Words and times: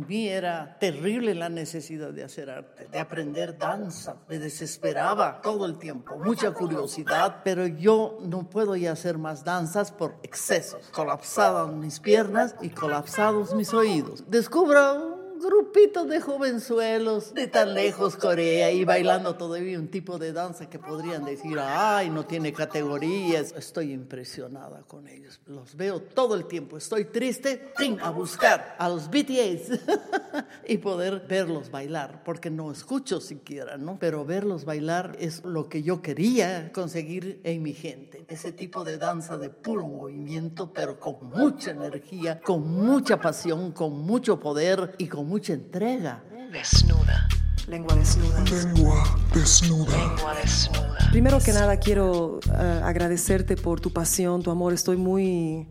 En 0.00 0.06
mí 0.06 0.28
era 0.28 0.78
terrible 0.80 1.34
la 1.34 1.50
necesidad 1.50 2.10
de 2.10 2.24
hacer 2.24 2.48
arte, 2.48 2.88
de 2.90 2.98
aprender 2.98 3.58
danza. 3.58 4.16
Me 4.30 4.38
desesperaba 4.38 5.42
todo 5.42 5.66
el 5.66 5.76
tiempo, 5.76 6.16
mucha 6.16 6.52
curiosidad, 6.52 7.42
pero 7.44 7.66
yo 7.66 8.16
no 8.22 8.48
puedo 8.48 8.76
ya 8.76 8.92
hacer 8.92 9.18
más 9.18 9.44
danzas 9.44 9.92
por 9.92 10.14
excesos. 10.22 10.88
Colapsadas 10.90 11.70
mis 11.74 12.00
piernas 12.00 12.54
y 12.62 12.70
colapsados 12.70 13.54
mis 13.54 13.74
oídos. 13.74 14.24
Descubro 14.26 15.19
grupito 15.40 16.04
de 16.04 16.20
jovenzuelos 16.20 17.34
de 17.34 17.46
tan 17.46 17.74
lejos 17.74 18.16
Corea 18.16 18.70
y 18.70 18.84
bailando 18.84 19.36
todavía 19.36 19.78
un 19.78 19.88
tipo 19.88 20.18
de 20.18 20.32
danza 20.32 20.68
que 20.68 20.78
podrían 20.78 21.24
decir, 21.24 21.58
ay, 21.58 22.10
no 22.10 22.26
tiene 22.26 22.52
categorías. 22.52 23.52
Estoy 23.56 23.92
impresionada 23.92 24.82
con 24.82 25.08
ellos. 25.08 25.40
Los 25.46 25.76
veo 25.76 26.00
todo 26.00 26.34
el 26.34 26.46
tiempo. 26.46 26.76
Estoy 26.76 27.06
triste 27.06 27.72
a 28.02 28.10
buscar 28.10 28.76
a 28.78 28.88
los 28.88 29.08
BTS 29.08 29.80
y 30.68 30.78
poder 30.78 31.24
verlos 31.26 31.70
bailar, 31.70 32.22
porque 32.24 32.50
no 32.50 32.70
escucho 32.70 33.20
siquiera, 33.20 33.78
¿no? 33.78 33.98
Pero 33.98 34.24
verlos 34.24 34.64
bailar 34.64 35.16
es 35.18 35.44
lo 35.44 35.68
que 35.68 35.82
yo 35.82 36.02
quería 36.02 36.70
conseguir 36.72 37.40
en 37.44 37.62
mi 37.62 37.72
gente. 37.72 38.24
Ese 38.28 38.52
tipo 38.52 38.84
de 38.84 38.98
danza 38.98 39.38
de 39.38 39.50
puro 39.50 39.86
movimiento, 39.86 40.72
pero 40.72 41.00
con 41.00 41.30
mucha 41.30 41.70
energía, 41.70 42.40
con 42.40 42.70
mucha 42.70 43.20
pasión, 43.20 43.72
con 43.72 43.98
mucho 43.98 44.38
poder 44.38 44.94
y 44.98 45.06
con 45.06 45.29
mucha 45.30 45.52
entrega. 45.52 46.22
Desnuda. 46.52 47.28
Lengua 47.68 47.94
desnuda. 47.94 48.42
Lengua 48.42 49.04
desnuda. 49.32 49.96
Lengua 49.96 50.34
desnuda. 50.34 50.98
Primero 51.12 51.38
que 51.38 51.52
nada 51.52 51.76
quiero 51.76 52.40
eh, 52.52 52.80
agradecerte 52.82 53.56
por 53.56 53.80
tu 53.80 53.92
pasión, 53.92 54.42
tu 54.42 54.50
amor. 54.50 54.72
Estoy 54.72 54.96
muy, 54.96 55.68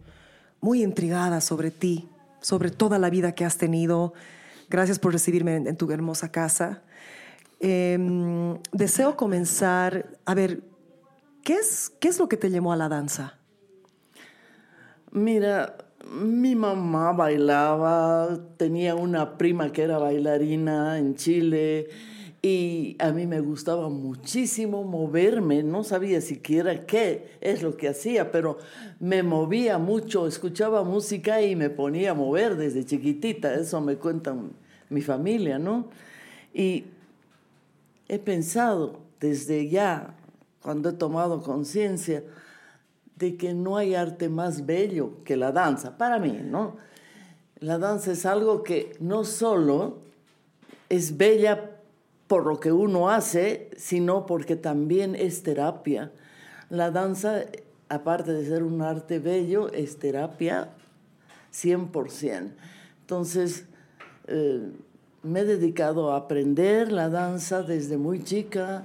muy 0.61 0.81
intrigada 0.81 1.41
sobre 1.41 1.71
ti, 1.71 2.07
sobre 2.39 2.71
toda 2.71 2.97
la 2.99 3.09
vida 3.09 3.33
que 3.33 3.43
has 3.43 3.57
tenido. 3.57 4.13
Gracias 4.69 4.97
por 4.97 5.11
recibirme 5.11 5.57
en, 5.57 5.75
tu 5.75 5.91
hermosa 5.91 6.31
casa. 6.31 6.81
Em, 7.59 8.57
deseo 8.71 9.17
comenzar, 9.17 10.07
a 10.25 10.33
ver, 10.35 10.63
¿qué 11.43 11.55
es, 11.55 11.91
¿qué 11.99 12.07
es 12.07 12.17
lo 12.17 12.29
que 12.29 12.37
te 12.37 12.49
llamó 12.49 12.71
a 12.71 12.77
la 12.77 12.87
danza? 12.87 13.39
Mira, 15.11 15.75
mi 16.09 16.55
mamá 16.55 17.13
bailaba, 17.13 18.39
tenía 18.57 18.95
una 18.95 19.37
prima 19.37 19.71
que 19.71 19.83
era 19.83 19.97
bailarina 19.97 20.97
en 20.97 21.15
Chile 21.15 21.89
y 22.41 22.95
a 22.99 23.11
mí 23.11 23.27
me 23.27 23.41
gustaba 23.41 23.89
muchísimo 23.89 24.83
moverme, 24.83 25.61
no 25.61 25.83
sabía 25.83 26.21
siquiera 26.21 26.85
qué 26.85 27.37
es 27.41 27.61
lo 27.61 27.75
que 27.77 27.89
hacía, 27.89 28.31
pero 28.31 28.57
me 28.99 29.23
movía 29.23 29.77
mucho, 29.77 30.25
escuchaba 30.25 30.83
música 30.83 31.41
y 31.41 31.55
me 31.55 31.69
ponía 31.69 32.11
a 32.11 32.15
mover 32.15 32.55
desde 32.55 32.85
chiquitita, 32.85 33.53
eso 33.53 33.81
me 33.81 33.97
cuenta 33.97 34.35
mi 34.89 35.01
familia, 35.01 35.59
¿no? 35.59 35.89
Y 36.53 36.85
he 38.07 38.19
pensado 38.19 38.99
desde 39.19 39.67
ya, 39.69 40.15
cuando 40.61 40.89
he 40.89 40.93
tomado 40.93 41.43
conciencia, 41.43 42.23
de 43.19 43.35
que 43.35 43.53
no 43.53 43.75
hay 43.75 43.95
arte 43.95 44.29
más 44.29 44.65
bello 44.65 45.23
que 45.25 45.35
la 45.35 45.51
danza, 45.51 45.97
para 45.97 46.19
mí, 46.19 46.39
¿no? 46.41 46.77
La 47.59 47.77
danza 47.77 48.13
es 48.13 48.25
algo 48.25 48.63
que 48.63 48.95
no 49.01 49.25
solo 49.25 49.97
es 50.87 51.17
bella 51.17 51.71
por 52.27 52.45
lo 52.45 52.61
que 52.61 52.71
uno 52.71 53.09
hace, 53.09 53.69
sino 53.75 54.25
porque 54.25 54.55
también 54.55 55.15
es 55.15 55.43
terapia. 55.43 56.13
La 56.69 56.91
danza, 56.91 57.41
aparte 57.89 58.31
de 58.31 58.45
ser 58.45 58.63
un 58.63 58.81
arte 58.81 59.19
bello, 59.19 59.69
es 59.73 59.99
terapia 59.99 60.69
100%. 61.51 62.53
Entonces, 63.01 63.65
eh, 64.27 64.71
me 65.23 65.41
he 65.41 65.45
dedicado 65.45 66.13
a 66.13 66.17
aprender 66.17 66.93
la 66.93 67.09
danza 67.09 67.63
desde 67.63 67.97
muy 67.97 68.23
chica. 68.23 68.83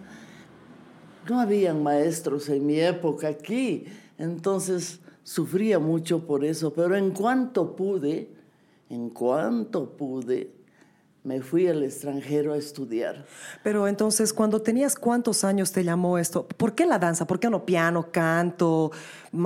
No 1.28 1.38
habían 1.38 1.84
maestros 1.84 2.48
en 2.48 2.66
mi 2.66 2.80
época 2.80 3.28
aquí 3.28 3.86
entonces 4.18 5.00
sufría 5.22 5.78
mucho 5.78 6.26
por 6.26 6.44
eso, 6.44 6.72
pero 6.72 6.96
en 6.96 7.10
cuanto 7.10 7.74
pude, 7.74 8.30
en 8.90 9.10
cuanto 9.10 9.90
pude, 9.90 10.50
me 11.24 11.40
fui 11.40 11.66
al 11.66 11.82
extranjero 11.82 12.52
a 12.52 12.58
estudiar. 12.58 13.24
Pero 13.62 13.88
entonces, 13.88 14.34
cuando 14.34 14.60
tenías 14.60 14.94
cuántos 14.94 15.42
años 15.42 15.72
te 15.72 15.82
llamó 15.82 16.18
esto? 16.18 16.46
¿Por 16.46 16.74
qué 16.74 16.84
la 16.84 16.98
danza? 16.98 17.26
¿Por 17.26 17.40
qué 17.40 17.48
no 17.48 17.64
piano, 17.64 18.08
canto, 18.12 18.92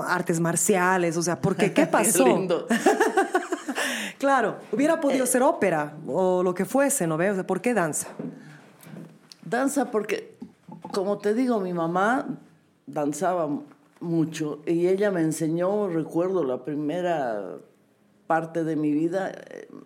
artes 0.05 0.41
marciales? 0.41 1.17
O 1.17 1.23
sea, 1.23 1.41
¿por 1.41 1.55
qué? 1.55 1.73
¿Qué 1.73 1.87
pasó? 1.87 2.27
lindo. 2.27 2.67
claro, 4.19 4.57
hubiera 4.73 5.01
podido 5.01 5.25
ser 5.25 5.43
ópera 5.43 5.97
o 6.09 6.43
lo 6.43 6.53
que 6.53 6.65
fuese, 6.65 7.07
¿no 7.07 7.17
ves? 7.17 7.45
¿por 7.45 7.61
qué 7.61 7.73
danza? 7.75 8.09
Danza 9.45 9.93
porque, 9.93 10.37
como 10.93 11.19
te 11.19 11.33
digo, 11.33 11.61
mi 11.61 11.73
mamá 11.73 12.27
danzaba 12.87 13.49
mucho. 14.01 14.61
Y 14.67 14.89
ella 14.89 15.11
me 15.11 15.21
enseñó, 15.21 15.89
recuerdo, 15.89 16.45
la 16.45 16.65
primera 16.65 17.59
parte 18.27 18.65
de 18.65 18.77
mi 18.77 18.93
vida, 18.93 19.33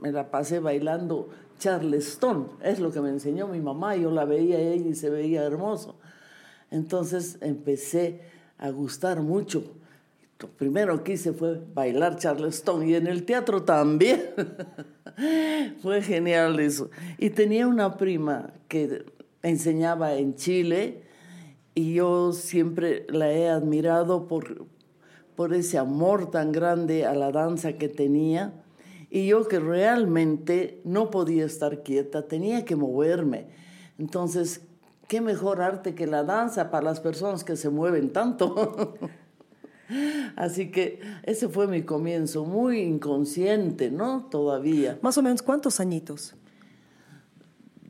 me 0.01 0.13
la 0.13 0.31
pasé 0.31 0.59
bailando 0.59 1.31
charleston. 1.59 2.49
Es 2.63 2.81
lo 2.81 2.91
que 2.91 3.01
me 3.01 3.11
enseñó 3.11 3.47
mi 3.47 3.61
mamá. 3.61 3.97
Yo 3.97 4.11
la 4.11 4.25
veía 4.25 4.59
ella 4.59 4.89
y 4.89 4.95
se 4.95 5.11
veía 5.11 5.45
hermoso. 5.45 5.97
Entonces 6.71 7.39
empecé 7.41 8.21
a 8.59 8.71
gustar 8.71 9.23
mucho. 9.23 9.65
Lo 10.41 10.49
primero 10.49 11.05
que 11.05 11.13
hice 11.13 11.33
fue 11.33 11.61
bailar 11.73 12.17
charleston 12.17 12.89
y 12.89 12.95
en 12.97 13.07
el 13.07 13.25
teatro 13.25 13.63
también. 13.63 14.23
fue 15.83 16.03
genial 16.03 16.59
eso. 16.59 16.91
Y 17.19 17.31
tenía 17.31 17.69
una 17.69 17.97
prima 17.97 18.53
que 18.67 19.05
enseñaba 19.43 20.15
en 20.15 20.35
Chile 20.35 21.03
y 21.75 21.95
yo 21.95 22.33
siempre 22.33 23.07
la 23.09 23.33
he 23.33 23.49
admirado 23.49 24.27
por, 24.29 24.67
por 25.37 25.55
ese 25.55 25.79
amor 25.79 26.31
tan 26.31 26.53
grande 26.53 27.07
a 27.07 27.15
la 27.15 27.33
danza 27.33 27.75
que 27.75 27.89
tenía. 27.89 28.53
Y 29.11 29.27
yo 29.27 29.47
que 29.47 29.59
realmente 29.59 30.81
no 30.85 31.11
podía 31.11 31.45
estar 31.45 31.83
quieta, 31.83 32.29
tenía 32.29 32.65
que 32.65 32.77
moverme. 32.77 33.49
Entonces, 33.99 34.63
¿qué 35.07 35.21
mejor 35.21 35.61
arte 35.61 35.95
que 35.95 36.07
la 36.07 36.25
danza 36.25 36.71
para 36.71 36.85
las 36.85 37.01
personas 37.01 37.45
que 37.45 37.57
se 37.57 37.69
mueven 37.69 38.13
tanto? 38.13 38.95
Así 40.37 40.71
que 40.71 41.01
ese 41.25 41.49
fue 41.49 41.67
mi 41.67 41.83
comienzo, 41.83 42.45
muy 42.45 42.81
inconsciente, 42.81 43.91
¿no? 43.91 44.27
Todavía. 44.31 44.99
Más 45.03 45.19
o 45.19 45.23
menos, 45.23 45.43
¿cuántos 45.43 45.81
añitos? 45.81 46.35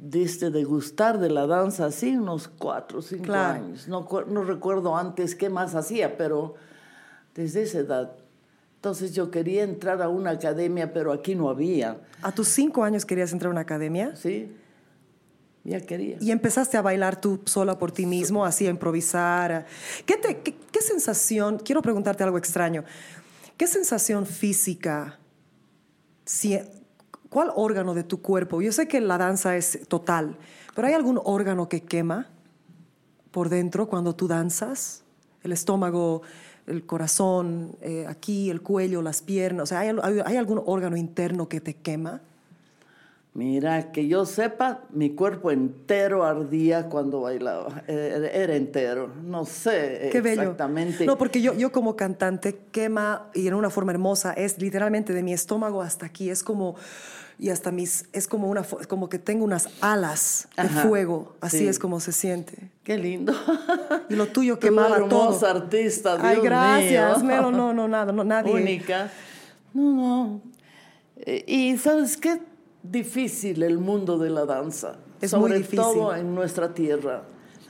Desde 0.03 0.51
de 0.51 0.65
gustar 0.65 1.21
de 1.21 1.31
la 1.31 1.47
danza 1.47 1.87
así 1.87 2.17
unos 2.17 2.49
cuatro 2.49 2.99
o 2.99 3.03
cinco 3.03 3.33
años. 3.35 3.87
No, 3.87 4.09
no 4.27 4.43
recuerdo 4.43 4.97
antes 4.97 5.37
qué 5.37 5.49
más 5.49 5.77
hacía, 5.77 6.17
pero 6.17 6.57
desde 7.37 7.63
esa 7.63 7.79
edad. 7.79 8.13
Entonces 8.75 9.15
yo 9.15 9.31
quería 9.31 9.63
entrar 9.63 10.03
a 10.03 10.09
una 10.09 10.31
academia, 10.31 10.93
pero 10.93 11.13
aquí 11.13 11.37
no 11.37 11.49
había. 11.49 12.01
¿A 12.21 12.33
tus 12.33 12.49
cinco 12.49 12.83
años 12.83 13.07
querías 13.07 13.33
entrar 13.33 13.51
a 13.51 13.53
una 13.53 13.61
academia? 13.61 14.17
Sí, 14.17 14.53
ya 15.63 15.81
quería. 15.81 16.17
¿Y 16.21 16.33
empezaste 16.33 16.77
a 16.77 16.83
bailar 16.83 17.21
tú 17.21 17.41
sola 17.45 17.79
por 17.79 17.93
ti 17.93 18.05
mismo, 18.05 18.45
así 18.45 18.67
a 18.67 18.71
improvisar? 18.71 19.67
¿Qué, 20.05 20.17
te, 20.17 20.41
qué, 20.41 20.57
qué 20.73 20.81
sensación, 20.81 21.61
quiero 21.61 21.81
preguntarte 21.81 22.25
algo 22.25 22.39
extraño, 22.39 22.83
qué 23.57 23.69
sensación 23.69 24.27
física 24.27 25.21
si, 26.25 26.59
¿Cuál 27.33 27.51
órgano 27.55 27.95
de 27.95 28.05
tu 28.05 28.21
cuerpo? 28.21 28.61
Yo 28.61 28.73
sé 28.73 28.87
que 28.87 29.01
la 29.01 29.17
danza 29.17 29.57
es 29.57 29.81
total, 29.89 30.37
pero 30.75 30.87
¿hay 30.87 30.93
algún 30.93 31.19
órgano 31.25 31.67
que 31.67 31.83
quema 31.83 32.29
por 33.31 33.49
dentro 33.49 33.89
cuando 33.89 34.15
tú 34.15 34.29
danzas? 34.29 35.03
El 35.43 35.53
estómago, 35.53 36.21
el 36.67 36.85
corazón, 36.85 37.75
eh, 37.81 38.05
aquí, 38.07 38.51
el 38.51 38.61
cuello, 38.61 39.01
las 39.01 39.23
piernas. 39.23 39.63
O 39.63 39.67
sea, 39.67 39.81
¿hay, 39.81 40.37
algún 40.37 40.63
órgano 40.67 40.95
interno 40.95 41.49
que 41.49 41.63
te 41.63 41.73
quema? 41.73 42.21
Mira, 43.33 43.93
que 43.93 44.07
yo 44.07 44.27
sepa, 44.27 44.83
mi 44.91 45.15
cuerpo 45.15 45.51
entero 45.51 46.25
ardía 46.25 46.91
cuando 46.91 47.23
bailaba. 47.23 47.83
Era, 47.87 48.57
entero. 48.57 49.11
No 49.25 49.47
sé 49.47 50.11
Qué 50.13 50.19
exactamente. 50.19 51.07
No, 51.07 51.17
porque 51.17 51.41
yo, 51.41 51.55
yo 51.55 51.73
como 51.73 51.97
cantante 51.97 52.59
quema 52.71 53.31
y 53.33 53.49
en 53.49 53.55
una 53.55 53.71
forma 53.71 53.93
hermosa 53.93 54.35
es 54.35 54.61
literalmente 54.61 55.15
de 55.15 55.23
mi 55.23 55.33
estómago 55.33 55.81
hasta 55.81 56.05
aquí. 56.05 56.29
Es 56.29 56.43
como 56.43 56.77
y 57.39 57.51
hasta 57.51 57.71
mis, 57.73 58.07
es 58.13 58.29
como, 58.29 58.49
una, 58.49 58.63
como 58.89 59.09
que 59.09 59.19
tengo 59.19 59.45
unas 59.45 59.69
alas 59.81 60.49
de 60.57 60.69
fuego, 60.69 61.37
así 61.41 61.67
es 61.67 61.79
como 61.79 62.01
se 62.01 62.13
siente. 62.13 62.71
Qué 62.85 62.99
lindo. 62.99 63.33
Y 64.09 64.15
lo 64.17 64.27
tuyo 64.29 64.59
quemaba 64.59 64.97
todo. 64.97 65.07
hermosa 65.07 65.51
artista, 65.51 66.17
Dios 66.17 66.27
Ay, 66.27 66.41
gracias, 66.43 67.23
mío. 67.23 67.51
no, 67.51 67.73
no, 67.73 67.89
nada, 67.89 68.13
no, 68.13 68.25
nadie. 68.25 68.53
Única. 68.53 69.11
No, 69.73 69.93
no. 69.93 70.41
Eh, 71.17 71.45
y 71.47 71.79
¿sabes 71.79 72.17
qué? 72.17 72.41
Difícil 72.83 73.63
el 73.63 73.79
mundo 73.79 74.19
de 74.19 74.31
la 74.31 74.45
danza. 74.45 74.97
Es 75.21 75.31
Sobre 75.31 75.53
muy 75.55 75.59
difícil. 75.59 75.79
todo 75.79 76.15
en 76.15 76.35
nuestra 76.35 76.75
tierra. 76.75 77.23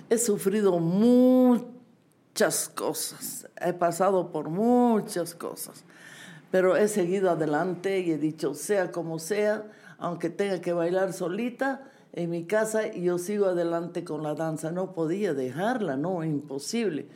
He 0.08 0.18
sufrido 0.18 0.78
muchas 0.78 2.68
cosas. 2.74 3.46
He 3.60 3.72
pasado 3.74 4.32
por 4.32 4.48
muchas 4.48 5.34
cosas 5.34 5.84
pero 6.52 6.76
he 6.76 6.86
seguido 6.86 7.30
adelante 7.30 8.00
y 8.00 8.12
he 8.12 8.18
dicho, 8.18 8.52
sea 8.52 8.92
como 8.92 9.18
sea, 9.18 9.64
aunque 9.98 10.28
tenga 10.28 10.60
que 10.60 10.74
bailar 10.74 11.14
solita 11.14 11.90
en 12.12 12.28
mi 12.28 12.44
casa, 12.44 12.88
y 12.88 13.04
yo 13.04 13.16
sigo 13.16 13.46
adelante 13.46 14.04
con 14.04 14.22
la 14.22 14.34
danza. 14.34 14.70
No 14.70 14.92
podía 14.92 15.32
dejarla, 15.32 15.96
no, 15.96 16.22
imposible. 16.22 17.06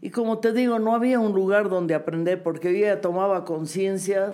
Y 0.00 0.08
como 0.08 0.38
te 0.38 0.54
digo, 0.54 0.78
no 0.78 0.94
había 0.94 1.20
un 1.20 1.34
lugar 1.34 1.68
donde 1.68 1.94
aprender 1.94 2.42
porque 2.42 2.72
yo 2.72 2.86
ya 2.86 3.02
tomaba 3.02 3.44
conciencia, 3.44 4.32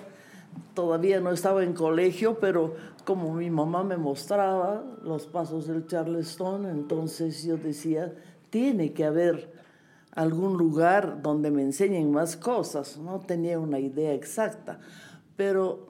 todavía 0.73 1.19
no 1.19 1.33
estaba 1.33 1.65
en 1.65 1.73
colegio, 1.73 2.39
pero 2.39 2.77
como 3.05 3.35
mi 3.35 3.51
mamá 3.51 3.83
me 3.83 3.97
mostraba 3.97 4.85
los 5.03 5.27
pasos 5.27 5.67
del 5.67 5.89
Charleston, 5.89 6.67
entonces 6.67 7.43
yo 7.43 7.57
decía, 7.57 8.15
tiene 8.51 8.93
que 8.93 9.05
haber 9.05 9.52
algún 10.13 10.57
lugar 10.57 11.21
donde 11.23 11.51
me 11.51 11.63
enseñen 11.63 12.13
más 12.13 12.37
cosas. 12.37 12.99
No 12.99 13.21
tenía 13.21 13.59
una 13.59 13.79
idea 13.79 14.13
exacta, 14.13 14.79
pero 15.37 15.89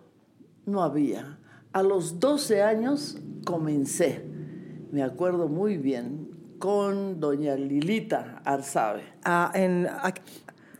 no 0.67 0.83
había. 0.83 1.39
A 1.73 1.83
los 1.83 2.21
12 2.21 2.63
años 2.63 3.19
comencé, 3.45 4.25
me 4.91 5.03
acuerdo 5.03 5.49
muy 5.49 5.77
bien, 5.77 6.31
con 6.59 7.19
doña 7.19 7.57
Lilita 7.57 8.41
Arzabe. 8.45 9.03
Ah, 9.25 9.51
en, 9.55 9.89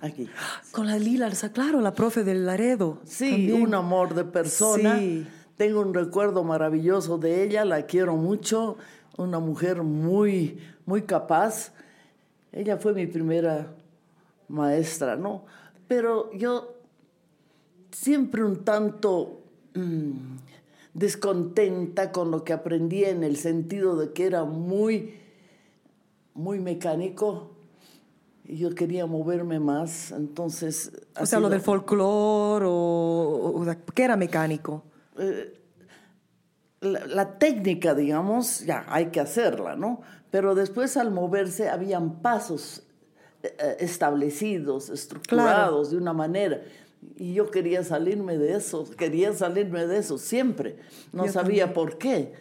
Aquí. 0.03 0.29
Con 0.73 0.89
la 0.89 0.99
Lila, 0.99 1.31
claro, 1.53 1.81
la 1.81 1.95
profe 1.95 2.25
del 2.25 2.45
Laredo. 2.45 3.01
Sí, 3.05 3.31
también. 3.31 3.63
un 3.63 3.75
amor 3.75 4.15
de 4.15 4.25
persona. 4.25 4.99
Sí. 4.99 5.25
Tengo 5.57 5.81
un 5.81 5.95
recuerdo 5.95 6.43
maravilloso 6.43 7.19
de 7.19 7.45
ella, 7.45 7.65
la 7.65 7.87
quiero 7.87 8.17
mucho, 8.17 8.77
una 9.17 9.39
mujer 9.39 9.85
muy, 9.85 10.59
muy 10.87 11.03
capaz. 11.03 11.73
Ella 12.53 12.77
fue 12.77 12.93
mi 12.93 13.07
primera 13.07 13.75
maestra, 14.49 15.17
¿no? 15.17 15.45
Pero 15.89 16.31
yo 16.33 16.75
siempre 17.91 18.45
un 18.45 18.65
tanto 18.65 19.41
mm, 19.75 20.13
descontenta 20.95 22.13
con 22.13 22.31
lo 22.31 22.45
que 22.45 22.53
aprendí 22.53 23.05
en 23.05 23.25
el 23.25 23.37
sentido 23.37 23.97
de 23.97 24.13
que 24.13 24.27
era 24.27 24.45
muy, 24.45 25.15
muy 26.35 26.61
mecánico 26.61 27.51
y 28.45 28.57
yo 28.57 28.75
quería 28.75 29.07
moverme 29.07 29.61
más, 29.61 30.11
entonces... 30.13 30.93
O 31.19 31.25
sea, 31.27 31.41
lo 31.41 31.49
del 31.49 31.61
folclore 31.61 32.67
o, 32.67 33.55
o 33.55 33.77
¿qué 33.95 34.05
era 34.05 34.17
mecánico? 34.17 34.83
La, 36.83 37.07
la 37.07 37.39
técnica, 37.39 37.95
digamos, 37.95 38.61
ya 38.61 38.85
hay 38.89 39.07
que 39.07 39.21
hacerla, 39.21 39.77
¿no? 39.77 40.03
Pero 40.31 40.55
después 40.55 40.97
al 40.97 41.11
moverse 41.11 41.69
habían 41.69 42.21
pasos 42.23 42.83
eh, 43.43 43.55
eh, 43.59 43.77
establecidos, 43.81 44.89
estructurados 44.89 45.91
de 45.91 45.97
una 45.97 46.13
manera. 46.13 46.63
Y 47.17 47.35
yo 47.35 47.51
quería 47.51 47.83
salirme 47.83 48.39
de 48.39 48.55
eso, 48.55 48.89
quería 48.97 49.33
salirme 49.33 49.87
de 49.87 49.99
eso 49.99 50.19
siempre. 50.19 50.77
No 51.13 51.27
Yo 51.27 51.33
sabía 51.33 51.75
por 51.75 51.99
qué. 51.99 52.33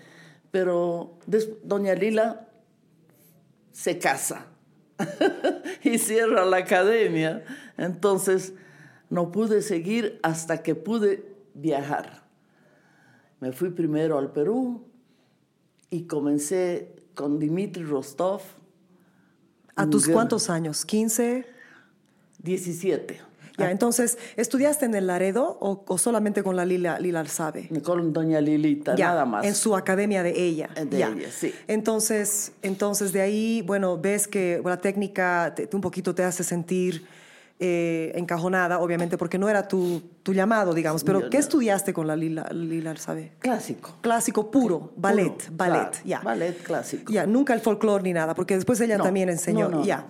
Pero 0.52 1.18
doña 1.64 1.96
Lila 1.96 2.48
se 3.72 3.98
casa 3.98 4.48
y 5.84 5.98
cierra 5.98 6.46
la 6.46 6.58
academia. 6.58 7.44
Entonces 7.78 8.54
no 9.10 9.32
pude 9.32 9.62
seguir 9.62 10.20
hasta 10.24 10.62
que 10.62 10.76
pude 10.76 11.26
viajar. 11.54 12.24
Me 13.42 13.52
fui 13.52 13.72
primero 13.72 14.18
al 14.18 14.32
Perú 14.32 14.86
y 15.90 16.04
comencé 16.04 16.94
con 17.16 17.38
Dmitry 17.40 17.84
Rostov. 17.84 18.42
¿A 19.76 19.88
tus 19.90 20.04
gran- 20.06 20.14
cuántos 20.14 20.50
años? 20.50 20.86
¿15? 20.88 21.46
17. 22.42 23.20
Ya, 23.58 23.70
entonces, 23.70 24.18
¿estudiaste 24.38 24.86
en 24.86 24.96
el 24.96 25.06
Laredo 25.08 25.58
o, 25.60 25.84
o 25.88 25.98
solamente 26.00 26.42
con 26.42 26.56
la 26.56 26.66
Lila, 26.66 27.00
Lila 27.00 27.20
Alzabe? 27.20 27.70
Con 27.84 28.12
doña 28.14 28.42
Lilita, 28.42 28.96
Ya, 28.96 29.08
nada 29.10 29.26
más. 29.26 29.46
En 29.46 29.54
su 29.54 29.76
academia 29.76 30.24
de 30.24 30.42
ella. 30.42 30.70
De 30.90 30.98
ya. 30.98 31.10
ella, 31.10 31.30
sí. 31.32 31.54
Entonces, 31.68 32.54
entonces, 32.64 33.12
de 33.14 33.22
ahí, 33.22 33.62
bueno, 33.62 33.98
ves 34.00 34.28
que 34.28 34.62
la 34.66 34.78
técnica 34.82 35.54
te- 35.56 35.70
un 35.74 35.82
poquito 35.82 36.16
te 36.16 36.24
hace 36.24 36.44
sentir 36.44 37.06
eh, 37.64 38.12
encajonada, 38.16 38.80
obviamente, 38.80 39.20
porque 39.20 39.38
no 39.38 39.48
era 39.48 39.68
tu, 39.68 40.02
tu 40.24 40.34
llamado, 40.34 40.74
digamos. 40.74 41.04
Pero, 41.04 41.22
yo 41.22 41.30
¿qué 41.30 41.38
no. 41.38 41.42
estudiaste 41.44 41.94
con 41.94 42.08
la 42.08 42.16
Lila, 42.16 42.50
Lila 42.52 42.90
Alzabe? 42.90 43.34
Clásico. 43.38 43.98
Clásico 44.02 44.50
puro, 44.50 44.92
ballet, 44.96 45.32
Puro, 45.32 45.46
ballet, 45.52 45.90
claro, 45.92 45.98
ya. 46.06 46.20
Ballet 46.22 46.64
clásico. 46.64 47.14
Ya, 47.14 47.28
nunca 47.28 47.54
el 47.54 47.60
folclore 47.60 48.04
ni 48.04 48.14
nada, 48.14 48.34
porque 48.34 48.56
después 48.56 48.82
ella 48.82 48.98
No, 48.98 49.04
también 49.04 49.30
enseñó. 49.30 49.70
no. 49.70 49.86
Ya. 49.86 50.08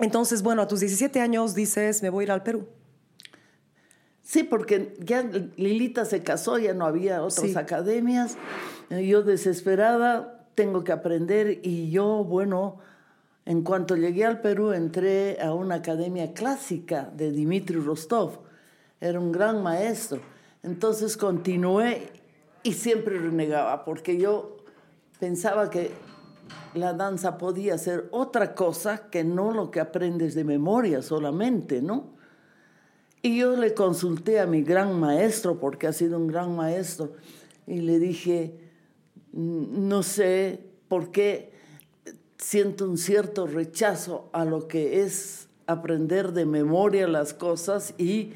Entonces, 0.00 0.42
bueno, 0.42 0.62
a 0.62 0.66
tus 0.68 0.80
17 0.80 1.20
años 1.20 1.54
dices, 1.54 2.02
me 2.02 2.08
voy 2.08 2.22
a 2.22 2.24
ir 2.24 2.30
al 2.32 2.42
Perú. 2.42 2.66
Sí, 4.22 4.42
porque 4.44 4.94
ya 5.00 5.22
Lilita 5.56 6.04
se 6.04 6.22
casó, 6.22 6.58
ya 6.58 6.72
no 6.74 6.86
había 6.86 7.22
otras 7.22 7.50
Sí. 7.50 7.56
academias. 7.58 8.36
Yo 8.90 9.22
desesperada 9.22 10.46
tengo 10.54 10.82
que 10.84 10.92
aprender 10.92 11.60
y 11.62 11.90
yo, 11.90 12.24
bueno, 12.24 12.78
en 13.48 13.62
cuanto 13.62 13.96
llegué 13.96 14.26
al 14.26 14.42
Perú 14.42 14.72
entré 14.72 15.40
a 15.40 15.54
una 15.54 15.76
academia 15.76 16.34
clásica 16.34 17.10
de 17.16 17.32
Dmitry 17.32 17.80
Rostov. 17.80 18.40
Era 19.00 19.18
un 19.18 19.32
gran 19.32 19.62
maestro. 19.62 20.20
Entonces 20.62 21.16
continué 21.16 22.12
y 22.62 22.74
siempre 22.74 23.18
renegaba 23.18 23.86
porque 23.86 24.18
yo 24.18 24.58
pensaba 25.18 25.70
que 25.70 25.92
la 26.74 26.92
danza 26.92 27.38
podía 27.38 27.78
ser 27.78 28.10
otra 28.10 28.54
cosa 28.54 29.08
que 29.08 29.24
no 29.24 29.50
lo 29.52 29.70
que 29.70 29.80
aprendes 29.80 30.34
de 30.34 30.44
memoria 30.44 31.00
solamente, 31.00 31.80
¿no? 31.80 32.10
Y 33.22 33.38
yo 33.38 33.56
le 33.56 33.72
consulté 33.72 34.40
a 34.40 34.46
mi 34.46 34.62
gran 34.62 35.00
maestro, 35.00 35.58
porque 35.58 35.86
ha 35.86 35.94
sido 35.94 36.18
un 36.18 36.26
gran 36.26 36.54
maestro, 36.54 37.14
y 37.66 37.80
le 37.80 37.98
dije, 37.98 38.60
"Mm, 39.32 39.88
no 39.88 40.02
sé 40.02 40.66
por 40.88 41.10
qué 41.10 41.56
siento 42.38 42.88
un 42.88 42.96
cierto 42.96 43.46
rechazo 43.46 44.30
a 44.32 44.44
lo 44.44 44.68
que 44.68 45.02
es 45.02 45.48
aprender 45.66 46.32
de 46.32 46.46
memoria 46.46 47.06
las 47.06 47.34
cosas 47.34 47.94
y 47.98 48.32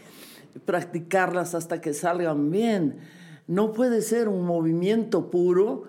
practicarlas 0.66 1.54
hasta 1.54 1.80
que 1.80 1.94
salgan 1.94 2.50
bien. 2.50 2.98
No 3.46 3.72
puede 3.72 4.02
ser 4.02 4.28
un 4.28 4.44
movimiento 4.44 5.30
puro, 5.30 5.84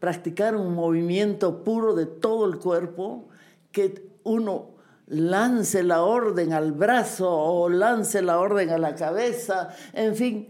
practicar 0.00 0.56
un 0.56 0.74
movimiento 0.74 1.64
puro 1.64 1.94
de 1.94 2.06
todo 2.06 2.46
el 2.46 2.58
cuerpo, 2.58 3.28
que 3.72 4.10
uno 4.24 4.70
lance 5.06 5.82
la 5.82 6.02
orden 6.02 6.52
al 6.52 6.72
brazo 6.72 7.30
o 7.30 7.68
lance 7.68 8.22
la 8.22 8.38
orden 8.38 8.70
a 8.70 8.78
la 8.78 8.94
cabeza, 8.94 9.70
en 9.92 10.14
fin, 10.14 10.48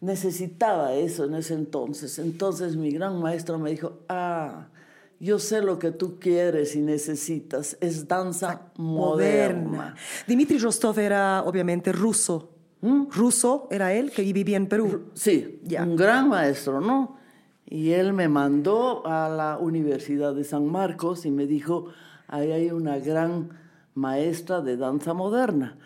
necesitaba 0.00 0.94
eso 0.94 1.24
en 1.24 1.34
ese 1.34 1.54
entonces. 1.54 2.18
Entonces 2.18 2.76
mi 2.76 2.90
gran 2.90 3.20
maestro 3.20 3.58
me 3.58 3.70
dijo, 3.70 4.00
ah, 4.08 4.68
yo 5.18 5.38
sé 5.38 5.62
lo 5.62 5.78
que 5.78 5.90
tú 5.92 6.18
quieres 6.18 6.76
y 6.76 6.80
necesitas, 6.80 7.76
es 7.80 8.06
danza 8.06 8.72
moderna. 8.76 9.94
Dmitry 10.26 10.58
Rostov 10.58 10.98
era 10.98 11.42
obviamente 11.44 11.92
ruso. 11.92 12.50
Ruso 12.82 13.66
era 13.70 13.92
él 13.94 14.10
que 14.12 14.22
vivía 14.32 14.56
en 14.56 14.66
Perú. 14.68 15.10
Sí, 15.14 15.60
Ya. 15.64 15.82
un 15.82 15.96
gran 15.96 16.28
maestro, 16.28 16.80
¿no? 16.80 17.16
Y 17.68 17.90
él 17.90 18.12
me 18.12 18.28
mandó 18.28 19.04
a 19.06 19.28
la 19.28 19.58
Universidad 19.58 20.34
de 20.34 20.44
San 20.44 20.66
Marcos 20.66 21.26
y 21.26 21.30
me 21.32 21.46
dijo, 21.46 21.86
ahí 22.28 22.52
hay 22.52 22.70
una 22.70 22.98
gran 22.98 23.48
maestra 23.94 24.60
de 24.60 24.76
danza 24.76 25.14
moderna. 25.14 25.76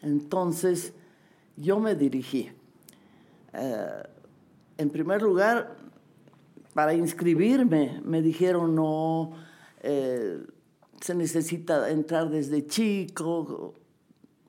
Entonces 0.00 0.94
yo 1.56 1.78
me 1.78 1.94
dirigí. 1.94 2.50
Eh, 3.52 4.02
en 4.78 4.90
primer 4.90 5.20
lugar, 5.20 5.76
para 6.76 6.92
inscribirme, 6.92 8.02
me 8.04 8.20
dijeron, 8.20 8.74
no, 8.74 9.32
eh, 9.80 10.44
se 11.00 11.14
necesita 11.14 11.88
entrar 11.88 12.28
desde 12.28 12.66
chico, 12.66 13.72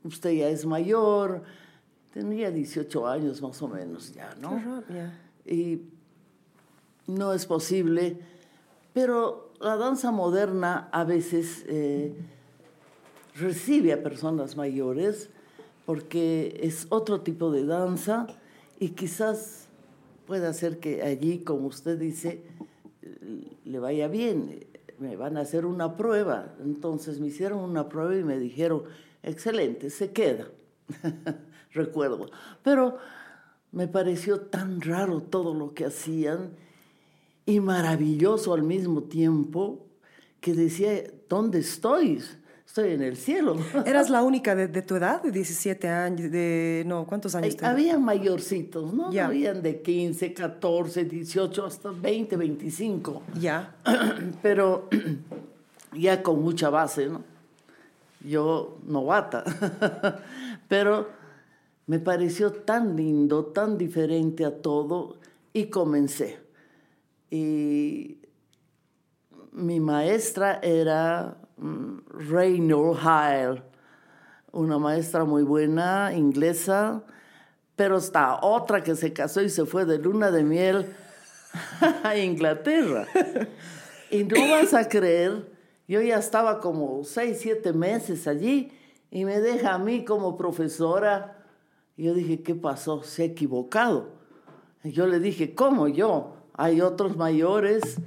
usted 0.04 0.32
ya 0.32 0.50
es 0.50 0.66
mayor, 0.66 1.44
tenía 2.12 2.52
18 2.52 3.08
años 3.08 3.42
más 3.42 3.62
o 3.62 3.70
menos 3.70 4.14
ya, 4.14 4.36
¿no? 4.42 4.62
Y 5.46 5.84
no 7.08 7.32
es 7.32 7.46
posible, 7.46 8.20
pero 8.92 9.54
la 9.62 9.78
danza 9.78 10.12
moderna 10.12 10.90
a 10.92 11.06
veces 11.06 11.64
eh, 11.70 12.14
recibe 13.36 13.94
a 13.94 14.04
personas 14.04 14.58
mayores 14.58 15.30
porque 15.86 16.60
es 16.62 16.88
otro 16.90 17.22
tipo 17.22 17.54
de 17.54 17.66
danza 17.66 18.28
y 18.82 18.90
quizás 18.90 19.67
puede 20.28 20.46
hacer 20.46 20.80
que 20.80 21.02
allí, 21.02 21.40
como 21.40 21.68
usted 21.68 21.98
dice, 21.98 22.44
le 23.66 23.80
vaya 23.80 24.08
bien. 24.08 24.68
Me 25.00 25.16
van 25.16 25.38
a 25.38 25.42
hacer 25.42 25.66
una 25.66 25.96
prueba. 25.96 26.54
Entonces 26.64 27.20
me 27.20 27.28
hicieron 27.28 27.60
una 27.60 27.88
prueba 27.88 28.16
y 28.16 28.24
me 28.24 28.38
dijeron, 28.38 28.84
excelente, 29.24 29.90
se 29.90 30.12
queda. 30.12 30.48
Recuerdo. 31.72 32.30
Pero 32.62 32.98
me 33.72 33.88
pareció 33.88 34.42
tan 34.42 34.82
raro 34.82 35.22
todo 35.22 35.54
lo 35.54 35.74
que 35.74 35.86
hacían 35.86 36.52
y 37.46 37.60
maravilloso 37.60 38.54
al 38.54 38.64
mismo 38.64 39.04
tiempo 39.04 39.86
que 40.42 40.54
decía, 40.54 41.04
¿dónde 41.30 41.60
estoy? 41.60 42.22
Estoy 42.78 42.94
en 42.94 43.02
el 43.02 43.18
cielo. 43.18 43.56
¿Eras 43.86 44.10
la 44.10 44.22
única 44.22 44.54
de, 44.54 44.68
de 44.68 44.82
tu 44.84 44.96
edad, 44.96 45.22
de 45.24 45.32
17 45.32 45.88
años? 45.88 46.32
De, 46.32 46.84
no, 46.86 47.08
¿cuántos 47.08 47.34
años 47.34 47.56
tenías? 47.56 47.74
Habían 47.74 48.04
mayorcitos, 48.04 48.94
¿no? 48.94 49.08
Habían 49.20 49.64
de 49.64 49.82
15, 49.82 50.34
14, 50.34 51.06
18, 51.06 51.66
hasta 51.66 51.90
20, 51.90 52.38
25. 52.38 53.24
Ya. 53.40 53.76
Pero 54.44 54.90
ya 55.94 56.22
con 56.22 56.44
mucha 56.44 56.70
base, 56.70 57.08
¿no? 57.08 57.24
Yo 58.24 58.78
novata. 58.86 59.44
Pero 60.68 61.10
me 61.88 62.00
pareció 62.00 62.52
tan 62.52 62.96
lindo, 62.96 63.46
tan 63.46 63.78
diferente 63.78 64.46
a 64.46 64.52
todo 64.52 65.18
y 65.52 65.66
comencé. 65.66 66.38
Y 67.32 68.20
mi 69.52 69.80
maestra 69.80 70.60
era 70.62 71.38
Raynor 71.58 72.98
Hile, 72.98 73.64
una 74.52 74.78
maestra 74.78 75.26
muy 75.26 75.44
buena, 75.44 76.14
inglesa, 76.14 77.04
pero 77.76 77.98
está 77.98 78.40
otra 78.42 78.84
que 78.84 78.96
se 78.96 79.14
casó 79.14 79.42
y 79.42 79.50
se 79.50 79.66
fue 79.66 79.86
de 79.86 79.98
luna 80.00 80.32
de 80.32 80.44
miel 80.44 80.96
a 82.04 82.18
Inglaterra. 82.18 83.08
Y 84.10 84.24
no 84.24 84.40
vas 84.52 84.74
a 84.74 84.88
creer, 84.88 85.52
yo 85.88 86.02
ya 86.02 86.18
estaba 86.18 86.60
como 86.60 87.04
seis, 87.04 87.40
siete 87.42 87.74
meses 87.74 88.28
allí 88.28 88.72
y 89.10 89.26
me 89.26 89.40
deja 89.40 89.74
a 89.74 89.80
mí 89.80 90.06
como 90.06 90.38
profesora. 90.38 91.46
Y 91.96 92.04
yo 92.04 92.14
dije, 92.14 92.44
¿qué 92.44 92.56
pasó? 92.56 93.04
Se 93.04 93.24
ha 93.24 93.26
equivocado. 93.26 94.12
Y 94.84 94.92
yo 94.92 95.08
le 95.08 95.20
dije, 95.20 95.56
¿cómo 95.56 95.88
yo? 95.88 96.36
Hay 96.54 96.82
otros 96.82 97.18
mayores 97.18 98.00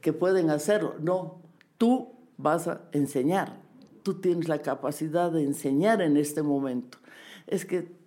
que 0.00 0.12
pueden 0.12 0.50
hacerlo. 0.50 0.96
No, 1.00 1.42
tú 1.78 2.19
vas 2.42 2.68
a 2.68 2.82
enseñar. 2.92 3.60
Tú 4.02 4.14
tienes 4.14 4.48
la 4.48 4.62
capacidad 4.62 5.30
de 5.30 5.42
enseñar 5.42 6.00
en 6.02 6.16
este 6.16 6.42
momento. 6.42 6.98
Es 7.46 7.64
que 7.64 8.00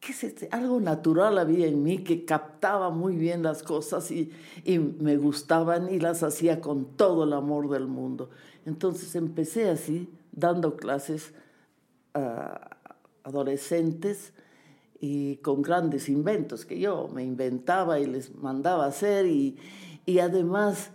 ¿qué 0.00 0.12
es 0.12 0.24
este? 0.24 0.48
algo 0.52 0.80
natural 0.80 1.38
había 1.38 1.66
en 1.66 1.82
mí 1.82 1.98
que 1.98 2.24
captaba 2.24 2.90
muy 2.90 3.16
bien 3.16 3.42
las 3.42 3.62
cosas 3.62 4.10
y, 4.10 4.30
y 4.64 4.78
me 4.78 5.16
gustaban 5.16 5.92
y 5.92 5.98
las 5.98 6.22
hacía 6.22 6.60
con 6.60 6.96
todo 6.96 7.24
el 7.24 7.32
amor 7.32 7.68
del 7.70 7.86
mundo. 7.86 8.30
Entonces 8.64 9.14
empecé 9.14 9.68
así, 9.70 10.08
dando 10.32 10.76
clases 10.76 11.32
a 12.14 12.76
adolescentes 13.24 14.32
y 15.00 15.36
con 15.36 15.62
grandes 15.62 16.08
inventos 16.08 16.64
que 16.64 16.78
yo 16.78 17.08
me 17.08 17.24
inventaba 17.24 18.00
y 18.00 18.06
les 18.06 18.34
mandaba 18.34 18.86
hacer 18.86 19.26
y, 19.26 19.56
y 20.06 20.18
además, 20.18 20.90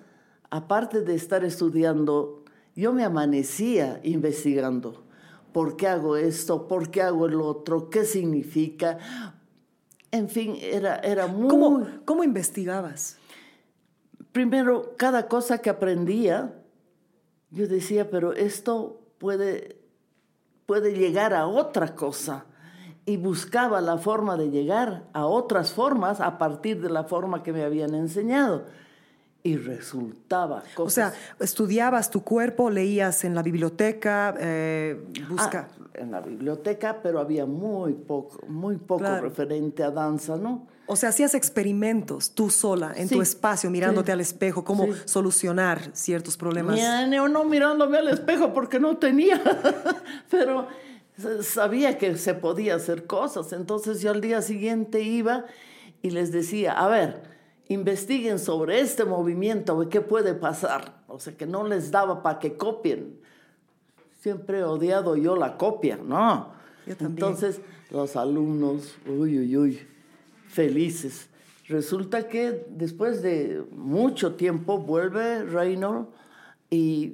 aparte 0.53 1.01
de 1.01 1.15
estar 1.15 1.43
estudiando, 1.43 2.43
yo 2.75 2.93
me 2.93 3.03
amanecía 3.03 4.00
investigando. 4.03 5.03
¿Por 5.51 5.75
qué 5.75 5.88
hago 5.88 6.15
esto? 6.15 6.67
¿Por 6.67 6.91
qué 6.91 7.01
hago 7.01 7.25
el 7.25 7.41
otro? 7.41 7.89
¿Qué 7.89 8.05
significa? 8.05 9.00
En 10.12 10.29
fin, 10.29 10.55
era, 10.62 10.98
era 10.98 11.25
muy... 11.25 11.48
¿Cómo, 11.48 11.88
¿Cómo 12.05 12.24
investigabas? 12.24 13.17
Primero, 14.31 14.93
cada 14.95 15.27
cosa 15.27 15.57
que 15.57 15.72
aprendía, 15.72 16.53
yo 17.50 17.67
decía, 17.67 18.12
pero 18.12 18.33
esto 18.33 19.01
puede, 19.17 19.81
puede 20.67 20.93
llegar 20.93 21.33
a 21.33 21.48
otra 21.48 21.95
cosa. 21.95 22.45
Y 23.07 23.17
buscaba 23.17 23.81
la 23.81 23.98
forma 23.98 24.38
de 24.38 24.51
llegar 24.51 25.10
a 25.13 25.25
otras 25.25 25.74
formas 25.74 26.22
a 26.22 26.38
partir 26.38 26.79
de 26.79 26.91
la 26.91 27.05
forma 27.05 27.41
que 27.41 27.53
me 27.53 27.63
habían 27.63 27.95
enseñado. 27.95 28.65
Y 29.46 29.58
resultaba 29.58 30.64
cosas... 30.74 30.78
O 30.88 30.90
sea, 30.90 31.14
estudiabas 31.40 32.10
tu 32.10 32.24
cuerpo, 32.24 32.70
leías 32.70 33.26
en 33.26 33.36
la 33.36 33.44
biblioteca, 33.44 34.34
eh, 34.40 35.04
busca... 35.30 35.68
Ah, 35.70 35.80
en 35.96 36.12
la 36.12 36.22
biblioteca, 36.22 37.02
pero 37.04 37.20
había 37.20 37.46
muy 37.46 37.94
poco, 37.94 38.40
muy 38.48 38.78
poco 38.78 39.00
Claro. 39.02 39.22
referente 39.28 39.84
a 39.84 39.92
danza, 39.92 40.38
¿no? 40.38 40.66
O 40.88 40.96
sea, 40.96 41.10
hacías 41.10 41.34
experimentos 41.36 42.32
tú 42.32 42.50
sola, 42.50 42.94
en 42.96 43.08
tu 43.08 43.22
espacio, 43.22 43.70
mirándote 43.70 44.08
sí, 44.08 44.12
al 44.14 44.22
espejo, 44.22 44.64
cómo 44.64 44.86
sí. 44.86 44.92
solucionar 45.06 45.92
ciertos 45.94 46.36
problemas. 46.36 46.76
Ni- 46.76 47.16
no 47.18 47.44
mirándome 47.46 48.00
al 48.00 48.08
espejo 48.10 48.54
porque 48.54 48.80
no 48.80 48.98
tenía, 48.98 49.42
pero 50.32 50.68
sabía 51.42 51.98
que 51.98 52.18
se 52.18 52.34
podía 52.34 52.76
hacer 52.76 53.06
cosas. 53.06 53.54
Entonces 53.54 54.02
yo 54.02 54.12
al 54.12 54.20
día 54.22 54.42
siguiente 54.42 55.02
iba 55.02 55.46
y 56.02 56.10
les 56.10 56.32
decía, 56.32 56.74
a 56.74 56.88
ver, 56.88 57.33
investiguen 57.67 58.39
sobre 58.39 58.79
este 58.79 59.05
movimiento, 59.05 59.88
qué 59.89 60.01
puede 60.01 60.34
pasar. 60.34 61.03
O 61.08 61.20
sea, 61.20 61.36
que 61.36 61.46
no 61.46 61.67
les 61.67 61.91
daba 61.91 62.22
para 62.22 62.39
que 62.39 62.58
copien. 62.58 63.20
Siempre 64.20 64.60
he 64.60 64.63
odiado 64.63 65.15
yo 65.15 65.36
la 65.36 65.58
copia, 65.58 65.98
¿no? 65.98 66.53
Yo 66.86 66.96
también. 66.96 67.27
Entonces 67.27 67.62
los 67.89 68.15
alumnos, 68.15 68.96
uy, 69.05 69.39
uy, 69.39 69.58
uy, 69.58 69.79
felices. 70.48 71.29
Resulta 71.67 72.27
que 72.27 72.65
después 72.70 73.22
de 73.22 73.63
mucho 73.72 74.36
tiempo 74.36 74.79
vuelve 74.79 75.43
Reynor 75.43 76.08
y 76.70 77.13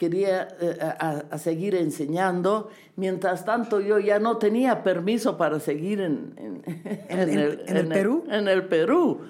quería 0.00 0.48
eh, 0.60 0.78
a, 0.80 1.24
a 1.30 1.38
seguir 1.38 1.74
enseñando. 1.74 2.70
Mientras 2.96 3.44
tanto, 3.44 3.80
yo 3.80 3.98
ya 3.98 4.18
no 4.18 4.38
tenía 4.38 4.82
permiso 4.82 5.36
para 5.36 5.60
seguir 5.60 6.00
en, 6.00 6.32
en- 6.38 6.62
en- 7.10 7.60
en 7.66 7.76
el 7.76 7.86
Perú? 7.88 8.24
En 8.30 8.48
el 8.48 8.64
Perú. 8.64 9.20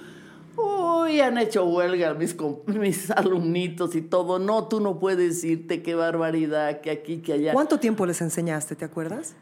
Uy, 0.56 1.20
han 1.20 1.38
hecho 1.38 1.64
huelga 1.64 2.14
mis, 2.14 2.36
mis 2.66 3.10
alumnitos 3.10 3.96
y 3.96 4.02
todo. 4.02 4.38
No, 4.38 4.68
tú 4.68 4.80
no 4.80 4.98
puedes 5.00 5.42
irte, 5.42 5.82
qué 5.82 5.94
barbaridad, 5.96 6.80
que 6.80 6.90
aquí, 6.90 7.18
que 7.18 7.32
allá. 7.32 7.52
¿Cuánto 7.52 7.78
tiempo 7.80 8.06
les 8.06 8.20
enseñaste, 8.20 8.76
te 8.76 8.84
acuerdas? 8.84 9.34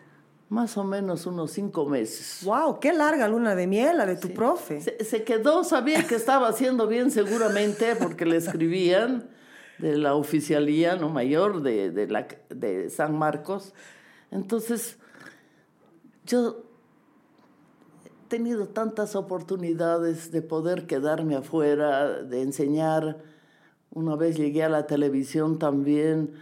Más 0.48 0.78
o 0.78 0.84
menos 0.84 1.26
unos 1.26 1.50
cinco 1.50 1.84
meses. 1.86 2.40
¡Wow! 2.44 2.80
¡Qué 2.80 2.92
larga 2.94 3.28
luna 3.28 3.54
de 3.54 3.66
miel 3.66 3.98
la 3.98 4.06
de 4.06 4.16
tu 4.16 4.30
profe! 4.32 4.80
Se, 4.80 5.04
se 5.04 5.22
quedó, 5.22 5.62
sabía 5.62 6.06
que 6.06 6.14
estaba 6.14 6.48
haciendo 6.48 6.86
bien 6.86 7.10
seguramente 7.10 7.96
porque 7.96 8.24
le 8.24 8.36
escribían 8.38 9.28
de 9.78 9.96
la 9.96 10.14
oficialía 10.14 10.96
no 10.96 11.08
mayor 11.08 11.62
de, 11.62 11.90
de, 11.90 12.06
la, 12.08 12.26
de 12.48 12.90
San 12.90 13.16
Marcos. 13.16 13.74
Entonces, 14.30 14.98
yo 16.26 16.64
he 18.04 18.28
tenido 18.28 18.68
tantas 18.68 19.16
oportunidades 19.16 20.30
de 20.32 20.42
poder 20.42 20.86
quedarme 20.86 21.36
afuera, 21.36 22.22
de 22.22 22.42
enseñar. 22.42 23.22
Una 23.90 24.16
vez 24.16 24.36
llegué 24.36 24.64
a 24.64 24.68
la 24.68 24.86
televisión 24.86 25.58
también 25.58 26.34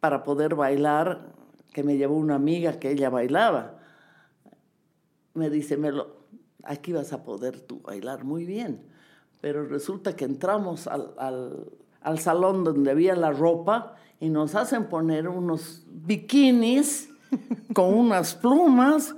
para 0.00 0.22
poder 0.22 0.54
bailar, 0.54 1.34
que 1.72 1.82
me 1.82 1.96
llevó 1.96 2.16
una 2.16 2.34
amiga 2.36 2.78
que 2.78 2.90
ella 2.90 3.10
bailaba 3.10 3.78
me 5.38 5.48
dice, 5.50 5.76
Melo, 5.76 6.16
aquí 6.64 6.92
vas 6.92 7.12
a 7.12 7.22
poder 7.22 7.60
tú 7.60 7.80
bailar 7.80 8.24
muy 8.24 8.44
bien. 8.44 8.82
Pero 9.40 9.64
resulta 9.64 10.16
que 10.16 10.24
entramos 10.24 10.86
al, 10.86 11.14
al- 11.16 11.70
al 12.08 12.18
salón 12.18 12.64
donde 12.64 12.90
había 12.90 13.14
la 13.14 13.30
ropa 13.32 13.94
y 14.18 14.30
nos 14.30 14.54
hacen 14.54 14.84
poner 14.86 15.28
unos 15.28 15.84
bikinis 15.90 17.10
con 17.74 17.92
unas 17.94 18.34
plumas 18.34 19.14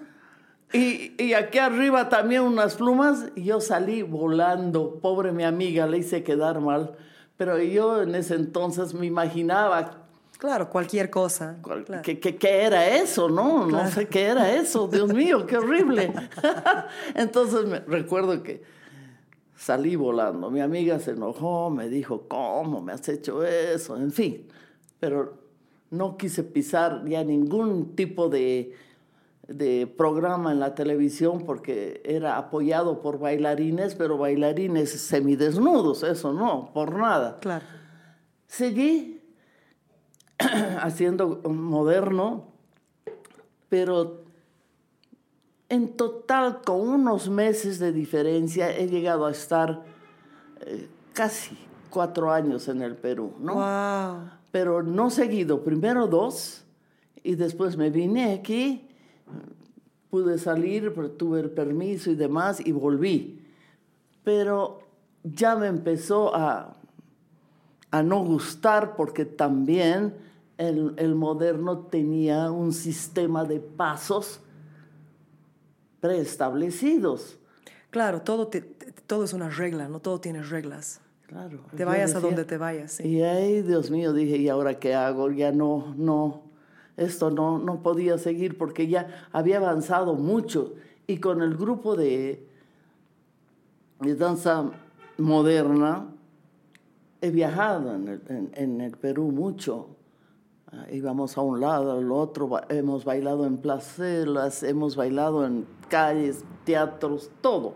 y, 0.72 1.12
y 1.22 1.34
aquí 1.34 1.58
arriba 1.58 2.08
también 2.08 2.42
unas 2.42 2.74
plumas 2.74 3.26
y 3.36 3.44
yo 3.44 3.60
salí 3.60 4.02
volando. 4.02 4.98
Pobre 5.00 5.32
mi 5.32 5.44
amiga, 5.44 5.86
le 5.86 5.98
hice 5.98 6.22
quedar 6.22 6.60
mal. 6.60 6.96
Pero 7.36 7.58
yo 7.58 8.02
en 8.02 8.14
ese 8.14 8.34
entonces 8.34 8.92
me 8.94 9.06
imaginaba 9.06 9.96
Claro, 10.38 10.70
cualquier 10.70 11.10
cosa. 11.10 11.58
Cual- 11.62 11.84
Claro. 11.84 12.02
¿Qué, 12.02 12.18
qué, 12.18 12.36
qué 12.36 12.62
era 12.62 12.86
eso, 12.88 13.28
no? 13.28 13.66
No 13.66 13.88
sé 13.90 14.06
qué 14.08 14.22
era 14.24 14.52
eso, 14.52 14.88
Dios 14.88 15.12
mío, 15.12 15.46
qué 15.46 15.58
horrible. 15.58 16.12
Entonces 17.14 17.66
me, 17.66 17.80
recuerdo 17.80 18.42
que 18.42 18.62
salí 19.60 19.94
volando. 19.94 20.50
Mi 20.50 20.60
amiga 20.60 20.98
se 20.98 21.10
enojó, 21.10 21.68
me 21.68 21.90
dijo, 21.90 22.22
¿cómo 22.28 22.80
me 22.80 22.92
has 22.92 23.06
hecho 23.10 23.44
eso? 23.44 23.96
En 23.98 24.10
fin, 24.10 24.46
pero 24.98 25.34
no 25.90 26.16
quise 26.16 26.42
pisar 26.44 27.04
ya 27.06 27.22
ningún 27.24 27.94
tipo 27.94 28.30
de, 28.30 28.74
de 29.48 29.86
programa 29.86 30.52
en 30.52 30.60
la 30.60 30.74
televisión 30.74 31.44
porque 31.44 32.00
era 32.06 32.38
apoyado 32.38 33.02
por 33.02 33.18
bailarines, 33.18 33.94
pero 33.96 34.16
bailarines 34.16 34.88
semidesnudos, 34.98 36.04
eso 36.04 36.32
no, 36.32 36.70
por 36.72 36.96
nada. 36.96 37.38
Claro. 37.40 37.66
Seguí 38.46 39.20
haciendo 40.80 41.42
moderno, 41.44 42.46
pero 43.68 44.19
en 45.70 45.96
total 45.96 46.60
con 46.62 46.80
unos 46.80 47.30
meses 47.30 47.78
de 47.78 47.92
diferencia 47.92 48.76
he 48.76 48.88
llegado 48.88 49.24
a 49.24 49.30
estar 49.30 49.84
eh, 50.60 50.88
casi 51.14 51.56
cuatro 51.88 52.32
años 52.32 52.68
en 52.68 52.82
el 52.82 52.96
Perú, 52.96 53.32
¿no? 53.38 53.54
¡Wow! 53.54 54.30
Pero 54.50 54.82
no 54.82 55.10
seguido, 55.10 55.62
primero 55.62 56.08
dos 56.08 56.64
y 57.22 57.36
después 57.36 57.76
me 57.76 57.90
vine 57.90 58.34
aquí, 58.34 58.88
pude 60.10 60.38
salir, 60.38 60.92
tuve 61.16 61.40
el 61.40 61.50
permiso 61.50 62.10
y 62.10 62.16
demás 62.16 62.60
y 62.64 62.72
volví. 62.72 63.40
Pero 64.24 64.80
ya 65.22 65.54
me 65.54 65.68
empezó 65.68 66.34
a, 66.34 66.76
a 67.92 68.02
no 68.02 68.24
gustar 68.24 68.96
porque 68.96 69.24
también 69.24 70.16
el, 70.58 70.94
el 70.96 71.14
moderno 71.14 71.78
tenía 71.78 72.50
un 72.50 72.72
sistema 72.72 73.44
de 73.44 73.60
pasos 73.60 74.40
preestablecidos. 76.00 77.38
Claro, 77.90 78.22
todo, 78.22 78.48
te- 78.48 78.60
todo 78.62 79.24
es 79.24 79.32
una 79.32 79.48
regla, 79.50 79.88
no 79.88 80.00
todo 80.00 80.20
tiene 80.20 80.42
reglas. 80.42 81.00
Claro. 81.26 81.60
Te 81.76 81.84
vayas 81.84 82.14
a 82.14 82.20
donde 82.20 82.44
te 82.44 82.56
vayas. 82.56 82.92
sí. 82.92 83.06
Y 83.06 83.22
ahí, 83.22 83.62
Dios 83.62 83.90
mío, 83.90 84.12
dije, 84.12 84.36
¿y 84.36 84.48
ahora 84.48 84.78
qué 84.80 84.94
hago? 84.94 85.30
Ya 85.30 85.52
no, 85.52 85.94
no, 85.96 86.42
esto 86.96 87.30
no, 87.30 87.58
no 87.58 87.82
podía 87.82 88.18
seguir 88.18 88.58
porque 88.58 88.88
ya 88.88 89.28
había 89.32 89.58
avanzado 89.58 90.14
mucho. 90.14 90.74
Y 91.06 91.18
con 91.18 91.40
el 91.42 91.56
grupo 91.56 91.94
de, 91.96 92.46
de 94.00 94.14
danza 94.16 94.70
moderna, 95.18 96.08
he 97.20 97.30
viajado 97.30 97.94
en 97.94 98.08
el, 98.08 98.22
en- 98.28 98.50
en 98.54 98.80
el 98.80 98.96
Perú 98.96 99.30
mucho. 99.30 99.96
Íbamos 100.92 101.36
a 101.36 101.40
un 101.40 101.60
lado, 101.60 101.98
al 101.98 102.12
otro, 102.12 102.60
hemos 102.68 103.04
bailado 103.04 103.44
en 103.44 103.58
placelas, 103.58 104.62
hemos 104.62 104.94
bailado 104.94 105.44
en 105.44 105.66
calles, 105.88 106.44
teatros, 106.64 107.30
todo. 107.40 107.74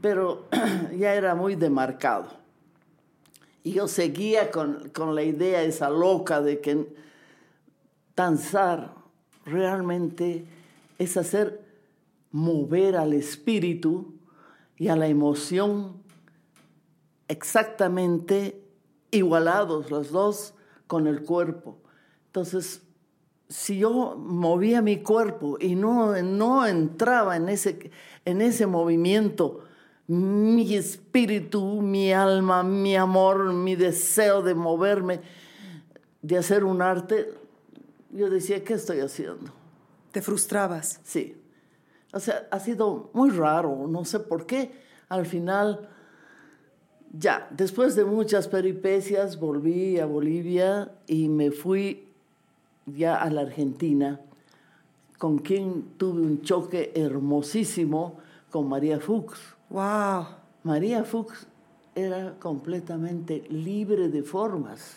Pero 0.00 0.46
ya 0.96 1.14
era 1.14 1.34
muy 1.34 1.54
demarcado. 1.54 2.28
Y 3.62 3.72
yo 3.72 3.86
seguía 3.86 4.50
con, 4.50 4.90
con 4.90 5.14
la 5.14 5.22
idea 5.22 5.62
esa 5.62 5.88
loca 5.88 6.40
de 6.40 6.60
que 6.60 6.94
danzar 8.16 8.94
realmente 9.44 10.46
es 10.98 11.16
hacer 11.16 11.64
mover 12.30 12.96
al 12.96 13.12
espíritu 13.12 14.14
y 14.76 14.88
a 14.88 14.96
la 14.96 15.06
emoción 15.06 16.02
exactamente 17.28 18.60
igualados 19.12 19.90
los 19.90 20.10
dos 20.10 20.54
con 20.86 21.06
el 21.06 21.22
cuerpo. 21.22 21.78
Entonces, 22.34 22.82
si 23.48 23.78
yo 23.78 24.16
movía 24.16 24.82
mi 24.82 25.04
cuerpo 25.04 25.56
y 25.60 25.76
no, 25.76 26.20
no 26.20 26.66
entraba 26.66 27.36
en 27.36 27.48
ese, 27.48 27.92
en 28.24 28.40
ese 28.40 28.66
movimiento, 28.66 29.60
mi 30.08 30.74
espíritu, 30.74 31.80
mi 31.80 32.12
alma, 32.12 32.64
mi 32.64 32.96
amor, 32.96 33.52
mi 33.52 33.76
deseo 33.76 34.42
de 34.42 34.56
moverme, 34.56 35.20
de 36.22 36.36
hacer 36.36 36.64
un 36.64 36.82
arte, 36.82 37.32
yo 38.10 38.28
decía, 38.28 38.64
¿qué 38.64 38.74
estoy 38.74 38.98
haciendo? 38.98 39.52
Te 40.10 40.20
frustrabas. 40.20 40.98
Sí. 41.04 41.40
O 42.12 42.18
sea, 42.18 42.48
ha 42.50 42.58
sido 42.58 43.10
muy 43.12 43.30
raro, 43.30 43.86
no 43.86 44.04
sé 44.04 44.18
por 44.18 44.44
qué. 44.44 44.72
Al 45.08 45.24
final, 45.24 45.88
ya, 47.12 47.46
después 47.52 47.94
de 47.94 48.04
muchas 48.04 48.48
peripecias, 48.48 49.38
volví 49.38 50.00
a 50.00 50.06
Bolivia 50.06 50.90
y 51.06 51.28
me 51.28 51.52
fui 51.52 52.08
ya 52.86 53.16
a 53.16 53.30
la 53.30 53.42
Argentina, 53.42 54.20
con 55.18 55.38
quien 55.38 55.96
tuve 55.96 56.20
un 56.20 56.42
choque 56.42 56.92
hermosísimo 56.94 58.18
con 58.50 58.68
María 58.68 59.00
Fuchs. 59.00 59.38
¡Wow! 59.70 60.26
María 60.62 61.04
Fuchs 61.04 61.46
era 61.94 62.34
completamente 62.38 63.44
libre 63.48 64.08
de 64.08 64.22
formas, 64.22 64.96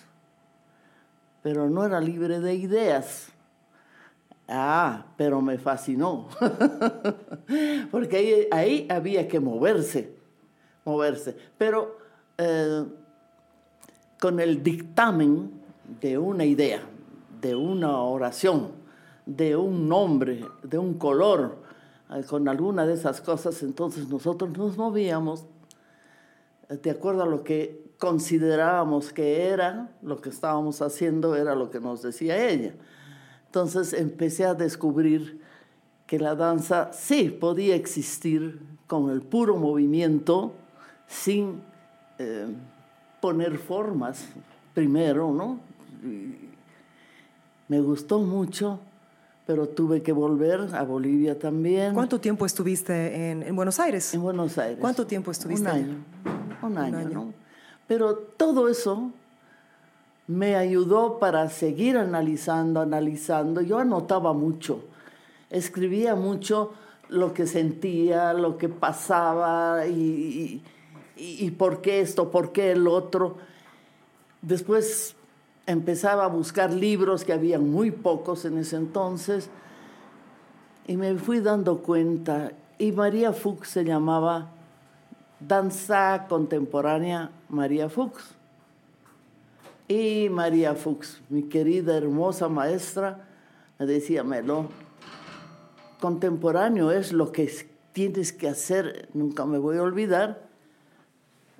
pero 1.41 1.69
no 1.69 1.85
era 1.85 1.99
libre 1.99 2.39
de 2.39 2.55
ideas. 2.55 3.29
Ah, 4.49 5.07
pero 5.17 5.41
me 5.41 5.57
fascinó, 5.57 6.29
porque 7.91 8.17
ahí, 8.17 8.47
ahí 8.49 8.87
había 8.89 9.27
que 9.27 9.41
moverse, 9.41 10.15
moverse. 10.85 11.35
Pero 11.57 11.97
eh, 12.37 12.85
con 14.19 14.39
el 14.39 14.63
dictamen 14.63 15.51
de 15.99 16.17
una 16.17 16.45
idea, 16.45 16.81
de 17.41 17.55
una 17.55 17.99
oración, 17.99 18.71
de 19.25 19.55
un 19.55 19.87
nombre, 19.87 20.45
de 20.63 20.77
un 20.77 20.95
color, 20.95 21.57
eh, 22.11 22.23
con 22.27 22.47
alguna 22.47 22.85
de 22.85 22.93
esas 22.93 23.21
cosas, 23.21 23.61
entonces 23.63 24.07
nosotros 24.07 24.57
nos 24.57 24.77
movíamos 24.77 25.45
eh, 26.69 26.77
de 26.77 26.91
acuerdo 26.91 27.23
a 27.23 27.25
lo 27.25 27.43
que 27.43 27.91
considerábamos 27.99 29.11
que 29.11 29.47
era, 29.47 29.91
lo 30.01 30.21
que 30.21 30.29
estábamos 30.29 30.81
haciendo 30.81 31.35
era 31.35 31.55
lo 31.55 31.69
que 31.69 31.79
nos 31.79 32.01
decía 32.01 32.47
ella. 32.47 32.73
Entonces 33.45 33.93
empecé 33.93 34.45
a 34.45 34.53
descubrir 34.53 35.41
que 36.05 36.19
la 36.19 36.35
danza 36.35 36.91
sí 36.93 37.29
podía 37.29 37.75
existir 37.75 38.61
con 38.87 39.09
el 39.09 39.21
puro 39.21 39.57
movimiento, 39.57 40.53
sin 41.07 41.61
eh, 42.19 42.47
poner 43.19 43.57
formas 43.57 44.25
primero, 44.73 45.33
¿no? 45.33 45.59
Me 47.67 47.81
gustó 47.81 48.19
mucho, 48.19 48.79
pero 49.45 49.67
tuve 49.67 50.01
que 50.01 50.11
volver 50.11 50.61
a 50.73 50.83
Bolivia 50.83 51.37
también. 51.37 51.93
¿Cuánto 51.93 52.19
tiempo 52.19 52.45
estuviste 52.45 53.29
en, 53.31 53.43
en 53.43 53.55
Buenos 53.55 53.79
Aires? 53.79 54.13
En 54.13 54.21
Buenos 54.21 54.57
Aires. 54.57 54.77
¿Cuánto 54.79 55.05
tiempo 55.07 55.31
estuviste 55.31 55.63
Un 55.69 55.75
año. 55.75 55.95
Un 56.61 56.77
año, 56.77 56.97
año. 56.97 57.09
¿no? 57.09 57.33
Pero 57.87 58.15
todo 58.15 58.67
eso 58.69 59.11
me 60.27 60.55
ayudó 60.55 61.19
para 61.19 61.49
seguir 61.49 61.97
analizando, 61.97 62.81
analizando. 62.81 63.61
Yo 63.61 63.79
anotaba 63.79 64.33
mucho, 64.33 64.83
escribía 65.49 66.15
mucho 66.15 66.73
lo 67.09 67.33
que 67.33 67.47
sentía, 67.47 68.33
lo 68.33 68.57
que 68.57 68.67
pasaba 68.67 69.87
y, 69.87 70.61
y- 71.15 71.45
y 71.45 71.51
por 71.51 71.81
qué 71.81 72.01
esto, 72.01 72.29
por 72.29 72.51
qué 72.51 72.71
el 72.73 72.85
otro. 72.87 73.37
Después 74.41 75.15
empezaba 75.67 76.25
a 76.25 76.27
buscar 76.27 76.73
libros 76.73 77.23
que 77.23 77.33
había 77.33 77.59
muy 77.59 77.91
pocos 77.91 78.45
en 78.45 78.57
ese 78.57 78.77
entonces 78.77 79.49
y 80.87 80.97
me 80.97 81.13
fui 81.15 81.41
dando 81.41 81.79
cuenta. 81.79 82.53
Y 82.79 82.91
María 82.93 83.33
Fuchs 83.33 83.69
se 83.69 83.83
llamaba 83.83 84.49
Danza 85.39 86.25
Contemporánea 86.27 87.29
María 87.49 87.89
Fuchs. 87.89 88.33
Y 89.89 90.29
María 90.29 90.73
Fuchs, 90.75 91.21
mi 91.29 91.43
querida, 91.43 91.95
hermosa 91.97 92.49
maestra, 92.49 93.25
me 93.79 93.85
decía, 93.85 94.23
Melo, 94.23 94.67
contemporáneo 96.01 96.91
es 96.91 97.13
lo 97.13 97.31
que 97.31 97.43
es- 97.43 97.65
tienes 97.93 98.31
que 98.33 98.47
hacer, 98.49 99.09
nunca 99.13 99.45
me 99.45 99.57
voy 99.57 99.77
a 99.77 99.83
olvidar, 99.83 100.45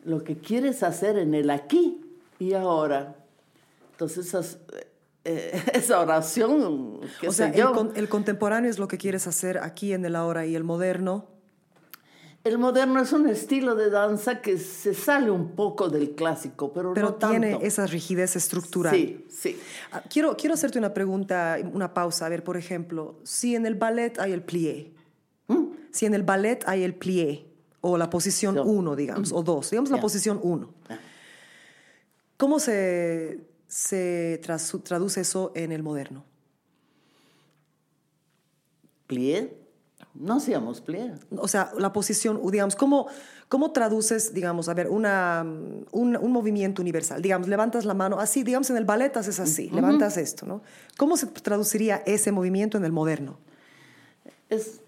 lo 0.03 0.23
que 0.23 0.37
quieres 0.37 0.83
hacer 0.83 1.17
en 1.17 1.33
el 1.33 1.49
aquí 1.49 2.01
y 2.39 2.53
ahora. 2.53 3.15
Entonces, 3.97 4.27
esas- 4.27 4.59
eh, 5.25 5.59
esa 5.73 5.99
oración, 5.99 6.99
O 7.27 7.31
sea, 7.31 7.47
el, 7.49 7.65
con- 7.71 7.91
el 7.95 8.07
contemporáneo 8.07 8.69
es 8.69 8.77
lo 8.77 8.87
que 8.87 8.99
quieres 8.99 9.25
hacer 9.25 9.57
aquí 9.57 9.91
en 9.91 10.05
el 10.05 10.15
ahora 10.15 10.45
y 10.45 10.55
el 10.55 10.63
moderno. 10.63 11.25
el 12.43 12.59
moderno 12.59 13.01
es 13.01 13.11
un 13.11 13.27
estilo 13.27 13.73
de 13.73 13.89
danza 13.89 14.39
que 14.43 14.59
se 14.59 14.93
sale 14.93 15.31
un 15.31 15.49
poco 15.55 15.89
del 15.89 16.11
clásico, 16.11 16.71
pero, 16.71 16.93
Pero 16.93 17.07
no 17.07 17.13
tanto. 17.15 17.31
tiene 17.39 17.57
esa 17.65 17.87
rigidez 17.87 18.35
estructural. 18.35 18.93
Sí, 18.95 19.25
sí. 19.29 19.59
Ah, 19.91 20.03
Quiero, 20.07 20.37
quiero 20.37 20.53
hacerte 20.53 20.77
una 20.77 20.93
pregunta, 20.93 21.57
una 21.73 21.91
pausa. 21.93 22.27
A 22.27 22.29
ver, 22.29 22.43
por 22.43 22.55
ejemplo, 22.55 23.15
si 23.23 23.55
en 23.55 23.65
el 23.65 23.73
ballet 23.75 24.17
hay 24.19 24.31
el 24.31 24.43
plié, 24.43 24.93
si 25.91 26.05
en 26.05 26.13
el 26.13 26.21
ballet 26.21 26.63
hay 26.67 26.83
el 26.83 26.93
plié, 26.93 27.47
o 27.81 27.97
la 27.97 28.09
posición 28.11 28.53
No. 28.55 28.63
1, 28.63 28.95
digamos, 28.95 29.31
o 29.33 29.41
2, 29.41 29.71
digamos 29.71 29.89
la 29.89 29.97
Ya. 29.97 30.01
posición 30.01 30.39
1, 30.43 30.69
Ya. 30.89 30.99
¿cómo 32.37 32.59
se, 32.59 33.39
se 33.77 34.41
traduce 34.83 35.21
eso 35.21 35.51
en 35.53 35.71
el 35.71 35.83
moderno? 35.83 36.25
Plié, 39.05 39.55
no 40.15 40.37
hacíamos 40.37 40.81
plié. 40.81 41.13
O 41.37 41.47
sea, 41.47 41.71
la 41.77 41.93
posición, 41.93 42.41
digamos, 42.49 42.75
¿cómo, 42.75 43.07
cómo 43.47 43.71
traduces, 43.73 44.33
digamos, 44.33 44.67
a 44.67 44.73
ver, 44.73 44.87
una, 44.89 45.43
un, 45.91 46.17
un 46.17 46.31
movimiento 46.31 46.81
universal? 46.81 47.21
Digamos, 47.21 47.47
levantas 47.47 47.85
la 47.85 47.93
mano 47.93 48.19
así, 48.19 48.41
digamos, 48.41 48.67
en 48.71 48.77
el 48.77 48.85
ballet 48.85 49.15
haces 49.15 49.39
así, 49.39 49.69
levantas 49.69 50.17
esto, 50.17 50.47
¿no? 50.47 50.63
¿Cómo 50.97 51.15
se 51.15 51.27
traduciría 51.27 51.97
ese 52.07 52.31
movimiento 52.31 52.79
en 52.79 52.85
el 52.85 52.91
moderno? 52.91 53.37
Es 54.49 54.81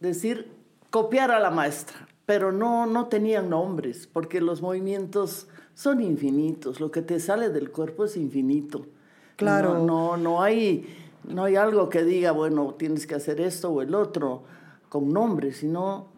decir, 0.00 0.50
copiar 0.88 1.30
a 1.30 1.40
la 1.40 1.50
maestra, 1.50 2.08
pero 2.24 2.52
no, 2.52 2.86
no 2.86 3.08
tenían 3.08 3.50
nombres, 3.50 4.06
porque 4.06 4.40
los 4.40 4.62
movimientos 4.62 5.46
son 5.74 6.00
infinitos, 6.00 6.80
lo 6.80 6.90
que 6.90 7.02
te 7.02 7.20
sale 7.20 7.50
del 7.50 7.70
cuerpo 7.70 8.04
es 8.04 8.16
infinito. 8.16 8.86
Claro. 9.36 9.74
No, 9.74 9.84
no, 9.84 10.16
no 10.16 10.42
hay, 10.42 10.86
no 11.24 11.44
hay 11.44 11.56
algo 11.56 11.88
que 11.88 12.04
diga, 12.04 12.32
bueno, 12.32 12.74
tienes 12.74 13.06
que 13.06 13.14
hacer 13.14 13.40
esto 13.40 13.70
o 13.70 13.82
el 13.82 13.94
otro 13.94 14.42
con 14.88 15.12
nombres, 15.12 15.58
sino 15.58 16.08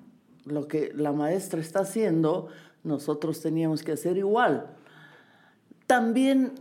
lo 0.44 0.66
que 0.66 0.92
la 0.94 1.12
maestra 1.12 1.60
está 1.60 1.80
haciendo, 1.80 2.48
nosotros 2.82 3.40
teníamos 3.40 3.82
que 3.82 3.92
hacer 3.92 4.16
igual. 4.16 4.66
También 5.86 6.54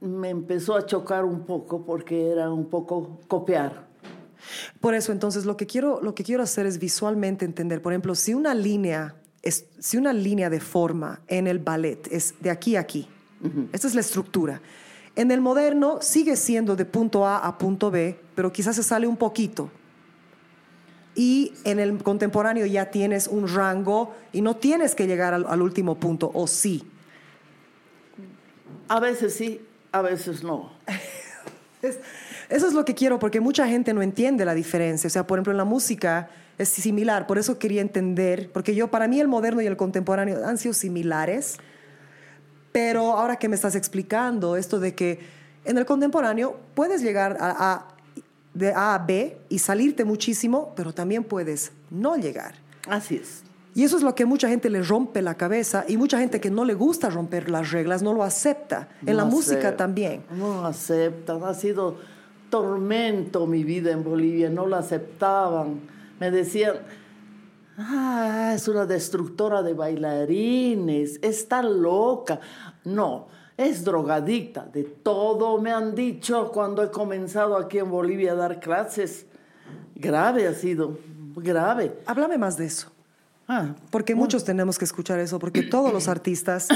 me 0.00 0.30
empezó 0.30 0.76
a 0.76 0.86
chocar 0.86 1.24
un 1.24 1.44
poco 1.44 1.84
porque 1.84 2.30
era 2.30 2.50
un 2.50 2.66
poco 2.66 3.18
copiar. 3.28 3.88
Por 4.80 4.94
eso, 4.94 5.12
entonces, 5.12 5.44
lo 5.44 5.56
que 5.56 5.66
quiero, 5.66 6.00
lo 6.02 6.14
que 6.14 6.24
quiero 6.24 6.42
hacer 6.42 6.66
es 6.66 6.78
visualmente 6.78 7.44
entender, 7.44 7.82
por 7.82 7.92
ejemplo, 7.92 8.14
si 8.14 8.34
una 8.34 8.54
línea, 8.54 9.16
es, 9.48 9.64
si 9.78 9.96
una 9.96 10.12
línea 10.12 10.48
de 10.50 10.60
forma 10.60 11.20
en 11.26 11.46
el 11.46 11.58
ballet 11.58 12.06
es 12.12 12.34
de 12.40 12.50
aquí 12.50 12.76
a 12.76 12.80
aquí, 12.80 13.08
Esta 13.72 13.86
es 13.88 13.94
la 13.94 14.00
estructura. 14.00 14.60
En 15.16 15.30
el 15.30 15.40
moderno 15.40 15.98
sigue 16.00 16.36
siendo 16.36 16.76
de 16.76 16.84
punto 16.84 17.26
A 17.26 17.38
a 17.38 17.58
punto 17.58 17.90
B, 17.90 18.18
pero 18.34 18.52
quizás 18.52 18.76
se 18.76 18.82
sale 18.82 19.06
un 19.06 19.16
poquito. 19.16 19.70
Y 21.14 21.52
en 21.64 21.80
el 21.80 22.00
contemporáneo 22.02 22.66
ya 22.66 22.90
tienes 22.90 23.26
un 23.26 23.48
rango 23.48 24.14
y 24.32 24.40
no 24.42 24.54
tienes 24.56 24.94
que 24.94 25.06
llegar 25.06 25.34
al, 25.34 25.46
al 25.48 25.62
último 25.62 25.96
punto, 25.98 26.30
o 26.34 26.46
sí. 26.46 26.84
A 28.88 29.00
veces 29.00 29.34
sí, 29.34 29.60
a 29.92 30.02
veces 30.02 30.42
no. 30.42 30.72
Es- 31.82 32.00
eso 32.48 32.66
es 32.66 32.72
lo 32.72 32.84
que 32.84 32.94
quiero, 32.94 33.18
porque 33.20 33.40
mucha 33.40 33.68
gente 33.68 33.92
no 33.94 34.00
entiende 34.02 34.44
la 34.44 34.54
diferencia. 34.54 35.06
O 35.06 35.10
sea, 35.10 35.26
por 35.26 35.38
ejemplo, 35.38 35.52
en 35.52 35.58
la 35.58 35.64
música 35.64 36.28
es 36.58 36.68
similar, 36.68 37.26
por 37.26 37.38
eso 37.38 37.58
quería 37.58 37.80
entender, 37.80 38.50
porque 38.52 38.74
yo, 38.74 38.88
para 38.90 39.06
mí 39.08 39.20
el 39.20 39.28
moderno 39.28 39.62
y 39.62 39.66
el 39.66 39.76
contemporáneo 39.76 40.44
han 40.44 40.58
sido 40.58 40.74
similares, 40.74 41.56
pero 42.72 43.12
ahora 43.16 43.36
que 43.36 43.48
me 43.48 43.54
estás 43.56 43.74
explicando 43.74 44.56
esto 44.56 44.78
de 44.80 44.94
que 44.94 45.20
en 45.64 45.78
el 45.78 45.86
contemporáneo 45.86 46.56
puedes 46.74 47.02
llegar 47.02 47.36
a, 47.40 47.72
a- 47.74 47.88
de 48.54 48.72
A 48.72 48.94
a 48.94 48.98
B 48.98 49.38
y 49.48 49.58
salirte 49.60 50.04
muchísimo, 50.04 50.72
pero 50.74 50.92
también 50.92 51.22
puedes 51.22 51.70
no 51.90 52.16
llegar. 52.16 52.54
Así 52.88 53.16
es. 53.16 53.42
Y 53.74 53.84
eso 53.84 53.96
es 53.96 54.02
lo 54.02 54.16
que 54.16 54.24
mucha 54.24 54.48
gente 54.48 54.68
le 54.68 54.82
rompe 54.82 55.22
la 55.22 55.36
cabeza 55.36 55.84
y 55.86 55.96
mucha 55.96 56.18
gente 56.18 56.40
que 56.40 56.50
no 56.50 56.64
le 56.64 56.74
gusta 56.74 57.08
romper 57.10 57.48
las 57.50 57.70
reglas 57.70 58.02
no 58.02 58.12
lo 58.14 58.24
acepta. 58.24 58.88
En 59.06 59.16
la 59.16 59.24
música 59.24 59.76
también. 59.76 60.24
No 60.36 60.66
aceptan. 60.66 61.44
Ha 61.44 61.54
sido 61.54 61.98
tormento 62.50 63.46
mi 63.46 63.62
vida 63.62 63.92
en 63.92 64.02
Bolivia. 64.02 64.50
No 64.50 64.66
lo 64.66 64.74
aceptaban. 64.76 65.80
Me 66.20 66.30
decían, 66.30 66.76
ah, 67.76 68.52
es 68.54 68.68
una 68.68 68.86
destructora 68.86 69.62
de 69.62 69.74
bailarines. 69.74 71.18
Está 71.22 71.62
loca. 71.62 72.40
No, 72.84 73.28
es 73.56 73.84
drogadicta. 73.84 74.64
De 74.64 74.84
todo 74.84 75.60
me 75.60 75.70
han 75.70 75.94
dicho 75.94 76.50
cuando 76.52 76.82
he 76.82 76.90
comenzado 76.90 77.56
aquí 77.56 77.78
en 77.78 77.90
Bolivia 77.90 78.32
a 78.32 78.36
dar 78.36 78.60
clases. 78.60 79.26
Grave 79.94 80.46
ha 80.46 80.54
sido. 80.54 80.98
Grave. 81.36 81.98
Háblame 82.06 82.38
más 82.38 82.56
de 82.56 82.66
eso. 82.66 82.90
Ah, 83.50 83.74
Porque 83.90 84.14
muchos 84.14 84.44
tenemos 84.44 84.78
que 84.78 84.84
escuchar 84.84 85.18
eso, 85.20 85.38
porque 85.38 85.62
todos 85.62 85.90
los 85.92 86.08
artistas 86.08 86.68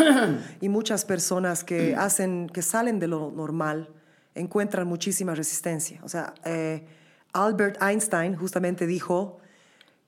y 0.61 0.69
muchas 0.71 1.05
personas 1.05 1.65
que 1.65 1.95
hacen, 1.99 2.49
que 2.49 2.63
salen 2.63 2.99
de 2.99 3.09
lo 3.09 3.31
normal, 3.31 3.91
encuentran 4.35 4.87
muchísima 4.87 5.35
resistencia. 5.35 6.01
O 6.03 6.09
sea, 6.09 6.33
eh, 6.45 6.87
Albert 7.33 7.83
Einstein 7.83 8.37
justamente 8.37 8.87
dijo 8.87 9.39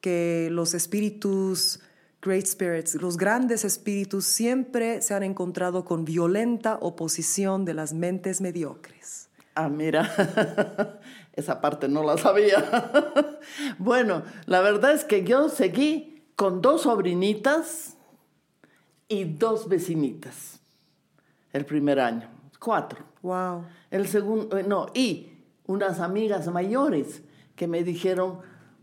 que 0.01 0.49
los 0.51 0.75
espíritus, 0.75 1.81
great 2.21 2.47
spirits, 2.47 2.95
los 2.97 3.17
grandes 3.17 3.65
espíritus 3.65 4.27
siempre 4.27 5.01
se 5.01 5.15
han 5.15 5.23
encontrado 5.23 5.85
con 5.85 6.05
violenta 6.05 6.79
oposición 6.81 7.65
de 7.65 7.75
las 7.75 7.95
mentes 7.95 8.41
mediocres. 8.41 9.31
Ah, 9.55 9.69
mira, 9.69 11.01
esa 11.33 11.61
parte 11.61 11.89
no 11.89 12.03
la 12.03 12.19
sabía. 12.19 12.91
bueno, 13.79 14.25
la 14.47 14.61
verdad 14.61 14.93
es 14.93 15.05
que 15.05 15.25
yo 15.25 15.49
seguí 15.49 16.23
con 16.37 16.61
dos 16.61 16.83
sobrinitas 16.83 17.97
y 19.09 19.25
dos 19.25 19.69
vecinitas 19.69 20.61
el 21.53 21.65
primer 21.65 22.01
año, 22.01 22.29
cuatro. 22.59 23.05
Wow. 23.23 23.65
El 23.91 24.09
segundo, 24.09 24.59
eh, 24.59 24.65
no, 24.65 24.87
y 24.93 25.34
unas 25.67 26.01
amigas 26.01 26.47
mayores 26.49 27.23
que 27.57 27.67
me 27.67 27.85
dijeron, 27.85 28.39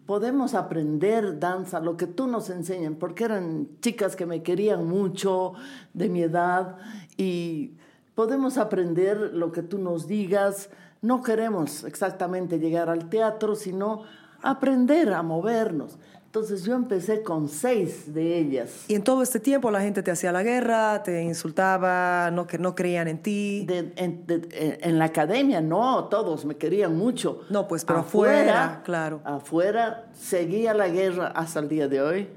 podemos 0.06 0.56
aprender 0.56 1.40
danza, 1.40 1.80
lo 1.80 1.98
que 1.98 2.08
tú 2.08 2.28
nos 2.28 2.50
enseñas, 2.50 2.94
porque 3.00 3.26
eran 3.26 3.68
chicas 3.82 4.16
que 4.16 4.26
me 4.26 4.44
querían 4.44 4.88
mucho, 4.88 5.54
de 5.94 6.10
mi 6.10 6.22
edad, 6.22 6.78
y 7.18 7.78
podemos 8.16 8.58
aprender 8.58 9.32
lo 9.34 9.52
que 9.52 9.64
tú 9.64 9.78
nos 9.78 10.08
digas. 10.08 10.70
No 11.02 11.22
queremos 11.22 11.84
exactamente 11.84 12.60
llegar 12.60 12.90
al 12.90 13.10
teatro, 13.10 13.56
sino 13.56 14.04
aprender 14.42 15.14
a 15.14 15.24
movernos. 15.24 15.98
Entonces 16.32 16.64
yo 16.64 16.76
empecé 16.76 17.24
con 17.24 17.50
seis 17.50 18.14
de 18.14 18.38
ellas. 18.38 18.86
Y 18.88 18.96
en 18.96 19.04
todo 19.04 19.22
este 19.22 19.38
tiempo 19.42 19.70
la 19.70 19.82
gente 19.82 20.02
te 20.02 20.12
hacía 20.12 20.32
la 20.32 20.44
guerra, 20.44 21.04
te 21.04 21.22
insultaba, 21.24 22.32
no, 22.32 22.48
que 22.48 22.58
no 22.58 22.74
creían 22.74 23.10
en 23.10 23.22
ti. 23.22 23.66
De- 23.68 23.92
en, 23.98 24.26
de- 24.28 24.80
en- 24.82 24.98
la 24.98 25.04
academia, 25.04 25.60
no, 25.60 26.06
todos 26.06 26.46
me 26.46 26.56
querían 26.56 26.96
mucho. 26.98 27.42
No, 27.50 27.68
pues, 27.68 27.84
pero 27.84 28.00
afuera, 28.00 28.82
claro. 28.86 29.20
Afuera 29.26 30.06
seguía 30.14 30.74
la 30.74 30.88
guerra 30.88 31.28
hasta 31.36 31.60
el 31.60 31.68
día 31.68 31.90
de 31.90 32.02
hoy. 32.02 32.30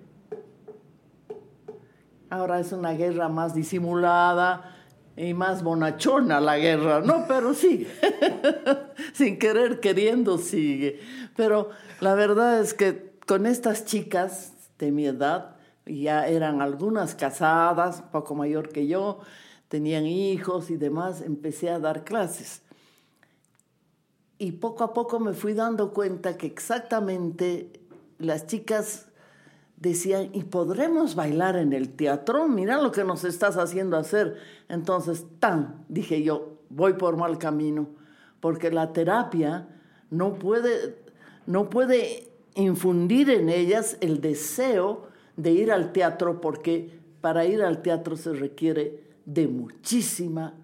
Ahora 2.30 2.58
es 2.58 2.72
una 2.72 2.94
guerra 2.94 3.28
más 3.28 3.54
disimulada 3.54 4.74
y 5.16 5.34
más 5.34 5.62
bonachona 5.62 6.40
la 6.40 6.58
guerra, 6.58 7.00
¿no? 7.00 7.26
Pero 7.28 7.54
sigue. 7.54 7.86
Sin 9.12 9.38
querer, 9.38 9.78
queriendo, 9.78 10.36
sigue. 10.38 10.98
Pero 11.36 11.68
la 12.00 12.16
verdad 12.16 12.60
es 12.60 12.74
que 12.74 13.13
con 13.26 13.46
estas 13.46 13.84
chicas 13.84 14.52
de 14.78 14.92
mi 14.92 15.06
edad, 15.06 15.56
ya 15.86 16.26
eran 16.26 16.60
algunas 16.62 17.14
casadas, 17.14 18.02
poco 18.12 18.34
mayor 18.34 18.68
que 18.68 18.86
yo, 18.86 19.20
tenían 19.68 20.06
hijos 20.06 20.70
y 20.70 20.76
demás, 20.76 21.20
empecé 21.20 21.70
a 21.70 21.78
dar 21.78 22.04
clases. 22.04 22.62
Y 24.38 24.52
poco 24.52 24.84
a 24.84 24.92
poco 24.92 25.20
me 25.20 25.32
fui 25.32 25.54
dando 25.54 25.92
cuenta 25.92 26.36
que 26.36 26.46
exactamente 26.46 27.80
las 28.18 28.46
chicas 28.46 29.06
decían, 29.76 30.30
¿y 30.32 30.44
podremos 30.44 31.14
bailar 31.14 31.56
en 31.56 31.72
el 31.72 31.94
teatro? 31.94 32.48
Mira 32.48 32.80
lo 32.80 32.90
que 32.92 33.04
nos 33.04 33.24
estás 33.24 33.56
haciendo 33.56 33.96
hacer. 33.96 34.36
Entonces, 34.68 35.24
tan, 35.38 35.84
dije 35.88 36.22
yo, 36.22 36.58
voy 36.68 36.94
por 36.94 37.16
mal 37.16 37.38
camino, 37.38 37.88
porque 38.40 38.70
la 38.70 38.92
terapia 38.92 39.68
no 40.10 40.34
puede, 40.34 40.98
no 41.46 41.70
puede 41.70 42.33
infundir 42.54 43.30
en 43.30 43.48
ellas 43.48 43.96
el 44.00 44.20
deseo 44.20 45.08
de 45.36 45.52
ir 45.52 45.72
al 45.72 45.92
teatro, 45.92 46.40
porque 46.40 46.98
para 47.20 47.44
ir 47.44 47.62
al 47.62 47.82
teatro 47.82 48.16
se 48.16 48.32
requiere 48.32 49.04
de 49.24 49.48
muchísima 49.48 50.54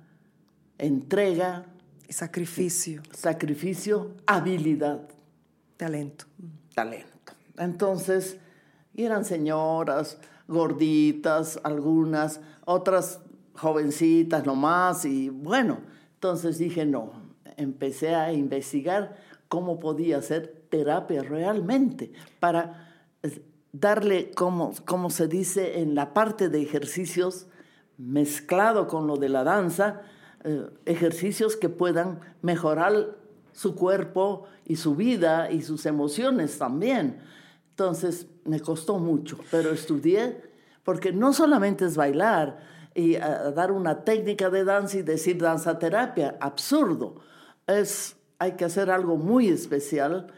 entrega, 0.79 1.66
Y 2.09 2.12
sacrificio, 2.12 3.03
sacrificio, 3.12 4.12
habilidad, 4.26 5.09
talento. 5.76 6.26
talento. 6.74 7.33
Entonces, 7.57 8.38
eran 8.94 9.24
señoras, 9.24 10.18
gorditas, 10.48 11.61
algunas, 11.62 12.40
otras 12.64 13.20
jovencitas 13.55 14.44
nomás, 14.44 15.05
y 15.05 15.29
bueno, 15.29 15.81
entonces 16.14 16.59
dije 16.59 16.85
no, 16.85 17.12
empecé 17.57 18.14
a 18.14 18.33
investigar 18.33 19.16
cómo 19.51 19.81
podía 19.81 20.19
hacer 20.19 20.65
terapia 20.71 21.25
realmente 21.25 22.13
para 22.39 22.89
eh, 23.25 23.43
darle, 23.73 24.31
como, 24.31 24.73
como 24.87 25.11
se 25.11 25.27
dice 25.27 25.81
en 25.81 25.97
la 25.97 26.15
parte 26.15 26.49
de 26.49 26.63
ejercicios, 26.63 27.49
mezclado 27.99 28.87
con 28.87 29.09
lo 29.09 29.17
de 29.17 29.29
la 29.29 29.43
danza, 29.43 30.03
eh, 30.45 30.67
ejercicios 30.87 31.57
que 31.57 31.69
puedan 31.69 32.21
mejorar 32.43 33.19
su 33.53 33.75
cuerpo 33.75 34.45
y 34.65 34.77
su 34.77 34.95
vida 34.95 35.51
y 35.51 35.63
sus 35.63 35.85
emociones 35.85 36.57
también. 36.57 37.19
Entonces 37.71 38.29
me 38.45 38.61
costó 38.61 39.01
mucho, 39.01 39.37
pero 39.51 39.71
estudié 39.73 40.43
porque 40.85 41.13
no 41.13 41.33
solamente 41.33 41.87
es 41.87 41.97
bailar 41.97 42.61
y 42.95 43.17
ah, 43.17 43.51
dar 43.51 43.73
una 43.73 44.05
técnica 44.05 44.49
de 44.49 44.65
danza 44.65 44.99
y 44.99 45.03
decir 45.03 45.39
danza 45.39 45.77
terapia, 45.77 46.37
absurdo. 46.41 47.17
Es, 47.67 48.17
hay 48.40 48.53
que 48.53 48.64
hacer 48.64 48.90
algo 48.90 49.16
muy 49.18 49.48
especial 49.48 50.29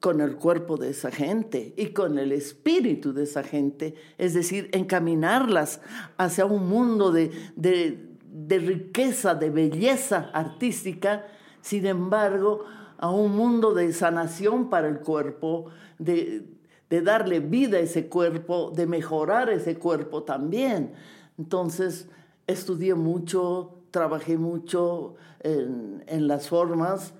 con 0.00 0.20
el 0.20 0.36
cuerpo 0.36 0.76
de 0.76 0.90
esa 0.90 1.10
gente 1.10 1.72
y 1.76 1.88
con 1.88 2.18
el 2.18 2.30
espíritu 2.30 3.14
de 3.14 3.24
esa 3.24 3.42
gente, 3.42 3.94
es 4.18 4.34
decir, 4.34 4.68
encaminarlas 4.72 5.80
hacia 6.18 6.44
un 6.44 6.68
mundo 6.68 7.10
de, 7.10 7.32
de, 7.56 8.58
riqueza, 8.58 9.34
de 9.34 9.48
belleza 9.48 10.30
artística, 10.34 11.26
sin 11.62 11.86
embargo, 11.86 12.64
a 12.98 13.10
un 13.10 13.34
mundo 13.34 13.72
de 13.72 13.94
sanación 13.94 14.68
para 14.68 14.86
el 14.86 15.00
cuerpo, 15.00 15.70
de, 15.98 16.44
de 16.90 17.00
darle 17.00 17.40
vida 17.40 17.78
a 17.78 17.80
ese 17.80 18.08
cuerpo, 18.08 18.72
de 18.76 18.86
mejorar 18.86 19.48
ese 19.48 19.78
cuerpo 19.78 20.22
también. 20.22 20.92
Entonces, 21.38 22.10
estudié 22.46 22.94
mucho, 22.94 23.80
trabajé 23.90 24.36
mucho 24.36 25.14
en, 25.40 26.04
en 26.06 26.28
las 26.28 26.48
formas 26.48 27.14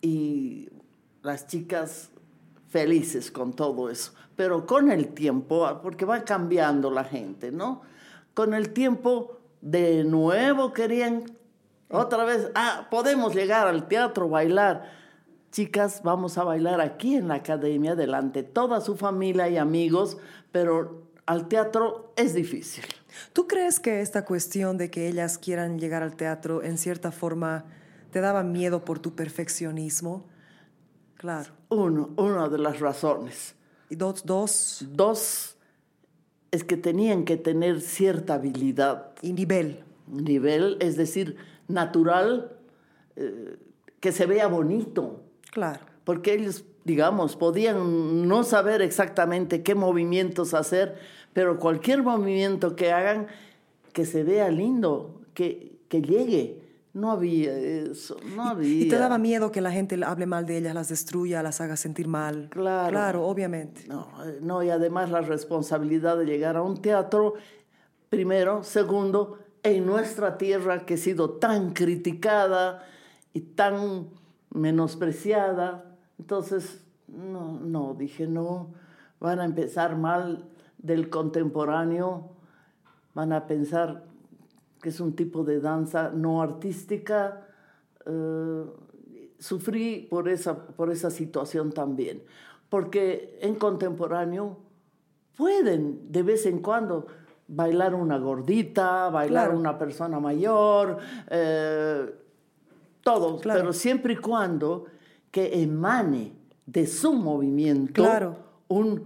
y 0.00 0.68
las 1.22 1.46
chicas 1.46 2.10
felices 2.68 3.30
con 3.30 3.54
todo 3.54 3.90
eso. 3.90 4.12
Pero 4.36 4.66
con 4.66 4.90
el 4.90 5.08
tiempo, 5.08 5.80
porque 5.82 6.04
va 6.04 6.24
cambiando 6.24 6.90
la 6.90 7.04
gente, 7.04 7.50
¿no? 7.50 7.82
Con 8.34 8.54
el 8.54 8.72
tiempo, 8.72 9.38
de 9.60 10.04
nuevo 10.04 10.72
querían 10.72 11.24
otra 11.90 12.24
vez, 12.24 12.50
ah, 12.54 12.86
podemos 12.90 13.34
llegar 13.34 13.66
al 13.66 13.88
teatro, 13.88 14.28
bailar. 14.28 14.90
Chicas, 15.50 16.02
vamos 16.02 16.36
a 16.36 16.44
bailar 16.44 16.80
aquí 16.82 17.14
en 17.14 17.28
la 17.28 17.36
academia, 17.36 17.94
delante 17.94 18.42
de 18.42 18.48
toda 18.48 18.82
su 18.82 18.96
familia 18.96 19.48
y 19.48 19.56
amigos, 19.56 20.18
pero 20.52 21.08
al 21.24 21.48
teatro 21.48 22.12
es 22.16 22.34
difícil. 22.34 22.84
¿Tú 23.32 23.46
crees 23.46 23.80
que 23.80 24.02
esta 24.02 24.26
cuestión 24.26 24.76
de 24.76 24.90
que 24.90 25.08
ellas 25.08 25.38
quieran 25.38 25.78
llegar 25.78 26.02
al 26.02 26.14
teatro 26.14 26.62
en 26.62 26.76
cierta 26.76 27.10
forma 27.10 27.64
te 28.10 28.20
daba 28.20 28.42
miedo 28.42 28.84
por 28.84 28.98
tu 28.98 29.14
perfeccionismo? 29.14 30.26
Claro. 31.16 31.50
Uno, 31.68 32.10
una 32.16 32.48
de 32.48 32.58
las 32.58 32.80
razones. 32.80 33.54
Y 33.90 33.96
dos, 33.96 34.24
dos 34.24 34.84
Dos, 34.92 35.56
es 36.50 36.64
que 36.64 36.76
tenían 36.76 37.24
que 37.24 37.36
tener 37.36 37.80
cierta 37.80 38.34
habilidad, 38.34 39.12
y 39.22 39.32
nivel. 39.32 39.82
nivel, 40.06 40.76
es 40.80 40.96
decir, 40.96 41.36
natural, 41.68 42.56
eh, 43.16 43.56
que 44.00 44.12
se 44.12 44.26
vea 44.26 44.46
bonito, 44.46 45.22
Claro. 45.50 45.80
porque 46.04 46.34
ellos, 46.34 46.64
digamos, 46.84 47.36
podían 47.36 48.28
no 48.28 48.44
saber 48.44 48.80
exactamente 48.80 49.62
qué 49.62 49.74
movimientos 49.74 50.54
hacer, 50.54 50.96
pero 51.32 51.58
cualquier 51.58 52.02
movimiento 52.02 52.76
que 52.76 52.92
hagan, 52.92 53.26
que 53.92 54.06
se 54.06 54.22
vea 54.22 54.48
lindo, 54.50 55.20
que, 55.34 55.78
que 55.88 56.00
llegue. 56.00 56.62
No 56.94 57.10
había 57.10 57.56
eso, 57.56 58.16
no 58.34 58.44
había. 58.44 58.84
Y 58.84 58.88
te 58.88 58.98
daba 58.98 59.18
miedo 59.18 59.52
que 59.52 59.60
la 59.60 59.70
gente 59.70 60.02
hable 60.04 60.26
mal 60.26 60.46
de 60.46 60.58
ellas, 60.58 60.74
las 60.74 60.88
destruya, 60.88 61.42
las 61.42 61.60
haga 61.60 61.76
sentir 61.76 62.08
mal. 62.08 62.48
Claro. 62.50 62.90
Claro, 62.90 63.26
obviamente. 63.26 63.84
No, 63.86 64.08
eh, 64.24 64.38
no, 64.40 64.62
y 64.62 64.70
además 64.70 65.10
la 65.10 65.20
responsabilidad 65.20 66.16
de 66.16 66.24
llegar 66.24 66.56
a 66.56 66.62
un 66.62 66.80
teatro, 66.80 67.34
primero, 68.08 68.64
segundo, 68.64 69.38
en 69.62 69.86
nuestra 69.86 70.38
tierra 70.38 70.86
que 70.86 70.94
ha 70.94 70.98
sido 70.98 71.30
tan 71.30 71.72
criticada 71.72 72.82
y 73.32 73.40
tan 73.40 74.08
menospreciada. 74.50 75.96
Entonces, 76.18 76.82
no, 77.06 77.60
no, 77.60 77.94
dije, 77.94 78.26
no, 78.26 78.72
van 79.20 79.40
a 79.40 79.44
empezar 79.44 79.96
mal 79.96 80.48
del 80.78 81.10
contemporáneo, 81.10 82.30
van 83.14 83.32
a 83.32 83.46
pensar 83.46 84.07
que 84.80 84.88
es 84.90 85.00
un 85.00 85.14
tipo 85.14 85.44
de 85.44 85.60
danza 85.60 86.10
no 86.14 86.42
artística. 86.42 87.44
eh, 88.06 88.64
sufrí 89.38 90.06
por 90.10 90.28
esa, 90.28 90.56
por 90.66 90.90
esa 90.90 91.10
situación 91.10 91.70
también, 91.72 92.22
porque 92.70 93.38
en 93.42 93.54
contemporáneo 93.56 94.56
pueden 95.36 96.10
de 96.10 96.22
vez 96.22 96.46
en 96.46 96.60
cuando 96.60 97.06
bailar 97.46 97.94
una 97.94 98.18
gordita, 98.18 99.10
bailar 99.10 99.46
Claro. 99.48 99.58
una 99.60 99.78
persona 99.78 100.18
mayor, 100.20 100.98
eh, 101.30 102.14
todo, 103.02 103.38
Claro. 103.38 103.60
pero 103.60 103.72
siempre 103.72 104.14
y 104.14 104.16
cuando 104.16 104.86
que 105.30 105.62
emane 105.62 106.32
de 106.66 106.86
su 106.86 107.12
movimiento 107.12 108.02
Claro. 108.02 108.36
un, 108.68 109.04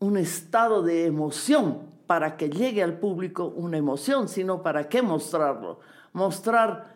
un 0.00 0.16
estado 0.16 0.82
de 0.82 1.06
emoción 1.06 1.91
para 2.12 2.36
que 2.36 2.50
llegue 2.50 2.82
al 2.82 2.98
público 2.98 3.46
una 3.56 3.78
emoción, 3.78 4.28
sino 4.28 4.62
para 4.62 4.86
qué 4.86 5.00
mostrarlo. 5.00 5.80
Mostrar 6.12 6.94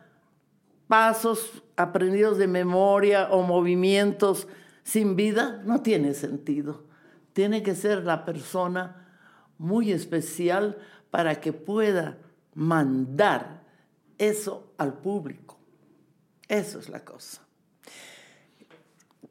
pasos 0.89 1.63
aprendidos 1.75 2.37
de 2.37 2.47
memoria 2.47 3.29
o 3.31 3.41
movimientos 3.41 4.47
sin 4.83 5.17
vida 5.17 5.63
no 5.65 5.81
tiene 5.81 6.13
sentido. 6.13 6.85
Tiene 7.33 7.63
que 7.63 7.75
ser 7.75 8.05
la 8.05 8.27
persona 8.27 9.09
muy 9.57 9.91
especial 9.91 10.77
para 11.11 11.41
que 11.41 11.55
pueda 11.55 12.19
mandar 12.53 13.63
eso 14.19 14.75
al 14.77 14.99
público. 14.99 15.57
Eso 16.47 16.79
es 16.79 16.91
la 16.91 17.07
cosa. 17.07 17.46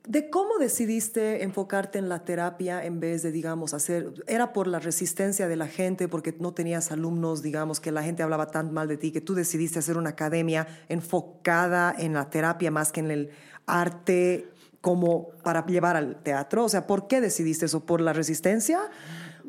¿De 0.08 0.30
cómo 0.30 0.58
decidiste 0.60 1.44
enfocarte 1.44 1.98
en 1.98 2.10
la 2.10 2.24
terapia 2.26 2.86
en 2.86 3.00
vez 3.00 3.24
de, 3.24 3.32
digamos, 3.32 3.74
hacer... 3.74 4.14
¿Era 4.28 4.54
por 4.54 4.68
la 4.68 4.80
resistencia 4.80 5.48
de 5.48 5.56
la 5.56 5.68
gente, 5.68 6.08
porque 6.08 6.36
no 6.40 6.54
tenías 6.54 6.92
alumnos, 6.92 7.42
digamos, 7.42 7.80
que 7.80 7.92
la 7.92 8.04
gente 8.04 8.22
hablaba 8.22 8.48
tan 8.48 8.72
mal 8.72 8.88
de 8.88 8.98
ti, 8.98 9.12
que 9.12 9.22
tú 9.22 9.34
decidiste 9.34 9.80
hacer 9.80 9.98
una 9.98 10.12
academia 10.12 10.68
enfocada 10.90 11.96
en 11.98 12.14
la 12.14 12.30
terapia 12.30 12.70
más 12.70 12.92
que 12.92 13.00
en 13.00 13.10
el 13.12 13.30
arte 13.66 14.48
como 14.82 15.30
para 15.44 15.66
llevar 15.66 15.96
al 15.96 16.22
teatro? 16.22 16.66
O 16.66 16.70
sea, 16.70 16.86
¿por 16.86 17.08
qué 17.08 17.20
decidiste 17.20 17.66
eso? 17.66 17.86
¿Por 17.86 18.02
la 18.02 18.14
resistencia? 18.14 18.80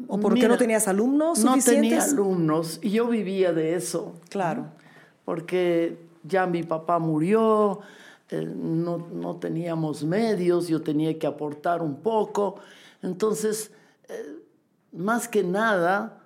¿O 0.09 0.19
porque 0.19 0.37
Mira, 0.41 0.49
no 0.49 0.57
tenías 0.57 0.89
alumnos 0.89 1.45
No 1.45 1.53
suficientes? 1.53 1.91
tenía 1.91 2.03
alumnos 2.03 2.79
y 2.83 2.91
yo 2.91 3.09
vivía 3.09 3.53
de 3.53 3.75
eso. 3.75 4.15
Claro. 4.31 4.69
Porque 5.27 5.99
ya 6.25 6.47
mi 6.47 6.63
papá 6.63 6.99
murió, 6.99 7.81
eh, 8.31 8.45
no, 8.45 8.99
no 9.13 9.37
teníamos 9.37 10.05
medios, 10.05 10.69
yo 10.69 10.83
tenía 10.83 11.19
que 11.19 11.27
aportar 11.27 11.83
un 11.83 11.97
poco. 11.97 12.57
Entonces, 13.03 13.71
eh, 14.09 14.37
más 14.93 15.29
que 15.29 15.45
nada, 15.45 16.23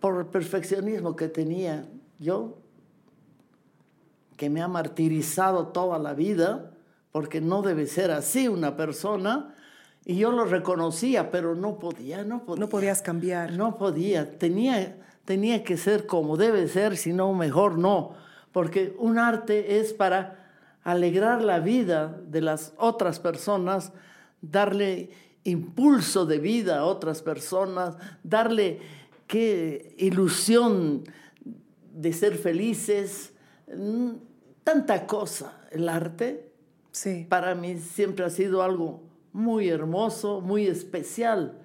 por 0.00 0.18
el 0.18 0.26
perfeccionismo 0.26 1.14
que 1.16 1.28
tenía 1.28 1.86
yo, 2.18 2.58
que 4.36 4.48
me 4.48 4.62
ha 4.62 4.68
martirizado 4.68 5.68
toda 5.68 5.98
la 5.98 6.14
vida, 6.14 6.72
porque 7.12 7.40
no 7.40 7.62
debe 7.62 7.86
ser 7.86 8.10
así 8.10 8.48
una 8.48 8.76
persona, 8.76 9.54
y 10.04 10.16
yo 10.18 10.30
lo 10.30 10.44
reconocía, 10.44 11.30
pero 11.30 11.54
no 11.54 11.78
podía, 11.78 12.24
no 12.24 12.44
podía. 12.44 12.60
No 12.60 12.68
podías 12.68 13.02
cambiar. 13.02 13.52
No 13.52 13.76
podía, 13.76 14.38
tenía, 14.38 14.96
tenía 15.24 15.64
que 15.64 15.76
ser 15.76 16.06
como 16.06 16.36
debe 16.36 16.68
ser, 16.68 16.96
si 16.96 17.12
no, 17.12 17.34
mejor 17.34 17.76
no, 17.76 18.12
porque 18.52 18.94
un 18.98 19.18
arte 19.18 19.80
es 19.80 19.92
para 19.92 20.45
alegrar 20.86 21.42
la 21.42 21.58
vida 21.58 22.16
de 22.28 22.40
las 22.40 22.72
otras 22.76 23.18
personas, 23.18 23.92
darle 24.40 25.10
impulso 25.42 26.26
de 26.26 26.38
vida 26.38 26.78
a 26.78 26.84
otras 26.84 27.22
personas, 27.22 27.96
darle 28.22 28.78
qué 29.26 29.96
ilusión 29.98 31.02
de 31.92 32.12
ser 32.12 32.36
felices, 32.36 33.32
mm, 33.76 34.10
tanta 34.62 35.08
cosa. 35.08 35.60
El 35.72 35.88
arte 35.88 36.52
Sí. 36.92 37.26
para 37.28 37.56
mí 37.56 37.78
siempre 37.78 38.24
ha 38.24 38.30
sido 38.30 38.62
algo 38.62 39.02
muy 39.32 39.68
hermoso, 39.68 40.40
muy 40.40 40.68
especial. 40.68 41.58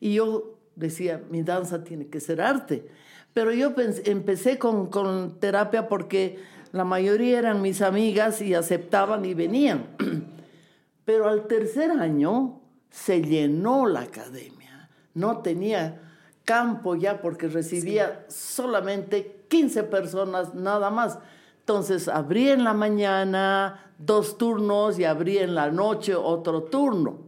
Y 0.00 0.14
yo 0.14 0.58
decía, 0.74 1.22
mi 1.30 1.42
danza 1.42 1.82
tiene 1.82 2.08
que 2.08 2.20
ser 2.20 2.42
arte. 2.42 2.86
Pero 3.32 3.52
yo 3.52 3.72
empecé 4.04 4.58
con, 4.58 4.88
con 4.88 5.40
terapia 5.40 5.88
porque 5.88 6.38
la 6.72 6.84
mayoría 6.84 7.38
eran 7.38 7.62
mis 7.62 7.82
amigas 7.82 8.40
y 8.42 8.54
aceptaban 8.54 9.24
y 9.24 9.34
venían. 9.34 9.86
Pero 11.04 11.28
al 11.28 11.46
tercer 11.46 11.90
año 11.92 12.60
se 12.90 13.22
llenó 13.22 13.86
la 13.86 14.00
academia. 14.00 14.88
No 15.14 15.38
tenía 15.38 16.02
campo 16.44 16.94
ya 16.94 17.20
porque 17.20 17.48
recibía 17.48 18.24
solamente 18.28 19.44
15 19.48 19.84
personas 19.84 20.54
nada 20.54 20.90
más. 20.90 21.18
Entonces 21.60 22.08
abrí 22.08 22.48
en 22.48 22.64
la 22.64 22.74
mañana 22.74 23.92
dos 23.98 24.38
turnos 24.38 24.98
y 24.98 25.04
abrí 25.04 25.38
en 25.38 25.54
la 25.54 25.70
noche 25.70 26.14
otro 26.14 26.64
turno 26.64 27.18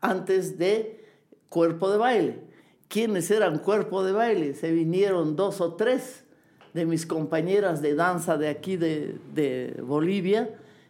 antes 0.00 0.58
de 0.58 1.06
cuerpo 1.48 1.90
de 1.90 1.98
baile. 1.98 2.40
¿Quiénes 2.88 3.30
eran 3.30 3.58
cuerpo 3.58 4.02
de 4.02 4.12
baile? 4.12 4.54
Se 4.54 4.72
vinieron 4.72 5.36
dos 5.36 5.60
o 5.60 5.74
tres 5.74 6.24
de 6.78 6.86
mis 6.86 7.04
compañeras 7.06 7.82
de 7.82 7.94
danza 7.94 8.36
de 8.38 8.48
aquí 8.48 8.76
de, 8.76 9.16
de 9.34 9.76
Bolivia. 9.82 10.48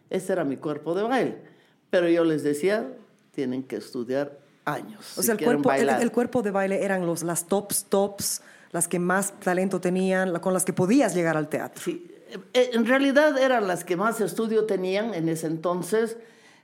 Ese 0.09 0.33
era 0.33 0.43
mi 0.43 0.55
cuerpo 0.57 0.93
de 0.95 1.03
baile. 1.03 1.35
Pero 1.89 2.07
yo 2.07 2.23
les 2.23 2.43
decía, 2.43 2.87
tienen 3.33 3.63
que 3.63 3.77
estudiar 3.77 4.37
años. 4.65 5.17
O 5.17 5.21
si 5.21 5.25
sea, 5.27 5.35
el 5.35 5.43
cuerpo, 5.43 5.71
el, 5.71 5.89
el 5.89 6.11
cuerpo 6.11 6.41
de 6.41 6.51
baile 6.51 6.83
eran 6.83 7.05
los, 7.05 7.23
las 7.23 7.47
tops, 7.47 7.85
tops, 7.85 8.41
las 8.71 8.87
que 8.87 8.99
más 8.99 9.33
talento 9.39 9.81
tenían, 9.81 10.39
con 10.39 10.53
las 10.53 10.63
que 10.63 10.73
podías 10.73 11.15
llegar 11.15 11.35
al 11.35 11.49
teatro. 11.49 11.81
Sí, 11.83 12.05
eh, 12.53 12.69
en 12.73 12.85
realidad 12.85 13.37
eran 13.39 13.67
las 13.67 13.83
que 13.83 13.95
más 13.97 14.21
estudio 14.21 14.65
tenían 14.65 15.13
en 15.15 15.27
ese 15.29 15.47
entonces, 15.47 16.17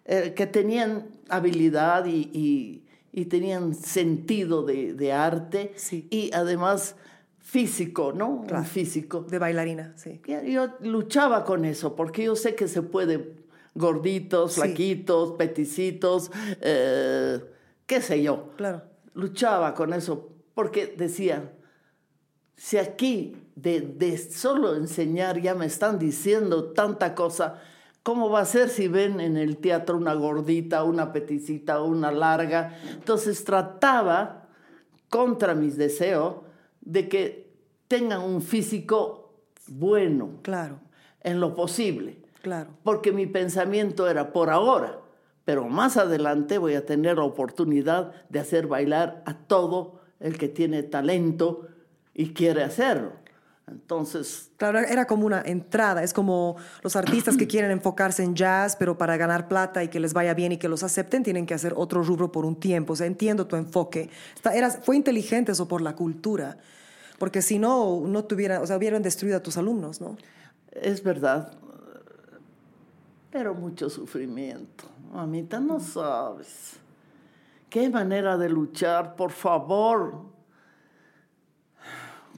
eh, 0.05 0.33
que 0.35 0.45
tenían 0.45 1.07
habilidad 1.29 2.05
y, 2.05 2.29
y- 2.31 2.81
y 3.17 3.25
tenían 3.27 3.73
sentido 3.73 4.63
de, 4.63 4.93
de 4.93 5.13
arte 5.13 5.71
Sí. 5.77 6.05
y 6.11 6.31
además 6.33 6.95
físico, 7.45 8.11
¿no? 8.11 8.41
Claro. 8.47 8.63
Un 8.63 8.65
físico. 8.67 9.21
De 9.21 9.37
bailarina, 9.37 9.93
sí. 9.97 10.19
Yo 10.47 10.69
luchaba 10.81 11.43
con 11.45 11.63
eso, 11.63 11.95
porque 11.95 12.23
yo 12.23 12.35
sé 12.35 12.55
que 12.55 12.67
se 12.67 12.81
puede 12.81 13.35
gorditos, 13.75 14.53
Sí. 14.53 14.61
flaquitos, 14.61 15.33
peticitos, 15.33 16.31
eh, 16.61 17.39
qué 17.85 18.01
sé 18.01 18.23
yo 18.23 18.49
Claro. 18.57 18.81
luchaba 19.13 19.75
con 19.75 19.93
eso 19.93 20.31
porque 20.55 20.95
decía, 20.97 21.51
si 22.55 22.77
aquí 22.77 23.37
de, 23.55 23.81
de 23.81 24.17
solo 24.17 24.75
enseñar 24.75 25.39
ya 25.39 25.53
me 25.53 25.67
están 25.67 25.99
diciendo 25.99 26.71
tanta 26.71 27.13
cosa, 27.13 27.61
¿cómo 28.01 28.29
va 28.31 28.39
a 28.39 28.45
ser 28.45 28.69
si 28.69 28.87
ven 28.87 29.19
en 29.19 29.37
el 29.37 29.57
teatro 29.57 29.97
una 29.97 30.13
gordita, 30.15 30.83
una 30.83 31.11
peticita, 31.13 31.81
una 31.83 32.11
larga? 32.11 32.75
Entonces 32.91 33.43
trataba, 33.43 34.47
contra 35.09 35.53
mis 35.53 35.77
deseos, 35.77 36.37
de 36.85 37.09
que 37.09 37.53
tengan 37.87 38.21
un 38.21 38.41
físico 38.41 39.33
bueno, 39.67 40.39
Claro, 40.43 40.79
en 41.21 41.39
lo 41.39 41.55
posible 41.55 42.17
claro. 42.41 42.71
porque 42.83 43.11
mi 43.11 43.25
pensamiento 43.25 44.07
era 44.07 44.31
por 44.31 44.49
ahora, 44.49 44.99
pero 45.43 45.67
más 45.67 45.97
adelante 45.97 46.57
voy 46.57 46.75
a 46.75 46.85
tener 46.85 47.17
la 47.17 47.23
oportunidad 47.23 48.11
de 48.29 48.39
hacer 48.39 48.67
bailar 48.67 49.23
a 49.25 49.37
todo 49.37 50.01
el 50.19 50.37
que 50.37 50.47
tiene 50.47 50.83
talento 50.83 51.67
y 52.13 52.33
quiere 52.33 52.63
hacerlo. 52.63 53.13
Entonces, 53.67 54.51
Claro, 54.57 54.79
era 54.79 55.05
como 55.07 55.25
una 55.25 55.41
entrada, 55.41 56.03
es 56.03 56.13
como 56.13 56.55
los 56.83 56.95
artistas 56.95 57.35
que 57.35 57.47
quieren 57.47 57.71
enfocarse 57.71 58.23
en 58.23 58.35
jazz, 58.35 58.75
pero 58.75 58.97
para 58.97 59.17
ganar 59.17 59.47
plata 59.47 59.83
y 59.83 59.87
que 59.87 59.99
les 59.99 60.13
vaya 60.13 60.33
bien 60.35 60.51
y 60.51 60.57
que 60.57 60.67
los 60.69 60.83
acepten, 60.83 61.23
tienen 61.23 61.45
que 61.47 61.55
hacer 61.55 61.73
otro 61.75 62.03
rubro 62.03 62.31
por 62.31 62.45
un 62.45 62.55
tiempo. 62.59 62.93
O 62.93 62.95
sea, 62.95 63.07
entiendo 63.07 63.47
tu 63.47 63.55
enfoque. 63.55 64.09
Está- 64.35 64.53
era- 64.53 64.69
fue 64.69 64.95
inteligente 64.95 65.51
eso 65.51 65.67
por 65.67 65.81
la 65.81 65.95
cultura, 65.95 66.57
porque 67.17 67.41
si 67.41 67.57
no, 67.57 68.01
no 68.05 68.23
tuviera, 68.25 68.61
o 68.61 68.67
sea, 68.67 68.77
hubieran 68.77 69.01
destruido 69.01 69.37
a 69.37 69.43
tus 69.43 69.57
alumnos, 69.57 69.99
¿no? 69.99 70.15
es 70.71 71.01
verdad, 71.01 71.53
pero 73.31 73.53
mucho 73.53 73.89
sufrimiento. 73.89 74.83
Mamita, 75.13 75.59
no 75.59 75.79
sabes. 75.79 76.73
Qué 77.69 77.89
manera 77.89 78.37
de 78.37 78.49
luchar, 78.49 79.15
por 79.15 79.31
favor. 79.31 80.34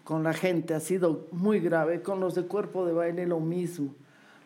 Con 0.08 0.24
la 0.24 0.32
gente 0.32 0.74
ha 0.74 0.80
sido 0.80 1.28
muy 1.34 1.60
grave, 1.60 2.02
con 2.02 2.22
los 2.22 2.34
de 2.34 2.44
cuerpo 2.44 2.86
de 2.86 2.94
baile 2.94 3.28
lo 3.28 3.42
mismo. 3.42 3.94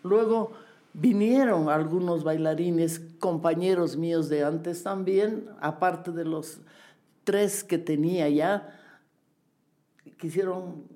Luego 0.02 0.54
vinieron 0.92 1.70
algunos 1.70 2.24
bailarines, 2.24 3.00
compañeros 3.20 3.96
míos 3.96 4.28
de 4.28 4.44
antes 4.44 4.82
también, 4.82 5.48
aparte 5.60 6.14
de 6.14 6.26
los 6.26 6.62
tres 7.24 7.64
que 7.64 7.78
tenía 7.78 8.28
ya, 8.28 8.76
quisieron 10.18 10.88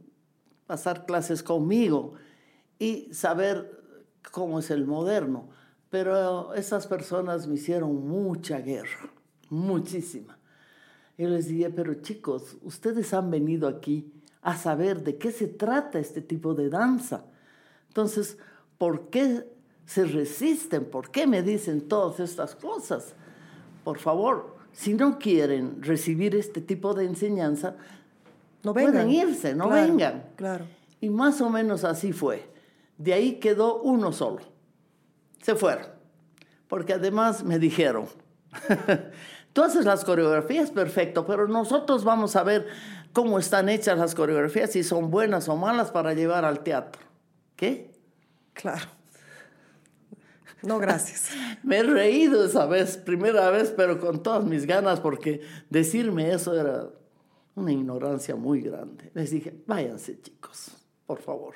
pasar 0.66 1.06
clases 1.06 1.44
conmigo 1.44 2.16
y 2.80 3.14
saber 3.14 3.84
cómo 4.32 4.58
es 4.58 4.72
el 4.72 4.88
moderno. 4.88 5.48
Pero 5.92 6.56
esas 6.56 6.88
personas 6.88 7.46
me 7.46 7.54
hicieron 7.54 8.08
mucha 8.08 8.62
guerra, 8.62 9.14
muchísima. 9.48 10.40
Yo 11.20 11.30
les 11.30 11.50
dije, 11.50 11.70
pero 11.70 11.94
chicos, 12.02 12.58
ustedes 12.64 13.14
han 13.14 13.30
venido 13.30 13.68
aquí 13.68 14.12
a 14.46 14.56
saber 14.56 15.04
de 15.04 15.18
qué 15.18 15.32
se 15.32 15.48
trata 15.48 15.98
este 16.00 16.22
tipo 16.22 16.54
de 16.54 16.70
danza. 16.70 17.26
Entonces, 17.88 18.38
¿por 18.78 19.10
qué 19.10 19.44
se 19.86 20.06
resisten? 20.06 20.86
¿Por 20.86 21.10
qué 21.10 21.26
me 21.26 21.42
dicen 21.42 21.88
todas 21.88 22.20
estas 22.20 22.56
cosas? 22.56 23.16
Por 23.84 23.98
favor, 23.98 24.56
si 24.72 24.94
no 24.94 25.18
quieren 25.18 25.82
recibir 25.82 26.36
este 26.36 26.62
tipo 26.62 26.94
de 26.94 27.06
enseñanza, 27.06 27.76
No 28.64 28.74
pueden 28.74 28.92
vengan. 28.94 29.10
irse, 29.12 29.56
no 29.56 29.68
Claro, 29.68 29.88
vengan. 29.88 30.24
Claro. 30.36 30.66
Y 31.02 31.10
más 31.10 31.42
o 31.42 31.50
menos 31.50 31.84
así 31.84 32.14
fue. 32.14 32.48
De 33.00 33.14
ahí 33.14 33.40
quedó 33.40 33.82
uno 33.82 34.12
solo. 34.12 34.42
Se 35.42 35.56
fueron. 35.56 35.88
Porque 36.68 36.94
además 36.94 37.44
me 37.44 37.58
dijeron, 37.60 38.06
tú 39.54 39.64
haces 39.64 39.86
las 39.86 40.04
coreografías 40.06 40.70
perfecto, 40.72 41.26
pero 41.26 41.48
nosotros 41.48 42.04
vamos 42.04 42.36
a 42.36 42.44
ver 42.44 42.68
cómo 43.16 43.40
están 43.40 43.70
hechas 43.70 43.98
las 43.98 44.14
coreografías, 44.14 44.72
si 44.74 44.84
son 44.84 45.10
buenas 45.10 45.48
o 45.48 45.56
malas 45.56 45.90
para 45.90 46.14
llevar 46.14 46.44
al 46.44 46.60
teatro. 46.64 47.02
¿Qué? 47.56 47.92
Claro. 48.54 48.88
No, 50.62 50.78
gracias. 50.80 51.30
Me 51.64 51.78
he 51.78 51.84
reído 51.84 52.46
esa 52.46 52.66
vez, 52.66 52.98
primera 52.98 53.50
vez, 53.52 53.74
pero 53.76 54.00
con 54.00 54.22
todas 54.22 54.44
mis 54.44 54.66
ganas, 54.68 55.00
porque 55.00 55.42
decirme 55.70 56.32
eso 56.34 56.60
era 56.60 56.90
una 57.56 57.72
ignorancia 57.72 58.36
muy 58.36 58.62
grande. 58.62 59.12
Les 59.14 59.32
dije, 59.32 59.56
váyanse 59.66 60.22
chicos, 60.22 60.72
por 61.06 61.20
favor. 61.22 61.56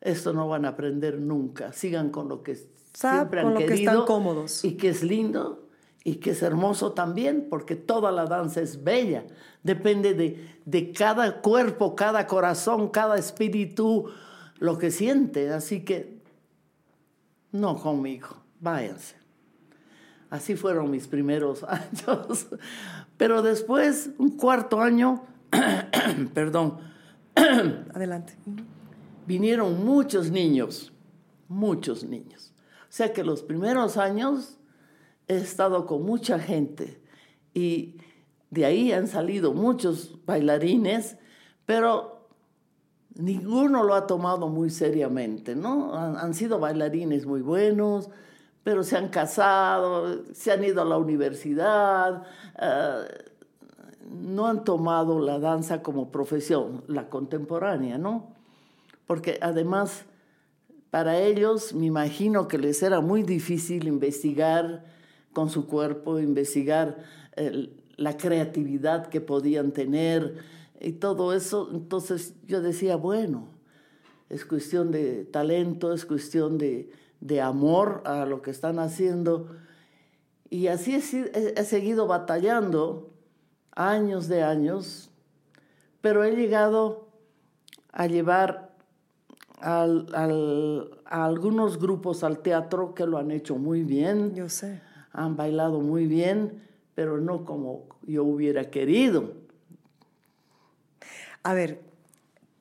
Esto 0.00 0.32
no 0.32 0.48
van 0.48 0.64
a 0.64 0.70
aprender 0.70 1.20
nunca. 1.20 1.72
Sigan 1.74 2.10
con 2.10 2.28
lo 2.28 2.42
que 2.42 2.56
Sa- 2.94 3.16
siempre 3.16 3.40
han 3.40 3.46
con 3.46 3.54
lo 3.54 3.60
que 3.60 3.66
querido. 3.66 3.92
están 3.92 4.06
cómodos. 4.06 4.64
Y 4.64 4.76
que 4.78 4.88
es 4.88 5.02
lindo 5.02 5.63
y 6.04 6.16
que 6.16 6.30
es 6.32 6.42
hermoso 6.42 6.92
también, 6.92 7.46
porque 7.48 7.76
toda 7.76 8.12
la 8.12 8.26
danza 8.26 8.60
es 8.60 8.84
bella. 8.84 9.24
Depende 9.62 10.12
de, 10.12 10.60
de 10.66 10.92
cada 10.92 11.40
cuerpo, 11.40 11.96
cada 11.96 12.26
corazón, 12.26 12.90
cada 12.90 13.16
espíritu, 13.16 14.10
lo 14.58 14.76
que 14.76 14.90
siente. 14.90 15.50
Así 15.50 15.82
que 15.82 16.18
no 17.52 17.76
conmigo, 17.76 18.28
váyanse. 18.60 19.16
Así 20.28 20.56
fueron 20.56 20.90
mis 20.90 21.08
primeros 21.08 21.64
años. 21.68 22.48
Pero 23.16 23.40
después, 23.40 24.10
un 24.18 24.36
cuarto 24.36 24.82
año, 24.82 25.24
perdón, 26.34 26.78
Adelante. 27.94 28.36
vinieron 29.26 29.84
muchos 29.84 30.30
niños, 30.30 30.92
muchos 31.48 32.04
niños. 32.04 32.52
O 32.82 32.92
sea 32.96 33.12
que 33.12 33.24
los 33.24 33.42
primeros 33.42 33.96
años 33.96 34.58
he 35.28 35.36
estado 35.36 35.86
con 35.86 36.02
mucha 36.04 36.38
gente 36.38 37.00
y 37.54 37.96
de 38.50 38.64
ahí 38.64 38.92
han 38.92 39.08
salido 39.08 39.52
muchos 39.52 40.18
bailarines, 40.26 41.16
pero 41.66 42.28
ninguno 43.14 43.82
lo 43.82 43.94
ha 43.94 44.06
tomado 44.06 44.48
muy 44.48 44.70
seriamente, 44.70 45.56
¿no? 45.56 45.94
Han, 45.94 46.16
han 46.16 46.34
sido 46.34 46.58
bailarines 46.58 47.26
muy 47.26 47.42
buenos, 47.42 48.10
pero 48.64 48.82
se 48.82 48.96
han 48.96 49.08
casado, 49.08 50.24
se 50.32 50.50
han 50.50 50.64
ido 50.64 50.82
a 50.82 50.84
la 50.84 50.96
universidad, 50.96 52.22
eh, 52.60 53.04
no 54.10 54.46
han 54.46 54.64
tomado 54.64 55.20
la 55.20 55.38
danza 55.38 55.82
como 55.82 56.10
profesión, 56.10 56.82
la 56.86 57.08
contemporánea, 57.08 57.98
¿no? 57.98 58.34
Porque 59.06 59.38
además 59.40 60.04
para 60.90 61.18
ellos 61.18 61.74
me 61.74 61.86
imagino 61.86 62.48
que 62.48 62.56
les 62.56 62.82
era 62.82 63.00
muy 63.00 63.22
difícil 63.22 63.88
investigar 63.88 64.84
con 65.34 65.50
su 65.50 65.66
cuerpo, 65.66 66.18
investigar 66.18 66.96
eh, 67.36 67.68
la 67.96 68.16
creatividad 68.16 69.08
que 69.08 69.20
podían 69.20 69.72
tener 69.72 70.38
y 70.80 70.92
todo 70.92 71.34
eso. 71.34 71.68
Entonces 71.72 72.34
yo 72.46 72.62
decía, 72.62 72.96
bueno, 72.96 73.48
es 74.30 74.46
cuestión 74.46 74.90
de 74.90 75.24
talento, 75.26 75.92
es 75.92 76.06
cuestión 76.06 76.56
de, 76.56 76.90
de 77.20 77.40
amor 77.42 78.02
a 78.06 78.24
lo 78.24 78.40
que 78.40 78.50
están 78.50 78.78
haciendo. 78.78 79.48
Y 80.50 80.68
así 80.68 80.94
he, 80.94 81.52
he- 81.60 81.64
seguido 81.64 82.06
batallando 82.06 83.10
años 83.74 84.28
de 84.28 84.42
años, 84.42 85.10
pero 86.00 86.24
he 86.24 86.36
llegado 86.36 87.08
a 87.92 88.06
llevar 88.06 88.74
a 89.60 89.86
algunos 91.26 91.78
grupos 91.78 92.22
al 92.22 92.38
teatro 92.40 92.94
que 92.94 93.06
lo 93.06 93.18
han 93.18 93.30
hecho 93.30 93.56
muy 93.56 93.82
bien, 93.82 94.34
Yo 94.34 94.48
sé. 94.48 94.80
Han 95.14 95.36
bailado 95.36 95.80
muy 95.80 96.06
bien, 96.06 96.62
pero 96.94 97.18
no 97.18 97.44
como 97.44 97.86
yo 98.02 98.24
hubiera 98.24 98.70
querido. 98.70 99.32
A 101.42 101.54
ver, 101.54 101.80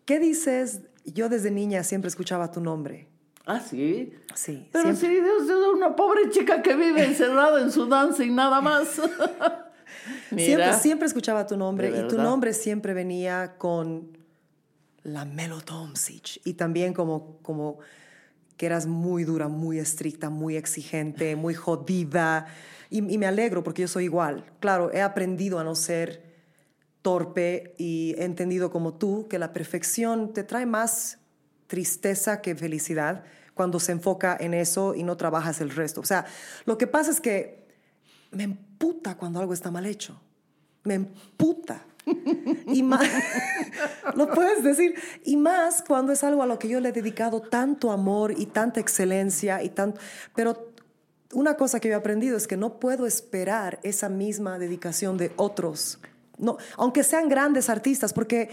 ¿qué 0.05 0.19
dices? 0.19 0.81
Yo 1.05 1.29
desde 1.29 1.51
niña 1.51 1.83
siempre 1.83 2.07
escuchaba 2.07 2.51
tu 2.51 2.61
nombre. 2.61 3.07
Ah, 3.45 3.59
sí. 3.59 4.13
Sí, 4.35 4.69
Pero 4.71 4.95
siempre. 4.95 5.17
sí, 5.17 5.21
Dios, 5.21 5.43
es 5.43 5.67
una 5.75 5.95
pobre 5.95 6.29
chica 6.29 6.61
que 6.61 6.75
vive 6.75 7.03
encerrada 7.07 7.61
en 7.61 7.71
su 7.71 7.87
danza 7.87 8.23
y 8.23 8.29
nada 8.29 8.61
más. 8.61 9.01
Siempre, 10.29 10.47
Mira, 10.47 10.73
siempre 10.73 11.07
escuchaba 11.07 11.45
tu 11.47 11.55
nombre 11.55 11.87
y 11.89 12.07
tu 12.09 12.17
nombre 12.17 12.51
siempre 12.53 12.93
venía 12.93 13.55
con 13.57 14.17
la 15.03 15.23
Melodomsic 15.23 16.41
y 16.43 16.55
también 16.55 16.93
como, 16.93 17.37
como 17.41 17.77
que 18.57 18.65
eras 18.65 18.85
muy 18.85 19.23
dura, 19.23 19.47
muy 19.47 19.79
estricta, 19.79 20.29
muy 20.29 20.55
exigente, 20.55 21.35
muy 21.35 21.53
jodida 21.53 22.47
y, 22.89 22.97
y 22.97 23.17
me 23.17 23.25
alegro 23.25 23.63
porque 23.63 23.83
yo 23.83 23.87
soy 23.87 24.05
igual. 24.05 24.45
Claro, 24.59 24.91
he 24.93 25.01
aprendido 25.01 25.59
a 25.59 25.63
no 25.63 25.75
ser 25.75 26.33
torpe 27.01 27.75
y 27.77 28.15
he 28.17 28.23
entendido 28.23 28.71
como 28.71 28.93
tú 28.93 29.27
que 29.27 29.37
la 29.37 29.53
perfección 29.53 30.33
te 30.33 30.43
trae 30.43 30.65
más 30.65 31.19
tristeza 31.67 32.41
que 32.41 32.55
felicidad 32.55 33.23
cuando 33.53 33.79
se 33.79 33.91
enfoca 33.91 34.35
en 34.39 34.53
eso 34.53 34.95
y 34.95 35.03
no 35.03 35.17
trabajas 35.17 35.61
el 35.61 35.69
resto. 35.69 36.01
O 36.01 36.05
sea, 36.05 36.25
lo 36.65 36.77
que 36.77 36.87
pasa 36.87 37.11
es 37.11 37.21
que 37.21 37.67
me 38.31 38.43
emputa 38.43 39.15
cuando 39.17 39.39
algo 39.39 39.53
está 39.53 39.69
mal 39.71 39.85
hecho. 39.85 40.19
Me 40.83 40.95
emputa. 40.95 41.85
Y 42.67 42.83
más, 42.83 43.07
lo 44.15 44.29
puedes 44.31 44.63
decir, 44.63 44.95
y 45.23 45.37
más 45.37 45.81
cuando 45.81 46.11
es 46.11 46.23
algo 46.23 46.43
a 46.43 46.45
lo 46.45 46.59
que 46.59 46.67
yo 46.67 46.79
le 46.79 46.89
he 46.89 46.91
dedicado 46.91 47.41
tanto 47.41 47.91
amor 47.91 48.34
y 48.38 48.45
tanta 48.47 48.80
excelencia 48.80 49.63
y 49.63 49.69
tanto, 49.69 49.99
pero 50.36 50.73
una 51.34 51.55
cosa 51.55 51.80
que 51.80 51.88
yo 51.88 51.93
he 51.93 51.97
aprendido 51.97 52.38
es 52.38 52.47
que 52.47 52.57
no 52.57 52.80
puedo 52.80 53.05
esperar 53.05 53.80
esa 53.84 54.09
misma 54.09 54.59
dedicación 54.59 55.17
de 55.17 55.32
otros, 55.36 55.99
no, 56.38 56.57
aunque 56.78 57.03
sean 57.03 57.30
grandes 57.30 57.69
artistas, 57.69 58.13
porque 58.13 58.49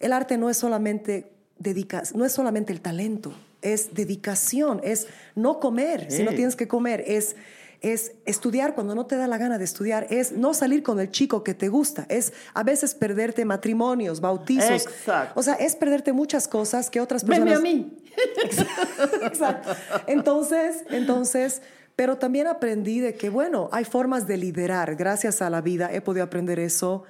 el 0.00 0.12
arte 0.12 0.38
no 0.38 0.50
es 0.50 0.56
solamente 0.56 1.32
dedica, 1.58 2.02
no 2.14 2.24
es 2.24 2.32
solamente 2.32 2.72
el 2.72 2.80
talento, 2.80 3.32
es 3.60 3.94
dedicación, 3.94 4.80
es 4.84 5.08
no 5.34 5.60
comer 5.60 6.10
si 6.10 6.22
no 6.22 6.32
tienes 6.32 6.56
que 6.56 6.68
comer, 6.68 7.02
es 7.06 7.36
es 7.84 8.12
estudiar 8.24 8.74
cuando 8.74 8.94
no 8.94 9.06
te 9.06 9.16
da 9.16 9.26
la 9.26 9.36
gana 9.36 9.58
de 9.58 9.64
estudiar, 9.64 10.06
es 10.08 10.32
no 10.32 10.54
salir 10.54 10.82
con 10.82 10.98
el 11.00 11.10
chico 11.10 11.44
que 11.44 11.52
te 11.52 11.68
gusta, 11.68 12.06
es 12.08 12.32
a 12.54 12.62
veces 12.62 12.94
perderte 12.94 13.44
matrimonios, 13.44 14.20
bautizos. 14.20 14.86
Exacto. 14.86 15.38
O 15.38 15.42
sea, 15.42 15.54
es 15.54 15.76
perderte 15.76 16.12
muchas 16.12 16.48
cosas 16.48 16.90
que 16.90 17.00
otras 17.00 17.24
Venme 17.24 17.52
personas... 17.52 17.58
a 17.58 17.62
mí. 17.62 17.96
Exacto. 19.22 19.70
Entonces, 20.06 20.84
entonces, 20.88 21.60
pero 21.94 22.16
también 22.16 22.46
aprendí 22.46 23.00
de 23.00 23.14
que, 23.14 23.28
bueno, 23.28 23.68
hay 23.70 23.84
formas 23.84 24.26
de 24.26 24.38
liderar. 24.38 24.96
Gracias 24.96 25.42
a 25.42 25.50
la 25.50 25.60
vida 25.60 25.90
he 25.92 26.00
podido 26.00 26.24
aprender 26.24 26.58
eso 26.58 27.04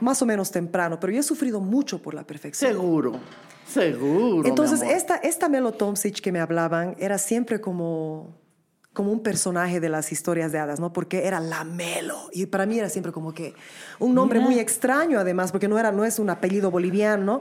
más 0.00 0.22
o 0.22 0.26
menos 0.26 0.50
temprano, 0.50 0.98
pero 1.00 1.12
yo 1.12 1.20
he 1.20 1.24
sufrido 1.24 1.60
mucho 1.60 2.00
por 2.00 2.14
la 2.14 2.24
perfección. 2.24 2.72
Seguro, 2.72 3.20
seguro. 3.66 4.42
mi 4.42 4.48
Entonces, 4.48 4.82
amor. 4.82 4.94
esta, 4.94 5.16
esta 5.16 5.48
Melo 5.48 5.72
Tomsic 5.72 6.20
que 6.20 6.32
me 6.32 6.40
hablaban 6.40 6.96
era 6.98 7.18
siempre 7.18 7.60
como, 7.60 8.34
como 8.92 9.10
un 9.10 9.22
personaje 9.22 9.80
de 9.80 9.88
las 9.88 10.12
historias 10.12 10.52
de 10.52 10.58
hadas, 10.58 10.78
¿no? 10.78 10.92
Porque 10.92 11.26
era 11.26 11.40
la 11.40 11.64
Melo. 11.64 12.28
Y 12.32 12.46
para 12.46 12.66
mí 12.66 12.78
era 12.78 12.88
siempre 12.88 13.12
como 13.12 13.32
que 13.32 13.54
un 13.98 14.14
nombre 14.14 14.38
Mira. 14.38 14.50
muy 14.50 14.60
extraño, 14.60 15.18
además, 15.18 15.50
porque 15.50 15.68
no, 15.68 15.78
era, 15.78 15.92
no 15.92 16.04
es 16.04 16.18
un 16.18 16.28
apellido 16.28 16.70
boliviano, 16.70 17.24
¿no? 17.24 17.40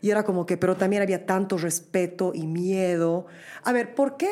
Y 0.00 0.10
era 0.10 0.24
como 0.24 0.46
que, 0.46 0.56
pero 0.56 0.76
también 0.76 1.02
había 1.02 1.26
tanto 1.26 1.56
respeto 1.56 2.32
y 2.34 2.46
miedo. 2.46 3.26
A 3.62 3.72
ver, 3.72 3.94
¿por 3.94 4.16
qué 4.16 4.28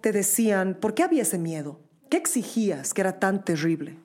te 0.00 0.12
decían, 0.12 0.76
por 0.80 0.94
qué 0.94 1.02
había 1.02 1.22
ese 1.22 1.38
miedo? 1.38 1.80
¿Qué 2.10 2.16
exigías 2.18 2.94
que 2.94 3.00
era 3.00 3.18
tan 3.18 3.44
terrible? 3.44 3.98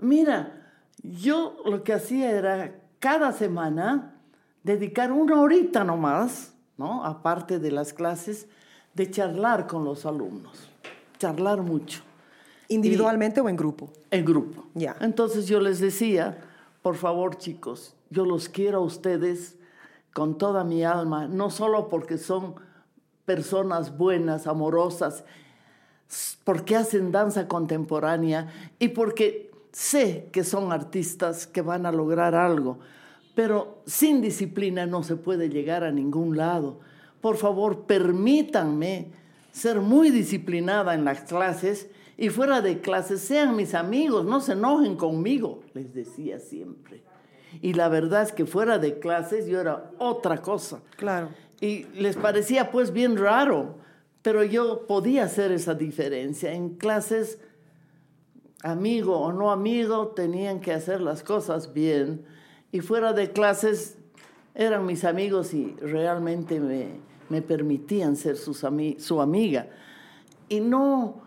Mira, 0.00 0.70
yo 1.02 1.56
lo 1.64 1.84
que 1.84 1.92
hacía 1.92 2.30
era 2.30 2.74
cada 2.98 3.32
semana 3.32 4.14
dedicar 4.62 5.12
una 5.12 5.40
horita 5.40 5.84
nomás, 5.84 6.52
¿no? 6.76 7.04
Aparte 7.04 7.58
de 7.58 7.70
las 7.70 7.92
clases, 7.92 8.46
de 8.98 9.10
charlar 9.10 9.68
con 9.68 9.84
los 9.84 10.04
alumnos. 10.04 10.68
Charlar 11.18 11.62
mucho. 11.62 12.02
¿Individualmente 12.66 13.40
o 13.40 13.48
en 13.48 13.56
grupo? 13.56 13.90
En 14.10 14.24
grupo. 14.24 14.64
Ya. 14.74 14.96
Entonces 15.00 15.46
yo 15.46 15.60
les 15.60 15.78
decía, 15.78 16.38
por 16.82 16.96
favor 16.96 17.38
chicos, 17.38 17.94
yo 18.10 18.26
los 18.26 18.48
quiero 18.48 18.78
a 18.78 18.82
ustedes 18.82 19.56
con 20.12 20.36
toda 20.36 20.64
mi 20.64 20.82
alma, 20.82 21.28
no 21.28 21.48
solo 21.48 21.88
porque 21.88 22.18
son 22.18 22.56
personas 23.24 23.96
buenas, 23.96 24.48
amorosas, 24.48 25.22
porque 26.42 26.74
hacen 26.74 27.12
danza 27.12 27.46
contemporánea 27.46 28.48
y 28.80 28.88
porque 28.88 29.52
sé 29.70 30.28
que 30.32 30.42
son 30.42 30.72
artistas 30.72 31.46
que 31.46 31.62
van 31.62 31.86
a 31.86 31.92
lograr 31.92 32.34
algo, 32.34 32.78
pero 33.36 33.78
sin 33.86 34.20
disciplina 34.20 34.86
no 34.86 35.04
se 35.04 35.14
puede 35.14 35.48
llegar 35.48 35.84
a 35.84 35.92
ningún 35.92 36.36
lado. 36.36 36.80
Por 37.20 37.36
favor, 37.36 37.86
permítanme 37.86 39.10
ser 39.50 39.80
muy 39.80 40.10
disciplinada 40.10 40.94
en 40.94 41.04
las 41.04 41.22
clases 41.22 41.88
y 42.16 42.30
fuera 42.30 42.60
de 42.60 42.80
clases 42.80 43.20
sean 43.20 43.56
mis 43.56 43.74
amigos, 43.74 44.24
no 44.24 44.40
se 44.40 44.52
enojen 44.52 44.96
conmigo, 44.96 45.62
les 45.74 45.94
decía 45.94 46.38
siempre. 46.40 47.02
Y 47.62 47.74
la 47.74 47.88
verdad 47.88 48.22
es 48.22 48.32
que 48.32 48.44
fuera 48.44 48.78
de 48.78 48.98
clases 48.98 49.46
yo 49.46 49.60
era 49.60 49.90
otra 49.98 50.38
cosa. 50.42 50.80
Claro. 50.96 51.30
Y 51.60 51.84
les 51.94 52.16
parecía 52.16 52.70
pues 52.70 52.92
bien 52.92 53.16
raro, 53.16 53.76
pero 54.22 54.44
yo 54.44 54.86
podía 54.86 55.24
hacer 55.24 55.52
esa 55.52 55.74
diferencia. 55.74 56.52
En 56.52 56.70
clases, 56.70 57.38
amigo 58.62 59.18
o 59.18 59.32
no 59.32 59.50
amigo, 59.50 60.08
tenían 60.08 60.60
que 60.60 60.72
hacer 60.72 61.00
las 61.00 61.22
cosas 61.22 61.72
bien. 61.72 62.24
Y 62.70 62.80
fuera 62.80 63.12
de 63.12 63.32
clases 63.32 63.96
eran 64.54 64.86
mis 64.86 65.04
amigos 65.04 65.54
y 65.54 65.74
realmente 65.80 66.58
me, 66.60 67.00
me 67.30 67.42
permitían 67.42 68.16
ser 68.16 68.36
su 68.36 69.20
amiga. 69.20 69.66
Y 70.48 70.60
no, 70.60 71.20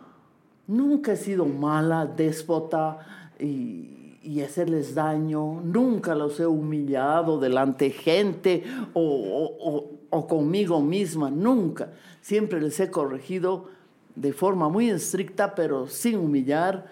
nunca 0.68 1.14
he 1.14 1.18
sido 1.18 1.45
mala, 1.45 2.06
déspota 2.06 3.34
y, 3.39 3.97
hacerles 4.41 4.95
daño. 4.95 5.62
Nunca 5.62 6.16
los 6.16 6.39
he 6.39 6.45
humillado 6.45 7.39
delante 7.39 7.86
de 7.86 7.91
gente 7.91 8.64
o, 8.93 9.88
o- 10.10 10.28
conmigo 10.28 10.82
misma. 10.82 11.30
Nunca. 11.30 11.93
Siempre 12.22 12.62
les 12.62 12.80
he 12.80 12.89
corregido 12.89 13.70
de 14.16 14.34
forma 14.34 14.70
muy 14.70 14.89
estricta, 14.89 15.56
pero 15.56 15.88
sin 15.88 16.18
humillar. 16.18 16.91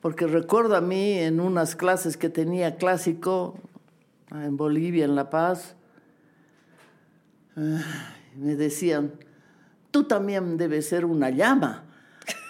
Porque 0.00 0.26
recuerdo 0.26 0.76
a 0.76 0.80
mí 0.80 1.12
en 1.12 1.40
unas 1.40 1.76
clases 1.76 2.16
que 2.16 2.28
tenía 2.28 2.76
clásico 2.76 3.54
en 4.32 4.56
Bolivia, 4.56 5.04
en 5.04 5.14
La 5.14 5.30
Paz, 5.30 5.76
ay, 7.56 8.21
me 8.36 8.56
decían, 8.56 9.12
tú 9.90 10.04
también 10.04 10.56
debes 10.56 10.88
ser 10.88 11.04
una 11.04 11.30
llama, 11.30 11.84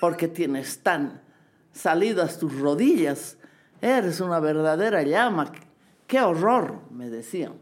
porque 0.00 0.28
tienes 0.28 0.78
tan 0.82 1.20
salidas 1.72 2.38
tus 2.38 2.58
rodillas, 2.58 3.36
eres 3.80 4.20
una 4.20 4.38
verdadera 4.40 5.02
llama. 5.02 5.50
¡Qué 6.06 6.20
horror! 6.20 6.80
me 6.90 7.08
decían. 7.08 7.54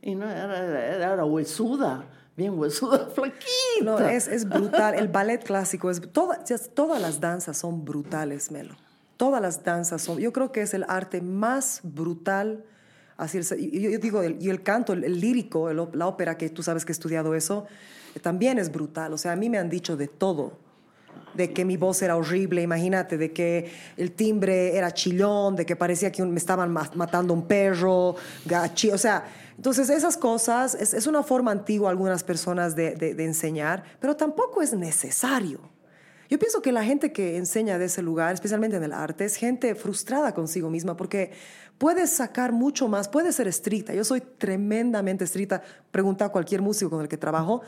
Y 0.00 0.14
no, 0.14 0.28
era, 0.30 0.58
era, 0.58 1.12
era 1.14 1.24
huesuda, 1.24 2.04
bien 2.36 2.58
huesuda, 2.58 3.06
flaquita. 3.14 3.44
No, 3.82 3.98
es, 3.98 4.28
es 4.28 4.48
brutal. 4.48 4.94
El 4.94 5.08
ballet 5.08 5.42
clásico 5.42 5.90
es. 5.90 6.00
toda- 6.12 6.42
todas 6.74 7.00
las 7.00 7.20
danzas 7.20 7.56
son 7.58 7.84
brutales, 7.84 8.50
Melo. 8.50 8.74
Todas 9.16 9.40
las 9.42 9.62
danzas 9.62 10.02
son. 10.02 10.18
Yo 10.18 10.32
creo 10.32 10.50
que 10.52 10.62
es 10.62 10.74
el 10.74 10.84
arte 10.88 11.20
más 11.20 11.80
brutal. 11.84 12.64
Así 13.22 13.38
es, 13.38 13.50
yo, 13.50 13.98
digo, 14.00 14.20
el- 14.22 14.36
el 14.48 14.62
canto, 14.64 14.92
el, 14.94 15.20
lírico, 15.20 15.72
la 15.72 16.06
ópera, 16.08 16.36
que 16.36 16.48
tú 16.50 16.62
sabes 16.62 16.84
que 16.84 16.90
he 16.90 16.94
estudiado 16.94 17.36
eso, 17.36 17.66
eh, 18.16 18.18
también 18.20 18.58
es 18.58 18.70
brutal. 18.72 19.12
O 19.12 19.18
sea, 19.18 19.30
a 19.32 19.36
mí 19.36 19.48
me 19.48 19.58
han 19.58 19.70
dicho 19.70 19.96
de 19.96 20.08
todo. 20.08 20.58
De 21.34 21.52
que 21.52 21.64
mi 21.64 21.76
voz 21.76 22.02
era 22.02 22.16
horrible, 22.16 22.62
imagínate, 22.62 23.16
de 23.16 23.32
que 23.32 23.70
el 23.96 24.10
timbre 24.12 24.76
era 24.76 24.92
chillón, 24.92 25.54
de 25.56 25.64
que 25.64 25.76
parecía 25.76 26.10
que 26.10 26.22
me 26.24 26.36
estaban 26.36 26.70
ma- 26.72 26.90
matando 26.94 27.32
un 27.32 27.46
perro, 27.46 28.16
gachi, 28.44 28.90
o 28.90 28.98
sea, 28.98 29.24
entonces 29.56 29.88
esas 29.88 30.16
cosas, 30.16 30.74
es, 30.74 31.06
una 31.06 31.22
forma 31.22 31.50
antigua 31.52 31.88
algunas 31.90 32.24
personas 32.24 32.74
de 32.74 33.14
enseñar, 33.24 33.84
pero 34.00 34.16
tampoco 34.16 34.60
es 34.62 34.74
necesario. 34.74 35.60
Yo 36.32 36.38
pienso 36.38 36.62
que 36.62 36.72
la 36.72 36.82
gente 36.82 37.12
que 37.12 37.36
enseña 37.36 37.76
de 37.76 37.84
ese 37.84 38.00
lugar, 38.00 38.32
especialmente 38.32 38.78
en 38.78 38.82
el 38.82 38.94
arte, 38.94 39.26
es 39.26 39.36
gente 39.36 39.74
frustrada 39.74 40.32
consigo 40.32 40.70
misma 40.70 40.96
porque 40.96 41.30
puedes 41.76 42.08
sacar 42.08 42.52
mucho 42.52 42.88
más, 42.88 43.06
puedes 43.06 43.36
ser 43.36 43.48
estricta. 43.48 43.92
Yo 43.92 44.02
soy 44.02 44.22
tremendamente 44.22 45.24
estricta. 45.24 45.60
Pregunta 45.90 46.24
a 46.24 46.28
cualquier 46.30 46.62
músico 46.62 46.90
con 46.90 47.02
el 47.02 47.08
que 47.08 47.18
trabajo. 47.18 47.60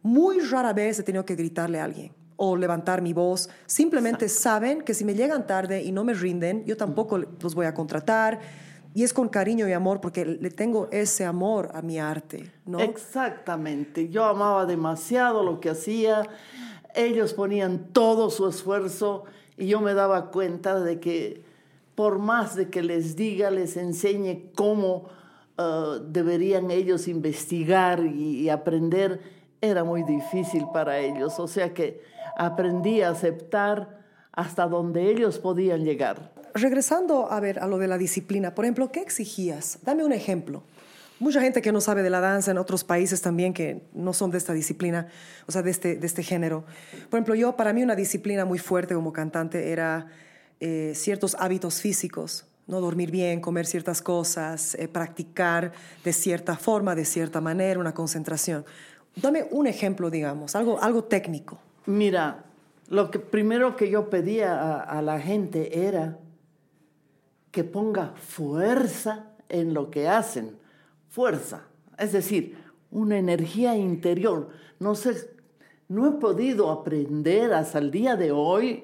Muy 0.00 0.40
rara 0.40 0.72
vez 0.72 0.98
he 0.98 1.02
tenido 1.02 1.26
que 1.26 1.36
gritarle 1.36 1.78
a 1.78 1.84
alguien 1.84 2.14
o 2.36 2.56
levantar 2.56 3.02
mi 3.02 3.12
voz. 3.12 3.50
Simplemente 3.66 4.30
saben 4.30 4.80
que 4.80 4.94
si 4.94 5.04
me 5.04 5.12
llegan 5.12 5.46
tarde 5.46 5.82
y 5.82 5.92
no 5.92 6.04
me 6.04 6.14
rinden, 6.14 6.64
yo 6.64 6.78
tampoco 6.78 7.18
los 7.18 7.54
voy 7.54 7.66
a 7.66 7.74
contratar. 7.74 8.40
Y 8.94 9.02
es 9.02 9.12
con 9.12 9.28
cariño 9.28 9.68
y 9.68 9.72
amor 9.72 10.00
porque 10.00 10.24
le 10.24 10.50
tengo 10.50 10.88
ese 10.90 11.26
amor 11.26 11.70
a 11.74 11.82
mi 11.82 11.98
arte, 11.98 12.50
¿no? 12.64 12.78
Exactamente. 12.78 14.08
Yo 14.08 14.24
amaba 14.24 14.64
demasiado 14.64 15.42
lo 15.42 15.60
que 15.60 15.68
hacía. 15.68 16.22
Ellos 16.94 17.34
ponían 17.34 17.88
todo 17.92 18.30
su 18.30 18.48
esfuerzo 18.48 19.24
y 19.56 19.66
yo 19.66 19.80
me 19.80 19.94
daba 19.94 20.30
cuenta 20.30 20.80
de 20.80 21.00
que 21.00 21.42
por 21.94 22.18
más 22.18 22.56
de 22.56 22.70
que 22.70 22.82
les 22.82 23.16
diga, 23.16 23.50
les 23.50 23.76
enseñe 23.76 24.50
cómo 24.54 25.08
eh, 25.58 26.00
deberían 26.08 26.70
ellos 26.70 27.06
investigar 27.08 28.00
y, 28.04 28.40
y 28.40 28.48
aprender, 28.48 29.20
era 29.60 29.84
muy 29.84 30.02
difícil 30.02 30.66
para 30.72 30.98
ellos. 30.98 31.38
O 31.38 31.46
sea 31.46 31.72
que 31.72 32.02
aprendí 32.36 33.02
a 33.02 33.10
aceptar 33.10 34.02
hasta 34.32 34.66
donde 34.66 35.10
ellos 35.10 35.38
podían 35.38 35.84
llegar. 35.84 36.32
Regresando 36.54 37.30
a 37.30 37.40
ver 37.40 37.58
a 37.60 37.66
lo 37.66 37.78
de 37.78 37.88
la 37.88 37.98
disciplina, 37.98 38.54
por 38.54 38.64
ejemplo, 38.64 38.90
¿qué 38.92 39.00
exigías? 39.00 39.78
Dame 39.82 40.04
un 40.04 40.12
ejemplo. 40.12 40.62
Mucha 41.24 41.40
gente 41.40 41.62
que 41.62 41.72
no 41.72 41.80
sabe 41.80 42.02
de 42.02 42.10
la 42.10 42.20
danza 42.20 42.50
en 42.50 42.58
otros 42.58 42.84
países 42.84 43.22
también 43.22 43.54
que 43.54 43.80
no 43.94 44.12
son 44.12 44.30
de 44.30 44.36
esta 44.36 44.52
disciplina, 44.52 45.08
o 45.46 45.52
sea, 45.52 45.62
de 45.62 45.70
este, 45.70 45.96
de 45.96 46.06
este 46.06 46.22
género. 46.22 46.66
Por 47.08 47.16
ejemplo, 47.16 47.34
yo, 47.34 47.56
para 47.56 47.72
mí 47.72 47.82
una 47.82 47.96
disciplina 47.96 48.44
muy 48.44 48.58
fuerte 48.58 48.94
como 48.94 49.10
cantante 49.10 49.72
era 49.72 50.08
eh, 50.60 50.92
ciertos 50.94 51.34
hábitos 51.40 51.80
físicos, 51.80 52.44
¿no? 52.66 52.78
Dormir 52.78 53.10
bien, 53.10 53.40
comer 53.40 53.64
ciertas 53.64 54.02
cosas, 54.02 54.74
eh, 54.74 54.86
practicar 54.86 55.72
de 56.04 56.12
cierta 56.12 56.58
forma, 56.58 56.94
de 56.94 57.06
cierta 57.06 57.40
manera, 57.40 57.80
una 57.80 57.94
concentración. 57.94 58.66
Dame 59.16 59.46
un 59.50 59.66
ejemplo, 59.66 60.10
digamos, 60.10 60.54
algo, 60.54 60.78
algo 60.82 61.04
técnico. 61.04 61.58
Mira, 61.86 62.44
lo 62.90 63.10
que 63.10 63.18
primero 63.18 63.76
que 63.76 63.88
yo 63.88 64.10
pedía 64.10 64.60
a, 64.60 64.82
a 64.82 65.00
la 65.00 65.18
gente 65.18 65.86
era 65.86 66.18
que 67.50 67.64
ponga 67.64 68.12
fuerza 68.14 69.30
en 69.48 69.72
lo 69.72 69.90
que 69.90 70.06
hacen, 70.06 70.62
fuerza, 71.14 71.62
es 71.96 72.12
decir, 72.12 72.56
una 72.90 73.16
energía 73.16 73.76
interior. 73.76 74.48
No 74.80 74.96
sé, 74.96 75.30
no 75.88 76.08
he 76.08 76.10
podido 76.10 76.72
aprender 76.72 77.54
hasta 77.54 77.78
el 77.78 77.92
día 77.92 78.16
de 78.16 78.32
hoy, 78.32 78.82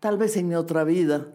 tal 0.00 0.16
vez 0.16 0.34
en 0.38 0.48
mi 0.48 0.54
otra 0.54 0.82
vida, 0.84 1.26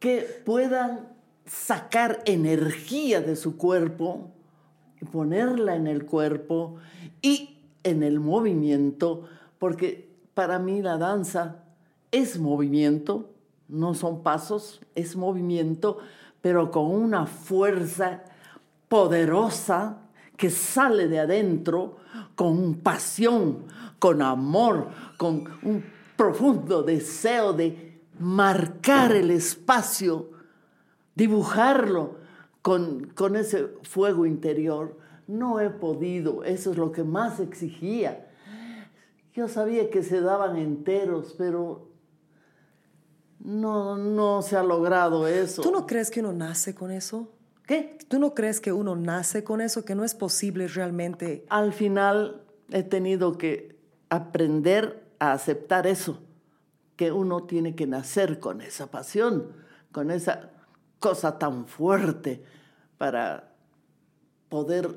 que 0.00 0.20
puedan 0.46 1.10
sacar 1.44 2.22
energía 2.24 3.20
de 3.20 3.36
su 3.36 3.58
cuerpo 3.58 4.30
y 5.02 5.04
ponerla 5.04 5.76
en 5.76 5.86
el 5.86 6.06
cuerpo 6.06 6.78
y 7.20 7.58
en 7.82 8.02
el 8.02 8.18
movimiento, 8.18 9.28
porque 9.58 10.08
para 10.32 10.58
mí 10.58 10.80
la 10.80 10.96
danza 10.96 11.64
es 12.10 12.38
movimiento, 12.38 13.28
no 13.68 13.92
son 13.92 14.22
pasos, 14.22 14.80
es 14.94 15.16
movimiento, 15.16 15.98
pero 16.42 16.70
con 16.70 16.86
una 16.90 17.24
fuerza 17.24 18.24
poderosa 18.88 20.02
que 20.36 20.50
sale 20.50 21.08
de 21.08 21.20
adentro, 21.20 21.96
con 22.34 22.74
pasión, 22.74 23.64
con 23.98 24.20
amor, 24.20 24.88
con 25.16 25.48
un 25.62 25.84
profundo 26.16 26.82
deseo 26.82 27.54
de 27.54 28.00
marcar 28.18 29.12
el 29.12 29.30
espacio 29.30 30.32
dibujarlo 31.14 32.16
con, 32.62 33.06
con 33.14 33.36
ese 33.36 33.68
fuego 33.82 34.26
interior. 34.26 34.98
No 35.26 35.60
he 35.60 35.70
podido, 35.70 36.44
eso 36.44 36.72
es 36.72 36.76
lo 36.76 36.92
que 36.92 37.04
más 37.04 37.40
exigía. 37.40 38.28
Yo 39.34 39.48
sabía 39.48 39.88
que 39.90 40.02
se 40.02 40.20
daban 40.20 40.56
enteros, 40.56 41.34
pero 41.38 41.88
no, 43.44 43.96
no 43.96 44.40
se 44.42 44.56
ha 44.56 44.62
logrado 44.62 45.26
eso. 45.26 45.62
¿Tú 45.62 45.72
no 45.72 45.86
crees 45.86 46.10
que 46.10 46.20
uno 46.20 46.32
nace 46.32 46.74
con 46.74 46.90
eso? 46.90 47.28
¿Qué? 47.66 47.98
¿Tú 48.08 48.18
no 48.18 48.34
crees 48.34 48.60
que 48.60 48.72
uno 48.72 48.96
nace 48.96 49.44
con 49.44 49.60
eso, 49.60 49.84
que 49.84 49.94
no 49.94 50.04
es 50.04 50.14
posible 50.14 50.68
realmente? 50.68 51.44
Al 51.48 51.72
final 51.72 52.44
he 52.70 52.82
tenido 52.82 53.38
que 53.38 53.76
aprender 54.10 55.08
a 55.18 55.32
aceptar 55.32 55.86
eso, 55.86 56.20
que 56.96 57.10
uno 57.10 57.44
tiene 57.44 57.74
que 57.74 57.86
nacer 57.86 58.38
con 58.38 58.60
esa 58.60 58.88
pasión, 58.90 59.52
con 59.90 60.10
esa 60.10 60.50
cosa 60.98 61.38
tan 61.38 61.66
fuerte 61.66 62.44
para 62.98 63.52
poder 64.48 64.94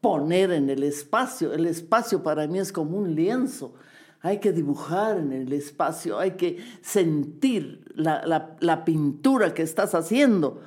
poner 0.00 0.52
en 0.52 0.68
el 0.68 0.82
espacio. 0.82 1.54
El 1.54 1.66
espacio 1.66 2.22
para 2.22 2.46
mí 2.46 2.58
es 2.58 2.72
como 2.72 2.98
un 2.98 3.14
lienzo. 3.14 3.74
Hay 4.24 4.40
que 4.40 4.52
dibujar 4.52 5.18
en 5.18 5.32
el 5.32 5.52
espacio, 5.52 6.18
hay 6.18 6.30
que 6.30 6.56
sentir 6.80 7.84
la, 7.94 8.56
la- 8.58 8.84
pintura 8.86 9.52
que 9.52 9.60
estás 9.60 9.94
haciendo 9.94 10.62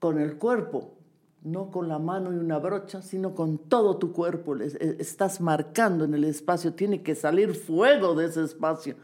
con 0.00 0.18
el 0.18 0.38
cuerpo, 0.38 0.96
no 1.44 1.70
con 1.70 1.86
la 1.86 2.00
mano 2.00 2.32
y 2.32 2.36
una 2.36 2.58
brocha, 2.58 3.00
sino 3.00 3.32
con 3.36 3.58
todo 3.58 3.96
tu 3.98 4.12
cuerpo. 4.12 4.56
Eh, 4.56 4.96
Estás 4.98 5.40
marcando 5.40 6.04
en 6.04 6.14
el 6.14 6.24
espacio, 6.24 6.72
tiene 6.74 7.00
que 7.04 7.14
salir 7.14 7.54
fuego 7.54 8.16
de 8.16 8.26
ese 8.26 8.42
espacio. 8.42 8.96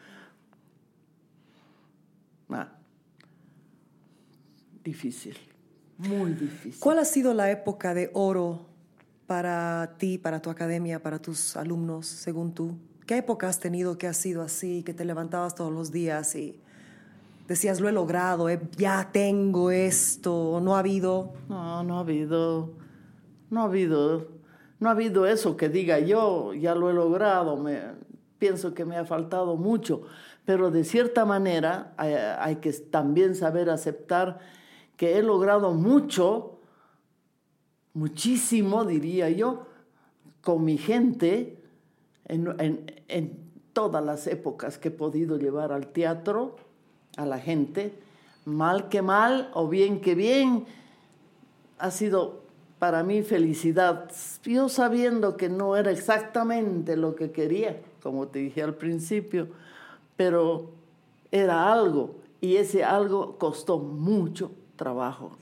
Ah, 2.48 2.72
difícil, 4.82 5.36
muy 5.96 6.32
difícil. 6.32 6.80
¿Cuál 6.80 6.98
ha 6.98 7.04
sido 7.04 7.34
la 7.34 7.52
época 7.52 7.94
de 7.94 8.10
oro 8.14 8.66
para 9.28 9.94
ti, 9.96 10.18
para 10.18 10.42
tu 10.42 10.50
academia, 10.50 11.00
para 11.00 11.20
tus 11.20 11.56
alumnos, 11.56 12.06
según 12.08 12.52
tú? 12.52 12.76
¿Qué 13.10 13.16
época 13.16 13.48
has 13.48 13.58
tenido 13.58 13.98
que 13.98 14.06
ha 14.06 14.12
sido 14.12 14.40
así, 14.40 14.84
que 14.84 14.94
te 14.94 15.04
levantabas 15.04 15.56
todos 15.56 15.72
los 15.72 15.90
días 15.90 16.36
y 16.36 16.60
decías, 17.48 17.80
lo 17.80 17.88
he 17.88 17.92
logrado, 17.92 18.48
eh, 18.48 18.60
ya 18.76 19.10
tengo 19.10 19.72
esto, 19.72 20.60
no 20.62 20.76
ha 20.76 20.78
habido? 20.78 21.32
No, 21.48 21.82
no 21.82 21.96
ha 21.96 22.00
habido, 22.02 22.70
no 23.50 23.62
ha 23.62 23.64
habido, 23.64 24.28
no 24.78 24.88
ha 24.88 24.92
habido 24.92 25.26
eso 25.26 25.56
que 25.56 25.68
diga 25.68 25.98
yo, 25.98 26.54
ya 26.54 26.76
lo 26.76 26.88
he 26.88 26.92
logrado, 26.92 27.56
me, 27.56 27.80
pienso 28.38 28.74
que 28.74 28.84
me 28.84 28.96
ha 28.96 29.04
faltado 29.04 29.56
mucho, 29.56 30.02
pero 30.44 30.70
de 30.70 30.84
cierta 30.84 31.24
manera 31.24 31.92
hay 31.96 32.56
que 32.60 32.72
también 32.72 33.34
saber 33.34 33.70
aceptar 33.70 34.38
que 34.96 35.18
he 35.18 35.22
logrado 35.24 35.72
mucho, 35.72 36.60
muchísimo 37.92 38.84
diría 38.84 39.28
yo, 39.30 39.66
con 40.42 40.64
mi 40.64 40.78
gente 40.78 41.59
en, 42.30 43.50
todas 43.72 44.04
las 44.04 44.26
épocas 44.26 44.78
que 44.78 44.88
he 44.88 44.90
podido 44.90 45.36
llevar 45.36 45.72
al 45.72 45.88
teatro, 45.88 46.56
a 47.16 47.24
la 47.24 47.38
gente, 47.38 47.94
mal 48.44 48.88
que 48.88 49.00
mal 49.00 49.50
o 49.54 49.68
bien 49.68 50.00
que 50.00 50.14
bien, 50.14 50.64
ha 51.78 51.90
sido 51.90 52.40
para 52.78 53.02
mí 53.02 53.22
felicidad. 53.22 54.10
Yo 54.44 54.68
sabiendo 54.68 55.36
que 55.36 55.48
no 55.48 55.76
era 55.76 55.90
exactamente 55.90 56.96
lo 56.96 57.14
que 57.14 57.30
quería, 57.30 57.80
como 58.02 58.26
te 58.26 58.40
dije 58.40 58.62
al 58.62 58.74
principio, 58.74 59.48
pero 60.16 60.70
era 61.30 61.72
algo 61.72 62.16
y 62.40 62.56
ese 62.56 62.84
algo 62.84 63.38
costó 63.38 63.78
mucho 63.78 64.50
trabajo, 64.76 65.32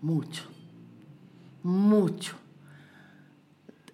mucho, 0.00 0.44
mucho. 1.62 2.41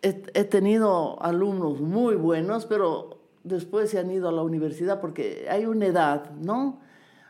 He, 0.02 0.22
he 0.34 0.44
tenido 0.44 1.20
alumnos 1.22 1.80
muy 1.80 2.14
buenos, 2.14 2.66
pero 2.66 3.18
después 3.44 3.90
se 3.90 3.98
han 3.98 4.10
ido 4.10 4.28
a 4.28 4.32
la 4.32 4.42
universidad 4.42 5.00
porque 5.00 5.46
hay 5.50 5.66
una 5.66 5.86
edad, 5.86 6.30
¿no? 6.32 6.80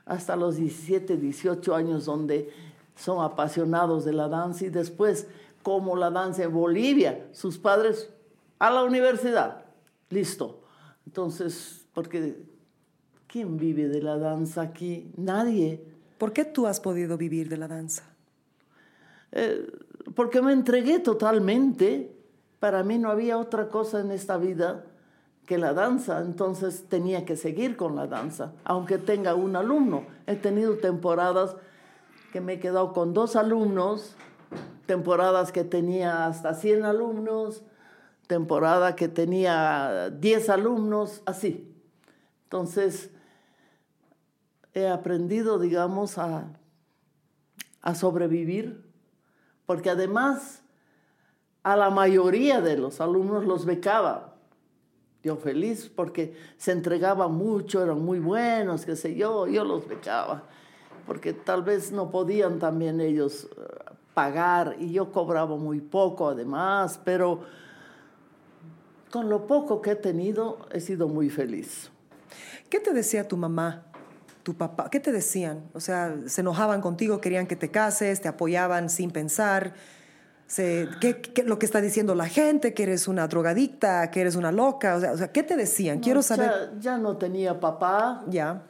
Hasta 0.05 0.37
los 0.37 0.57
17, 0.57 1.17
18 1.17 1.75
años 1.75 2.05
donde 2.05 2.51
son 2.97 3.25
apasionados 3.25 4.05
de 4.05 4.13
la 4.13 4.29
danza 4.29 4.65
y 4.65 4.71
después, 4.71 5.29
como 5.63 5.97
la 5.97 6.11
danza 6.11 6.45
en 6.45 6.53
Bolivia, 6.53 7.29
sus 7.33 7.59
padres 7.59 8.11
a 8.59 8.71
la 8.71 8.83
universidad, 8.83 9.65
listo. 10.11 10.61
Entonces, 11.07 11.87
porque 11.95 12.43
¿quién 13.27 13.57
vive 13.57 13.89
de 13.89 14.03
la 14.03 14.19
danza 14.19 14.63
aquí? 14.63 15.13
Nadie. 15.17 15.83
¿Por 16.19 16.33
qué 16.33 16.45
tú 16.45 16.67
has 16.67 16.81
podido 16.81 17.17
vivir 17.17 17.49
de 17.49 17.57
la 17.57 17.69
danza? 17.69 18.03
Eh, 19.31 19.71
porque 20.15 20.43
me 20.43 20.53
entregué 20.53 20.99
totalmente. 20.99 22.18
Para 22.61 22.83
mí 22.83 22.99
no 22.99 23.11
había 23.11 23.39
otra 23.39 23.69
cosa 23.69 24.01
en 24.01 24.11
esta 24.11 24.37
vida 24.37 24.85
que 25.47 25.59
la 25.59 25.73
danza, 25.73 26.21
entonces 26.21 26.89
tenía 26.89 27.25
que 27.25 27.37
seguir 27.37 27.77
con 27.77 27.97
la 27.97 28.07
danza, 28.07 28.53
aunque 28.65 28.99
tenga 28.99 29.35
un 29.35 29.57
alumno. 29.57 30.05
He 30.27 30.37
tenido 30.37 30.77
temporadas 30.77 31.57
que 32.33 32.41
me 32.41 32.55
he 32.55 32.61
quedado 32.61 32.93
con 32.93 33.15
dos 33.15 33.35
alumnos, 33.35 34.15
temporadas 34.87 35.53
que 35.53 35.65
tenía 35.65 36.27
hasta 36.27 36.53
100 36.55 36.85
alumnos, 36.85 37.63
temporada 38.27 38.95
que 38.95 39.09
tenía 39.09 40.11
10 40.11 40.51
alumnos, 40.51 41.23
así. 41.25 41.75
Entonces, 42.45 43.11
he 44.75 44.87
aprendido, 44.89 45.59
digamos, 45.59 46.19
a, 46.19 46.49
a 47.81 47.95
sobrevivir, 47.95 48.85
porque 49.65 49.91
además 49.91 50.63
a 51.63 51.77
la 51.77 51.91
mayoría 51.91 52.61
de 52.61 52.77
los 52.77 53.01
alumnos 53.01 53.45
los 53.45 53.65
becaba. 53.65 54.35
Yo 55.23 55.37
feliz 55.37 55.91
porque 55.95 56.35
se 56.57 56.73
entregaban 56.73 57.33
mucho, 57.33 57.83
eran 57.83 58.01
muy 58.01 58.19
buenos, 58.19 58.87
qué 58.87 58.95
sé 58.97 59.15
yo, 59.15 59.47
yo 59.47 59.65
los 59.65 59.87
becaba, 59.89 60.45
porque 61.07 61.33
tal 61.33 61.63
vez 61.63 61.91
no 61.91 62.11
podían 62.11 62.59
también 62.59 63.01
ellos 63.01 63.49
eh, 63.57 63.95
pagar 64.15 64.77
y 64.79 64.93
yo 64.93 65.11
cobraba 65.11 65.57
muy 65.57 65.81
poco 65.81 66.29
además, 66.29 67.01
pero 67.05 67.41
con 69.11 69.29
lo 69.29 69.47
poco 69.47 69.83
que 69.83 69.93
he 69.93 69.97
tenido 69.97 70.59
he 70.71 70.81
sido 70.81 71.09
muy 71.09 71.31
feliz. 71.31 71.91
¿Qué 72.71 72.79
te 72.79 72.93
decía 72.93 73.27
tu 73.27 73.37
mamá, 73.37 73.85
tu 74.43 74.55
papá? 74.55 74.89
¿Qué 74.91 75.01
te 75.01 75.11
decían? 75.11 75.69
O 75.73 75.81
sea, 75.81 76.15
¿se 76.27 76.43
enojaban 76.43 76.81
contigo, 76.81 77.21
querían 77.21 77.47
que 77.47 77.57
te 77.57 77.71
cases, 77.71 78.21
te 78.21 78.29
apoyaban 78.29 78.89
sin 78.89 79.11
pensar? 79.11 79.75
Se, 80.49 80.89
¿qué, 81.01 81.21
qué- 81.21 81.45
lo 81.45 81.59
que 81.59 81.67
está 81.67 81.81
diciendo 81.81 82.15
la 82.17 82.27
gente? 82.27 82.73
¿Que 82.75 82.83
eres 82.85 83.07
una 83.07 83.29
drogadicta? 83.29 84.11
¿Que 84.11 84.23
eres 84.23 84.35
una 84.35 84.51
loca? 84.51 84.97
O 84.97 85.01
sea, 85.01 85.13
o 85.13 85.17
sea, 85.17 85.31
¿qué 85.31 85.43
te 85.45 85.57
decían? 85.57 86.01
Quiero 86.01 86.19
No, 86.21 86.23
saber. 86.23 86.51
Ya, 86.75 86.81
ya 86.81 86.99
no 86.99 87.17
tenía 87.19 87.61
papá, 87.61 88.25
Ya. 88.29 88.63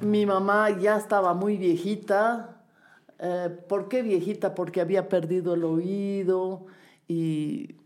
Mi 0.00 0.26
mamá 0.26 0.70
ya 0.70 0.96
estaba 0.96 1.32
muy 1.34 1.56
viejita. 1.58 2.56
Eh, 3.20 3.50
¿Por 3.68 3.88
qué 3.88 4.02
viejita? 4.02 4.54
Porque 4.54 4.80
había 4.80 5.08
perdido 5.08 5.54
el 5.54 5.64
oído 5.64 6.66
y 7.06 7.76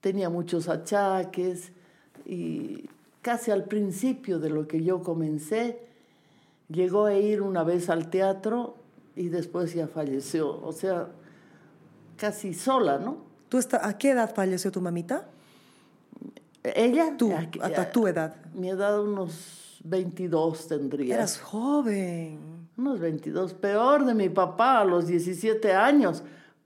tenía 0.00 0.28
muchos 0.30 0.68
achaques. 0.68 1.70
Y 2.26 2.88
casi 3.22 3.50
al 3.50 3.64
principio 3.64 4.38
de 4.40 4.50
lo 4.50 4.66
que 4.66 4.82
yo 4.82 5.02
comencé, 5.02 5.78
llegó 6.68 7.04
a 7.04 7.14
ir 7.14 7.40
una 7.42 7.62
vez 7.62 7.88
al 7.90 8.08
teatro 8.10 8.76
y 9.14 9.28
después 9.28 9.74
ya 9.74 9.86
falleció. 9.86 10.60
O 10.64 10.72
sea, 10.72 11.08
casi 12.16 12.54
sola, 12.54 12.98
¿no? 12.98 13.18
¿Tú 13.48 13.58
está, 13.58 13.86
¿A 13.86 13.98
qué 13.98 14.10
edad 14.10 14.34
falleció 14.34 14.72
tu 14.72 14.80
mamita? 14.80 15.28
Ella, 16.62 17.14
Tú, 17.16 17.32
hasta 17.60 17.92
tu 17.92 18.06
edad. 18.06 18.36
Mi 18.54 18.70
edad, 18.70 19.00
unos 19.00 19.80
22 19.84 20.68
tendría. 20.68 21.14
Eras 21.14 21.38
joven. 21.38 22.68
Unos 22.76 22.98
22, 22.98 23.54
peor 23.54 24.04
de 24.04 24.14
mi 24.14 24.28
papá 24.28 24.80
a 24.80 24.84
los 24.84 25.06
17 25.06 25.72
años. 25.72 26.22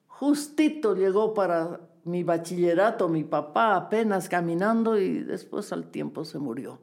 Justito 0.06 0.94
llegó 0.94 1.34
para 1.34 1.80
mi 2.04 2.22
bachillerato, 2.22 3.08
mi 3.08 3.24
papá 3.24 3.76
apenas 3.76 4.28
caminando 4.28 4.98
y 4.98 5.18
después 5.18 5.72
al 5.72 5.90
tiempo 5.90 6.24
se 6.24 6.38
murió. 6.38 6.78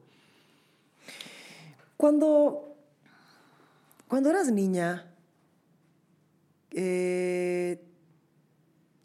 Cuando, 1.96 2.76
cuando 4.06 4.30
eras 4.30 4.52
niña, 4.52 5.10
eh, 6.70 7.82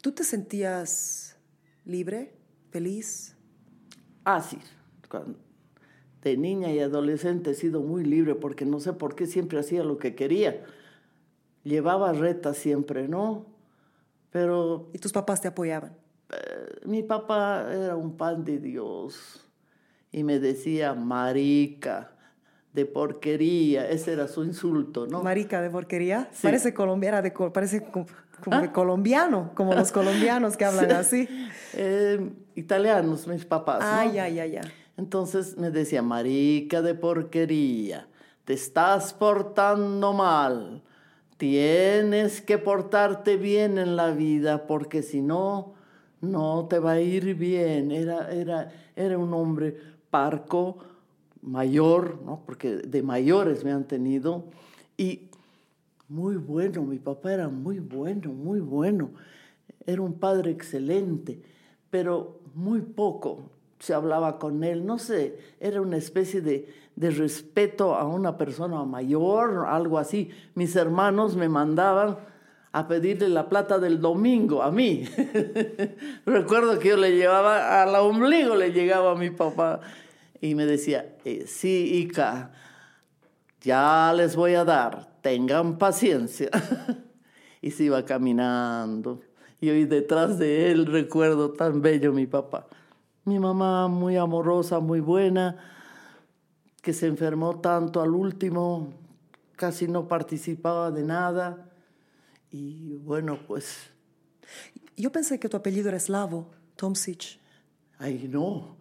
¿tú 0.02 0.12
te 0.12 0.24
sentías 0.24 1.38
libre, 1.86 2.34
feliz? 2.70 3.34
Ah, 4.24 4.40
sí, 4.42 4.58
cuando- 5.08 5.38
de 6.22 6.36
niña 6.36 6.70
y 6.70 6.78
adolescente 6.80 7.50
he 7.50 7.54
sido 7.54 7.80
muy 7.80 8.04
libre 8.04 8.34
porque 8.34 8.64
no 8.66 8.78
sé 8.78 8.92
por 8.92 9.14
qué 9.16 9.26
siempre 9.26 9.58
hacía 9.58 9.82
lo 9.82 9.96
que 9.98 10.14
quería. 10.14 10.64
Llevaba 11.64 12.12
retas 12.12 12.56
siempre, 12.58 13.08
¿no? 13.08 13.46
Pero 14.30 14.90
Y 14.92 14.98
tus 14.98 15.12
papás 15.12 15.40
te 15.40 15.48
apoyaban. 15.48 15.96
mi 16.86 17.02
papá 17.02 17.66
era 17.72 17.96
un 17.96 18.16
pan 18.16 18.44
de 18.44 18.58
Dios 18.58 19.48
y 20.10 20.24
me 20.24 20.38
decía, 20.40 20.94
marica, 20.94 22.12
de 22.72 22.86
porquería, 22.86 23.88
ese 23.90 24.12
era 24.14 24.26
su 24.28 24.42
insulto, 24.44 25.06
¿no? 25.06 25.22
Marica 25.22 25.60
de 25.60 25.70
porquería. 25.70 26.28
Sí. 26.32 26.42
Parece 26.44 26.72
colombiana, 26.72 27.20
de, 27.20 27.32
parece 27.52 27.84
como 28.42 28.56
¿Ah? 28.56 28.60
de 28.60 28.72
colombiano, 28.72 29.50
como 29.54 29.74
los 29.74 29.92
colombianos 29.92 30.56
que 30.56 30.64
hablan 30.64 30.92
así. 30.92 31.28
Eh, 31.74 32.30
italianos, 32.54 33.26
mis 33.26 33.44
papás, 33.44 33.80
¿no? 33.80 33.86
Ay, 33.86 34.18
ay, 34.18 34.38
ay, 34.40 34.56
ay. 34.56 34.72
Entonces 34.96 35.56
me 35.56 35.70
decía, 35.70 36.02
marica 36.02 36.82
de 36.82 36.94
porquería, 36.94 38.08
te 38.44 38.52
estás 38.52 39.14
portando 39.14 40.12
mal, 40.12 40.82
tienes 41.38 42.42
que 42.42 42.58
portarte 42.58 43.36
bien 43.36 43.78
en 43.78 43.96
la 43.96 44.10
vida 44.10 44.66
porque 44.66 45.02
si 45.02 45.22
no, 45.22 45.74
no 46.20 46.66
te 46.68 46.78
va 46.78 46.92
a 46.92 47.00
ir 47.00 47.34
bien. 47.34 47.90
Era, 47.90 48.30
era, 48.30 48.70
era 48.94 49.16
un 49.18 49.32
hombre 49.32 49.76
parco, 50.10 50.78
mayor, 51.42 52.20
¿no? 52.24 52.42
porque 52.46 52.76
de 52.76 53.02
mayores 53.02 53.64
me 53.64 53.72
han 53.72 53.84
tenido, 53.84 54.44
y 54.96 55.28
muy 56.12 56.36
bueno, 56.36 56.82
mi 56.82 56.98
papá 56.98 57.32
era 57.32 57.48
muy 57.48 57.78
bueno, 57.78 58.32
muy 58.32 58.60
bueno. 58.60 59.12
Era 59.86 60.02
un 60.02 60.12
padre 60.12 60.50
excelente, 60.50 61.40
pero 61.88 62.40
muy 62.54 62.82
poco 62.82 63.50
se 63.78 63.94
hablaba 63.94 64.38
con 64.38 64.62
él. 64.62 64.84
No 64.84 64.98
sé, 64.98 65.38
era 65.58 65.80
una 65.80 65.96
especie 65.96 66.42
de, 66.42 66.68
de 66.96 67.10
respeto 67.10 67.94
a 67.94 68.06
una 68.06 68.36
persona 68.36 68.84
mayor, 68.84 69.64
algo 69.66 69.98
así. 69.98 70.28
Mis 70.54 70.76
hermanos 70.76 71.34
me 71.34 71.48
mandaban 71.48 72.18
a 72.72 72.86
pedirle 72.88 73.30
la 73.30 73.48
plata 73.48 73.78
del 73.78 73.98
domingo 73.98 74.62
a 74.62 74.70
mí. 74.70 75.08
Recuerdo 76.26 76.78
que 76.78 76.90
yo 76.90 76.98
le 76.98 77.16
llevaba 77.16 77.82
al 77.82 77.94
ombligo, 77.94 78.54
le 78.54 78.70
llegaba 78.70 79.12
a 79.12 79.16
mi 79.16 79.30
papá 79.30 79.80
y 80.42 80.54
me 80.54 80.66
decía, 80.66 81.16
eh, 81.24 81.44
sí, 81.46 82.02
Ica, 82.02 82.52
ya 83.62 84.12
les 84.14 84.36
voy 84.36 84.54
a 84.54 84.64
dar, 84.64 85.11
tengan 85.22 85.78
paciencia. 85.78 86.50
y 87.62 87.70
se 87.70 87.84
iba 87.84 88.04
caminando. 88.04 89.22
Y 89.60 89.70
hoy 89.70 89.84
detrás 89.84 90.38
de 90.38 90.70
él 90.70 90.86
recuerdo 90.86 91.52
tan 91.52 91.80
bello 91.80 92.12
mi 92.12 92.26
papá. 92.26 92.66
Mi 93.24 93.38
mamá 93.38 93.86
muy 93.86 94.16
amorosa, 94.16 94.80
muy 94.80 94.98
buena, 94.98 95.56
que 96.82 96.92
se 96.92 97.06
enfermó 97.06 97.60
tanto 97.60 98.02
al 98.02 98.10
último, 98.10 98.92
casi 99.54 99.86
no 99.86 100.08
participaba 100.08 100.90
de 100.90 101.04
nada. 101.04 101.70
Y 102.50 102.96
bueno, 102.96 103.38
pues, 103.46 103.90
Yo 104.96 105.12
pensé 105.12 105.38
que 105.38 105.48
tu 105.48 105.56
apellido 105.56 105.88
era 105.88 105.96
eslavo, 105.96 106.50
Tomsic. 106.74 107.38
ay 107.98 108.26
no, 108.28 108.76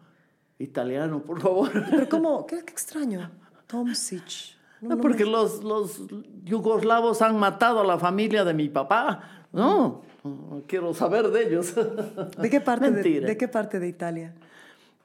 italiano, 0.58 1.22
por 1.22 1.40
favor. 1.40 1.72
Pero 1.92 2.10
¿cómo? 2.10 2.48
Qué, 2.48 2.66
qué 2.66 2.72
extraño. 2.72 3.30
Tomsic. 3.68 4.58
No, 4.82 4.96
No, 4.96 4.98
porque 5.02 5.26
me- 5.26 5.32
los, 5.32 5.64
los 5.64 6.02
yugoslavos 6.44 7.22
han 7.22 7.38
matado 7.38 7.82
a 7.82 7.84
la 7.86 7.98
familia 8.00 8.44
de 8.44 8.54
mi 8.54 8.68
papá. 8.70 9.46
No, 9.54 10.02
quiero 10.68 10.94
saber 10.94 11.30
de 11.30 11.48
ellos. 11.48 11.74
¿De 12.38 12.50
qué, 12.50 12.62
parte 12.62 12.86
de, 12.86 12.92
Mentira. 12.92 13.28
¿De 13.28 13.38
qué 13.38 13.48
parte 13.48 13.80
de 13.80 13.88
Italia? 13.88 14.34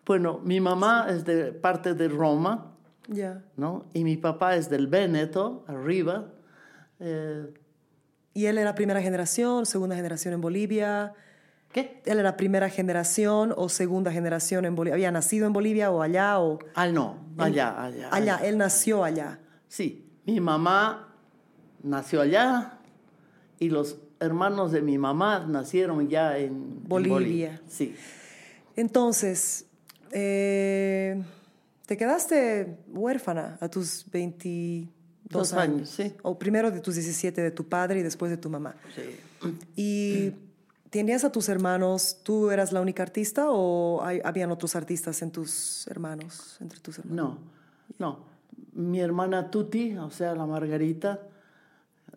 Bueno, 0.06 0.40
mi 0.44 0.60
mamá 0.60 1.06
es 1.10 1.24
de 1.24 1.52
parte 1.52 1.94
de 1.94 2.08
Roma, 2.08 2.72
Ya. 3.08 3.42
¿no? 3.56 3.84
Y 3.92 4.04
mi 4.04 4.16
papá 4.16 4.54
es 4.56 4.70
del 4.70 4.86
Véneto, 4.86 5.64
arriba. 5.66 6.26
Eh, 7.00 7.52
¿Y 8.34 8.46
él 8.46 8.58
era 8.58 8.74
primera 8.74 9.02
generación, 9.02 9.66
segunda 9.66 9.96
generación 9.96 10.34
en 10.34 10.40
Bolivia? 10.40 11.12
¿Qué? 11.72 12.00
¿Él 12.06 12.18
era 12.20 12.36
primera 12.36 12.68
generación 12.70 13.52
o 13.56 13.68
segunda 13.68 14.12
generación 14.12 14.64
en 14.64 14.74
Bolivia? 14.76 14.94
¿Había 14.94 15.10
nacido 15.10 15.46
en 15.46 15.52
Bolivia 15.52 15.90
o 15.90 16.00
allá? 16.02 16.38
O... 16.38 16.58
Ah, 16.74 16.86
no, 16.88 17.16
allá, 17.38 17.82
allá. 17.82 18.08
Allá, 18.12 18.36
él 18.44 18.56
nació 18.58 19.02
allá. 19.04 19.40
Sí, 19.68 20.04
mi 20.24 20.40
mamá 20.40 21.14
nació 21.82 22.20
allá 22.20 22.78
y 23.58 23.68
los 23.70 23.98
hermanos 24.20 24.72
de 24.72 24.82
mi 24.82 24.98
mamá 24.98 25.40
nacieron 25.46 26.08
ya 26.08 26.38
en 26.38 26.46
en 26.46 26.88
Bolivia. 26.88 27.60
Sí. 27.68 27.94
Entonces, 28.76 29.66
eh, 30.12 31.22
te 31.86 31.96
quedaste 31.96 32.76
huérfana 32.88 33.58
a 33.60 33.68
tus 33.68 34.04
22 34.10 34.88
Dos 35.30 35.52
años. 35.54 35.76
años, 35.76 35.90
sí. 35.90 36.14
O 36.22 36.38
primero 36.38 36.70
de 36.70 36.80
tus 36.80 36.94
17 36.94 37.40
de 37.42 37.50
tu 37.50 37.64
padre 37.68 38.00
y 38.00 38.02
después 38.02 38.30
de 38.30 38.36
tu 38.36 38.48
mamá. 38.50 38.74
sí. 38.94 39.02
¿Y 39.76 40.32
tenías 40.90 41.22
a 41.24 41.30
tus 41.30 41.48
hermanos? 41.48 42.18
¿Tú 42.22 42.50
eras 42.50 42.72
la 42.72 42.80
única 42.80 43.02
artista 43.02 43.46
o 43.50 44.02
hay- 44.02 44.20
habían 44.24 44.50
otros 44.50 44.74
artistas 44.74 45.20
en 45.22 45.30
tus 45.30 45.86
hermanos, 45.88 46.56
entre 46.60 46.80
tus 46.80 46.98
hermanos? 46.98 47.38
No, 47.98 48.06
no. 48.16 48.35
Mi 48.76 49.00
hermana 49.00 49.50
Tuti, 49.50 49.96
o 49.96 50.10
sea, 50.10 50.34
la 50.34 50.44
Margarita, 50.46 51.20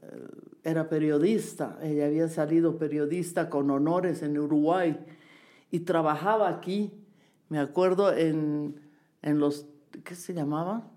eh, 0.02 0.28
era 0.64 0.90
periodista. 0.90 1.80
Ella 1.82 2.06
había 2.08 2.28
salido 2.28 2.78
periodista 2.78 3.50
con 3.50 3.70
honores 3.72 4.22
en 4.24 4.38
Uruguay 4.38 5.00
y 5.72 5.80
trabajaba 5.80 6.50
aquí, 6.50 6.92
me 7.48 7.60
acuerdo, 7.60 8.14
en, 8.14 8.76
en 9.22 9.40
los, 9.40 9.68
¿qué 10.04 10.16
se 10.16 10.34
llamaba? 10.34 10.92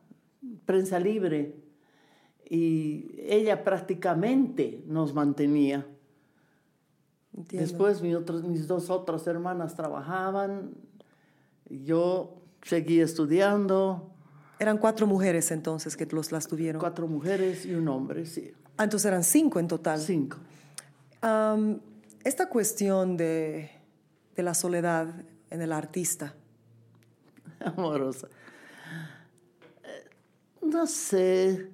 Prensa 0.66 0.98
libre. 0.98 1.54
Y 2.50 3.14
ella 3.20 3.62
prácticamente 3.62 4.82
nos 4.88 5.14
mantenía. 5.14 5.86
Entiendo. 7.36 7.66
Después 7.68 8.02
mi 8.02 8.14
otros- 8.14 8.42
mis 8.42 8.66
dos 8.66 8.90
otras 8.90 9.26
hermanas 9.28 9.76
trabajaban, 9.76 10.72
yo 11.70 12.42
seguí 12.62 13.00
estudiando, 13.00 14.11
Eran 14.62 14.78
cuatro 14.78 15.08
mujeres 15.08 15.50
entonces 15.50 15.96
que 15.96 16.06
los, 16.06 16.30
las 16.30 16.46
tuvieron. 16.46 16.78
cuatro 16.78 17.08
mujeres 17.08 17.66
y 17.66 17.74
un 17.74 17.88
hombre, 17.88 18.26
sí, 18.26 18.52
Ah, 18.76 18.84
entonces 18.84 19.06
eran 19.06 19.24
cinco 19.24 19.58
en 19.58 19.66
total. 19.66 19.98
cinco. 20.00 20.36
Am, 21.20 21.80
esta 22.22 22.48
cuestión 22.48 23.16
de, 23.16 23.70
de 24.36 24.42
la 24.44 24.54
soledad 24.54 25.08
en 25.50 25.62
el 25.62 25.72
artista, 25.72 26.34
amorosa. 27.60 28.28
Eh, 29.82 30.08
No 30.62 30.86
sé, 30.86 31.70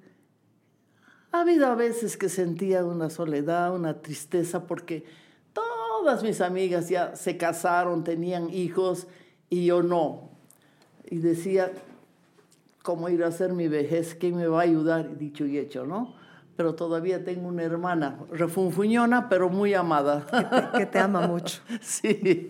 ha 1.31 1.41
habido 1.41 1.67
a 1.67 1.75
veces 1.75 2.17
que 2.17 2.27
sentía 2.27 2.83
una 2.83 3.11
soledad, 3.11 3.75
una 3.75 4.01
tristeza, 4.01 4.65
porque 4.65 5.03
todas 5.53 6.23
mis 6.23 6.41
amigas 6.41 6.89
ya 6.89 7.15
se 7.15 7.37
casaron, 7.37 8.03
tenían 8.03 8.49
hijos 8.49 9.05
y 9.47 9.65
yo 9.67 9.83
no. 9.83 10.31
Y 11.07 11.19
decía, 11.19 11.71
¿cómo 12.83 13.09
ir 13.09 13.23
a 13.23 13.27
hacer 13.27 13.53
mi 13.53 13.67
vejez? 13.67 14.15
¿Quién 14.15 14.35
me 14.35 14.47
va 14.47 14.59
a 14.59 14.63
ayudar? 14.63 15.17
Dicho 15.17 15.45
y 15.45 15.57
hecho, 15.57 15.85
¿no? 15.85 16.15
Pero 16.55 16.75
todavía 16.75 17.23
tengo 17.23 17.47
una 17.47 17.63
hermana, 17.63 18.19
refunfuñona, 18.31 19.29
pero 19.29 19.49
muy 19.49 19.73
amada. 19.73 20.71
que 20.75 20.85
te 20.85 20.99
ama 20.99 21.27
mucho. 21.27 21.61
Sí, 21.81 22.49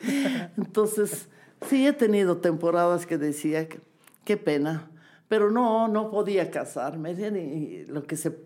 entonces 0.58 1.30
sí 1.68 1.86
he 1.86 1.94
tenido 1.94 2.38
temporadas 2.38 3.06
que 3.06 3.18
decía 3.18 3.68
que 3.70 3.80
qué 4.26 4.38
pena, 4.38 4.90
pero 5.28 5.52
no, 5.52 5.88
no 5.88 6.12
podía 6.12 6.52
casarme. 6.52 7.12
Y 7.12 7.86
lo 7.88 8.04
que 8.04 8.16
se 8.16 8.38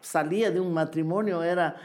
salía 0.00 0.50
de 0.50 0.60
un 0.60 0.72
matrimonio 0.72 1.42
era 1.42 1.76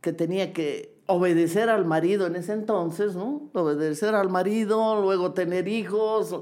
que 0.00 0.12
tenía 0.12 0.52
que 0.52 0.95
obedecer 1.08 1.68
al 1.70 1.84
marido 1.84 2.26
en 2.26 2.34
ese 2.36 2.52
entonces, 2.52 3.14
¿no? 3.14 3.48
Obedecer 3.52 4.14
al 4.14 4.28
marido, 4.28 5.00
luego 5.00 5.32
tener 5.32 5.68
hijos, 5.68 6.34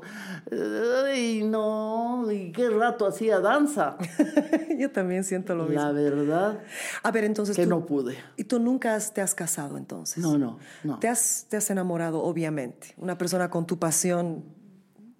eh, 0.51 1.39
y 1.41 1.45
no, 1.45 2.31
y 2.31 2.51
qué 2.53 2.71
rato 2.71 3.07
hacía 3.07 3.41
danza. 3.41 3.97
Yo 4.79 4.91
también 4.91 5.23
siento 5.25 5.55
lo 5.55 5.65
mismo. 5.65 5.83
La 5.83 5.93
verdad 5.93 6.61
A 7.03 7.11
ver, 7.11 7.25
entonces 7.25 7.57
que 7.57 7.65
tú, 7.65 7.69
no 7.71 7.85
pude. 7.85 8.17
¿Y 8.37 8.45
tú 8.45 8.59
nunca 8.59 8.95
has- 8.95 9.13
te 9.13 9.21
has 9.21 9.35
casado 9.35 9.77
entonces? 9.77 10.23
No, 10.23 10.39
no, 10.39 10.59
no. 10.83 10.99
Te 10.99 11.09
has, 11.09 11.47
te 11.51 11.57
has 11.59 11.69
enamorado, 11.71 12.23
obviamente. 12.23 12.95
Una 12.97 13.19
persona 13.19 13.51
con 13.51 13.67
tu 13.67 13.79
pasión. 13.79 14.45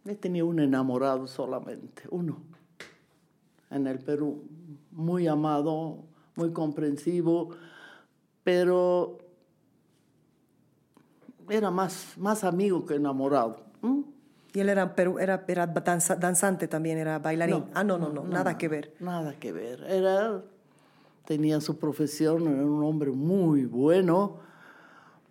He 0.07 0.15
tenido 0.15 0.47
un 0.47 0.61
enamorado 0.61 1.27
solamente, 1.27 2.03
uno, 2.11 2.43
en 3.71 3.87
el 3.87 3.99
Perú, 3.99 4.45
muy 4.91 5.27
amado, 5.27 5.99
muy 6.37 6.53
comprensivo, 6.53 7.51
pero 8.43 9.19
era 11.49 11.71
más, 11.71 12.15
más 12.17 12.45
amigo 12.45 12.85
que 12.87 12.95
enamorado. 12.95 13.57
¿m? 13.83 14.05
Y 14.53 14.61
él 14.61 14.69
era, 14.69 14.95
pero 14.95 15.19
era, 15.19 15.45
era 15.49 15.67
danza- 15.67 16.17
danzante 16.17 16.69
también, 16.69 16.99
era 16.99 17.19
bailarín. 17.19 17.59
No, 17.59 17.67
ah, 17.75 17.83
no, 17.85 17.99
no, 17.99 18.09
no, 18.11 18.25
nada 18.25 18.57
que 18.57 18.69
ver. 18.69 18.95
Nada 19.01 19.35
que 19.35 19.53
ver. 19.53 19.83
Era, 19.89 20.43
tenía 21.25 21.61
su 21.61 21.79
profesión, 21.79 22.43
era 22.47 22.65
un 22.65 22.83
hombre 22.85 23.11
muy 23.11 23.65
bueno, 23.65 24.37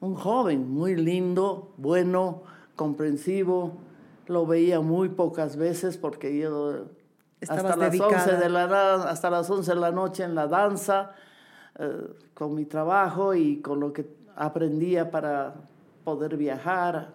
un 0.01 0.15
joven 0.15 0.69
muy 0.69 0.95
lindo, 0.95 1.73
bueno, 1.77 2.43
comprensivo. 2.75 3.77
Lo 4.27 4.45
veía 4.45 4.81
muy 4.81 5.09
pocas 5.09 5.55
veces 5.55 5.97
porque 5.97 6.37
yo 6.37 6.85
hasta 7.41 7.63
las, 7.63 7.79
dedicada. 7.91 8.23
11 8.23 8.37
de 8.37 8.49
la, 8.49 8.93
hasta 9.03 9.29
las 9.29 9.49
11 9.49 9.73
de 9.73 9.79
la 9.79 9.91
noche 9.91 10.23
en 10.23 10.35
la 10.35 10.47
danza, 10.47 11.11
eh, 11.79 12.07
con 12.33 12.55
mi 12.55 12.65
trabajo 12.65 13.33
y 13.33 13.61
con 13.61 13.79
lo 13.79 13.93
que 13.93 14.05
aprendía 14.35 15.11
para 15.11 15.53
poder 16.03 16.37
viajar. 16.37 17.13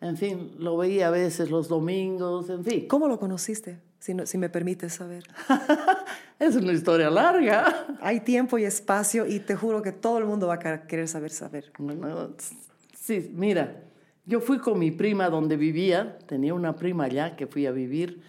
En 0.00 0.16
fin, 0.16 0.52
lo 0.58 0.76
veía 0.76 1.08
a 1.08 1.10
veces 1.10 1.50
los 1.50 1.68
domingos, 1.68 2.50
en 2.50 2.64
fin. 2.64 2.88
¿Cómo 2.88 3.08
lo 3.08 3.18
conociste? 3.18 3.80
si, 3.98 4.12
no- 4.12 4.26
si 4.26 4.36
me 4.36 4.48
permites 4.50 4.92
saber. 4.94 5.24
Es 6.38 6.56
una 6.56 6.72
historia 6.72 7.08
larga. 7.08 7.86
Hay 8.02 8.20
tiempo 8.20 8.58
y 8.58 8.64
espacio 8.64 9.24
y 9.26 9.38
te 9.40 9.54
juro 9.56 9.80
que 9.80 9.92
todo 9.92 10.18
el 10.18 10.26
mundo 10.26 10.46
va 10.48 10.54
a 10.54 10.58
quer- 10.58 10.86
querer 10.86 11.08
saber, 11.08 11.30
saber. 11.30 11.72
Bueno, 11.78 12.30
sí, 12.94 13.30
mira, 13.34 13.80
yo 14.26 14.40
fui 14.40 14.58
con 14.58 14.78
mi 14.78 14.90
prima 14.90 15.30
donde 15.30 15.56
vivía, 15.56 16.18
tenía 16.26 16.52
una 16.52 16.74
prima 16.76 17.04
allá 17.04 17.34
que 17.36 17.46
fui 17.46 17.64
a 17.66 17.70
vivir, 17.70 18.20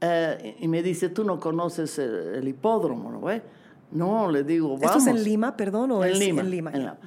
eh, 0.00 0.56
y 0.60 0.68
me 0.68 0.82
dice, 0.82 1.08
tú 1.08 1.24
no 1.24 1.40
conoces 1.40 1.98
el, 1.98 2.36
el 2.36 2.48
hipódromo, 2.48 3.10
¿no? 3.10 3.20
güey?". 3.20 3.42
No, 3.90 4.30
le 4.30 4.44
digo, 4.44 4.68
vamos. 4.78 4.82
¿Esto 4.84 4.98
es 4.98 5.06
en 5.18 5.24
Lima, 5.24 5.56
perdón, 5.56 5.90
o 5.92 6.04
en 6.04 6.12
es 6.12 6.18
Lima, 6.18 6.40
en 6.42 6.50
Lima? 6.50 6.70
en 6.72 6.84
la- 6.86 6.98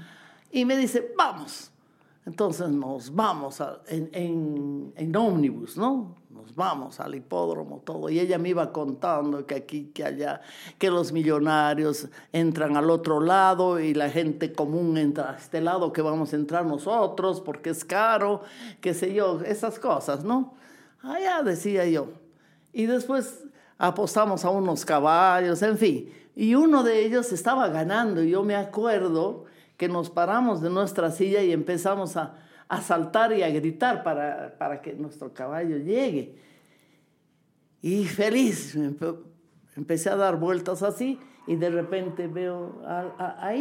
Y 0.52 0.66
me 0.66 0.78
dice, 0.78 1.14
vamos. 1.18 1.72
Entonces 2.26 2.68
nos 2.70 3.16
vamos 3.16 3.62
a- 3.62 3.80
en, 3.88 4.10
en, 4.12 4.93
en 4.98 5.16
ómnibus, 5.16 5.78
¿no? 5.78 6.16
Nos 6.30 6.54
vamos 6.56 7.00
al 7.00 7.16
hipódromo, 7.16 7.82
todo. 7.86 8.10
Y 8.10 8.20
ella 8.20 8.38
me 8.38 8.50
iba 8.50 8.74
contando 8.74 9.45
que 9.45 9.56
aquí, 9.56 9.91
que 9.93 10.04
allá, 10.04 10.41
que 10.78 10.89
los 10.89 11.14
millonarios 11.14 12.10
entran 12.34 12.76
al 12.76 12.89
otro 12.89 13.22
lado 13.22 13.80
y 13.80 13.93
la 13.93 14.10
gente 14.10 14.52
común 14.52 14.98
entra 14.98 15.32
a 15.32 15.38
este 15.38 15.62
lado, 15.62 15.93
que 15.93 16.02
vamos 16.02 16.34
a 16.34 16.36
entrar 16.36 16.66
nosotros 16.66 17.39
porque 17.39 17.70
es 17.70 17.86
caro, 17.86 18.41
qué 18.82 18.93
sé 18.93 19.14
yo, 19.14 19.39
esas 19.45 19.80
cosas, 19.80 20.26
¿no? 20.26 20.54
Allá 21.02 21.41
decía 21.43 21.86
yo. 21.86 22.10
Y 22.74 22.88
después 22.88 23.45
apostamos 23.78 24.43
a 24.43 24.50
unos 24.50 24.84
caballos, 24.84 25.62
en 25.62 25.78
fin. 25.78 26.14
Y 26.36 26.56
uno 26.56 26.84
de 26.84 27.06
ellos 27.06 27.32
estaba 27.32 27.70
ganando. 27.70 28.22
Y 28.22 28.32
yo 28.32 28.43
me 28.43 28.56
acuerdo 28.56 29.45
que 29.78 29.88
nos 29.88 30.10
paramos 30.10 30.62
de 30.62 30.70
nuestra 30.70 31.12
silla 31.12 31.42
y 31.44 31.52
empezamos 31.54 32.18
a, 32.18 32.36
a 32.68 32.82
saltar 32.82 33.32
y 33.34 33.44
a 33.44 33.50
gritar 33.50 34.04
para, 34.04 34.58
para 34.58 34.82
que 34.82 34.94
nuestro 34.94 35.34
caballo 35.34 35.78
llegue. 35.78 36.36
Y 37.82 38.06
feliz, 38.06 38.76
empe- 38.76 39.20
empecé 39.76 40.10
a 40.10 40.16
dar 40.16 40.38
vueltas 40.38 40.84
así 40.84 41.20
y 41.46 41.56
de 41.56 41.70
repente 41.70 42.28
veo 42.28 42.82
a, 42.86 43.38
a- 43.40 43.54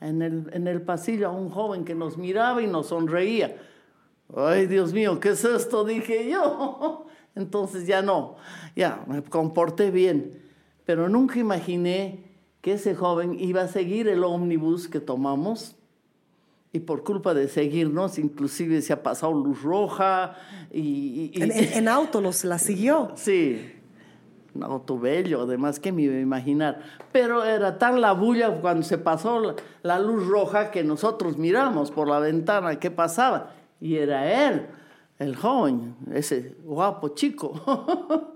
en 0.00 0.22
el, 0.22 0.48
en 0.52 0.68
el 0.68 0.82
pasillo 0.82 1.28
a 1.28 1.32
un 1.32 1.50
joven 1.50 1.84
que 1.84 1.94
nos 1.94 2.16
miraba 2.16 2.62
y 2.62 2.66
nos 2.66 2.88
sonreía. 2.88 3.56
Ay, 4.34 4.66
Dios 4.66 4.92
mío, 4.92 5.18
¿qué 5.20 5.30
es 5.30 5.44
esto? 5.44 5.84
Dije 5.84 6.30
yo. 6.30 7.06
Entonces 7.34 7.86
ya 7.86 8.02
no, 8.02 8.36
ya 8.74 9.04
me 9.06 9.22
comporté 9.22 9.90
bien. 9.90 10.42
Pero 10.84 11.08
nunca 11.08 11.38
imaginé 11.38 12.25
que 12.66 12.72
ese 12.72 12.96
joven 12.96 13.38
iba 13.38 13.60
a 13.62 13.68
seguir 13.68 14.08
el 14.08 14.24
ómnibus 14.24 14.88
que 14.88 14.98
tomamos 14.98 15.76
y 16.72 16.80
por 16.80 17.04
culpa 17.04 17.32
de 17.32 17.46
seguirnos, 17.46 18.18
inclusive 18.18 18.82
se 18.82 18.92
ha 18.92 19.04
pasado 19.04 19.32
luz 19.34 19.62
roja 19.62 20.34
y... 20.72 20.80
y- 20.80 21.30
y- 21.32 21.42
En, 21.44 21.52
en- 21.52 21.72
en 21.74 21.86
auto 21.88 22.20
los, 22.20 22.44
la 22.44 22.58
siguió. 22.58 23.12
Sí, 23.14 23.72
un 24.52 24.64
auto 24.64 24.98
bello, 24.98 25.42
además 25.42 25.78
que 25.78 25.92
me 25.92 26.02
iba 26.02 26.16
a 26.16 26.18
imaginar. 26.20 26.80
Pero 27.12 27.44
era 27.44 27.78
tan 27.78 28.00
la 28.00 28.10
bulla 28.14 28.50
cuando 28.60 28.82
se 28.82 28.98
pasó 28.98 29.38
la, 29.38 29.54
la 29.84 30.00
luz 30.00 30.26
roja 30.26 30.72
que 30.72 30.82
nosotros 30.82 31.38
miramos 31.38 31.92
por 31.92 32.08
la 32.08 32.18
ventana 32.18 32.80
qué 32.80 32.90
pasaba. 32.90 33.52
Y 33.80 33.94
era 33.94 34.48
él, 34.48 34.66
el 35.20 35.36
joven, 35.36 35.94
ese 36.12 36.56
guapo 36.64 37.10
chico. 37.10 38.32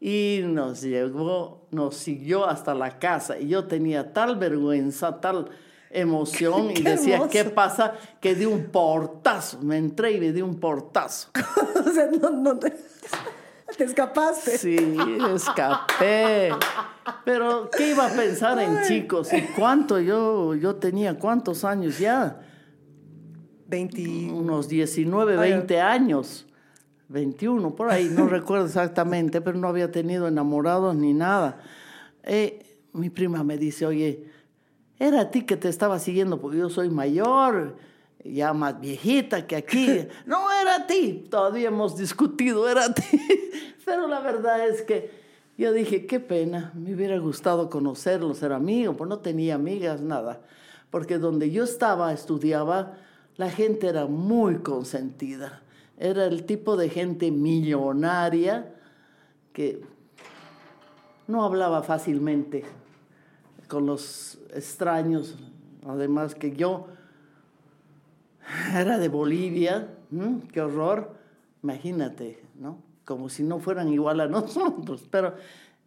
y 0.00 0.40
nos 0.44 0.80
llegó, 0.80 1.68
nos 1.70 1.94
siguió 1.94 2.46
hasta 2.46 2.74
la 2.74 2.98
casa. 2.98 3.38
Y 3.38 3.48
yo 3.48 3.66
tenía 3.66 4.14
tal 4.14 4.36
vergüenza, 4.36 5.20
tal 5.20 5.50
emoción 5.90 6.70
y 6.74 6.82
decía, 6.82 7.16
hermoso. 7.16 7.30
¿qué 7.30 7.44
pasa? 7.44 7.94
Que 8.20 8.34
di 8.34 8.46
un 8.46 8.70
portazo. 8.70 9.60
Me 9.60 9.76
entré 9.76 10.12
y 10.12 10.20
me 10.20 10.32
di 10.32 10.40
un 10.40 10.58
portazo. 10.58 11.28
o 11.86 11.90
sea, 11.90 12.06
no, 12.06 12.30
no 12.30 12.58
te, 12.58 12.74
te 13.76 13.84
escapaste. 13.84 14.56
Sí, 14.56 14.96
escapé. 15.34 16.50
Pero, 17.26 17.68
¿qué 17.70 17.90
iba 17.90 18.06
a 18.06 18.10
pensar 18.10 18.58
en 18.58 18.82
chicos? 18.88 19.30
¿Y 19.34 19.42
cuánto 19.54 20.00
yo, 20.00 20.54
yo 20.54 20.76
tenía? 20.76 21.18
¿Cuántos 21.18 21.64
años 21.64 21.98
ya? 21.98 22.40
20. 23.66 24.30
Unos 24.32 24.66
19, 24.68 25.38
Ay, 25.38 25.52
20 25.52 25.80
años. 25.80 26.46
21, 27.10 27.74
por 27.74 27.90
ahí, 27.90 28.08
no 28.08 28.26
recuerdo 28.28 28.66
exactamente, 28.66 29.40
pero 29.40 29.58
no 29.58 29.68
había 29.68 29.90
tenido 29.90 30.28
enamorados 30.28 30.94
ni 30.94 31.12
nada. 31.12 31.60
Eh, 32.22 32.78
mi 32.92 33.10
prima 33.10 33.44
me 33.44 33.58
dice, 33.58 33.84
oye, 33.84 34.30
era 34.98 35.22
a 35.22 35.30
ti 35.30 35.42
que 35.42 35.56
te 35.56 35.68
estaba 35.68 35.98
siguiendo 35.98 36.40
porque 36.40 36.58
yo 36.58 36.70
soy 36.70 36.88
mayor, 36.88 37.76
ya 38.24 38.52
más 38.52 38.80
viejita 38.80 39.46
que 39.46 39.56
aquí. 39.56 40.06
no, 40.26 40.50
era 40.52 40.76
a 40.76 40.86
ti. 40.86 41.26
Todavía 41.30 41.68
hemos 41.68 41.96
discutido, 41.96 42.68
era 42.68 42.86
a 42.86 42.94
ti. 42.94 43.02
pero 43.84 44.06
la 44.06 44.20
verdad 44.20 44.68
es 44.68 44.82
que 44.82 45.10
yo 45.58 45.72
dije, 45.72 46.06
qué 46.06 46.20
pena, 46.20 46.72
me 46.74 46.94
hubiera 46.94 47.18
gustado 47.18 47.68
conocerlo, 47.68 48.34
ser 48.34 48.52
amigo, 48.52 48.96
pues 48.96 49.08
no 49.08 49.18
tenía 49.18 49.56
amigas, 49.56 50.00
nada. 50.00 50.40
Porque 50.90 51.18
donde 51.18 51.50
yo 51.50 51.64
estaba, 51.64 52.12
estudiaba, 52.12 52.96
la 53.36 53.50
gente 53.50 53.88
era 53.88 54.06
muy 54.06 54.58
consentida. 54.58 55.62
Era 56.02 56.24
el 56.24 56.44
tipo 56.46 56.76
de 56.78 56.88
gente 56.88 57.30
millonaria 57.30 58.74
que 59.52 59.82
no 61.28 61.44
hablaba 61.44 61.82
fácilmente 61.82 62.64
con 63.68 63.84
los 63.84 64.38
extraños. 64.54 65.36
Además 65.86 66.34
que 66.34 66.52
yo 66.56 66.86
era 68.74 68.98
de 68.98 69.08
Bolivia, 69.08 69.88
qué 70.52 70.60
horror, 70.62 71.14
imagínate, 71.62 72.42
¿no? 72.58 72.78
Como 73.04 73.28
si 73.28 73.42
no 73.42 73.58
fueran 73.58 73.88
igual 73.92 74.20
a 74.20 74.26
nosotros, 74.28 75.06
pero 75.10 75.34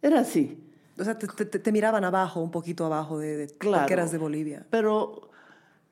era 0.00 0.20
así. 0.20 0.60
O 0.96 1.02
sea, 1.02 1.18
te, 1.18 1.26
te- 1.26 1.58
te 1.58 1.72
miraban 1.72 2.04
abajo, 2.04 2.40
un 2.40 2.52
poquito 2.52 2.84
abajo 2.86 3.18
de, 3.18 3.36
de 3.36 3.46
Claro. 3.48 3.82
porque 3.82 3.94
eras 3.94 4.12
de 4.12 4.18
Bolivia. 4.18 4.64
Pero 4.70 5.30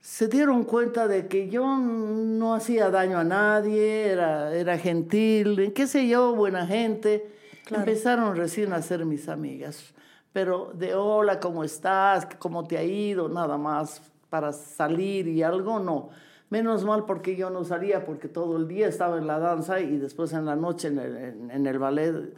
se 0.04 0.26
dieron 0.26 0.64
cuenta 0.64 1.06
de 1.06 1.28
que 1.28 1.48
yo 1.48 1.64
no 1.78 2.54
hacía 2.54 2.90
daño 2.90 3.18
a 3.18 3.24
nadie, 3.24 4.08
era, 4.08 4.52
era 4.54 4.76
gentil, 4.76 5.72
qué 5.74 5.86
sé 5.86 6.08
yo, 6.08 6.34
buena 6.34 6.66
gente. 6.66 7.30
Claro. 7.64 7.84
Empezaron 7.84 8.34
recién 8.36 8.72
a 8.72 8.82
ser 8.82 9.06
mis 9.06 9.28
amigas. 9.28 9.94
Pero 10.32 10.72
de 10.74 10.94
hola, 10.96 11.38
¿cómo 11.38 11.62
estás? 11.62 12.26
¿Cómo 12.40 12.66
te 12.66 12.76
ha 12.78 12.82
ido? 12.82 13.28
Nada 13.28 13.56
más 13.58 14.02
para 14.28 14.52
salir 14.52 15.28
y 15.28 15.42
algo, 15.44 15.78
no. 15.78 16.08
Menos 16.50 16.84
mal 16.84 17.04
porque 17.06 17.36
yo 17.36 17.48
no 17.50 17.64
salía, 17.64 18.04
porque 18.04 18.26
todo 18.28 18.56
el 18.56 18.66
día 18.66 18.88
estaba 18.88 19.18
en 19.18 19.28
la 19.28 19.38
danza 19.38 19.78
y 19.80 19.98
después 19.98 20.32
en 20.32 20.46
la 20.46 20.56
noche 20.56 20.88
en 20.88 20.98
el, 20.98 21.16
en- 21.16 21.50
en 21.52 21.66
el 21.66 21.78
ballet 21.78 22.34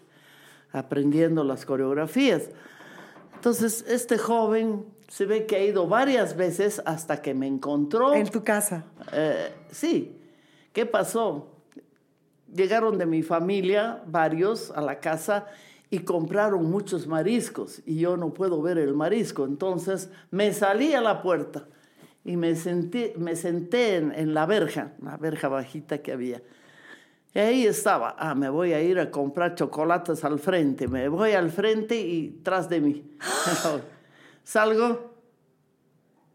aprendiendo 0.72 1.44
las 1.44 1.64
coreografías. 1.64 2.50
Entonces, 3.36 3.84
este 3.88 4.18
joven 4.18 4.84
se 5.08 5.26
ve 5.26 5.46
que 5.46 5.56
ha 5.56 5.64
ido 5.64 5.86
varias 5.86 6.36
veces 6.36 6.82
hasta 6.84 7.20
que 7.20 7.34
me 7.34 7.46
encontró. 7.46 8.14
En 8.14 8.28
tu 8.28 8.42
casa. 8.42 8.84
Eh, 9.12 9.52
sí. 9.70 10.18
¿Qué 10.72 10.86
pasó? 10.86 11.48
Llegaron 12.52 12.98
de 12.98 13.06
mi 13.06 13.22
familia 13.22 14.02
varios 14.06 14.70
a 14.70 14.80
la 14.80 15.00
casa 15.00 15.46
y 15.90 16.00
compraron 16.00 16.70
muchos 16.70 17.06
mariscos 17.06 17.82
y 17.86 17.96
yo 17.96 18.16
no 18.16 18.34
puedo 18.34 18.60
ver 18.62 18.78
el 18.78 18.94
marisco. 18.94 19.44
Entonces 19.44 20.10
me 20.30 20.52
salí 20.52 20.94
a 20.94 21.00
la 21.00 21.22
puerta 21.22 21.66
y 22.24 22.36
me, 22.36 22.56
senté, 22.56 23.14
me 23.16 23.36
senté 23.36 23.96
en, 23.96 24.12
en 24.12 24.34
la 24.34 24.46
verja, 24.46 24.94
una 25.00 25.16
verja 25.16 25.48
bajita 25.48 25.98
que 25.98 26.12
había. 26.12 26.42
Y 27.34 27.38
ahí 27.38 27.66
estaba, 27.66 28.14
ah, 28.18 28.34
me 28.34 28.48
voy 28.48 28.72
a 28.72 28.80
ir 28.80 28.98
a 28.98 29.10
comprar 29.10 29.56
chocolates 29.56 30.24
al 30.24 30.38
frente, 30.38 30.86
me 30.86 31.08
voy 31.08 31.32
al 31.32 31.50
frente 31.50 32.00
y 32.00 32.40
tras 32.42 32.68
de 32.68 32.80
mí. 32.80 33.16
Salgo, 34.44 35.14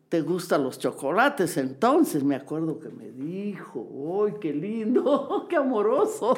¿te 0.09 0.21
gustan 0.21 0.63
los 0.63 0.79
chocolates? 0.79 1.55
Entonces 1.57 2.23
me 2.23 2.35
acuerdo 2.35 2.79
que 2.79 2.89
me 2.89 3.11
dijo, 3.11 4.25
¡ay, 4.25 4.33
qué 4.41 4.51
lindo, 4.51 5.45
qué 5.49 5.55
amoroso! 5.55 6.37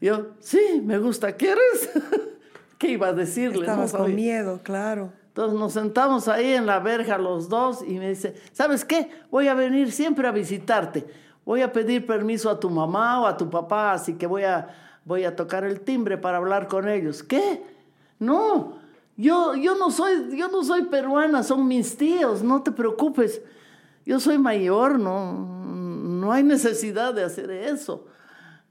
Yo, 0.00 0.32
sí, 0.40 0.82
me 0.82 0.98
gusta, 0.98 1.32
¿quieres? 1.32 1.90
¿Qué 2.78 2.88
iba 2.88 3.08
a 3.08 3.12
decirle? 3.12 3.66
No 3.66 3.72
Estabas 3.72 3.92
con 3.92 4.14
miedo, 4.14 4.60
claro. 4.62 5.12
Entonces 5.28 5.58
nos 5.58 5.74
sentamos 5.74 6.28
ahí 6.28 6.54
en 6.54 6.64
la 6.64 6.78
verja 6.80 7.18
los 7.18 7.50
dos 7.50 7.82
y 7.86 7.98
me 7.98 8.08
dice, 8.08 8.34
¿sabes 8.52 8.84
qué? 8.84 9.10
Voy 9.30 9.48
a 9.48 9.54
venir 9.54 9.92
siempre 9.92 10.26
a 10.26 10.32
visitarte. 10.32 11.06
Voy 11.44 11.60
a 11.60 11.72
pedir 11.72 12.06
permiso 12.06 12.48
a 12.48 12.58
tu 12.58 12.70
mamá 12.70 13.20
o 13.20 13.26
a 13.26 13.36
tu 13.36 13.48
papá, 13.48 13.92
así 13.92 14.14
que 14.14 14.26
voy 14.26 14.44
a, 14.44 14.68
voy 15.04 15.24
a 15.24 15.36
tocar 15.36 15.64
el 15.64 15.80
timbre 15.80 16.16
para 16.16 16.38
hablar 16.38 16.68
con 16.68 16.88
ellos. 16.88 17.22
¿Qué? 17.22 17.62
No, 18.18 18.78
yo, 19.16 19.54
yo, 19.54 19.74
no 19.76 19.90
soy, 19.90 20.36
yo 20.36 20.48
no 20.48 20.62
soy 20.64 20.82
peruana, 20.84 21.42
son 21.42 21.66
mis 21.66 21.96
tíos, 21.96 22.42
no 22.42 22.62
te 22.62 22.72
preocupes. 22.72 23.40
Yo 24.04 24.20
soy 24.20 24.38
mayor, 24.38 24.98
no, 24.98 25.32
no 25.32 26.32
hay 26.32 26.42
necesidad 26.44 27.12
de 27.14 27.24
hacer 27.24 27.50
eso. 27.50 28.06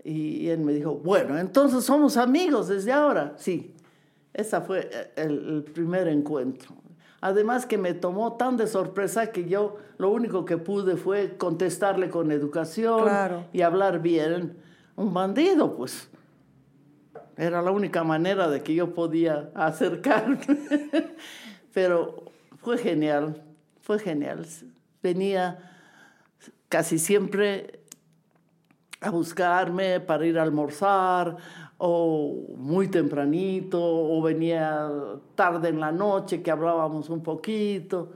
Y 0.04 0.48
él 0.50 0.60
me 0.60 0.72
dijo, 0.74 0.94
bueno, 0.96 1.38
entonces 1.38 1.84
somos 1.84 2.16
amigos 2.16 2.68
desde 2.68 2.92
ahora. 2.94 3.34
Sí, 3.38 3.74
ese 4.34 4.62
fue 4.62 5.12
el, 5.16 5.32
el 5.32 5.64
primer 5.64 6.08
encuentro. 6.08 6.76
Además 7.22 7.66
que 7.66 7.78
me 7.80 7.94
tomó 7.96 8.34
tan 8.34 8.56
de 8.56 8.68
sorpresa 8.68 9.32
que 9.32 9.46
yo 9.50 9.78
lo 9.98 10.12
único 10.12 10.46
que 10.46 10.58
pude 10.58 10.96
fue 10.96 11.38
contestarle 11.38 12.10
con 12.12 12.32
educación 12.32 13.02
Claro. 13.02 13.46
y 13.52 13.62
hablar 13.62 14.00
bien. 14.02 14.58
Un 14.96 15.12
bandido, 15.14 15.76
pues. 15.76 16.08
Era 17.38 17.62
la 17.62 17.72
única 17.72 18.04
manera 18.04 18.50
de 18.50 18.64
que 18.64 18.74
yo 18.74 18.94
podía 18.94 19.50
acercarme. 19.56 20.40
Pero 21.74 22.24
fue 22.62 22.78
genial, 22.78 23.44
fue 23.82 24.00
genial. 24.00 24.46
Venía 25.04 25.72
casi 26.70 26.98
siempre 26.98 27.82
a 29.02 29.10
buscarme 29.10 30.00
para 30.00 30.26
ir 30.26 30.40
a 30.40 30.44
almorzar 30.44 31.36
o 31.78 32.56
muy 32.58 32.88
tempranito 32.88 33.80
o 33.82 34.22
venía 34.22 34.90
tarde 35.36 35.70
en 35.70 35.82
la 35.82 35.92
noche 35.92 36.42
que 36.42 36.52
hablábamos 36.52 37.10
un 37.10 37.22
poquito. 37.22 38.14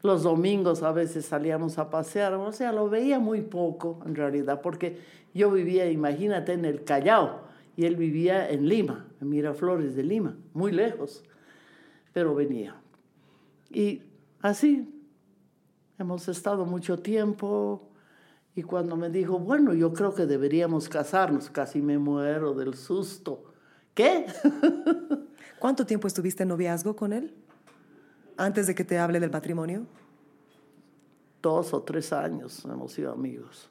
Los 0.00 0.22
domingos 0.22 0.82
a 0.82 0.92
veces 0.92 1.26
salíamos 1.26 1.78
a 1.78 1.90
pasear, 1.90 2.34
o 2.34 2.52
sea, 2.52 2.72
lo 2.72 2.88
veía 2.88 3.18
muy 3.18 3.42
poco 3.42 4.00
en 4.06 4.14
realidad, 4.14 4.60
porque 4.60 5.00
yo 5.32 5.50
vivía, 5.50 5.90
imagínate, 5.90 6.54
en 6.54 6.64
el 6.64 6.84
Callao 6.84 7.43
y 7.76 7.84
él 7.86 7.96
vivía 7.96 8.48
en 8.50 8.68
Lima, 8.68 9.06
en 9.20 9.28
Miraflores 9.28 9.96
de 9.96 10.02
Lima, 10.02 10.36
muy 10.52 10.72
lejos, 10.72 11.24
pero 12.12 12.34
venía. 12.34 12.76
Y 13.70 14.02
así 14.40 14.88
hemos 15.98 16.28
estado 16.28 16.64
mucho 16.64 16.98
tiempo 16.98 17.90
y 18.54 18.62
cuando 18.62 18.96
me 18.96 19.10
dijo, 19.10 19.38
bueno, 19.38 19.74
yo 19.74 19.92
creo 19.92 20.14
que 20.14 20.26
deberíamos 20.26 20.88
casarnos, 20.88 21.50
casi 21.50 21.82
me 21.82 21.98
muero 21.98 22.54
del 22.54 22.74
susto. 22.74 23.44
¿Qué? 23.94 24.26
¿Cuánto 25.58 25.84
tiempo 25.84 26.06
estuviste 26.06 26.44
en 26.44 26.50
noviazgo 26.50 26.94
con 26.94 27.12
él? 27.12 27.34
Antes 28.36 28.66
de 28.68 28.74
que 28.74 28.84
te 28.84 28.98
hable 28.98 29.18
del 29.18 29.30
matrimonio. 29.30 29.86
Dos 31.42 31.74
o 31.74 31.82
tres 31.82 32.12
años 32.12 32.64
hemos 32.64 32.92
sido 32.92 33.12
amigos. 33.12 33.70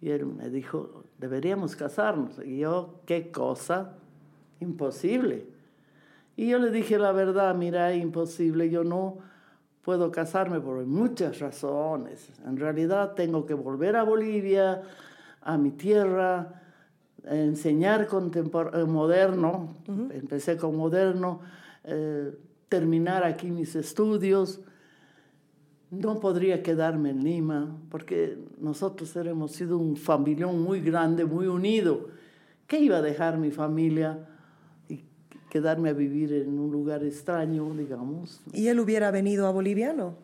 Y 0.00 0.10
él 0.10 0.26
me 0.26 0.50
dijo, 0.50 1.04
deberíamos 1.18 1.76
casarnos. 1.76 2.38
Y 2.44 2.58
yo, 2.58 3.00
¿qué 3.06 3.30
cosa? 3.30 3.92
Imposible. 4.60 5.46
Y 6.36 6.48
yo 6.48 6.58
le 6.58 6.70
dije 6.70 6.98
la 6.98 7.12
verdad, 7.12 7.54
mira, 7.54 7.94
imposible, 7.94 8.68
yo 8.68 8.84
no 8.84 9.18
puedo 9.82 10.10
casarme 10.10 10.60
por 10.60 10.84
muchas 10.84 11.38
razones. 11.38 12.28
En 12.44 12.56
realidad 12.56 13.14
tengo 13.14 13.46
que 13.46 13.54
volver 13.54 13.96
a 13.96 14.02
Bolivia, 14.02 14.82
a 15.40 15.56
mi 15.56 15.70
tierra, 15.70 16.62
enseñar 17.24 18.08
eh, 18.10 18.84
moderno. 18.84 19.76
Empecé 20.10 20.56
con 20.56 20.76
moderno, 20.76 21.40
eh, 21.84 22.36
terminar 22.68 23.24
aquí 23.24 23.50
mis 23.50 23.76
estudios. 23.76 24.60
No 25.90 26.18
podría 26.18 26.62
quedarme 26.62 27.10
en 27.10 27.22
Lima, 27.22 27.78
porque 27.90 28.38
nosotros 28.58 29.14
hemos 29.16 29.52
sido 29.52 29.78
un 29.78 29.96
familión 29.96 30.60
muy 30.60 30.80
grande, 30.80 31.24
muy 31.24 31.46
unido. 31.46 32.08
¿Qué 32.66 32.80
iba 32.80 32.96
a 32.96 33.02
dejar 33.02 33.38
mi 33.38 33.50
familia 33.52 34.28
y 34.88 35.04
quedarme 35.48 35.90
a 35.90 35.92
vivir 35.92 36.32
en 36.32 36.58
un 36.58 36.72
lugar 36.72 37.04
extraño, 37.04 37.72
digamos? 37.74 38.40
¿Y 38.52 38.66
él 38.66 38.80
hubiera 38.80 39.10
venido 39.12 39.46
a 39.46 39.52
Bolivia? 39.52 39.92
No. 39.92 40.14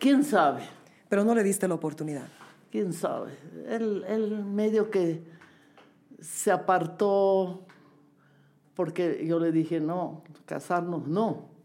¿Quién 0.00 0.24
sabe? 0.24 0.62
Pero 1.08 1.24
no 1.24 1.34
le 1.34 1.44
diste 1.44 1.68
la 1.68 1.74
oportunidad. 1.74 2.26
¿Quién 2.70 2.92
sabe? 2.92 3.32
Él, 3.68 4.04
él 4.08 4.44
medio 4.44 4.90
que 4.90 5.22
se 6.20 6.50
apartó 6.50 7.64
porque 8.74 9.24
yo 9.26 9.40
le 9.40 9.52
dije, 9.52 9.80
no, 9.80 10.22
casarnos 10.44 11.08
no. 11.08 11.55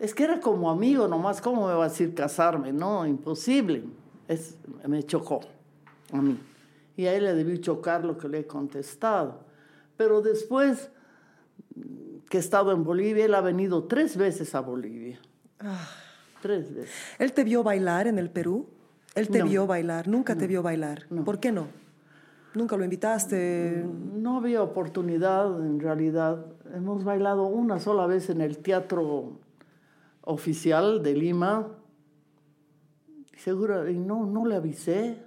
Es 0.00 0.14
que 0.14 0.24
era 0.24 0.40
como 0.40 0.70
amigo 0.70 1.06
nomás, 1.06 1.40
¿cómo 1.40 1.68
me 1.68 1.74
va 1.74 1.84
a 1.84 1.88
decir 1.88 2.14
casarme? 2.14 2.72
No, 2.72 3.06
imposible. 3.06 3.84
Es, 4.26 4.56
me 4.88 5.02
chocó 5.02 5.40
a 6.12 6.20
mí. 6.22 6.38
Y 6.96 7.06
a 7.06 7.14
él 7.14 7.24
le 7.24 7.34
debí 7.34 7.60
chocar 7.60 8.04
lo 8.04 8.16
que 8.18 8.28
le 8.28 8.40
he 8.40 8.46
contestado. 8.46 9.40
Pero 9.98 10.22
después 10.22 10.90
que 12.30 12.38
he 12.38 12.40
estado 12.40 12.72
en 12.72 12.82
Bolivia, 12.82 13.26
él 13.26 13.34
ha 13.34 13.42
venido 13.42 13.84
tres 13.84 14.16
veces 14.16 14.54
a 14.54 14.60
Bolivia. 14.60 15.20
Tres 16.40 16.74
veces. 16.74 16.90
¿Él 17.18 17.32
te 17.32 17.44
vio 17.44 17.62
bailar 17.62 18.06
en 18.06 18.18
el 18.18 18.30
Perú? 18.30 18.66
Él 19.14 19.28
te 19.28 19.40
No. 19.40 19.44
vio 19.44 19.66
bailar, 19.66 20.08
nunca 20.08 20.36
te 20.36 20.46
vio 20.46 20.62
bailar. 20.62 21.06
¿Por 21.24 21.40
qué 21.40 21.52
no? 21.52 21.66
Nunca 22.54 22.76
lo 22.76 22.84
invitaste. 22.84 23.84
No 24.14 24.38
había 24.38 24.62
oportunidad, 24.62 25.46
en 25.64 25.78
realidad. 25.78 26.46
Hemos 26.74 27.04
bailado 27.04 27.44
una 27.46 27.78
sola 27.78 28.06
vez 28.06 28.30
en 28.30 28.40
el 28.40 28.58
teatro 28.58 29.32
oficial 30.30 31.02
de 31.02 31.14
Lima. 31.14 31.68
Seguro, 33.36 33.88
y 33.88 33.98
no, 33.98 34.26
no 34.26 34.46
le 34.46 34.56
avisé. 34.56 35.22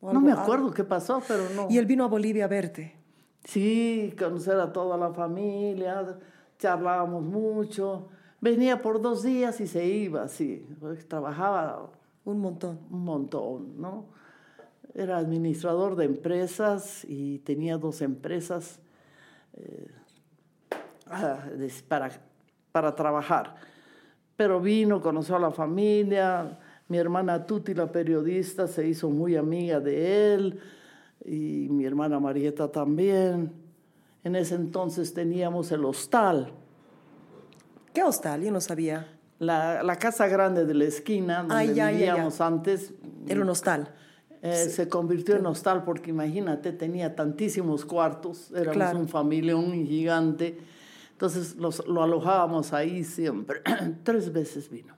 No 0.00 0.20
me 0.20 0.32
acuerdo 0.32 0.70
qué 0.72 0.84
pasó, 0.84 1.20
pero 1.26 1.48
no. 1.54 1.66
Y 1.68 1.78
él 1.78 1.86
vino 1.86 2.04
a 2.04 2.08
Bolivia 2.08 2.44
a 2.44 2.48
verte. 2.48 2.96
Sí, 3.44 4.14
conocer 4.18 4.58
a 4.60 4.72
toda 4.72 4.96
la 4.96 5.12
familia, 5.12 6.18
charlábamos 6.58 7.22
mucho. 7.22 8.08
Venía 8.40 8.82
por 8.82 9.00
dos 9.00 9.22
días 9.22 9.60
y 9.60 9.66
se 9.66 9.86
iba, 9.86 10.28
sí. 10.28 10.66
Trabajaba 11.08 11.90
Un 12.24 12.40
montón. 12.40 12.80
un 12.90 13.04
montón, 13.04 13.80
¿no? 13.80 14.06
Era 14.94 15.18
administrador 15.18 15.96
de 15.96 16.06
empresas 16.06 17.04
y 17.08 17.38
tenía 17.40 17.78
dos 17.78 18.02
empresas 18.02 18.80
eh, 19.54 19.90
ah, 21.10 21.44
para, 21.88 22.10
para 22.72 22.94
trabajar. 22.94 23.56
Pero 24.36 24.60
vino, 24.60 25.00
conoció 25.00 25.36
a 25.36 25.38
la 25.38 25.50
familia, 25.50 26.58
mi 26.88 26.98
hermana 26.98 27.46
Tuti, 27.46 27.74
la 27.74 27.90
periodista, 27.90 28.66
se 28.68 28.86
hizo 28.86 29.08
muy 29.10 29.36
amiga 29.36 29.80
de 29.80 30.34
él 30.34 30.60
y 31.24 31.68
mi 31.70 31.84
hermana 31.86 32.20
Marieta 32.20 32.70
también. 32.70 33.52
En 34.24 34.36
ese 34.36 34.56
entonces 34.56 35.14
teníamos 35.14 35.72
el 35.72 35.84
hostal. 35.84 36.52
¿Qué 37.94 38.02
hostal? 38.02 38.42
Yo 38.42 38.50
no 38.52 38.60
sabía. 38.60 39.08
La, 39.38 39.82
la 39.82 39.96
casa 39.96 40.26
grande 40.28 40.64
de 40.64 40.74
la 40.74 40.84
esquina, 40.84 41.38
donde 41.40 41.54
Ay, 41.54 41.68
ya, 41.68 41.74
ya, 41.74 41.90
ya. 41.90 41.96
vivíamos 42.14 42.40
antes, 42.40 42.92
Era 43.28 43.40
un 43.42 43.48
hostal. 43.50 43.94
eh, 44.42 44.54
se 44.54 44.88
convirtió 44.88 45.36
en 45.36 45.46
hostal 45.46 45.84
porque 45.84 46.10
imagínate, 46.10 46.72
tenía 46.72 47.14
tantísimos 47.16 47.84
cuartos, 47.84 48.50
éramos 48.52 48.72
Claro. 48.74 48.98
un 49.00 49.08
familión 49.08 49.72
gigante, 49.86 50.58
entonces 51.16 51.56
los- 51.56 51.86
lo 51.86 52.02
alojábamos 52.02 52.74
ahí 52.74 53.02
siempre. 53.02 53.62
Tres 54.04 54.30
veces 54.32 54.68
vino. 54.68 54.94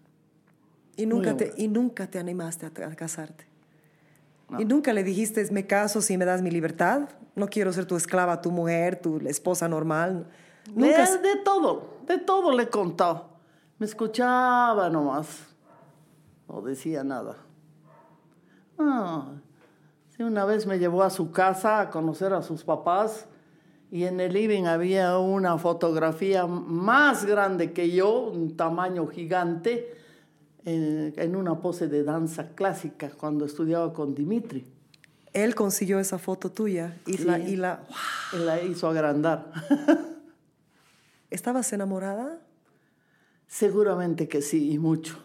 Y 0.97 1.07
nunca, 1.07 1.37
te, 1.37 1.53
y 1.57 1.69
nunca 1.69 2.09
te 2.11 2.19
animaste 2.19 2.67
a, 2.67 2.69
a 2.71 2.95
casarte. 2.97 3.47
Y 4.59 4.65
nunca 4.65 4.93
le 4.93 5.05
dijiste, 5.05 5.47
me 5.53 5.67
caso 5.67 6.01
si 6.03 6.17
me 6.19 6.25
das 6.25 6.43
mi 6.43 6.51
libertad. 6.51 7.09
No 7.37 7.47
quiero 7.49 7.73
ser 7.73 7.87
tu 7.87 7.95
esclava, 7.97 8.41
tu 8.41 8.51
mujer, 8.51 9.01
tu 9.01 9.19
esposa 9.29 9.69
normal. 9.69 10.27
Nunca. 10.75 11.07
De, 11.09 11.19
de 11.19 11.37
todo, 11.45 11.99
de 12.07 12.19
todo 12.19 12.51
le 12.57 12.65
he 12.65 12.69
contado. 12.69 13.29
Me 13.79 13.87
escuchaba 13.87 14.91
nomás, 14.91 15.47
no 16.49 16.63
decía 16.63 17.05
nada. 17.05 17.37
Ah, 18.77 19.35
sí, 20.17 20.23
una 20.25 20.45
vez 20.45 20.67
me 20.67 20.79
llevó 20.81 21.05
a 21.05 21.11
su 21.11 21.31
casa 21.31 21.81
a 21.81 21.91
conocer 21.91 22.33
a 22.33 22.43
sus 22.43 22.65
papás 22.65 23.27
y 23.91 24.05
en 24.05 24.21
el 24.21 24.33
living 24.35 24.65
había 24.65 25.19
una 25.19 25.57
fotografía 25.59 26.47
más 26.47 27.25
grande 27.25 27.73
que 27.73 27.91
yo, 27.91 28.29
un 28.31 28.57
tamaño 28.57 29.07
gigante, 29.07 29.95
en, 30.65 31.15
en 31.17 31.37
una 31.37 31.59
pose 31.61 31.89
de 31.89 32.03
danza 32.05 32.49
clásica 32.55 33.11
cuando 33.11 33.45
estudiaba 33.47 33.93
con 33.95 34.15
Dimitri. 34.15 34.67
Él 35.33 35.55
consiguió 35.55 35.99
esa 36.01 36.19
foto 36.19 36.51
tuya 36.51 36.97
y 37.07 37.19
la, 37.19 37.37
Sí. 37.37 37.43
y 37.53 37.57
la. 37.57 37.81
Él 38.35 38.47
la 38.47 38.63
hizo 38.63 38.89
agrandar. 38.89 39.53
¿Estabas 41.31 41.73
enamorada? 41.73 42.39
Seguramente 43.47 44.29
que 44.29 44.43
sí, 44.43 44.73
y 44.73 44.79
mucho, 44.79 45.19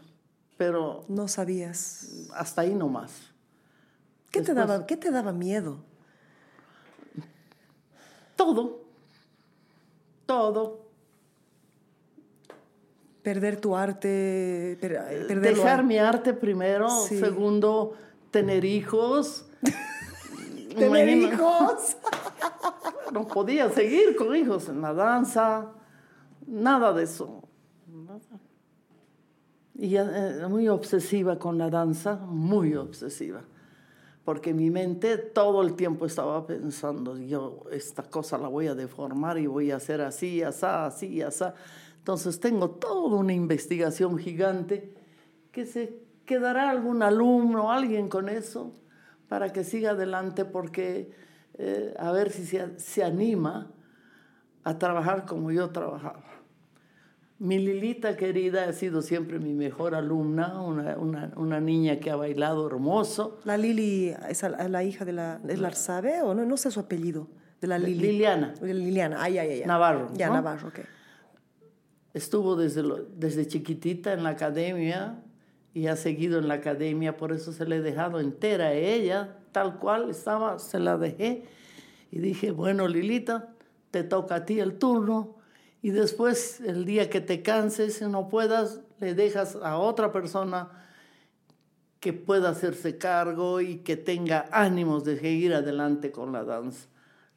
pero 0.58 1.06
No 1.10 1.28
sabías. 1.28 2.28
hasta 2.34 2.62
ahí 2.62 2.74
nomás. 2.76 3.12
¿Qué, 4.32 4.42
te, 4.42 4.54
Después- 4.54 4.68
daba, 4.68 4.86
¿Qué 4.86 4.98
te 4.98 5.12
daba 5.12 5.32
miedo? 5.34 5.78
Todo, 8.36 8.82
todo. 10.26 10.84
Perder 13.22 13.60
tu 13.62 13.76
arte, 13.76 14.78
per- 14.82 15.28
perder 15.28 15.56
lo- 15.56 15.64
Dejar 15.64 15.84
mi 15.84 15.98
arte 15.98 16.34
primero, 16.34 16.90
Sí. 16.90 17.20
segundo, 17.20 17.94
tener 18.32 18.66
hijos. 18.66 19.46
tener 20.78 21.10
hijos. 21.10 21.98
No 23.14 23.28
podía 23.28 23.70
seguir 23.70 24.16
con 24.16 24.36
hijos 24.36 24.70
en 24.70 24.82
la 24.82 24.92
danza, 24.92 25.68
nada 26.48 26.92
de 26.94 27.04
eso. 27.04 27.44
Y 29.76 29.98
eh, 29.98 30.48
muy 30.50 30.68
obsesiva 30.68 31.38
con 31.38 31.60
la 31.60 31.70
danza, 31.70 32.16
muy 32.16 32.74
obsesiva. 32.76 33.42
Porque 34.24 34.54
mi 34.54 34.70
mente 34.70 35.18
todo 35.18 35.62
el 35.62 35.76
tiempo 35.76 36.06
estaba 36.06 36.48
pensando, 36.48 37.18
yo 37.18 37.64
esta 37.72 38.04
cosa 38.04 38.38
la 38.38 38.48
voy 38.48 38.68
a 38.68 38.76
deformar 38.76 39.38
y 39.38 39.48
voy 39.48 39.72
a 39.72 39.76
hacer 39.76 40.00
así, 40.02 40.42
así, 40.42 40.66
así, 40.66 41.22
así. 41.22 41.44
Entonces 41.98 42.40
tengo 42.40 42.70
toda 42.70 43.18
una 43.18 43.34
investigación 43.34 44.18
gigante 44.18 44.94
que 45.52 45.66
se 45.66 46.04
quedará 46.26 46.70
algún 46.70 47.04
alumno, 47.04 47.72
alguien 47.72 48.10
con 48.10 48.30
eso, 48.30 48.74
para 49.28 49.52
que 49.52 49.64
siga 49.64 49.92
adelante, 49.92 50.46
porque 50.46 51.12
eh, 51.56 51.94
a 52.00 52.12
ver 52.12 52.32
si 52.32 52.46
se, 52.46 52.80
se 52.80 53.04
anima 53.04 53.72
a 54.64 54.78
trabajar 54.78 55.26
como 55.26 55.52
yo 55.52 55.70
trabajaba. 55.70 56.33
Mi 57.44 57.60
Lilita 57.60 58.16
querida 58.16 58.70
ha 58.70 58.72
sido 58.72 59.02
siempre 59.02 59.38
mi 59.38 59.54
mejor 59.54 59.96
alumna, 59.96 60.62
una, 60.62 60.96
una, 60.98 61.34
una 61.36 61.60
niña 61.60 62.00
que 62.00 62.10
ha 62.10 62.16
bailado 62.16 62.66
hermoso. 62.66 63.38
La 63.44 63.58
Lili 63.58 64.16
es 64.30 64.44
la, 64.44 64.70
la 64.70 64.82
hija 64.86 65.04
de 65.04 65.12
la... 65.12 65.42
¿Es 65.50 65.60
la 65.60 65.74
sabe 65.74 66.22
o 66.22 66.34
no? 66.34 66.46
No 66.46 66.56
sé 66.56 66.72
su 66.72 66.80
apellido. 66.80 67.28
De 67.60 67.68
la 67.68 67.78
Lili. 67.78 68.00
Liliana 68.12 68.54
Liliana. 68.62 69.18
Ay, 69.22 69.40
ay, 69.40 69.50
ay. 69.60 69.64
Navarro. 69.66 70.08
Ya, 70.14 70.28
¿no? 70.30 70.36
Navarro, 70.36 70.70
ok. 70.70 70.80
Estuvo 72.14 72.56
desde, 72.56 72.82
lo- 72.82 73.04
desde 73.04 73.46
chiquitita 73.46 74.14
en 74.14 74.24
la 74.24 74.30
academia 74.30 75.22
y 75.74 75.88
ha 75.88 75.98
seguido 75.98 76.40
en 76.40 76.48
la 76.48 76.54
academia, 76.54 77.18
por 77.18 77.34
eso 77.34 77.52
se 77.52 77.66
le 77.66 77.76
he 77.78 77.82
dejado 77.82 78.22
entera 78.22 78.68
a 78.68 78.74
ella, 78.74 79.36
tal 79.52 79.80
cual 79.80 80.10
estaba, 80.10 80.60
se 80.60 80.80
la 80.80 80.98
dejé. 80.98 81.44
Y 82.10 82.20
dije, 82.20 82.52
bueno, 82.52 82.88
Lilita, 82.88 83.50
te 83.92 84.04
toca 84.04 84.36
a 84.36 84.46
ti 84.46 84.62
el 84.62 84.76
turno 84.76 85.36
y 85.84 85.92
después, 85.92 86.60
el 86.62 86.86
día 86.86 87.10
que 87.12 87.22
te 87.22 87.44
canses 87.44 88.02
y 88.02 88.06
no 88.06 88.30
puedas, 88.30 88.80
le 89.00 89.14
dejas 89.14 89.56
a 89.58 89.78
otra 89.78 90.12
persona 90.12 90.70
que 92.00 92.14
pueda 92.14 92.50
hacerse 92.50 92.98
cargo 92.98 93.62
y 93.62 93.78
que 93.80 93.98
tenga 93.98 94.48
ánimos 94.52 95.04
de 95.04 95.20
seguir 95.20 95.54
adelante 95.54 96.12
con 96.12 96.32
la 96.32 96.44
danza. 96.44 96.88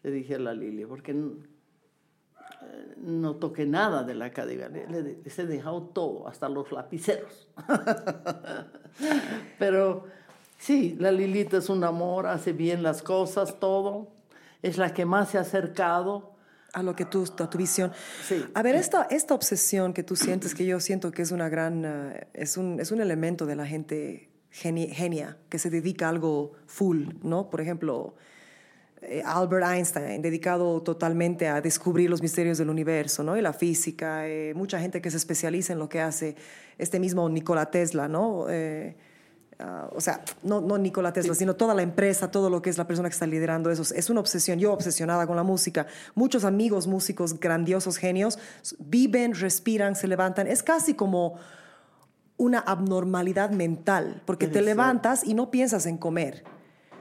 Le 0.02 0.10
dije 0.12 0.36
a 0.36 0.38
la 0.38 0.54
Lili, 0.54 0.86
porque 0.86 1.12
eh, 1.12 2.94
no 2.98 3.36
toqué 3.36 3.66
nada 3.66 4.02
de 4.04 4.14
la 4.14 4.26
academia, 4.26 4.68
le- 4.68 5.18
les 5.24 5.38
he 5.38 5.46
dejado 5.46 5.82
todo, 5.82 6.28
hasta 6.28 6.48
los 6.48 6.70
lapiceros. 6.72 7.48
Pero 9.58 10.04
sí, 10.58 10.96
la 10.98 11.12
Lilita 11.12 11.58
es 11.58 11.68
un 11.68 11.84
amor, 11.84 12.26
hace 12.26 12.52
bien 12.52 12.82
las 12.82 13.02
cosas, 13.02 13.58
todo. 13.60 14.08
Es 14.62 14.78
la 14.78 14.92
que 14.94 15.04
más 15.04 15.30
se 15.30 15.38
ha 15.38 15.42
acercado. 15.42 16.32
A 16.76 16.82
lo 16.82 16.94
que 16.94 17.06
tú, 17.06 17.24
a 17.38 17.48
tu 17.48 17.56
visión. 17.56 17.90
Sí. 18.28 18.44
A 18.52 18.62
ver, 18.62 18.74
esta, 18.74 19.04
esta 19.04 19.34
obsesión 19.34 19.94
que 19.94 20.02
tú 20.02 20.14
sientes, 20.14 20.54
que 20.54 20.66
yo 20.66 20.78
siento 20.78 21.10
que 21.10 21.22
es 21.22 21.32
una 21.32 21.48
gran, 21.48 21.84
eh, 21.86 22.26
es, 22.34 22.58
un, 22.58 22.78
es 22.80 22.90
un 22.92 23.00
elemento 23.00 23.46
de 23.46 23.56
la 23.56 23.64
gente 23.66 24.28
geni- 24.52 24.90
genia, 24.92 25.38
que 25.48 25.58
se 25.58 25.70
dedica 25.70 26.04
a 26.06 26.10
algo 26.10 26.52
full, 26.66 27.06
¿no? 27.22 27.48
Por 27.48 27.62
ejemplo, 27.62 28.14
eh, 29.00 29.22
Albert 29.24 29.66
Einstein, 29.66 30.20
dedicado 30.20 30.82
totalmente 30.82 31.48
a 31.48 31.62
descubrir 31.62 32.10
los 32.10 32.20
misterios 32.20 32.58
del 32.58 32.68
universo, 32.68 33.22
¿no? 33.24 33.38
Y 33.38 33.40
la 33.40 33.54
física, 33.54 34.28
eh, 34.28 34.52
mucha 34.54 34.78
gente 34.78 35.00
que 35.00 35.10
se 35.10 35.16
especializa 35.16 35.72
en 35.72 35.78
lo 35.78 35.88
que 35.88 36.02
hace, 36.02 36.36
este 36.76 37.00
mismo 37.00 37.26
Nikola 37.30 37.70
Tesla, 37.70 38.06
¿no? 38.06 38.46
Eh, 38.50 38.96
ah, 39.58 39.88
o 39.94 40.00
sea, 40.00 40.22
no, 40.42 40.60
no 40.60 40.78
Nikola 40.78 41.12
Tesla, 41.12 41.34
sino 41.34 41.54
toda 41.54 41.74
la 41.74 41.82
empresa, 41.82 42.30
todo 42.30 42.50
lo 42.50 42.62
que 42.62 42.70
es 42.70 42.78
la 42.78 42.86
persona 42.86 43.08
que 43.08 43.14
está 43.14 43.26
liderando 43.26 43.70
eso. 43.70 43.82
Es 43.94 44.10
una 44.10 44.20
obsesión. 44.20 44.58
Yo 44.58 44.72
obsesionada 44.72 45.26
con 45.26 45.36
la 45.36 45.42
música. 45.42 45.86
Muchos 46.14 46.44
amigos 46.44 46.86
músicos, 46.86 47.38
grandiosos 47.38 47.96
genios, 47.96 48.38
viven, 48.78 49.34
respiran, 49.34 49.96
se 49.96 50.08
levantan. 50.08 50.46
Es 50.46 50.62
casi 50.62 50.94
como 50.94 51.38
una 52.36 52.58
abnormalidad 52.60 53.50
mental, 53.50 54.22
porque 54.26 54.46
te 54.46 54.60
levantas 54.60 55.24
y 55.24 55.34
no 55.34 55.50
piensas 55.50 55.86
en 55.86 55.96
comer. 55.96 56.44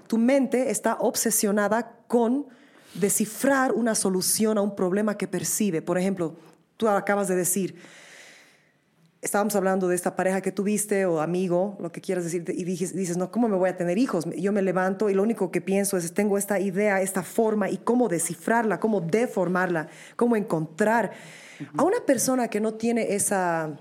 Tu 0.08 0.18
mente 0.18 0.70
está 0.72 0.96
obsesionada 1.00 1.98
con 2.08 2.48
descifrar 2.94 3.74
una 3.74 3.96
solución 3.96 4.58
a 4.58 4.62
un 4.62 4.76
problema 4.76 5.18
que 5.18 5.28
percibe. 5.28 5.82
Por 5.82 5.98
ejemplo, 5.98 6.36
tú 6.78 6.88
acabas 6.88 7.28
de 7.28 7.36
decir, 7.36 7.76
estábamos 9.26 9.56
hablando 9.56 9.88
de 9.88 9.96
esta 9.96 10.16
pareja 10.16 10.40
que 10.40 10.52
tuviste 10.52 11.08
o 11.08 11.20
amigo, 11.20 11.78
lo 11.80 11.92
que 11.92 12.00
quieras 12.00 12.24
decir, 12.24 12.46
y 12.48 12.64
dices, 12.64 13.18
no, 13.18 13.32
¿cómo 13.32 13.50
me 13.50 13.58
voy 13.58 13.70
a 13.72 13.76
tener 13.76 13.98
hijos? 13.98 14.26
Yo 14.38 14.52
me 14.52 14.62
levanto 14.62 15.10
y 15.10 15.16
lo 15.16 15.24
único 15.24 15.50
que 15.50 15.62
pienso 15.62 15.98
es, 15.98 16.14
tengo 16.14 16.38
esta 16.38 16.60
idea, 16.60 17.02
esta 17.02 17.24
forma, 17.24 17.68
y 17.72 17.78
cómo 17.78 18.08
descifrarla, 18.08 18.80
cómo 18.80 19.02
deformarla, 19.02 19.88
cómo 20.16 20.36
encontrar. 20.36 21.12
A 21.76 21.84
una 21.84 22.02
persona 22.06 22.50
que 22.50 22.60
no 22.60 22.76
tiene 22.76 23.16
esa, 23.16 23.76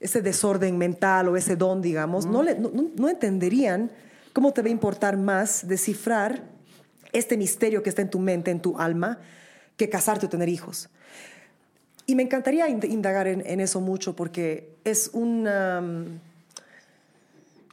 ese 0.00 0.22
desorden 0.22 0.78
mental 0.78 1.28
o 1.28 1.36
ese 1.36 1.56
don, 1.56 1.82
digamos, 1.82 2.24
no, 2.24 2.42
le- 2.42 2.58
no 2.58 3.08
entenderían 3.10 3.90
cómo 4.32 4.52
te 4.52 4.62
va 4.62 4.68
a 4.68 4.70
importar 4.70 5.18
más 5.18 5.68
descifrar 5.68 6.42
este 7.12 7.36
misterio 7.36 7.82
que 7.82 7.90
está 7.90 8.00
en 8.00 8.08
tu 8.08 8.18
mente, 8.18 8.50
en 8.50 8.60
tu 8.60 8.78
alma, 8.78 9.18
que 9.76 9.90
casarte 9.90 10.24
o 10.24 10.28
tener 10.30 10.48
hijos. 10.48 10.88
Y 12.10 12.16
me 12.16 12.24
encantaría 12.24 12.68
ind- 12.68 12.90
indagar 12.90 13.28
en, 13.28 13.40
en 13.46 13.60
eso 13.60 13.80
mucho 13.80 14.16
porque 14.16 14.74
es 14.82 15.10
un, 15.12 15.46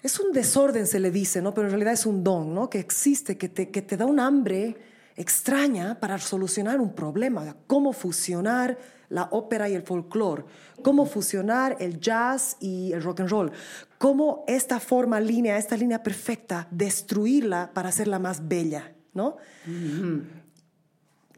es 0.03 0.19
un 0.19 0.31
desorden, 0.31 0.85
se 0.85 0.99
le 0.99 1.09
dice, 1.09 1.41
¿no? 1.41 1.55
Pero 1.55 1.65
en 1.65 1.71
realidad 1.71 1.93
es 1.93 2.05
un 2.05 2.23
don, 2.23 2.53
¿no? 2.53 2.69
Que 2.69 2.77
existe, 2.77 3.35
que 3.35 3.49
te, 3.49 3.71
que 3.71 3.81
te 3.81 3.97
da 3.97 4.05
un 4.05 4.19
hambre 4.19 4.75
extraña 5.15 5.99
para 5.99 6.19
solucionar 6.19 6.79
un 6.79 6.93
problema. 6.93 7.55
Cómo 7.65 7.93
fusionar 7.93 8.77
la 9.09 9.23
ópera 9.31 9.69
y 9.69 9.73
el 9.73 9.81
folclore, 9.81 10.43
cómo 10.83 11.07
fusionar 11.07 11.75
el 11.79 11.99
jazz 11.99 12.57
y 12.59 12.91
el 12.91 13.01
rock 13.01 13.21
and 13.21 13.29
roll, 13.31 13.51
cómo 13.97 14.45
esta 14.47 14.79
forma 14.79 15.19
línea, 15.19 15.57
esta 15.57 15.75
línea 15.75 16.03
perfecta, 16.03 16.67
destruirla 16.69 17.71
para 17.73 17.89
hacerla 17.89 18.19
más 18.19 18.47
bella, 18.47 18.93
¿no? 19.15 19.37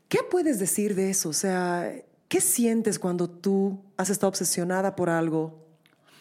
¿Qué 0.09 0.19
puedes 0.29 0.59
decir 0.59 0.95
de 0.95 1.11
eso? 1.11 1.29
O 1.29 1.33
sea, 1.33 1.93
¿qué 2.29 2.39
sientes 2.39 2.97
cuando 2.99 3.29
tú 3.29 3.81
has 3.97 4.09
estado 4.09 4.29
obsesionada 4.29 4.95
por 4.95 5.09
algo? 5.09 5.65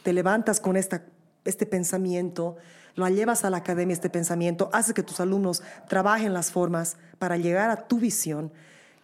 Te 0.02 0.12
levantas 0.12 0.58
con 0.58 0.76
esta, 0.76 1.04
este 1.44 1.64
pensamiento, 1.66 2.56
lo 2.96 3.06
llevas 3.08 3.44
a 3.44 3.50
la 3.50 3.58
academia 3.58 3.92
este 3.94 4.10
pensamiento, 4.10 4.68
haces 4.72 4.92
que 4.94 5.04
tus 5.04 5.20
alumnos 5.20 5.62
trabajen 5.88 6.32
las 6.34 6.50
formas 6.50 6.96
para 7.20 7.36
llegar 7.36 7.70
a 7.70 7.86
tu 7.86 8.00
visión. 8.00 8.50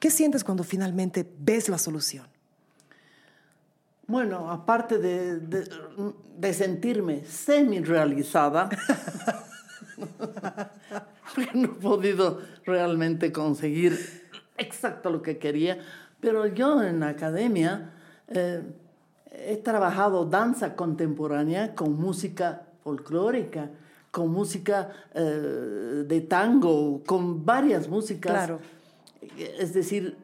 ¿Qué 0.00 0.10
sientes 0.10 0.42
cuando 0.42 0.64
finalmente 0.64 1.24
ves 1.38 1.68
la 1.68 1.78
solución? 1.78 2.26
Bueno, 4.06 4.50
aparte 4.50 4.98
de, 4.98 5.38
de- 5.38 5.68
de 6.36 6.52
sentirme 6.52 7.24
semi-realizada, 7.24 8.68
porque 11.34 11.50
no 11.54 11.64
he 11.64 11.68
podido 11.68 12.40
realmente 12.64 13.32
conseguir 13.32 13.98
exacto 14.58 15.10
lo 15.10 15.22
que 15.22 15.38
quería, 15.38 15.78
pero 16.24 16.46
yo 16.46 16.82
en 16.82 17.00
la 17.00 17.08
academia 17.08 17.90
eh, 18.28 18.62
he 19.30 19.56
trabajado 19.58 20.24
danza 20.24 20.74
contemporánea 20.74 21.74
con 21.74 22.00
música 22.00 22.62
folclórica, 22.82 23.70
con 24.10 24.30
música 24.30 24.88
eh, 25.12 26.04
de 26.06 26.20
tango, 26.22 27.02
con 27.04 27.44
varias 27.44 27.88
músicas. 27.88 28.32
Claro. 28.32 28.58
Es 29.58 29.74
decir, 29.74 30.16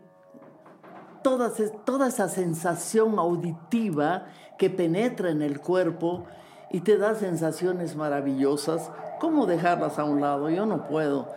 toda, 1.22 1.52
toda 1.84 2.08
esa 2.08 2.28
sensación 2.28 3.18
auditiva 3.18 4.26
que 4.58 4.70
penetra 4.70 5.30
en 5.30 5.42
el 5.42 5.60
cuerpo 5.60 6.24
y 6.70 6.80
te 6.80 6.96
da 6.96 7.14
sensaciones 7.14 7.94
maravillosas, 7.94 8.90
¿cómo 9.20 9.44
dejarlas 9.46 9.98
a 9.98 10.04
un 10.04 10.20
lado? 10.20 10.48
Yo 10.48 10.64
no 10.64 10.86
puedo. 10.86 11.28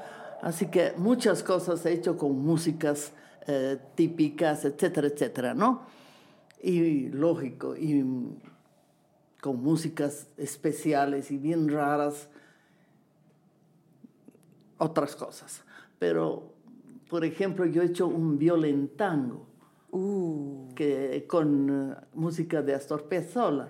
Así 0.41 0.67
que 0.67 0.93
muchas 0.97 1.43
cosas 1.43 1.85
he 1.85 1.91
hecho 1.91 2.17
con 2.17 2.45
músicas 2.45 3.13
eh, 3.47 3.77
típicas, 3.95 4.65
etcétera, 4.65 5.07
etcétera, 5.07 5.53
¿no? 5.53 5.81
Y 6.61 7.09
lógico, 7.09 7.75
y 7.75 8.03
con 9.41 9.61
músicas 9.61 10.27
especiales 10.37 11.29
y 11.31 11.37
bien 11.37 11.67
raras, 11.67 12.29
otras 14.77 15.15
cosas. 15.15 15.63
Pero, 15.99 16.53
por 17.09 17.25
ejemplo, 17.25 17.65
yo 17.65 17.81
he 17.81 17.85
hecho 17.85 18.07
un 18.07 18.37
violentango 18.37 19.45
que, 20.75 21.25
con 21.27 21.91
eh, 21.91 21.95
música 22.13 22.61
de 22.61 22.73
Astor 22.73 23.07
Piazzolla. 23.07 23.69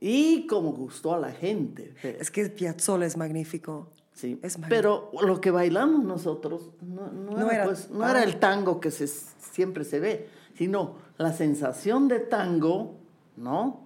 Y 0.00 0.46
como 0.46 0.72
gustó 0.72 1.14
a 1.14 1.18
la 1.18 1.32
gente. 1.32 1.94
Es 2.02 2.30
que 2.30 2.48
Piazzolla 2.50 3.06
es 3.06 3.16
magnífico. 3.16 3.90
Sí, 4.18 4.36
Es 4.42 4.58
pero 4.68 5.12
lo 5.22 5.40
que 5.40 5.52
bailamos 5.52 6.02
nosotros 6.04 6.70
no, 6.82 7.06
no 7.12 7.36
No 7.38 7.50
era, 7.52 7.64
pues, 7.66 7.88
no 7.88 8.04
era 8.08 8.24
el 8.24 8.40
tango 8.40 8.80
que 8.80 8.90
se, 8.90 9.06
siempre 9.06 9.84
se 9.84 10.00
ve, 10.00 10.28
sino 10.56 10.94
la 11.18 11.32
sensación 11.32 12.08
de 12.08 12.18
tango, 12.18 12.96
¿no? 13.36 13.82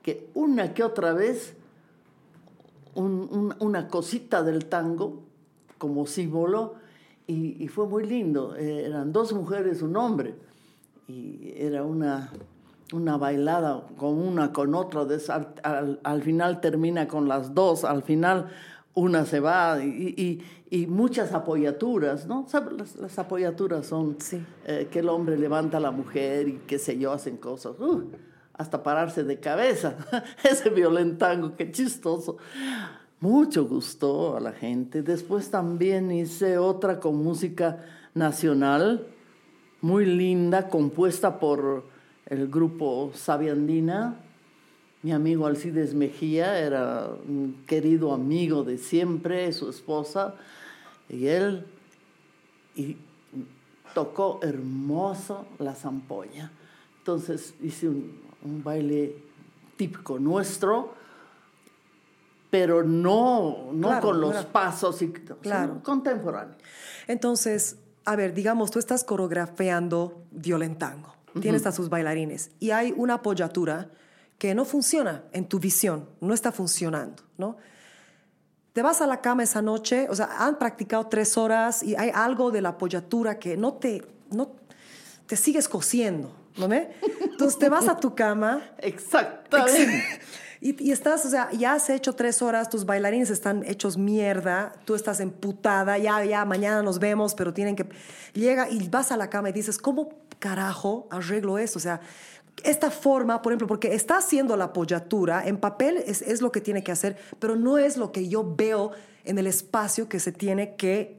Que 0.00 0.30
una 0.34 0.74
que 0.74 0.84
otra 0.84 1.12
vez 1.12 1.56
un- 2.94 3.28
un- 3.32 3.54
una 3.58 3.88
cosita 3.88 4.44
del 4.44 4.66
tango 4.66 5.22
como 5.78 6.06
símbolo 6.06 6.74
y, 7.26 7.60
y 7.62 7.66
fue 7.66 7.88
muy 7.88 8.06
lindo. 8.06 8.54
Eh, 8.54 8.84
eran 8.86 9.12
dos 9.12 9.32
mujeres, 9.32 9.82
un 9.82 9.96
hombre 9.96 10.36
y 11.08 11.52
era 11.56 11.82
una, 11.82 12.30
una 12.92 13.16
bailada 13.16 13.84
con 13.96 14.20
una, 14.20 14.52
con 14.52 14.72
otra. 14.76 15.00
al, 15.00 15.48
al- 15.64 16.00
al 16.04 16.22
final 16.22 16.60
termina 16.60 17.08
con 17.08 17.26
las 17.26 17.54
dos, 17.56 17.82
al 17.84 18.04
final 18.04 18.46
una 18.94 19.24
se 19.26 19.40
va 19.40 19.82
y, 19.82 20.14
y- 20.16 20.42
y 20.70 20.86
muchas 20.86 21.32
apoyaturas, 21.32 22.26
¿no? 22.26 22.46
Las, 22.76 22.96
las 22.96 23.18
apoyaturas 23.18 23.86
son 23.86 24.16
Sí. 24.20 24.42
eh, 24.66 24.88
que 24.90 25.00
el 25.00 25.08
hombre 25.08 25.36
levanta 25.38 25.76
a 25.76 25.80
la 25.80 25.90
mujer 25.90 26.48
y 26.48 26.60
qué 26.66 26.78
sé 26.78 26.98
yo, 26.98 27.12
hacen 27.12 27.36
cosas. 27.36 27.78
uh, 27.80 28.10
hasta 28.56 28.82
pararse 28.84 29.24
de 29.24 29.40
cabeza. 29.40 29.96
Ese 30.48 30.70
violentango, 30.70 31.56
qué 31.56 31.70
chistoso. 31.72 32.36
Mucho 33.20 33.64
gustó 33.66 34.36
a 34.36 34.40
la 34.40 34.52
gente. 34.52 35.02
Después 35.02 35.50
también 35.50 36.12
hice 36.12 36.58
otra 36.58 37.00
con 37.00 37.16
música 37.16 37.84
nacional, 38.14 39.06
muy 39.80 40.06
linda, 40.06 40.68
compuesta 40.68 41.38
por 41.40 41.84
el 42.26 42.48
grupo 42.48 43.10
Sabiandina. 43.14 44.20
Mi 45.04 45.12
amigo 45.12 45.46
Alcides 45.46 45.92
Mejía 45.92 46.58
era 46.58 47.10
un 47.28 47.62
querido 47.66 48.14
amigo 48.14 48.64
de 48.64 48.78
siempre, 48.78 49.52
su 49.52 49.68
esposa, 49.68 50.34
y 51.10 51.26
él 51.26 51.66
y 52.74 52.96
tocó 53.92 54.40
hermoso 54.42 55.44
la 55.58 55.74
zampoña. 55.74 56.50
Entonces 57.00 57.52
hice 57.62 57.86
un, 57.90 58.18
un 58.46 58.64
baile 58.64 59.14
típico 59.76 60.18
nuestro, 60.18 60.94
pero 62.50 62.82
no, 62.82 63.72
no 63.74 63.88
Claro, 63.88 64.06
con 64.06 64.20
los 64.22 64.30
claro. 64.30 64.48
pasos 64.52 65.02
y, 65.02 65.08
Claro. 65.12 65.72
sino 65.74 65.82
contemporáneo. 65.82 66.56
Entonces, 67.08 67.76
a 68.06 68.16
ver, 68.16 68.32
digamos, 68.32 68.70
tú 68.70 68.78
estás 68.78 69.04
coreografiando 69.04 70.22
violentango, 70.30 71.14
tienes 71.42 71.66
a 71.66 71.72
sus 71.72 71.90
bailarines 71.90 72.52
y 72.58 72.70
hay 72.70 72.94
una 72.96 73.14
apoyatura 73.14 73.90
que 74.38 74.54
no 74.54 74.64
funciona 74.64 75.24
en 75.32 75.46
tu 75.48 75.58
visión, 75.58 76.08
no 76.20 76.34
está 76.34 76.52
funcionando, 76.52 77.22
¿no? 77.38 77.56
Te 78.72 78.82
vas 78.82 79.00
a 79.00 79.06
la 79.06 79.20
cama 79.20 79.44
esa 79.44 79.62
noche, 79.62 80.08
o 80.10 80.14
sea, 80.16 80.28
han 80.38 80.58
practicado 80.58 81.06
tres 81.06 81.38
horas 81.38 81.82
y 81.82 81.94
hay 81.94 82.10
algo 82.12 82.50
de 82.50 82.60
la 82.60 82.70
apoyatura 82.70 83.38
que 83.38 83.56
no 83.56 83.74
te, 83.74 84.02
no, 84.30 84.56
te 85.26 85.36
sigues 85.36 85.68
cosiendo, 85.68 86.34
¿no 86.56 86.66
ve? 86.66 86.90
Entonces 87.20 87.58
te 87.58 87.68
vas 87.68 87.88
a 87.88 87.96
tu 87.96 88.14
cama 88.16 88.62
Exactamente. 88.78 90.02
y, 90.60 90.88
y 90.88 90.90
estás, 90.90 91.24
o 91.24 91.30
sea, 91.30 91.50
ya 91.52 91.74
has 91.74 91.88
hecho 91.88 92.14
tres 92.14 92.42
horas, 92.42 92.68
tus 92.68 92.84
bailarines 92.84 93.30
están 93.30 93.64
hechos 93.64 93.96
mierda, 93.96 94.72
tú 94.84 94.96
estás 94.96 95.20
emputada, 95.20 95.96
ya, 95.98 96.24
ya, 96.24 96.44
mañana 96.44 96.82
nos 96.82 96.98
vemos, 96.98 97.34
pero 97.36 97.54
tienen 97.54 97.76
que... 97.76 97.86
Llega 98.32 98.68
y 98.68 98.88
vas 98.88 99.12
a 99.12 99.16
la 99.16 99.30
cama 99.30 99.50
y 99.50 99.52
dices, 99.52 99.78
¿cómo 99.78 100.08
carajo 100.40 101.06
arreglo 101.10 101.58
esto? 101.58 101.78
O 101.78 101.82
sea, 101.82 102.00
esta 102.62 102.90
forma, 102.90 103.42
por 103.42 103.52
ejemplo, 103.52 103.66
porque 103.66 103.94
está 103.94 104.18
haciendo 104.18 104.56
la 104.56 104.64
apoyatura, 104.64 105.46
en 105.46 105.58
papel 105.58 105.98
es, 106.06 106.22
es 106.22 106.40
lo 106.40 106.52
que 106.52 106.60
tiene 106.60 106.84
que 106.84 106.92
hacer, 106.92 107.16
pero 107.38 107.56
no 107.56 107.78
es 107.78 107.96
lo 107.96 108.12
que 108.12 108.28
yo 108.28 108.54
veo 108.56 108.92
en 109.24 109.38
el 109.38 109.46
espacio 109.46 110.08
que 110.08 110.20
se 110.20 110.32
tiene 110.32 110.76
que 110.76 111.18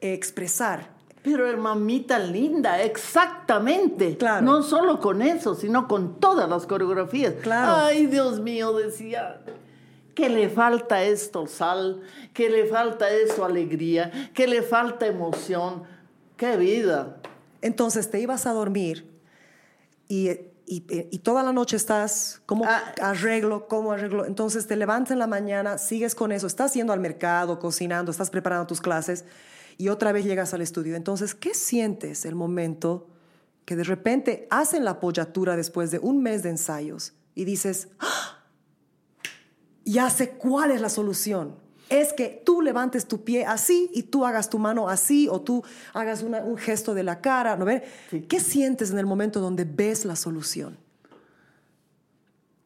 expresar. 0.00 0.94
Pero 1.22 1.56
mamita 1.56 2.18
linda, 2.18 2.82
exactamente. 2.82 4.18
Claro. 4.18 4.44
No 4.44 4.62
solo 4.62 5.00
con 5.00 5.22
eso, 5.22 5.54
sino 5.54 5.88
con 5.88 6.20
todas 6.20 6.48
las 6.48 6.66
coreografías. 6.66 7.34
Claro. 7.42 7.72
Ay, 7.76 8.06
Dios 8.06 8.40
mío, 8.40 8.74
decía, 8.74 9.40
que 10.14 10.28
le 10.28 10.50
falta 10.50 11.02
esto 11.02 11.46
sal, 11.46 12.02
que 12.32 12.50
le 12.50 12.66
falta 12.66 13.08
eso 13.10 13.44
alegría, 13.44 14.30
que 14.34 14.46
le 14.46 14.62
falta 14.62 15.06
emoción. 15.06 15.84
¡Qué 16.36 16.56
vida! 16.56 17.16
Entonces 17.62 18.10
te 18.10 18.20
ibas 18.20 18.46
a 18.46 18.52
dormir 18.52 19.10
y, 20.08 20.30
y- 20.66 20.84
y 21.10 21.18
toda 21.18 21.42
la 21.42 21.52
noche 21.52 21.76
estás, 21.76 22.40
¿cómo 22.46 22.64
Ah. 22.66 22.94
arreglo? 23.02 23.68
¿Cómo 23.68 23.92
arreglo? 23.92 24.24
Entonces 24.24 24.66
te 24.66 24.76
levantas 24.76 25.12
en 25.12 25.18
la 25.18 25.26
mañana, 25.26 25.78
sigues 25.78 26.14
con 26.14 26.32
eso, 26.32 26.46
estás 26.46 26.72
yendo 26.74 26.92
al 26.92 27.00
mercado, 27.00 27.58
cocinando, 27.58 28.10
estás 28.10 28.30
preparando 28.30 28.66
tus 28.66 28.80
clases 28.80 29.24
y 29.76 29.88
otra 29.88 30.12
vez 30.12 30.24
llegas 30.24 30.54
al 30.54 30.62
estudio. 30.62 30.96
Entonces, 30.96 31.34
¿qué 31.34 31.52
sientes 31.54 32.24
el 32.24 32.34
momento 32.34 33.08
que 33.64 33.76
de 33.76 33.84
repente 33.84 34.46
hacen 34.50 34.84
la 34.84 34.92
apoyatura 34.92 35.56
después 35.56 35.90
de 35.90 35.98
un 35.98 36.22
mes 36.22 36.42
de 36.42 36.50
ensayos 36.50 37.14
y 37.34 37.44
dices, 37.44 37.88
¡Ah! 37.98 38.44
ya 39.84 40.08
sé 40.10 40.30
cuál 40.30 40.70
es 40.70 40.80
la 40.80 40.88
solución? 40.88 41.56
Es 41.90 42.12
que 42.12 42.42
tú 42.44 42.62
levantes 42.62 43.06
tu 43.06 43.22
pie 43.24 43.44
así 43.44 43.90
y 43.92 44.04
tú 44.04 44.24
hagas 44.24 44.48
tu 44.50 44.58
mano 44.58 44.88
así 44.88 45.28
o 45.28 45.40
tú 45.40 45.62
hagas 45.92 46.22
una- 46.22 46.38
un 46.42 46.56
gesto 46.56 46.94
de 46.94 47.02
la 47.02 47.20
cara, 47.20 47.56
¿no? 47.56 47.66
Sí. 48.10 48.22
¿Qué 48.22 48.40
sientes 48.40 48.90
en 48.90 48.98
el 48.98 49.06
momento 49.06 49.40
donde 49.40 49.64
ves 49.64 50.04
la 50.04 50.16
solución? 50.16 50.76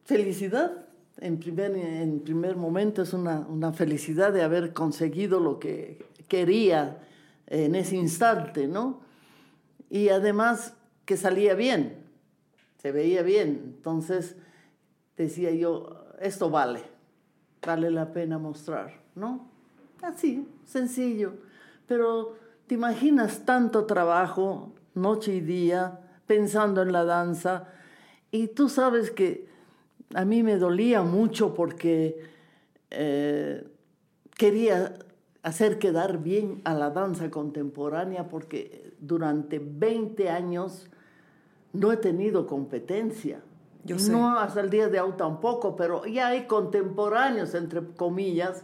Felicidad. 0.05 0.71
En 1.19 1.37
primer, 1.37 1.75
en 1.75 2.21
primer 2.21 2.55
momento 2.55 3.01
es 3.01 3.11
una, 3.13 3.39
una 3.41 3.73
felicidad 3.73 4.31
de 4.31 4.41
haber 4.41 4.71
conseguido 4.73 5.39
lo 5.41 5.59
que 5.59 6.05
quería 6.29 6.97
en 7.47 7.75
ese 7.75 7.97
instante, 7.97 8.67
¿no? 8.67 9.01
Y 9.89 10.09
además 10.09 10.73
que 11.05 11.17
salía 11.17 11.55
bien, 11.55 11.97
se 12.81 12.91
veía 12.93 13.21
bien. 13.21 13.73
Entonces 13.75 14.35
decía 15.17 15.51
yo, 15.51 16.05
esto 16.21 16.49
vale, 16.49 16.83
vale 17.65 17.91
la 17.91 18.13
pena 18.13 18.37
mostrar, 18.39 18.98
¿no? 19.19 19.47
Así, 20.01 20.47
sencillo. 20.65 21.33
Pero 21.87 22.35
te 22.67 22.75
imaginas 22.75 23.45
tanto 23.45 23.85
trabajo, 23.85 24.71
noche 24.93 25.35
y 25.35 25.41
día, 25.41 25.99
pensando 26.25 26.81
en 26.81 26.91
la 26.91 27.03
danza, 27.03 27.67
y 28.31 28.47
tú 28.47 28.69
sabes 28.69 29.11
que 29.11 29.47
a 30.13 30.25
mí 30.25 30.43
me 30.43 30.57
dolía 30.57 31.01
mucho 31.01 31.53
porque 31.53 32.23
eh, 32.91 33.67
quería 34.37 34.93
hacer 35.43 35.79
quedar 35.79 36.19
bien 36.19 36.61
a 36.63 36.73
la 36.73 36.89
danza 36.89 37.29
contemporánea 37.29 38.27
porque 38.27 38.93
durante 38.99 39.59
20 39.59 40.29
años 40.29 40.89
no 41.73 41.91
he 41.91 41.97
tenido 41.97 42.47
competencia. 42.47 43.41
Yo 43.85 43.97
sé. 43.97 44.11
No 44.11 44.37
hasta 44.37 44.61
el 44.61 44.69
día 44.69 44.89
de 44.89 44.99
hoy 44.99 45.13
tampoco, 45.17 45.75
pero 45.75 46.05
ya 46.05 46.27
hay 46.27 46.45
contemporáneos, 46.45 47.55
entre 47.55 47.83
comillas, 47.93 48.63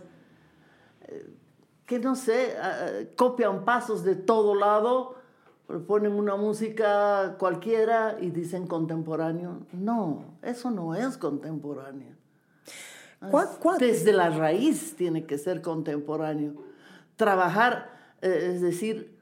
que 1.86 2.00
no 2.00 2.16
sé, 2.16 2.56
ah, 2.62 2.88
copian 3.16 3.64
pasos 3.66 4.04
de 4.04 4.16
todo 4.16 4.56
lado, 4.56 5.16
ponen 5.88 6.14
una 6.14 6.36
música 6.36 7.36
cualquiera 7.40 8.18
y 8.20 8.30
dicen 8.30 8.68
contemporáneo. 8.68 9.60
No, 9.72 10.26
eso 10.42 10.72
no 10.72 10.96
es 10.96 11.18
contemporáneo. 11.18 12.16
¿Cuán- 13.32 13.48
cuán- 13.60 13.78
Desde 13.80 14.12
la 14.14 14.30
raíz 14.30 14.96
tiene 14.96 15.26
que 15.26 15.38
ser 15.38 15.62
contemporáneo. 15.62 16.54
Trabajar, 17.16 17.90
eh, 18.22 18.52
es 18.54 18.62
decir, 18.62 19.18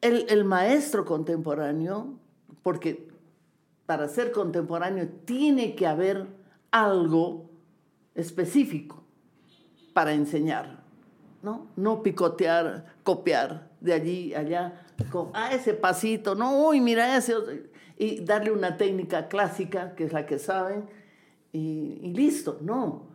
el, 0.00 0.26
el 0.28 0.44
maestro 0.44 1.04
contemporáneo, 1.04 2.14
porque 2.62 3.08
para 3.86 4.08
ser 4.08 4.32
contemporáneo 4.32 5.08
tiene 5.24 5.74
que 5.74 5.86
haber 5.86 6.26
algo 6.70 7.48
específico 8.14 9.01
para 9.92 10.12
enseñar, 10.12 10.82
¿no? 11.42 11.68
No 11.76 12.02
picotear, 12.02 12.86
copiar 13.02 13.70
de 13.80 13.92
allí 13.92 14.34
allá, 14.34 14.86
con, 15.10 15.30
ah, 15.34 15.52
ese 15.52 15.74
pasito, 15.74 16.34
no, 16.34 16.66
uy, 16.66 16.80
mira 16.80 17.16
ese, 17.16 17.34
otro", 17.34 17.54
y 17.98 18.24
darle 18.24 18.50
una 18.50 18.76
técnica 18.76 19.28
clásica, 19.28 19.94
que 19.94 20.04
es 20.04 20.12
la 20.12 20.26
que 20.26 20.38
saben, 20.38 20.88
y, 21.52 21.98
y 22.02 22.14
listo, 22.14 22.58
no. 22.60 23.10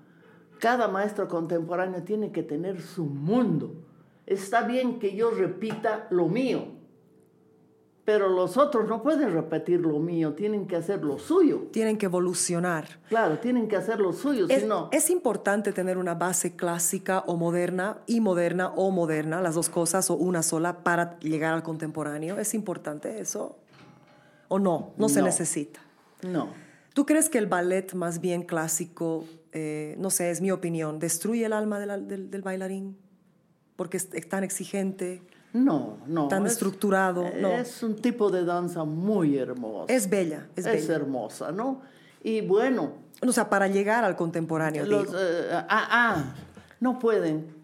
Cada 0.60 0.88
maestro 0.88 1.28
contemporáneo 1.28 2.04
tiene 2.04 2.32
que 2.32 2.44
tener 2.44 2.82
su 2.82 3.06
mundo. 3.06 3.76
Está 4.26 4.64
bien 4.64 4.99
que 4.99 5.16
yo 5.16 5.32
repita 5.32 6.08
lo 6.10 6.28
mío, 6.28 6.77
pero 8.08 8.30
los 8.30 8.56
otros 8.56 8.88
no 8.88 9.04
pueden 9.04 9.34
repetir 9.34 9.82
lo 9.82 10.00
mío, 10.00 10.32
tienen 10.34 10.66
que 10.66 10.78
hacer 10.78 11.04
lo 11.04 11.20
suyo. 11.20 11.68
Tienen 11.74 11.98
que 11.98 12.06
evolucionar. 12.06 12.88
Claro, 13.10 13.38
tienen 13.40 13.68
que 13.68 13.76
hacer 13.76 14.00
lo 14.00 14.14
suyo, 14.14 14.46
Es, 14.48 14.62
si 14.62 14.66
no... 14.66 14.88
es 14.94 15.10
importante 15.10 15.74
tener 15.74 15.98
una 15.98 16.16
base 16.16 16.56
clásica 16.56 17.26
o 17.28 17.36
moderna 17.36 17.98
y 18.08 18.22
moderna 18.22 18.70
o 18.78 18.92
moderna, 18.92 19.42
las 19.42 19.56
dos 19.56 19.68
cosas 19.68 20.10
o 20.10 20.14
una 20.16 20.42
sola 20.42 20.86
para 20.86 21.20
llegar 21.20 21.54
al 21.54 21.64
contemporáneo. 21.64 22.40
¿Es 22.40 22.54
importante 22.54 23.20
eso? 23.20 23.58
¿O 24.48 24.58
no? 24.58 24.94
No, 24.96 25.10
se 25.10 25.20
No. 25.20 25.26
necesita. 25.26 25.82
No. 26.24 26.48
¿Tú 26.94 27.06
crees 27.06 27.28
que 27.28 27.40
el 27.40 27.48
ballet 27.48 27.94
más 27.94 28.22
bien 28.22 28.44
clásico, 28.44 29.26
eh, 29.52 29.96
no 30.00 30.12
sé, 30.12 30.32
es 30.32 30.40
mi 30.40 30.50
opinión, 30.52 30.98
destruye 31.00 31.44
el 31.46 31.52
alma 31.52 31.78
de 31.78 31.86
la- 31.88 31.98
del, 31.98 32.32
del 32.32 32.42
bailarín? 32.42 32.96
Porque 33.76 33.98
es, 33.98 34.08
es 34.14 34.30
tan 34.30 34.46
exigente, 34.46 35.22
No, 35.64 35.98
no. 36.08 36.28
Tan 36.28 36.46
estructurado, 36.46 37.26
no. 37.40 37.50
Es 37.50 37.82
un 37.84 37.96
tipo 37.96 38.30
de 38.30 38.44
danza 38.46 38.84
muy 38.84 39.38
hermosa. 39.38 39.92
es 39.94 40.10
bella, 40.10 40.48
es, 40.56 40.66
Es 40.66 40.88
bella. 40.88 40.96
hermosa, 41.00 41.52
¿no? 41.52 41.82
Y 42.24 42.42
bueno, 42.42 42.94
O 43.26 43.32
sea, 43.32 43.50
para 43.50 43.68
llegar 43.68 44.04
al 44.04 44.16
contemporáneo, 44.16 44.86
los, 44.86 45.08
digo. 45.08 45.18
eh, 45.20 45.50
ah, 45.52 45.66
ah, 45.70 46.36
no 46.80 47.00
pueden. 47.00 47.56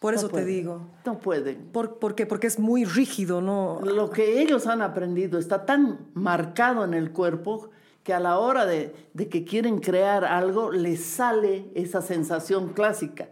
Por 0.00 0.12
no 0.14 0.18
eso 0.20 0.28
te 0.28 0.44
digo. 0.44 0.82
No 1.06 1.18
pueden. 1.18 1.68
¿Por, 1.72 1.98
por 1.98 2.14
qué? 2.14 2.26
Porque 2.26 2.46
es 2.46 2.58
muy 2.58 2.84
rígido, 2.84 3.40
¿no? 3.40 3.80
Lo 3.82 4.10
que 4.10 4.42
ellos 4.42 4.66
han 4.66 4.82
aprendido 4.82 5.38
está 5.38 5.64
tan 5.64 6.08
marcado 6.12 6.84
en 6.84 6.92
el 6.92 7.10
cuerpo 7.10 7.70
que 8.02 8.12
a 8.12 8.20
la 8.20 8.38
hora 8.38 8.66
de, 8.66 8.94
de 9.14 9.30
que 9.30 9.44
quieren 9.46 9.78
crear 9.78 10.26
algo, 10.26 10.70
les 10.70 11.02
sale 11.02 11.70
esa 11.74 12.02
sensación 12.02 12.74
clásica. 12.74 13.28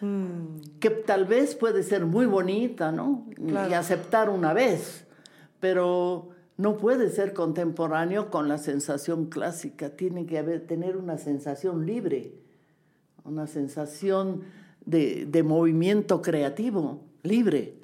Que 0.00 0.90
tal 0.90 1.24
vez 1.24 1.54
puede 1.54 1.82
ser 1.82 2.04
muy 2.04 2.26
bonita, 2.26 2.92
¿no? 2.92 3.26
Claro. 3.34 3.70
Y 3.70 3.74
aceptar 3.74 4.28
una 4.28 4.52
vez, 4.52 5.06
pero 5.58 6.30
no 6.58 6.76
puede 6.76 7.10
ser 7.10 7.32
contemporáneo 7.32 8.30
con 8.30 8.48
la 8.48 8.58
sensación 8.58 9.26
clásica. 9.26 9.90
Tiene 9.90 10.26
que 10.26 10.38
haber, 10.38 10.66
tener 10.66 10.96
una 10.96 11.16
sensación 11.16 11.86
libre, 11.86 12.34
una 13.24 13.46
sensación 13.46 14.42
de, 14.84 15.26
de 15.26 15.42
movimiento 15.42 16.20
creativo, 16.20 17.00
libre. 17.22 17.74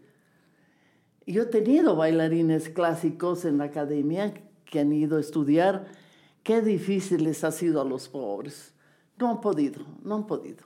Yo 1.26 1.42
he 1.42 1.46
tenido 1.46 1.96
bailarines 1.96 2.68
clásicos 2.68 3.44
en 3.44 3.58
la 3.58 3.64
academia 3.64 4.34
que 4.64 4.80
han 4.80 4.92
ido 4.92 5.16
a 5.16 5.20
estudiar. 5.20 5.86
Qué 6.42 6.60
difícil 6.60 7.24
les 7.24 7.44
ha 7.44 7.52
sido 7.52 7.80
a 7.80 7.84
los 7.84 8.08
pobres. 8.08 8.74
No 9.18 9.30
han 9.30 9.40
podido, 9.40 9.84
no 10.02 10.16
han 10.16 10.26
podido. 10.26 10.64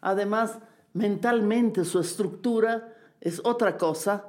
Además, 0.00 0.58
mentalmente 0.92 1.84
su 1.84 2.00
estructura 2.00 2.92
es 3.20 3.40
otra 3.44 3.76
cosa 3.76 4.26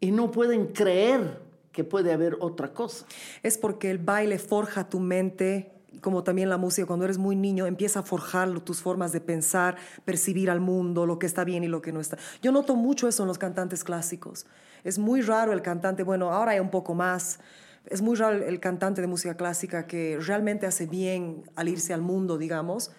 y 0.00 0.10
no 0.10 0.30
pueden 0.30 0.66
creer 0.66 1.40
que 1.72 1.84
puede 1.84 2.12
haber 2.12 2.36
otra 2.40 2.72
cosa. 2.72 3.06
Es 3.42 3.58
porque 3.58 3.90
el 3.90 3.98
baile 3.98 4.38
forja 4.38 4.88
tu 4.88 4.98
mente, 4.98 5.72
como 6.00 6.24
también 6.24 6.48
la 6.48 6.56
música, 6.56 6.86
cuando 6.86 7.04
eres 7.04 7.18
muy 7.18 7.36
niño, 7.36 7.66
empieza 7.66 8.00
a 8.00 8.02
forjar 8.02 8.60
tus 8.60 8.80
formas 8.80 9.12
de 9.12 9.20
pensar, 9.20 9.76
percibir 10.04 10.50
al 10.50 10.60
mundo, 10.60 11.06
lo 11.06 11.18
que 11.18 11.26
está 11.26 11.44
bien 11.44 11.64
y 11.64 11.68
lo 11.68 11.82
que 11.82 11.92
no 11.92 12.00
está. 12.00 12.18
Yo 12.42 12.52
noto 12.52 12.76
mucho 12.76 13.08
eso 13.08 13.22
en 13.22 13.28
los 13.28 13.38
cantantes 13.38 13.84
clásicos. 13.84 14.46
Es 14.84 14.98
muy 14.98 15.20
raro 15.20 15.52
el 15.52 15.62
cantante, 15.62 16.02
bueno, 16.02 16.32
ahora 16.32 16.52
hay 16.52 16.60
un 16.60 16.70
poco 16.70 16.94
más, 16.94 17.40
es 17.88 18.02
muy 18.02 18.16
raro 18.16 18.44
el 18.44 18.60
cantante 18.60 19.00
de 19.00 19.06
música 19.06 19.36
clásica 19.36 19.86
que 19.86 20.18
realmente 20.20 20.66
hace 20.66 20.86
bien 20.86 21.44
al 21.54 21.68
irse 21.68 21.92
al 21.94 22.02
mundo, 22.02 22.38
digamos, 22.38 22.90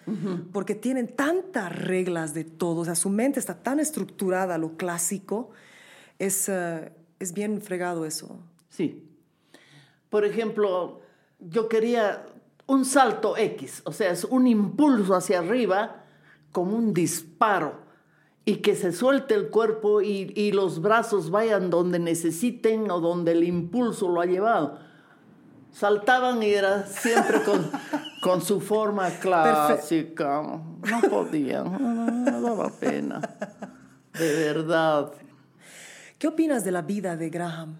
porque 0.52 0.74
tienen 0.74 1.08
tantas 1.08 1.74
reglas 1.74 2.34
de 2.34 2.44
todo, 2.44 2.80
o 2.80 2.84
sea, 2.84 2.94
su 2.94 3.10
mente 3.10 3.40
está 3.40 3.62
tan 3.62 3.80
estructurada 3.80 4.54
a 4.54 4.58
lo 4.58 4.76
clásico, 4.76 5.50
es, 6.18 6.48
eh, 6.48 6.92
es 7.18 7.32
bien 7.32 7.60
fregado 7.60 8.06
eso. 8.06 8.38
Sí. 8.68 9.04
Por 10.08 10.24
ejemplo, 10.24 11.00
yo 11.38 11.68
quería 11.68 12.26
un 12.66 12.84
salto 12.84 13.36
X, 13.36 13.82
o 13.84 13.92
sea, 13.92 14.10
es 14.10 14.24
un 14.24 14.46
impulso 14.46 15.14
hacia 15.14 15.40
arriba 15.40 16.04
como 16.52 16.76
un 16.76 16.94
disparo 16.94 17.87
y 18.44 18.56
que 18.56 18.74
se 18.74 18.92
suelte 18.92 19.34
el 19.34 19.48
cuerpo 19.48 20.00
y, 20.00 20.32
y, 20.34 20.52
los 20.52 20.80
brazos 20.80 21.30
vayan 21.30 21.68
donde 21.68 21.98
necesiten 21.98 22.90
o 22.90 23.00
donde 23.00 23.32
el 23.32 23.44
impulso 23.44 24.08
lo 24.08 24.20
ha 24.20 24.26
llevado. 24.26 24.78
Saltaban 25.70 26.42
y 26.42 26.46
era 26.46 26.86
siempre 26.86 27.42
con, 27.42 27.70
con 28.22 28.40
su 28.40 28.60
forma 28.60 29.10
clásica. 29.10 30.42
No 30.42 31.00
podían, 31.10 31.72
no, 31.72 32.10
no 32.10 32.40
daba 32.40 32.70
pena. 32.70 33.20
De 34.18 34.34
verdad. 34.34 35.12
¿Qué 36.18 36.26
opinas 36.26 36.64
de 36.64 36.72
la 36.72 36.82
vida 36.82 37.16
de 37.16 37.30
Graham? 37.30 37.76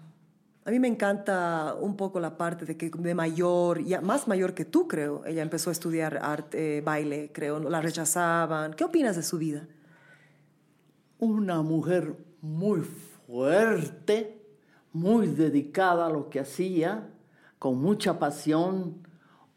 A 0.65 0.71
mí 0.71 0.79
me 0.79 0.87
encanta 0.87 1.75
un 1.79 1.97
poco 1.97 2.19
la 2.19 2.37
parte 2.37 2.65
de 2.65 2.77
que 2.77 2.89
de 2.89 3.15
mayor, 3.15 3.83
ya 3.83 4.01
más 4.01 4.27
mayor 4.27 4.53
que 4.53 4.65
tú, 4.65 4.87
creo. 4.87 5.25
Ella 5.25 5.41
empezó 5.41 5.71
a 5.71 5.73
estudiar 5.73 6.19
arte, 6.21 6.81
baile, 6.81 7.31
creo. 7.33 7.59
La 7.59 7.81
rechazaban. 7.81 8.73
¿Qué 8.75 8.83
opinas 8.83 9.15
de 9.15 9.23
su 9.23 9.39
vida? 9.39 9.67
Una 11.19 11.61
mujer 11.61 12.15
muy 12.41 12.81
fuerte, 12.81 14.41
muy 14.93 15.27
dedicada 15.27 16.07
a 16.07 16.09
lo 16.09 16.29
que 16.29 16.39
hacía, 16.39 17.09
con 17.59 17.81
mucha 17.81 18.17
pasión, 18.19 19.07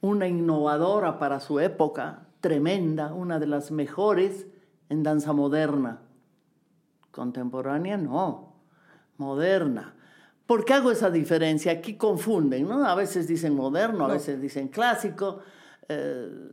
una 0.01 0.27
innovadora 0.27 1.19
para 1.19 1.41
su 1.41 1.61
época, 1.61 2.27
tremenda, 2.41 3.15
una 3.15 3.39
de 3.39 3.47
las 3.47 3.71
mejores 3.71 4.47
en 4.89 5.03
danza 5.05 5.33
moderna. 5.33 6.01
Contemporánea 7.13 7.97
no, 7.97 8.55
moderna. 9.17 9.95
¿Por 10.47 10.65
qué 10.65 10.75
hago 10.75 10.91
esa 10.91 11.11
diferencia? 11.11 11.73
Aquí 11.73 11.95
confunden, 11.97 12.69
¿no? 12.69 12.85
A 12.85 12.95
veces 12.97 13.29
dicen 13.29 13.55
moderno, 13.55 14.05
a 14.05 14.09
No. 14.09 14.15
veces 14.15 14.41
dicen 14.41 14.69
clásico. 14.69 15.39
Eh, 15.89 16.51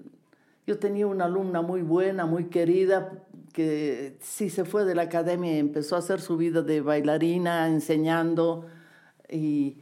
yo 0.68 0.77
tenía 0.77 1.07
una 1.07 1.26
alumna 1.26 1.64
muy 1.64 1.81
buena, 1.81 2.27
muy 2.27 2.45
querida, 2.45 3.23
que 3.60 4.18
sí 4.22 4.49
se 4.49 4.64
fue 4.64 4.86
de 4.86 4.95
la 4.95 5.02
academia 5.02 5.53
y 5.53 5.60
empezó 5.60 5.98
a 5.98 5.99
hacer 5.99 6.22
su 6.22 6.38
vida 6.38 6.61
de 6.61 6.80
bailarina, 6.80 7.68
enseñando, 7.68 8.68
y 9.30 9.80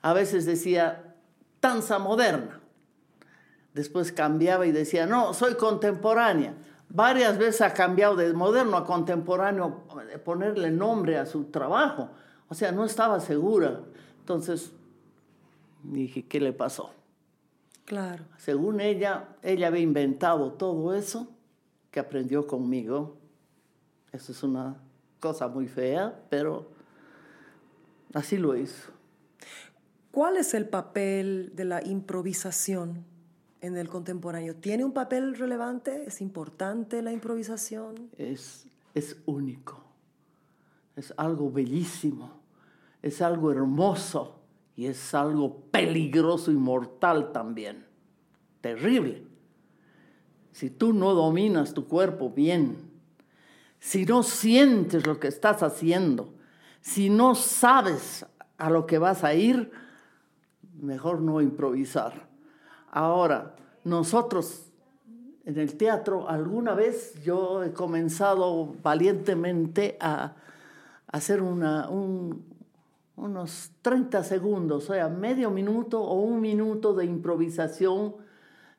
a 0.00 0.12
veces 0.12 0.46
decía, 0.46 1.16
danza 1.60 1.98
moderna. 1.98 2.60
Después 3.74 4.12
cambiaba 4.12 4.64
y 4.64 4.70
decía, 4.70 5.06
no, 5.06 5.34
soy 5.34 5.56
contemporánea. 5.56 6.54
Varias 6.88 7.36
veces 7.36 7.62
ha 7.62 7.74
cambiado 7.74 8.14
de 8.14 8.32
moderno 8.32 8.76
a 8.76 8.84
contemporáneo, 8.84 9.82
eh, 10.08 10.18
ponerle 10.18 10.70
nombre 10.70 11.18
a 11.18 11.26
su 11.26 11.46
trabajo. 11.46 12.10
O 12.48 12.54
sea, 12.54 12.70
no 12.70 12.84
estaba 12.84 13.18
segura. 13.18 13.80
Entonces 14.20 14.70
dije, 15.82 16.24
¿qué 16.26 16.38
le 16.38 16.52
pasó? 16.52 16.92
Claro. 17.86 18.22
Según 18.36 18.80
ella, 18.80 19.30
ella 19.42 19.66
había 19.66 19.82
inventado 19.82 20.52
todo 20.52 20.94
eso 20.94 21.35
que 21.96 22.00
aprendió 22.00 22.46
conmigo. 22.46 23.16
Eso 24.12 24.30
es 24.30 24.42
una 24.42 24.76
cosa 25.18 25.48
muy 25.48 25.66
fea, 25.66 26.26
pero 26.28 26.70
así 28.12 28.36
lo 28.36 28.54
hizo. 28.54 28.92
¿Cuál 30.10 30.36
es 30.36 30.52
el 30.52 30.68
papel 30.68 31.52
de 31.54 31.64
la 31.64 31.82
improvisación 31.82 33.06
en 33.62 33.78
el 33.78 33.88
contemporáneo? 33.88 34.56
¿Tiene 34.56 34.84
un 34.84 34.92
papel 34.92 35.38
relevante? 35.38 36.04
¿Es 36.06 36.20
importante 36.20 37.00
la 37.00 37.12
improvisación? 37.12 38.10
Es, 38.18 38.66
es 38.92 39.16
único. 39.24 39.82
Es 40.96 41.14
algo 41.16 41.50
bellísimo. 41.50 42.42
Es 43.00 43.22
algo 43.22 43.50
hermoso. 43.50 44.42
Y 44.76 44.84
es 44.84 45.14
algo 45.14 45.62
peligroso 45.70 46.52
y 46.52 46.56
mortal 46.56 47.32
también. 47.32 47.86
Terrible. 48.60 49.35
Si 50.56 50.70
tú 50.70 50.94
no 50.94 51.12
dominas 51.12 51.74
tu 51.74 51.86
cuerpo 51.86 52.30
bien, 52.30 52.78
si 53.78 54.06
no 54.06 54.22
sientes 54.22 55.06
lo 55.06 55.20
que 55.20 55.28
estás 55.28 55.62
haciendo, 55.62 56.32
si 56.80 57.10
no 57.10 57.34
sabes 57.34 58.24
a 58.56 58.70
lo 58.70 58.86
que 58.86 58.96
vas 58.96 59.22
a 59.22 59.34
ir, 59.34 59.70
mejor 60.80 61.20
no 61.20 61.42
improvisar. 61.42 62.26
Ahora, 62.90 63.54
nosotros 63.84 64.70
en 65.44 65.58
el 65.58 65.76
teatro, 65.76 66.26
alguna 66.26 66.72
vez 66.72 67.22
yo 67.22 67.62
he 67.62 67.74
comenzado 67.74 68.76
valientemente 68.82 69.98
a 70.00 70.36
hacer 71.06 71.42
unos 71.42 72.32
30 73.82 74.24
segundos, 74.24 74.88
o 74.88 74.94
sea, 74.94 75.10
medio 75.10 75.50
minuto 75.50 76.00
o 76.00 76.18
un 76.22 76.40
minuto 76.40 76.94
de 76.94 77.04
improvisación 77.04 78.24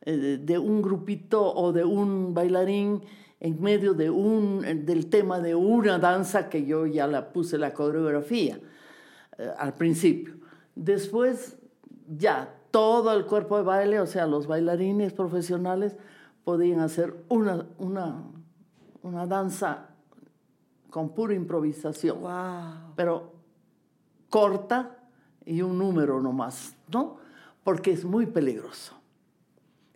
eh, 0.01 0.39
de 0.41 0.57
un 0.57 0.81
grupito 0.81 1.53
o 1.53 1.71
de 1.71 1.83
un 1.83 2.33
bailarín 2.33 3.01
en 3.39 3.61
medio 3.61 3.93
de 3.93 4.09
un, 4.09 4.61
del 4.85 5.09
tema 5.09 5.39
de 5.39 5.55
una 5.55 5.99
danza 5.99 6.49
que 6.49 6.65
yo 6.65 6.85
ya 6.85 7.07
la 7.07 7.31
puse 7.31 7.57
la 7.57 7.73
coreografía 7.73 8.59
eh, 9.37 9.51
al 9.57 9.73
principio. 9.73 10.35
Después 10.75 11.57
ya 12.07 12.53
todo 12.71 13.13
el 13.13 13.25
cuerpo 13.25 13.57
de 13.57 13.63
baile, 13.63 13.99
o 13.99 14.07
sea, 14.07 14.27
los 14.27 14.47
bailarines 14.47 15.13
profesionales 15.13 15.95
podían 16.43 16.79
hacer 16.79 17.15
una, 17.29 17.67
una, 17.77 18.23
una 19.03 19.25
danza 19.25 19.89
con 20.89 21.09
pura 21.09 21.33
improvisación, 21.33 22.21
¡Wow! 22.21 22.93
pero 22.95 23.33
corta 24.29 24.97
y 25.45 25.61
un 25.61 25.77
número 25.77 26.21
nomás, 26.21 26.75
¿no? 26.91 27.17
Porque 27.63 27.91
es 27.91 28.05
muy 28.05 28.25
peligroso, 28.25 28.96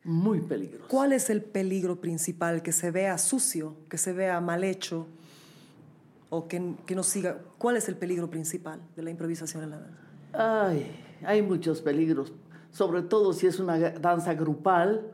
muy 0.04 0.42
peligroso. 0.42 0.86
¿Cuál 0.88 1.14
es 1.14 1.30
el 1.30 1.42
peligro 1.42 2.02
principal? 2.02 2.62
Que 2.62 2.72
se 2.72 2.92
vea 2.92 3.18
sucio, 3.18 3.76
que 3.90 3.98
se 3.98 4.14
vea 4.14 4.40
mal 4.42 4.64
hecho 4.64 5.08
o 6.30 6.48
que, 6.48 6.76
que 6.86 6.96
no 6.96 7.04
siga. 7.04 7.40
¿Cuál 7.58 7.78
es 7.78 7.88
el 7.88 7.96
peligro 7.96 8.30
principal 8.30 8.80
de 8.96 9.04
la 9.04 9.10
improvisación 9.12 9.64
en 9.64 9.70
la 9.72 9.80
danza? 9.80 10.02
Ay, 10.34 10.92
hay 11.24 11.42
muchos 11.42 11.82
peligros, 11.82 12.34
sobre 12.72 13.02
todo 13.02 13.34
si 13.34 13.48
es 13.48 13.60
una 13.60 13.78
danza 13.78 14.34
grupal, 14.34 15.12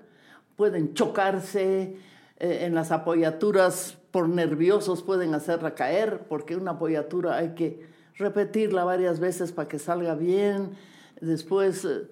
pueden 0.55 0.93
chocarse 0.93 1.97
eh, 2.39 2.59
en 2.61 2.75
las 2.75 2.91
apoyaturas 2.91 3.97
por 4.11 4.29
nerviosos, 4.29 5.03
pueden 5.03 5.33
hacerla 5.33 5.73
caer, 5.73 6.27
porque 6.29 6.55
una 6.55 6.71
apoyatura 6.71 7.37
hay 7.37 7.55
que 7.55 7.87
repetirla 8.15 8.83
varias 8.83 9.19
veces 9.19 9.51
para 9.51 9.67
que 9.67 9.79
salga 9.79 10.15
bien, 10.15 10.71
después, 11.19 11.83
eh, 11.85 12.07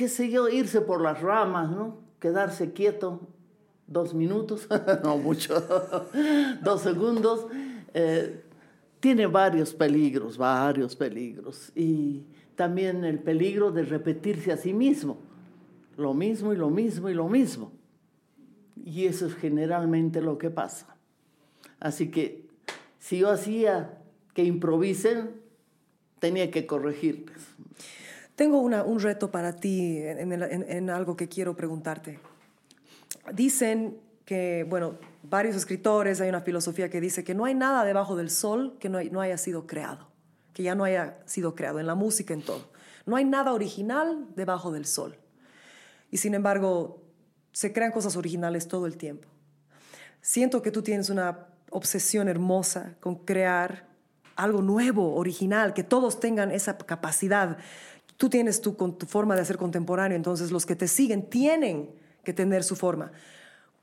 qué 0.00 0.08
sé 0.08 0.30
yo, 0.30 0.48
irse 0.48 0.80
por 0.80 1.02
las 1.02 1.20
ramas, 1.20 1.70
¿no? 1.70 1.98
Quedarse 2.20 2.72
quieto 2.72 3.28
dos 3.86 4.14
minutos, 4.14 4.66
no 5.04 5.18
mucho, 5.18 5.60
dos 6.62 6.80
segundos. 6.80 7.46
eh, 7.92 8.42
tiene 8.98 9.26
varios 9.26 9.74
peligros, 9.74 10.38
varios 10.38 10.96
peligros. 10.96 11.70
Y 11.74 12.22
también 12.56 13.04
el 13.04 13.18
peligro 13.18 13.72
de 13.72 13.82
repetirse 13.82 14.52
a 14.52 14.56
sí 14.56 14.72
mismo. 14.72 15.18
Lo 15.98 16.14
mismo 16.14 16.54
y 16.54 16.56
lo 16.56 16.70
mismo 16.70 17.10
y 17.10 17.14
lo 17.14 17.28
mismo. 17.28 17.70
Y 18.82 19.04
eso 19.04 19.26
es 19.26 19.34
generalmente 19.34 20.22
lo 20.22 20.38
que 20.38 20.48
pasa. 20.48 20.96
Así 21.78 22.10
que 22.10 22.48
si 22.98 23.18
yo 23.18 23.28
hacía 23.28 23.98
que 24.32 24.44
improvisen, 24.44 25.32
tenía 26.20 26.50
que 26.50 26.64
corregirles. 26.64 27.54
Tengo 28.40 28.58
una- 28.62 28.84
un 28.84 29.00
reto 29.00 29.30
para 29.30 29.52
ti 29.52 29.98
en, 29.98 30.32
en- 30.32 30.64
en 30.66 30.88
algo 30.88 31.14
que 31.14 31.28
quiero 31.28 31.54
preguntarte. 31.54 32.18
Dicen 33.34 33.98
que, 34.24 34.64
bueno, 34.66 34.94
varios 35.22 35.56
escritores, 35.56 36.22
hay 36.22 36.30
una 36.30 36.40
filosofía 36.40 36.88
que 36.88 37.02
dice 37.02 37.22
que 37.22 37.34
no 37.34 37.44
hay 37.44 37.54
nada 37.54 37.84
debajo 37.84 38.16
del 38.16 38.30
sol 38.30 38.78
que 38.80 38.88
no, 38.88 38.96
hay- 38.96 39.10
no 39.10 39.20
haya 39.20 39.36
sido 39.36 39.66
creado. 39.66 40.08
que 40.54 40.62
ya 40.64 40.74
no 40.74 40.84
haya 40.84 41.18
sido 41.26 41.54
creado 41.54 41.80
en 41.80 41.86
la 41.86 41.94
música, 41.94 42.32
en 42.34 42.40
todo. 42.42 42.70
No 43.06 43.14
hay 43.16 43.24
nada 43.26 43.52
original 43.52 44.26
debajo 44.36 44.72
del 44.72 44.84
sol. 44.86 45.16
Y 46.10 46.16
sin 46.16 46.32
embargo, 46.34 47.02
se 47.52 47.72
crean 47.74 47.92
cosas 47.92 48.16
originales 48.16 48.66
todo 48.68 48.86
el 48.86 48.96
tiempo. 48.96 49.28
Siento 50.22 50.62
que 50.62 50.70
tú 50.72 50.80
tienes 50.82 51.08
una 51.10 51.46
obsesión 51.70 52.26
hermosa 52.28 52.96
con 53.00 53.16
crear 53.16 53.86
algo 54.34 54.60
nuevo, 54.62 55.14
original, 55.16 55.72
que 55.74 55.84
todos 55.84 56.18
tengan 56.18 56.50
esa 56.50 56.76
capacidad. 56.78 57.58
Tú 58.20 58.28
tienes 58.28 58.60
tu, 58.60 58.76
forma 59.06 59.34
de 59.34 59.40
hacer 59.40 59.56
contemporáneo, 59.56 60.14
entonces 60.14 60.52
los 60.52 60.66
que 60.66 60.76
te 60.76 60.88
siguen 60.88 61.30
tienen 61.30 61.88
que 62.22 62.34
tener 62.34 62.64
su 62.64 62.76
forma. 62.76 63.12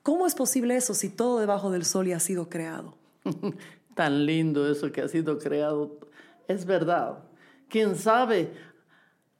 ¿Cómo 0.03 0.27
es 0.27 0.35
posible 0.35 0.75
eso 0.75 0.93
si 0.93 1.09
todo 1.09 1.39
debajo 1.39 1.71
del 1.71 1.85
sol 1.85 2.05
ya 2.05 2.17
ha 2.17 2.19
sido 2.19 2.47
creado? 2.47 2.93
Tan 3.95 4.27
lindo 4.27 4.71
eso 4.71 4.91
que 4.91 5.01
ha 5.01 5.07
sido 5.07 5.39
creado. 5.39 5.97
Es 6.47 6.67
verdad. 6.67 7.17
¿Quién 7.67 7.95
sabe? 7.95 8.51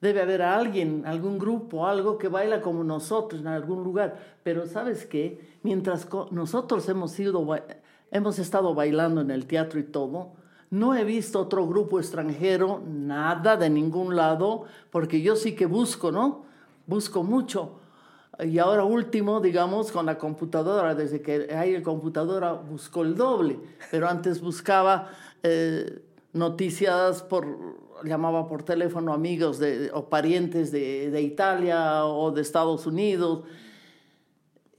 Debe 0.01 0.19
haber 0.19 0.41
alguien, 0.41 1.03
algún 1.05 1.37
grupo, 1.37 1.85
algo 1.85 2.17
que 2.17 2.27
baila 2.27 2.63
como 2.63 2.83
nosotros 2.83 3.41
en 3.41 3.49
algún 3.49 3.83
lugar. 3.83 4.17
Pero 4.41 4.65
sabes 4.65 5.05
qué? 5.05 5.59
Mientras 5.61 6.07
nosotros 6.31 6.89
hemos 6.89 8.39
estado 8.39 8.73
bailando 8.73 9.21
en 9.21 9.29
el 9.29 9.45
teatro 9.45 9.79
y 9.79 9.83
todo, 9.83 10.36
no 10.69 10.95
he 10.95 11.03
visto 11.03 11.39
otro 11.39 11.65
grupo 11.65 11.99
extranjero, 11.99 12.81
nada 12.85 13.55
de 13.55 13.69
ningún 13.69 14.15
lado, 14.15 14.65
porque 14.91 15.21
yo 15.21 15.35
sí 15.35 15.55
que 15.55 15.65
busco, 15.65 16.11
¿no? 16.11 16.45
Busco 16.85 17.23
mucho. 17.23 17.79
Y 18.39 18.59
ahora 18.59 18.83
último, 18.83 19.39
digamos, 19.39 19.91
con 19.91 20.05
la 20.05 20.17
computadora, 20.17 20.93
desde 20.93 21.21
que 21.21 21.55
hay 21.55 21.73
el 21.73 21.83
computadora, 21.83 22.53
busco 22.53 23.03
el 23.03 23.15
doble, 23.15 23.59
pero 23.89 24.07
antes 24.07 24.41
buscaba 24.41 25.09
eh, 25.41 26.03
noticias 26.33 27.23
por, 27.23 27.45
llamaba 28.03 28.47
por 28.47 28.63
teléfono 28.63 29.13
amigos 29.13 29.57
de, 29.59 29.89
o 29.93 30.09
parientes 30.09 30.71
de 30.71 31.21
Italia 31.21 32.05
o 32.05 32.31
de 32.31 32.41
Estados 32.41 32.85
Unidos, 32.85 33.43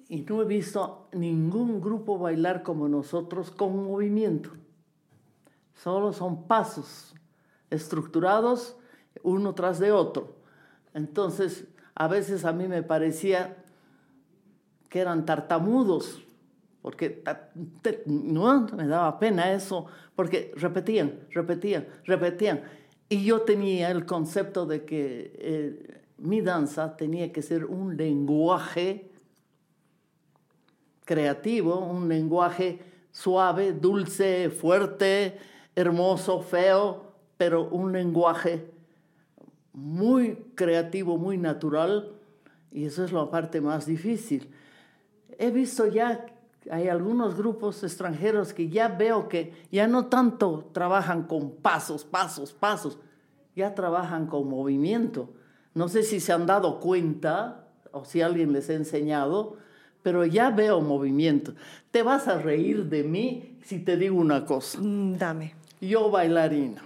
y 0.09 0.23
no 0.23 0.41
he 0.41 0.45
visto 0.45 1.09
ningún 1.13 1.81
grupo 1.81 2.19
bailar 2.19 2.63
como 2.63 2.89
nosotros 2.89 3.51
con 3.51 3.85
movimiento. 3.85 4.51
Solo 5.83 6.13
son 6.13 6.47
pasos 6.47 7.15
estructurados 7.71 8.77
uno 9.23 9.55
tras 9.55 9.79
de 9.79 9.93
otro. 9.93 10.37
Entonces, 10.95 11.67
a 11.95 12.09
veces 12.09 12.45
a 12.45 12.53
mí 12.53 12.69
me 12.69 12.83
parecía 12.83 13.57
que 14.89 15.01
eran 15.01 15.27
tartamudos, 15.27 16.23
porque 16.83 17.23
no 18.07 18.67
me 18.75 18.87
daba 18.87 19.19
pena 19.19 19.53
eso, 19.53 19.87
porque 20.15 20.53
repetían, 20.57 21.21
repetían, 21.31 21.87
repetían. 22.05 22.63
Y 23.09 23.25
yo 23.25 23.43
tenía 23.43 23.91
el 23.91 24.07
concepto 24.07 24.67
de 24.67 24.85
que 24.85 25.33
eh, 25.39 26.03
mi 26.19 26.41
danza 26.41 26.97
tenía 26.97 27.33
que 27.33 27.43
ser 27.43 27.65
un 27.65 27.97
lenguaje 27.97 29.11
creativo, 31.05 31.79
un 31.79 32.09
lenguaje 32.09 32.81
suave, 33.13 33.73
dulce, 33.73 34.51
fuerte, 34.51 35.39
hermoso, 35.79 36.41
feo, 36.41 37.05
pero 37.37 37.69
un 37.69 37.93
lenguaje 37.93 38.69
muy 39.73 40.35
creativo, 40.57 41.19
muy 41.19 41.39
natural, 41.39 42.17
y 42.73 42.85
eso 42.85 43.05
es 43.05 43.13
la 43.13 43.31
parte 43.31 43.61
más 43.61 43.87
difícil. 43.87 44.51
He 45.39 45.53
visto 45.53 45.87
ya, 45.87 46.27
hay 46.69 46.89
algunos 46.89 47.37
grupos 47.37 47.85
extranjeros 47.85 48.53
que 48.53 48.69
ya 48.69 48.89
veo 48.89 49.29
que 49.29 49.53
ya 49.71 49.87
no 49.87 50.07
tanto 50.07 50.69
trabajan 50.73 51.23
con 51.23 51.53
pasos, 51.53 52.05
pasos, 52.05 52.53
pasos, 52.53 52.99
ya 53.55 53.77
trabajan 53.77 54.27
con 54.27 54.49
movimiento. 54.49 55.31
No 55.75 55.87
sé 55.87 56.03
si 56.03 56.19
se 56.19 56.33
han 56.33 56.47
dado 56.47 56.81
cuenta 56.81 57.69
o 57.93 58.05
si 58.05 58.21
alguien 58.21 58.53
les 58.53 58.69
ha 58.69 58.75
enseñado, 58.75 59.59
pero 60.03 60.27
ya 60.27 60.51
veo 60.51 60.81
movimiento. 60.81 61.55
Te 61.93 62.03
vas 62.03 62.27
a 62.27 62.39
reír 62.39 62.87
de 62.87 63.05
mí 63.05 63.59
si 63.63 63.79
te 63.79 63.97
digo 63.97 64.17
una 64.17 64.45
cosa. 64.45 64.81
Mm, 64.81 65.17
dame. 65.19 65.59
Yo 65.81 66.11
bailarina 66.11 66.83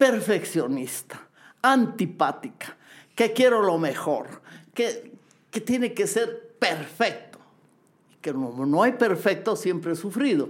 perfeccionista, 0.00 1.20
antipática, 1.60 2.74
que 3.14 3.34
quiero 3.34 3.60
lo 3.60 3.76
mejor, 3.76 4.40
que, 4.72 5.12
que 5.50 5.60
tiene 5.60 5.92
que 5.92 6.06
ser 6.06 6.54
perfecto. 6.58 7.38
Que 8.22 8.32
no, 8.32 8.64
no 8.64 8.82
hay 8.82 8.92
perfecto, 8.92 9.56
siempre 9.56 9.92
he 9.92 9.96
sufrido. 9.96 10.48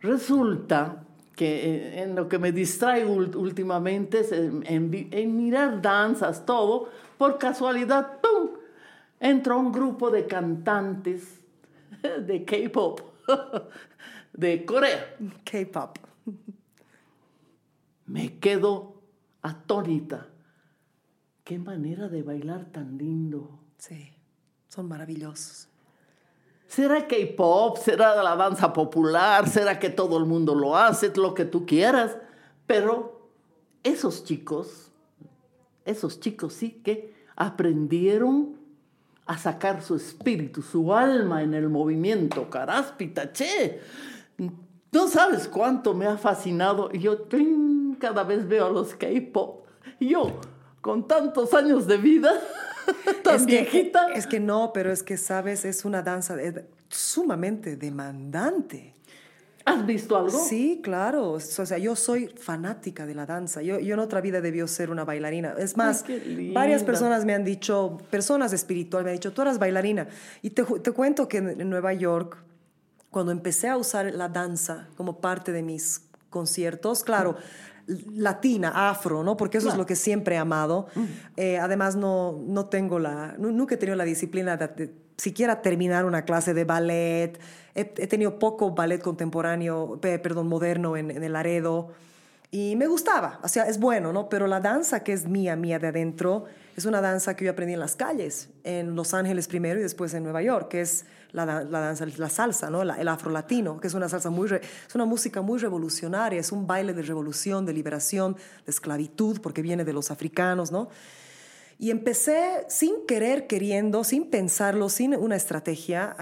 Resulta 0.00 1.02
que 1.36 2.02
en 2.02 2.14
lo 2.14 2.26
que 2.26 2.38
me 2.38 2.52
distraigo 2.52 3.12
últimamente 3.12 4.20
es 4.20 4.32
en, 4.32 4.62
en, 4.66 5.36
mirar 5.36 5.82
danzas, 5.82 6.46
todo, 6.46 6.88
por 7.18 7.36
casualidad, 7.36 8.20
¡pum! 8.22 8.52
Entra 9.20 9.56
un 9.56 9.70
grupo 9.70 10.10
de 10.10 10.26
cantantes 10.26 11.38
de 12.26 12.44
K-pop, 12.46 13.00
de 14.36 14.64
Corea. 14.64 15.16
K-pop 15.44 15.98
me 18.06 18.38
quedo 18.38 19.02
atónita. 19.42 20.28
Qué 21.44 21.58
manera 21.58 22.08
de 22.08 22.22
bailar 22.22 22.66
tan 22.66 22.98
lindo. 22.98 23.60
Sí, 23.78 24.16
son 24.68 24.88
maravillosos. 24.88 25.68
¿Será 26.66 27.06
K-pop? 27.06 27.76
¿Será 27.78 28.20
la 28.22 28.34
danza 28.34 28.72
popular? 28.72 29.48
¿Será 29.48 29.78
que 29.78 29.90
todo 29.90 30.18
el 30.18 30.24
mundo 30.24 30.54
lo 30.54 30.76
hace? 30.76 31.12
Lo 31.14 31.34
que 31.34 31.44
tú 31.44 31.64
quieras. 31.64 32.16
Pero 32.66 33.30
esos 33.84 34.24
chicos, 34.24 34.90
esos 35.84 36.18
chicos 36.18 36.54
sí 36.54 36.80
que 36.82 37.14
aprendieron 37.36 38.56
a 39.26 39.38
sacar 39.38 39.82
su 39.82 39.96
espíritu, 39.96 40.62
su 40.62 40.92
alma 40.92 41.42
en 41.42 41.54
el 41.54 41.68
movimiento. 41.68 42.50
Caráspita, 42.50 43.32
che. 43.32 43.80
No 44.38 45.08
sabes 45.08 45.48
cuánto 45.48 45.94
me 45.94 46.06
ha 46.06 46.16
fascinado. 46.16 46.90
Y 46.92 47.00
yo, 47.00 47.26
cada 47.98 48.24
vez 48.24 48.46
veo 48.46 48.66
a 48.66 48.70
los 48.70 48.94
K-pop. 48.94 49.66
Yo, 50.00 50.40
con 50.80 51.06
tantos 51.06 51.52
años 51.54 51.86
de 51.86 51.96
vida, 51.96 52.32
tan 53.22 53.36
es 53.36 53.46
viejita. 53.46 54.12
es 54.14 54.26
que 54.26 54.40
no, 54.40 54.72
pero 54.72 54.92
es 54.92 55.02
que, 55.02 55.16
sabes, 55.16 55.64
es 55.64 55.84
una 55.84 56.02
danza 56.02 56.36
sumamente 56.88 57.76
demandante. 57.76 58.94
¿Has 59.64 59.84
visto 59.84 60.16
algo? 60.16 60.30
Sí, 60.30 60.80
claro. 60.80 61.32
O 61.32 61.40
sea, 61.40 61.76
yo 61.76 61.96
soy 61.96 62.28
fanática 62.28 63.04
de 63.04 63.16
la 63.16 63.26
danza. 63.26 63.62
Yo, 63.62 63.80
yo 63.80 63.94
en 63.94 64.00
otra 64.00 64.20
vida 64.20 64.40
debió 64.40 64.68
ser 64.68 64.90
una 64.90 65.04
bailarina. 65.04 65.56
Es 65.58 65.76
más, 65.76 66.04
varias 66.54 66.84
personas 66.84 67.24
me 67.24 67.34
han 67.34 67.44
dicho, 67.44 67.98
personas 68.08 68.52
espirituales 68.52 69.04
me 69.04 69.10
han 69.10 69.16
dicho, 69.16 69.32
tú 69.32 69.42
eras 69.42 69.58
bailarina. 69.58 70.06
Y 70.40 70.50
te, 70.50 70.62
te 70.62 70.92
cuento 70.92 71.26
que 71.26 71.38
en 71.38 71.68
Nueva 71.68 71.92
York, 71.94 72.45
cuando 73.16 73.32
empecé 73.32 73.66
a 73.66 73.78
usar 73.78 74.14
la 74.14 74.28
danza 74.28 74.88
como 74.94 75.22
parte 75.22 75.50
de 75.50 75.62
mis 75.62 76.02
conciertos, 76.28 77.02
claro, 77.02 77.36
latina, 78.12 78.90
afro, 78.90 79.24
¿no? 79.24 79.38
Porque 79.38 79.56
eso 79.56 79.70
es 79.70 79.76
lo 79.78 79.86
que 79.86 79.96
siempre 79.96 80.34
he 80.34 80.38
amado. 80.38 80.88
Eh, 81.34 81.56
además, 81.56 81.96
no, 81.96 82.38
no 82.46 82.66
tengo 82.66 82.98
la, 82.98 83.34
nunca 83.38 83.76
he 83.76 83.78
tenido 83.78 83.96
la 83.96 84.04
disciplina 84.04 84.58
de, 84.58 84.92
siquiera 85.16 85.62
terminar 85.62 86.04
una 86.04 86.26
clase 86.26 86.52
de 86.52 86.64
ballet. 86.64 87.40
He, 87.74 87.84
tenido 87.86 88.38
poco 88.38 88.72
ballet 88.72 89.00
contemporáneo, 89.00 89.98
perdón, 89.98 90.48
moderno 90.48 90.98
en, 90.98 91.10
en 91.10 91.24
el 91.24 91.32
Laredo. 91.32 91.92
Y 92.50 92.76
me 92.76 92.86
gustaba, 92.86 93.40
o 93.42 93.48
sea, 93.48 93.62
es 93.64 93.80
bueno, 93.80 94.12
¿no? 94.12 94.28
Pero 94.28 94.46
la 94.46 94.60
danza 94.60 95.02
que 95.02 95.14
es 95.14 95.26
mía, 95.26 95.56
mía 95.56 95.78
de 95.78 95.86
adentro, 95.86 96.44
es 96.76 96.84
una 96.84 97.00
danza 97.00 97.34
que 97.34 97.46
yo 97.46 97.50
aprendí 97.50 97.72
en 97.72 97.80
las 97.80 97.96
calles, 97.96 98.50
en 98.62 98.94
Los 98.94 99.14
Ángeles 99.14 99.48
primero 99.48 99.80
y 99.80 99.82
después 99.82 100.12
en 100.12 100.22
Nueva 100.22 100.42
York, 100.42 100.68
que 100.68 100.82
es 100.82 101.06
la, 101.44 101.64
la 101.64 101.80
danza, 101.80 102.06
la 102.16 102.30
salsa, 102.30 102.70
¿no? 102.70 102.82
el 102.82 103.08
afro-latino, 103.08 103.78
que 103.78 103.88
es 103.88 103.94
una 103.94 104.08
salsa 104.08 104.30
muy, 104.30 104.48
es 104.50 104.94
una 104.94 105.04
música 105.04 105.42
muy 105.42 105.58
revolucionaria, 105.58 106.40
es 106.40 106.50
un 106.50 106.66
baile 106.66 106.94
de 106.94 107.02
revolución, 107.02 107.66
de 107.66 107.72
liberación, 107.72 108.36
de 108.64 108.70
esclavitud, 108.70 109.40
porque 109.40 109.60
viene 109.60 109.84
de 109.84 109.92
los 109.92 110.10
africanos, 110.10 110.72
¿no? 110.72 110.88
Y 111.78 111.90
empecé 111.90 112.64
sin 112.68 113.04
querer, 113.06 113.46
queriendo, 113.46 114.02
sin 114.02 114.30
pensarlo, 114.30 114.88
sin 114.88 115.14
una 115.14 115.36
estrategia, 115.36 116.16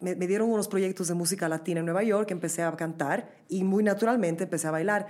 me, 0.00 0.16
me 0.16 0.26
dieron 0.26 0.50
unos 0.50 0.66
proyectos 0.66 1.06
de 1.06 1.14
música 1.14 1.48
latina 1.48 1.78
en 1.78 1.86
Nueva 1.86 2.02
York, 2.02 2.32
empecé 2.32 2.62
a 2.62 2.72
cantar 2.72 3.30
y 3.48 3.62
muy 3.62 3.84
naturalmente 3.84 4.44
empecé 4.44 4.66
a 4.66 4.72
bailar 4.72 5.06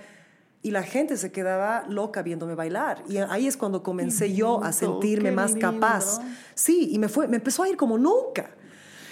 y 0.64 0.70
la 0.70 0.82
gente 0.82 1.18
se 1.18 1.30
quedaba 1.30 1.84
loca 1.88 2.22
viéndome 2.22 2.54
bailar. 2.54 3.04
Y 3.06 3.18
ahí 3.18 3.46
es 3.46 3.56
cuando 3.56 3.82
comencé 3.82 4.32
yo 4.34 4.64
a 4.64 4.72
sentirme 4.72 5.30
más 5.30 5.54
capaz. 5.56 6.20
Sí, 6.54 6.88
y 6.90 6.98
me, 6.98 7.08
fue, 7.08 7.28
me 7.28 7.36
empezó 7.36 7.64
a 7.64 7.68
ir 7.68 7.76
como 7.76 7.98
nunca. 7.98 8.50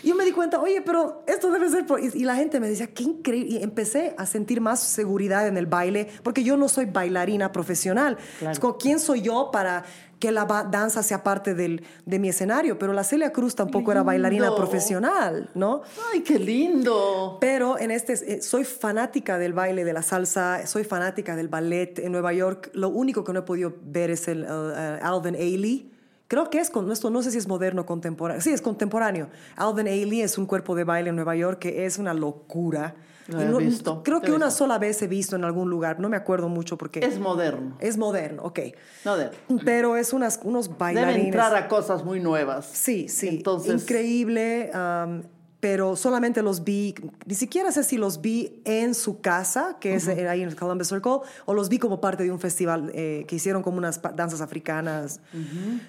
Y 0.02 0.08
yo 0.08 0.14
me 0.14 0.24
di 0.24 0.32
cuenta, 0.32 0.60
oye, 0.60 0.82
pero 0.82 1.22
esto 1.26 1.50
debe 1.50 1.68
ser... 1.68 1.84
Y 2.14 2.24
la 2.24 2.34
gente 2.34 2.60
me 2.60 2.68
decía, 2.68 2.88
qué 2.88 3.04
increíble. 3.04 3.58
Y 3.58 3.62
empecé 3.62 4.14
a 4.18 4.26
sentir 4.26 4.60
más 4.60 4.80
seguridad 4.80 5.46
en 5.46 5.56
el 5.56 5.66
baile, 5.66 6.08
porque 6.22 6.42
yo 6.42 6.56
no 6.56 6.68
soy 6.68 6.86
bailarina 6.86 7.52
profesional. 7.52 8.18
Es 8.40 8.58
como, 8.58 8.78
¿quién 8.78 8.98
soy 8.98 9.22
yo 9.22 9.50
para 9.52 9.84
que 10.22 10.30
la 10.30 10.44
danza 10.70 11.02
sea 11.02 11.24
parte 11.24 11.52
del, 11.52 11.84
de 12.06 12.20
mi 12.20 12.28
escenario, 12.28 12.78
pero 12.78 12.92
la 12.92 13.02
Celia 13.02 13.32
Cruz 13.32 13.56
tampoco 13.56 13.90
era 13.90 14.04
bailarina 14.04 14.54
profesional, 14.54 15.50
¿no? 15.56 15.82
Ay, 16.12 16.20
qué 16.20 16.38
lindo. 16.38 17.38
Pero 17.40 17.76
en 17.76 17.90
este, 17.90 18.12
eh, 18.12 18.40
soy 18.40 18.62
fanática 18.62 19.36
del 19.36 19.52
baile, 19.52 19.84
de 19.84 19.92
la 19.92 20.02
salsa, 20.02 20.64
soy 20.68 20.84
fanática 20.84 21.34
del 21.34 21.48
ballet 21.48 21.98
en 21.98 22.12
Nueva 22.12 22.32
York. 22.32 22.70
Lo 22.72 22.90
único 22.90 23.24
que 23.24 23.32
no 23.32 23.40
he 23.40 23.42
podido 23.42 23.74
ver 23.82 24.10
es 24.10 24.28
el 24.28 24.44
uh, 24.44 25.04
Alvin 25.04 25.34
Ailey. 25.34 25.91
Creo 26.32 26.48
que 26.48 26.60
es, 26.60 26.70
con, 26.70 26.90
esto 26.90 27.10
no 27.10 27.22
sé 27.22 27.30
si 27.30 27.36
es 27.36 27.46
moderno 27.46 27.82
o 27.82 27.84
contemporáneo. 27.84 28.40
Sí, 28.40 28.48
es 28.54 28.62
contemporáneo. 28.62 29.28
Alvin 29.54 29.86
Ailey 29.86 30.22
es 30.22 30.38
un 30.38 30.46
cuerpo 30.46 30.74
de 30.74 30.84
baile 30.84 31.10
en 31.10 31.14
Nueva 31.16 31.36
York 31.36 31.58
que 31.58 31.84
es 31.84 31.98
una 31.98 32.14
locura. 32.14 32.94
Lo 33.28 33.38
he 33.42 33.44
no- 33.44 33.58
visto, 33.58 34.02
Creo 34.02 34.22
que 34.22 34.32
una 34.32 34.50
sola 34.50 34.78
vez 34.78 35.02
he 35.02 35.08
visto 35.08 35.36
en 35.36 35.44
algún 35.44 35.68
lugar, 35.68 36.00
no 36.00 36.08
me 36.08 36.16
acuerdo 36.16 36.48
mucho 36.48 36.78
porque 36.78 37.00
Es 37.00 37.18
moderno. 37.20 37.76
es 37.80 37.98
moderno, 37.98 38.44
ok. 38.44 38.60
Moderno. 39.04 39.36
Pero 39.62 39.94
es 39.98 40.14
unas, 40.14 40.40
unos 40.42 40.68
Debe 40.68 40.78
bailarines. 40.78 41.26
entrar 41.26 41.54
a 41.54 41.68
cosas 41.68 42.02
muy 42.02 42.18
nuevas. 42.18 42.64
Sí, 42.64 43.08
sí. 43.08 43.28
Entonces, 43.28 43.82
Increíble, 43.82 44.70
am, 44.72 45.24
pero 45.62 45.94
solamente 45.94 46.42
los 46.42 46.64
vi, 46.64 46.92
ni 47.24 47.36
siquiera 47.36 47.70
sé 47.70 47.84
si 47.84 47.96
los 47.96 48.20
vi 48.20 48.60
en 48.64 48.96
su 48.96 49.20
casa, 49.20 49.76
que 49.78 49.94
es 49.94 50.08
eh, 50.08 50.28
ahí 50.28 50.42
en 50.42 50.48
el 50.48 50.56
Columbus 50.56 50.88
Circle, 50.88 51.20
o 51.46 51.54
los 51.54 51.68
vi 51.68 51.78
como 51.78 52.00
parte 52.00 52.24
de 52.24 52.32
un 52.32 52.40
festival 52.40 52.90
eh, 52.96 53.24
que 53.28 53.36
hicieron 53.36 53.62
como 53.62 53.78
unas 53.78 54.00
danzas 54.16 54.40
africanas. 54.40 55.20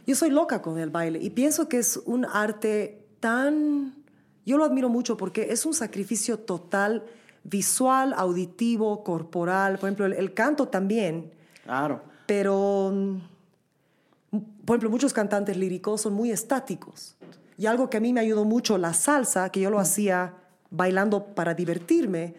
Yo 0.06 0.16
soy 0.16 0.30
loca 0.30 0.62
con 0.62 0.78
el 0.78 0.92
baile 0.92 1.18
y 1.24 1.32
pienso 1.32 1.68
que 1.70 1.80
es 1.80 1.98
un 2.06 2.24
arte 2.24 3.04
tan... 3.20 3.96
Yo 4.46 4.60
lo 4.60 4.64
admiro 4.64 4.90
mucho 4.90 5.18
porque 5.18 5.48
es 5.52 5.66
un 5.66 5.74
sacrificio 5.74 6.38
total, 6.38 7.04
visual, 7.44 8.14
auditivo, 8.16 9.04
corporal. 9.04 9.80
Por 9.80 9.90
ejemplo, 9.90 10.06
el- 10.06 10.14
el 10.14 10.36
canto 10.36 10.68
también 10.68 11.32
Claro. 11.64 12.04
pero, 12.28 12.92
mm, 12.94 13.18
por 14.66 14.76
ejemplo, 14.76 14.92
muchos 14.92 15.14
cantantes 15.14 15.58
líricos 15.58 16.02
son 16.02 16.14
muy 16.14 16.30
estáticos. 16.30 17.16
Y 17.64 17.66
algo 17.66 17.90
que 17.90 17.96
a 17.96 18.02
mí 18.02 18.12
me 18.12 18.20
ayudó 18.20 18.44
mucho, 18.44 18.78
la 18.78 18.94
salsa, 18.94 19.50
que 19.50 19.62
yo 19.62 19.70
lo 19.70 19.80
hacía 19.80 20.34
bailando 20.70 21.28
para 21.34 21.54
divertirme, 21.54 22.34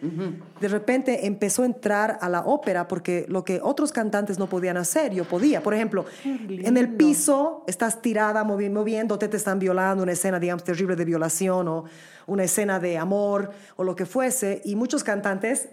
de 0.61 0.67
repente 0.67 1.25
empezó 1.25 1.63
a 1.63 1.65
entrar 1.65 2.19
a 2.21 2.29
la 2.29 2.41
ópera 2.41 2.87
porque 2.87 3.25
lo 3.27 3.43
que 3.43 3.59
otros 3.63 3.91
cantantes 3.91 4.37
no 4.37 4.47
podían 4.47 4.77
hacer, 4.77 5.13
yo 5.15 5.23
podía. 5.25 5.63
Por 5.63 5.73
ejemplo, 5.73 6.05
en 6.23 6.77
el 6.77 6.89
piso 6.95 7.63
estás 7.65 8.03
tirada, 8.03 8.43
movi- 8.43 8.69
moviéndote, 8.69 9.27
te 9.29 9.37
están 9.37 9.57
violando, 9.57 10.03
una 10.03 10.11
escena, 10.11 10.39
digamos, 10.39 10.63
terrible 10.63 10.95
de 10.95 11.05
violación 11.05 11.67
o 11.69 11.85
una 12.27 12.43
escena 12.43 12.79
de 12.79 12.99
amor 12.99 13.49
o 13.77 13.83
lo 13.83 13.95
que 13.95 14.05
fuese, 14.05 14.61
y 14.63 14.75
muchos 14.75 15.03
cantantes, 15.03 15.69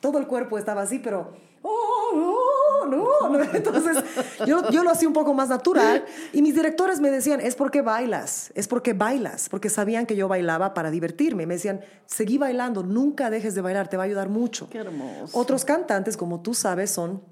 todo 0.00 0.16
el 0.18 0.26
cuerpo 0.26 0.56
estaba 0.56 0.80
así, 0.80 1.00
pero... 1.00 1.32
"Oh, 1.60 2.46
no, 2.86 3.28
no". 3.28 3.42
Entonces, 3.54 4.02
yo, 4.46 4.70
yo 4.70 4.82
lo 4.82 4.90
hacía 4.90 5.08
un 5.08 5.14
poco 5.14 5.34
más 5.34 5.48
natural 5.48 6.04
y 6.32 6.42
mis 6.42 6.54
directores 6.54 7.00
me 7.00 7.10
decían, 7.10 7.40
es 7.40 7.54
porque 7.56 7.82
bailas, 7.82 8.52
es 8.54 8.68
porque 8.68 8.92
bailas, 8.92 9.48
porque 9.48 9.70
sabían 9.70 10.06
que 10.06 10.16
yo 10.16 10.28
bailaba 10.28 10.74
para 10.74 10.90
divertirme. 10.90 11.46
Me 11.46 11.54
decían, 11.54 11.80
seguí 12.06 12.38
bailando, 12.38 12.82
nunca 12.82 13.30
dejes 13.30 13.54
de 13.54 13.60
bailar, 13.60 13.88
te 13.88 13.96
va 13.96 14.04
a 14.04 14.06
ayudar 14.06 14.28
mucho. 14.28 14.68
Qué 14.70 14.78
hermoso. 14.78 15.38
Otros 15.38 15.64
cantantes, 15.64 16.16
como 16.16 16.40
tú 16.40 16.54
sabes, 16.54 16.90
son 16.90 17.22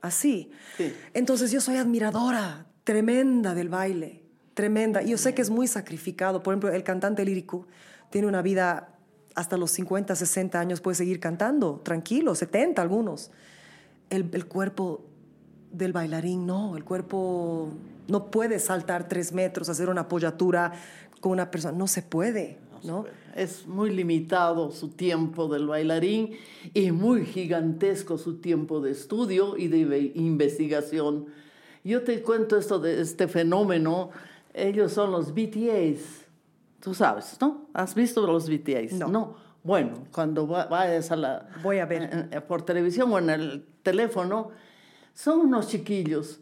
así. 0.00 0.50
Sí. 0.76 0.94
Entonces 1.14 1.50
yo 1.50 1.60
soy 1.60 1.76
admiradora 1.76 2.66
tremenda 2.84 3.54
del 3.54 3.68
baile, 3.68 4.22
tremenda. 4.54 5.02
Y 5.02 5.10
yo 5.10 5.18
sé 5.18 5.34
que 5.34 5.42
es 5.42 5.50
muy 5.50 5.66
sacrificado. 5.66 6.42
Por 6.42 6.54
ejemplo, 6.54 6.70
el 6.70 6.82
cantante 6.82 7.24
lírico 7.24 7.66
tiene 8.10 8.26
una 8.26 8.42
vida 8.42 8.96
hasta 9.34 9.56
los 9.56 9.70
50, 9.70 10.16
60 10.16 10.58
años, 10.58 10.80
puede 10.80 10.96
seguir 10.96 11.20
cantando, 11.20 11.80
tranquilo, 11.84 12.34
70 12.34 12.82
algunos. 12.82 13.30
El, 14.10 14.28
el 14.32 14.46
cuerpo 14.46 15.04
del 15.72 15.92
bailarín, 15.92 16.46
no, 16.46 16.76
el 16.76 16.84
cuerpo 16.84 17.68
no 18.08 18.30
puede 18.30 18.58
saltar 18.58 19.08
tres 19.08 19.32
metros, 19.32 19.68
hacer 19.68 19.88
una 19.88 20.02
apoyatura 20.02 20.72
con 21.20 21.32
una 21.32 21.50
persona, 21.50 21.76
no 21.78 21.86
se 21.86 22.02
puede, 22.02 22.58
¿no? 22.82 23.04
Es 23.36 23.66
muy 23.66 23.90
limitado 23.94 24.72
su 24.72 24.88
tiempo 24.88 25.46
del 25.46 25.68
bailarín 25.68 26.30
y 26.74 26.90
muy 26.90 27.24
gigantesco 27.24 28.18
su 28.18 28.38
tiempo 28.40 28.80
de 28.80 28.90
estudio 28.90 29.56
y 29.56 29.68
de 29.68 29.84
ve- 29.84 30.12
investigación. 30.16 31.26
Yo 31.84 32.02
te 32.02 32.20
cuento 32.22 32.56
esto 32.58 32.80
de 32.80 33.00
este 33.00 33.28
fenómeno. 33.28 34.10
Ellos 34.52 34.92
son 34.92 35.12
los 35.12 35.32
BTAs. 35.32 36.26
Tú 36.80 36.94
sabes, 36.94 37.36
¿no? 37.40 37.68
¿Has 37.72 37.94
visto 37.94 38.26
los 38.26 38.48
BTAs? 38.50 38.92
No. 38.94 39.34
Bueno, 39.62 40.04
cuando 40.12 40.48
va- 40.48 40.66
vayas 40.66 41.10
a 41.12 41.16
la... 41.16 41.48
Voy 41.62 41.78
a 41.78 41.86
ver. 41.86 42.44
por 42.48 42.62
televisión 42.62 43.12
o 43.12 43.18
en 43.18 43.30
el 43.30 43.66
teléfono, 43.82 44.50
son 45.14 45.40
unos 45.40 45.68
chiquillos. 45.68 46.40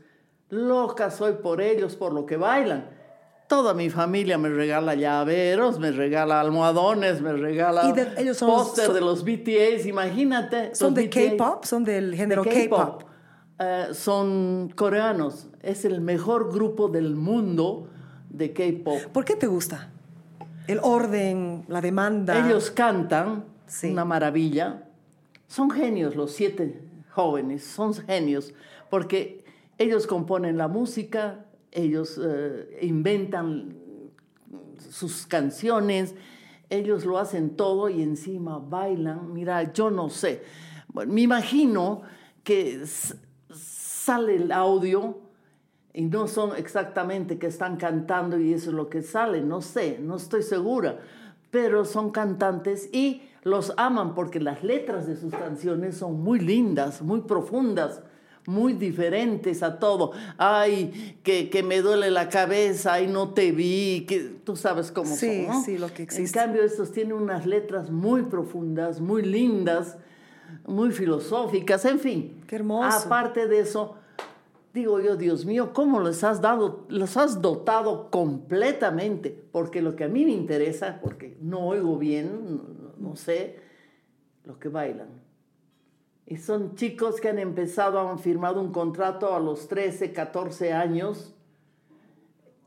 Loca 0.50 1.10
soy 1.10 1.34
por 1.42 1.60
ellos, 1.60 1.96
por 1.96 2.12
lo 2.12 2.24
que 2.26 2.36
bailan. 2.36 2.90
Toda 3.48 3.72
mi 3.74 3.88
familia 3.90 4.36
me 4.38 4.48
regala 4.50 4.94
llaveros, 4.94 5.78
me 5.78 5.90
regala 5.90 6.40
almohadones, 6.40 7.20
me 7.22 7.32
regala 7.32 7.88
Y 7.88 7.92
de- 7.92 8.08
ellos 8.18 8.36
son 8.36 8.48
los- 8.50 8.68
póster 8.68 8.92
de 8.92 9.00
los 9.00 9.24
BTAs, 9.24 9.86
imagínate. 9.86 10.74
Son 10.74 10.92
de. 10.94 11.08
K-pop, 11.08 11.64
son 11.64 11.84
del 11.84 12.10
De 12.10 12.16
género 12.16 12.44
K-pop. 12.44 13.02
Eh, 13.58 13.88
son 13.92 14.72
coreanos. 14.76 15.48
Es 15.62 15.84
el 15.84 16.00
mejor 16.00 16.52
grupo 16.52 16.88
del 16.88 17.14
mundo 17.16 17.88
de 18.30 18.52
K-pop. 18.52 19.00
¿Por 19.12 19.24
qué 19.24 19.34
te 19.34 19.46
gusta? 19.46 19.90
El 20.66 20.80
orden, 20.82 21.64
la 21.68 21.80
demanda. 21.80 22.46
Ellos 22.46 22.70
cantan, 22.70 23.44
Sí. 23.66 23.90
una 23.90 24.04
maravilla. 24.04 24.84
Son 25.46 25.70
genios 25.70 26.14
los 26.16 26.32
siete 26.32 26.82
jóvenes, 27.18 27.64
son 27.64 27.92
genios, 27.94 28.54
porque 28.90 29.44
ellos 29.76 30.06
componen 30.06 30.56
la 30.56 30.68
música, 30.68 31.46
ellos 31.72 32.16
eh, 32.22 32.78
inventan 32.82 33.74
sus 34.88 35.26
canciones, 35.26 36.14
ellos 36.70 37.04
lo 37.04 37.18
hacen 37.18 37.56
todo 37.56 37.88
y 37.88 38.04
encima 38.04 38.60
bailan. 38.60 39.32
Mira, 39.32 39.72
yo 39.72 39.90
no 39.90 40.10
sé. 40.10 40.44
Bueno, 40.86 41.12
me 41.12 41.22
imagino 41.22 42.02
que 42.44 42.84
sale 42.86 44.36
el 44.36 44.52
audio 44.52 45.18
y 45.92 46.02
no 46.02 46.28
son 46.28 46.54
exactamente 46.56 47.36
que 47.36 47.48
están 47.48 47.78
cantando 47.78 48.38
y 48.38 48.52
eso 48.52 48.70
es 48.70 48.76
lo 48.76 48.88
que 48.88 49.02
sale, 49.02 49.40
no 49.40 49.60
sé, 49.60 49.98
no 50.00 50.14
estoy 50.14 50.44
segura, 50.44 51.00
pero 51.50 51.84
son 51.84 52.12
cantantes 52.12 52.88
y 52.92 53.22
los 53.44 53.72
aman 53.76 54.14
porque 54.14 54.40
las 54.40 54.62
letras 54.62 55.06
de 55.06 55.16
sus 55.16 55.32
canciones 55.32 55.96
son 55.96 56.20
muy 56.22 56.40
lindas, 56.40 57.02
muy 57.02 57.20
profundas, 57.22 58.02
muy 58.46 58.72
diferentes 58.72 59.62
a 59.62 59.78
todo. 59.78 60.12
Ay, 60.38 61.18
que, 61.22 61.50
que 61.50 61.62
me 61.62 61.80
duele 61.82 62.10
la 62.10 62.28
cabeza, 62.28 62.94
ay, 62.94 63.06
no 63.06 63.30
te 63.34 63.52
vi, 63.52 64.06
que 64.08 64.20
tú 64.44 64.56
sabes 64.56 64.90
cómo 64.90 65.14
Sí, 65.14 65.44
son. 65.46 65.54
¿no? 65.56 65.62
sí, 65.62 65.78
lo 65.78 65.88
que 65.88 66.02
En 66.02 66.08
existe. 66.08 66.38
cambio, 66.38 66.62
estos 66.62 66.90
tienen 66.92 67.12
unas 67.14 67.44
letras 67.46 67.90
muy 67.90 68.22
profundas, 68.22 69.00
muy 69.00 69.22
lindas, 69.22 69.98
muy 70.66 70.90
filosóficas, 70.92 71.84
en 71.84 71.98
fin. 72.00 72.40
Qué 72.46 72.56
hermoso. 72.56 73.06
Aparte 73.06 73.46
de 73.48 73.60
eso, 73.60 73.96
digo 74.72 74.98
yo, 75.00 75.16
Dios 75.16 75.44
mío, 75.44 75.72
¿cómo 75.74 76.00
les 76.00 76.24
has 76.24 76.40
dado, 76.40 76.86
los 76.88 77.16
has 77.18 77.42
dotado 77.42 78.10
completamente? 78.10 79.44
Porque 79.52 79.82
lo 79.82 79.94
que 79.94 80.04
a 80.04 80.08
mí 80.08 80.24
me 80.24 80.32
interesa, 80.32 81.00
porque 81.02 81.36
no 81.42 81.66
oigo 81.66 81.98
bien, 81.98 82.62
no, 82.98 83.16
sé, 83.16 83.60
lo 84.44 84.58
que 84.58 84.68
bailan. 84.68 85.08
Y 86.26 86.36
son 86.36 86.74
chicos 86.74 87.20
que 87.20 87.28
han 87.28 87.38
empezado, 87.38 87.98
han 87.98 88.18
firmado 88.18 88.60
un 88.60 88.72
contrato 88.72 89.34
a 89.34 89.40
los 89.40 89.68
13, 89.68 90.12
14 90.12 90.72
años. 90.72 91.34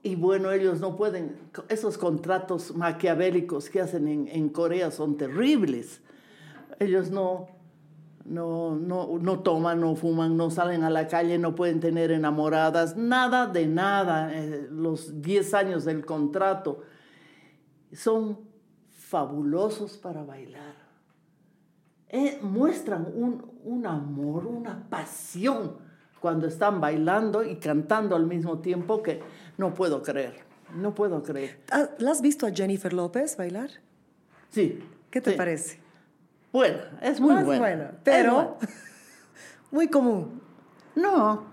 Y 0.03 0.15
bueno, 0.15 0.51
ellos 0.51 0.79
no 0.79 0.95
pueden, 0.95 1.37
esos 1.69 1.97
contratos 1.97 2.75
maquiavélicos 2.75 3.69
que 3.69 3.81
hacen 3.81 4.07
en, 4.07 4.27
en 4.27 4.49
Corea 4.49 4.89
son 4.89 5.15
terribles. 5.15 6.01
Ellos 6.79 7.11
no, 7.11 7.49
no, 8.25 8.75
no, 8.75 9.19
no 9.19 9.39
toman, 9.39 9.79
no 9.79 9.95
fuman, 9.95 10.37
no 10.37 10.49
salen 10.49 10.83
a 10.83 10.89
la 10.89 11.07
calle, 11.07 11.37
no 11.37 11.55
pueden 11.55 11.79
tener 11.79 12.11
enamoradas, 12.11 12.95
nada 12.97 13.47
de 13.47 13.67
nada. 13.67 14.33
eh, 14.33 14.67
los 14.71 15.21
10 15.21 15.53
años 15.53 15.85
del 15.85 16.05
contrato 16.05 16.81
son 17.93 18.50
fabulosos 19.11 19.97
para 19.97 20.23
bailar. 20.23 20.73
Eh, 22.07 22.39
muestran 22.41 23.11
un, 23.13 23.59
un 23.65 23.85
amor, 23.85 24.47
una 24.47 24.89
pasión 24.89 25.75
cuando 26.21 26.47
están 26.47 26.79
bailando 26.79 27.43
y 27.43 27.57
cantando 27.57 28.15
al 28.15 28.25
mismo 28.25 28.59
tiempo 28.59 29.03
que 29.03 29.21
no 29.57 29.73
puedo 29.73 30.01
creer, 30.01 30.35
no 30.75 30.95
puedo 30.95 31.23
creer. 31.23 31.59
Ah, 31.71 31.89
¿La 31.99 32.11
has 32.11 32.21
visto 32.21 32.45
a 32.47 32.51
Jennifer 32.51 32.93
López 32.93 33.35
bailar? 33.35 33.69
Sí. 34.49 34.79
¿Qué 35.09 35.19
te 35.19 35.31
sí. 35.31 35.37
parece? 35.37 35.79
Bueno, 36.53 36.79
es 37.01 37.19
muy 37.19 37.43
buena. 37.43 37.91
pero 38.05 38.57
muy 39.71 39.89
común. 39.89 40.41
No, 40.95 41.50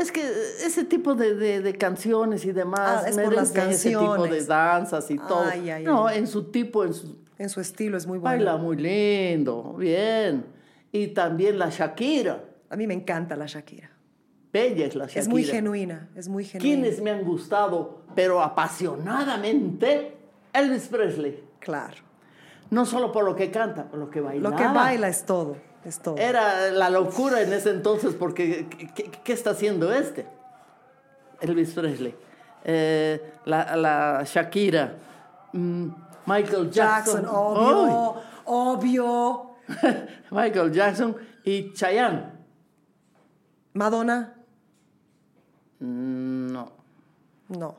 es 0.00 0.10
que 0.12 0.20
ese 0.64 0.84
tipo 0.84 1.14
de, 1.14 1.34
de- 1.34 1.60
de 1.60 1.74
canciones 1.76 2.44
y 2.44 2.52
demás 2.52 3.04
Ah, 3.04 3.08
es 3.08 3.16
por 3.18 3.32
las 3.34 3.52
merecen 3.52 3.70
ese 3.70 3.88
tipo 3.90 4.00
de 4.00 4.08
canciones. 4.18 4.46
danzas 4.46 5.10
y 5.10 5.16
todo. 5.18 5.44
Ay, 5.44 5.84
no, 5.84 6.06
ay. 6.06 6.18
en 6.18 6.26
su 6.26 6.50
tipo, 6.50 6.84
en 6.84 6.94
su 6.94 7.16
En 7.38 7.48
su 7.48 7.60
estilo 7.60 7.96
es 7.96 8.06
muy 8.06 8.18
bueno. 8.18 8.36
baila 8.36 8.56
muy 8.56 8.76
lindo, 8.76 9.74
bien. 9.78 10.44
Y 10.92 11.08
también 11.08 11.58
la 11.58 11.70
Shakira. 11.70 12.44
A 12.68 12.76
mí 12.76 12.86
me 12.86 12.94
encanta 12.94 13.36
la 13.36 13.46
Shakira. 13.46 13.90
bella 14.52 14.84
es 14.86 14.94
la 14.96 15.04
Shakira. 15.04 15.20
Es 15.20 15.28
muy 15.28 15.44
genuina, 15.44 16.08
es 16.16 16.28
muy 16.28 16.44
genuina. 16.44 16.62
¿Quiénes 16.82 17.00
me 17.02 17.10
han 17.10 17.22
gustado, 17.24 18.02
pero 18.14 18.42
apasionadamente? 18.42 20.16
Elvis 20.52 20.88
Presley. 20.88 21.42
Claro. 21.60 21.96
No 22.70 22.84
solo 22.86 23.10
por 23.12 23.24
lo 23.24 23.34
que 23.36 23.50
canta, 23.50 23.84
por 23.88 23.98
lo 23.98 24.10
que 24.10 24.20
baila. 24.20 24.50
Lo 24.50 24.56
que 24.56 24.64
baila 24.64 25.08
es 25.08 25.24
todo, 25.24 25.56
es 25.84 25.98
todo. 26.00 26.16
Era 26.16 26.70
la 26.70 26.90
locura 26.90 27.40
en 27.42 27.52
ese 27.52 27.70
entonces 27.70 28.14
porque 28.14 28.68
¿qué, 29.24 29.32
está 29.32 29.50
haciendo 29.50 29.92
este? 29.92 30.26
Elvis 31.40 31.72
Presley. 31.72 32.14
Eh, 32.64 33.32
la, 33.46 33.74
la 33.76 34.22
Shakira. 34.24 34.94
mm, 35.52 35.86
Michael 36.26 36.70
Jackson. 36.70 37.22
Jackson, 37.22 37.26
obvio, 37.28 38.14
obvio. 38.44 39.50
Michael 40.30 40.72
Jackson 40.72 41.16
y 41.44 41.72
Chayanne. 41.72 42.24
Madonna, 43.72 44.34
Mm, 45.82 46.52
No, 46.52 46.72
no. 47.48 47.74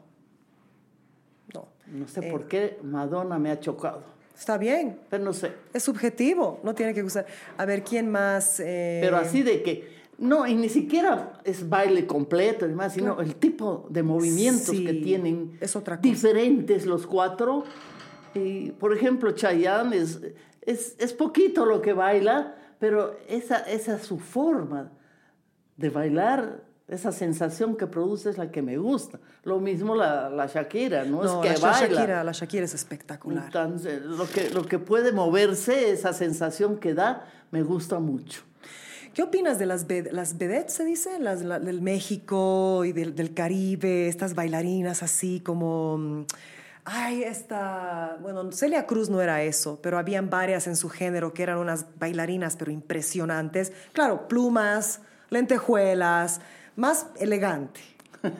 No. 1.54 1.68
no 1.86 2.08
sé 2.08 2.28
Eh. 2.28 2.32
por 2.32 2.48
qué 2.48 2.80
Madonna 2.82 3.38
me 3.38 3.52
ha 3.52 3.60
chocado. 3.60 4.02
Está 4.42 4.58
bien, 4.58 4.98
Pero 5.08 5.24
no 5.24 5.34
sé. 5.34 5.52
es 5.72 5.84
subjetivo, 5.84 6.60
no 6.64 6.74
tiene 6.74 6.96
que 6.96 7.04
gustar. 7.04 7.28
A 7.60 7.66
ver, 7.66 7.84
¿quién 7.84 8.10
más? 8.10 8.60
Eh, 8.60 8.98
Pero 9.00 9.18
así 9.18 9.44
de 9.44 9.62
que, 9.62 9.88
no, 10.18 10.48
y 10.48 10.56
ni 10.56 10.68
siquiera 10.68 11.34
es 11.44 11.70
baile 11.70 12.08
completo, 12.08 12.68
y 12.68 12.74
más, 12.74 12.94
sino 12.94 13.22
el 13.22 13.36
tipo 13.36 13.86
de 13.92 14.02
movimientos 14.02 14.76
Sí, 14.76 14.84
que 14.84 14.94
tienen 14.94 15.60
es 15.62 15.76
otra 15.76 15.98
cosa. 15.98 16.10
diferentes 16.10 16.88
los 16.88 17.06
cuatro. 17.06 17.66
Y, 18.34 18.72
por 18.72 18.96
ejemplo, 18.96 19.30
Chayanne 19.34 19.96
es, 19.96 20.20
es, 20.64 20.96
es 20.98 21.14
poquito 21.14 21.68
lo 21.68 21.80
que 21.84 21.94
baila, 21.94 22.56
pero 22.80 23.16
esa, 23.28 23.58
esa 23.60 24.00
su 24.00 24.18
forma 24.18 24.92
de 25.78 25.90
bailar, 25.92 26.64
esa 26.92 27.12
sensación 27.12 27.76
que 27.78 27.88
produce 27.88 28.30
es 28.30 28.38
la 28.38 28.52
que 28.52 28.62
me 28.62 28.78
gusta. 28.78 29.20
Lo 29.44 29.60
mismo 29.60 29.96
la, 29.96 30.30
la 30.30 30.46
Shakira, 30.46 31.04
no, 31.06 31.24
No, 31.24 31.44
es 31.44 31.50
que 31.56 31.60
la 31.60 31.72
baila. 31.72 31.88
Shakira, 31.98 32.24
la 32.24 32.32
Shakira 32.32 32.66
es 32.66 32.74
espectacular. 32.74 33.46
Entonces, 33.46 34.02
lo 34.04 34.30
que, 34.30 34.50
lo 34.52 34.64
que 34.66 34.78
puede 34.78 35.12
moverse, 35.12 35.92
esa 35.92 36.14
sensación 36.14 36.78
que 36.78 36.94
da, 36.94 37.26
me 37.52 37.64
gusta 37.64 38.00
mucho. 38.00 38.42
¿Qué 39.14 39.24
opinas 39.24 39.60
de 39.60 39.66
las, 39.66 39.86
las 40.12 40.38
vedettes, 40.38 40.74
se 40.74 40.86
dice? 40.86 41.20
Las 41.20 41.42
la- 41.42 41.60
del 41.60 41.82
México 41.82 42.86
y 42.86 42.94
del, 42.94 43.14
del 43.16 43.34
Caribe, 43.34 44.08
estas 44.08 44.36
bailarinas 44.36 45.02
así 45.04 45.40
como... 45.42 45.98
mm, 45.98 46.26
Ay, 46.84 47.22
esta... 47.24 48.18
Bueno, 48.22 48.52
Celia 48.52 48.88
Cruz 48.88 49.10
no 49.10 49.22
era 49.22 49.44
eso, 49.44 49.80
pero 49.84 49.98
habían 50.00 50.30
varias 50.30 50.66
en 50.66 50.76
su 50.76 50.90
género 50.90 51.32
que 51.34 51.44
eran 51.44 51.58
unas 51.60 51.86
bailarinas, 52.00 52.56
pero 52.56 52.72
impresionantes. 52.72 53.72
Claro, 53.94 54.28
plumas, 54.28 55.02
lentejuelas, 55.30 56.42
más 56.76 57.08
elegante. 57.20 57.82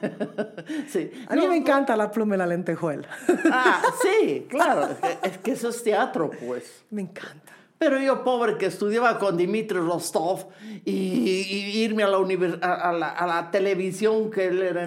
Sí. 0.88 1.10
A 1.28 1.34
mí 1.34 1.42
No, 1.42 1.48
me 1.48 1.56
encanta 1.56 1.96
la 1.96 2.10
pluma 2.10 2.34
y 2.36 2.38
la 2.38 2.46
lentejuela. 2.46 3.08
Ah, 3.50 3.82
sí, 4.02 4.46
claro. 4.48 4.88
es 4.90 4.98
que- 4.98 5.28
Es 5.28 5.38
que 5.38 5.52
eso 5.52 5.68
es 5.70 5.82
teatro, 5.82 6.30
pues. 6.46 6.84
me 6.90 7.02
encanta. 7.02 7.52
Pero 7.78 7.98
yo, 7.98 8.22
pobre, 8.22 8.58
que 8.58 8.66
estudiaba 8.66 9.18
con 9.18 9.36
Dimitri 9.36 9.78
Rostov 9.80 10.46
y, 10.84 10.92
y 10.92 11.82
irme 11.82 12.04
a 12.04 12.08
la, 12.08 12.18
univers- 12.18 12.62
a, 12.62 12.90
a 12.90 12.92
la, 12.92 13.08
a 13.08 13.26
la 13.26 13.50
televisión, 13.50 14.30
que 14.30 14.46
él 14.46 14.62
era 14.62 14.84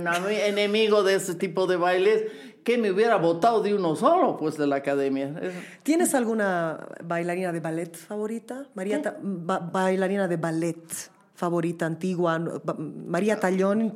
enemigo 0.48 1.04
de 1.04 1.16
ese 1.16 1.36
tipo 1.36 1.68
de 1.68 1.76
bailes, 1.76 2.24
que 2.64 2.78
me 2.78 2.90
hubiera 2.92 3.18
votado 3.18 3.62
de 3.62 3.74
uno 3.74 3.98
solo, 3.98 4.38
pues, 4.38 4.58
de 4.58 4.66
la 4.68 4.78
academia. 4.78 5.36
Es- 5.42 5.54
¿Tienes 5.84 6.16
alguna 6.16 6.88
bailarina 7.04 7.52
de 7.52 7.60
ballet 7.60 7.94
favorita? 7.98 8.68
María 8.76 9.02
Ta- 9.02 9.18
ba- 9.22 9.60
bailarina 9.60 10.30
de 10.30 10.38
ballet 10.38 11.12
favorita 11.36 11.86
antigua. 11.86 12.40
María 12.40 13.40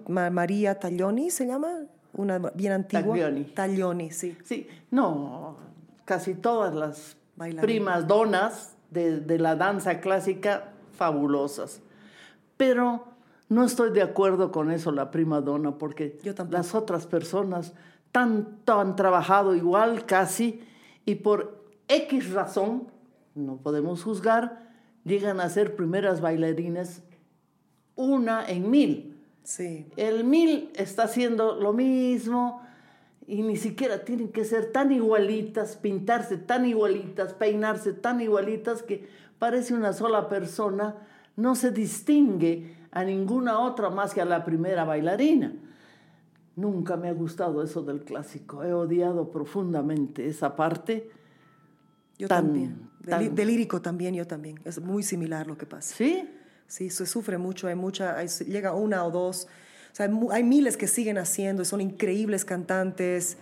María 0.08 0.80
Taglioni 0.80 1.32
se 1.32 1.48
llama, 1.48 1.70
una 2.14 2.38
bien 2.54 2.74
antigua. 2.74 3.16
Taglioni. 3.16 3.44
Taglioni, 3.46 4.12
sí. 4.12 4.38
Sí, 4.44 4.68
no, 4.92 5.58
casi 6.06 6.36
todas 6.36 6.76
las 6.76 7.18
primas 7.62 8.08
donas 8.08 8.76
de, 8.92 9.22
de 9.22 9.40
la 9.40 9.56
danza 9.56 10.00
clásica, 10.02 10.74
fabulosas. 10.94 11.82
Pero 12.58 13.06
no 13.48 13.64
estoy 13.64 13.92
de 13.92 14.02
acuerdo 14.02 14.52
con 14.52 14.70
eso, 14.72 14.92
la 14.92 15.10
prima 15.10 15.42
donna, 15.42 15.78
porque 15.78 16.20
las 16.50 16.76
otras 16.76 17.08
personas 17.08 17.74
tanto 18.12 18.80
han 18.80 18.96
trabajado 18.96 19.56
igual 19.56 20.06
casi 20.06 20.62
y 21.06 21.16
por 21.16 21.64
X 21.88 22.32
razón, 22.32 22.88
no 23.34 23.58
podemos 23.58 24.04
juzgar, 24.04 24.68
llegan 25.06 25.40
a 25.40 25.50
ser 25.50 25.76
primeras 25.76 26.22
bailarinas 26.22 27.02
una 28.00 28.46
en 28.48 28.70
mil. 28.72 29.18
Sí. 29.44 29.88
El 29.98 30.24
mil 30.24 30.70
está 30.76 31.04
haciendo 31.04 31.56
lo 31.56 31.74
mismo 31.74 32.62
y 33.28 33.42
ni 33.42 33.58
siquiera 33.58 34.06
tienen 34.06 34.30
que 34.30 34.46
ser 34.46 34.72
tan 34.72 34.92
igualitas, 34.92 35.76
pintarse 35.76 36.38
tan 36.38 36.66
igualitas, 36.66 37.34
peinarse 37.34 37.94
tan 37.94 38.22
igualitas 38.22 38.82
que 38.84 39.08
parece 39.38 39.74
una 39.74 39.92
sola 39.94 40.30
persona, 40.30 40.96
no 41.36 41.56
se 41.56 41.72
distingue 41.72 42.74
a 42.92 43.04
ninguna 43.04 43.60
otra 43.60 43.90
más 43.90 44.14
que 44.14 44.22
a 44.22 44.26
la 44.26 44.44
primera 44.46 44.84
bailarina. 44.86 45.54
Nunca 46.56 46.98
me 46.98 47.08
ha 47.10 47.14
gustado 47.14 47.62
eso 47.64 47.82
del 47.84 48.02
clásico, 48.04 48.64
he 48.64 48.74
odiado 48.74 49.30
profundamente 49.32 50.28
esa 50.28 50.56
parte. 50.56 51.10
Yo 52.18 52.28
Tan- 52.28 52.46
también. 52.46 52.90
De, 53.00 53.10
tan- 53.12 53.24
li- 53.24 53.30
de 53.30 53.46
lírico 53.46 53.82
también, 53.82 54.14
yo 54.16 54.28
también. 54.28 54.60
Es 54.66 54.82
muy 54.82 55.04
similar 55.04 55.48
lo 55.48 55.58
que 55.58 55.66
pasa. 55.66 55.96
¿Sí? 55.96 56.28
Sí, 56.70 56.92
se 56.92 57.08
sufre 57.08 57.40
mucho, 57.40 57.68
hay 57.68 57.74
mucha, 57.74 58.16
hay- 58.16 58.28
llega 58.46 58.76
una 58.76 59.04
o 59.04 59.10
dos, 59.10 59.48
o 59.92 59.96
sea, 59.96 60.08
hay, 60.32 60.44
miles 60.44 60.78
que 60.78 60.88
siguen 60.88 61.18
haciendo, 61.18 61.66
son 61.66 61.82
increíbles 61.82 62.46
cantantes, 62.46 63.38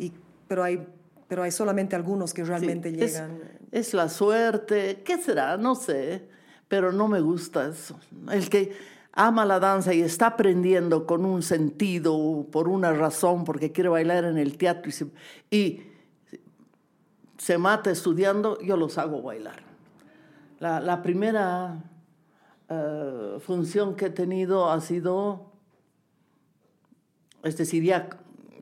y, 0.00 0.12
pero, 0.48 0.64
hay, 0.64 0.84
pero 1.28 1.44
hay 1.44 1.52
solamente 1.52 1.94
algunos 1.94 2.34
que 2.34 2.42
realmente 2.42 2.90
Sí, 2.90 2.96
es- 3.00 3.12
llegan. 3.12 3.38
Es, 3.70 3.94
la 3.94 4.08
suerte, 4.08 5.02
¿qué 5.04 5.16
será? 5.16 5.56
No 5.56 5.76
sé, 5.76 6.28
pero 6.66 6.90
no 6.90 7.06
me 7.06 7.20
gusta 7.20 7.68
eso. 7.68 8.00
El 8.32 8.50
que 8.50 8.72
ama 9.12 9.46
la 9.46 9.60
danza 9.60 9.94
y 9.94 10.00
está 10.02 10.26
aprendiendo 10.26 11.06
con 11.06 11.24
un 11.24 11.42
sentido, 11.44 12.48
por 12.50 12.66
una 12.66 12.92
razón, 12.92 13.44
porque 13.44 13.70
quiere 13.70 13.90
bailar 13.90 14.24
en 14.24 14.38
el 14.38 14.58
teatro 14.58 14.88
y 14.88 14.92
se, 14.92 15.06
y 15.52 15.82
se 17.38 17.58
mata 17.58 17.92
estudiando, 17.92 18.60
yo 18.60 18.76
los 18.76 18.98
hago 18.98 19.22
bailar. 19.22 19.62
La, 20.58 20.80
la 20.80 21.00
primera 21.02 21.76
eh, 22.68 23.38
función 23.40 23.94
que 23.96 24.06
he 24.06 24.10
tenido 24.10 24.70
ha 24.70 24.80
sido, 24.80 25.52
es 27.42 27.56
decir, 27.56 27.82
ya 27.84 28.08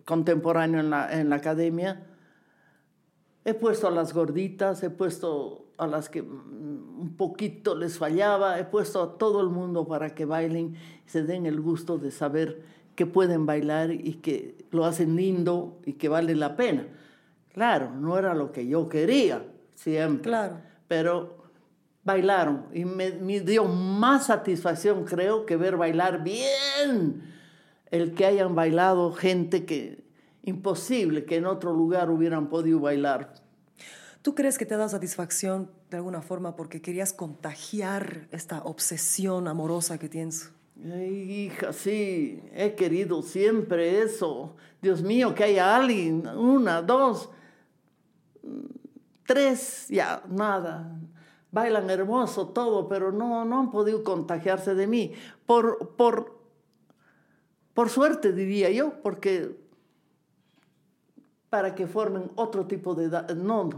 contemporáneo 0.05 0.81
en 0.81 0.91
la, 0.91 1.13
en 1.21 1.31
la 1.31 1.37
academia, 1.37 2.07
He 3.47 3.53
puesto 3.53 3.89
a 3.89 3.91
las 3.91 4.15
gorditas, 4.15 4.83
he 4.83 4.89
puesto 4.89 5.67
a 5.77 5.87
las 5.87 6.09
que 6.09 6.23
un 6.23 7.15
poquito 7.19 7.75
les 7.75 7.99
fallaba, 7.99 8.59
he 8.59 8.65
puesto 8.65 9.03
a 9.03 9.19
todo 9.19 9.43
el 9.43 9.49
mundo 9.51 9.87
para 9.87 10.15
que 10.15 10.25
bailen 10.25 10.77
se 11.05 11.25
den 11.25 11.45
el 11.45 11.61
gusto 11.61 11.99
de 11.99 12.11
saber 12.11 12.63
que 12.97 13.05
pueden 13.05 13.45
bailar 13.45 13.91
y 13.91 14.15
que 14.15 14.65
lo 14.71 14.87
hacen 14.87 15.17
lindo 15.17 15.79
y 15.85 15.95
que 15.95 16.09
vale 16.09 16.35
la 16.35 16.57
pena. 16.57 16.87
Claro, 17.53 17.91
no 17.91 18.17
era 18.17 18.35
lo 18.35 18.51
que 18.51 18.67
yo 18.67 18.89
quería 18.89 19.45
siempre, 19.75 20.31
Claro. 20.31 20.61
pero 20.89 21.44
bailaron 22.05 22.67
y 22.73 22.85
me, 22.85 23.13
me 23.13 23.41
dio 23.41 23.65
más 23.65 24.27
satisfacción, 24.27 25.05
creo, 25.05 25.47
que 25.47 25.57
ver 25.57 25.77
bailar 25.77 26.23
bien 26.23 27.23
el 27.91 28.15
que 28.15 28.27
hayan 28.27 28.55
bailado 28.55 29.13
gente 29.13 29.65
que 29.65 30.05
imposible 30.43 31.25
que 31.25 31.37
en 31.37 31.47
otro 31.47 31.73
lugar 31.73 32.11
hubieran 32.11 32.49
podido 32.49 32.81
bailar. 32.81 33.35
¿Tú 34.23 34.35
crees 34.35 34.59
que 34.59 34.67
te 34.67 34.75
ha 34.75 34.79
dado 34.79 34.89
satisfacción 34.89 35.71
de 35.91 35.99
alguna 35.99 36.23
forma 36.23 36.57
porque 36.57 36.81
querías 36.81 37.13
contagiar 37.13 38.27
esta 38.31 38.63
obsesión 38.63 39.49
amorosa 39.49 39.99
que 39.99 40.09
tienes? 40.09 40.51
Ay, 40.83 41.47
hija, 41.47 41.73
sí, 41.73 42.43
he 42.53 42.75
querido 42.75 43.23
siempre 43.23 44.03
eso. 44.03 44.57
Dios 44.83 45.03
mío, 45.03 45.35
que 45.35 45.45
haya 45.45 45.77
alguien, 45.77 46.27
una, 46.27 46.83
dos, 46.83 47.31
tres, 49.27 49.87
ya, 49.89 50.23
nada. 50.29 50.99
Bailan 51.55 51.89
hermoso 51.89 52.49
todo, 52.49 52.89
pero 52.89 53.13
no, 53.13 53.45
no 53.45 53.61
han 53.61 53.71
podido 53.71 54.03
contagiarse 54.03 54.75
de 54.75 54.89
mí. 54.89 55.13
Por, 55.47 55.95
por, 55.97 56.37
por 57.75 57.91
suerte, 57.91 58.33
diría 58.33 58.71
yo, 58.71 59.01
porque 59.05 59.57
para 61.51 61.77
que 61.77 61.87
formen 61.87 62.33
otro 62.35 62.67
tipo 62.67 62.97
de, 62.97 63.09
no 63.37 63.71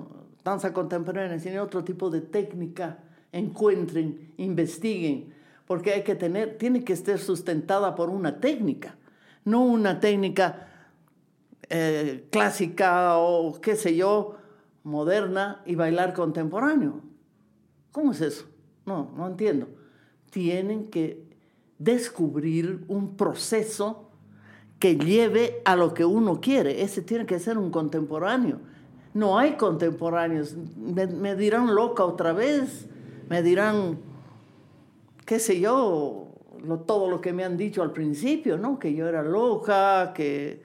danza 0.42 0.72
contemporánea, 0.72 1.38
sino 1.38 1.62
otro 1.62 1.84
tipo 1.84 2.08
de 2.08 2.22
técnica, 2.22 3.00
encuentren, 3.30 4.32
investiguen, 4.38 5.34
porque 5.66 5.92
hay 5.92 6.02
que 6.02 6.14
tener, 6.14 6.56
tiene 6.56 6.82
que 6.82 6.94
estar 6.94 7.18
sustentada 7.18 7.94
por 7.94 8.08
una 8.08 8.40
técnica, 8.40 8.96
no 9.44 9.62
una 9.62 10.00
técnica 10.00 10.68
eh, 11.68 12.26
clásica 12.30 13.18
o 13.18 13.60
qué 13.60 13.76
sé 13.76 13.94
yo, 13.94 14.36
moderna 14.82 15.60
y 15.66 15.74
bailar 15.74 16.14
contemporáneo. 16.14 17.02
¿Cómo 17.96 18.12
es 18.12 18.20
eso? 18.20 18.44
No, 18.84 19.10
no 19.16 19.26
entiendo. 19.26 19.68
Tienen 20.28 20.88
que 20.88 21.24
descubrir 21.78 22.84
un 22.88 23.16
proceso 23.16 24.10
que 24.78 24.98
lleve 24.98 25.62
a 25.64 25.76
lo 25.76 25.94
que 25.94 26.04
uno 26.04 26.38
quiere. 26.42 26.82
Ese 26.82 27.00
tiene 27.00 27.24
que 27.24 27.38
ser 27.38 27.56
un 27.56 27.70
contemporáneo. 27.70 28.58
No 29.14 29.38
hay 29.38 29.52
contemporáneos. 29.52 30.54
Me, 30.76 31.36
dirán 31.36 31.74
loca 31.74 32.04
otra 32.04 32.34
vez, 32.34 32.86
me 33.30 33.42
dirán, 33.42 33.98
qué 35.24 35.38
sé 35.38 35.58
yo, 35.58 36.34
todo 36.86 37.08
lo 37.08 37.22
que 37.22 37.32
me 37.32 37.44
han 37.44 37.56
dicho 37.56 37.82
al 37.82 37.94
principio, 37.94 38.58
¿no? 38.58 38.78
Que 38.78 38.92
yo 38.92 39.08
era 39.08 39.22
loca, 39.22 40.12
que 40.12 40.62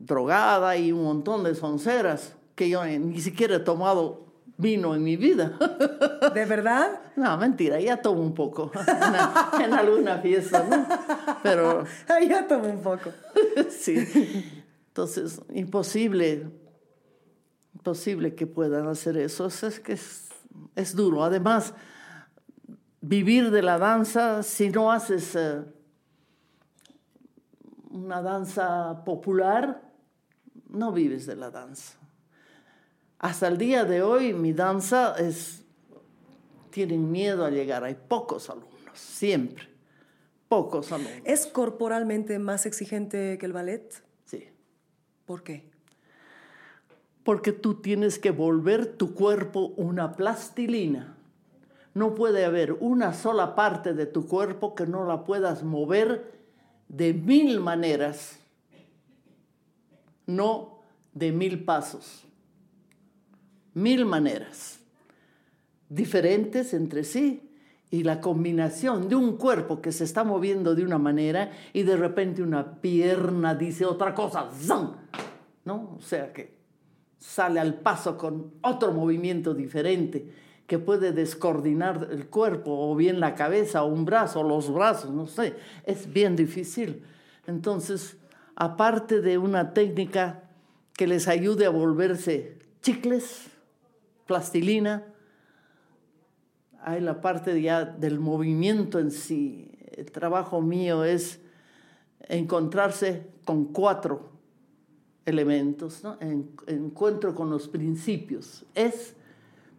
drogada 0.00 0.76
y 0.76 0.90
un 0.90 1.04
montón 1.04 1.44
de 1.44 1.54
sonceras, 1.54 2.34
que 2.56 2.68
yo 2.68 2.84
ni 2.84 3.20
siquiera 3.20 3.54
he 3.54 3.60
tomado 3.60 4.23
vino 4.56 4.94
en 4.94 5.02
mi 5.02 5.16
vida. 5.16 5.58
¿De 6.32 6.44
verdad? 6.44 7.00
No, 7.16 7.36
mentira, 7.38 7.80
ya 7.80 8.00
tomo 8.00 8.22
un 8.22 8.34
poco 8.34 8.70
en, 9.56 9.62
en 9.62 9.72
alguna 9.72 10.18
fiesta, 10.18 10.64
¿no? 10.68 10.86
Pero 11.42 11.84
ya 12.28 12.46
tomé 12.46 12.68
un 12.68 12.82
poco. 12.82 13.10
sí. 13.70 14.62
Entonces, 14.88 15.40
imposible, 15.52 16.48
imposible 17.74 18.34
que 18.34 18.46
puedan 18.46 18.86
hacer 18.86 19.16
eso. 19.16 19.46
Es, 19.46 19.62
es 19.62 19.80
que 19.80 19.94
es, 19.94 20.28
es 20.76 20.94
duro. 20.94 21.24
Además, 21.24 21.74
vivir 23.00 23.50
de 23.50 23.62
la 23.62 23.78
danza, 23.78 24.42
si 24.42 24.70
no 24.70 24.92
haces 24.92 25.34
eh, 25.34 25.64
una 27.90 28.22
danza 28.22 29.04
popular, 29.04 29.82
no 30.68 30.92
vives 30.92 31.26
de 31.26 31.36
la 31.36 31.50
danza. 31.50 31.98
Hasta 33.24 33.48
el 33.48 33.56
día 33.56 33.86
de 33.86 34.02
hoy, 34.02 34.34
mi 34.34 34.52
danza 34.52 35.14
es 35.18 35.64
tienen 36.68 37.10
miedo 37.10 37.46
a 37.46 37.48
llegar. 37.48 37.82
Hay 37.82 37.94
pocos 37.94 38.50
alumnos, 38.50 38.92
siempre. 38.92 39.66
Pocos 40.46 40.92
alumnos. 40.92 41.22
¿Es 41.24 41.46
corporalmente 41.46 42.38
más 42.38 42.66
exigente 42.66 43.38
que 43.38 43.46
el 43.46 43.54
ballet? 43.54 44.04
Sí. 44.26 44.50
¿Por 45.24 45.42
qué? 45.42 45.70
Porque 47.22 47.52
tú 47.52 47.80
tienes 47.80 48.18
que 48.18 48.30
volver 48.30 48.98
tu 48.98 49.14
cuerpo 49.14 49.72
una 49.78 50.16
plastilina. 50.16 51.16
No 51.94 52.14
puede 52.14 52.44
haber 52.44 52.74
una 52.74 53.14
sola 53.14 53.54
parte 53.54 53.94
de 53.94 54.04
tu 54.04 54.28
cuerpo 54.28 54.74
que 54.74 54.86
no 54.86 55.06
la 55.06 55.24
puedas 55.24 55.62
mover 55.62 56.30
de 56.88 57.14
mil 57.14 57.58
maneras, 57.60 58.38
no 60.26 60.82
de 61.14 61.32
mil 61.32 61.64
pasos. 61.64 62.23
Mil 63.74 64.06
maneras, 64.06 64.80
diferentes 65.88 66.72
entre 66.74 67.04
sí. 67.04 67.50
Y 67.90 68.02
la 68.02 68.20
combinación 68.20 69.08
de 69.08 69.14
un 69.14 69.36
cuerpo 69.36 69.80
que 69.80 69.92
se 69.92 70.02
está 70.02 70.24
moviendo 70.24 70.74
de 70.74 70.82
una 70.82 70.98
manera 70.98 71.52
y 71.72 71.84
de 71.84 71.96
repente 71.96 72.42
una 72.42 72.80
pierna 72.80 73.54
dice 73.54 73.84
otra 73.84 74.14
cosa, 74.14 74.50
¡zam! 74.50 74.96
¿no? 75.64 75.96
O 75.96 76.00
sea 76.00 76.32
que 76.32 76.54
sale 77.18 77.60
al 77.60 77.74
paso 77.74 78.18
con 78.18 78.54
otro 78.62 78.92
movimiento 78.92 79.54
diferente 79.54 80.30
que 80.66 80.78
puede 80.78 81.12
descoordinar 81.12 82.08
el 82.10 82.26
cuerpo 82.26 82.72
o 82.72 82.96
bien 82.96 83.20
la 83.20 83.34
cabeza 83.34 83.84
o 83.84 83.86
un 83.86 84.04
brazo 84.04 84.40
o 84.40 84.48
los 84.48 84.72
brazos, 84.72 85.10
no 85.10 85.26
sé, 85.26 85.54
es 85.84 86.10
bien 86.12 86.36
difícil. 86.36 87.04
Entonces, 87.46 88.16
aparte 88.56 89.20
de 89.20 89.36
una 89.38 89.74
técnica 89.74 90.44
que 90.94 91.06
les 91.06 91.28
ayude 91.28 91.66
a 91.66 91.70
volverse 91.70 92.58
chicles, 92.80 93.50
plastilina, 94.26 95.04
hay 96.82 97.00
la 97.00 97.20
parte 97.20 97.60
ya 97.62 97.84
del 97.84 98.20
movimiento 98.20 98.98
en 98.98 99.10
sí. 99.10 99.70
El 99.92 100.10
trabajo 100.12 100.60
mío 100.60 101.04
es 101.04 101.40
encontrarse 102.28 103.26
con 103.44 103.66
cuatro 103.66 104.30
elementos, 105.24 106.02
encuentro 106.66 107.34
con 107.34 107.48
los 107.48 107.68
principios. 107.68 108.66
Es 108.74 109.16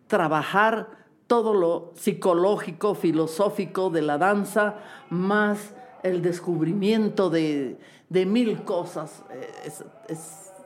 trabajar 0.07 1.05
todo 1.27 1.53
lo 1.53 1.91
psicológico, 1.95 2.95
filosófico 2.95 3.89
de 3.89 4.01
la 4.01 4.17
danza, 4.17 4.79
más 5.09 5.73
el 6.03 6.21
descubrimiento 6.21 7.29
de, 7.29 7.77
de 8.09 8.25
mil 8.25 8.63
cosas. 8.63 9.23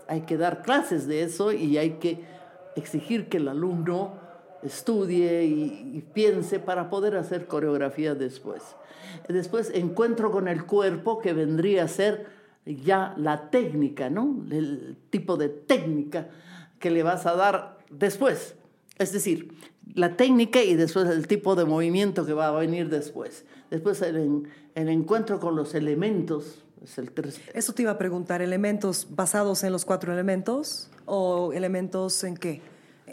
Hay 0.08 0.22
que 0.22 0.38
dar 0.38 0.62
clases 0.62 1.08
de 1.08 1.24
eso 1.24 1.52
y 1.52 1.78
hay 1.78 1.92
que 1.92 2.39
exigir 2.76 3.30
que 3.30 3.38
el 3.38 3.48
alumno 3.48 4.14
estudie 4.64 5.46
y, 5.46 6.04
piense 6.14 6.60
para 6.60 6.90
poder 6.90 7.16
hacer 7.16 7.48
coreografía 7.48 8.16
después. 8.16 8.62
Después 9.28 9.72
encuentro 9.74 10.32
con 10.32 10.48
el 10.48 10.66
cuerpo 10.66 11.20
que 11.20 11.34
vendría 11.34 11.84
a 11.86 11.88
ser 11.88 12.28
ya 12.66 13.14
la 13.18 13.50
técnica, 13.50 14.10
¿no? 14.10 14.44
El 14.52 14.98
tipo 15.10 15.38
de 15.38 15.50
técnica 15.50 16.28
que 16.80 16.92
le 16.92 17.04
vas 17.04 17.26
a 17.26 17.36
dar 17.36 17.78
después. 17.90 18.56
Es 18.98 19.12
decir, 19.14 19.54
la 19.96 20.18
técnica 20.18 20.62
y 20.62 20.76
después 20.76 21.08
el 21.10 21.28
tipo 21.28 21.56
de 21.56 21.66
movimiento 21.66 22.26
que 22.26 22.34
va 22.34 22.48
a 22.50 22.52
venir 22.52 22.90
después. 22.90 23.46
Después 23.72 24.02
el, 24.02 24.18
en- 24.18 24.48
el 24.76 24.90
encuentro 24.90 25.40
con 25.40 25.56
los 25.56 25.74
elementos. 25.74 26.64
Eso 27.54 27.74
te 27.74 27.82
iba 27.82 27.92
a 27.92 27.98
preguntar, 27.98 28.42
¿elementos 28.42 29.08
basados 29.10 29.64
en 29.64 29.72
los 29.72 29.84
cuatro 29.86 30.14
elementos? 30.14 30.90
¿O 31.12 31.52
elementos 31.54 32.24
en 32.24 32.38
qué? 32.38 32.62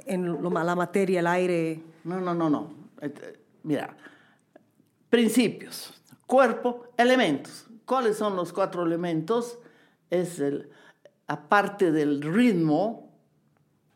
En 0.07 0.27
lo- 0.27 0.51
la 0.51 0.75
materia, 0.77 1.21
el 1.21 1.27
aire. 1.27 1.81
No, 2.05 2.21
no, 2.21 2.35
no, 2.35 2.51
no. 2.51 2.75
Eh, 3.01 3.13
eh, 3.23 3.39
Mira, 3.63 3.97
principios, 5.11 5.95
cuerpo, 6.27 6.89
elementos. 6.97 7.67
¿Cuáles 7.85 8.17
son 8.19 8.37
los 8.37 8.53
cuatro 8.53 8.85
elementos? 8.85 9.59
Es 10.11 10.39
el, 10.41 10.69
aparte 11.27 11.91
del 11.91 12.21
ritmo 12.23 13.11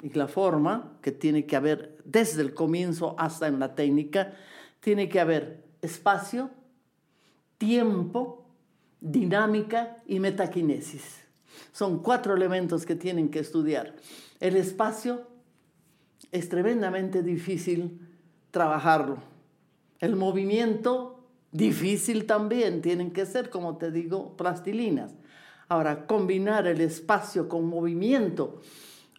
y 0.02 0.10
la 0.14 0.28
forma 0.28 0.96
que 1.02 1.12
tiene 1.12 1.44
que 1.46 1.56
haber 1.56 1.98
desde 2.04 2.40
el 2.42 2.54
comienzo 2.54 3.14
hasta 3.18 3.46
en 3.48 3.58
la 3.60 3.74
técnica, 3.74 4.32
tiene 4.80 5.08
que 5.08 5.20
haber 5.20 5.62
espacio, 5.82 6.50
tiempo, 7.58 8.46
dinámica 9.00 9.98
y 10.06 10.18
metaquinesis. 10.20 11.26
Son 11.72 12.00
cuatro 12.02 12.34
elementos 12.34 12.84
que 12.86 12.96
tienen 12.96 13.28
que 13.30 13.38
estudiar. 13.38 13.94
El 14.40 14.56
espacio 14.56 15.22
es 16.32 16.48
tremendamente 16.48 17.22
difícil 17.22 18.00
trabajarlo. 18.50 19.18
El 20.00 20.16
movimiento, 20.16 21.24
difícil 21.52 22.26
también, 22.26 22.80
tienen 22.82 23.10
que 23.12 23.26
ser, 23.26 23.50
como 23.50 23.76
te 23.76 23.90
digo, 23.90 24.36
plastilinas. 24.36 25.14
Ahora, 25.68 26.06
combinar 26.06 26.66
el 26.66 26.80
espacio 26.80 27.48
con 27.48 27.66
movimiento, 27.66 28.60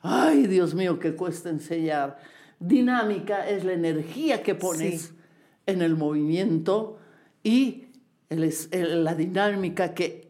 ay 0.01 0.47
Dios 0.47 0.73
mío, 0.75 0.99
que 0.99 1.15
cuesta 1.15 1.49
enseñar. 1.49 2.17
Dinámica 2.59 3.47
es 3.49 3.63
la 3.63 3.73
energía 3.73 4.43
que 4.43 4.55
pones 4.55 5.01
Sí. 5.01 5.13
en 5.67 5.81
el 5.81 5.95
movimiento 5.95 6.97
y 7.43 7.85
el 8.29 8.43
es- 8.43 8.67
el- 8.71 9.03
la 9.03 9.15
dinámica 9.15 9.93
que 9.93 10.20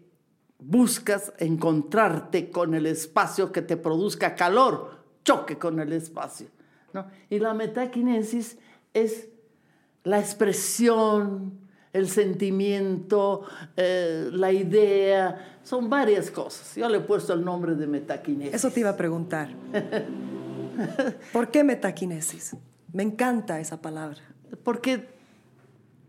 buscas 0.61 1.33
encontrarte 1.39 2.49
con 2.49 2.73
el 2.75 2.85
espacio 2.85 3.51
que 3.51 3.61
te 3.61 3.77
produzca 3.77 4.35
calor, 4.35 4.99
choque 5.23 5.57
con 5.57 5.79
el 5.79 5.91
espacio. 5.91 6.47
¿no? 6.93 7.07
Y 7.29 7.39
la 7.39 7.53
metaquinesis 7.53 8.57
es 8.93 9.27
la 10.03 10.19
expresión, 10.19 11.59
el 11.93 12.07
sentimiento, 12.07 13.43
eh, 13.75 14.29
la 14.31 14.51
idea, 14.51 15.59
son 15.63 15.89
varias 15.89 16.31
cosas. 16.31 16.75
Yo 16.75 16.87
le 16.87 16.97
he 16.97 17.01
puesto 17.01 17.33
el 17.33 17.43
nombre 17.43 17.75
de 17.75 17.87
metaquinesis. 17.87 18.53
Eso 18.53 18.71
te 18.71 18.79
iba 18.79 18.91
a 18.91 18.97
preguntar. 18.97 19.49
¿Por 21.33 21.49
qué 21.49 21.63
metaquinesis? 21.63 22.55
Me 22.93 23.03
encanta 23.03 23.59
esa 23.59 23.81
palabra. 23.81 24.19
Porque 24.63 25.09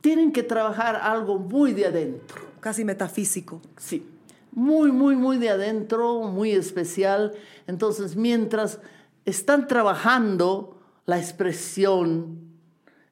tienen 0.01 0.33
que 0.33 0.43
trabajar 0.43 0.97
algo 0.97 1.39
muy 1.39 1.73
de 1.73 1.87
adentro. 1.87 2.43
Casi 2.61 2.85
metafísico. 2.85 3.61
Sí, 3.77 4.07
muy, 4.53 4.93
muy, 4.93 5.17
muy 5.17 5.39
de 5.39 5.51
adentro, 5.51 6.21
muy 6.29 6.53
especial. 6.53 7.33
Entonces, 7.67 8.17
mientras 8.17 8.81
están 9.25 9.67
trabajando 9.67 10.79
la 11.07 11.19
expresión 11.19 12.39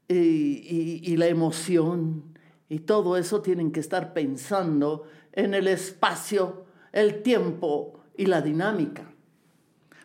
y, 0.09 0.15
y- 0.15 1.01
y 1.03 1.17
la 1.17 1.27
emoción 1.29 2.25
y 2.69 2.81
todo 2.81 3.17
eso, 3.17 3.43
tienen 3.43 3.73
que 3.73 3.81
estar 3.81 4.13
pensando 4.13 5.05
en 5.33 5.55
el 5.55 5.67
espacio, 5.67 6.65
el 6.93 7.23
tiempo 7.23 8.01
y 8.17 8.27
la 8.27 8.43
dinámica. 8.43 9.11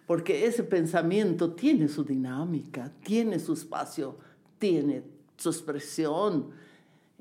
Porque 0.08 0.46
ese 0.46 0.64
pensamiento 0.64 1.54
tiene 1.54 1.88
su 1.88 2.04
dinámica, 2.04 2.92
tiene 3.04 3.40
su 3.40 3.54
espacio, 3.54 4.18
tiene 4.60 5.04
su 5.38 5.50
expresión 5.50 6.52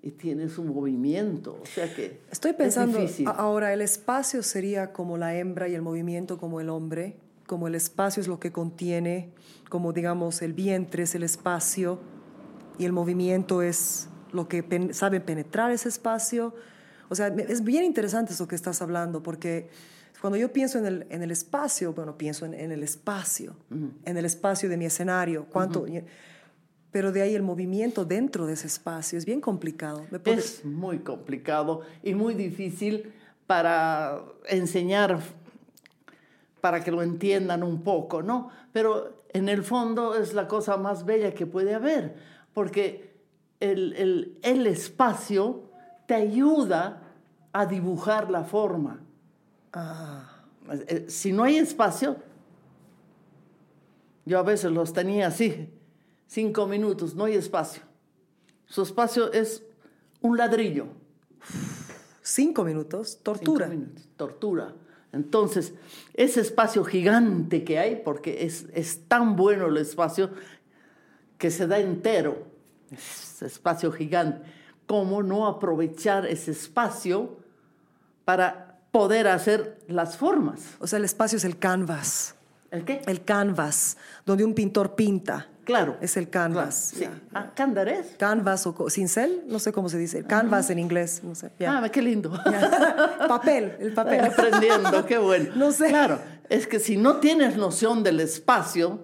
y 0.06 0.10
tiene 0.10 0.51
su 0.51 0.62
movimiento. 0.64 1.59
O 1.62 1.66
sea 1.66 1.93
que 1.94 2.20
Estoy 2.31 2.51
es 2.51 2.56
pensando, 2.59 3.01
difícil. 3.01 3.26
a- 3.26 3.31
ahora 3.31 3.72
el 3.72 3.81
espacio 3.81 4.43
sería 4.43 4.93
como 4.93 5.16
la 5.16 5.35
hembra 5.35 5.66
y 5.66 5.74
el 5.74 5.81
movimiento 5.81 6.36
como 6.36 6.60
el 6.60 6.68
hombre, 6.68 7.16
como 7.47 7.68
el 7.68 7.74
espacio 7.74 8.20
es 8.20 8.28
lo 8.28 8.39
que 8.39 8.52
contiene, 8.52 9.31
como 9.70 9.94
digamos 9.94 10.43
el 10.43 10.52
vientre 10.52 11.05
es 11.05 11.14
el 11.14 11.22
espacio 11.22 12.01
y 12.78 12.85
el 12.85 12.93
movimiento 12.93 13.62
es 13.62 14.09
lo 14.32 14.47
que 14.47 14.62
pen- 14.62 14.93
saben 14.93 15.22
penetrar 15.22 15.70
ese 15.72 15.89
espacio. 15.89 16.55
O 17.09 17.14
sea, 17.14 17.28
es 17.28 17.64
bien 17.64 17.85
interesante 17.85 18.35
eso 18.35 18.47
que 18.47 18.56
estás 18.56 18.82
hablando, 18.82 19.22
porque 19.22 19.68
cuando 20.20 20.36
yo 20.36 20.52
pienso 20.52 20.78
en 20.78 20.85
el, 20.86 21.06
en 21.09 21.22
el 21.22 21.31
espacio, 21.31 21.94
bueno, 21.94 22.18
pienso 22.18 22.44
en, 22.44 22.52
en 22.52 22.72
el 22.72 22.82
espacio, 22.82 23.56
en 24.05 24.16
el 24.18 24.24
espacio 24.26 24.68
de 24.68 24.76
mi 24.76 24.85
escenario, 24.85 25.47
cuánto... 25.47 25.86
Pero 26.94 27.10
de 27.10 27.22
ahí 27.22 27.34
el 27.34 27.42
movimiento 27.42 28.04
dentro 28.04 28.46
de 28.46 28.52
ese 28.52 28.68
espacio 28.68 29.18
es 29.18 29.26
bien 29.26 29.40
complicado. 29.40 30.06
¿Me 30.12 30.20
Es 30.38 30.64
muy 30.64 31.00
complicado 31.00 31.80
y 32.04 32.14
muy 32.14 32.34
difícil 32.34 33.12
para 33.48 34.22
enseñar, 34.48 35.18
para 36.60 36.84
que 36.84 36.92
lo 36.92 37.02
entiendan 37.02 37.64
un 37.64 37.82
poco, 37.82 38.22
¿no? 38.22 38.48
Pero 38.72 39.24
en 39.32 39.48
el 39.48 39.64
fondo 39.64 40.14
es 40.14 40.34
la 40.34 40.46
cosa 40.46 40.76
más 40.76 41.04
bella 41.04 41.34
que 41.34 41.46
puede 41.46 41.74
haber, 41.74 42.14
porque 42.54 43.12
el, 43.58 43.92
el- 43.94 44.38
el 44.42 44.64
espacio 44.68 45.64
te 46.06 46.14
ayuda 46.14 47.02
a 47.52 47.66
dibujar 47.66 48.30
la 48.30 48.44
forma. 48.44 49.00
Eh, 50.86 51.06
Si 51.08 51.32
no 51.32 51.42
hay 51.42 51.56
espacio, 51.56 52.18
yo 54.26 54.38
a 54.38 54.44
veces 54.44 54.70
los 54.70 54.92
tenía 54.92 55.26
así, 55.26 55.68
cinco 56.35 56.66
minutos, 56.66 57.15
no 57.15 57.24
hay 57.24 57.36
espacio. 57.36 57.82
Su 58.66 58.82
espacio 58.82 59.32
es 59.32 59.62
un 60.20 60.36
ladrillo. 60.36 60.86
Cinco 62.23 62.65
minutos, 62.65 63.20
tortura. 63.23 63.66
Cinco 63.66 63.78
minutos, 63.78 64.09
tortura. 64.16 64.74
Entonces, 65.12 65.74
ese 66.12 66.40
espacio 66.40 66.85
gigante 66.85 67.62
que 67.62 67.78
hay, 67.78 68.02
porque 68.05 68.44
es, 68.44 68.66
es 68.74 69.06
tan 69.06 69.36
bueno 69.36 69.66
el 69.69 69.77
espacio 69.77 70.31
que 71.39 71.52
se 71.52 71.69
da 71.69 71.78
entero, 71.78 72.48
ese 72.90 73.47
espacio 73.47 73.93
gigante, 73.93 74.44
¿cómo 74.86 75.23
no 75.23 75.47
aprovechar 75.47 76.27
ese 76.27 76.51
espacio 76.51 77.39
para 78.24 78.81
poder 78.90 79.28
hacer 79.28 79.78
las 79.86 80.16
formas? 80.16 80.74
O 80.81 80.89
sea, 80.89 80.98
el 80.98 81.05
espacio 81.05 81.39
es 81.39 81.44
el 81.44 81.59
canvas. 81.59 82.35
¿El 82.73 82.85
qué? 82.85 83.02
El 83.06 83.24
canvas, 83.24 83.97
donde 84.27 84.44
un 84.44 84.55
pintor 84.55 84.97
pinta. 84.97 85.48
Claro. 85.65 85.97
Es 86.01 86.16
el 86.16 86.28
canvas. 86.28 86.93
Claro, 86.97 87.15
sí. 87.15 87.20
Ah, 87.32 87.53
¿Candarés? 87.55 88.15
Canvas 88.19 88.66
o 88.66 88.91
cincel, 88.91 89.45
no 89.47 89.59
sé 89.59 89.73
cómo 89.73 89.89
se 89.89 89.99
dice. 89.99 90.24
Canvas 90.24 90.70
en 90.70 90.78
inglés, 90.78 91.23
no 91.23 91.35
sé. 91.35 91.51
Ah, 91.66 91.89
qué 91.91 92.03
lindo. 92.03 92.31
Papel, 93.28 93.77
el 93.81 93.93
papel. 93.93 94.27
Estoy 94.27 94.47
aprendiendo, 94.47 95.07
qué 95.07 95.19
bueno. 95.19 95.51
No 95.57 95.73
sé. 95.73 95.89
Claro, 95.89 96.20
es 96.49 96.66
que 96.66 96.78
si 96.78 96.97
no 96.97 97.16
tienes 97.16 97.57
noción 97.57 98.03
del 98.03 98.20
espacio, 98.20 99.01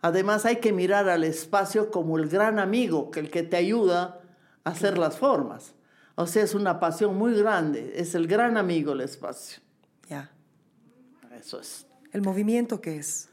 además 0.00 0.44
hay 0.44 0.56
que 0.56 0.72
mirar 0.72 1.08
al 1.08 1.24
espacio 1.24 1.90
como 1.90 2.18
el 2.18 2.28
gran 2.28 2.58
amigo, 2.58 3.10
que 3.10 3.20
el 3.20 3.30
que 3.30 3.42
te 3.42 3.56
ayuda 3.56 4.20
a 4.64 4.70
hacer 4.70 4.98
las 4.98 5.16
formas. 5.16 5.74
O 6.14 6.26
sea, 6.26 6.42
es 6.42 6.54
una 6.54 6.78
pasión 6.78 7.16
muy 7.16 7.34
grande, 7.34 7.94
es 7.96 8.14
el 8.14 8.26
gran 8.26 8.56
amigo 8.56 8.92
el 8.92 9.00
espacio. 9.00 9.62
Ya. 10.08 10.30
Eso 11.38 11.60
es. 11.60 11.86
¿El 12.12 12.22
movimiento 12.22 12.80
qué 12.80 12.98
es? 12.98 13.28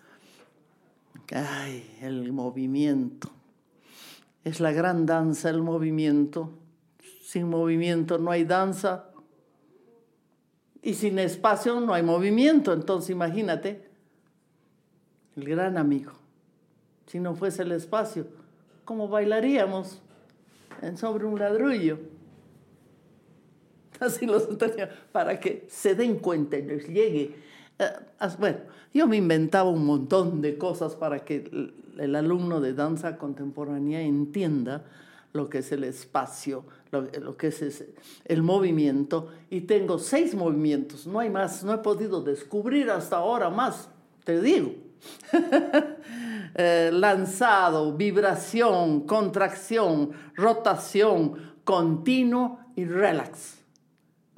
Ay, 1.31 1.97
el 2.01 2.31
movimiento. 2.31 3.30
Es 4.43 4.60
la 4.60 4.72
gran 4.72 5.06
danza, 5.06 5.49
el 5.49 5.61
movimiento. 5.61 6.51
Sin 7.22 7.49
movimiento 7.49 8.18
no 8.18 8.31
hay 8.31 8.45
danza. 8.45 9.11
Y 10.81 10.93
sin 10.93 11.19
espacio 11.19 11.80
no 11.81 11.93
hay 11.93 12.03
movimiento. 12.03 12.73
Entonces 12.73 13.11
imagínate, 13.11 13.89
el 15.35 15.45
gran 15.45 15.77
amigo. 15.77 16.14
Si 17.06 17.19
no 17.19 17.35
fuese 17.35 17.64
el 17.64 17.72
espacio, 17.73 18.27
¿cómo 18.85 19.07
bailaríamos 19.07 20.01
sobre 20.95 21.26
un 21.26 21.38
ladrillo? 21.38 21.99
Así 23.99 24.26
los 24.26 24.57
tenía, 24.57 24.89
para 25.11 25.39
que 25.39 25.68
se 25.69 25.95
den 25.95 26.19
cuenta 26.19 26.57
y 26.57 26.64
les 26.64 26.88
llegue. 26.88 27.48
Eh, 27.80 27.85
bueno, 28.38 28.57
yo 28.93 29.07
me 29.07 29.18
inventaba 29.18 29.69
un 29.69 29.85
montón 29.85 30.41
de 30.41 30.57
cosas 30.57 30.95
para 30.95 31.19
que 31.19 31.72
el, 31.97 32.15
alumno 32.15 32.60
de 32.60 32.73
danza 32.73 33.18
contemporánea 33.18 34.01
entienda 34.01 34.84
lo 35.31 35.49
que 35.49 35.60
es 35.60 35.72
el 35.72 35.84
espacio, 35.84 36.65
lo, 36.91 37.38
que 37.38 37.47
es 37.47 37.85
el 38.26 38.41
movimiento. 38.41 39.30
Y 39.49 39.61
tengo 39.61 39.97
seis 39.99 40.35
movimientos, 40.35 41.07
no 41.07 41.19
hay 41.19 41.30
más, 41.30 41.64
no 41.64 41.73
he 41.73 41.77
podido 41.77 42.22
descubrir 42.22 42.89
hasta 42.89 43.18
ahora 43.18 43.49
más, 43.49 43.89
te 44.23 44.41
digo. 44.41 44.73
Eh, 46.56 46.89
lanzado, 46.91 47.95
vibración, 47.95 49.01
contracción, 49.01 50.11
rotación, 50.35 51.53
continuo 51.64 52.60
y 52.76 52.85
relax. 52.85 53.59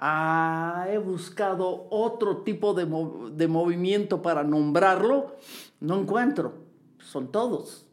Ah, 0.03 0.87
he 0.89 0.97
buscado 0.97 1.85
otro 1.91 2.37
tipo 2.37 2.73
de, 2.73 2.87
de 3.33 3.47
movimiento 3.47 4.23
para 4.23 4.43
nombrarlo. 4.43 5.35
No 5.79 5.99
encuentro. 5.99 6.55
Son 6.97 7.31
todos. 7.31 7.85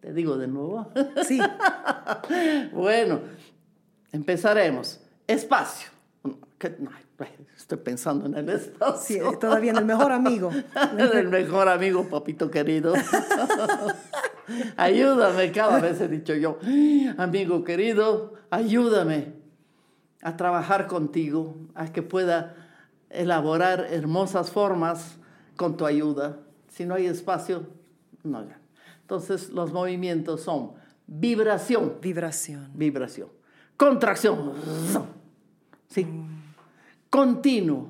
Te 0.00 0.12
digo 0.12 0.36
de 0.36 0.46
nuevo. 0.46 0.92
Sí, 1.26 1.40
bueno, 2.72 3.20
empezaremos. 4.12 5.00
Espacio. 5.26 5.88
Estoy 7.56 7.78
pensando 7.78 8.26
en 8.26 8.34
el 8.34 8.60
sí, 8.60 8.66
espacio. 8.66 9.32
eh, 9.32 9.36
todavía 9.40 9.70
en 9.70 9.78
el 9.78 9.84
mejor 9.86 10.12
amigo. 10.12 10.50
el 11.14 11.28
mejor 11.28 11.70
amigo, 11.70 12.04
papito 12.04 12.50
querido. 12.50 12.92
ayúdame, 14.76 15.52
cada 15.52 15.80
vez 15.80 16.00
he 16.02 16.08
dicho 16.08 16.34
yo, 16.34 16.58
amigo 17.16 17.64
querido, 17.64 18.34
ayúdame 18.50 19.37
a 20.22 20.36
trabajar 20.36 20.86
contigo, 20.86 21.56
a 21.74 21.92
que 21.92 22.02
pueda 22.02 22.54
elaborar 23.10 23.86
hermosas 23.90 24.50
formas 24.50 25.16
con 25.56 25.76
tu 25.76 25.86
ayuda. 25.86 26.38
Si 26.68 26.84
no 26.84 26.94
hay 26.94 27.06
espacio, 27.06 27.66
no. 28.24 28.38
hay. 28.40 28.48
Entonces 29.02 29.50
los 29.50 29.72
movimientos 29.72 30.42
son 30.42 30.72
vibración, 31.06 31.94
Vibración. 32.00 32.68
vibración, 32.74 33.28
contracción, 33.76 34.52
sí, 35.88 36.06
continuo, 37.10 37.88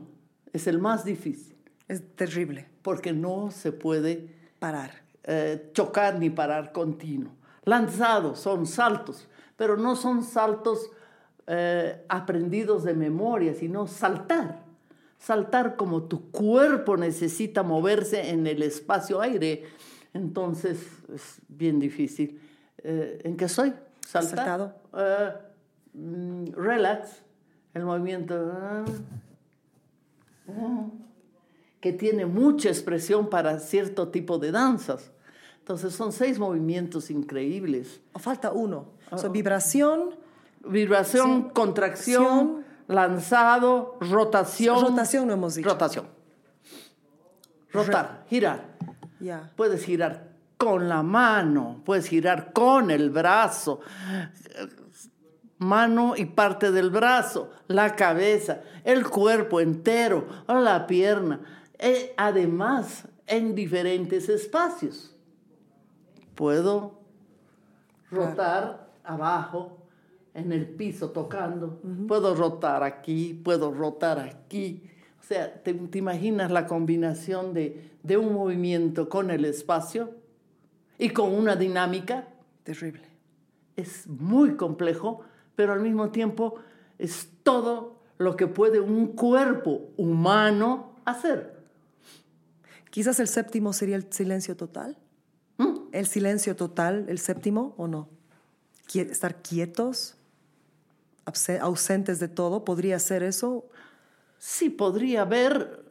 es 0.53 0.67
el 0.67 0.79
más 0.79 1.05
difícil, 1.05 1.57
Es 1.89 2.03
terrible. 2.15 2.69
porque 2.83 3.13
no 3.13 3.51
se 3.51 3.73
puede 3.73 4.37
Parar. 4.59 4.91
eh, 5.25 5.71
chocar 5.73 6.19
ni 6.19 6.31
parar 6.31 6.73
continuo. 6.73 7.33
Lanzados 7.65 8.39
son 8.41 8.67
saltos, 8.67 9.29
pero 9.57 9.77
no 9.77 9.95
son 9.97 10.23
saltos 10.25 10.91
eh, 11.51 12.05
aprendidos 12.11 12.85
de 12.85 12.93
memoria, 12.93 13.55
sino 13.55 13.87
saltar. 13.87 14.65
Saltar 15.19 15.77
como 15.77 16.03
tu 16.03 16.31
cuerpo 16.31 16.99
necesita 16.99 17.63
moverse 17.63 18.29
en 18.29 18.47
el 18.47 18.63
espacio 18.63 19.21
aire. 19.21 19.65
Entonces 20.13 20.87
es 21.13 21.41
bien 21.49 21.81
difícil. 21.81 22.39
Eh, 22.79 23.21
¿En 23.25 23.37
qué 23.39 23.49
soy? 23.49 23.73
Saltar. 24.07 24.37
Saltado. 24.37 24.75
Eh, 24.95 25.33
mm, 25.95 26.53
relax. 26.53 27.23
El 27.73 27.85
movimiento. 27.85 28.35
ah, 28.55 28.85
ah, 30.49 30.87
que 31.81 31.93
tiene 31.93 32.27
mucha 32.27 32.69
expresión 32.69 33.31
para 33.31 33.59
cierto 33.59 34.09
tipo 34.09 34.39
de 34.39 34.53
danzas. 34.53 35.13
Entonces 35.61 35.95
son 35.95 36.13
seis 36.13 36.39
movimientos 36.39 37.11
increíbles. 37.11 38.01
O 38.13 38.19
falta 38.19 38.53
uno. 38.53 38.89
O 39.11 39.19
sea, 39.19 39.31
vibración, 40.69 41.51
contracción, 41.51 42.65
lanzado, 42.87 43.97
rotación. 44.01 44.81
rotación 44.81 45.27
no 45.27 45.35
hemos 45.35 45.55
dicho. 45.55 45.69
Rotación. 45.69 46.07
Rotar, 47.73 48.25
girar. 48.29 48.77
Ya. 49.21 49.51
Puedes 49.57 49.85
girar 49.85 50.29
con 50.57 50.89
la 50.89 51.03
mano, 51.03 51.83
puedes 51.85 52.09
girar 52.09 52.53
con 52.53 52.91
el 52.91 53.11
brazo, 53.11 53.81
mano 55.59 56.15
y 56.17 56.25
parte 56.25 56.73
del 56.73 56.91
brazo, 56.91 57.51
la 57.69 57.95
cabeza, 57.95 58.63
el 58.85 59.07
cuerpo 59.09 59.61
entero, 59.61 60.27
la 60.49 60.87
pierna. 60.87 61.41
Eh, 61.79 62.15
además, 62.17 63.05
en 63.29 63.55
diferentes 63.55 64.29
espacios. 64.29 65.15
Puedo 66.35 66.99
rotar 68.11 68.89
abajo, 69.05 69.78
en 70.35 70.53
el 70.53 70.67
piso 70.67 71.11
tocando. 71.11 71.81
Puedo 72.07 72.35
rotar 72.35 72.83
aquí, 72.83 73.35
puedo 73.35 73.73
rotar 73.73 74.19
aquí. 74.19 74.83
O 75.21 75.23
sea, 75.27 75.63
¿te, 75.63 75.75
te 75.75 75.99
imaginas 75.99 76.51
la 76.51 76.67
combinación 76.67 77.55
de, 77.55 77.91
de 78.03 78.17
un 78.17 78.33
movimiento 78.33 79.09
con 79.09 79.31
el 79.31 79.45
espacio 79.45 80.11
y 80.99 81.11
con 81.11 81.35
una 81.35 81.57
dinámica? 81.57 82.29
Terrible. 82.65 83.05
Es 83.77 84.07
muy 84.07 84.57
complejo, 84.57 85.21
pero 85.55 85.73
al 85.73 85.81
mismo 85.81 86.11
tiempo 86.11 86.57
es 86.99 87.29
todo 87.43 87.99
lo 88.19 88.37
que 88.37 88.47
puede 88.47 88.81
un 88.81 89.09
cuerpo 89.09 89.91
humano 89.97 90.95
hacer. 91.05 91.59
Quizás 92.91 93.21
el 93.21 93.29
séptimo 93.29 93.73
sería 93.73 93.97
el 93.97 94.13
silencio 94.13 94.57
total. 94.57 94.99
¿Mm? 95.59 95.89
¿El 95.93 96.07
silencio 96.07 96.57
total, 96.57 97.07
el 97.09 97.19
séptimo 97.19 97.75
o 97.77 97.89
no? 97.89 98.09
estar 98.95 99.43
quietos, 99.43 100.17
ausentes 101.61 102.19
de 102.21 102.29
todo, 102.29 102.65
¿podría 102.65 102.99
ser 102.99 103.23
eso? 103.23 103.67
Sí, 104.39 104.71
podría 104.71 105.23
haber 105.23 105.85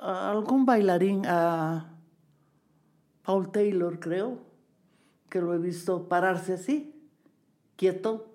algún 0.00 0.66
bailarín, 0.66 1.24
a 1.26 1.90
Paul 3.24 3.50
Taylor, 3.52 3.98
creo, 4.00 4.38
que 5.30 5.40
lo 5.40 5.54
he 5.54 5.58
visto 5.58 6.08
pararse 6.08 6.52
así, 6.54 6.94
quieto, 7.76 8.26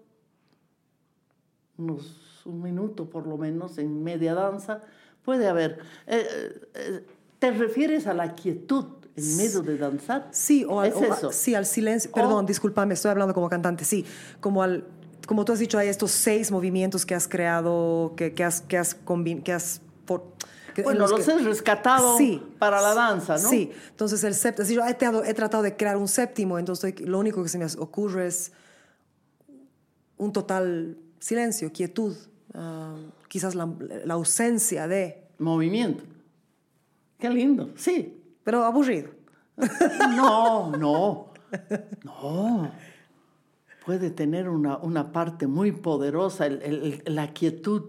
unos, 1.78 2.46
un 2.46 2.62
minuto 2.62 3.10
por 3.10 3.26
lo 3.28 3.38
menos 3.38 3.78
en 3.78 4.04
media 4.04 4.34
danza. 4.34 4.82
Puede 5.24 5.48
haber. 5.48 5.80
Eh, 6.08 6.28
eh, 6.30 6.62
eh, 6.74 7.06
¿Te 7.40 7.52
refieres 7.52 8.08
a 8.08 8.14
la 8.14 8.36
quietud 8.36 8.86
en 9.16 9.38
medio 9.38 9.62
de 9.62 9.78
danzar? 9.78 10.28
Sí, 10.32 10.66
o 10.68 10.82
al, 10.82 10.90
¿Es 10.90 10.96
o 10.96 11.04
a- 11.04 11.16
eso? 11.16 11.32
sí, 11.32 11.56
al 11.56 11.66
silencio. 11.66 12.12
O- 12.12 12.14
Perdón, 12.16 12.46
discúlpame, 12.46 12.96
estoy 12.96 13.12
hablando 13.12 13.34
como 13.34 13.48
cantante. 13.48 13.86
Sí, 13.86 14.06
como 14.42 14.62
al, 14.64 14.86
como 15.28 15.46
tú 15.46 15.54
has 15.54 15.60
dicho, 15.60 15.78
hay 15.78 15.88
estos 15.90 16.12
seis 16.12 16.52
movimientos 16.52 17.06
que 17.06 17.16
has 17.16 17.28
creado, 17.28 18.14
que, 18.18 18.34
que 18.34 18.44
has, 18.44 18.62
que 18.62 18.78
has, 18.78 18.96
que 19.44 19.54
has 19.54 19.82
que- 20.74 20.82
en 20.82 20.84
Bueno, 20.86 21.08
los 21.08 21.28
has 21.28 21.44
rescatado 21.44 22.18
para 22.58 22.82
la 22.82 22.94
danza, 22.94 23.34
¿no? 23.38 23.50
Sí, 23.50 23.72
entonces 23.90 24.24
el 24.24 24.34
séptimo, 24.36 24.68
yo 24.70 24.86
he, 24.86 24.94
tratado- 24.94 25.24
he 25.24 25.34
tratado 25.34 25.64
de 25.64 25.76
crear 25.76 25.98
un 25.98 26.08
séptimo, 26.08 26.58
entonces 26.60 26.90
estoy- 26.94 27.06
lo 27.06 27.20
único 27.20 27.42
que 27.44 27.50
se 27.50 27.58
me 27.58 27.66
ocurre 27.78 28.28
es 28.28 28.52
un 30.18 30.32
total 30.34 30.98
silencio, 31.20 31.72
quietud, 31.72 32.16
ah, 32.54 32.96
quizás 33.28 33.56
la, 33.56 33.68
la 34.06 34.14
ausencia 34.14 34.88
de, 34.88 35.26
Movimiento. 35.40 36.04
Qué 37.18 37.30
lindo, 37.30 37.72
sí. 37.76 38.22
pero 38.44 38.64
aburrido. 38.66 39.10
No, 40.16 40.72
no, 40.78 41.34
no. 42.04 42.72
Puede 43.86 44.12
tener 44.12 44.50
una, 44.50 44.78
una 44.78 45.12
parte 45.12 45.48
muy 45.48 45.72
poderosa, 45.72 46.46
el- 46.46 46.62
el- 46.62 47.02
el- 47.06 47.16
la 47.16 47.34
quietud 47.34 47.84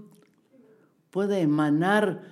puede 1.10 1.40
emanar 1.40 2.22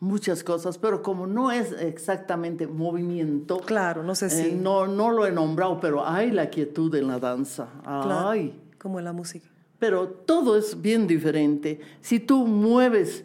muchas 0.00 0.44
cosas, 0.44 0.78
pero 0.78 1.02
como 1.02 1.26
no 1.26 1.50
es 1.50 1.72
exactamente 1.72 2.66
movimiento, 2.68 3.58
Claro, 3.58 4.04
no 4.04 4.14
sé 4.14 4.26
eh, 4.26 4.30
si... 4.30 4.52
no, 4.54 4.86
no 4.86 5.10
lo 5.10 5.26
he 5.26 5.32
nombrado, 5.32 5.80
pero 5.80 6.06
hay 6.06 6.30
la 6.30 6.48
quietud 6.50 6.94
en 6.94 7.08
la 7.08 7.18
danza. 7.18 7.68
claro, 7.82 8.28
Ay. 8.28 8.60
como 8.78 8.98
en 9.00 9.04
la 9.06 9.12
música. 9.12 9.48
Pero 9.80 10.08
todo 10.08 10.56
es 10.56 10.80
bien 10.80 11.06
diferente. 11.08 11.80
Si 12.00 12.20
tú 12.20 12.46
mueves 12.46 13.24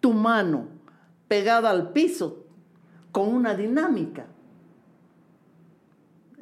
tu 0.00 0.12
mano 0.14 0.66
pegada 1.28 1.68
al 1.70 1.92
piso 1.92 2.44
con 3.12 3.28
una 3.28 3.54
dinámica, 3.54 4.26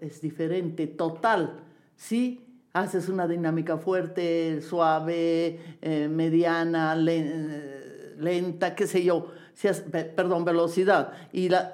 es 0.00 0.20
diferente, 0.20 0.86
total. 0.86 1.60
Si 1.96 2.46
haces 2.72 3.08
una 3.08 3.26
dinámica 3.26 3.78
fuerte, 3.78 4.60
suave, 4.60 5.78
eh, 5.80 6.08
mediana, 6.08 6.94
eh, 7.08 8.14
lenta, 8.18 8.74
qué 8.74 8.86
sé 8.86 9.02
yo, 9.02 9.32
si 9.54 9.68
perdón, 10.14 10.44
velocidad, 10.44 11.12
y 11.32 11.48
la 11.48 11.72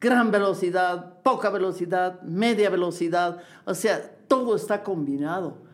gran 0.00 0.30
velocidad, 0.30 1.20
poca 1.22 1.50
velocidad, 1.50 2.22
media 2.22 2.70
velocidad, 2.70 3.38
o 3.64 3.74
sea, 3.74 4.00
todo 4.28 4.54
está 4.54 4.82
combinado. 4.82 5.64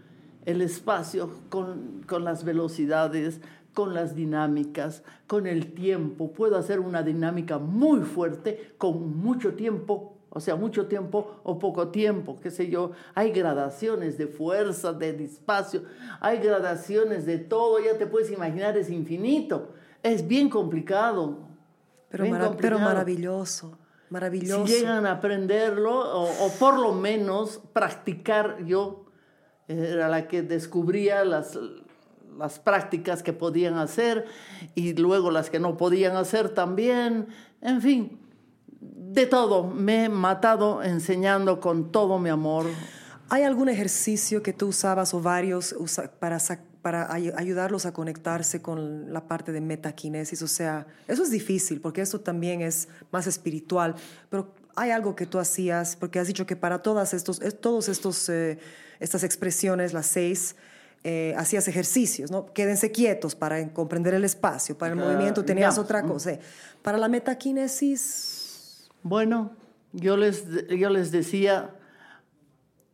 El 0.47 0.63
espacio 0.63 1.31
con, 1.51 2.03
con 2.07 2.25
las 2.25 2.45
velocidades, 2.45 3.41
con 3.75 3.93
las 3.93 4.15
dinámicas, 4.15 5.03
con 5.27 5.47
el 5.47 5.75
tiempo. 5.75 6.33
Puedo 6.33 6.57
hacer 6.57 6.81
una 6.81 7.03
dinámica 7.03 7.59
muy 7.59 8.01
fuerte 8.01 8.75
con 8.79 9.19
mucho 9.19 9.55
tiempo, 9.55 10.17
o 10.31 10.41
sea, 10.41 10.55
mucho 10.55 10.87
tiempo 10.87 11.41
o 11.43 11.59
poco 11.59 11.89
tiempo, 11.89 12.39
qué 12.41 12.51
sé 12.51 12.69
yo. 12.69 12.93
Hay 13.15 13.33
gradaciones 13.33 14.17
de 14.17 14.29
fuerza, 14.29 14.93
de 14.93 15.25
espacio, 15.25 15.83
hay 16.21 16.39
gradaciones 16.39 17.27
de 17.27 17.39
todo, 17.39 17.81
ya 17.81 17.99
te 17.99 18.07
puedes 18.07 18.31
imaginar, 18.31 18.77
es 18.77 18.91
infinito. 18.91 19.75
Es 20.03 20.27
bien 20.27 20.49
complicado. 20.49 21.39
Pero, 22.11 22.25
bien 22.25 22.81
maravilloso, 22.81 23.79
maravilloso. 24.09 24.67
Si 24.67 24.73
llegan 24.73 25.05
a 25.07 25.13
aprenderlo, 25.13 25.93
o, 25.93 26.47
o 26.47 26.51
por 26.59 26.79
lo 26.79 26.93
menos 26.93 27.61
practicar, 27.73 28.65
yo 28.65 29.05
era 29.69 30.09
la 30.09 30.27
que 30.27 30.43
descubría 30.43 31.25
las, 31.25 31.59
las 32.37 32.59
prácticas 32.59 33.23
que 33.23 33.33
podían 33.33 33.79
hacer 33.79 34.27
y 34.75 34.95
luego 34.95 35.31
las 35.31 35.51
que 35.51 35.61
no 35.61 35.77
podían 35.77 36.17
hacer 36.17 36.49
también. 36.49 37.29
En 37.61 37.81
fin, 37.81 38.20
de 39.13 39.27
todo. 39.27 39.65
Me 39.67 40.05
he 40.05 40.09
matado 40.09 40.83
enseñando 40.83 41.61
con 41.61 41.91
todo 41.93 42.19
mi 42.19 42.29
amor. 42.31 42.67
¿Hay 43.29 43.43
algún 43.45 43.69
ejercicio 43.69 44.43
que 44.43 44.53
tú 44.53 44.69
usabas 44.69 45.15
o 45.15 45.21
varios 45.21 45.75
para, 46.83 47.13
ayudarlos 47.13 47.87
a 47.87 47.93
conectarse 47.93 48.61
con 48.63 49.13
la 49.13 49.27
parte 49.27 49.53
de 49.53 49.61
metaquinesis? 49.61 50.43
O 50.43 50.49
sea, 50.49 50.87
eso 51.07 51.23
es 51.23 51.31
difícil 51.31 51.81
porque 51.81 52.01
eso 52.03 52.21
también 52.21 52.61
es 52.61 52.89
más 53.13 53.27
espiritual, 53.27 53.95
pero 54.31 54.53
hay 54.77 54.91
algo 54.91 55.15
que 55.15 55.27
tú 55.27 55.39
hacías, 55.39 55.97
porque 55.97 56.19
has 56.19 56.27
dicho 56.27 56.47
que 56.47 56.57
para 56.57 56.81
todas 56.83 57.13
estos, 57.15 57.41
es- 57.43 57.61
todos 57.61 57.89
estos, 57.89 58.29
eh, 58.29 58.59
estas 58.99 59.23
expresiones, 59.25 59.93
las 59.93 60.07
seis, 60.07 60.57
eh, 61.05 61.35
hacías 61.37 61.67
ejercicios, 61.69 62.31
¿no? 62.31 62.53
Quédense 62.53 62.91
quietos 62.91 63.35
para 63.35 63.73
comprender 63.73 64.15
el 64.15 64.25
espacio, 64.25 64.77
para 64.77 64.93
el 64.95 65.01
Ah, 65.01 65.05
movimiento 65.05 65.45
tenías 65.45 65.79
otra 65.79 66.03
cosa. 66.03 66.39
Para 66.83 66.99
la 66.99 67.09
metaquinesis, 67.09 68.40
Bueno, 69.03 69.53
yo 69.93 70.17
les, 70.17 70.47
yo 70.69 70.91
les 70.91 71.11
decía, 71.11 71.77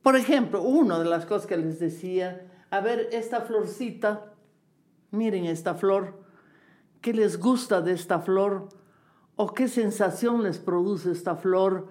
por 0.02 0.16
ejemplo, 0.16 0.62
una 0.62 0.98
de 0.98 1.04
las 1.06 1.26
cosas 1.26 1.46
que 1.46 1.56
les 1.56 1.80
decía, 1.80 2.46
a 2.70 2.80
ver, 2.80 3.08
esta 3.12 3.40
florcita, 3.40 4.32
miren 5.10 5.46
esta 5.46 5.74
flor, 5.74 6.14
¿qué 7.00 7.12
les 7.12 7.38
gusta 7.38 7.80
de 7.80 7.92
esta 7.92 8.20
flor? 8.20 8.68
¿O 9.34 9.52
qué 9.52 9.68
sensación 9.68 10.42
les 10.42 10.58
produce 10.58 11.10
esta 11.10 11.36
flor? 11.36 11.88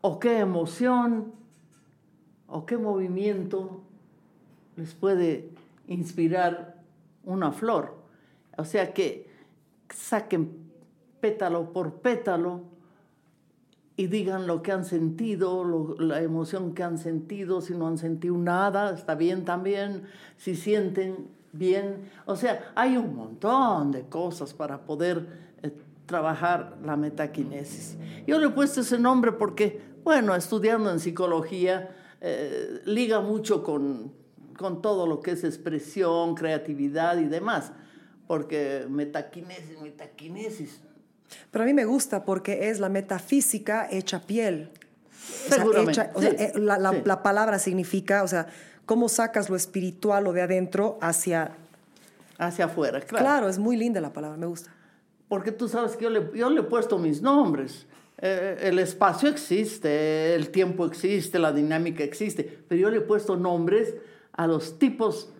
¿O 0.00 0.18
qué 0.18 0.40
emoción? 0.40 1.32
¿O 2.48 2.66
qué 2.66 2.76
movimiento 2.76 3.82
les 4.76 4.92
puede 4.92 5.50
inspirar 5.86 6.82
una 7.24 7.52
flor? 7.52 7.96
O 8.58 8.64
sea 8.64 8.92
que 8.92 9.30
saquen 9.88 10.70
pétalo 11.20 11.72
por 11.72 12.00
pétalo 12.00 12.75
y 13.96 14.08
digan 14.08 14.46
lo 14.46 14.62
que 14.62 14.72
han 14.72 14.84
sentido, 14.84 15.64
lo- 15.64 15.96
la 15.98 16.20
emoción 16.20 16.74
que 16.74 16.82
han 16.82 16.98
sentido, 16.98 17.60
si 17.60 17.74
no 17.74 17.86
han 17.88 17.96
sentido 17.98 18.36
nada, 18.36 18.92
está 18.94 19.14
bien 19.14 19.44
también, 19.44 20.02
si 20.36 20.54
sienten 20.54 21.28
bien. 21.52 22.10
O 22.26 22.36
sea, 22.36 22.72
hay 22.74 22.96
un 22.98 23.14
montón 23.16 23.92
de 23.92 24.02
cosas 24.02 24.52
para 24.52 24.84
poder 24.84 25.26
eh, 25.62 25.72
trabajar 26.04 26.76
la 26.84 26.96
metaquinesis. 26.96 27.96
Yo 28.26 28.38
le 28.38 28.46
he 28.46 28.50
puesto 28.50 28.82
ese 28.82 28.98
nombre 28.98 29.32
porque, 29.32 29.80
bueno, 30.04 30.34
estudiando 30.34 30.90
en 30.90 31.00
psicología, 31.00 31.96
eh, 32.20 32.82
liga 32.84 33.20
mucho 33.20 33.62
con, 33.62 34.12
con 34.58 34.82
todo 34.82 35.06
lo 35.06 35.20
que 35.20 35.30
es 35.30 35.42
expresión, 35.44 36.34
creatividad 36.34 37.16
y 37.18 37.24
demás, 37.24 37.72
porque 38.26 38.86
metaquinesis, 38.90 39.80
metaquinesis, 39.80 40.82
Pero 41.50 41.64
a 41.64 41.66
mí 41.66 41.74
me 41.74 41.84
gusta 41.84 42.24
porque 42.24 42.70
es 42.70 42.80
la 42.80 42.88
metafísica 42.88 43.88
hecha 43.90 44.20
piel. 44.20 44.70
O 45.46 45.48
sea, 45.48 45.56
Seguramente, 45.58 45.92
hecha- 46.00 46.10
o 46.14 46.20
sea, 46.20 46.30
sí, 46.30 46.36
eh, 46.38 46.52
la, 46.56 46.78
la- 46.78 46.90
sí. 46.92 47.02
la 47.04 47.22
palabra 47.22 47.58
significa, 47.58 48.22
o 48.22 48.28
sea, 48.28 48.46
cómo 48.84 49.08
sacas 49.08 49.50
lo 49.50 49.56
espiritual 49.56 50.26
o 50.26 50.32
de 50.32 50.42
adentro 50.42 50.98
hacia... 51.02 51.50
hacia 52.38 52.66
afuera, 52.66 53.00
claro. 53.00 53.24
Claro, 53.24 53.48
es 53.48 53.58
muy 53.58 53.76
linda 53.76 54.00
la 54.00 54.12
palabra, 54.12 54.36
me 54.36 54.46
gusta. 54.46 54.70
Porque 55.28 55.50
tú 55.50 55.68
sabes 55.68 55.96
que 55.96 56.04
yo 56.04 56.10
le, 56.10 56.30
yo 56.34 56.48
le 56.50 56.60
he 56.60 56.64
puesto 56.64 56.98
mis 56.98 57.20
nombres. 57.22 57.86
Eh, 58.18 58.58
el 58.62 58.78
espacio 58.78 59.28
existe, 59.28 60.34
el 60.36 60.50
tiempo 60.50 60.86
existe, 60.86 61.38
la 61.38 61.52
dinámica 61.52 62.04
existe, 62.04 62.44
pero 62.68 62.80
yo 62.80 62.90
le 62.90 62.98
he 62.98 63.00
puesto 63.02 63.36
nombres 63.36 63.94
a 64.32 64.46
los 64.46 64.78
tipos 64.78 65.30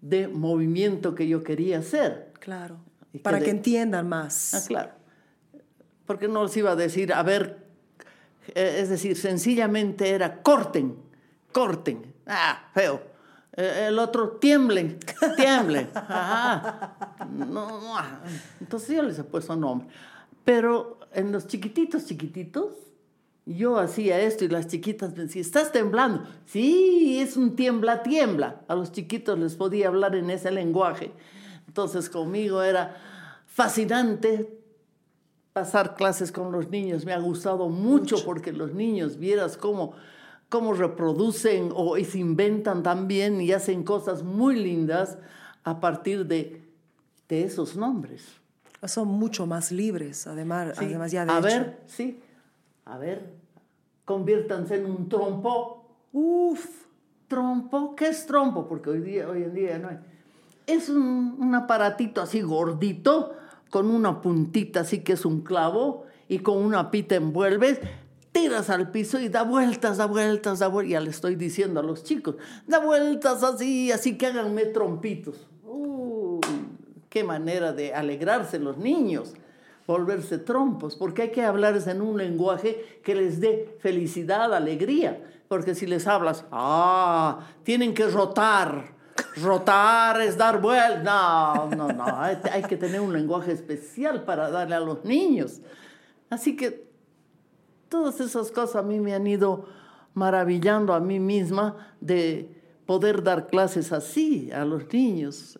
de 0.00 0.26
movimiento 0.28 1.14
que 1.14 1.28
yo 1.28 1.42
quería 1.44 1.78
hacer. 1.78 2.32
Claro. 2.40 2.78
Que 3.12 3.20
Para 3.20 3.38
que, 3.38 3.44
de- 3.44 3.50
entiendan 3.52 4.08
más. 4.08 4.54
Ah, 4.54 4.60
claro. 4.66 4.90
Porque 6.10 6.26
no 6.26 6.42
les 6.42 6.56
iba 6.56 6.72
a 6.72 6.74
decir, 6.74 7.12
a 7.12 7.22
ver, 7.22 7.68
eh, 8.48 8.78
es 8.80 8.88
decir, 8.88 9.16
sencillamente 9.16 10.10
era 10.10 10.42
corten, 10.42 10.96
corten. 11.52 12.12
Ah, 12.26 12.68
feo. 12.74 13.00
Eh, 13.56 13.84
el 13.86 13.98
otro, 14.00 14.30
tiemblen, 14.30 14.98
tiemblen. 15.36 15.88
Ajá. 15.94 17.16
No, 17.30 17.80
no, 17.80 17.96
ah. 17.96 18.22
Entonces 18.60 18.96
yo 18.96 19.04
les 19.04 19.20
he 19.20 19.22
puesto 19.22 19.54
nombre. 19.54 19.86
Pero 20.44 20.98
en 21.12 21.30
los 21.30 21.46
chiquititos, 21.46 22.06
chiquititos, 22.06 22.72
yo 23.46 23.78
hacía 23.78 24.20
esto 24.20 24.44
y 24.44 24.48
las 24.48 24.66
chiquitas 24.66 25.16
me 25.16 25.22
decían, 25.22 25.44
¿estás 25.44 25.70
temblando? 25.70 26.24
Sí, 26.44 27.20
es 27.20 27.36
un 27.36 27.54
tiembla, 27.54 28.02
tiembla. 28.02 28.62
A 28.66 28.74
los 28.74 28.90
chiquitos 28.90 29.38
les 29.38 29.54
podía 29.54 29.86
hablar 29.86 30.16
en 30.16 30.28
ese 30.30 30.50
lenguaje. 30.50 31.12
Entonces 31.68 32.10
conmigo 32.10 32.64
era 32.64 32.96
fascinante 33.46 34.59
pasar 35.52 35.94
clases 35.94 36.32
con 36.32 36.52
los 36.52 36.68
niños. 36.70 37.04
Me 37.04 37.12
ha 37.12 37.18
gustado 37.18 37.68
mucho, 37.68 38.16
porque 38.24 38.52
los 38.52 38.72
niños, 38.74 39.16
vieras 39.18 39.56
cómo 39.56 39.92
cómo 40.48 40.72
reproducen 40.72 41.70
o 41.76 41.96
y 41.96 42.04
se 42.04 42.18
inventan 42.18 42.82
también 42.82 43.40
y 43.40 43.52
hacen 43.52 43.84
cosas 43.84 44.24
muy 44.24 44.56
lindas 44.56 45.16
a 45.62 45.78
partir 45.78 46.26
de, 46.26 46.60
de 47.28 47.44
esos 47.44 47.76
nombres. 47.76 48.26
Son 48.82 49.06
mucho 49.06 49.46
más 49.46 49.70
libres, 49.70 50.26
además, 50.26 50.76
Sí. 50.76 50.86
además 50.86 51.12
ya 51.12 51.24
de 51.24 51.30
a 51.30 51.38
hecho. 51.38 51.46
ver, 51.46 51.80
sí, 51.86 52.18
a 52.84 52.98
ver, 52.98 53.32
conviértanse 54.04 54.74
en 54.74 54.86
un 54.86 55.08
trompo. 55.08 55.84
Uf, 56.12 56.66
¿Trompo? 57.28 57.94
¿Qué 57.94 58.08
es 58.08 58.26
trompo? 58.26 58.66
Porque 58.66 58.90
hoy, 58.90 59.00
día, 59.02 59.28
hoy 59.28 59.44
en 59.44 59.54
día 59.54 59.78
no 59.78 59.88
hay. 59.90 59.98
Es 60.66 60.88
un, 60.88 61.36
un 61.38 61.54
aparatito 61.54 62.20
así 62.20 62.40
gordito, 62.40 63.34
con 63.70 63.90
una 63.90 64.20
puntita 64.20 64.80
así 64.80 65.00
que 65.00 65.14
es 65.14 65.24
un 65.24 65.40
clavo, 65.40 66.04
y 66.30 66.38
con 66.38 66.58
una 66.58 66.92
pita 66.92 67.16
envuelves, 67.16 67.80
tiras 68.30 68.70
al 68.70 68.92
piso 68.92 69.18
y 69.18 69.28
da 69.28 69.42
vueltas, 69.42 69.96
da 69.96 70.06
vueltas, 70.06 70.60
da 70.60 70.68
vueltas. 70.68 70.92
Ya 70.92 71.00
le 71.00 71.10
estoy 71.10 71.34
diciendo 71.34 71.80
a 71.80 71.82
los 71.82 72.04
chicos, 72.04 72.36
da 72.68 72.78
vueltas 72.78 73.42
así, 73.42 73.90
así 73.90 74.16
que 74.16 74.26
háganme 74.26 74.66
trompitos. 74.66 75.48
Uy, 75.64 76.38
qué 77.08 77.24
manera 77.24 77.72
de 77.72 77.92
alegrarse 77.92 78.60
los 78.60 78.78
niños, 78.78 79.34
volverse 79.88 80.38
trompos, 80.38 80.94
porque 80.94 81.22
hay 81.22 81.30
que 81.32 81.42
hablarles 81.42 81.88
en 81.88 82.00
un 82.00 82.16
lenguaje 82.16 83.00
que 83.02 83.16
les 83.16 83.40
dé 83.40 83.76
felicidad, 83.80 84.54
alegría. 84.54 85.24
Porque 85.48 85.74
si 85.74 85.88
les 85.88 86.06
hablas, 86.06 86.44
ah, 86.52 87.40
tienen 87.64 87.92
que 87.92 88.06
rotar. 88.06 88.99
Rotar 89.42 90.20
es 90.20 90.36
dar 90.36 90.60
vueltas. 90.60 91.04
No, 91.04 91.68
no, 91.68 91.88
no. 91.88 92.04
Hay, 92.04 92.38
hay 92.52 92.62
que 92.62 92.76
tener 92.76 93.00
un 93.00 93.12
lenguaje 93.12 93.52
especial 93.52 94.24
para 94.24 94.50
darle 94.50 94.74
a 94.74 94.80
los 94.80 95.04
niños. 95.04 95.60
Así 96.28 96.56
que 96.56 96.90
todas 97.88 98.20
esas 98.20 98.50
cosas 98.50 98.76
a 98.76 98.82
mí 98.82 99.00
me 99.00 99.14
han 99.14 99.26
ido 99.26 99.66
maravillando 100.14 100.94
a 100.94 101.00
mí 101.00 101.20
misma 101.20 101.94
de 102.00 102.60
poder 102.86 103.22
dar 103.22 103.46
clases 103.46 103.92
así 103.92 104.50
a 104.52 104.64
los 104.64 104.92
niños. 104.92 105.58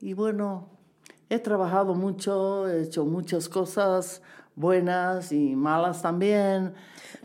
Y 0.00 0.14
bueno, 0.14 0.68
he 1.28 1.38
trabajado 1.38 1.94
mucho, 1.94 2.68
he 2.68 2.82
hecho 2.82 3.04
muchas 3.04 3.48
cosas 3.48 4.22
buenas 4.54 5.32
y 5.32 5.54
malas 5.56 6.02
también. 6.02 6.74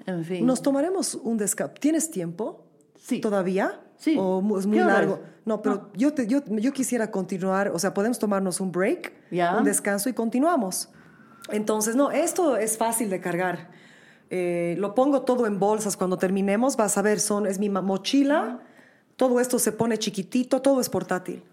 En 0.06 0.24
fin. 0.24 0.46
nos 0.46 0.62
tomaremos 0.62 1.16
un 1.16 1.38
descanso. 1.38 1.74
¿Tienes 1.80 2.10
tiempo? 2.10 2.66
Sí. 2.96 3.20
¿Todavía? 3.20 3.82
Sí. 3.98 4.16
¿O 4.20 4.40
es 4.60 4.66
muy 4.66 4.78
¿Qué 4.78 4.84
hora 4.84 4.94
largo? 4.94 5.20
No, 5.46 5.62
pero 5.62 5.90
Yo, 5.96 6.14
te- 6.14 6.28
yo, 6.28 6.42
yo 6.46 6.72
quisiera 6.74 7.10
continuar, 7.10 7.70
o 7.70 7.80
sea, 7.80 7.94
podemos 7.94 8.20
tomarnos 8.20 8.60
un 8.60 8.72
break, 8.72 9.14
Ya. 9.32 9.58
un 9.58 9.64
descanso 9.64 10.10
y 10.10 10.14
continuamos. 10.14 10.90
Entonces, 11.50 11.96
no, 11.96 12.12
esto 12.12 12.58
es 12.58 12.78
fácil 12.78 13.10
de 13.10 13.22
cargar. 13.22 13.70
Eh, 14.30 14.76
lo 14.78 14.94
pongo 14.94 15.22
todo 15.22 15.48
en 15.48 15.58
bolsas 15.60 15.96
cuando 15.96 16.18
terminemos, 16.18 16.76
vas 16.76 16.98
a 16.98 17.02
ver, 17.02 17.20
son, 17.22 17.46
es 17.48 17.60
mi 17.60 17.70
mochila, 17.70 18.60
todo 19.16 19.40
esto 19.40 19.58
se 19.58 19.72
pone 19.72 19.98
chiquitito, 19.98 20.62
todo 20.62 20.82
es 20.82 20.90
portátil. 20.90 21.44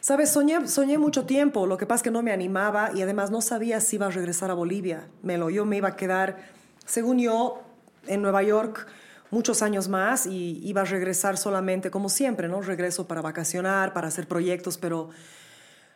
Sabes, 0.00 0.30
soñé, 0.30 0.68
soñé 0.68 0.98
mucho 0.98 1.24
tiempo, 1.24 1.66
lo 1.66 1.76
que 1.78 1.86
pasa 1.86 1.96
es 1.96 2.02
que 2.02 2.10
no 2.10 2.22
me 2.22 2.32
animaba 2.32 2.90
y 2.94 3.00
además 3.02 3.30
no 3.30 3.40
sabía 3.40 3.80
si 3.80 3.96
iba 3.96 4.06
a 4.06 4.10
regresar 4.10 4.50
a 4.50 4.54
Bolivia. 4.54 5.08
Melo, 5.22 5.48
yo 5.48 5.64
me 5.64 5.78
iba 5.78 5.88
a 5.88 5.96
quedar, 5.96 6.36
según 6.84 7.18
yo, 7.18 7.62
en 8.06 8.20
Nueva 8.22 8.42
York 8.42 8.86
muchos 9.30 9.62
años 9.62 9.88
más 9.88 10.26
y 10.26 10.60
iba 10.64 10.82
a 10.82 10.84
regresar 10.84 11.36
solamente, 11.36 11.90
como 11.90 12.08
siempre, 12.08 12.48
¿no? 12.48 12.60
Regreso 12.62 13.06
para 13.06 13.22
vacacionar, 13.22 13.92
para 13.92 14.08
hacer 14.08 14.28
proyectos, 14.28 14.78
pero 14.78 15.10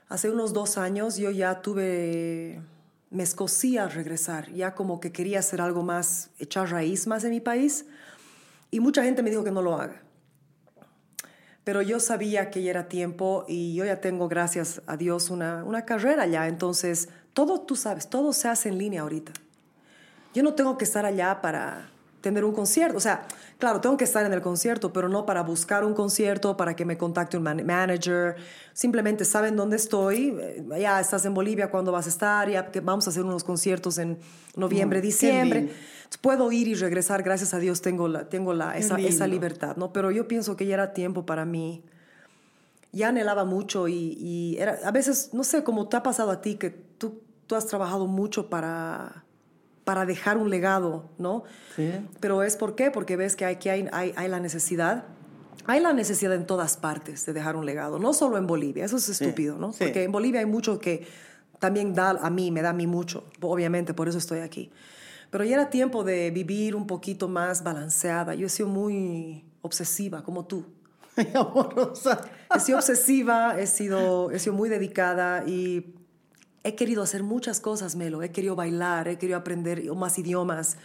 hace 0.08 0.30
unos 0.30 0.52
dos 0.52 0.78
años 0.78 1.16
yo 1.16 1.30
ya 1.30 1.62
tuve, 1.62 2.60
me 3.10 3.22
escocía 3.22 3.88
regresar, 3.88 4.52
ya 4.52 4.74
como 4.74 5.00
que 5.00 5.12
quería 5.12 5.38
hacer 5.38 5.60
algo 5.60 5.82
más, 5.82 6.30
echar 6.38 6.70
raíz 6.70 7.06
más 7.06 7.24
en 7.24 7.30
mi 7.30 7.40
país 7.40 7.86
y 8.70 8.80
mucha 8.80 9.02
gente 9.02 9.22
me 9.22 9.30
dijo 9.30 9.44
que 9.44 9.50
no 9.50 9.62
lo 9.62 9.76
haga. 9.76 10.02
Pero 11.64 11.82
yo 11.82 12.00
sabía 12.00 12.50
que 12.50 12.62
ya 12.62 12.70
era 12.70 12.88
tiempo 12.88 13.44
y 13.46 13.74
yo 13.74 13.84
ya 13.84 14.00
tengo, 14.00 14.28
gracias 14.28 14.80
a 14.86 14.96
Dios, 14.96 15.30
una, 15.30 15.62
una 15.62 15.84
carrera 15.84 16.22
allá. 16.22 16.48
Entonces, 16.48 17.10
todo, 17.34 17.60
tú 17.60 17.76
sabes, 17.76 18.08
todo 18.08 18.32
se 18.32 18.48
hace 18.48 18.70
en 18.70 18.78
línea 18.78 19.02
ahorita. 19.02 19.32
Yo 20.32 20.42
no 20.42 20.54
tengo 20.54 20.78
que 20.78 20.84
estar 20.84 21.04
allá 21.04 21.40
para 21.42 21.89
tener 22.20 22.44
un 22.44 22.52
concierto. 22.52 22.96
O 22.96 23.00
sea, 23.00 23.26
claro, 23.58 23.80
tengo 23.80 23.96
que 23.96 24.04
estar 24.04 24.24
en 24.26 24.32
el 24.32 24.42
concierto, 24.42 24.92
pero 24.92 25.08
no 25.08 25.24
para 25.26 25.42
buscar 25.42 25.84
un 25.84 25.94
concierto, 25.94 26.56
para 26.56 26.74
que 26.76 26.84
me 26.84 26.96
contacte 26.98 27.36
un 27.36 27.42
man- 27.42 27.64
manager. 27.64 28.36
Simplemente 28.72 29.24
saben 29.24 29.56
dónde 29.56 29.76
estoy. 29.76 30.36
eh, 30.40 30.64
Ya 30.80 31.00
estás 31.00 31.24
en 31.24 31.34
Bolivia, 31.34 31.70
cuándo 31.70 31.92
vas 31.92 32.06
a 32.06 32.10
estar. 32.10 32.48
Ya 32.50 32.70
que 32.70 32.80
vamos 32.80 33.06
a 33.06 33.10
hacer 33.10 33.24
unos 33.24 33.42
conciertos 33.44 33.98
en 33.98 34.18
noviembre, 34.56 34.98
Mm, 35.00 35.02
diciembre. 35.02 35.70
Puedo 36.20 36.50
ir 36.52 36.66
y 36.68 36.74
regresar, 36.74 37.22
gracias 37.22 37.54
a 37.54 37.58
Dios 37.58 37.80
tengo, 37.82 38.08
la, 38.08 38.28
tengo 38.28 38.52
la, 38.52 38.76
esa, 38.76 38.96
esa 39.08 39.26
libertad, 39.28 39.76
¿no? 39.76 39.92
Pero 39.92 40.10
yo 40.10 40.26
pienso 40.26 40.56
que 40.56 40.66
ya 40.66 40.74
era 40.74 40.92
tiempo 40.92 41.24
para 41.24 41.44
mí. 41.44 41.84
Ya 42.92 43.08
anhelaba 43.10 43.44
mucho 43.44 43.86
y, 43.86 44.16
y 44.18 44.56
era, 44.58 44.78
a 44.84 44.90
veces, 44.90 45.30
no 45.32 45.44
sé, 45.44 45.62
como 45.62 45.88
te 45.88 45.96
ha 45.96 46.02
pasado 46.02 46.32
a 46.32 46.40
ti, 46.40 46.56
que 46.56 46.70
tú, 46.70 47.22
tú 47.46 47.54
has 47.54 47.64
trabajado 47.66 48.08
mucho 48.08 48.50
para, 48.50 49.24
para 49.84 50.06
dejar 50.06 50.36
un 50.36 50.50
legado, 50.50 51.10
¿no? 51.18 51.44
Sí. 51.76 51.92
Pero 52.20 52.42
es 52.42 52.56
por 52.56 52.74
qué, 52.74 52.90
porque 52.90 53.16
ves 53.16 53.36
que 53.36 53.44
hay, 53.44 53.56
que 53.56 53.70
hay, 53.70 53.88
hay, 53.92 54.12
hay 54.16 54.28
la 54.28 54.40
necesidad. 54.40 55.04
Hay 55.66 55.80
la 55.80 55.92
necesidad 55.92 56.34
en 56.34 56.46
todas 56.46 56.76
partes 56.76 57.26
de 57.26 57.32
dejar 57.32 57.56
un 57.56 57.66
legado, 57.66 57.98
no 57.98 58.12
solo 58.12 58.38
en 58.38 58.46
Bolivia, 58.46 58.84
eso 58.84 58.96
es 58.96 59.08
estúpido, 59.08 59.58
¿no? 59.58 59.72
sí. 59.72 59.84
Porque 59.84 60.02
en 60.04 60.10
Bolivia 60.10 60.40
hay 60.40 60.46
mucho 60.46 60.78
que 60.78 61.06
también 61.58 61.94
da 61.94 62.10
a 62.10 62.30
mí, 62.30 62.50
me 62.50 62.62
da 62.62 62.70
a 62.70 62.72
mí 62.72 62.86
mucho, 62.86 63.24
obviamente, 63.40 63.94
por 63.94 64.08
eso 64.08 64.18
estoy 64.18 64.40
aquí. 64.40 64.70
Pero 65.30 65.44
ya 65.44 65.54
era 65.54 65.70
tiempo 65.70 66.02
de 66.02 66.30
vivir 66.30 66.74
un 66.74 66.86
poquito 66.86 67.28
más 67.28 67.62
balanceada. 67.62 68.34
Yo 68.34 68.46
he 68.46 68.50
sido 68.50 68.68
muy 68.68 69.44
obsesiva, 69.62 70.24
como 70.24 70.44
tú. 70.46 70.66
Amorosa. 71.34 72.20
He 72.54 72.60
sido 72.60 72.78
obsesiva, 72.78 73.60
he 73.60 73.66
sido, 73.66 74.32
he 74.32 74.38
sido 74.40 74.54
muy 74.54 74.68
dedicada 74.68 75.44
y 75.46 75.94
he 76.64 76.74
querido 76.74 77.02
hacer 77.02 77.22
muchas 77.22 77.60
cosas, 77.60 77.96
Melo. 77.96 78.22
He 78.22 78.30
querido 78.30 78.56
bailar, 78.56 79.08
he 79.08 79.18
querido 79.18 79.38
aprender 79.38 79.82
más 79.94 80.18
idiomas. 80.18 80.76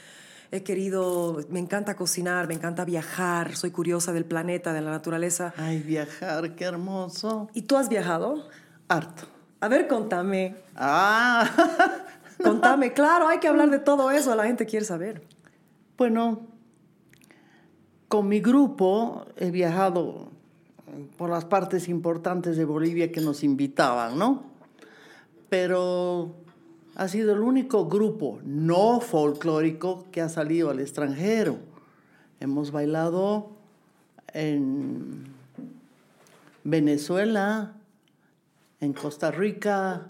He 0.52 0.64
querido, 0.64 1.42
me 1.50 1.60
encanta 1.60 1.96
cocinar, 1.96 2.48
me 2.48 2.54
encanta 2.54 2.86
viajar, 2.86 3.56
soy 3.56 3.72
curiosa 3.72 4.14
del 4.14 4.26
planeta, 4.26 4.74
de 4.74 4.82
la 4.82 4.92
naturaleza. 4.92 5.54
Ay, 5.58 5.80
viajar, 5.80 6.56
qué 6.56 6.66
hermoso. 6.66 7.50
¿Y 7.54 7.64
tú 7.64 7.78
has 7.78 7.90
viajado? 7.90 8.48
Harto. 8.88 9.24
A 9.60 9.68
ver, 9.68 9.88
contame. 9.88 10.56
Ah, 10.76 11.50
Contame, 12.44 12.94
claro, 12.94 13.28
hay 13.28 13.40
que 13.40 13.48
hablar 13.48 13.70
de 13.70 13.80
todo 13.80 14.12
eso, 14.12 14.36
la 14.36 14.46
gente 14.46 14.66
quiere 14.66 14.86
saber. 14.86 15.24
bueno, 15.98 16.42
con 18.08 18.28
mi 18.28 18.40
grupo 18.40 19.26
he 19.38 19.52
viajado 19.52 20.30
por 21.18 21.30
las 21.30 21.46
partes 21.46 21.88
importantes 21.90 22.58
de 22.58 22.66
Bolivia 22.66 23.12
que 23.12 23.22
nos 23.22 23.44
invitaban, 23.44 24.18
¿no? 24.18 24.44
Pero 25.58 26.36
ha 26.96 27.08
sido 27.08 27.32
el 27.32 27.40
único 27.40 27.88
grupo 27.88 28.42
no 28.44 29.00
folclórico 29.00 30.06
que 30.12 30.20
ha 30.20 30.28
salido 30.28 30.70
al 30.70 30.82
extranjero. 30.82 31.60
Hemos 32.42 32.72
bailado 32.72 33.52
en 34.34 35.34
Venezuela, 36.66 37.78
en 38.82 38.92
Costa 38.92 39.32
Rica 39.32 40.08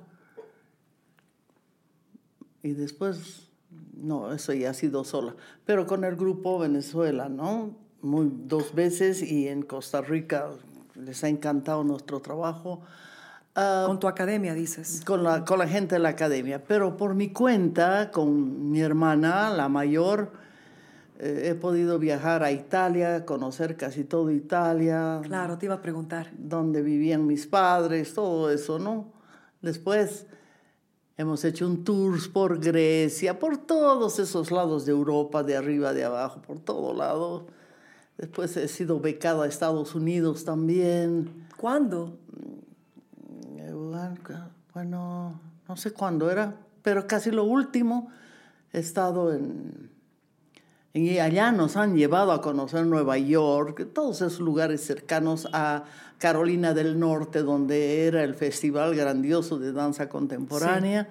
y 2.63 2.71
después, 2.71 3.49
no, 3.93 4.33
eso 4.33 4.51
ya 4.51 4.71
ha 4.71 4.73
sido 4.73 5.03
sola, 5.03 5.35
pero 5.63 5.85
con 5.85 6.05
el 6.05 6.15
grupo 6.15 6.57
Venezuela, 6.57 7.29
¿no? 7.29 7.77
Muy, 8.01 8.31
dos 8.47 8.73
veces 8.73 9.21
y 9.21 9.47
en 9.47 9.61
Costa 9.61 10.01
Rica 10.01 10.49
les 10.95 11.23
ha 11.23 11.29
encantado 11.29 11.83
nuestro 11.83 12.19
trabajo. 12.19 12.81
Ah, 13.55 13.85
Con 13.87 13.99
tu 13.99 14.07
academia, 14.07 14.53
dices. 14.53 15.01
con 15.05 15.23
la, 15.23 15.45
con 15.45 15.59
la 15.59 15.67
gente 15.67 15.95
de 15.95 15.99
la 15.99 16.09
academia, 16.09 16.61
pero 16.61 16.97
por 16.97 17.15
mi 17.15 17.29
cuenta, 17.31 18.11
con 18.11 18.69
mi 18.69 18.81
hermana, 18.81 19.49
la 19.49 19.69
mayor, 19.69 20.31
eh, 21.19 21.43
he 21.45 21.55
podido 21.55 21.97
viajar 21.97 22.43
a 22.43 22.51
Italia, 22.51 23.25
conocer 23.25 23.77
casi 23.77 24.03
todo 24.03 24.29
Italia, 24.31 25.21
Claro, 25.23 25.57
te 25.57 25.67
iba 25.67 25.75
a 25.75 25.81
preguntar. 25.81 26.31
donde 26.37 26.81
vivían 26.81 27.25
mis 27.25 27.47
padres, 27.47 28.13
todo 28.13 28.51
eso, 28.51 28.77
¿no? 28.77 29.13
Después 29.61 30.27
hemos 31.17 31.45
hecho 31.45 31.65
un 31.65 31.85
tour 31.85 32.17
por 32.33 32.59
Grecia, 32.59 33.39
por 33.39 33.55
todos 33.55 34.19
esos 34.19 34.51
lados 34.51 34.85
de 34.85 34.91
Europa, 34.91 35.43
de 35.43 35.55
arriba, 35.55 35.93
de 35.93 36.03
abajo, 36.03 36.41
por 36.41 36.59
todo 36.59 36.93
lado. 36.93 37.47
Después 38.17 38.55
he 38.57 38.67
sido 38.67 38.99
becada 38.99 39.45
a 39.45 39.47
Estados 39.47 39.95
Unidos 39.95 40.43
también. 40.43 41.47
¿Cuándo? 41.57 42.17
Bueno, 44.73 45.39
no 45.67 45.77
sé 45.77 45.91
cuándo 45.91 46.29
era, 46.29 46.55
pero 46.81 47.07
casi 47.07 47.31
lo 47.31 47.43
último 47.45 48.09
he 48.73 48.79
estado 48.79 49.33
en, 49.33 49.89
en- 50.93 51.05
y 51.05 51.19
allá 51.19 51.51
nos 51.51 51.75
han 51.77 51.95
llevado 51.95 52.31
a 52.31 52.41
conocer 52.41 52.85
Nueva 52.85 53.17
York, 53.17 53.89
todos 53.93 54.17
esos 54.21 54.39
lugares 54.39 54.81
cercanos 54.85 55.47
a 55.53 55.83
Carolina 56.19 56.73
del 56.73 56.99
Norte, 56.99 57.41
donde 57.43 58.05
era 58.07 58.23
el 58.23 58.35
festival 58.35 58.95
grandioso 58.95 59.59
de 59.59 59.71
danza 59.73 60.07
contemporánea. 60.09 61.09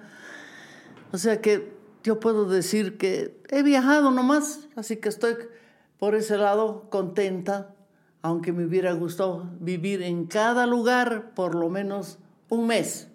O 1.11 1.17
sea 1.17 1.39
que 1.41 1.73
yo 2.03 2.19
puedo 2.19 2.45
decir 2.45 2.97
que 2.97 3.39
he 3.49 3.63
viajado 3.63 4.11
nomás, 4.11 4.67
así 4.75 4.97
que 4.97 5.09
estoy 5.09 5.35
por 5.99 6.13
ese 6.15 6.37
lado, 6.37 6.87
contenta, 6.89 7.73
aunque 8.21 8.51
me 8.51 8.65
hubiera 8.65 8.91
gustado 8.93 9.49
vivir 9.59 10.01
en 10.01 10.25
cada 10.25 10.65
lugar 10.65 11.31
por 11.35 11.55
lo 11.55 11.69
menos 11.69 12.17
un 12.55 12.67
mes, 12.67 13.07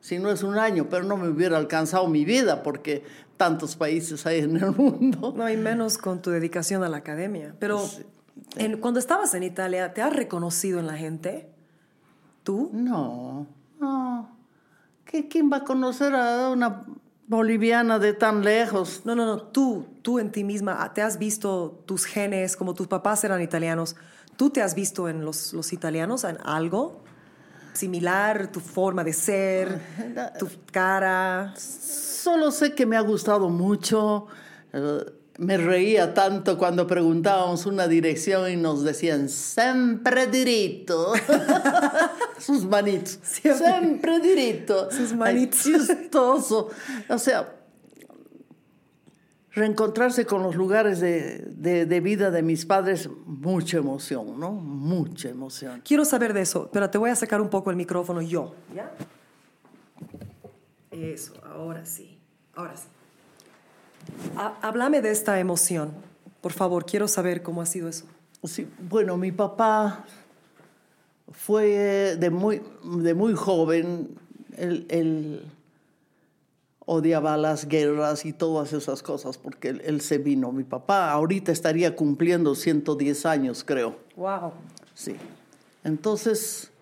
si 0.00 0.18
no 0.18 0.30
es 0.30 0.42
un 0.42 0.58
año, 0.58 0.88
pero 0.90 1.04
no 1.04 1.16
me 1.16 1.28
hubiera 1.28 1.56
alcanzado 1.56 2.06
mi 2.08 2.24
vida 2.24 2.62
porque 2.62 3.04
tantos 3.36 3.76
países 3.76 4.26
hay 4.26 4.40
en 4.40 4.56
el 4.56 4.72
mundo. 4.76 5.32
No 5.36 5.44
hay 5.44 5.56
menos 5.56 5.96
con 5.98 6.20
tu 6.22 6.30
dedicación 6.30 6.82
a 6.84 6.88
la 6.88 6.98
academia. 6.98 7.54
Pero 7.58 7.80
en- 8.56 8.78
cuando 8.78 9.00
estabas 9.00 9.34
en 9.34 9.42
Italia, 9.42 9.92
¿te 9.94 10.02
has 10.02 10.14
reconocido 10.14 10.78
en 10.80 10.86
la 10.86 10.94
gente? 10.96 11.48
¿Tú? 12.44 12.70
No, 12.72 13.46
no. 13.78 14.36
¿Qué- 15.04 15.28
¿Quién 15.28 15.50
va 15.52 15.58
a 15.58 15.64
conocer 15.64 16.14
a 16.14 16.50
una 16.50 16.84
boliviana 17.26 17.98
de 17.98 18.12
tan 18.12 18.42
lejos? 18.44 19.02
No, 19.04 19.14
no, 19.14 19.26
no. 19.26 19.42
Tú, 19.42 19.86
tú 20.02 20.18
en 20.18 20.32
ti 20.32 20.44
misma, 20.44 20.78
ah, 20.82 20.92
¿te 20.94 21.02
has 21.02 21.18
visto 21.18 21.82
tus 21.86 22.04
genes, 22.06 22.56
como 22.56 22.74
tus 22.74 22.86
papás 22.88 23.22
eran 23.24 23.40
italianos? 23.42 23.96
¿Tú 24.36 24.50
te 24.50 24.62
has 24.62 24.74
visto 24.74 25.08
en 25.08 25.24
los, 25.24 25.52
los 25.52 25.72
italianos 25.72 26.24
en 26.24 26.38
algo 26.44 27.02
similar? 27.80 28.52
¿Tu 28.52 28.60
forma 28.60 29.02
de 29.02 29.12
ser? 29.12 29.80
¿Tu 30.38 30.46
cara? 30.70 31.54
Solo 31.56 32.50
sé 32.50 32.74
que 32.74 32.84
me 32.86 32.96
ha 32.96 33.00
gustado 33.00 33.48
mucho. 33.48 34.26
eh, 34.72 35.04
me 35.38 35.56
reía 35.56 36.12
tanto 36.12 36.58
cuando 36.58 36.86
preguntábamos 36.86 37.64
una 37.64 37.88
dirección 37.88 38.50
y 38.50 38.56
nos 38.56 38.84
decían 38.84 39.30
sempre 39.30 40.26
diritto. 40.26 41.14
Sus 42.38 42.66
manitos. 42.66 43.18
Siempre. 43.22 44.20
Diritto. 44.20 44.90
Sus 44.90 45.12
Ay, 45.12 45.16
manitos. 45.16 45.60
chistoso. 45.62 46.68
O 47.08 47.16
sea, 47.18 47.54
reencontrarse 49.52 50.26
con 50.26 50.42
los 50.42 50.54
lugares 50.54 51.00
de, 51.00 51.38
de- 51.56 51.86
de 51.86 52.00
vida 52.00 52.30
de 52.30 52.42
mis 52.42 52.64
padres, 52.66 53.08
mucha 53.26 53.78
emoción, 53.78 54.38
¿no? 54.38 54.52
Mucha 54.52 55.28
emoción. 55.28 55.82
Quiero 55.84 56.04
saber 56.04 56.32
de 56.34 56.42
eso, 56.42 56.68
pero 56.72 56.88
te 56.90 56.98
voy 56.98 57.10
a 57.10 57.16
sacar 57.16 57.40
un 57.40 57.48
poco 57.48 57.70
el 57.70 57.76
micrófono 57.76 58.20
yo. 58.22 58.54
¿Ya? 58.74 58.92
Eso, 60.90 61.34
ahora 61.44 61.84
sí. 61.86 62.18
Ahora 62.54 62.76
sí. 62.76 62.86
Háblame 64.62 65.02
de 65.02 65.10
esta 65.10 65.38
emoción. 65.40 65.92
Por 66.40 66.52
favor, 66.52 66.84
quiero 66.86 67.06
saber 67.08 67.42
cómo 67.42 67.60
ha 67.62 67.66
sido 67.66 67.88
eso. 67.88 68.06
Sí, 68.44 68.66
bueno, 68.88 69.16
mi 69.16 69.30
papá 69.32 70.04
fue 71.32 72.16
de 72.18 72.30
muy, 72.30 72.62
de 72.82 73.14
muy 73.14 73.34
joven, 73.34 74.08
él 74.56 75.44
odiaba 76.92 77.36
las 77.36 77.68
guerras 77.68 78.26
y 78.26 78.32
todas 78.32 78.72
esas 78.72 79.00
cosas 79.00 79.38
porque 79.38 79.68
él, 79.68 79.82
él 79.84 80.00
se 80.00 80.18
vino. 80.18 80.50
Mi 80.50 80.64
papá 80.64 81.12
ahorita 81.12 81.52
estaría 81.52 81.94
cumpliendo 81.94 82.56
110 82.56 83.26
años, 83.26 83.62
creo. 83.62 83.96
Wow. 84.16 84.52
Sí. 84.92 85.14
Entonces, 85.84 86.72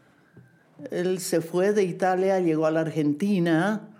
él 0.90 1.20
se 1.20 1.42
fue 1.42 1.74
de 1.74 1.84
Italia, 1.84 2.40
llegó 2.40 2.64
a 2.64 2.70
la 2.70 2.80
Argentina, 2.80 3.90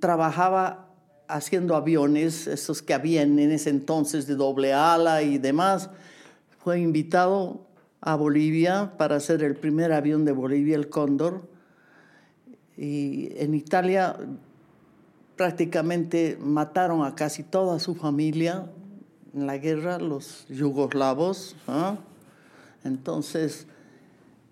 trabajaba 0.00 0.90
haciendo 1.28 1.74
aviones, 1.74 2.46
esos 2.46 2.82
que 2.82 2.92
habían 2.92 3.38
en 3.38 3.52
ese 3.52 3.70
entonces 3.70 4.26
de 4.26 4.34
doble 4.34 4.74
ala 4.74 5.22
y 5.22 5.38
demás. 5.38 5.88
Fue 6.58 6.78
invitado 6.78 7.66
a 8.02 8.16
Bolivia 8.16 8.92
para 8.98 9.16
hacer 9.16 9.42
el 9.42 9.56
primer 9.56 9.92
avión 9.92 10.26
de 10.26 10.32
Bolivia, 10.32 10.76
el 10.76 10.90
Cóndor. 10.90 11.55
Y 12.76 13.28
en 13.36 13.54
Italia 13.54 14.16
prácticamente 15.36 16.38
mataron 16.40 17.04
a 17.04 17.14
casi 17.14 17.42
toda 17.42 17.78
su 17.78 17.94
familia 17.94 18.66
en 19.34 19.46
la 19.46 19.58
guerra, 19.58 19.98
los 19.98 20.46
yugoslavos. 20.48 21.56
¿ah? 21.68 21.96
Entonces, 22.84 23.66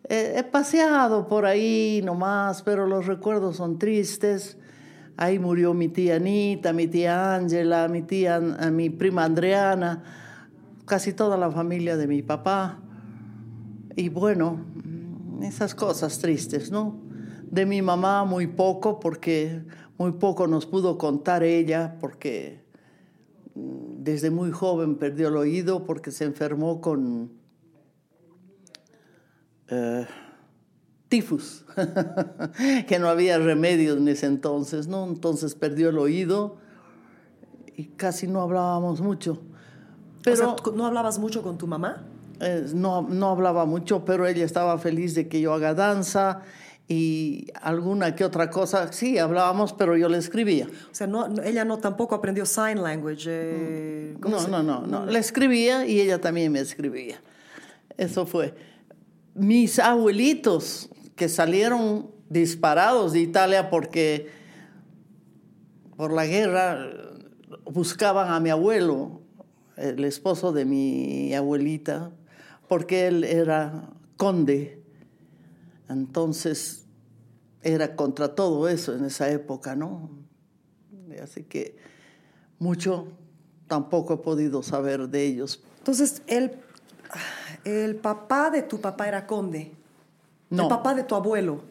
he, 0.08 0.38
he 0.38 0.44
paseado 0.44 1.26
por 1.26 1.46
ahí 1.46 2.02
nomás, 2.04 2.62
pero 2.62 2.86
los 2.86 3.06
recuerdos 3.06 3.56
son 3.56 3.78
tristes. 3.78 4.58
Ahí 5.16 5.38
murió 5.38 5.74
mi 5.74 5.88
tía 5.88 6.16
Anita, 6.16 6.72
mi 6.72 6.88
tía 6.88 7.34
Ángela, 7.34 7.88
mi 7.88 8.02
tía, 8.02 8.40
eh, 8.60 8.70
mi 8.70 8.90
prima 8.90 9.24
Andreana, 9.24 10.02
casi 10.86 11.12
toda 11.12 11.36
la 11.36 11.50
familia 11.50 11.96
de 11.96 12.06
mi 12.06 12.22
papá. 12.22 12.78
Y 13.96 14.08
bueno, 14.08 14.58
esas 15.42 15.74
cosas 15.74 16.18
tristes, 16.18 16.70
¿no? 16.72 17.03
De 17.54 17.66
mi 17.66 17.82
mamá 17.82 18.24
muy 18.24 18.48
poco, 18.48 18.98
porque 18.98 19.62
muy 19.96 20.10
poco 20.12 20.48
nos 20.48 20.66
pudo 20.66 20.98
contar 20.98 21.44
ella, 21.44 21.96
porque 22.00 22.64
mm, 23.54 24.02
desde 24.02 24.30
muy 24.30 24.50
joven 24.50 24.96
perdió 24.96 25.28
el 25.28 25.36
oído, 25.36 25.84
porque 25.84 26.10
se 26.10 26.24
enfermó 26.24 26.80
con 26.80 27.30
eh, 29.68 30.04
tifus, 31.08 31.64
que 32.88 32.98
no 32.98 33.08
había 33.08 33.38
remedio 33.38 33.96
en 33.96 34.08
ese 34.08 34.26
entonces, 34.26 34.88
¿no? 34.88 35.04
Entonces 35.06 35.54
perdió 35.54 35.90
el 35.90 35.98
oído 35.98 36.56
y 37.76 37.84
casi 37.84 38.26
no 38.26 38.40
hablábamos 38.40 39.00
mucho. 39.00 39.40
Pero 40.24 40.54
o 40.54 40.56
sea, 40.58 40.72
¿no 40.74 40.86
hablabas 40.86 41.20
mucho 41.20 41.42
con 41.42 41.56
tu 41.56 41.68
mamá? 41.68 42.04
eh, 42.40 42.66
no, 42.74 43.02
no 43.02 43.30
hablaba 43.30 43.64
mucho, 43.64 44.04
pero 44.04 44.26
ella 44.26 44.44
estaba 44.44 44.78
feliz 44.78 45.14
de 45.14 45.28
que 45.28 45.40
yo 45.40 45.52
haga 45.52 45.74
danza 45.74 46.42
y 46.88 47.46
alguna 47.62 48.14
que 48.14 48.24
otra 48.24 48.50
cosa. 48.50 48.92
Sí, 48.92 49.18
hablábamos, 49.18 49.72
pero 49.72 49.96
yo 49.96 50.08
le 50.08 50.18
escribía. 50.18 50.66
O 50.90 50.94
sea, 50.94 51.06
no, 51.06 51.26
ella 51.42 51.64
no 51.64 51.78
tampoco 51.78 52.14
aprendió 52.14 52.44
sign 52.46 52.82
language. 52.82 53.24
eh, 53.28 54.16
¿cómo 54.20 54.36
No, 54.36 54.42
se- 54.42 54.50
no, 54.50 54.62
no, 54.62 54.86
no. 54.86 55.06
Le 55.06 55.18
escribía 55.18 55.86
y 55.86 56.00
ella 56.00 56.20
también 56.20 56.52
me 56.52 56.60
escribía. 56.60 57.20
Eso 57.96 58.26
fue. 58.26 58.54
Mis 59.34 59.78
abuelitos 59.78 60.90
que 61.16 61.28
salieron 61.28 62.10
disparados 62.28 63.12
de 63.12 63.20
Italia 63.20 63.70
porque 63.70 64.28
por 65.96 66.12
la 66.12 66.26
guerra 66.26 66.86
buscaban 67.64 68.32
a 68.32 68.40
mi 68.40 68.50
abuelo, 68.50 69.22
el 69.76 70.04
esposo 70.04 70.52
de 70.52 70.64
mi 70.64 71.34
abuelita, 71.34 72.10
porque 72.68 73.06
él 73.06 73.24
era 73.24 73.90
conde. 74.16 74.82
Entonces 75.88 76.84
era 77.62 77.96
contra 77.96 78.34
todo 78.34 78.68
eso 78.68 78.94
en 78.94 79.04
esa 79.04 79.30
época, 79.30 79.74
¿no? 79.74 80.10
Así 81.22 81.44
que 81.44 81.76
mucho 82.58 83.08
tampoco 83.66 84.14
he 84.14 84.16
podido 84.18 84.62
saber 84.62 85.08
de 85.08 85.24
ellos. 85.24 85.62
Entonces, 85.78 86.22
el, 86.26 86.52
el 87.64 87.96
papá 87.96 88.50
de 88.50 88.62
tu 88.62 88.80
papá 88.80 89.08
era 89.08 89.26
conde. 89.26 89.72
No. 90.50 90.64
El 90.64 90.68
papá 90.68 90.94
de 90.94 91.04
tu 91.04 91.14
abuelo. 91.14 91.62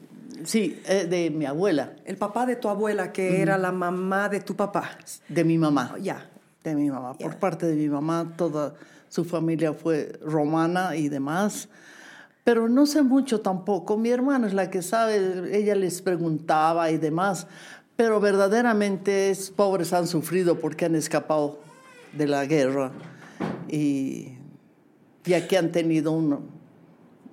Sí, 0.44 0.82
eh, 0.88 1.06
de 1.06 1.30
mi 1.30 1.46
abuela, 1.46 1.96
El 2.06 2.18
papá 2.18 2.46
de 2.46 2.56
tu 2.56 2.68
abuela, 2.68 3.14
que 3.14 3.42
era 3.42 3.58
la 3.58 3.72
mamá 3.72 4.30
de 4.30 4.40
tu 4.40 4.56
papá. 4.56 4.98
de 5.30 5.44
mi 5.44 5.58
mamá. 5.58 5.96
Ya. 6.02 6.30
De 6.64 6.76
mi 6.76 6.90
mamá. 6.90 7.14
Por 7.18 7.38
parte 7.38 7.66
de 7.66 7.76
mi 7.76 7.88
mamá, 7.88 8.34
toda 8.36 8.74
su 9.10 9.24
familia 9.24 9.74
fue 9.74 10.20
romana 10.22 10.96
y 10.96 11.08
demás. 11.10 11.70
Pero 12.44 12.68
no 12.68 12.86
sé 12.86 13.02
mucho 13.04 13.40
tampoco. 13.42 13.98
Mi 13.98 14.10
hermana 14.10 14.48
es 14.48 14.54
la 14.54 14.70
que 14.70 14.82
sabe, 14.82 15.58
ella 15.58 15.76
les 15.76 16.02
preguntaba 16.02 16.92
y 16.92 16.98
demás. 16.98 17.48
Pero 17.96 18.20
verdaderamente 18.20 19.30
es, 19.30 19.50
pobres 19.52 19.94
han 19.94 20.08
sufrido 20.08 20.60
porque 20.60 20.86
han 20.86 20.96
escapado 20.96 21.60
de 22.18 22.28
la 22.28 22.46
guerra. 22.46 22.92
Y 23.70 24.34
ya 25.24 25.48
que 25.48 25.58
han 25.58 25.72
tenido 25.72 26.12
una, 26.12 26.40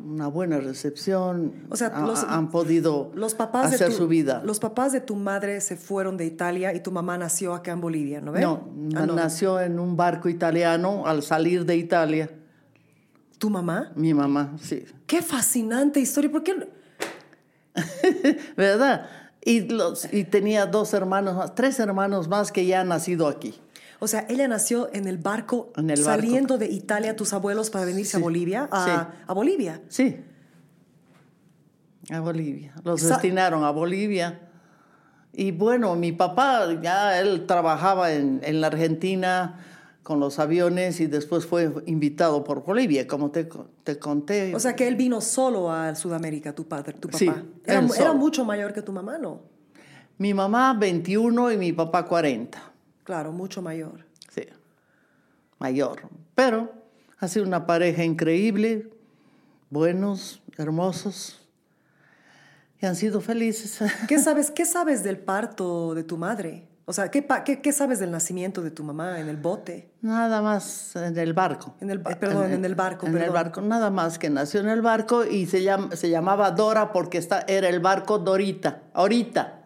una 0.07 0.28
buena 0.28 0.59
recepción, 0.59 1.55
O 1.70 1.77
sea, 1.77 1.89
ha- 1.89 2.07
los- 2.07 2.23
han 2.24 2.51
podido 2.51 3.11
Los 3.15 3.35
papás, 3.35 3.66
hacer 3.74 3.89
de 3.89 3.95
tu, 3.95 4.03
su 4.03 4.09
vida. 4.09 4.43
los 4.45 4.61
papás 4.61 4.93
de 4.93 5.01
tu 5.01 5.16
madre 5.16 5.61
se 5.61 5.77
fueron 5.77 6.16
de 6.16 6.24
Italia 6.27 6.73
y 6.73 6.81
tu 6.81 6.93
mamá 6.93 7.19
nació 7.19 7.53
acá 7.55 7.73
en 7.73 7.81
Bolivia, 7.81 8.20
¿no 8.20 8.32
ves? 8.32 8.43
No, 8.43 8.69
Ah, 8.95 9.07
no. 9.07 9.15
nació 9.15 9.61
en 9.61 9.78
un 9.81 9.97
barco 9.97 10.28
italiano 10.28 11.07
al 11.07 11.23
salir 11.23 11.65
de 11.66 11.77
Italia. 11.77 12.31
¿Tu 13.41 13.49
mamá? 13.51 13.91
Mi 13.97 14.12
mamá, 14.15 14.55
sí. 14.62 14.85
Qué 15.07 15.23
fascinante 15.23 15.99
historia. 15.99 16.31
¿Por 16.31 16.43
qué? 16.45 16.69
¿Verdad? 18.57 19.07
Y, 19.43 19.61
los, 19.62 20.12
y 20.12 20.25
tenía 20.25 20.67
dos 20.67 20.93
hermanos 20.93 21.35
más, 21.37 21.55
tres 21.55 21.81
hermanos 21.81 22.29
más 22.29 22.53
que 22.53 22.67
ya 22.67 22.83
han 22.83 22.89
nacido 22.89 23.27
aquí. 23.29 23.59
O 23.99 24.07
sea, 24.09 24.27
ella 24.29 24.47
nació 24.47 24.91
en 24.93 25.09
el 25.09 25.17
barco 25.17 25.73
En 25.77 25.89
el 25.89 26.03
barco. 26.03 26.21
saliendo 26.23 26.59
de 26.59 26.67
Italia, 26.67 27.17
tus 27.17 27.33
abuelos, 27.33 27.71
para 27.71 27.87
venirse 27.87 28.19
a. 28.19 28.21
Bolivia. 28.21 28.69
A, 28.71 28.85
Sí. 28.85 28.91
a 29.27 29.33
Bolivia. 29.33 29.81
Sí. 29.89 30.17
A 32.11 32.21
Bolivia. 32.21 32.75
Los 32.85 33.03
destinaron 33.03 33.65
a 33.65 33.71
Bolivia. 33.71 34.41
Y 35.33 35.53
bueno, 35.53 35.95
mi 35.97 36.12
papá 36.12 36.67
ya 36.83 37.19
él 37.21 37.47
trabajaba 37.47 38.12
en, 38.12 38.41
en 38.45 38.61
la 38.61 38.67
Argentina 38.67 39.65
con 40.11 40.19
los 40.19 40.41
aviones 40.41 40.99
y 40.99 41.07
después 41.07 41.47
fue 41.47 41.73
invitado 41.87 42.43
por 42.43 42.65
Bolivia, 42.65 43.07
como 43.07 43.31
te, 43.31 43.49
te 43.85 43.97
conté. 44.01 44.53
O 44.57 44.59
sea, 44.59 44.74
que 44.74 44.89
él 44.89 44.97
vino 44.97 45.20
solo 45.20 45.70
a 45.70 45.95
Sudamérica, 45.95 46.53
tu 46.53 46.66
padre, 46.66 46.95
tu 46.95 47.07
papá. 47.07 47.16
Sí, 47.16 47.31
era, 47.65 47.87
era 47.97 48.12
mucho 48.12 48.45
mayor 48.45 48.73
que 48.73 48.82
tu 48.82 48.91
mamá, 48.91 49.19
¿no? 49.19 49.43
mi 50.19 50.35
mamá 50.35 50.74
21 50.74 51.53
y 51.53 51.57
mi 51.59 51.73
papá 51.73 52.05
40. 52.05 52.61
Claro, 53.05 53.31
mucho 53.31 53.62
mayor. 53.62 54.05
Sí. 54.31 54.43
mayor. 55.61 56.03
Pero 56.35 56.73
ha 57.20 57.28
sido 57.28 57.47
una 57.47 57.65
pareja 57.65 58.03
increíble, 58.03 58.91
buenos, 59.70 60.43
hermosos, 60.59 61.41
y 62.82 62.87
han 62.87 62.97
sido 62.97 63.20
felices. 63.20 63.78
¿Qué 64.09 64.19
sabes, 64.23 64.51
¿Qué 64.51 64.65
sabes 64.65 65.05
del 65.05 65.20
parto 65.20 65.95
de 65.95 66.03
tu 66.03 66.16
madre? 66.16 66.66
O 66.91 66.93
sea, 66.93 67.09
¿qué, 67.09 67.23
pa- 67.23 67.45
qué, 67.45 67.61
qué 67.62 67.71
sabes 67.73 68.01
del 68.01 68.11
nacimiento 68.11 68.62
de 68.62 68.73
tu 68.73 68.83
mamá 68.83 69.21
en 69.21 69.29
el 69.29 69.37
bote? 69.37 69.93
Nada 70.03 70.43
más 70.43 70.97
en 70.97 71.17
el 71.17 71.35
barco. 71.35 71.77
En 71.81 71.89
el- 71.89 72.01
eh, 72.01 72.17
perdón, 72.19 72.51
en 72.53 72.65
el 72.65 72.75
barco, 72.75 73.07
En 73.07 73.17
el 73.17 73.31
barco, 73.31 73.61
nada 73.61 73.91
más 73.91 74.19
que 74.19 74.29
nació 74.29 74.59
en 74.59 74.69
el 74.69 74.83
barco 74.83 75.25
y 75.25 75.47
se, 75.47 75.62
llama, 75.62 75.95
se 75.95 76.11
llamaba 76.11 76.51
Dora 76.51 76.93
porque 76.93 77.19
está, 77.19 77.45
era 77.47 77.69
el 77.69 77.79
barco 77.79 78.19
Dorita, 78.19 78.81
ahorita, 78.93 79.61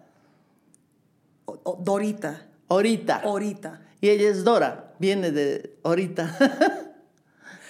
O- 1.47 1.59
o- 1.65 1.79
Dorita. 1.83 2.43
ahorita. 2.69 3.23
Ahorita. 3.25 3.81
Y 4.03 4.11
ella 4.11 4.29
es 4.29 4.45
Dora, 4.45 4.93
viene 4.99 5.31
de 5.31 5.79
ahorita. 5.83 6.37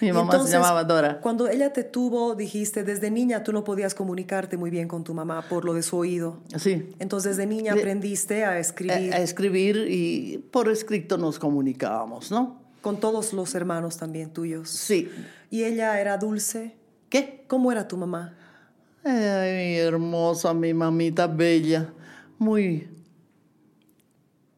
Mi 0.01 0.11
mamá 0.11 0.23
entonces, 0.25 0.51
se 0.51 0.57
llamaba 0.57 0.83
Dora. 0.83 1.19
Cuando 1.21 1.47
ella 1.47 1.71
te 1.71 1.83
tuvo, 1.83 2.35
dijiste, 2.35 2.83
desde 2.83 3.09
niña 3.11 3.43
tú 3.43 3.53
no 3.53 3.63
podías 3.63 3.95
comunicarte 3.95 4.57
muy 4.57 4.69
bien 4.69 4.87
con 4.87 5.03
tu 5.03 5.13
mamá 5.13 5.43
por 5.47 5.63
lo 5.65 5.73
de 5.73 5.83
su 5.83 5.97
oído. 5.97 6.39
Sí. 6.57 6.89
Entonces, 6.99 7.37
desde 7.37 7.47
niña 7.47 7.73
De- 7.73 7.79
aprendiste 7.79 8.43
a 8.45 8.59
escribir 8.59 9.13
A, 9.13 9.17
a 9.17 9.19
escribir 9.21 9.85
y 9.89 10.37
por 10.51 10.69
escrito 10.69 11.17
nos 11.17 11.39
comunicábamos, 11.39 12.31
¿no? 12.31 12.63
con 12.81 12.99
todos 12.99 13.33
los 13.33 13.55
hermanos 13.55 13.97
también 13.97 14.29
tuyos. 14.29 14.69
Sí. 14.69 15.09
¿Y 15.49 15.63
ella 15.63 15.99
era 15.99 16.17
dulce? 16.19 16.75
¿Qué? 17.09 17.43
¿Cómo 17.47 17.71
era 17.71 17.87
tu 17.87 17.97
mamá? 17.97 18.35
Ay, 19.03 19.77
hermosa, 19.77 20.53
mi 20.53 20.71
mamita 20.71 21.25
bella, 21.25 21.89
muy, 22.37 22.87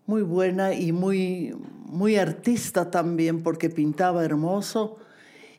muy 0.06 0.24
buena 0.24 0.74
y 0.74 0.92
muy, 0.92 1.56
muy 1.86 2.18
artista 2.18 2.92
también, 2.92 3.44
porque 3.44 3.70
pintaba 3.70 4.26
hermoso 4.26 4.98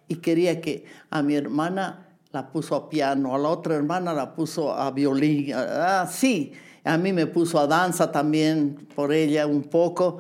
y 0.09 0.17
quería 0.17 0.61
que 0.61 0.85
a 1.11 1.23
mi 1.23 1.37
hermana 1.37 2.09
la 2.33 2.51
puso 2.51 2.75
a 2.75 2.89
piano, 2.89 3.35
a 3.35 3.39
la 3.39 3.49
otra 3.49 3.75
hermana 3.75 4.13
la 4.13 4.35
puso 4.35 4.75
a 4.75 4.91
violín, 4.91 5.53
ah, 5.55 6.09
sí, 6.11 6.53
a 6.85 6.97
mí 6.97 7.13
me 7.13 7.27
puso 7.27 7.59
a 7.59 7.67
danza 7.67 8.11
también 8.11 8.89
por 8.95 9.13
ella 9.13 9.47
un 9.47 9.63
poco, 9.65 10.19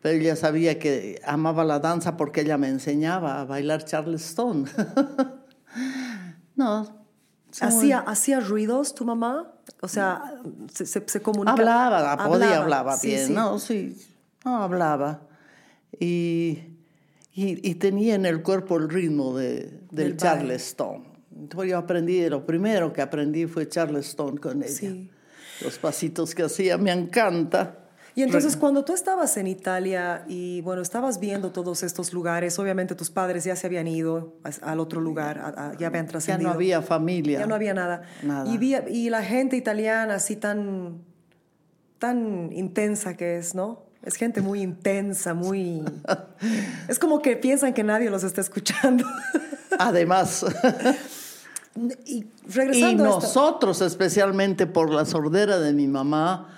pero 0.00 0.18
ella 0.18 0.36
sabía 0.36 0.78
que 0.78 1.20
amaba 1.24 1.64
la 1.64 1.78
danza 1.78 2.16
porque 2.16 2.42
ella 2.42 2.58
me 2.58 2.68
enseñaba 2.68 3.40
a 3.40 3.44
bailar 3.44 3.84
Charleston. 3.84 4.68
no. 6.56 7.04
¿Hacía, 7.60 8.00
¿Hacía 8.00 8.40
ruidos 8.40 8.94
tu 8.94 9.04
mamá? 9.04 9.52
O 9.80 9.88
sea, 9.88 10.34
se, 10.72 10.86
se, 10.86 11.04
se 11.06 11.22
comunicaba. 11.22 11.86
Hablaba, 11.86 12.28
podía, 12.28 12.58
hablaba 12.58 12.96
Sí, 12.96 13.08
bien, 13.08 13.26
sí. 13.28 13.32
¿no? 13.32 13.58
Sí, 13.58 13.96
no, 14.44 14.62
hablaba. 14.62 15.22
Y, 15.98 16.73
y, 17.34 17.68
y 17.68 17.74
tenía 17.74 18.14
en 18.14 18.26
el 18.26 18.42
cuerpo 18.42 18.76
el 18.76 18.88
ritmo 18.88 19.36
de, 19.36 19.80
del, 19.90 20.10
Del. 20.10 20.16
Charleston. 20.16 21.04
Entonces 21.36 21.70
yo 21.70 21.78
aprendí, 21.78 22.28
lo 22.28 22.46
primero 22.46 22.92
que 22.92 23.02
aprendí 23.02 23.46
fue 23.46 23.68
Charleston 23.68 24.36
con 24.36 24.62
ella. 24.62 24.72
Sí. 24.72 25.10
Los 25.62 25.78
pasitos 25.78 26.34
que 26.34 26.44
hacía, 26.44 26.78
me 26.78 26.92
encanta. 26.92 27.78
Y 28.16 28.22
entonces 28.22 28.56
cuando 28.56 28.84
tú 28.84 28.92
estabas 28.94 29.36
en 29.38 29.48
Italia 29.48 30.24
y 30.28 30.60
bueno, 30.60 30.82
estabas 30.82 31.18
viendo 31.18 31.50
todos 31.50 31.82
estos 31.82 32.12
lugares, 32.12 32.56
obviamente 32.60 32.94
tus 32.94 33.10
padres 33.10 33.42
ya 33.42 33.56
se 33.56 33.66
habían 33.66 33.88
ido 33.88 34.36
al 34.62 34.78
otro 34.78 35.00
lugar, 35.00 35.38
a- 35.38 35.70
a- 35.70 35.76
ya 35.76 35.88
habían 35.88 36.06
Ya 36.06 36.10
trascendido. 36.12 36.50
no 36.50 36.54
había 36.54 36.80
familia. 36.80 37.40
Ya 37.40 37.46
no 37.48 37.56
había 37.56 37.74
nada. 37.74 38.02
Nada. 38.22 38.48
Y, 38.48 38.56
vi- 38.58 38.76
y 38.88 39.10
la 39.10 39.24
gente 39.24 39.56
italiana 39.56 40.14
así 40.14 40.36
tan, 40.36 41.02
tan 41.98 42.52
intensa 42.52 43.16
que 43.16 43.36
es, 43.38 43.56
¿no? 43.56 43.82
Es 44.04 44.16
gente 44.16 44.42
muy 44.42 44.60
intensa, 44.60 45.32
muy... 45.32 45.82
es 46.88 46.98
como 46.98 47.22
que 47.22 47.36
piensan 47.36 47.72
que 47.72 47.82
nadie 47.82 48.10
los 48.10 48.22
está 48.22 48.42
escuchando. 48.42 49.04
Además, 49.78 50.44
y 52.04 52.26
a 52.82 52.92
nosotros, 52.92 53.80
especialmente 53.80 54.66
por 54.66 54.90
la 54.90 55.04
sordera 55.04 55.58
de 55.58 55.72
mi 55.72 55.88
mamá, 55.88 56.48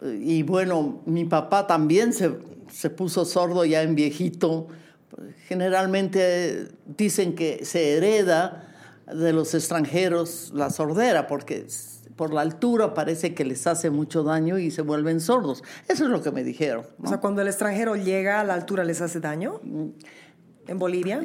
eh, 0.00 0.18
y 0.20 0.42
bueno, 0.42 1.02
mi 1.04 1.24
papá 1.26 1.66
también 1.66 2.12
se, 2.12 2.32
se 2.72 2.90
puso 2.90 3.24
sordo 3.24 3.64
ya 3.64 3.82
en 3.82 3.94
viejito. 3.94 4.68
Generalmente 5.46 6.20
eh, 6.22 6.68
dicen 6.86 7.34
que 7.34 7.64
se 7.64 7.96
hereda 7.96 8.74
de 9.06 9.32
los 9.32 9.54
extranjeros 9.54 10.50
la 10.54 10.70
sordera, 10.70 11.26
porque 11.26 11.66
por 12.16 12.32
la 12.32 12.42
altura 12.42 12.94
parece 12.94 13.34
que 13.34 13.44
les 13.44 13.66
hace 13.66 13.90
mucho 13.90 14.22
daño 14.22 14.58
y 14.58 14.70
se 14.70 14.82
vuelven 14.82 15.20
sordos. 15.20 15.62
Eso 15.88 16.04
es 16.04 16.10
lo 16.10 16.22
que 16.22 16.30
me 16.30 16.44
dijeron. 16.44 16.86
¿no? 16.98 17.06
O 17.06 17.08
sea, 17.08 17.18
cuando 17.20 17.42
el 17.42 17.48
extranjero 17.48 17.96
llega 17.96 18.40
a 18.40 18.44
la 18.44 18.54
altura 18.54 18.84
les 18.84 19.00
hace 19.00 19.20
daño. 19.20 19.60
¿En 20.66 20.78
Bolivia? 20.78 21.20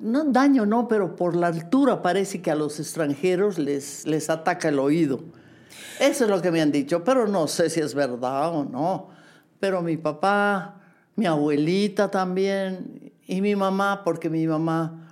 No 0.00 0.24
daño, 0.24 0.66
no, 0.66 0.86
pero 0.86 1.16
por 1.16 1.34
la 1.34 1.48
altura 1.48 2.00
parece 2.02 2.40
que 2.42 2.50
a 2.50 2.54
los 2.54 2.78
extranjeros 2.78 3.58
les, 3.58 4.06
les 4.06 4.30
ataca 4.30 4.68
el 4.68 4.78
oído. 4.78 5.20
Eso 5.98 6.24
es 6.24 6.30
lo 6.30 6.40
que 6.42 6.50
me 6.50 6.60
han 6.60 6.70
dicho, 6.72 7.02
pero 7.04 7.26
no 7.26 7.48
sé 7.48 7.70
si 7.70 7.80
es 7.80 7.94
verdad 7.94 8.54
o 8.54 8.64
no. 8.64 9.08
Pero 9.58 9.82
mi 9.82 9.96
papá, 9.96 10.80
mi 11.16 11.26
abuelita 11.26 12.10
también 12.10 13.12
y 13.26 13.40
mi 13.40 13.56
mamá, 13.56 14.02
porque 14.04 14.28
mi 14.28 14.46
mamá 14.46 15.08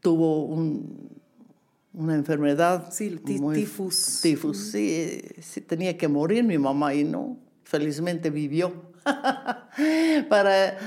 tuvo 0.00 0.44
un- 0.44 1.15
una 1.96 2.14
enfermedad. 2.14 2.88
Sí, 2.92 3.18
ti- 3.24 3.40
tifus. 3.54 4.20
Tifus, 4.22 4.70
sí, 4.70 5.20
sí, 5.40 5.60
tenía 5.62 5.96
que 5.98 6.06
morir 6.08 6.44
mi 6.44 6.58
mamá 6.58 6.94
y 6.94 7.02
no, 7.04 7.36
felizmente 7.64 8.30
vivió. 8.30 8.94
para 10.28 10.78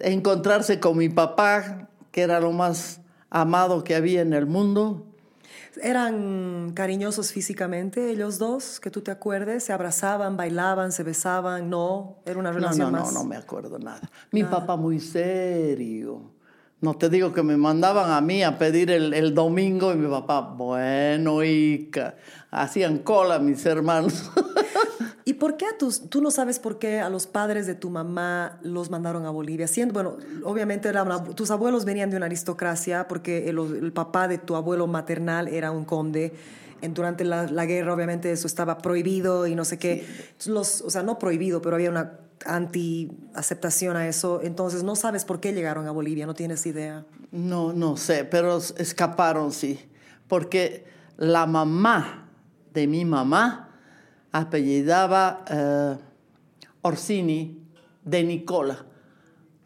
encontrarse 0.00 0.80
con 0.80 0.96
mi 0.98 1.08
papá, 1.08 1.88
que 2.10 2.22
era 2.22 2.40
lo 2.40 2.52
más 2.52 3.00
amado 3.30 3.84
que 3.84 3.94
había 3.94 4.22
en 4.22 4.32
el 4.32 4.46
mundo. 4.46 5.06
¿Eran 5.82 6.72
cariñosos 6.74 7.32
físicamente 7.32 8.10
ellos 8.10 8.38
dos, 8.38 8.80
que 8.80 8.90
tú 8.90 9.02
te 9.02 9.10
acuerdes? 9.10 9.64
¿Se 9.64 9.72
abrazaban, 9.72 10.36
bailaban, 10.36 10.90
se 10.92 11.02
besaban? 11.04 11.70
No, 11.70 12.18
era 12.26 12.38
una 12.38 12.50
No, 12.50 12.56
relación 12.58 12.90
no, 12.92 12.98
no, 12.98 13.04
más... 13.04 13.14
no 13.14 13.24
me 13.24 13.36
acuerdo 13.36 13.78
nada. 13.78 14.00
Mi 14.32 14.42
papá 14.44 14.76
muy 14.76 14.98
serio. 15.00 16.32
No 16.80 16.94
te 16.94 17.10
digo 17.10 17.34
que 17.34 17.42
me 17.42 17.58
mandaban 17.58 18.10
a 18.10 18.20
mí 18.22 18.42
a 18.42 18.56
pedir 18.56 18.90
el, 18.90 19.12
el 19.12 19.34
domingo 19.34 19.92
y 19.92 19.96
mi 19.96 20.08
papá, 20.08 20.40
bueno, 20.40 21.44
Ica, 21.44 22.14
hacían 22.50 22.98
cola 23.00 23.38
mis 23.38 23.66
hermanos. 23.66 24.30
¿Y 25.26 25.34
por 25.34 25.58
qué 25.58 25.66
a 25.66 25.76
tus, 25.78 26.08
tú 26.08 26.22
no 26.22 26.30
sabes 26.30 26.58
por 26.58 26.78
qué 26.78 27.00
a 27.00 27.10
los 27.10 27.26
padres 27.26 27.66
de 27.66 27.74
tu 27.74 27.90
mamá 27.90 28.58
los 28.62 28.88
mandaron 28.90 29.26
a 29.26 29.30
Bolivia? 29.30 29.68
Siendo, 29.68 29.92
bueno, 29.92 30.16
obviamente 30.42 30.88
era 30.88 31.02
una- 31.02 31.22
tus 31.22 31.50
abuelos 31.50 31.84
venían 31.84 32.08
de 32.10 32.16
una 32.16 32.26
aristocracia 32.26 33.06
porque 33.08 33.50
el, 33.50 33.58
el 33.58 33.92
papá 33.92 34.26
de 34.26 34.38
tu 34.38 34.56
abuelo 34.56 34.86
maternal 34.86 35.48
era 35.48 35.70
un 35.70 35.84
conde. 35.84 36.32
En, 36.80 36.94
durante 36.94 37.24
la, 37.24 37.44
la 37.46 37.66
guerra, 37.66 37.92
obviamente, 37.92 38.32
eso 38.32 38.46
estaba 38.46 38.78
prohibido 38.78 39.46
y 39.46 39.54
no 39.54 39.66
sé 39.66 39.78
qué. 39.78 40.06
Los, 40.46 40.80
o 40.80 40.88
sea, 40.88 41.02
no 41.02 41.18
prohibido, 41.18 41.60
pero 41.60 41.76
había 41.76 41.90
una 41.90 42.12
anti-aceptación 42.46 43.96
a 43.96 44.08
eso. 44.08 44.40
Entonces, 44.42 44.82
no 44.82 44.96
sabes 44.96 45.24
por 45.24 45.40
qué 45.40 45.52
llegaron 45.52 45.86
a 45.86 45.90
Bolivia, 45.90 46.26
no 46.26 46.34
tienes 46.34 46.64
idea. 46.66 47.04
No, 47.32 47.72
no 47.72 47.96
sé, 47.96 48.24
pero 48.24 48.58
escaparon, 48.58 49.52
sí. 49.52 49.78
Porque 50.28 50.84
la 51.16 51.46
mamá 51.46 52.28
de 52.72 52.86
mi 52.86 53.04
mamá 53.04 53.70
apellidaba 54.32 55.44
eh, 55.50 55.96
Orsini 56.82 57.62
de 58.04 58.24
Nicola. 58.24 58.86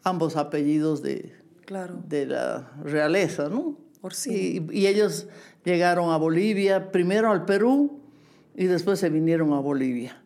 Ambos 0.03 0.35
apellidos 0.35 1.01
de, 1.01 1.33
Claro. 1.65 1.99
de 2.07 2.27
la 2.27 2.71
realeza, 2.83 3.49
¿no? 3.49 3.77
Orsini. 4.01 4.35
Y, 4.35 4.79
y 4.81 4.87
ellos 4.87 5.27
llegaron 5.63 6.11
a 6.11 6.17
Bolivia, 6.17 6.91
primero 6.91 7.31
al 7.31 7.45
Perú 7.45 8.01
y 8.55 8.65
después 8.65 8.99
se 8.99 9.09
vinieron 9.09 9.53
a 9.53 9.59
Bolivia. 9.59 10.21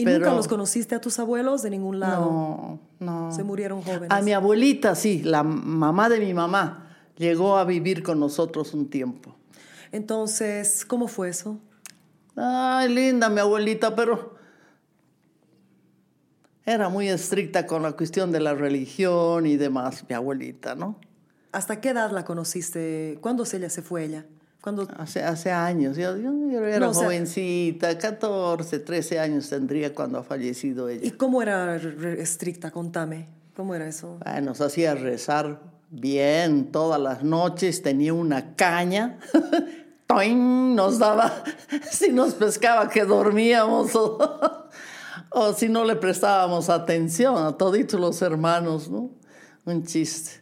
¿Y 0.00 0.04
Pero- 0.04 0.18
nunca 0.20 0.34
los 0.34 0.48
conociste 0.48 0.94
a 0.94 1.00
tus 1.00 1.18
abuelos 1.18 1.62
de 1.62 1.68
ningún 1.70 2.00
lado? 2.00 2.24
No, 2.24 2.80
no. 3.00 3.32
Se 3.32 3.44
murieron 3.44 3.82
jóvenes. 3.82 4.10
A 4.10 4.22
mi 4.22 4.32
abuelita, 4.32 4.94
sí, 4.94 5.22
la 5.22 5.42
mamá 5.42 6.08
de 6.08 6.20
mi 6.20 6.32
mamá, 6.32 6.96
llegó 7.16 7.58
a 7.58 7.64
vivir 7.64 8.02
con 8.02 8.18
nosotros 8.18 8.72
un 8.72 8.88
tiempo. 8.88 9.36
Entonces, 9.92 10.86
¿cómo 10.86 11.06
fue 11.06 11.28
eso? 11.28 11.58
Ay, 12.34 12.88
linda 12.94 13.28
mi 13.28 13.40
abuelita, 13.40 13.94
pero 13.94 14.36
era 16.64 16.88
muy 16.88 17.08
estricta 17.08 17.66
con 17.66 17.82
la 17.82 17.92
cuestión 17.92 18.32
de 18.32 18.40
la 18.40 18.54
religión 18.54 19.44
y 19.44 19.56
demás, 19.58 20.04
mi 20.08 20.14
abuelita, 20.14 20.74
¿no? 20.74 20.96
¿Hasta 21.52 21.80
qué 21.80 21.90
edad 21.90 22.10
la 22.10 22.24
conociste? 22.24 23.18
¿Cuándo 23.20 23.44
se 23.44 23.58
ella 23.58 23.68
se 23.68 23.82
fue 23.82 24.04
ella? 24.04 24.24
¿Cuándo? 24.60 24.86
Hace, 24.98 25.22
hace 25.22 25.50
años, 25.50 25.96
yo, 25.96 26.16
yo 26.18 26.30
era 26.64 26.78
No, 26.80 26.90
o 26.90 26.94
sea- 26.94 27.04
jovencita, 27.04 27.96
14, 27.96 28.78
13 28.80 29.18
años 29.18 29.48
tendría 29.48 29.94
cuando 29.94 30.18
ha 30.18 30.22
fallecido 30.22 30.88
ella. 30.88 31.06
¿Y 31.06 31.12
cómo 31.12 31.40
era 31.40 31.76
estricta? 31.76 32.70
Contame. 32.70 33.28
¿Cómo 33.56 33.74
era 33.74 33.86
eso? 33.88 34.18
Nos 34.42 34.60
hacía 34.60 34.94
rezar 34.94 35.60
bien 35.90 36.70
todas 36.72 37.00
las 37.00 37.22
noches, 37.24 37.82
tenía 37.82 38.12
una 38.14 38.54
caña, 38.54 39.18
¡toin! 40.06 40.74
nos 40.74 40.98
daba, 40.98 41.42
si 41.90 42.12
nos 42.12 42.34
pescaba 42.34 42.88
que 42.88 43.04
dormíamos 43.04 43.94
o, 43.96 44.18
o 45.30 45.52
si 45.54 45.68
no 45.68 45.84
le 45.84 45.96
prestábamos 45.96 46.68
atención 46.70 47.36
a 47.44 47.52
toditos 47.56 47.98
los 47.98 48.20
hermanos, 48.22 48.90
¿no? 48.90 49.10
un 49.64 49.84
chiste. 49.84 50.40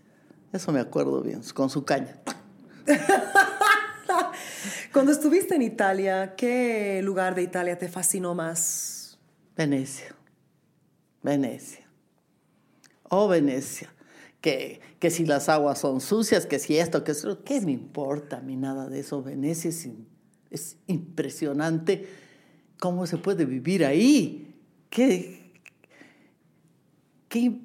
Eso 0.53 0.73
me 0.73 0.81
acuerdo 0.81 1.21
bien, 1.23 1.41
con 1.55 1.71
su 1.71 1.85
caña. 1.85 2.17
Cuando 4.93 5.13
estuviste 5.13 5.55
en 5.55 5.63
Italia, 5.63 6.35
¿qué 6.37 7.01
lugar 7.03 7.35
de 7.35 7.43
Italia 7.43 7.79
te 7.79 7.89
fascinó 7.89 8.35
más? 8.35 9.19
Venecia. 9.57 10.15
Venecia. 11.23 11.87
Oh, 13.09 13.29
Venecia. 13.29 13.93
Que, 14.41 14.81
que 15.01 15.11
si 15.11 15.27
las 15.27 15.49
aguas 15.49 15.81
son 15.81 16.01
sucias, 16.01 16.47
que 16.47 16.59
si 16.59 16.79
esto, 16.79 17.03
que 17.03 17.13
eso, 17.13 17.43
¿qué 17.43 17.61
me 17.61 17.73
importa 17.73 18.39
a 18.39 18.41
mí 18.41 18.57
nada 18.57 18.89
de 18.89 19.01
eso? 19.01 19.23
Venecia 19.23 19.71
es, 20.51 20.77
impresionante 20.87 22.09
cómo 22.79 23.07
se 23.07 23.17
puede 23.17 23.45
vivir 23.45 23.85
ahí. 23.85 24.55
¿Qué, 24.91 25.53
qué, 27.29 27.61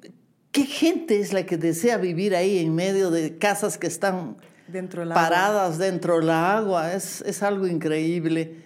qué 0.50 0.64
gente 0.64 1.20
es 1.20 1.32
la 1.32 1.46
que 1.46 1.56
desea 1.56 1.96
vivir 1.96 2.34
ahí 2.34 2.58
en 2.58 2.74
medio 2.74 3.10
de 3.10 3.38
casas 3.38 3.78
que 3.78 3.86
están 3.86 4.36
Dentro 4.66 5.00
del 5.00 5.12
agua. 5.12 5.22
paradas 5.22 5.78
dentro 5.78 6.18
del 6.20 6.30
agua? 6.30 6.92
Es, 6.94 7.20
es 7.22 7.42
algo 7.42 7.66
increíble. 7.66 8.62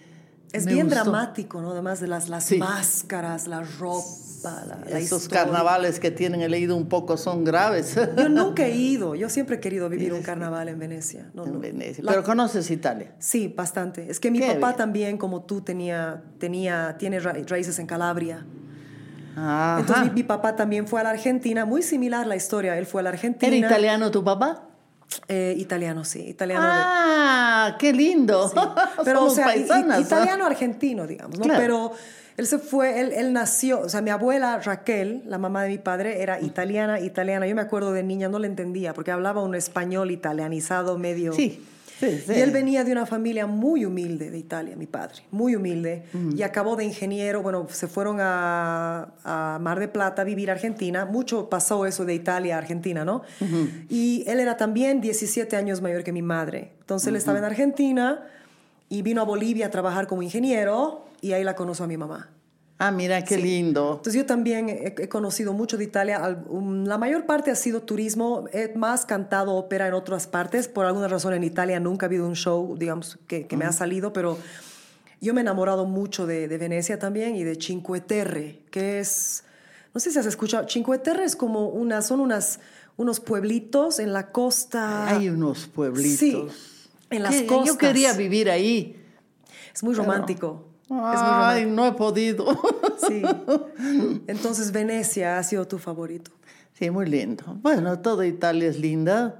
Es 0.51 0.65
Me 0.65 0.73
bien 0.73 0.87
gustó. 0.87 1.03
dramático, 1.03 1.61
¿no? 1.61 1.71
Además 1.71 1.99
de 1.99 2.07
las, 2.07 2.27
las 2.29 2.43
Sí. 2.45 2.57
máscaras, 2.57 3.47
la 3.47 3.61
ropa, 3.61 4.63
la, 4.67 4.79
la 4.89 4.97
Esos 4.99 5.23
historia. 5.23 5.43
carnavales 5.43 5.99
que 5.99 6.09
tienen 6.09 6.41
he 6.41 6.49
leído 6.49 6.75
un 6.75 6.87
poco 6.89 7.17
son 7.17 7.43
graves. 7.43 7.95
Yo 8.17 8.29
nunca 8.29 8.65
he 8.65 8.71
ido. 8.75 9.13
Yo 9.13 9.29
siempre 9.29 9.57
he 9.57 9.59
querido 9.59 9.89
vivir 9.89 10.11
un 10.11 10.23
carnaval 10.23 10.67
en 10.69 10.79
Venecia. 10.79 11.29
No, 11.35 11.45
en 11.45 11.53
no. 11.53 11.59
Venecia. 11.59 12.03
La- 12.03 12.11
Pero 12.13 12.23
conoces 12.23 12.71
Italia. 12.71 13.11
Sí, 13.19 13.53
bastante. 13.55 14.09
Es 14.09 14.19
que 14.19 14.31
mi 14.31 14.39
Qué 14.39 14.47
papá 14.53 14.67
bien. 14.69 14.77
también, 14.77 15.17
como 15.19 15.43
tú, 15.43 15.61
tenía, 15.61 16.23
tenía, 16.39 16.95
tiene 16.97 17.19
ra- 17.19 17.35
raíces 17.45 17.77
en 17.77 17.85
Calabria. 17.85 18.43
Ajá. 19.35 19.77
Entonces 19.81 20.05
mi, 20.05 20.11
mi 20.11 20.23
papá 20.23 20.55
también 20.55 20.87
fue 20.87 20.99
a 20.99 21.03
la 21.03 21.11
Argentina, 21.11 21.63
muy 21.65 21.83
similar 21.83 22.25
la 22.25 22.35
historia. 22.35 22.75
Él 22.77 22.87
fue 22.87 23.01
a 23.01 23.03
la 23.03 23.09
Argentina. 23.11 23.55
¿Era 23.55 23.67
italiano 23.67 24.09
tu 24.09 24.23
papá? 24.23 24.63
Eh, 25.27 25.55
italiano, 25.57 26.03
sí, 26.05 26.19
italiano. 26.27 26.65
de- 26.65 26.71
Ah, 26.73 27.75
qué 27.79 27.91
lindo. 27.93 28.51
pero 29.05 29.25
o 29.25 29.29
sea, 29.29 29.55
i- 29.55 29.61
i- 29.61 29.63
paisanas. 29.63 29.97
¿ah? 29.97 30.01
italiano 30.01 30.45
argentino, 30.45 31.07
digamos, 31.07 31.37
¿no? 31.39 31.45
Claro. 31.45 31.59
Pero 31.59 31.91
él 32.37 32.45
se 32.47 32.57
fue, 32.59 32.99
él, 33.01 33.11
él 33.13 33.33
nació, 33.33 33.81
o 33.81 33.89
sea, 33.89 34.01
mi 34.01 34.11
abuela 34.11 34.59
Raquel, 34.59 35.23
la 35.25 35.37
mamá 35.37 35.63
de 35.63 35.69
mi 35.69 35.77
padre, 35.77 36.21
era 36.21 36.39
italiana, 36.39 36.99
italiana. 36.99 37.47
Yo 37.47 37.55
me 37.55 37.61
acuerdo 37.61 37.91
de 37.91 38.03
niña, 38.03 38.29
no 38.29 38.39
le 38.39 38.47
entendía, 38.47 38.93
porque 38.93 39.11
hablaba 39.11 39.41
un 39.41 39.55
español 39.55 40.11
italianizado 40.11 40.97
medio. 40.97 41.33
Sí, 41.33 41.63
sí, 41.99 42.21
sí. 42.25 42.33
Y 42.35 42.41
él 42.41 42.51
venía 42.51 42.83
de 42.83 42.91
una 42.91 43.05
familia 43.05 43.45
muy 43.45 43.85
humilde 43.85 44.31
de 44.31 44.37
Italia, 44.37 44.75
mi 44.75 44.87
padre, 44.87 45.23
muy 45.31 45.55
humilde, 45.55 46.03
y 46.35 46.41
acabó 46.41 46.75
de 46.75 46.85
ingeniero, 46.85 47.41
bueno, 47.41 47.67
se 47.69 47.87
fueron 47.87 48.17
a, 48.19 49.13
a 49.23 49.59
Mar 49.59 49.79
de 49.79 49.87
Plata 49.87 50.21
a 50.21 50.25
vivir 50.25 50.49
a 50.49 50.53
Argentina, 50.53 51.05
mucho 51.05 51.49
pasó 51.49 51.85
eso 51.85 52.05
de 52.05 52.13
Italia 52.13 52.55
a 52.55 52.57
Argentina, 52.59 53.05
¿no? 53.05 53.23
Y 53.89 54.23
él 54.27 54.39
era 54.39 54.57
también 54.57 55.01
17 55.01 55.55
años 55.55 55.81
mayor 55.81 56.03
que 56.03 56.11
mi 56.11 56.21
madre, 56.21 56.71
entonces 56.79 57.09
él 57.09 57.15
estaba 57.15 57.39
en 57.39 57.45
Argentina 57.45 58.25
y 58.89 59.01
vino 59.01 59.21
a 59.21 59.25
Bolivia 59.25 59.67
a 59.67 59.69
trabajar 59.69 60.07
como 60.07 60.23
ingeniero 60.23 61.05
y 61.21 61.33
ahí 61.33 61.43
la 61.43 61.55
conoció 61.55 61.85
a 61.85 61.87
mi 61.87 61.97
mamá. 61.97 62.29
Ah, 62.81 62.91
mira, 62.91 63.23
qué 63.25 63.35
Sí. 63.35 63.41
lindo. 63.41 63.89
Entonces 63.97 64.13
yo 64.13 64.25
también 64.25 64.69
he, 64.69 64.95
he 64.97 65.09
conocido 65.09 65.51
mucho 65.51 65.77
de 65.77 65.83
Italia. 65.83 66.23
Al- 66.23 66.45
um, 66.47 66.85
La 66.85 66.97
mayor 66.97 67.25
parte 67.25 67.51
ha 67.51 67.55
sido 67.55 67.81
turismo. 67.81 68.45
He 68.53 68.73
más 68.75 69.05
cantado 69.05 69.53
ópera 69.55 69.87
en 69.89 69.93
otras 69.93 70.27
partes. 70.27 70.69
Por 70.69 70.85
alguna 70.85 71.09
razón 71.09 71.33
en 71.33 71.43
Italia 71.43 71.79
nunca 71.81 72.05
ha 72.05 72.07
habido 72.07 72.25
un 72.25 72.35
show, 72.35 72.77
digamos, 72.77 73.19
que, 73.27 73.47
que 73.47 73.57
me 73.57 73.65
ha 73.65 73.73
salido, 73.73 74.13
pero 74.13 74.37
yo 75.19 75.33
me 75.33 75.41
he 75.41 75.43
enamorado 75.43 75.85
mucho 75.85 76.25
de, 76.25 76.47
de 76.47 76.57
Venecia 76.57 76.97
también 76.97 77.35
y 77.35 77.43
de 77.43 77.55
Cinque 77.55 77.99
Terre, 77.99 78.61
que 78.71 78.99
es, 79.01 79.43
no 79.93 79.99
sé 79.99 80.11
si 80.11 80.17
has 80.19 80.25
escuchado, 80.25 80.65
Cinque 80.69 80.97
Terre 80.99 81.25
es 81.25 81.35
como 81.35 81.67
una, 81.67 82.01
son 82.01 82.21
unas, 82.21 82.61
unos 82.95 83.19
pueblitos 83.19 83.99
en 83.99 84.13
la 84.13 84.31
costa. 84.31 85.09
Hay 85.09 85.27
unos 85.27 85.67
pueblitos. 85.67 86.17
Sí, 86.17 86.41
en 87.09 87.23
las 87.23 87.35
Que 87.35 87.45
costas. 87.45 87.67
Yo 87.67 87.77
quería 87.77 88.13
vivir 88.13 88.49
ahí. 88.49 88.95
Es 89.73 89.83
muy 89.83 89.93
romántico. 89.95 90.53
muy 90.53 90.68
Ay, 90.89 91.65
no 91.65 91.87
he 91.87 91.91
podido. 91.93 92.45
Sí. 92.99 93.23
Entonces 94.27 94.73
Venecia 94.73 95.37
ha 95.37 95.43
sido 95.43 95.65
tu 95.65 95.77
favorito. 95.77 96.31
Sí, 96.73 96.89
muy 96.91 97.05
lindo. 97.05 97.45
Bueno, 97.61 97.97
toda 97.99 98.27
Italia 98.27 98.67
es 98.67 98.77
linda. 98.77 99.39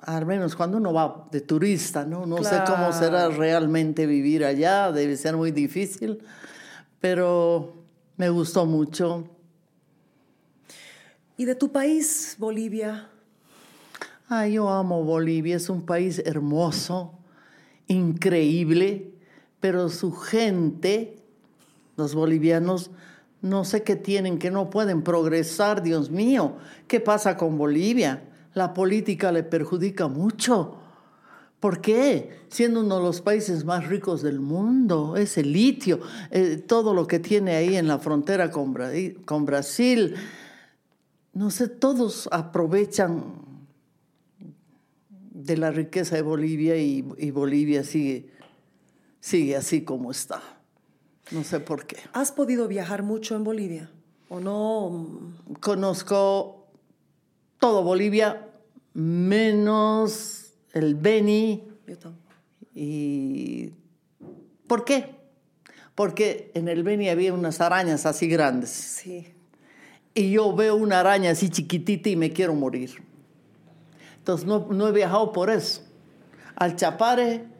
Al 0.00 0.24
menos 0.24 0.56
cuando 0.56 0.78
uno 0.78 0.94
va 0.94 1.28
de 1.30 1.42
turista, 1.42 2.06
¿no? 2.06 2.24
No 2.24 2.42
sé 2.42 2.62
cómo 2.66 2.90
será 2.92 3.28
realmente 3.28 4.06
vivir 4.06 4.46
allá, 4.46 4.92
debe 4.92 5.16
ser 5.18 5.36
muy 5.36 5.50
difícil, 5.50 6.22
pero 7.00 7.74
me 8.16 8.30
gustó 8.30 8.64
mucho. 8.64 9.28
¿Y 11.36 11.44
de 11.44 11.54
tu 11.54 11.70
país, 11.70 12.36
Bolivia? 12.38 13.08
Ay, 14.28 14.54
yo 14.54 14.68
amo 14.70 15.02
Bolivia, 15.02 15.56
es 15.56 15.68
un 15.68 15.84
país 15.84 16.22
hermoso, 16.24 17.12
increíble, 17.88 19.13
pero 19.64 19.88
su 19.88 20.12
gente, 20.12 21.16
los 21.96 22.14
bolivianos, 22.14 22.90
no 23.40 23.64
sé 23.64 23.82
qué 23.82 23.96
tienen, 23.96 24.38
que 24.38 24.50
no 24.50 24.68
pueden 24.68 25.00
progresar, 25.00 25.82
Dios 25.82 26.10
mío. 26.10 26.58
¿Qué 26.86 27.00
pasa 27.00 27.38
con 27.38 27.56
Bolivia? 27.56 28.24
La 28.52 28.74
política 28.74 29.32
le 29.32 29.42
perjudica 29.42 30.06
mucho. 30.06 30.76
¿Por 31.60 31.80
qué? 31.80 32.40
Siendo 32.48 32.80
uno 32.80 32.98
de 32.98 33.04
los 33.04 33.22
países 33.22 33.64
más 33.64 33.88
ricos 33.88 34.20
del 34.20 34.38
mundo, 34.38 35.16
ese 35.16 35.42
litio, 35.42 35.98
eh, 36.30 36.58
todo 36.58 36.92
lo 36.92 37.06
que 37.06 37.18
tiene 37.18 37.56
ahí 37.56 37.76
en 37.76 37.88
la 37.88 37.98
frontera 37.98 38.50
con, 38.50 38.76
con 39.24 39.46
Brasil, 39.46 40.14
no 41.32 41.50
sé, 41.50 41.68
todos 41.68 42.28
aprovechan 42.32 43.32
de 45.32 45.56
la 45.56 45.70
riqueza 45.70 46.16
de 46.16 46.22
Bolivia 46.22 46.76
y, 46.76 47.02
y 47.16 47.30
Bolivia 47.30 47.82
sigue, 47.82 48.33
sigue 49.24 49.56
así 49.56 49.84
como 49.84 50.10
está. 50.10 50.42
No 51.30 51.44
sé 51.44 51.58
por 51.58 51.86
qué. 51.86 51.96
¿Has 52.12 52.30
podido 52.30 52.68
viajar 52.68 53.02
mucho 53.02 53.34
en 53.34 53.42
Bolivia? 53.42 53.90
¿O 54.28 54.38
no? 54.38 55.32
Conozco 55.60 56.66
todo 57.58 57.82
Bolivia, 57.82 58.46
menos 58.92 60.52
el 60.74 60.94
Beni. 60.94 61.66
Yo 61.86 61.98
tampoco. 61.98 62.34
Y 62.74 63.72
¿Por 64.66 64.84
qué? 64.84 65.14
Porque 65.94 66.50
en 66.52 66.68
el 66.68 66.82
Beni 66.82 67.08
había 67.08 67.32
unas 67.32 67.62
arañas 67.62 68.04
así 68.04 68.28
grandes. 68.28 68.68
Sí. 68.70 69.32
Y 70.12 70.32
yo 70.32 70.54
veo 70.54 70.76
una 70.76 71.00
araña 71.00 71.30
así 71.30 71.48
chiquitita 71.48 72.10
y 72.10 72.16
me 72.16 72.30
quiero 72.30 72.52
morir. 72.52 73.02
Entonces 74.18 74.46
no, 74.46 74.66
no 74.70 74.86
he 74.86 74.92
viajado 74.92 75.32
por 75.32 75.48
eso. 75.48 75.82
Al 76.56 76.76
Chapare 76.76 77.53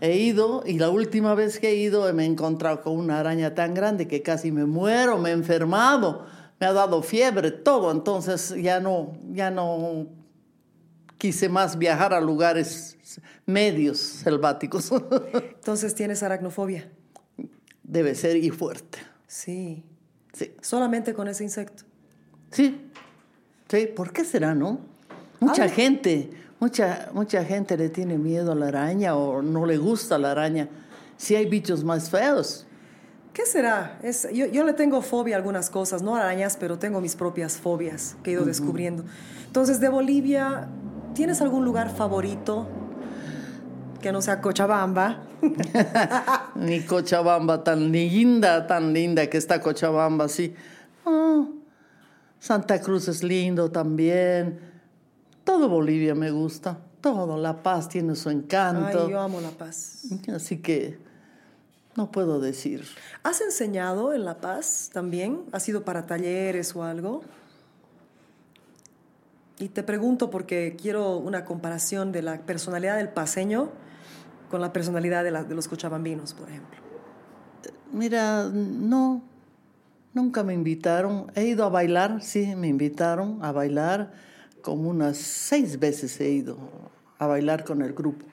he 0.00 0.16
ido 0.16 0.62
y 0.66 0.78
la 0.78 0.90
última 0.90 1.34
vez 1.34 1.58
que 1.58 1.70
he 1.70 1.76
ido 1.76 2.12
me 2.12 2.24
he 2.24 2.26
encontrado 2.26 2.82
con 2.82 2.96
una 2.96 3.20
araña 3.20 3.54
tan 3.54 3.74
grande 3.74 4.06
que 4.08 4.22
casi 4.22 4.52
me 4.52 4.66
muero, 4.66 5.18
me 5.18 5.30
he 5.30 5.32
enfermado, 5.32 6.26
me 6.60 6.66
ha 6.66 6.72
dado 6.72 7.02
fiebre, 7.02 7.50
todo. 7.50 7.90
Entonces 7.90 8.54
ya 8.60 8.80
no, 8.80 9.16
ya 9.32 9.50
no 9.50 10.06
quise 11.18 11.48
más 11.48 11.78
viajar 11.78 12.12
a 12.14 12.20
lugares 12.20 12.98
medios 13.46 13.98
selváticos. 13.98 14.90
Entonces 15.32 15.94
tienes 15.94 16.22
aracnofobia. 16.22 16.90
Debe 17.82 18.14
ser 18.14 18.36
y 18.36 18.50
fuerte. 18.50 18.98
Sí. 19.26 19.84
Sí. 20.32 20.52
Solamente 20.60 21.14
con 21.14 21.28
ese 21.28 21.44
insecto. 21.44 21.84
Sí, 22.50 22.90
sí, 23.68 23.86
¿por 23.86 24.12
qué 24.12 24.24
será, 24.24 24.54
no? 24.54 24.80
Mucha 25.40 25.68
gente, 25.68 26.30
mucha, 26.60 27.10
mucha 27.12 27.44
gente 27.44 27.76
le 27.76 27.88
tiene 27.88 28.18
miedo 28.18 28.52
a 28.52 28.54
la 28.54 28.68
araña 28.68 29.16
o 29.16 29.42
no 29.42 29.66
le 29.66 29.76
gusta 29.76 30.18
la 30.18 30.32
araña. 30.32 30.68
Si 31.16 31.34
hay 31.34 31.46
bichos 31.46 31.84
más 31.84 32.10
feos. 32.10 32.66
¿Qué 33.32 33.44
será? 33.44 33.98
Es, 34.02 34.26
yo, 34.32 34.46
yo 34.46 34.64
le 34.64 34.72
tengo 34.72 35.02
fobia 35.02 35.36
a 35.36 35.38
algunas 35.38 35.68
cosas, 35.68 36.00
no 36.00 36.16
arañas, 36.16 36.56
pero 36.58 36.78
tengo 36.78 37.02
mis 37.02 37.16
propias 37.16 37.58
fobias 37.58 38.16
que 38.22 38.30
he 38.30 38.32
ido 38.32 38.46
descubriendo. 38.46 39.04
Entonces, 39.46 39.78
de 39.78 39.90
Bolivia, 39.90 40.68
¿tienes 41.14 41.42
algún 41.42 41.64
lugar 41.64 41.94
favorito 41.94 42.66
que 44.00 44.10
no 44.10 44.22
sea 44.22 44.40
Cochabamba? 44.40 45.22
Ni 46.54 46.80
Cochabamba 46.80 47.62
tan 47.62 47.92
linda, 47.92 48.66
tan 48.66 48.94
linda 48.94 49.26
que 49.28 49.36
está 49.36 49.60
Cochabamba, 49.60 50.28
sí. 50.28 50.54
Ah, 51.04 51.44
Santa 52.40 52.80
Cruz 52.80 53.08
es 53.08 53.22
lindo 53.22 53.70
también. 53.70 54.75
Todo 55.46 55.68
Bolivia 55.70 56.14
me 56.14 56.30
gusta. 56.30 56.76
Todo. 57.00 57.38
La 57.38 57.62
Paz 57.62 57.88
tiene 57.88 58.16
su 58.16 58.28
encanto. 58.30 59.04
Ay, 59.06 59.10
yo 59.12 59.20
amo 59.20 59.40
La 59.40 59.50
Paz. 59.50 60.02
Así 60.34 60.58
que 60.58 60.98
no 61.96 62.10
puedo 62.10 62.40
decir. 62.40 62.84
¿Has 63.22 63.40
enseñado 63.40 64.12
en 64.12 64.24
La 64.24 64.38
Paz 64.40 64.90
también? 64.92 65.44
¿Has 65.52 65.66
ido 65.68 65.84
para 65.84 66.04
talleres 66.04 66.74
o 66.74 66.82
algo? 66.82 67.22
Y 69.58 69.68
te 69.68 69.82
pregunto 69.82 70.30
porque 70.30 70.76
quiero 70.80 71.16
una 71.16 71.44
comparación 71.44 72.12
de 72.12 72.22
la 72.22 72.40
personalidad 72.42 72.96
del 72.96 73.08
paseño 73.08 73.70
con 74.50 74.60
la 74.60 74.72
personalidad 74.72 75.24
de, 75.24 75.30
la- 75.30 75.44
de 75.44 75.54
los 75.54 75.68
cochabambinos, 75.68 76.34
por 76.34 76.48
ejemplo. 76.50 76.78
Mira, 77.92 78.44
no, 78.52 79.22
Nunca 80.12 80.42
me 80.42 80.54
invitaron. 80.54 81.30
He 81.34 81.44
ido 81.44 81.62
a 81.66 81.68
bailar, 81.68 82.22
sí, 82.22 82.56
me 82.56 82.68
invitaron 82.68 83.38
a 83.44 83.52
bailar. 83.52 84.12
Como 84.66 84.90
unas 84.90 85.16
seis 85.16 85.78
veces 85.78 86.20
he 86.20 86.28
ido 86.28 86.58
a 87.20 87.26
bailar 87.28 87.62
con 87.62 87.82
el 87.82 87.92
grupo. 87.92 88.26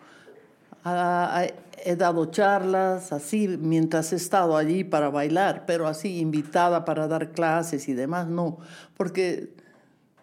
Ah, 0.84 1.46
he 1.86 1.96
dado 1.96 2.26
charlas 2.32 3.14
así 3.14 3.48
mientras 3.48 4.12
he 4.14 4.16
estado 4.16 4.58
allí 4.58 4.84
para 4.84 5.10
bailar, 5.10 5.66
pero 5.68 5.86
así 5.88 6.18
invitada 6.18 6.86
para 6.86 7.08
dar 7.08 7.34
clases 7.34 7.88
y 7.88 7.94
demás, 7.94 8.28
no, 8.28 8.58
porque 8.98 9.54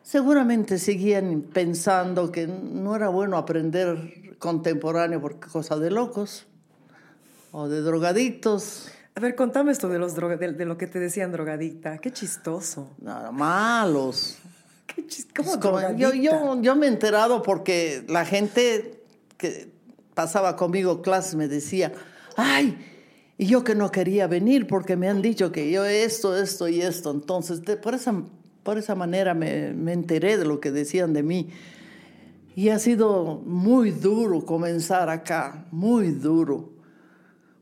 seguramente 0.02 0.78
seguían 0.78 1.42
pensando 1.42 2.32
que 2.32 2.48
no 2.48 2.96
era 2.96 3.08
bueno 3.08 3.36
aprender 3.36 4.36
contemporáneo 4.40 5.20
porque 5.20 5.46
cosa 5.46 5.76
de 5.76 5.92
locos 5.92 6.48
o 7.52 7.68
de 7.68 7.82
drogadictos. 7.82 8.90
A 9.14 9.20
ver, 9.20 9.36
contame 9.36 9.70
esto 9.70 9.88
de, 9.88 10.00
los 10.00 10.16
droga- 10.16 10.36
de, 10.38 10.54
de 10.54 10.64
lo 10.64 10.76
que 10.76 10.88
te 10.88 10.98
decían 10.98 11.30
drogadicta. 11.30 11.98
Qué 11.98 12.10
chistoso. 12.10 12.90
Nada, 13.00 13.30
malos. 13.30 14.38
Qué 14.94 15.06
chis- 15.06 15.26
¿Cómo 15.34 15.80
yo, 15.96 16.12
yo, 16.14 16.60
yo 16.60 16.76
me 16.76 16.86
he 16.86 16.88
enterado 16.88 17.42
porque 17.42 18.04
la 18.08 18.24
gente 18.24 19.02
que 19.36 19.70
pasaba 20.14 20.56
conmigo 20.56 21.02
clases 21.02 21.34
me 21.34 21.48
decía, 21.48 21.92
ay, 22.36 22.76
y 23.38 23.46
yo 23.46 23.64
que 23.64 23.74
no 23.74 23.90
quería 23.90 24.26
venir 24.26 24.66
porque 24.66 24.96
me 24.96 25.08
han 25.08 25.22
dicho 25.22 25.50
que 25.52 25.70
yo 25.70 25.84
esto, 25.84 26.36
esto 26.36 26.68
y 26.68 26.80
esto. 26.82 27.10
Entonces, 27.10 27.62
de- 27.62 27.76
por, 27.76 27.94
esa, 27.94 28.14
por 28.62 28.76
esa 28.78 28.94
manera 28.94 29.32
me, 29.34 29.72
me 29.72 29.92
enteré 29.92 30.36
de 30.36 30.44
lo 30.44 30.60
que 30.60 30.70
decían 30.70 31.12
de 31.12 31.22
mí. 31.22 31.48
Y 32.56 32.68
ha 32.70 32.78
sido 32.78 33.40
muy 33.46 33.92
duro 33.92 34.44
comenzar 34.44 35.08
acá, 35.08 35.66
muy 35.70 36.10
duro 36.10 36.70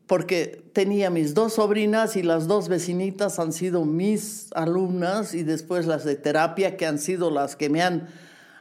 porque 0.06 0.67
tenía 0.78 1.10
mis 1.10 1.34
dos 1.34 1.54
sobrinas 1.54 2.14
y 2.14 2.22
las 2.22 2.46
dos 2.46 2.68
vecinitas 2.68 3.40
han 3.40 3.52
sido 3.52 3.84
mis 3.84 4.46
alumnas 4.54 5.34
y 5.34 5.42
después 5.42 5.86
las 5.86 6.04
de 6.04 6.14
terapia 6.14 6.76
que 6.76 6.86
han 6.86 7.00
sido 7.00 7.32
las 7.32 7.56
que 7.56 7.68
me 7.68 7.82
han 7.82 8.06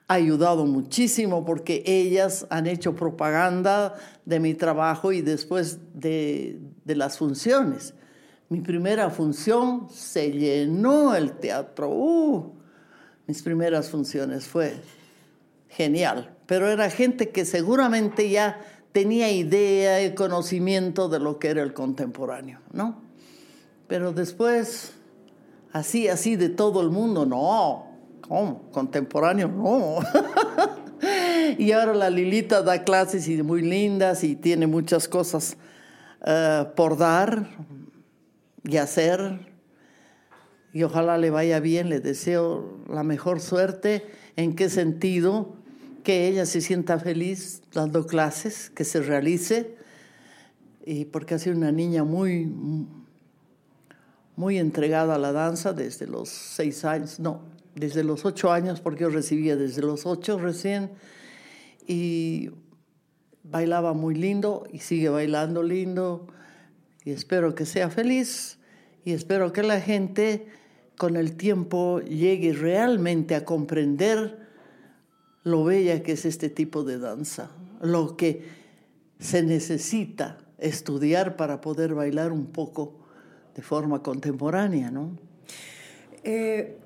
ayudado 0.07 0.65
muchísimo 0.65 1.45
porque 1.45 1.83
ellas 1.85 2.47
han 2.49 2.65
hecho 2.65 2.95
propaganda 2.95 3.93
de 4.25 4.39
mi 4.39 4.55
trabajo 4.55 5.11
y 5.11 5.21
después 5.21 5.77
de, 5.93 6.59
de 6.85 6.95
las 6.95 7.19
funciones. 7.19 7.93
Mi 8.49 8.61
primera 8.61 9.11
función 9.11 9.87
se 9.91 10.31
llenó 10.31 11.13
el 11.13 11.33
teatro. 11.33 11.91
Uh, 11.91 12.51
mis 13.27 13.43
primeras 13.43 13.91
funciones 13.91 14.47
fue 14.47 14.73
genial, 15.69 16.35
pero 16.47 16.67
era 16.67 16.89
gente 16.89 17.29
que 17.29 17.45
seguramente 17.45 18.27
ya 18.27 18.59
tenía 18.97 19.31
idea 19.31 20.03
y 20.03 20.15
conocimiento 20.15 21.07
de 21.07 21.19
lo 21.19 21.37
que 21.37 21.49
era 21.49 21.61
el 21.61 21.71
contemporáneo, 21.71 22.61
¿no? 22.73 22.99
Pero 23.87 24.11
después, 24.11 24.93
así, 25.71 26.07
así 26.07 26.35
de 26.35 26.49
todo 26.49 26.81
el 26.81 26.89
mundo, 26.89 27.23
no, 27.23 27.91
¿cómo? 28.27 28.63
Contemporáneo, 28.71 29.49
no. 29.49 29.99
y 31.59 31.73
ahora 31.73 31.93
la 31.93 32.09
Lilita 32.09 32.63
da 32.63 32.83
clases 32.83 33.27
y 33.27 33.43
muy 33.43 33.61
lindas 33.61 34.23
y 34.23 34.35
tiene 34.35 34.65
muchas 34.65 35.07
cosas 35.07 35.57
eh, 36.25 36.65
por 36.75 36.97
dar 36.97 37.49
y 38.63 38.77
hacer 38.77 39.47
y 40.73 40.81
ojalá 40.81 41.19
le 41.19 41.29
vaya 41.29 41.59
bien, 41.59 41.89
le 41.89 41.99
deseo 41.99 42.79
la 42.89 43.03
mejor 43.03 43.41
suerte. 43.41 44.07
¿En 44.35 44.55
qué 44.55 44.71
sentido? 44.71 45.56
Que 46.07 46.29
ella 46.29 46.45
se 46.45 46.61
sienta 46.61 46.99
feliz 46.99 47.63
dando 47.73 48.07
clases, 48.07 48.69
que 48.69 48.85
se 48.85 49.01
realice, 49.01 49.75
y 50.85 51.03
porque 51.03 51.35
ha 51.35 51.37
sido 51.37 51.57
una 51.57 51.73
niña 51.73 52.05
muy, 52.05 52.49
muy 54.37 54.57
entregada 54.57 55.15
a 55.15 55.17
la 55.17 55.33
danza 55.33 55.73
desde 55.73 56.07
los 56.07 56.29
seis 56.29 56.85
años, 56.85 57.19
no, 57.19 57.41
desde 57.75 58.05
los 58.05 58.23
ocho 58.23 58.53
años, 58.53 58.79
porque 58.79 59.01
yo 59.01 59.09
recibía 59.09 59.57
desde 59.57 59.81
los 59.81 60.05
ocho 60.05 60.39
recién, 60.39 60.91
y 61.85 62.51
bailaba 63.43 63.91
muy 63.91 64.15
lindo 64.15 64.65
y 64.71 64.79
sigue 64.79 65.09
bailando 65.09 65.61
lindo, 65.61 66.27
y 67.03 67.11
espero 67.11 67.53
que 67.53 67.65
sea 67.65 67.89
feliz, 67.89 68.59
y 69.03 69.11
espero 69.11 69.51
que 69.51 69.61
la 69.61 69.81
gente 69.81 70.47
con 70.97 71.17
el 71.17 71.35
tiempo 71.35 71.99
llegue 71.99 72.53
realmente 72.53 73.35
a 73.35 73.43
comprender 73.43 74.46
lo 75.47 75.63
bella 75.63 76.03
que 76.03 76.11
es 76.11 76.25
este 76.25 76.49
tipo 76.49 76.83
de 76.83 76.99
danza, 76.99 77.49
lo 77.81 78.17
que 78.17 78.43
se 79.19 79.41
necesita 79.43 80.37
estudiar 80.57 81.35
para 81.37 81.61
poder 81.61 81.93
bailar 81.93 82.31
un 82.31 82.47
poco 82.47 82.93
de 83.55 83.61
forma 83.61 84.03
contemporánea, 84.03 84.91
¿no? 84.91 85.11
Eh, 86.23 86.77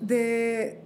de 0.00 0.80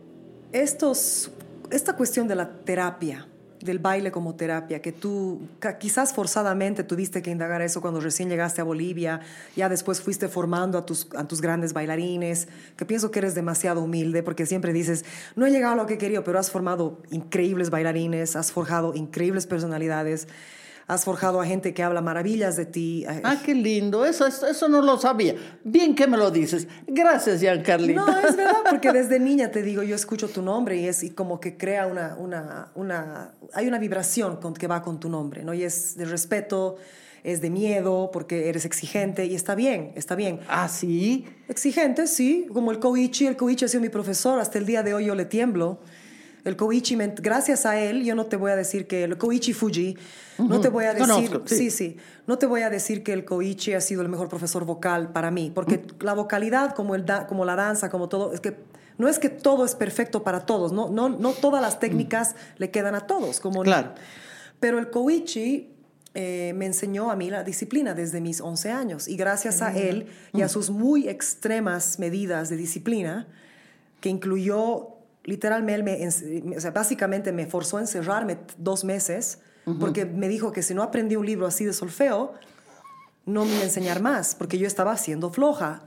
estos, 0.52 1.30
esta 1.70 1.96
cuestión 1.96 2.28
de 2.28 2.36
la 2.36 2.50
terapia, 2.64 3.26
del 3.66 3.78
baile 3.78 4.10
como 4.10 4.34
terapia, 4.34 4.80
que 4.80 4.92
tú 4.92 5.40
quizás 5.78 6.14
forzadamente 6.14 6.84
tuviste 6.84 7.20
que 7.20 7.30
indagar 7.30 7.60
eso 7.60 7.80
cuando 7.82 8.00
recién 8.00 8.30
llegaste 8.30 8.60
a 8.60 8.64
Bolivia, 8.64 9.20
ya 9.54 9.68
después 9.68 10.00
fuiste 10.00 10.28
formando 10.28 10.78
a 10.78 10.86
tus, 10.86 11.08
a 11.14 11.28
tus 11.28 11.40
grandes 11.40 11.72
bailarines, 11.72 12.48
que 12.76 12.86
pienso 12.86 13.10
que 13.10 13.18
eres 13.18 13.34
demasiado 13.34 13.82
humilde 13.82 14.22
porque 14.22 14.46
siempre 14.46 14.72
dices, 14.72 15.04
no 15.34 15.44
he 15.44 15.50
llegado 15.50 15.74
a 15.74 15.76
lo 15.76 15.86
que 15.86 15.98
quería, 15.98 16.24
pero 16.24 16.38
has 16.38 16.50
formado 16.50 16.98
increíbles 17.10 17.68
bailarines, 17.68 18.36
has 18.36 18.52
forjado 18.52 18.94
increíbles 18.94 19.46
personalidades, 19.46 20.28
has 20.86 21.04
forjado 21.04 21.40
a 21.40 21.46
gente 21.46 21.74
que 21.74 21.82
habla 21.82 22.00
maravillas 22.00 22.56
de 22.56 22.64
ti. 22.66 23.04
Ah, 23.24 23.40
qué 23.44 23.54
lindo, 23.54 24.04
eso, 24.04 24.26
eso, 24.26 24.46
eso 24.46 24.68
no 24.68 24.82
lo 24.82 24.98
sabía. 24.98 25.34
Bien 25.64 25.94
que 25.94 26.06
me 26.06 26.16
lo 26.16 26.30
dices. 26.30 26.68
Gracias, 26.86 27.40
Giancarlita. 27.40 28.00
No, 28.00 28.18
es 28.20 28.36
verdad, 28.36 28.62
porque 28.70 28.92
desde 28.92 29.18
niña 29.18 29.50
te 29.50 29.62
digo, 29.62 29.82
yo 29.82 29.96
escucho 29.96 30.28
tu 30.28 30.42
nombre 30.42 30.76
y 30.76 30.86
es 30.86 31.02
y 31.02 31.10
como 31.10 31.40
que 31.40 31.56
crea 31.56 31.86
una, 31.86 32.16
una, 32.16 32.70
una, 32.76 33.32
hay 33.52 33.66
una 33.66 33.78
vibración 33.78 34.36
con, 34.36 34.54
que 34.54 34.68
va 34.68 34.82
con 34.82 35.00
tu 35.00 35.08
nombre, 35.08 35.42
¿no? 35.42 35.54
Y 35.54 35.64
es 35.64 35.96
de 35.96 36.04
respeto, 36.04 36.76
es 37.24 37.40
de 37.40 37.50
miedo, 37.50 38.10
porque 38.12 38.48
eres 38.48 38.64
exigente 38.64 39.26
y 39.26 39.34
está 39.34 39.56
bien, 39.56 39.92
está 39.96 40.14
bien. 40.14 40.38
Ah, 40.48 40.68
sí. 40.68 41.26
Exigente, 41.48 42.06
sí, 42.06 42.46
como 42.52 42.70
el 42.70 42.78
Koichi, 42.78 43.26
el 43.26 43.36
Koichi 43.36 43.64
ha 43.64 43.68
sido 43.68 43.80
mi 43.80 43.88
profesor, 43.88 44.38
hasta 44.38 44.58
el 44.58 44.66
día 44.66 44.84
de 44.84 44.94
hoy 44.94 45.06
yo 45.06 45.16
le 45.16 45.24
tiemblo. 45.24 45.80
El 46.46 46.56
Koichi, 46.56 46.96
me- 46.96 47.08
gracias 47.16 47.66
a 47.66 47.78
él, 47.80 48.04
yo 48.04 48.14
no 48.14 48.26
te 48.26 48.36
voy 48.36 48.52
a 48.52 48.56
decir 48.56 48.86
que 48.86 49.04
el 49.04 49.18
Koichi 49.18 49.52
Fuji, 49.52 49.96
no 50.38 50.60
te 50.60 50.68
voy 50.68 50.84
a 50.84 50.94
decir, 50.94 51.08
Conozco, 51.08 51.42
sí. 51.46 51.56
sí, 51.56 51.70
sí, 51.70 51.96
no 52.26 52.38
te 52.38 52.46
voy 52.46 52.62
a 52.62 52.70
decir 52.70 53.02
que 53.02 53.12
el 53.12 53.24
Koichi 53.24 53.72
ha 53.74 53.80
sido 53.80 54.02
el 54.02 54.08
mejor 54.08 54.28
profesor 54.28 54.64
vocal 54.64 55.12
para 55.12 55.30
mí, 55.30 55.50
porque 55.54 55.82
la 56.00 56.14
vocalidad, 56.14 56.74
como, 56.74 56.94
el 56.94 57.04
da- 57.04 57.26
como 57.26 57.44
la 57.44 57.56
danza, 57.56 57.90
como 57.90 58.08
todo, 58.08 58.32
es 58.32 58.40
que 58.40 58.56
no 58.98 59.08
es 59.08 59.18
que 59.18 59.28
todo 59.28 59.64
es 59.64 59.74
perfecto 59.74 60.22
para 60.24 60.46
todos, 60.46 60.72
no, 60.72 60.88
no, 60.88 61.08
no 61.08 61.32
todas 61.32 61.60
las 61.60 61.78
técnicas 61.80 62.34
le 62.58 62.70
quedan 62.70 62.94
a 62.94 63.06
todos, 63.06 63.40
como 63.40 63.62
Claro. 63.62 63.92
pero 64.60 64.78
el 64.78 64.88
Koichi 64.90 65.70
eh, 66.14 66.52
me 66.56 66.64
enseñó 66.64 67.10
a 67.10 67.16
mí 67.16 67.28
la 67.28 67.44
disciplina 67.44 67.92
desde 67.92 68.22
mis 68.22 68.40
11 68.40 68.70
años 68.70 69.06
y 69.08 69.16
gracias 69.16 69.60
a 69.60 69.76
él 69.76 70.06
y 70.32 70.40
a 70.40 70.48
sus 70.48 70.70
muy 70.70 71.08
extremas 71.10 71.98
medidas 71.98 72.48
de 72.48 72.56
disciplina, 72.56 73.26
que 74.00 74.08
incluyó 74.08 74.95
literalmente, 75.26 75.82
me 76.44 76.56
o 76.56 76.60
sea, 76.60 76.70
básicamente 76.70 77.32
me 77.32 77.46
forzó 77.46 77.76
a 77.76 77.80
encerrarme 77.80 78.38
dos 78.56 78.84
meses 78.84 79.40
porque 79.80 80.06
me 80.06 80.28
dijo 80.28 80.52
que 80.52 80.62
si 80.62 80.74
no 80.74 80.82
aprendí 80.84 81.16
un 81.16 81.26
libro 81.26 81.44
así 81.44 81.64
de 81.64 81.72
solfeo, 81.72 82.34
no 83.24 83.44
me 83.44 83.50
iba 83.50 83.62
a 83.62 83.64
enseñar 83.64 84.00
más, 84.00 84.36
porque 84.36 84.58
yo 84.58 84.66
estaba 84.68 84.96
siendo 84.96 85.30
floja. 85.30 85.82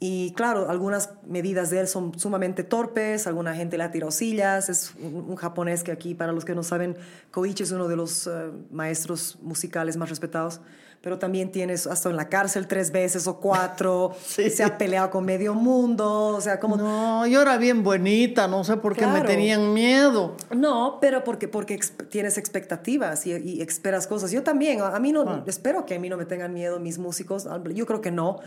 Y 0.00 0.32
claro, 0.32 0.70
algunas 0.70 1.10
medidas 1.26 1.68
de 1.68 1.80
él 1.80 1.88
son 1.88 2.18
sumamente 2.18 2.64
torpes, 2.64 3.26
alguna 3.26 3.54
gente 3.54 3.76
le 3.76 3.84
ha 3.84 3.90
tirado 3.90 4.10
sillas, 4.10 4.70
es 4.70 4.94
un, 4.98 5.14
un 5.28 5.36
japonés 5.36 5.84
que 5.84 5.92
aquí, 5.92 6.14
para 6.14 6.32
los 6.32 6.46
que 6.46 6.54
no 6.54 6.62
saben, 6.62 6.96
Koichi 7.30 7.64
es 7.64 7.72
uno 7.72 7.86
de 7.86 7.96
los 7.96 8.26
eh, 8.26 8.50
maestros 8.70 9.38
musicales 9.42 9.98
más 9.98 10.08
respetados, 10.08 10.62
pero 11.00 11.18
también 11.18 11.52
tienes 11.52 11.86
hasta 11.86 12.10
en 12.10 12.16
la 12.16 12.28
cárcel 12.28 12.66
tres 12.66 12.90
veces 12.90 13.26
o 13.26 13.38
cuatro, 13.38 14.14
Sí. 14.26 14.50
se 14.50 14.64
ha 14.64 14.76
peleado 14.78 15.10
con 15.10 15.24
medio 15.24 15.54
mundo, 15.54 16.28
o 16.28 16.40
sea, 16.40 16.58
como... 16.58 16.76
No, 16.76 17.26
yo 17.26 17.42
era 17.42 17.56
bien 17.58 17.82
bonita, 17.84 18.48
no 18.48 18.64
sé 18.64 18.76
por 18.76 18.94
qué 18.96 19.06
me 19.06 19.12
Claro. 19.12 19.26
tenían 19.28 19.72
miedo. 19.72 20.36
No, 20.54 20.98
pero 21.00 21.22
porque, 21.24 21.46
porque 21.48 21.78
tienes 22.10 22.38
expectativas 22.38 23.26
y, 23.26 23.32
y 23.36 23.62
esperas 23.62 24.06
cosas. 24.06 24.30
Yo 24.32 24.42
también, 24.42 24.80
a, 24.80 24.98
mí 24.98 25.12
no, 25.12 25.44
espero 25.46 25.86
que 25.86 25.94
a 25.94 25.98
mí 26.00 26.08
no 26.08 26.16
me 26.16 26.24
tengan 26.24 26.52
miedo 26.52 26.80
mis 26.80 26.98
músicos, 26.98 27.46
yo 27.72 27.86
creo 27.86 28.00
que 28.00 28.10
no, 28.10 28.40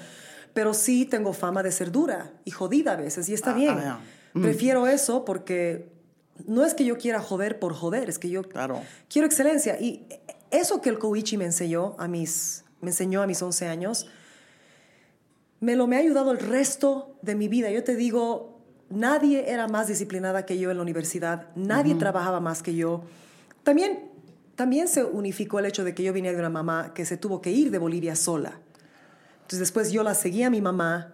pero 0.54 0.74
sí 0.74 1.06
tengo 1.06 1.32
fama 1.34 1.64
de 1.64 1.72
ser 1.72 1.92
dura 1.92 2.32
y 2.44 2.52
jodida 2.52 2.94
a 2.94 2.96
veces 2.96 3.30
y 3.30 3.34
está 3.34 3.52
Ah, 3.52 3.56
bien. 3.56 3.78
ah, 3.80 4.00
ya. 4.34 4.42
Prefiero 4.42 4.86
eso 4.88 5.26
porque 5.26 5.90
no 6.46 6.64
es 6.66 6.74
que 6.74 6.86
yo 6.86 6.98
quiera 6.98 7.20
joder 7.20 7.60
por 7.60 7.74
joder, 7.74 8.10
es 8.10 8.20
que 8.20 8.30
yo 8.30 8.44
Claro. 8.44 8.82
quiero 9.10 9.26
excelencia. 9.28 9.80
Y 9.80 10.06
eso 10.52 10.82
que 10.82 10.90
el 10.90 11.00
Koichi 11.00 11.38
me 11.38 11.46
enseñó 11.46 11.96
a 11.98 12.08
mis, 12.08 12.64
me 12.82 12.90
enseñó 12.90 13.22
a 13.22 13.28
mis 13.28 13.42
11 13.42 13.68
años, 13.68 14.08
me 15.60 15.76
lo 15.76 15.88
me 15.88 15.98
ha 15.98 16.00
ayudado 16.00 16.32
el 16.32 16.40
resto 16.40 17.18
de 17.22 17.36
mi 17.36 17.48
vida. 17.48 17.70
Yo 17.70 17.84
te 17.84 17.96
digo, 17.96 18.60
nadie 18.90 19.52
era 19.52 19.68
más 19.68 19.88
disciplinada 19.88 20.46
que 20.46 20.58
yo 20.58 20.72
en 20.72 20.78
la 20.78 20.84
universidad, 20.84 21.48
nadie 21.56 21.96
trabajaba 21.96 22.40
más 22.40 22.64
que 22.64 22.76
yo. 22.76 23.04
También, 23.64 24.10
también 24.56 24.88
se 24.88 25.04
unificó 25.04 25.60
el 25.60 25.66
hecho 25.66 25.84
de 25.84 25.94
que 25.94 26.04
yo 26.04 26.14
venía 26.14 26.32
de 26.32 26.40
una 26.40 26.50
mamá 26.50 26.94
que 26.94 27.06
se 27.06 27.18
tuvo 27.18 27.42
que 27.42 27.52
ir 27.52 27.72
de 27.72 27.78
Bolivia 27.78 28.16
sola. 28.16 28.60
Entonces 29.42 29.60
después 29.60 29.92
yo 29.92 30.04
la 30.04 30.14
seguí 30.14 30.44
a 30.44 30.50
mi 30.50 30.62
mamá 30.62 31.14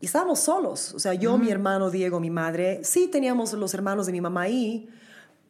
Y 0.00 0.06
estábamos 0.06 0.40
solos. 0.40 0.92
O 0.92 0.98
sea, 0.98 1.14
yo, 1.14 1.38
mi 1.38 1.50
hermano 1.50 1.90
Diego, 1.90 2.20
mi 2.20 2.30
madre, 2.30 2.80
sí 2.84 3.08
teníamos 3.08 3.52
los 3.54 3.72
hermanos 3.74 4.06
de 4.06 4.12
mi 4.12 4.20
mamá 4.20 4.42
ahí, 4.42 4.88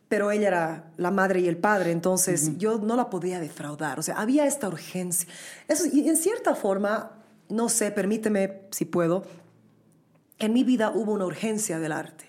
pero 0.09 0.31
ella 0.31 0.49
era 0.49 0.93
la 0.97 1.11
madre 1.11 1.41
y 1.41 1.49
el 1.49 1.57
padre, 1.57 1.91
entonces 1.91 2.57
yo 2.59 2.79
no 2.79 2.95
la 2.95 3.11
podía 3.11 3.41
defraudar. 3.41 3.99
O 3.99 4.03
sea, 4.03 4.21
había 4.21 4.47
esta 4.47 4.69
urgencia. 4.69 5.29
Eso, 5.67 5.85
y 5.93 6.09
en 6.09 6.17
cierta 6.17 6.55
forma, 6.55 7.13
no 7.49 7.69
sé, 7.69 7.91
permíteme 7.91 8.63
si 8.71 8.85
puedo, 8.85 9.25
en 10.39 10.53
mi 10.53 10.65
vida 10.65 10.91
hubo 10.91 11.13
una 11.13 11.27
urgencia 11.27 11.79
del 11.79 11.93
arte. 11.93 12.27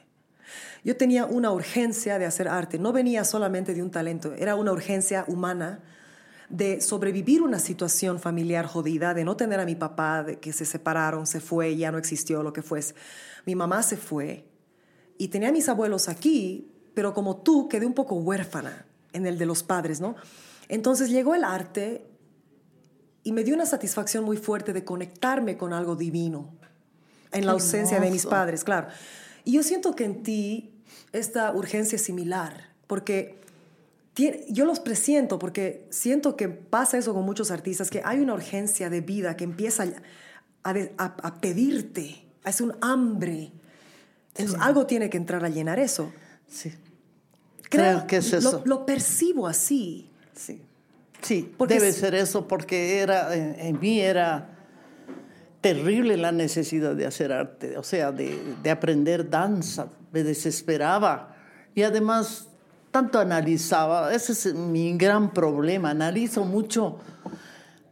Yo 0.84 0.96
tenía 0.98 1.26
una 1.26 1.52
urgencia 1.52 2.18
de 2.18 2.26
hacer 2.26 2.48
arte. 2.48 2.80
No 2.80 2.94
venía 2.94 3.24
solamente 3.26 3.74
de 3.74 3.84
un 3.84 3.92
talento, 3.92 4.34
era 4.34 4.56
una 4.56 4.72
urgencia 4.72 5.26
humana 5.28 5.82
de 6.50 6.80
sobrevivir 6.80 7.42
una 7.42 7.60
situación 7.60 8.20
familiar 8.20 8.66
jodida, 8.66 9.14
de 9.14 9.26
no 9.26 9.36
tener 9.36 9.60
a 9.60 9.66
mi 9.66 9.76
papá, 9.76 10.24
de 10.24 10.40
que 10.40 10.54
se 10.54 10.66
separaron, 10.66 11.28
se 11.28 11.42
fue, 11.42 11.76
ya 11.76 11.92
no 11.92 11.98
existió, 11.98 12.42
lo 12.42 12.54
que 12.54 12.62
fuese. 12.62 12.96
Mi 13.46 13.54
mamá 13.54 13.84
se 13.84 13.98
fue 13.98 14.46
y 15.18 15.28
tenía 15.28 15.50
a 15.50 15.52
mis 15.52 15.68
abuelos 15.68 16.08
aquí, 16.08 16.72
pero 16.98 17.14
como 17.14 17.38
tú 17.38 17.70
quedé 17.70 17.86
un 17.86 17.94
poco 17.94 18.16
huérfana 18.16 18.88
en 19.14 19.28
el 19.28 19.38
de 19.38 19.46
los 19.46 19.62
padres, 19.62 20.02
¿no? 20.02 20.16
Entonces 20.68 21.12
llegó 21.12 21.36
el 21.36 21.44
arte 21.44 22.08
y 23.24 23.34
me 23.34 23.44
dio 23.44 23.54
una 23.54 23.68
satisfacción 23.68 24.24
muy 24.24 24.36
fuerte 24.38 24.74
de 24.74 24.84
conectarme 24.84 25.58
con 25.58 25.74
algo 25.74 25.96
divino 25.96 26.50
en 27.32 27.46
la 27.46 27.52
ausencia 27.52 28.00
de 28.00 28.10
mis 28.10 28.26
padres, 28.32 28.64
claro. 28.64 28.88
Y 29.44 29.52
yo 29.52 29.62
siento 29.62 29.96
que 29.96 30.06
en 30.06 30.24
ti 30.24 30.72
esta 31.14 31.54
urgencia 31.54 31.98
es 31.98 32.02
similar, 32.02 32.72
porque 32.88 33.38
yo 34.50 34.66
los 34.66 34.80
presiento, 34.80 35.38
porque 35.38 35.86
siento 35.92 36.36
que 36.36 36.48
pasa 36.50 36.98
eso 36.98 37.14
con 37.14 37.24
muchos 37.26 37.52
artistas, 37.52 37.92
que 37.92 38.02
hay 38.04 38.22
una 38.22 38.34
urgencia 38.34 38.90
de 38.90 39.02
vida 39.02 39.38
que 39.38 39.44
empieza 39.44 39.86
a, 40.64 40.74
de- 40.74 40.96
a- 40.98 41.16
a 41.22 41.36
pedirte, 41.42 42.26
es 42.44 42.60
un 42.60 42.74
hambre. 42.82 43.52
Entonces, 44.36 44.60
algo 44.66 44.88
tiene 44.88 45.12
que 45.12 45.18
entrar 45.18 45.46
a 45.46 45.50
llenar 45.50 45.78
eso. 45.78 46.12
Sí. 46.48 46.74
Creo 47.70 48.08
que 48.08 48.18
es 48.18 48.32
lo- 48.32 48.38
eso. 48.40 48.62
Lo, 48.66 48.86
percibo 48.86 49.48
así. 49.48 50.10
Sí, 50.34 50.62
sí 51.22 51.54
Porque 51.58 51.76
debe 51.76 51.90
es- 51.90 51.98
ser 51.98 52.16
eso 52.16 52.48
porque 52.48 53.00
era 53.00 53.34
en, 53.36 53.56
en 53.60 53.80
mí 53.80 54.00
era 54.00 54.50
terrible 55.62 56.16
la 56.18 56.32
necesidad 56.32 56.96
de 56.96 57.06
hacer 57.06 57.32
arte, 57.32 57.78
o 57.78 57.84
sea, 57.84 58.12
de, 58.12 58.40
de 58.64 58.70
aprender 58.70 59.30
danza, 59.30 59.88
me 60.12 60.24
desesperaba. 60.24 61.36
Y 61.76 61.84
además 61.84 62.48
tanto 62.92 63.20
analizaba, 63.20 64.14
ese 64.14 64.32
es 64.32 64.54
mi 64.56 64.96
gran 64.98 65.34
problema, 65.34 65.90
analizo 65.92 66.46
mucho 66.46 67.00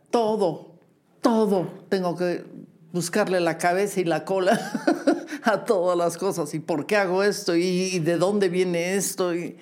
todo, 0.09 0.75
todo, 1.21 1.67
tengo 1.89 2.15
que 2.15 2.45
buscarle 2.93 3.39
la 3.41 3.57
cabeza 3.57 3.99
y 3.99 4.05
la 4.05 4.23
cola 4.23 4.57
a 5.51 5.63
todas 5.63 5.97
las 5.97 6.17
cosas 6.17 6.53
y 6.53 6.59
por 6.59 6.85
qué 6.85 6.97
hago 6.97 7.23
esto 7.23 7.55
y, 7.55 7.99
de 7.99 8.17
dónde 8.17 8.49
viene 8.49 8.95
esto 8.95 9.33
y, 9.35 9.57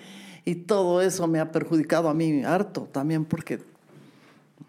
todo 0.68 1.02
eso 1.02 1.26
me 1.28 1.40
ha 1.40 1.52
perjudicado 1.52 2.10
a 2.10 2.14
mí 2.14 2.44
harto 2.44 2.82
también 2.92 3.24
porque 3.24 3.62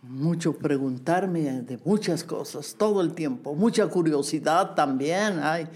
mucho 0.02 0.52
preguntarme 0.52 1.62
de 1.62 1.78
muchas 1.84 2.22
cosas 2.22 2.76
todo 2.78 3.00
el 3.00 3.12
tiempo, 3.12 3.54
mucha 3.54 3.86
curiosidad 3.88 4.74
también, 4.74 5.40
ay, 5.42 5.66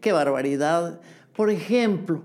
qué 0.00 0.12
barbaridad. 0.12 1.00
Por 1.34 1.50
ejemplo, 1.50 2.22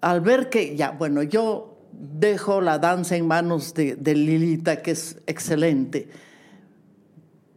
al 0.00 0.20
ver 0.20 0.50
que 0.50 0.74
ya, 0.74 0.90
bueno, 0.90 1.22
yo 1.22 1.76
dejo 1.92 2.60
la 2.60 2.78
danza 2.80 3.16
en 3.16 3.28
manos 3.28 3.74
de, 3.74 3.94
de 3.94 4.14
Lilita, 4.14 4.82
que 4.82 4.92
es 4.92 5.18
excelente, 5.26 6.08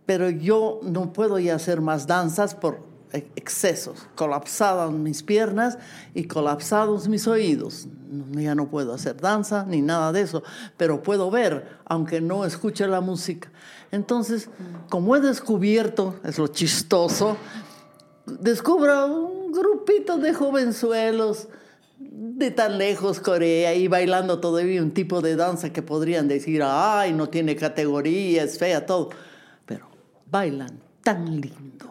pero 0.06 0.30
yo 0.30 0.80
no 0.84 1.12
puedo 1.12 1.40
ya 1.40 1.56
hacer 1.56 1.82
más 1.82 2.06
danzas 2.06 2.54
por 2.54 2.91
excesos, 3.14 4.08
colapsadas 4.16 4.92
mis 4.92 5.24
piernas 5.24 5.78
y 6.14 6.26
colapsados 6.26 7.08
mis 7.08 7.28
oídos. 7.28 7.88
Ya 8.32 8.56
no 8.56 8.70
puedo 8.70 8.94
hacer 8.94 9.20
danza 9.20 9.66
ni 9.68 9.82
nada 9.82 10.12
de 10.12 10.22
eso, 10.22 10.44
pero 10.78 11.02
puedo 11.04 11.32
ver, 11.32 11.80
aunque 11.86 12.22
no 12.22 12.46
escuche 12.46 12.88
la 12.88 13.02
música. 13.02 13.52
Entonces, 13.92 14.50
como 14.90 15.16
he 15.16 15.22
descubierto, 15.22 16.16
es 16.24 16.38
lo 16.38 16.48
chistoso, 16.48 17.38
descubro 18.26 19.08
un 19.08 19.52
grupito 19.52 20.18
de 20.18 20.34
jovenzuelos 20.34 21.48
de 22.00 22.52
tan 22.52 22.78
lejos 22.78 23.20
Corea 23.20 23.76
y 23.76 23.88
bailando 23.88 24.40
todavía 24.40 24.82
un 24.82 24.92
tipo 24.92 25.22
de 25.22 25.36
danza 25.36 25.72
que 25.72 25.82
podrían 25.82 26.28
decir, 26.28 26.62
ay, 26.64 27.14
no 27.14 27.30
tiene 27.30 27.56
categoría, 27.56 28.44
es 28.44 28.58
fea, 28.58 28.86
todo. 28.86 29.10
Pero 29.66 29.88
bailan 30.30 30.80
tan 31.04 31.40
lindo 31.40 31.91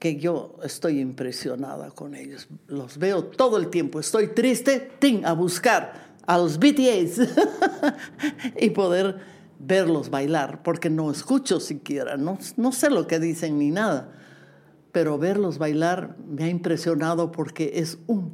que 0.00 0.16
yo 0.16 0.56
estoy 0.64 0.98
impresionada 0.98 1.90
con 1.90 2.14
ellos. 2.14 2.48
Los 2.66 2.96
veo 2.98 3.22
todo 3.22 3.58
el 3.58 3.68
tiempo. 3.68 4.00
Estoy 4.00 4.28
triste, 4.28 4.90
tin, 4.98 5.26
a 5.26 5.34
buscar 5.34 6.10
a 6.26 6.38
los 6.38 6.58
BTS 6.58 7.20
y 8.60 8.70
poder 8.70 9.18
verlos 9.58 10.08
bailar, 10.08 10.62
porque 10.62 10.88
no 10.88 11.10
escucho 11.10 11.60
siquiera, 11.60 12.16
no, 12.16 12.38
no 12.56 12.72
sé 12.72 12.88
lo 12.88 13.06
que 13.06 13.20
dicen 13.20 13.58
ni 13.58 13.70
nada, 13.70 14.10
pero 14.90 15.18
verlos 15.18 15.58
bailar 15.58 16.16
me 16.26 16.44
ha 16.44 16.48
impresionado 16.48 17.30
porque 17.30 17.72
es 17.74 17.98
un, 18.06 18.32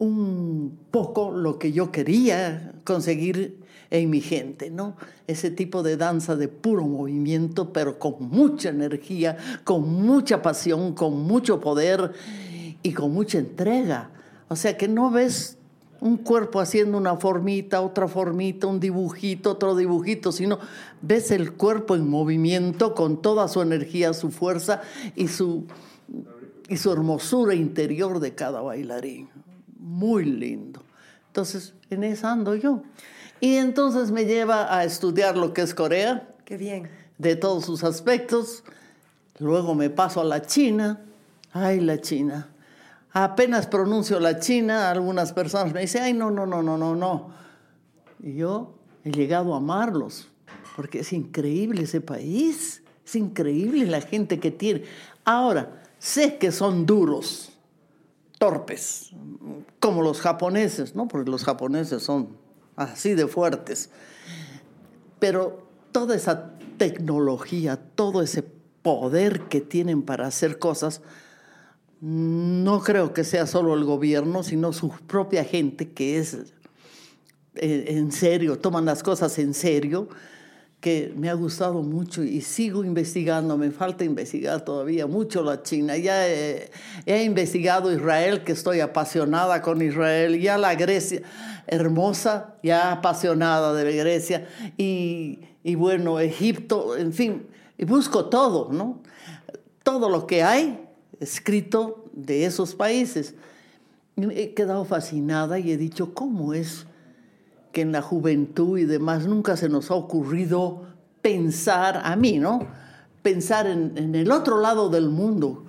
un 0.00 0.76
poco 0.90 1.30
lo 1.30 1.60
que 1.60 1.70
yo 1.70 1.92
quería 1.92 2.72
conseguir 2.82 3.59
en 3.90 4.08
mi 4.08 4.20
gente, 4.20 4.70
¿no? 4.70 4.96
Ese 5.26 5.50
tipo 5.50 5.82
de 5.82 5.96
danza 5.96 6.36
de 6.36 6.48
puro 6.48 6.84
movimiento, 6.86 7.72
pero 7.72 7.98
con 7.98 8.28
mucha 8.28 8.68
energía, 8.68 9.36
con 9.64 9.92
mucha 10.02 10.42
pasión, 10.42 10.94
con 10.94 11.20
mucho 11.22 11.60
poder 11.60 12.12
y 12.82 12.92
con 12.92 13.12
mucha 13.12 13.38
entrega. 13.38 14.10
O 14.48 14.56
sea 14.56 14.76
que 14.76 14.88
no 14.88 15.10
ves 15.10 15.58
un 16.00 16.16
cuerpo 16.16 16.60
haciendo 16.60 16.96
una 16.96 17.16
formita, 17.16 17.80
otra 17.82 18.08
formita, 18.08 18.66
un 18.66 18.80
dibujito, 18.80 19.52
otro 19.52 19.76
dibujito, 19.76 20.32
sino 20.32 20.58
ves 21.02 21.30
el 21.30 21.52
cuerpo 21.52 21.94
en 21.94 22.08
movimiento 22.08 22.94
con 22.94 23.20
toda 23.20 23.48
su 23.48 23.60
energía, 23.60 24.12
su 24.14 24.30
fuerza 24.30 24.82
y 25.14 25.28
su, 25.28 25.66
y 26.68 26.76
su 26.76 26.92
hermosura 26.92 27.54
interior 27.54 28.20
de 28.20 28.34
cada 28.34 28.62
bailarín. 28.62 29.28
Muy 29.78 30.24
lindo. 30.24 30.82
Entonces, 31.26 31.74
en 31.90 32.04
esa 32.04 32.32
ando 32.32 32.54
yo. 32.54 32.82
Y 33.40 33.56
entonces 33.56 34.10
me 34.10 34.24
lleva 34.26 34.74
a 34.76 34.84
estudiar 34.84 35.36
lo 35.36 35.52
que 35.54 35.62
es 35.62 35.74
Corea, 35.74 36.28
Qué 36.44 36.56
bien. 36.56 36.88
de 37.18 37.36
todos 37.36 37.64
sus 37.64 37.84
aspectos. 37.84 38.64
Luego 39.38 39.74
me 39.74 39.88
paso 39.88 40.20
a 40.20 40.24
la 40.24 40.42
China. 40.42 41.00
Ay, 41.52 41.80
la 41.80 42.00
China. 42.00 42.48
Apenas 43.12 43.66
pronuncio 43.66 44.20
la 44.20 44.38
China, 44.38 44.90
algunas 44.90 45.32
personas 45.32 45.72
me 45.72 45.80
dicen, 45.80 46.02
ay, 46.02 46.12
no, 46.12 46.30
no, 46.30 46.46
no, 46.46 46.62
no, 46.62 46.76
no, 46.78 46.94
no. 46.94 47.30
Y 48.22 48.34
yo 48.34 48.74
he 49.04 49.10
llegado 49.10 49.54
a 49.54 49.56
amarlos, 49.56 50.28
porque 50.76 51.00
es 51.00 51.12
increíble 51.12 51.82
ese 51.84 52.00
país, 52.00 52.82
es 53.04 53.16
increíble 53.16 53.86
la 53.86 54.00
gente 54.00 54.38
que 54.38 54.50
tiene. 54.52 54.84
Ahora, 55.24 55.82
sé 55.98 56.36
que 56.36 56.52
son 56.52 56.86
duros, 56.86 57.50
torpes, 58.38 59.10
como 59.80 60.02
los 60.02 60.20
japoneses, 60.20 60.94
¿no? 60.94 61.08
Porque 61.08 61.30
los 61.30 61.42
japoneses 61.42 62.02
son 62.02 62.28
así 62.84 63.14
de 63.14 63.26
fuertes. 63.26 63.90
Pero 65.18 65.68
toda 65.92 66.16
esa 66.16 66.52
tecnología, 66.78 67.76
todo 67.76 68.22
ese 68.22 68.42
poder 68.42 69.42
que 69.42 69.60
tienen 69.60 70.02
para 70.02 70.26
hacer 70.26 70.58
cosas, 70.58 71.02
no 72.00 72.80
creo 72.80 73.12
que 73.12 73.24
sea 73.24 73.46
solo 73.46 73.74
el 73.74 73.84
gobierno, 73.84 74.42
sino 74.42 74.72
su 74.72 74.90
propia 75.06 75.44
gente 75.44 75.92
que 75.92 76.18
es 76.18 76.54
eh, 77.56 77.84
en 77.88 78.12
serio, 78.12 78.58
toman 78.58 78.84
las 78.84 79.02
cosas 79.02 79.38
en 79.38 79.52
serio, 79.54 80.08
que 80.80 81.12
me 81.14 81.28
ha 81.28 81.34
gustado 81.34 81.82
mucho 81.82 82.22
y 82.24 82.40
sigo 82.40 82.84
investigando, 82.84 83.58
me 83.58 83.70
falta 83.70 84.02
investigar 84.02 84.64
todavía 84.64 85.06
mucho 85.06 85.42
la 85.42 85.62
China. 85.62 85.96
Ya 85.98 86.26
he, 86.26 86.70
investigado 87.22 87.92
Israel, 87.92 88.44
que 88.44 88.52
estoy 88.52 88.80
apasionada 88.80 89.60
con 89.60 89.82
Israel, 89.82 90.40
ya 90.40 90.56
la 90.56 90.74
Grecia, 90.74 91.20
hermosa, 91.66 92.54
ya 92.62 92.92
apasionada 92.92 93.74
de 93.74 93.94
Grecia, 93.94 94.48
y, 94.78 95.40
y 95.62 95.74
bueno, 95.74 96.18
Egipto, 96.18 96.96
en 96.96 97.12
fin, 97.12 97.46
busco 97.86 98.26
todo, 98.30 98.72
¿no? 98.72 99.02
Todo 99.82 100.08
lo 100.08 100.26
que 100.26 100.42
hay 100.42 100.80
escrito 101.20 102.06
de 102.12 102.46
esos 102.46 102.74
países. 102.74 103.34
Y 104.16 104.24
He 104.32 104.54
quedado 104.54 104.86
fascinada 104.86 105.58
y 105.58 105.72
he 105.72 105.76
dicho, 105.76 106.14
¿cómo 106.14 106.54
es 106.54 106.86
que 107.72 107.82
en 107.82 107.92
la 107.92 108.02
juventud 108.02 108.78
y 108.78 108.84
demás 108.84 109.26
nunca 109.26 109.56
se 109.56 109.68
nos 109.68 109.90
ha 109.90 109.94
ocurrido 109.94 110.86
pensar, 111.22 112.00
a 112.04 112.16
mí, 112.16 112.38
¿no? 112.38 112.66
Pensar 113.22 113.66
en, 113.66 113.92
en 113.96 114.14
el 114.14 114.30
otro 114.32 114.60
lado 114.60 114.88
del 114.88 115.08
mundo. 115.10 115.64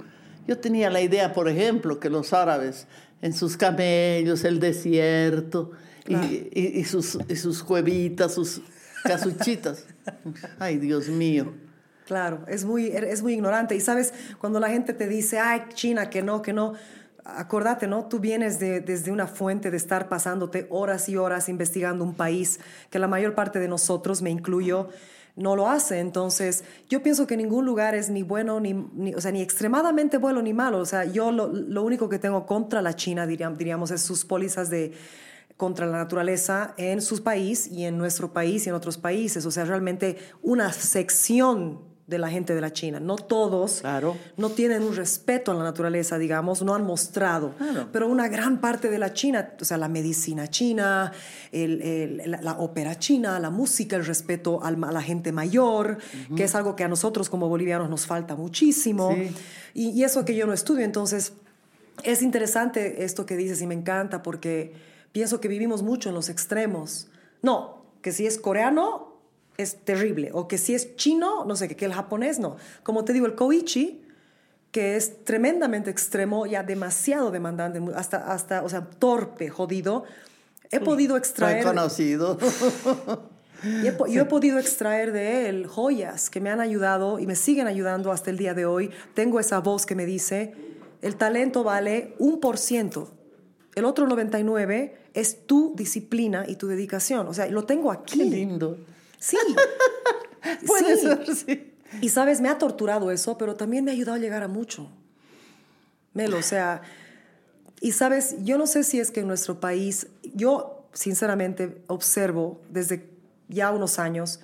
Yo 0.48 0.58
tenía 0.58 0.90
la 0.90 1.02
idea, 1.02 1.34
por 1.34 1.48
ejemplo, 1.48 2.00
que 2.00 2.10
los 2.10 2.34
árabes 2.34 2.88
en 3.22 3.34
sus 3.34 3.58
camellos, 3.58 4.44
el 4.46 4.60
desierto, 4.60 5.72
y, 6.08 6.16
y- 6.16 6.72
y 6.80 6.84
sus, 6.86 7.18
y 7.30 7.36
sus 7.36 7.62
cuevitas, 7.64 8.34
sus 8.34 8.62
casuchitas. 9.04 9.86
Ay, 10.60 10.78
Dios 10.78 11.08
mío. 11.10 11.54
Claro, 12.08 12.44
es 12.48 12.66
muy, 12.66 12.88
es 12.88 13.22
muy 13.22 13.34
ignorante. 13.34 13.76
Y 13.76 13.80
sabes, 13.80 14.14
cuando 14.40 14.60
la 14.60 14.70
gente 14.70 14.94
te 14.94 15.08
dice, 15.08 15.40
ay, 15.40 15.62
China, 15.74 16.10
que 16.10 16.22
no, 16.24 16.42
que 16.42 16.52
no, 16.54 16.74
acordate, 17.26 17.88
¿no? 17.88 18.06
Tú 18.06 18.20
vienes 18.20 18.60
de, 18.60 18.82
desde 18.82 19.12
una 19.12 19.28
fuente 19.28 19.72
de 19.72 19.78
estar 19.78 20.10
pasándote 20.10 20.68
horas 20.70 21.10
y 21.10 21.18
horas 21.18 21.50
investigando 21.50 22.04
un 22.04 22.14
país 22.14 22.60
que 22.90 23.00
la 23.00 23.08
mayor 23.08 23.36
parte 23.36 23.60
de 23.60 23.68
nosotros, 23.68 24.22
me 24.22 24.30
incluyo, 24.30 24.90
no 25.36 25.56
lo 25.56 25.70
hace. 25.70 26.00
Entonces, 26.00 26.64
yo 26.90 27.02
pienso 27.02 27.28
que 27.28 27.38
ningún 27.38 27.66
lugar 27.66 27.96
es 27.96 28.10
ni 28.10 28.24
bueno, 28.24 28.60
ni, 28.60 29.14
o 29.14 29.22
sea, 29.22 29.32
ni 29.32 29.42
extremadamente 29.42 30.18
bueno 30.18 30.42
ni 30.42 30.54
malo. 30.54 30.80
O 30.80 30.86
sea, 30.86 31.06
yo 31.06 31.32
lo, 31.32 31.84
único 31.84 32.10
que 32.10 32.20
tengo 32.20 32.46
contra 32.46 32.82
la 32.82 32.96
China, 32.96 33.28
diríamos, 33.28 33.58
diríamos, 33.58 33.92
es 33.92 34.02
sus 34.02 34.26
pólizas 34.26 34.70
de 34.70 34.94
contra 35.58 35.86
la 35.86 35.98
naturaleza 35.98 36.74
en 36.78 37.02
su 37.02 37.22
país 37.24 37.68
y 37.68 37.86
en 37.86 37.98
nuestro 37.98 38.34
país 38.34 38.66
y 38.66 38.70
en 38.70 38.76
otros 38.76 38.98
países. 38.98 39.46
O 39.46 39.52
sea, 39.52 39.66
realmente 39.66 40.18
una 40.42 40.74
sección 40.74 41.91
de 42.12 42.20
la 42.20 42.30
gente 42.30 42.54
de 42.54 42.62
la 42.62 42.72
China. 42.72 43.00
No 43.00 43.16
todos 43.16 43.80
Claro. 43.82 44.16
no 44.38 44.50
tienen 44.52 44.84
un 44.84 44.96
respeto 44.96 45.52
a 45.52 45.56
la 45.56 45.64
naturaleza, 45.64 46.20
digamos, 46.20 46.62
no 46.62 46.76
han 46.76 46.84
mostrado. 46.86 47.56
Claro. 47.58 47.88
Pero 47.92 48.08
una 48.08 48.28
gran 48.28 48.62
parte 48.62 48.90
de 48.92 49.00
la 49.00 49.14
China, 49.14 49.54
o 49.60 49.66
sea, 49.66 49.78
la 49.78 49.88
medicina 49.88 50.48
china, 50.48 51.12
el- 51.52 51.82
el- 51.82 52.22
la, 52.32 52.42
la 52.42 52.60
ópera 52.60 53.00
china, 53.00 53.40
la 53.40 53.50
música, 53.50 53.96
el 53.96 54.06
respeto 54.06 54.64
al- 54.64 54.84
a 54.84 54.92
la 54.92 55.02
gente 55.02 55.32
mayor, 55.32 55.98
que 56.36 56.44
es 56.44 56.54
algo 56.54 56.76
que 56.76 56.84
a 56.84 56.88
nosotros 56.88 57.30
como 57.30 57.50
bolivianos 57.50 57.90
nos 57.90 58.06
falta 58.06 58.36
muchísimo. 58.36 59.12
Sí. 59.16 59.34
Y, 59.74 59.90
y 59.90 60.04
eso 60.04 60.24
que 60.26 60.36
yo 60.36 60.46
no 60.46 60.54
estudio, 60.54 60.84
entonces 60.86 61.34
es 62.04 62.22
interesante 62.22 63.04
esto 63.06 63.26
que 63.26 63.38
dices 63.38 63.62
y 63.62 63.68
me 63.68 63.74
encanta 63.76 64.22
porque 64.22 64.74
pienso 65.12 65.40
que 65.40 65.48
vivimos 65.48 65.82
mucho 65.82 66.10
en 66.10 66.16
los 66.16 66.30
extremos. 66.30 67.08
No, 67.42 67.86
que 68.02 68.12
si 68.12 68.26
es 68.28 68.38
coreano 68.38 69.11
es 69.58 69.76
terrible, 69.84 70.32
o 70.34 70.48
que 70.48 70.58
si 70.58 70.74
es 70.74 70.96
chino, 70.96 71.46
no 71.46 71.56
sé, 71.56 71.68
que, 71.68 71.76
que 71.76 71.86
el 71.86 71.94
japonés 71.94 72.40
no. 72.40 72.58
Como 72.84 73.04
te 73.06 73.14
digo, 73.14 73.26
el 73.26 73.36
koichi, 73.36 74.02
que 74.72 74.96
es 74.96 75.24
tremendamente 75.26 75.90
extremo, 75.92 76.46
ya 76.46 76.64
demasiado 76.64 77.30
demandante, 77.32 77.82
hasta, 77.96 78.32
hasta 78.32 78.64
o 78.64 78.70
sea, 78.70 78.86
torpe, 78.90 79.50
jodido. 79.50 80.06
He 80.72 80.80
podido 80.80 81.18
extraer... 81.18 81.58
Reconocido. 81.60 82.38
Y 83.64 83.86
he 83.86 83.92
po- 83.92 84.08
Yo 84.08 84.24
he 84.24 84.26
podido 84.26 84.58
extraer 84.58 85.12
de 85.12 85.48
él 85.48 85.68
joyas 85.68 86.32
que 86.32 86.42
me 86.42 86.50
han 86.50 86.60
ayudado 86.60 87.20
y 87.20 87.28
me 87.28 87.36
siguen 87.36 87.68
ayudando 87.68 88.12
hasta 88.12 88.32
el 88.32 88.38
día 88.40 88.56
de 88.56 88.66
hoy. 88.66 88.90
Tengo 89.14 89.40
esa 89.40 89.60
voz 89.60 89.86
que 89.86 89.94
me 89.94 90.08
dice, 90.08 90.56
el 91.04 91.16
talento 91.16 91.64
vale 91.64 92.16
un 92.18 92.40
por 92.40 92.58
ciento. 92.58 93.12
El 93.76 93.86
otro 93.86 94.08
99 94.08 94.98
es 95.14 95.46
tu 95.46 95.74
disciplina 95.76 96.44
y 96.48 96.56
tu 96.56 96.66
dedicación. 96.66 97.28
O 97.28 97.36
sea, 97.36 97.46
lo 97.50 97.64
tengo 97.66 97.92
aquí. 97.92 98.18
Qué 98.18 98.26
lindo. 98.26 98.78
Sí. 99.22 99.38
Puede 100.68 100.98
Sí. 100.98 101.02
ser, 101.02 101.36
sí. 101.36 101.74
Y 102.02 102.10
sabes, 102.10 102.42
me 102.42 102.50
ha 102.50 102.58
torturado 102.58 103.12
eso, 103.12 103.38
pero 103.38 103.56
también 103.56 103.86
me 103.86 103.92
ha 103.92 103.94
ayudado 103.94 104.16
a 104.16 104.20
llegar 104.20 104.44
a 104.44 104.48
mucho. 104.48 104.90
Melo, 106.14 106.38
o 106.38 106.42
sea, 106.42 106.82
y 107.80 107.92
sabes, 107.94 108.36
yo 108.44 108.58
no 108.58 108.66
sé 108.68 108.84
si 108.84 109.00
es 109.00 109.12
que 109.12 109.20
en 109.22 109.28
nuestro 109.28 109.60
país, 109.60 110.08
yo 110.34 110.88
sinceramente 110.94 111.82
observo 111.88 112.62
desde 112.70 113.10
ya 113.50 113.72
unos 113.72 114.00
años 114.00 114.40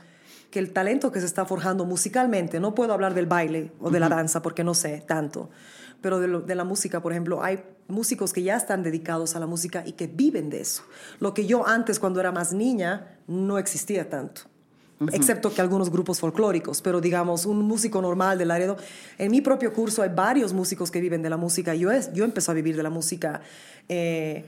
que 0.52 0.60
el 0.60 0.72
talento 0.72 1.12
que 1.12 1.20
se 1.20 1.26
está 1.26 1.46
forjando 1.46 1.86
musicalmente, 1.86 2.60
no 2.60 2.74
puedo 2.76 2.94
hablar 2.94 3.14
del 3.14 3.26
baile 3.26 3.72
o 3.80 3.90
de 3.90 4.00
la 4.00 4.08
danza 4.10 4.42
porque 4.42 4.64
no 4.64 4.74
sé 4.74 5.04
tanto, 5.06 5.50
pero 6.02 6.20
de, 6.20 6.28
lo- 6.28 6.42
de 6.42 6.56
la 6.56 6.64
música, 6.64 7.02
por 7.02 7.12
ejemplo, 7.12 7.44
hay 7.44 7.64
músicos 7.88 8.32
que 8.34 8.44
ya 8.44 8.56
están 8.56 8.84
dedicados 8.84 9.36
a 9.36 9.40
la 9.40 9.46
música 9.48 9.84
y 9.86 9.94
que 9.94 10.08
viven 10.08 10.50
de 10.50 10.62
eso. 10.62 10.84
Lo 11.20 11.34
que 11.34 11.46
yo 11.46 11.68
antes, 11.68 12.00
cuando 12.00 12.20
era 12.20 12.32
más 12.32 12.54
niña, 12.54 13.18
no 13.28 13.58
existía 13.58 14.10
tanto 14.10 14.42
excepto 15.14 15.54
que 15.54 15.62
algunos 15.62 15.90
grupos 15.92 16.20
folclóricos, 16.20 16.82
pero 16.82 17.00
digamos, 17.02 17.46
un 17.46 17.62
músico 17.62 18.02
normal 18.02 18.38
de 18.38 18.46
Laredo. 18.46 18.78
En 19.18 19.32
mi 19.32 19.42
propio 19.42 19.72
curso 19.74 20.02
hay 20.02 20.10
varios 20.10 20.54
músicos 20.54 20.90
que 20.90 21.00
viven 21.02 21.22
de 21.22 21.30
la 21.30 21.38
música. 21.38 21.76
Yo, 21.76 21.92
es, 21.92 22.12
yo 22.14 22.26
empecé 22.26 22.52
a 22.52 22.54
vivir 22.54 22.76
de 22.76 22.84
la 22.84 22.90
música 22.90 23.42
eh, 23.90 24.44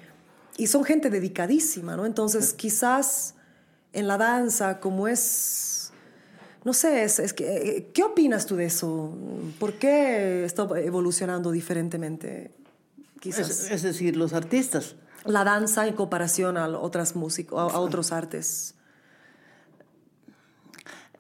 y 0.58 0.68
son 0.68 0.84
gente 0.84 1.10
dedicadísima, 1.10 1.96
¿no? 1.96 2.06
Entonces, 2.06 2.54
quizás 2.54 3.36
en 3.94 4.08
la 4.08 4.18
danza, 4.18 4.80
como 4.80 5.08
es... 5.08 5.92
No 6.66 6.74
sé, 6.74 7.04
es, 7.04 7.20
es 7.20 7.34
que, 7.34 7.46
eh, 7.46 7.90
¿qué 7.94 8.04
opinas 8.04 8.46
tú 8.46 8.56
de 8.58 8.66
eso? 8.66 9.14
¿Por 9.60 9.74
qué 9.76 10.44
está 10.44 10.68
evolucionando 10.84 11.52
diferentemente? 11.52 12.52
Quizás 13.22 13.50
Es, 13.50 13.72
es 13.72 13.82
decir, 13.84 14.18
los 14.18 14.34
artistas. 14.34 14.96
la 15.26 15.44
danza 15.46 15.88
en 15.88 15.94
comparación 15.96 16.58
a 16.58 16.68
otras 16.68 17.16
músicos, 17.16 17.58
a, 17.60 17.76
a 17.76 17.80
otros 17.80 18.12
artes. 18.12 18.76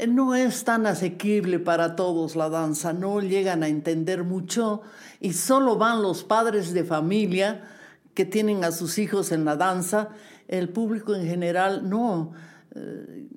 No 0.08 0.34
es 0.36 0.64
tan 0.64 0.86
asequible 0.88 1.60
para 1.60 1.96
todos 1.96 2.36
la 2.36 2.50
danza, 2.50 2.94
no 2.94 3.20
llegan 3.20 3.64
a 3.64 3.68
entender 3.68 4.24
mucho 4.24 4.82
y 5.20 5.34
solo 5.34 5.78
van 5.78 6.02
los 6.02 6.24
padres 6.24 6.74
de 6.74 6.84
familia 6.84 7.68
que 8.14 8.26
tienen 8.26 8.64
a 8.64 8.72
sus 8.72 8.98
hijos 8.98 9.32
en 9.32 9.44
la 9.46 9.56
danza. 9.56 10.10
El 10.48 10.70
público 10.70 11.14
en 11.16 11.26
general 11.28 11.90
no. 11.90 12.32
Eh, 12.76 13.28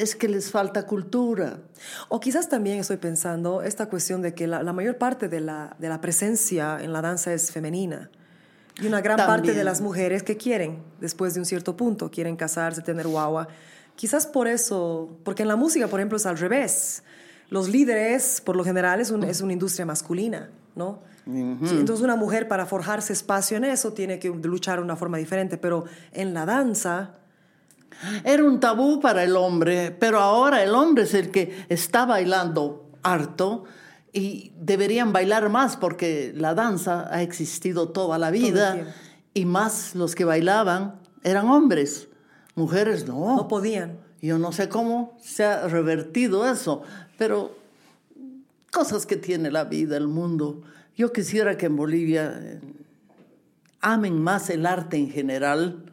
Es 0.00 0.16
que 0.16 0.28
les 0.28 0.50
falta 0.50 0.84
cultura. 0.86 1.60
O 2.08 2.18
quizás 2.18 2.48
también 2.48 2.78
estoy 2.80 2.96
pensando 2.96 3.62
esta 3.62 3.86
cuestión 3.86 4.22
de 4.22 4.34
que 4.34 4.46
la, 4.46 4.62
la 4.62 4.72
mayor 4.72 4.98
parte 4.98 5.28
de 5.28 5.40
la, 5.40 5.76
de 5.78 5.88
la 5.88 6.00
presencia 6.00 6.78
en 6.80 6.92
la 6.92 7.00
danza 7.00 7.32
es 7.32 7.52
femenina. 7.52 8.10
Y 8.80 8.86
una 8.86 9.00
gran 9.00 9.16
parte 9.16 9.54
de 9.54 9.64
las 9.64 9.80
mujeres 9.80 10.22
que 10.22 10.36
quieren, 10.36 10.82
después 11.00 11.34
de 11.34 11.40
un 11.40 11.46
cierto 11.46 11.76
punto, 11.76 12.10
quieren 12.10 12.36
casarse, 12.36 12.82
tener 12.82 13.06
guagua. 13.06 13.48
Quizás 13.98 14.28
por 14.28 14.46
eso, 14.46 15.08
porque 15.24 15.42
en 15.42 15.48
la 15.48 15.56
música, 15.56 15.88
por 15.88 15.98
ejemplo, 15.98 16.18
es 16.18 16.24
al 16.26 16.38
revés. 16.38 17.02
Los 17.50 17.68
líderes, 17.68 18.40
por 18.40 18.54
lo 18.54 18.62
general, 18.62 19.00
es, 19.00 19.10
un- 19.10 19.24
es 19.24 19.40
una 19.40 19.52
industria 19.52 19.84
masculina, 19.84 20.50
¿no? 20.76 21.00
Sí, 21.24 21.76
entonces 21.80 22.04
una 22.04 22.14
mujer 22.14 22.46
para 22.46 22.64
forjarse 22.64 23.12
espacio 23.12 23.56
en 23.56 23.64
eso 23.64 23.92
tiene 23.92 24.20
que 24.20 24.28
luchar 24.30 24.78
de 24.78 24.84
una 24.84 24.94
forma 24.96 25.18
diferente, 25.18 25.58
pero 25.58 25.84
en 26.12 26.32
la 26.32 26.46
danza... 26.46 27.16
Era 28.22 28.44
un 28.44 28.60
tabú 28.60 29.00
para 29.00 29.24
el 29.24 29.34
hombre, 29.34 29.90
pero 29.90 30.20
ahora 30.20 30.62
el 30.62 30.72
hombre 30.74 31.02
es 31.02 31.14
el 31.14 31.32
que 31.32 31.66
está 31.68 32.06
bailando 32.06 32.88
harto 33.02 33.64
y 34.12 34.52
deberían 34.56 35.12
bailar 35.12 35.48
más 35.48 35.76
porque 35.76 36.32
la 36.36 36.54
danza 36.54 37.08
ha 37.12 37.22
existido 37.22 37.88
toda 37.88 38.16
la 38.18 38.30
vida 38.30 38.94
y 39.34 39.44
más 39.46 39.96
los 39.96 40.14
que 40.14 40.24
bailaban 40.24 41.00
eran 41.24 41.48
hombres, 41.48 42.08
mujeres 42.58 43.06
no. 43.06 43.36
No 43.36 43.48
podían. 43.48 43.98
Yo 44.20 44.38
no 44.38 44.52
sé 44.52 44.68
cómo 44.68 45.16
se 45.20 45.44
ha 45.44 45.68
revertido 45.68 46.50
eso, 46.50 46.82
pero 47.16 47.56
cosas 48.72 49.06
que 49.06 49.16
tiene 49.16 49.50
la 49.50 49.64
vida, 49.64 49.96
el 49.96 50.08
mundo. 50.08 50.62
Yo 50.96 51.12
quisiera 51.12 51.56
que 51.56 51.66
en 51.66 51.76
Bolivia 51.76 52.36
eh, 52.42 52.60
amen 53.80 54.20
más 54.20 54.50
el 54.50 54.66
arte 54.66 54.96
en 54.96 55.10
general. 55.10 55.84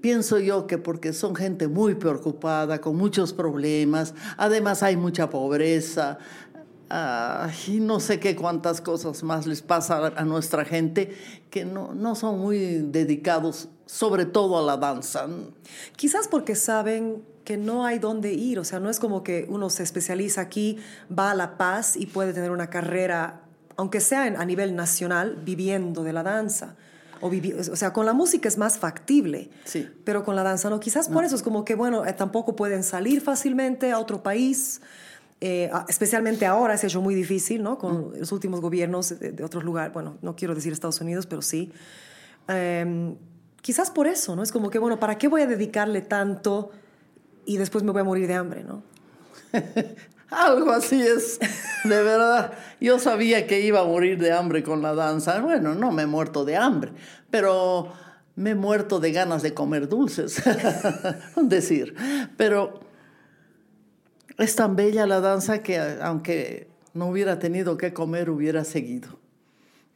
Pienso 0.00 0.38
yo 0.38 0.66
que 0.66 0.78
porque 0.78 1.12
son 1.12 1.36
gente 1.36 1.68
muy 1.68 1.96
preocupada, 1.96 2.80
con 2.80 2.96
muchos 2.96 3.34
problemas, 3.34 4.14
además 4.36 4.82
hay 4.82 4.96
mucha 4.96 5.28
pobreza, 5.28 6.18
ah, 6.88 7.50
y 7.66 7.80
no 7.80 7.98
sé 7.98 8.20
qué 8.20 8.36
cuántas 8.36 8.80
cosas 8.80 9.22
más 9.24 9.46
les 9.46 9.60
pasa 9.60 9.98
a, 9.98 10.06
a 10.20 10.24
nuestra 10.24 10.64
gente, 10.64 11.14
que 11.50 11.64
no, 11.64 11.94
no 11.94 12.14
son 12.14 12.38
muy 12.38 12.58
dedicados 12.58 13.68
sobre 13.88 14.26
todo 14.26 14.58
a 14.58 14.62
la 14.62 14.76
danza. 14.76 15.26
Quizás 15.96 16.28
porque 16.28 16.54
saben 16.54 17.22
que 17.44 17.56
no 17.56 17.86
hay 17.86 17.98
dónde 17.98 18.34
ir, 18.34 18.58
o 18.58 18.64
sea, 18.64 18.78
no 18.80 18.90
es 18.90 19.00
como 19.00 19.22
que 19.22 19.46
uno 19.48 19.70
se 19.70 19.82
especializa 19.82 20.42
aquí, 20.42 20.76
va 21.10 21.30
a 21.30 21.34
La 21.34 21.56
Paz 21.56 21.96
y 21.96 22.04
puede 22.04 22.34
tener 22.34 22.50
una 22.50 22.68
carrera, 22.68 23.40
aunque 23.76 24.00
sea 24.00 24.26
en- 24.26 24.36
a 24.36 24.44
nivel 24.44 24.76
nacional, 24.76 25.40
viviendo 25.42 26.04
de 26.04 26.12
la 26.12 26.22
danza. 26.22 26.76
O, 27.22 27.30
o 27.72 27.76
sea, 27.76 27.94
con 27.94 28.04
la 28.04 28.12
música 28.12 28.46
es 28.46 28.58
más 28.58 28.78
factible, 28.78 29.48
Sí. 29.64 29.88
pero 30.04 30.22
con 30.22 30.36
la 30.36 30.42
danza 30.42 30.68
no. 30.68 30.78
Quizás 30.78 31.08
por 31.08 31.24
eso 31.24 31.34
es 31.36 31.42
como 31.42 31.64
que, 31.64 31.74
bueno, 31.74 32.04
eh, 32.04 32.12
tampoco 32.12 32.54
pueden 32.54 32.84
salir 32.84 33.22
fácilmente 33.22 33.90
a 33.90 33.98
otro 33.98 34.22
país, 34.22 34.82
eh, 35.40 35.70
especialmente 35.88 36.44
ahora 36.44 36.76
se 36.76 36.84
ha 36.86 36.88
hecho 36.88 37.00
muy 37.00 37.14
difícil, 37.14 37.62
¿no? 37.62 37.78
Con 37.78 38.12
los 38.18 38.30
últimos 38.32 38.60
gobiernos 38.60 39.18
de, 39.18 39.32
de 39.32 39.42
otros 39.44 39.64
lugares, 39.64 39.92
bueno, 39.94 40.18
no 40.20 40.36
quiero 40.36 40.54
decir 40.54 40.72
Estados 40.74 41.00
Unidos, 41.00 41.24
pero 41.26 41.40
sí. 41.40 41.72
Em, 42.48 43.16
quizás 43.68 43.90
por 43.90 44.06
eso, 44.06 44.34
¿no? 44.34 44.42
Es 44.42 44.50
como 44.50 44.70
que, 44.70 44.78
bueno, 44.78 44.98
¿para 44.98 45.18
qué 45.18 45.28
voy 45.28 45.42
a 45.42 45.46
dedicarle 45.46 46.00
tanto 46.00 46.70
y 47.44 47.58
después 47.58 47.84
me 47.84 47.92
voy 47.92 48.00
a 48.00 48.04
morir 48.04 48.26
de 48.26 48.32
hambre, 48.32 48.64
¿no? 48.64 48.82
Algo 50.30 50.70
así 50.70 51.02
es, 51.02 51.38
de 51.84 52.02
verdad. 52.02 52.54
Yo 52.80 52.98
sabía 52.98 53.46
que 53.46 53.60
iba 53.60 53.80
a 53.80 53.84
morir 53.84 54.18
de 54.18 54.32
hambre 54.32 54.62
con 54.62 54.80
la 54.80 54.94
danza. 54.94 55.38
Bueno, 55.42 55.74
no 55.74 55.92
me 55.92 56.04
he 56.04 56.06
muerto 56.06 56.46
de 56.46 56.56
hambre, 56.56 56.92
pero 57.28 57.92
me 58.36 58.52
he 58.52 58.54
muerto 58.54 59.00
de 59.00 59.12
ganas 59.12 59.42
de 59.42 59.52
comer 59.52 59.86
dulces, 59.86 60.42
decir. 61.36 61.94
Pero 62.38 62.80
es 64.38 64.56
tan 64.56 64.76
bella 64.76 65.06
la 65.06 65.20
danza 65.20 65.62
que 65.62 65.78
aunque 66.00 66.70
no 66.94 67.08
hubiera 67.08 67.38
tenido 67.38 67.76
que 67.76 67.92
comer, 67.92 68.30
hubiera 68.30 68.64
seguido. 68.64 69.18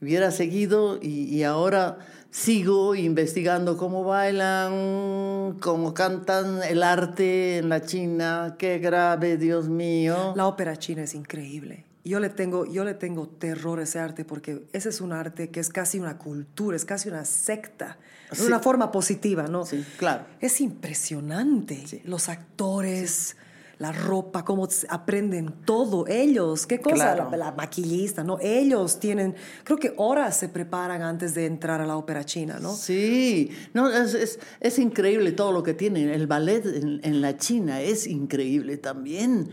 Hubiera 0.02 0.30
seguido 0.30 0.98
y, 1.00 1.34
y 1.34 1.42
ahora 1.44 2.00
sigo 2.32 2.94
investigando 2.94 3.76
cómo 3.76 4.02
bailan, 4.04 5.58
cómo 5.60 5.92
cantan 5.94 6.62
el 6.62 6.82
arte 6.82 7.58
en 7.58 7.68
la 7.68 7.82
China. 7.82 8.56
Qué 8.58 8.78
grave, 8.78 9.36
Dios 9.36 9.68
mío. 9.68 10.32
La 10.34 10.46
ópera 10.46 10.76
china 10.76 11.02
es 11.02 11.14
increíble. 11.14 11.84
Yo 12.04 12.18
le 12.18 12.30
tengo, 12.30 12.64
yo 12.66 12.82
le 12.84 12.94
tengo 12.94 13.28
terror 13.28 13.78
a 13.78 13.82
ese 13.84 14.00
arte 14.00 14.24
porque 14.24 14.64
ese 14.72 14.88
es 14.88 15.00
un 15.00 15.12
arte 15.12 15.50
que 15.50 15.60
es 15.60 15.68
casi 15.68 16.00
una 16.00 16.18
cultura, 16.18 16.74
es 16.74 16.84
casi 16.84 17.08
una 17.08 17.24
secta, 17.24 17.98
de 18.30 18.36
Sí. 18.36 18.46
una 18.46 18.58
forma 18.60 18.90
positiva, 18.90 19.46
¿no? 19.46 19.64
Sí, 19.66 19.84
claro. 19.98 20.24
Es 20.40 20.60
impresionante. 20.60 22.02
Los 22.04 22.28
actores, 22.28 23.36
la 23.82 23.92
ropa, 23.92 24.44
cómo 24.44 24.66
aprenden 24.88 25.52
todo. 25.66 26.06
Ellos, 26.06 26.66
qué 26.66 26.80
cosa, 26.80 26.94
Claro. 26.94 27.28
la, 27.30 27.36
la 27.36 27.52
maquillista, 27.52 28.24
¿no? 28.24 28.38
Ellos 28.40 28.98
tienen, 29.00 29.34
creo 29.64 29.76
que 29.76 29.92
horas 29.96 30.36
se 30.38 30.48
preparan 30.48 31.02
antes 31.02 31.34
de 31.34 31.46
entrar 31.46 31.80
a 31.80 31.86
la 31.86 31.96
ópera 31.96 32.24
china, 32.24 32.58
¿no? 32.60 32.74
Sí, 32.74 33.50
no, 33.74 33.90
es, 33.90 34.14
es- 34.14 34.38
es 34.60 34.78
increíble 34.78 35.32
todo 35.32 35.52
lo 35.52 35.62
que 35.62 35.74
tienen. 35.74 36.08
El 36.08 36.26
ballet 36.26 36.64
en, 36.64 37.00
en 37.02 37.20
la 37.20 37.36
China 37.36 37.80
es 37.82 38.06
increíble 38.06 38.76
también. 38.78 39.50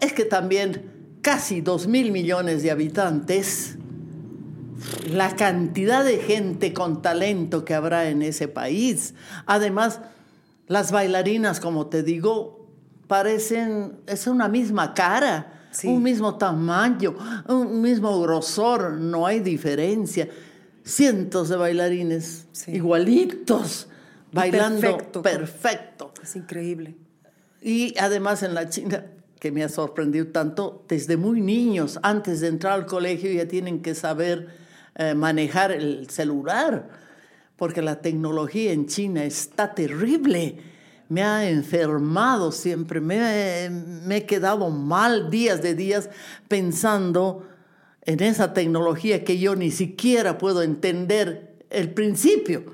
Es 0.00 0.12
que 0.12 0.24
también 0.24 0.90
casi 1.22 1.60
dos 1.62 1.86
mil 1.86 2.12
millones 2.12 2.62
de 2.62 2.70
habitantes, 2.70 3.78
la 5.10 5.34
cantidad 5.36 6.04
de 6.04 6.18
gente 6.18 6.72
con 6.74 7.00
talento 7.02 7.64
que 7.64 7.72
habrá 7.74 8.10
en 8.10 8.20
ese 8.22 8.48
país. 8.48 9.14
Además, 9.46 10.00
las 10.66 10.92
bailarinas, 10.92 11.60
como 11.60 11.86
te 11.86 12.02
digo, 12.02 12.63
parecen, 13.06 13.98
es 14.06 14.26
una 14.26 14.48
misma 14.48 14.94
cara, 14.94 15.50
Sí. 15.70 15.88
un 15.88 16.02
mismo 16.04 16.36
tamaño, 16.38 17.16
un 17.48 17.80
mismo 17.82 18.20
grosor, 18.20 18.92
no 18.92 19.26
hay 19.26 19.40
diferencia. 19.40 20.28
Cientos 20.84 21.48
de 21.48 21.56
bailarines 21.56 22.46
Sí. 22.52 22.72
igualitos, 22.76 23.88
bailando 24.32 24.80
perfecto, 24.82 25.22
perfecto. 25.22 26.12
Es 26.22 26.36
increíble. 26.36 26.94
Y 27.60 27.94
además 27.98 28.42
en 28.44 28.54
la 28.54 28.68
China, 28.68 29.04
que 29.40 29.50
me 29.50 29.64
ha 29.64 29.68
sorprendido 29.68 30.28
tanto, 30.28 30.84
desde 30.88 31.16
muy 31.16 31.40
niños, 31.40 31.98
antes 32.02 32.40
de 32.40 32.48
entrar 32.48 32.74
al 32.74 32.86
colegio, 32.86 33.32
ya 33.32 33.48
tienen 33.48 33.82
que 33.82 33.94
saber 33.94 34.48
eh, 34.96 35.14
manejar 35.14 35.72
el 35.72 36.08
celular, 36.08 36.88
porque 37.56 37.82
la 37.82 38.00
tecnología 38.00 38.70
en 38.72 38.86
China 38.86 39.24
está 39.24 39.74
terrible. 39.74 40.58
Me 41.08 41.22
ha 41.22 41.48
enfermado 41.48 42.50
siempre, 42.52 43.00
me, 43.00 43.68
me 43.70 44.16
he 44.18 44.26
quedado 44.26 44.70
mal 44.70 45.30
días 45.30 45.60
de 45.62 45.74
días 45.74 46.08
pensando 46.48 47.46
en 48.02 48.22
esa 48.22 48.52
tecnología 48.52 49.24
que 49.24 49.38
yo 49.38 49.54
ni 49.56 49.70
siquiera 49.70 50.38
puedo 50.38 50.62
entender 50.62 51.56
el 51.70 51.92
principio. 51.92 52.64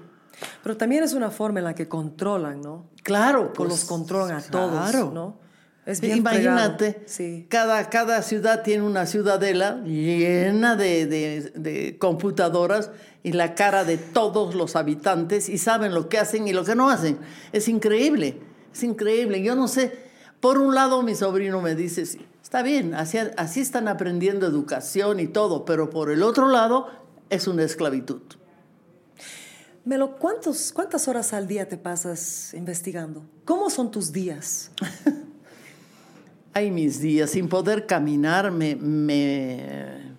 Pero 0.63 0.77
también 0.77 1.03
es 1.05 1.13
una 1.13 1.31
forma 1.31 1.59
en 1.59 1.65
la 1.67 1.75
que 1.75 1.89
controlan, 1.89 2.61
¿no? 2.63 2.89
Claro, 3.03 3.53
pues, 3.53 3.69
los 3.69 3.85
controlan 3.85 4.37
a 4.39 4.43
claro. 4.43 4.69
todos, 4.71 5.13
¿no? 5.13 5.41
Es 5.87 6.01
bien 6.01 6.19
Imagínate. 6.19 7.03
Sí. 7.07 7.47
cada, 7.49 7.89
cada 7.91 8.23
ciudad 8.23 8.63
tiene 8.63 8.83
una 8.85 9.07
ciudadela 9.07 9.83
llena 9.85 10.77
de, 10.77 11.07
de- 11.07 11.53
de 11.55 11.99
computadoras 11.99 12.91
y 13.23 13.33
la 13.33 13.55
cara 13.55 13.85
de 13.85 13.99
todos 13.99 14.55
los 14.55 14.77
habitantes 14.77 15.49
y 15.49 15.59
saben 15.59 15.95
lo 15.95 16.09
que 16.09 16.19
hacen 16.19 16.49
y 16.49 16.53
lo 16.53 16.65
que 16.65 16.75
no 16.75 16.91
hacen. 16.91 17.19
Es 17.53 17.69
increíble, 17.69 18.41
es 18.73 18.83
increíble. 18.83 19.43
Yo 19.43 19.55
no 19.55 19.69
sé, 19.69 19.93
por 20.41 20.59
un 20.59 20.75
lado 20.75 21.03
mi 21.03 21.15
sobrino 21.15 21.61
me 21.61 21.75
dice, 21.75 22.07
sí, 22.07 22.27
está 22.43 22.63
bien, 22.63 22.95
así, 22.95 23.19
así 23.37 23.61
están 23.61 23.89
aprendiendo 23.89 24.47
educación 24.47 25.21
y 25.21 25.27
todo, 25.27 25.65
pero 25.65 25.91
por 25.91 26.11
el 26.11 26.23
otro 26.23 26.49
lado 26.49 26.89
es 27.29 27.47
una 27.47 27.63
esclavitud. 27.63 28.23
Melo, 29.85 30.17
¿cuántos, 30.19 30.73
¿cuántas 30.73 31.09
horas 31.09 31.33
al 31.33 31.47
día 31.47 31.69
te 31.69 31.79
pasas 31.79 32.53
investigando? 32.55 33.25
¿Cómo 33.45 33.71
son 33.71 33.91
tus 33.91 34.13
días? 34.13 34.71
Hay 36.53 36.71
mis 36.71 37.01
días, 37.01 37.31
sin 37.31 37.49
poder 37.49 37.87
caminar 37.87 38.51
me, 38.51 38.77
me, 38.77 40.10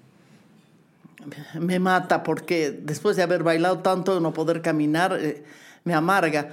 me 1.60 1.80
mata 1.80 2.24
porque 2.24 2.72
después 2.72 3.16
de 3.16 3.24
haber 3.24 3.44
bailado 3.44 3.80
tanto, 3.80 4.20
no 4.20 4.34
poder 4.34 4.62
caminar 4.62 5.18
eh, 5.20 5.44
me 5.84 5.94
amarga. 5.94 6.50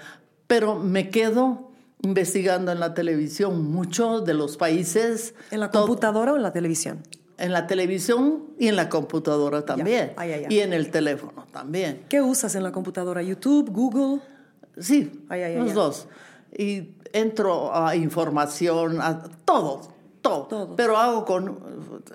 Pero 0.46 0.76
me 0.76 1.10
quedo 1.10 1.70
investigando 2.02 2.72
en 2.72 2.80
la 2.80 2.94
televisión 2.94 3.70
mucho 3.70 4.20
de 4.20 4.34
los 4.34 4.56
países. 4.56 5.34
¿En 5.50 5.60
la 5.60 5.70
computadora 5.70 6.32
o 6.32 6.36
en 6.36 6.42
la 6.42 6.52
televisión? 6.52 7.02
En 7.36 7.52
la 7.52 7.66
televisión 7.66 8.44
y 8.58 8.68
en 8.68 8.76
la 8.76 8.88
computadora 8.88 9.64
también. 9.64 10.12
Y 10.48 10.58
en 10.58 10.72
el 10.72 10.90
teléfono 10.90 11.46
también. 11.52 12.04
¿Qué 12.08 12.20
usas 12.20 12.54
en 12.54 12.62
la 12.62 12.72
computadora? 12.72 13.22
¿YouTube? 13.22 13.70
¿Google? 13.70 14.20
Sí, 14.78 15.24
los 15.56 15.74
dos. 15.74 16.08
Y 16.56 16.90
entro 17.12 17.74
a 17.74 17.94
información, 17.94 19.00
a 19.00 19.22
todo, 19.44 19.80
todo. 20.20 20.46
Todo. 20.46 20.76
Pero 20.76 20.96
hago 20.96 21.24
con 21.24 21.58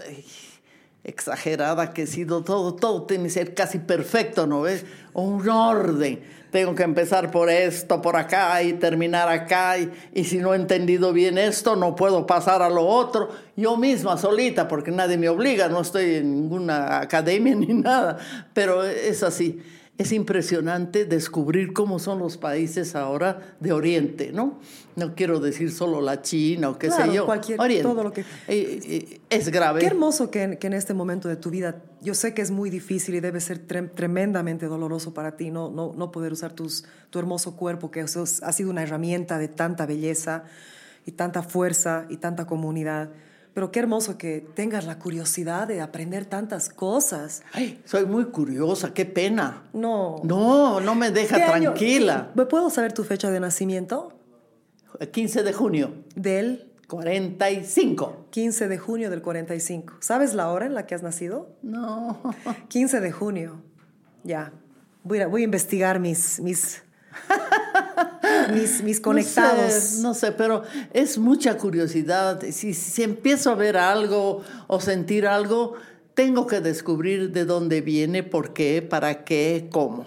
ay, 0.06 0.26
exagerada 1.04 1.94
que 1.94 2.04
he 2.04 2.08
sido 2.08 2.44
todo, 2.44 2.76
todo 2.76 3.04
tiene 3.04 3.26
que 3.26 3.30
ser 3.30 3.54
casi 3.54 3.80
perfecto, 3.80 4.48
¿no 4.48 4.62
ves? 4.62 4.86
Un 5.14 5.48
orden. 5.50 6.22
Tengo 6.52 6.76
que 6.76 6.84
empezar 6.84 7.32
por 7.32 7.50
esto, 7.50 8.02
por 8.02 8.16
acá 8.16 8.62
y 8.62 8.74
terminar 8.74 9.28
acá. 9.28 9.78
Y, 9.80 9.92
y 10.14 10.24
si 10.24 10.38
no 10.38 10.54
he 10.54 10.56
entendido 10.56 11.12
bien 11.12 11.38
esto, 11.38 11.76
no 11.76 11.96
puedo 11.96 12.28
pasar 12.28 12.62
a 12.62 12.70
lo 12.70 12.86
otro. 12.86 13.30
Yo 13.56 13.76
misma, 13.76 14.18
solita, 14.18 14.68
porque 14.68 14.92
nadie 14.92 15.18
me 15.18 15.30
obliga, 15.30 15.68
no 15.68 15.82
estoy 15.82 16.16
en 16.16 16.32
ninguna 16.36 17.00
academia 17.00 17.56
ni 17.58 17.74
nada. 17.74 18.18
Pero 18.54 18.84
es 18.84 19.24
así. 19.24 19.62
Es 20.00 20.12
impresionante 20.12 21.06
descubrir 21.06 21.72
cómo 21.72 22.00
son 22.00 22.18
los 22.18 22.38
países 22.38 22.96
ahora 22.96 23.56
de 23.60 23.74
Oriente, 23.74 24.32
¿no? 24.34 24.60
No 24.96 25.14
quiero 25.14 25.40
decir 25.40 25.72
solo 25.72 26.02
la 26.02 26.24
China 26.24 26.70
o 26.72 26.80
qué 26.80 26.88
Claro, 26.88 27.06
sé 27.12 27.16
yo. 27.18 27.26
cualquier- 27.28 27.62
Oriente. 27.62 27.84
todo 27.88 28.04
lo 28.04 28.12
que- 28.12 28.22
Eh, 28.22 28.80
eh, 28.84 29.22
es 29.30 29.50
grave. 29.50 29.82
Qué 29.82 29.86
hermoso 29.86 30.32
que 30.32 30.42
en, 30.44 30.58
que 30.58 30.66
en 30.66 30.74
este 30.74 30.96
momento 30.96 31.30
de 31.30 31.36
tu 31.36 31.52
vida, 31.52 31.84
yo 32.02 32.16
sé 32.16 32.34
que 32.34 32.42
es 32.42 32.50
muy 32.50 32.72
difícil 32.72 33.14
y 33.14 33.20
debe 33.20 33.40
ser 33.40 33.68
trem- 33.68 33.92
tremendamente 33.94 34.66
doloroso 34.66 35.14
para 35.14 35.38
ti 35.38 35.52
no, 35.52 35.70
no, 35.70 35.94
no 35.96 36.12
poder 36.12 36.34
usar 36.34 36.54
tus, 36.54 36.86
tu 37.12 37.20
hermoso 37.20 37.56
cuerpo, 37.56 37.92
que 37.92 38.02
ha 38.02 38.08
sido 38.52 38.70
una 38.72 38.82
herramienta 38.82 39.38
de 39.38 39.48
tanta 39.48 39.86
belleza 39.86 40.46
y 41.06 41.12
tanta 41.12 41.44
fuerza 41.44 42.08
y 42.10 42.18
tanta 42.18 42.46
comunidad. 42.48 43.10
Pero 43.54 43.72
qué 43.72 43.80
hermoso 43.80 44.18
que 44.18 44.42
tengas 44.56 44.86
la 44.86 44.98
curiosidad 44.98 45.68
de 45.68 45.80
aprender 45.82 46.26
tantas 46.26 46.70
cosas. 46.70 47.44
Ay, 47.54 47.80
soy 47.86 48.06
muy 48.06 48.26
curiosa, 48.26 48.94
qué 48.94 49.06
pena. 49.06 49.64
No. 49.74 50.16
No, 50.24 50.80
no 50.80 50.96
me 50.96 51.12
deja 51.12 51.36
¿Qué 51.36 51.44
año- 51.44 51.74
tranquila. 51.74 52.32
¿Me 52.34 52.46
puedo 52.48 52.70
saber 52.72 52.94
tu 52.94 53.04
fecha 53.04 53.30
de 53.30 53.40
nacimiento? 53.40 54.14
15 55.12 55.44
de 55.44 55.54
junio, 55.54 55.94
Del 56.16 56.72
45. 56.88 58.28
15 58.32 58.68
de 58.68 58.78
junio 58.78 59.10
del 59.10 59.22
45. 59.22 59.96
¿Sabes 60.00 60.34
la 60.34 60.50
hora 60.50 60.66
en 60.66 60.74
la 60.74 60.86
que 60.86 60.96
has 60.96 61.04
nacido? 61.04 61.50
No. 61.62 62.22
15 62.70 63.00
de 63.02 63.12
junio. 63.12 63.62
Ya. 64.24 64.52
Voy 65.04 65.20
a, 65.20 65.28
voy 65.28 65.42
a 65.42 65.46
investigar 65.46 66.00
mis, 66.00 66.40
mis, 66.40 66.82
mis, 68.52 68.84
mis 68.84 69.00
conectados. 69.00 69.60
No 69.60 69.70
sé, 69.70 70.02
no 70.02 70.14
sé, 70.14 70.32
pero 70.32 70.64
es 70.94 71.18
mucha 71.18 71.58
curiosidad. 71.58 72.42
Si, 72.52 72.74
si 72.74 73.04
empiezo 73.04 73.52
a 73.52 73.56
ver 73.56 73.78
algo 73.78 74.44
o 74.68 74.80
sentir 74.80 75.28
algo, 75.28 75.76
tengo 76.14 76.48
que 76.48 76.62
descubrir 76.62 77.32
de 77.32 77.46
dónde 77.46 77.82
viene, 77.82 78.24
por 78.24 78.54
qué, 78.54 78.82
para 78.82 79.24
qué, 79.24 79.68
cómo. 79.72 80.06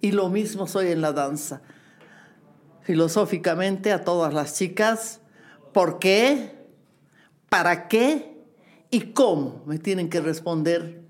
Y 0.00 0.12
lo 0.12 0.28
mismo 0.28 0.66
soy 0.66 0.88
en 0.88 1.00
la 1.00 1.12
danza. 1.12 1.62
Filosóficamente 2.82 3.92
a 3.92 4.04
todas 4.04 4.34
las 4.34 4.54
chicas, 4.56 5.20
¿por 5.72 5.98
qué? 5.98 6.58
¿Para 7.48 7.88
qué? 7.88 8.36
¿Y 8.90 9.12
cómo? 9.12 9.62
Me 9.66 9.78
tienen 9.78 10.08
que 10.08 10.20
responder 10.20 11.02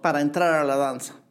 para 0.00 0.20
entrar 0.20 0.54
a 0.54 0.64
la 0.64 0.76
danza. 0.76 1.21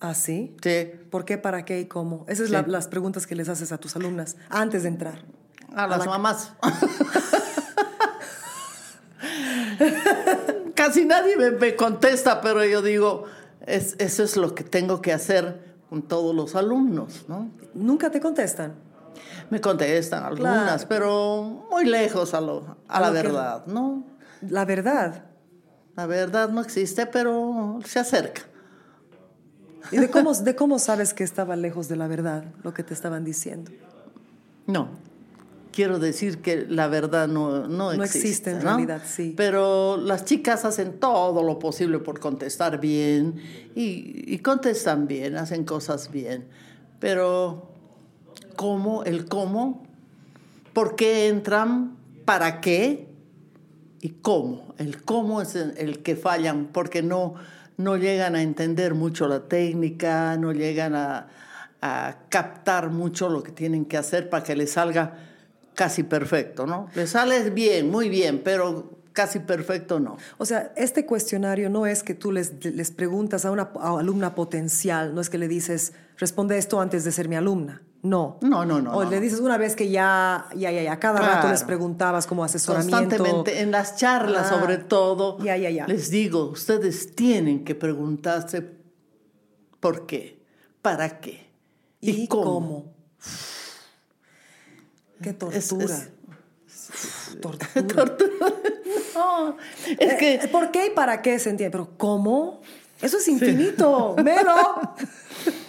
¿Ah, 0.00 0.14
sí? 0.14 0.54
¿Sí? 0.62 0.90
¿Por 1.10 1.24
qué, 1.24 1.38
para 1.38 1.64
qué 1.64 1.80
y 1.80 1.86
cómo? 1.86 2.26
Esas 2.28 2.48
Sí. 2.48 2.52
son 2.54 2.70
las 2.70 2.88
preguntas 2.88 3.26
que 3.26 3.34
les 3.34 3.48
haces 3.48 3.72
a 3.72 3.78
tus 3.78 3.96
alumnas 3.96 4.36
antes 4.50 4.82
de 4.82 4.88
entrar. 4.90 5.24
A 5.74 5.86
las 5.86 6.00
la- 6.00 6.04
mamás. 6.06 6.52
Casi 10.74 11.04
nadie 11.04 11.36
me, 11.36 11.50
me 11.52 11.76
contesta, 11.76 12.40
pero 12.40 12.64
yo 12.64 12.82
digo, 12.82 13.24
es- 13.66 13.96
eso 13.98 14.22
es 14.24 14.36
lo 14.36 14.54
que 14.54 14.64
tengo 14.64 15.00
que 15.00 15.12
hacer 15.12 15.74
con 15.88 16.02
todos 16.02 16.34
los 16.34 16.54
alumnos, 16.54 17.24
¿no? 17.28 17.50
Nunca 17.74 18.10
te 18.10 18.20
contestan. 18.20 18.74
Me 19.50 19.60
contestan 19.60 20.24
algunas, 20.24 20.84
Claro. 20.84 20.88
pero 20.88 21.42
muy 21.70 21.84
lejos 21.84 22.34
a, 22.34 22.40
lo, 22.40 22.76
a, 22.88 22.98
A 22.98 23.00
la 23.00 23.08
lo 23.08 23.14
que- 23.14 23.22
verdad, 23.22 23.66
¿no? 23.66 24.04
La 24.48 24.64
verdad. 24.64 25.24
La 25.96 26.06
verdad 26.06 26.48
no 26.48 26.60
existe, 26.60 27.06
pero 27.06 27.78
se 27.84 28.00
acerca. 28.00 28.42
¿Y 29.90 29.98
de 29.98 30.10
cómo, 30.10 30.32
de 30.34 30.56
cómo 30.56 30.78
sabes 30.78 31.14
que 31.14 31.24
estaba 31.24 31.56
lejos 31.56 31.88
de 31.88 31.96
la 31.96 32.06
verdad 32.06 32.44
lo 32.62 32.74
que 32.74 32.82
te 32.82 32.94
estaban 32.94 33.24
diciendo? 33.24 33.70
No, 34.66 34.88
quiero 35.72 35.98
decir 35.98 36.38
que 36.38 36.66
la 36.68 36.88
verdad 36.88 37.28
no, 37.28 37.66
no 37.66 37.92
existe. 37.92 37.98
No 37.98 38.04
existe 38.04 38.50
en 38.50 38.58
¿no? 38.58 38.62
realidad, 38.64 39.02
sí. 39.04 39.34
Pero 39.36 39.96
las 39.96 40.24
chicas 40.24 40.64
hacen 40.64 40.98
todo 41.00 41.42
lo 41.42 41.58
posible 41.58 41.98
por 41.98 42.20
contestar 42.20 42.80
bien 42.80 43.36
y, 43.74 44.24
y 44.32 44.38
contestan 44.38 45.06
bien, 45.06 45.36
hacen 45.36 45.64
cosas 45.64 46.10
bien. 46.10 46.46
Pero, 47.00 47.70
¿cómo? 48.56 49.04
¿El 49.04 49.26
cómo? 49.26 49.84
¿Por 50.72 50.96
qué 50.96 51.28
entran? 51.28 51.96
¿Para 52.24 52.60
qué? 52.60 53.08
¿Y 54.00 54.10
cómo? 54.10 54.74
El 54.78 55.02
cómo 55.02 55.42
es 55.42 55.54
el 55.56 56.02
que 56.02 56.16
fallan 56.16 56.68
porque 56.72 57.02
no, 57.02 57.34
no 57.76 57.96
llegan 57.96 58.36
a 58.36 58.42
entender 58.42 58.94
mucho 58.94 59.26
la 59.28 59.48
técnica, 59.48 60.36
no 60.36 60.52
llegan 60.52 60.94
a, 60.94 61.28
captar 62.30 62.88
mucho 62.88 63.28
lo 63.28 63.42
que 63.42 63.52
tienen 63.52 63.84
que 63.84 63.98
hacer 63.98 64.30
para 64.30 64.42
que 64.42 64.56
les 64.56 64.72
salga 64.72 65.18
casi 65.74 66.02
perfecto, 66.02 66.66
¿no? 66.66 66.88
Les 66.94 67.10
sale 67.10 67.50
bien, 67.50 67.90
muy 67.90 68.08
bien, 68.08 68.40
pero 68.42 69.00
casi 69.12 69.40
perfecto 69.40 70.00
no. 70.00 70.16
O 70.38 70.46
sea, 70.46 70.72
este 70.76 71.04
cuestionario 71.04 71.68
no 71.68 71.84
es 71.84 72.02
que 72.02 72.14
tú 72.14 72.32
les, 72.32 72.64
les 72.64 72.90
preguntas 72.90 73.44
a 73.44 73.50
una 73.50 73.70
alumna 73.82 74.34
potencial, 74.34 75.14
no 75.14 75.20
es 75.20 75.28
que 75.28 75.36
le 75.36 75.46
dices, 75.46 75.92
responde 76.16 76.56
esto 76.56 76.80
antes 76.80 77.04
de 77.04 77.12
ser 77.12 77.28
mi 77.28 77.36
alumna. 77.36 77.82
No. 78.04 78.38
No, 78.42 78.66
no, 78.66 78.82
no, 78.82 78.92
O 78.92 79.02
no, 79.04 79.10
le 79.10 79.18
dices 79.18 79.40
una 79.40 79.56
vez 79.56 79.74
que 79.74 79.88
ya, 79.90 80.46
ya, 80.54 80.70
ya, 80.70 80.82
ya, 80.82 81.00
cada 81.00 81.20
rato 81.20 81.48
les 81.48 81.64
preguntabas 81.64 82.26
como 82.26 82.44
asesoramiento. 82.44 82.98
Constantemente, 82.98 83.60
en 83.62 83.70
las 83.70 83.96
charlas 83.96 84.48
Ah, 84.52 84.60
sobre 84.60 84.76
todo, 84.76 85.38
ya, 85.42 85.56
ya, 85.56 85.70
ya. 85.70 85.86
les 85.86 86.10
digo, 86.10 86.50
ustedes 86.50 87.16
tienen 87.16 87.64
que 87.64 87.74
preguntarse 87.74 88.62
por 89.80 90.04
qué, 90.04 90.38
para 90.82 91.18
qué 91.20 91.46
¿Y, 92.02 92.28
cómo? 92.28 92.92
Qué 95.22 95.30
Es- 95.30 95.38
tortura. 95.38 95.94
es- 95.94 97.40
tortura. 97.40 98.04
No, 99.14 99.56
es 99.98 100.14
que 100.16 100.34
Eh, 100.34 100.48
¿Por 100.52 100.70
qué 100.70 100.88
y 100.88 100.90
para 100.90 101.22
qué 101.22 101.38
se 101.38 101.48
entiende? 101.48 101.70
Pero 101.72 101.96
¿cómo? 101.96 102.60
Eso 103.00 103.16
es 103.16 103.26
infinito. 103.28 104.14
Mero. 104.22 104.54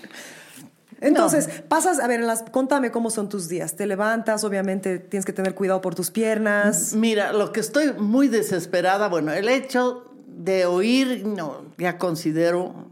Entonces, 1.02 1.50
pasas, 1.68 2.00
a 2.00 2.08
ver, 2.08 2.22
en 2.22 2.28
las, 2.28 2.44
contame 2.44 2.92
cómo 2.92 3.10
son 3.10 3.28
tus 3.30 3.48
días. 3.50 3.76
Te 3.76 3.86
levantas, 3.86 4.44
obviamente 4.44 5.00
tienes 5.00 5.26
que 5.26 5.34
tener 5.34 5.54
cuidado 5.54 5.82
por 5.82 5.94
tus 5.96 6.10
piernas. 6.12 6.94
Mira, 6.94 7.34
lo 7.34 7.52
que 7.52 7.60
estoy 7.60 7.94
muy 7.94 8.28
desesperada, 8.28 9.08
bueno, 9.10 9.34
el 9.34 9.50
hecho 9.50 10.12
de 10.28 10.66
oír, 10.66 11.26
no, 11.26 11.66
ya 11.78 11.98
considero, 11.98 12.88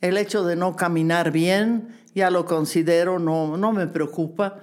el 0.00 0.16
hecho 0.16 0.44
de 0.44 0.56
no 0.56 0.76
caminar 0.76 1.30
bien, 1.30 1.88
ya 2.14 2.30
lo 2.30 2.44
considero, 2.46 3.18
no, 3.18 3.56
no 3.56 3.72
me 3.72 3.86
preocupa. 3.86 4.58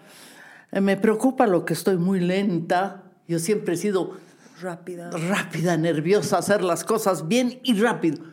Eh, 0.72 0.82
Me 0.82 0.98
preocupa 0.98 1.48
lo 1.48 1.66
que 1.66 1.74
estoy 1.74 1.98
muy 1.98 2.20
lenta. 2.20 3.04
Yo 3.28 3.40
siempre 3.40 3.76
he 3.76 3.78
sido 3.78 4.18
Rápida. 4.62 5.10
rápida, 5.12 5.78
nerviosa, 5.78 6.38
hacer 6.40 6.64
las 6.64 6.84
cosas 6.84 7.28
bien 7.28 7.60
y 7.64 7.80
rápido. 7.80 8.24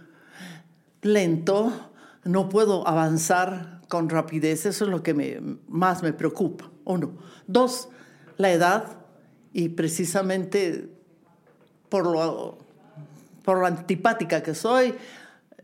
Lento, 1.03 1.73
no 2.25 2.49
puedo 2.49 2.87
avanzar 2.89 3.76
con 3.89 4.09
rapidez, 4.09 4.67
eso 4.67 4.85
es 4.85 4.91
lo 4.91 5.03
que 5.03 5.15
me, 5.15 5.41
más 5.69 6.03
me 6.03 6.13
preocupa. 6.13 6.71
Uno. 6.85 7.13
Dos, 7.47 7.89
la 8.37 8.51
edad 8.51 8.99
y 9.53 9.69
precisamente 9.71 10.89
por 11.89 12.05
lo, 12.05 12.59
por 13.45 13.59
lo 13.59 13.67
antipática 13.67 14.43
que 14.43 14.55
soy, 14.55 14.95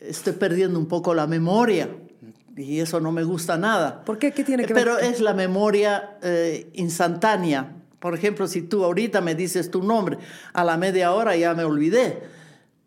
estoy 0.00 0.34
perdiendo 0.34 0.78
un 0.78 0.86
poco 0.86 1.14
la 1.14 1.26
memoria 1.26 1.88
y 2.56 2.80
eso 2.80 3.00
no 3.00 3.12
me 3.12 3.24
gusta 3.24 3.56
nada. 3.56 4.04
¿Por 4.04 4.18
qué? 4.18 4.32
¿Qué 4.32 4.44
tiene 4.44 4.64
que 4.64 4.74
ver? 4.74 4.84
Pero 4.84 4.98
es 4.98 5.20
la 5.20 5.34
memoria 5.34 6.18
eh, 6.22 6.70
instantánea. 6.74 7.76
Por 7.98 8.14
ejemplo, 8.14 8.46
si 8.46 8.62
tú 8.62 8.84
ahorita 8.84 9.20
me 9.20 9.34
dices 9.34 9.70
tu 9.70 9.82
nombre, 9.82 10.18
a 10.52 10.64
la 10.64 10.76
media 10.76 11.12
hora 11.12 11.36
ya 11.36 11.54
me 11.54 11.64
olvidé. 11.64 12.22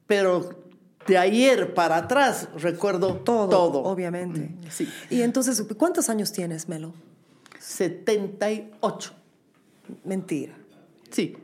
Pero 0.07 0.64
de 1.07 1.17
ayer 1.17 1.73
para 1.73 1.97
atrás 1.97 2.47
recuerdo 2.57 3.15
Todo, 3.17 3.49
todo. 3.49 3.83
obviamente. 3.83 4.39
Mm, 4.41 4.69
Sí. 4.71 4.87
Y 5.09 5.21
entonces, 5.21 5.63
¿cuántos 5.77 6.09
años 6.09 6.31
tienes, 6.31 6.67
Melo? 6.67 6.93
78. 7.59 9.11
Mentira. 10.03 10.53
Sí. 11.11 11.37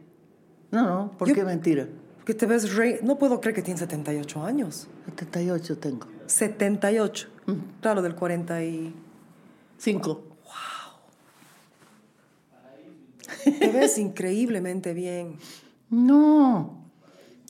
No, 0.71 0.83
no, 0.85 1.11
¿por 1.17 1.27
Yo- 1.27 1.35
qué 1.35 1.43
mentira? 1.43 1.87
Que 2.25 2.33
te 2.33 2.45
ves 2.45 2.75
re... 2.75 2.99
No 3.03 3.17
puedo 3.17 3.41
creer 3.41 3.55
que 3.55 3.61
tienes 3.61 3.79
78 3.79 4.43
años. 4.43 4.87
78 5.07 5.77
tengo. 5.79 6.07
78. 6.27 7.27
Claro, 7.81 8.01
del 8.01 8.15
40 8.15 8.63
y... 8.63 8.93
Cinco. 9.77 10.23
Te 13.59 13.69
ves 13.71 13.97
increíblemente 13.97 14.93
bien. 14.93 15.37
No. 15.89 16.80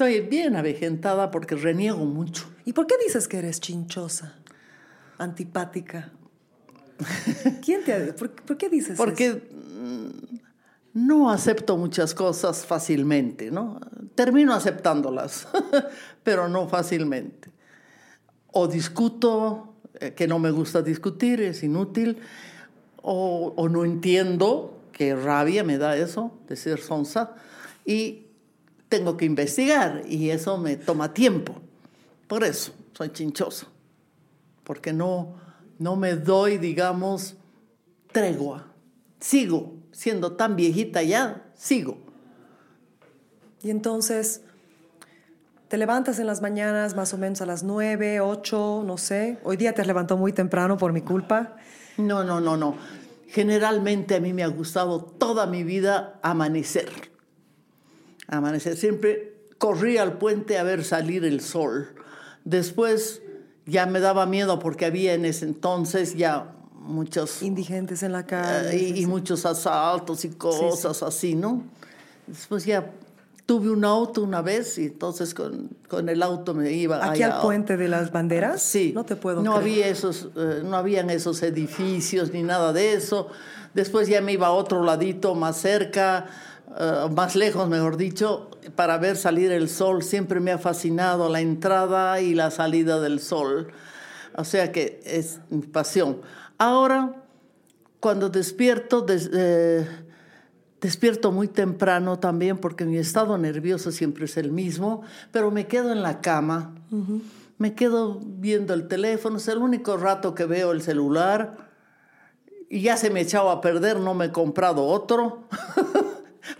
Estoy 0.01 0.21
bien 0.21 0.55
avejentada 0.55 1.29
porque 1.29 1.53
reniego 1.53 2.05
mucho. 2.05 2.49
¿Y 2.65 2.73
por 2.73 2.87
qué 2.87 2.95
dices 3.05 3.27
que 3.27 3.37
eres 3.37 3.61
chinchosa? 3.61 4.33
Antipática. 5.19 6.11
¿Quién 7.63 7.83
te 7.83 8.11
por, 8.13 8.31
por 8.31 8.57
qué 8.57 8.67
dices 8.67 8.93
eso? 8.93 8.97
Porque 8.97 9.31
mm, 9.31 10.37
no 10.95 11.29
acepto 11.29 11.77
muchas 11.77 12.15
cosas 12.15 12.65
fácilmente, 12.65 13.51
¿no? 13.51 13.79
Termino 14.15 14.55
aceptándolas, 14.55 15.47
pero 16.23 16.49
no 16.49 16.67
fácilmente. 16.67 17.51
O 18.53 18.67
discuto, 18.67 19.75
eh, 19.99 20.15
que 20.15 20.27
no 20.27 20.39
me 20.39 20.49
gusta 20.49 20.81
discutir, 20.81 21.41
es 21.41 21.61
inútil, 21.61 22.17
o, 23.03 23.53
o 23.55 23.69
no 23.69 23.85
entiendo, 23.85 24.81
que 24.93 25.15
rabia 25.15 25.63
me 25.63 25.77
da 25.77 25.95
eso, 25.95 26.39
de 26.47 26.55
ser 26.55 26.79
sonsa, 26.79 27.35
y 27.85 28.30
tengo 28.91 29.15
que 29.15 29.23
investigar, 29.23 30.03
y 30.05 30.31
eso 30.31 30.57
me 30.57 30.75
toma 30.75 31.13
tiempo. 31.13 31.55
Por 32.27 32.43
eso 32.43 32.73
soy 32.91 33.09
chinchosa, 33.13 33.67
porque 34.65 34.91
no, 34.91 35.35
no 35.79 35.95
me 35.95 36.15
doy, 36.15 36.57
digamos, 36.57 37.37
tregua. 38.11 38.67
Sigo 39.21 39.75
siendo 39.93 40.33
tan 40.33 40.57
viejita 40.57 41.03
ya, 41.03 41.49
sigo. 41.55 41.99
Y 43.63 43.69
entonces, 43.69 44.41
te 45.69 45.77
levantas 45.77 46.19
en 46.19 46.27
las 46.27 46.41
mañanas 46.41 46.93
más 46.93 47.13
o 47.13 47.17
menos 47.17 47.39
a 47.39 47.45
las 47.45 47.63
9, 47.63 48.19
8, 48.19 48.83
no 48.85 48.97
sé. 48.97 49.39
Hoy 49.45 49.55
día 49.55 49.73
te 49.73 49.79
has 49.79 49.87
levantado 49.87 50.19
muy 50.19 50.33
temprano 50.33 50.77
por 50.77 50.91
mi 50.91 50.99
culpa. 50.99 51.55
No, 51.95 52.25
no, 52.25 52.41
no, 52.41 52.57
no. 52.57 52.75
Generalmente 53.27 54.15
a 54.15 54.19
mí 54.19 54.33
me 54.33 54.43
ha 54.43 54.47
gustado 54.47 54.99
toda 54.99 55.45
mi 55.45 55.63
vida 55.63 56.19
amanecer. 56.23 57.10
Amanecer. 58.31 58.75
Siempre 58.75 59.35
corrí 59.57 59.97
al 59.97 60.17
puente 60.17 60.57
a 60.57 60.63
ver 60.63 60.83
salir 60.83 61.23
el 61.25 61.41
sol. 61.41 61.89
Después 62.43 63.21
ya 63.65 63.85
me 63.85 63.99
daba 63.99 64.25
miedo 64.25 64.57
porque 64.57 64.85
había 64.85 65.13
en 65.13 65.25
ese 65.25 65.45
entonces 65.45 66.15
ya 66.15 66.55
muchos 66.73 67.43
Indigentes 67.43 68.01
en 68.03 68.11
la 68.11 68.25
calle. 68.25 68.75
Eh, 68.75 68.75
y, 68.75 68.93
sí, 68.93 69.01
y 69.01 69.05
muchos 69.05 69.45
asaltos 69.45 70.25
y 70.25 70.29
cosas 70.29 71.03
así, 71.03 71.35
¿no? 71.35 71.63
Después 72.25 72.65
ya 72.65 72.91
tuve 73.45 73.69
un 73.69 73.83
auto 73.83 74.23
una 74.23 74.41
vez 74.41 74.77
y 74.77 74.85
entonces 74.85 75.33
con, 75.33 75.69
con 75.87 76.09
el 76.09 76.23
auto 76.23 76.53
me 76.53 76.71
iba 76.71 76.97
Aquí 76.97 77.23
allá. 77.23 77.35
al 77.35 77.41
puente 77.41 77.77
de 77.77 77.87
las 77.87 78.11
banderas. 78.11 78.61
Sí. 78.61 78.93
No 78.95 79.03
te 79.03 79.15
puedo 79.15 79.41
no 79.43 79.57
creer. 79.57 79.61
había 79.61 79.87
esos, 79.87 80.29
eh, 80.35 80.61
no 80.63 80.77
habían 80.77 81.09
esos 81.09 81.43
edificios 81.43 82.31
ni 82.31 82.43
nada 82.43 82.73
de 82.73 82.93
eso. 82.93 83.27
Después 83.73 84.07
ya 84.07 84.21
me 84.21 84.33
iba 84.33 84.47
a 84.47 84.51
otro 84.51 84.83
ladito 84.83 85.35
más 85.35 85.57
cerca, 85.57 86.27
eh, 86.79 87.07
más 87.15 87.35
lejos, 87.35 87.67
mejor 87.69 87.97
dicho, 87.97 88.49
para 88.75 88.97
ver 88.97 89.17
salir 89.17 89.51
el 89.51 89.69
sol. 89.69 90.03
Siempre 90.03 90.39
me 90.39 90.51
ha 90.51 90.57
fascinado 90.57 91.29
la 91.29 91.41
entrada 91.41 92.19
y 92.21 92.33
la 92.33 92.51
salida 92.51 92.99
del 92.99 93.19
sol. 93.19 93.67
O 94.35 94.43
sea 94.45 94.71
que 94.71 94.99
es 95.05 95.39
mi 95.49 95.61
pasión. 95.61 96.21
Ahora, 96.57 97.15
cuando 97.99 98.29
despierto, 98.29 99.01
des- 99.01 99.29
eh, 99.33 99.85
despierto 100.79 101.31
muy 101.31 101.47
temprano 101.47 102.17
también 102.19 102.57
porque 102.57 102.85
mi 102.85 102.97
estado 102.97 103.37
nervioso 103.37 103.91
siempre 103.91 104.25
es 104.25 104.37
el 104.37 104.51
mismo, 104.51 105.01
pero 105.31 105.51
me 105.51 105.67
quedo 105.67 105.91
en 105.91 106.01
la 106.01 106.21
cama, 106.21 106.73
me 107.59 107.75
quedo 107.75 108.19
viendo 108.23 108.73
el 108.73 108.87
teléfono, 108.87 109.37
es 109.37 109.47
el 109.47 109.59
único 109.59 109.97
rato 109.97 110.33
que 110.33 110.45
veo 110.45 110.71
el 110.71 110.81
celular 110.81 111.69
y 112.69 112.81
ya 112.81 112.97
se 112.97 113.11
me 113.11 113.21
echaba 113.21 113.51
a 113.51 113.61
perder, 113.61 113.99
no 113.99 114.15
me 114.15 114.25
he 114.25 114.31
comprado 114.31 114.85
otro, 114.85 115.43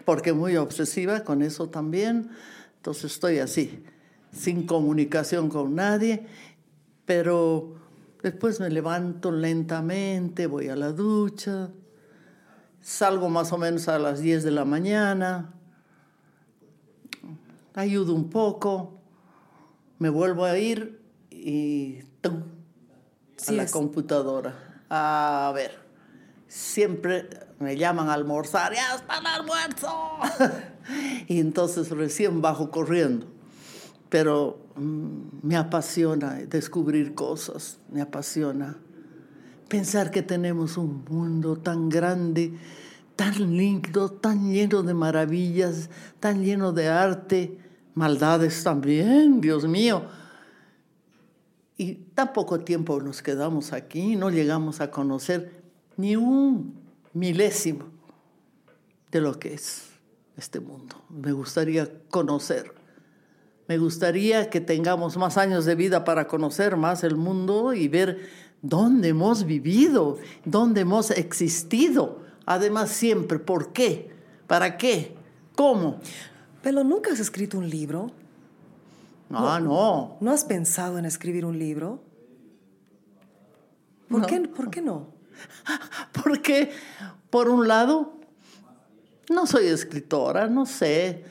porque 0.06 0.34
muy 0.34 0.58
obsesiva 0.58 1.24
con 1.24 1.42
eso 1.42 1.70
también, 1.70 2.30
entonces 2.78 3.12
estoy 3.14 3.40
así, 3.40 3.84
sin 4.32 4.66
comunicación 4.66 5.50
con 5.50 5.76
nadie, 5.76 6.26
pero 7.06 7.76
después 8.24 8.60
me 8.60 8.70
levanto 8.70 9.32
lentamente, 9.32 10.48
voy 10.48 10.70
a 10.70 10.76
la 10.76 10.92
ducha, 10.92 11.70
salgo 12.82 13.30
más 13.30 13.52
o 13.52 13.58
menos 13.58 13.88
a 13.88 14.00
las 14.00 14.20
10 14.22 14.44
de 14.44 14.52
la 14.52 14.66
mañana, 14.66 15.54
ayudo 17.74 18.14
un 18.14 18.30
poco, 18.30 19.00
me 20.00 20.10
vuelvo 20.10 20.46
a 20.46 20.58
ir 20.58 21.00
y 21.30 22.00
¡tum! 22.22 22.44
a 23.48 23.52
Sí 23.52 23.56
la 23.56 23.64
es. 23.64 23.72
computadora. 23.72 24.84
A 24.90 25.52
ver, 25.56 25.72
siempre 26.48 27.28
me 27.62 27.78
llaman 27.78 28.10
a 28.10 28.14
almorzar, 28.14 28.74
ya 28.74 28.96
está 28.96 29.20
el 29.20 29.26
almuerzo. 29.26 30.18
y 31.28 31.40
entonces 31.40 31.90
recién 31.90 32.42
bajo 32.42 32.72
corriendo. 32.72 33.28
Pero 34.10 34.60
mm, 34.76 35.48
me 35.48 35.56
apasiona 35.56 36.34
descubrir 36.36 37.14
cosas, 37.14 37.78
me 37.92 38.02
apasiona 38.02 38.78
pensar 39.72 40.12
que 40.12 40.22
tenemos 40.22 40.76
un 40.76 41.06
mundo 41.10 41.56
tan 41.56 41.88
grande, 41.88 42.54
tan 43.16 43.56
lindo, 43.56 44.12
tan 44.12 44.52
lleno 44.52 44.84
de 44.84 44.94
maravillas, 44.94 45.90
tan 46.20 46.44
lleno 46.44 46.74
de 46.74 46.90
arte, 46.90 47.58
maldades 47.94 48.66
también, 48.66 49.40
Dios 49.40 49.66
mío. 49.66 50.04
Y 51.78 51.94
tan 52.16 52.34
poco 52.34 52.60
tiempo 52.60 53.00
nos 53.00 53.22
quedamos 53.22 53.72
aquí, 53.72 54.18
no 54.18 54.30
llegamos 54.30 54.82
a 54.82 54.92
conocer 54.92 55.62
ni 55.96 56.18
un 56.18 56.81
milésimo 57.14 57.86
de 59.12 59.22
lo 59.22 59.40
que 59.40 59.54
es 59.54 59.90
este 60.38 60.60
mundo. 60.60 60.96
Me 61.10 61.32
gustaría 61.32 61.88
conocer. 62.10 62.74
Me 63.68 63.78
gustaría 63.78 64.50
que 64.50 64.60
tengamos 64.60 65.18
más 65.18 65.38
años 65.38 65.66
de 65.66 65.76
vida 65.76 66.04
para 66.04 66.28
conocer 66.28 66.76
más 66.78 67.04
el 67.04 67.16
mundo 67.16 67.74
y 67.74 67.88
ver 67.88 68.30
dónde 68.62 69.10
hemos 69.10 69.46
vivido, 69.46 70.18
dónde 70.46 70.82
hemos 70.82 71.12
existido. 71.12 72.20
Además, 72.46 72.90
siempre, 72.90 73.40
¿por 73.40 73.72
qué? 73.72 74.12
¿Para 74.48 74.78
qué? 74.78 75.16
¿Cómo? 75.56 76.00
Pero 76.62 76.84
nunca 76.84 77.14
has 77.14 77.20
escrito 77.20 77.58
un 77.58 77.70
libro. 77.70 78.12
Ah, 79.30 79.60
no. 79.62 80.18
¿No 80.20 80.32
has 80.32 80.44
pensado 80.44 80.98
en 80.98 81.06
escribir 81.06 81.46
un 81.46 81.58
libro? 81.58 82.02
¿Por, 84.10 84.22
No. 84.22 84.28
qué, 84.28 84.40
¿por 84.42 84.70
qué 84.70 84.82
no? 84.82 85.11
Porque, 86.24 86.72
por 87.30 87.50
un 87.50 87.68
lado, 87.68 88.20
no 89.30 89.46
soy 89.48 89.68
escritora, 89.68 90.48
no 90.48 90.66
sé. 90.66 91.24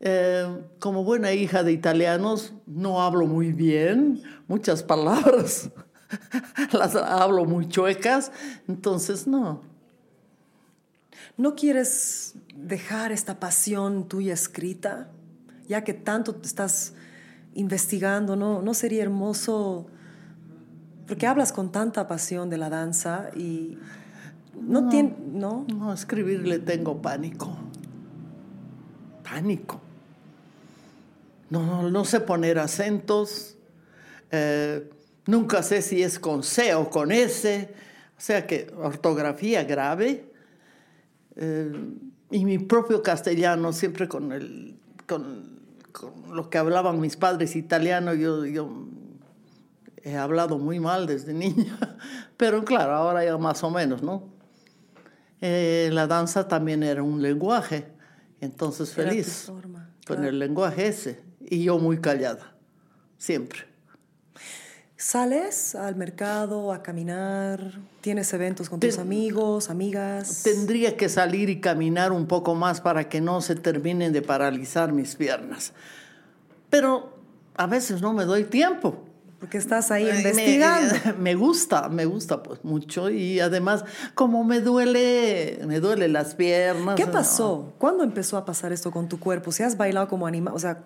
Eh, 0.00 0.62
como 0.78 1.04
buena 1.04 1.32
hija 1.32 1.62
de 1.62 1.72
italianos, 1.72 2.54
no 2.66 3.02
hablo 3.02 3.26
muy 3.26 3.52
bien, 3.52 4.22
muchas 4.48 4.82
palabras 4.82 5.70
las 6.72 6.96
hablo 6.96 7.44
muy 7.44 7.68
chuecas, 7.68 8.32
entonces 8.68 9.26
no. 9.26 9.62
¿No 11.36 11.54
quieres 11.54 12.34
dejar 12.54 13.12
esta 13.12 13.40
pasión 13.40 14.08
tuya 14.08 14.34
escrita? 14.34 15.10
Ya 15.68 15.84
que 15.84 15.94
tanto 15.94 16.38
estás 16.42 16.94
investigando, 17.54 18.36
¿no, 18.36 18.62
¿no 18.62 18.74
sería 18.74 19.02
hermoso? 19.02 19.86
Porque 21.10 21.26
hablas 21.26 21.52
con 21.52 21.72
tanta 21.72 22.06
pasión 22.06 22.50
de 22.50 22.56
la 22.56 22.70
danza 22.70 23.30
y 23.34 23.76
no, 24.60 24.88
tiene, 24.88 25.16
¿no? 25.32 25.66
No, 25.66 25.92
escribirle 25.92 26.60
tengo 26.60 27.02
pánico. 27.02 27.52
Pánico. 29.24 29.80
No, 31.48 31.90
no 31.90 32.04
sé 32.04 32.20
poner 32.20 32.60
acentos. 32.60 33.56
eh, 34.30 34.88
nunca 35.26 35.64
sé 35.64 35.82
si 35.82 36.00
es 36.00 36.20
con 36.20 36.44
C 36.44 36.76
o 36.76 36.88
con 36.88 37.10
S. 37.10 37.74
O 38.16 38.20
sea 38.20 38.46
que 38.46 38.72
ortografía 38.76 39.64
grave. 39.64 40.32
Eh, 41.34 41.72
y 42.30 42.44
mi 42.44 42.60
propio 42.60 43.02
castellano, 43.02 43.72
siempre 43.72 44.06
con, 44.06 44.30
el, 44.30 44.78
con, 45.08 45.58
con 45.90 46.36
lo 46.36 46.48
que 46.48 46.58
hablaban 46.58 47.00
mis 47.00 47.16
padres 47.16 47.56
italiano, 47.56 48.14
yo, 48.14 48.46
yo 48.46 48.86
he 50.04 50.16
hablado 50.16 50.58
muy 50.58 50.80
mal 50.80 51.06
desde 51.06 51.32
niña. 51.34 51.78
Pero 52.36 52.64
claro, 52.64 52.92
ahora 52.94 53.24
ya 53.24 53.36
más 53.38 53.62
o 53.64 53.70
menos, 53.70 54.02
¿no? 54.02 54.28
Eh, 55.40 55.88
la 55.92 56.06
danza 56.06 56.46
también 56.48 56.82
era 56.82 57.02
un 57.02 57.22
lenguaje, 57.22 57.86
entonces 58.40 58.96
Era 58.98 59.10
feliz 59.10 59.44
forma, 59.46 59.90
con 60.06 60.16
claro. 60.16 60.28
el 60.30 60.38
lenguaje 60.38 60.86
ese. 60.88 61.22
Y 61.40 61.64
yo 61.64 61.78
muy 61.78 61.98
callada, 61.98 62.54
siempre. 63.16 63.60
¿Sales 64.96 65.74
al 65.74 65.96
mercado 65.96 66.74
a 66.74 66.82
caminar? 66.82 67.80
¿Tienes 68.02 68.30
eventos 68.34 68.68
con 68.68 68.80
tus 68.80 68.90
Ten- 68.96 69.00
amigos, 69.00 69.70
amigas? 69.70 70.42
Tendría 70.42 70.94
que 70.98 71.08
salir 71.08 71.48
y 71.48 71.58
caminar 71.60 72.12
un 72.12 72.26
poco 72.26 72.54
más 72.54 72.82
para 72.82 73.08
que 73.08 73.22
no 73.22 73.40
se 73.40 73.54
terminen 73.54 74.12
de 74.12 74.20
paralizar 74.20 74.92
mis 74.92 75.16
piernas. 75.16 75.72
Pero 76.68 77.16
a 77.56 77.66
veces 77.66 78.02
no 78.02 78.12
me 78.12 78.26
doy 78.26 78.44
tiempo. 78.44 79.06
Porque 79.40 79.56
estás 79.58 79.90
ahí 79.90 80.04
Me- 80.04 80.16
investigando. 80.18 80.94
Me, 81.18 81.34
gusta, 81.34 81.88
me 81.88 82.04
gusta 82.04 82.42
pues 82.42 82.62
mucho 82.62 83.08
y 83.10 83.40
además 83.40 83.84
como 84.14 84.44
me 84.44 84.60
duele, 84.60 85.60
me 85.66 85.80
duele 85.80 86.08
las 86.08 86.34
piernas. 86.34 86.94
¿Qué 86.96 87.06
¿no? 87.06 87.12
pasó? 87.12 87.72
¿Cuándo 87.78 88.04
empezó 88.04 88.36
a 88.36 88.44
pasar 88.44 88.70
esto 88.72 88.90
con 88.90 89.08
tu 89.08 89.18
cuerpo? 89.18 89.50
Si 89.50 89.62
has 89.62 89.76
bailado 89.78 90.08
como 90.08 90.26
animal, 90.26 90.54
o 90.54 90.58
sea, 90.58 90.82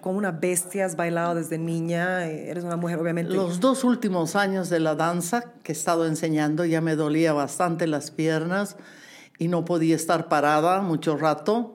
como 0.00 0.16
una 0.18 0.30
bestia, 0.32 0.86
has 0.86 0.96
bailado 0.96 1.34
desde 1.34 1.58
niña, 1.58 2.26
eh, 2.26 2.48
eres 2.50 2.64
una 2.64 2.76
mujer 2.76 2.98
obviamente. 2.98 3.32
Los 3.34 3.60
dos 3.60 3.84
últimos 3.84 4.34
años 4.36 4.70
de 4.70 4.80
la 4.80 4.94
danza 4.94 5.52
que 5.62 5.72
he 5.72 5.74
estado 5.76 6.06
enseñando 6.06 6.64
ya 6.64 6.80
me 6.80 6.96
dolía 6.96 7.34
bastante 7.34 7.86
las 7.86 8.10
piernas 8.10 8.76
y 9.38 9.48
no 9.48 9.64
podía 9.66 9.94
estar 9.94 10.28
parada 10.28 10.80
mucho 10.80 11.16
rato. 11.18 11.74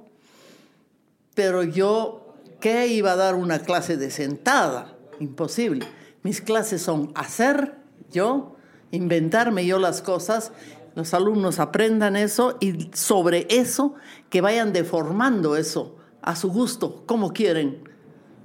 Pero 1.36 1.64
yo, 1.64 2.34
¿qué 2.60 2.88
iba 2.88 3.12
a 3.12 3.16
dar 3.16 3.36
una 3.36 3.60
clase 3.60 3.98
de 3.98 4.10
sentada? 4.12 4.95
Imposible. 5.20 5.86
Mis 6.24 6.42
clases 6.42 6.82
son 6.82 7.11
hacer 7.16 7.76
yo, 8.11 8.56
inventarme 8.92 9.66
yo 9.66 9.77
las 9.80 10.02
cosas, 10.02 10.52
los 10.95 11.14
alumnos 11.14 11.60
aprendan 11.60 12.16
eso 12.16 12.58
y 12.60 12.90
sobre 12.93 13.48
eso 13.50 13.95
que 14.30 14.42
vayan 14.42 14.74
deformando 14.74 15.56
eso 15.56 15.98
a 16.22 16.35
su 16.35 16.50
gusto, 16.52 17.03
como 17.06 17.34
quieren 17.34 17.84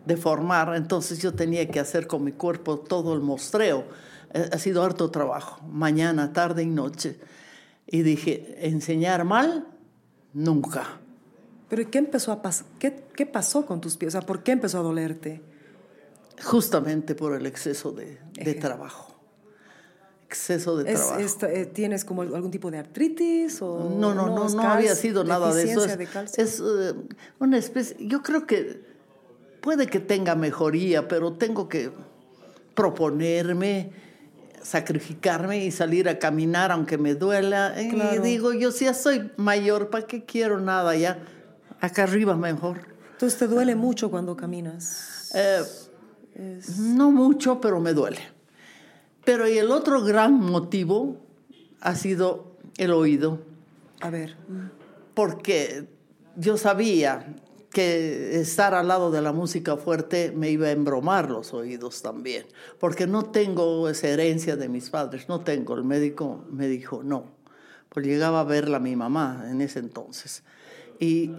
deformar. 0.07 0.74
Entonces 0.74 1.20
yo 1.20 1.34
tenía 1.34 1.68
que 1.68 1.78
hacer 1.78 2.07
con 2.07 2.24
mi 2.24 2.32
cuerpo 2.32 2.78
todo 2.78 3.15
el 3.15 3.20
mostreo. 3.20 3.84
Eh, 4.32 4.48
Ha 4.52 4.58
sido 4.58 4.82
harto 4.82 5.10
trabajo, 5.10 5.62
mañana, 5.68 6.32
tarde 6.32 6.62
y 6.62 6.66
noche. 6.66 7.20
Y 7.86 8.02
dije, 8.02 8.57
enseñar 8.66 9.24
mal, 9.24 9.66
nunca. 10.32 10.98
Pero 11.68 11.82
¿y 11.82 11.86
¿qué 11.86 11.98
empezó 11.98 12.32
a 12.32 12.42
pasar? 12.42 12.66
¿Qué, 12.78 13.05
¿Qué 13.15 13.26
pasó 13.26 13.66
con 13.66 13.81
tus 13.81 13.97
pies? 13.97 14.16
¿por 14.26 14.42
qué 14.42 14.52
empezó 14.52 14.78
a 14.78 14.82
dolerte? 14.82 15.42
Justamente 16.44 17.15
por 17.15 17.34
el 17.34 17.47
exceso 17.47 17.92
de, 17.92 18.18
trabajo. 18.55 19.15
Exceso 20.26 20.76
de 20.76 20.92
¿Es, 20.92 21.39
trabajo. 21.39 21.47
eh, 21.47 21.67
¿Tienes 21.67 22.05
como 22.05 22.23
algún 22.23 22.50
tipo 22.50 22.70
de 22.70 22.78
artritis? 22.78 23.60
O, 23.62 23.89
No, 23.99 24.15
no, 24.15 24.28
no, 24.28 24.49
no 24.49 24.62
había 24.62 24.94
sido 24.94 25.25
nada 25.25 25.55
de 25.55 25.70
eso. 25.70 25.84
Es, 25.84 25.99
de 25.99 26.07
calcio? 26.07 26.44
es, 26.44 26.60
eh, 26.60 26.94
una 27.39 27.58
especie, 27.58 27.97
yo 28.00 28.23
creo 28.23 28.47
que 28.47 28.83
puede 29.60 29.86
que 29.86 30.00
tenga 30.00 30.34
mejoría, 30.34 31.08
pero 31.08 31.33
tengo 31.33 31.68
que 31.68 31.91
proponerme, 32.75 33.91
sacrificarme 34.62 35.65
y 35.65 35.70
salir 35.70 36.08
a 36.08 36.18
caminar 36.18 36.70
aunque 36.73 36.99
me 36.99 37.15
duela. 37.15 37.75
Y 37.81 38.18
digo, 38.18 38.52
yo 38.52 38.70
si 38.70 38.84
ya 38.84 38.94
soy 38.94 39.31
mayor, 39.36 39.91
¿para 39.91 40.07
qué 40.07 40.25
quiero 40.25 40.60
nada 40.60 40.94
ya? 40.94 41.18
Acá 41.81 42.05
arriba 42.05 42.36
mejor. 42.36 42.81
Entonces 43.12 43.39
te 43.39 43.49
duele 43.49 43.75
mucho 43.75 44.10
cuando 44.10 44.36
caminas. 44.36 45.33
Eh, 45.34 45.62
No 46.78 47.10
mucho, 47.10 47.60
pero 47.60 47.81
me 47.81 47.92
duele. 47.92 48.20
Pero 49.25 49.49
y 49.49 49.58
el 49.58 49.70
otro 49.70 50.02
gran 50.05 50.34
motivo 50.34 51.17
ha 51.81 51.94
sido 51.94 52.57
el 52.76 52.92
oído. 52.92 53.41
A 54.00 54.10
ver, 54.10 54.36
porque 55.15 55.89
yo 56.36 56.57
sabía 56.57 57.34
que 57.70 58.41
estar 58.41 58.75
al 58.75 58.89
lado 58.89 59.10
de 59.10 59.20
la 59.20 59.33
música 59.33 59.76
fuerte 59.76 60.33
me 60.34 60.50
iba 60.50 60.68
a 60.68 60.70
embromar 60.70 61.31
los 61.31 61.52
oídos 61.52 62.00
también, 62.00 62.47
porque 62.78 63.07
no 63.07 63.25
tengo 63.26 63.89
esa 63.89 64.08
herencia 64.08 64.57
de 64.57 64.68
mis 64.68 64.91
padres, 64.91 65.28
no 65.28 65.41
tengo. 65.41 65.75
El 65.75 65.84
médico 65.84 66.44
me 66.50 66.68
dijo 66.68 67.02
no, 67.02 67.26
pues 67.89 68.07
llegaba 68.07 68.41
a 68.41 68.44
verla 68.44 68.78
mi 68.78 68.97
mamá 68.97 69.47
en 69.50 69.60
ese 69.60 69.81
entonces. 69.81 70.44
Y 71.00 71.33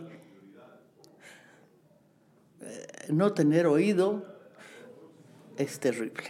eh, 2.61 3.07
no 3.09 3.33
tener 3.33 3.65
oído 3.65 4.28
es 5.59 5.79
terrible. 5.79 6.23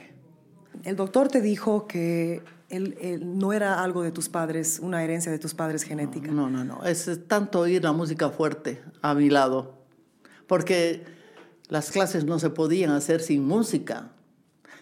el 0.84 0.96
doctor 0.98 1.30
te 1.30 1.42
dijo 1.42 1.88
que 1.88 2.44
él, 2.70 2.98
él 3.02 3.38
no 3.40 3.54
era 3.54 3.82
algo 3.84 4.04
de 4.04 4.12
tus 4.12 4.30
padres, 4.30 4.80
una 4.82 5.04
herencia 5.04 5.32
de 5.32 5.40
tus 5.40 5.54
padres 5.54 5.84
genética. 5.84 6.30
No, 6.32 6.50
no, 6.50 6.64
no. 6.66 6.84
Es 6.84 7.10
tanto 7.28 7.62
oír 7.62 7.84
la 7.84 7.94
música 7.94 8.30
fuerte 8.30 8.82
a 9.02 9.14
mi 9.16 9.30
lado. 9.30 9.80
Porque 10.46 11.04
las 11.68 11.90
clases 11.92 12.26
no 12.26 12.38
se 12.40 12.50
podían 12.50 12.92
hacer 12.92 13.22
sin 13.22 13.48
música. 13.48 14.12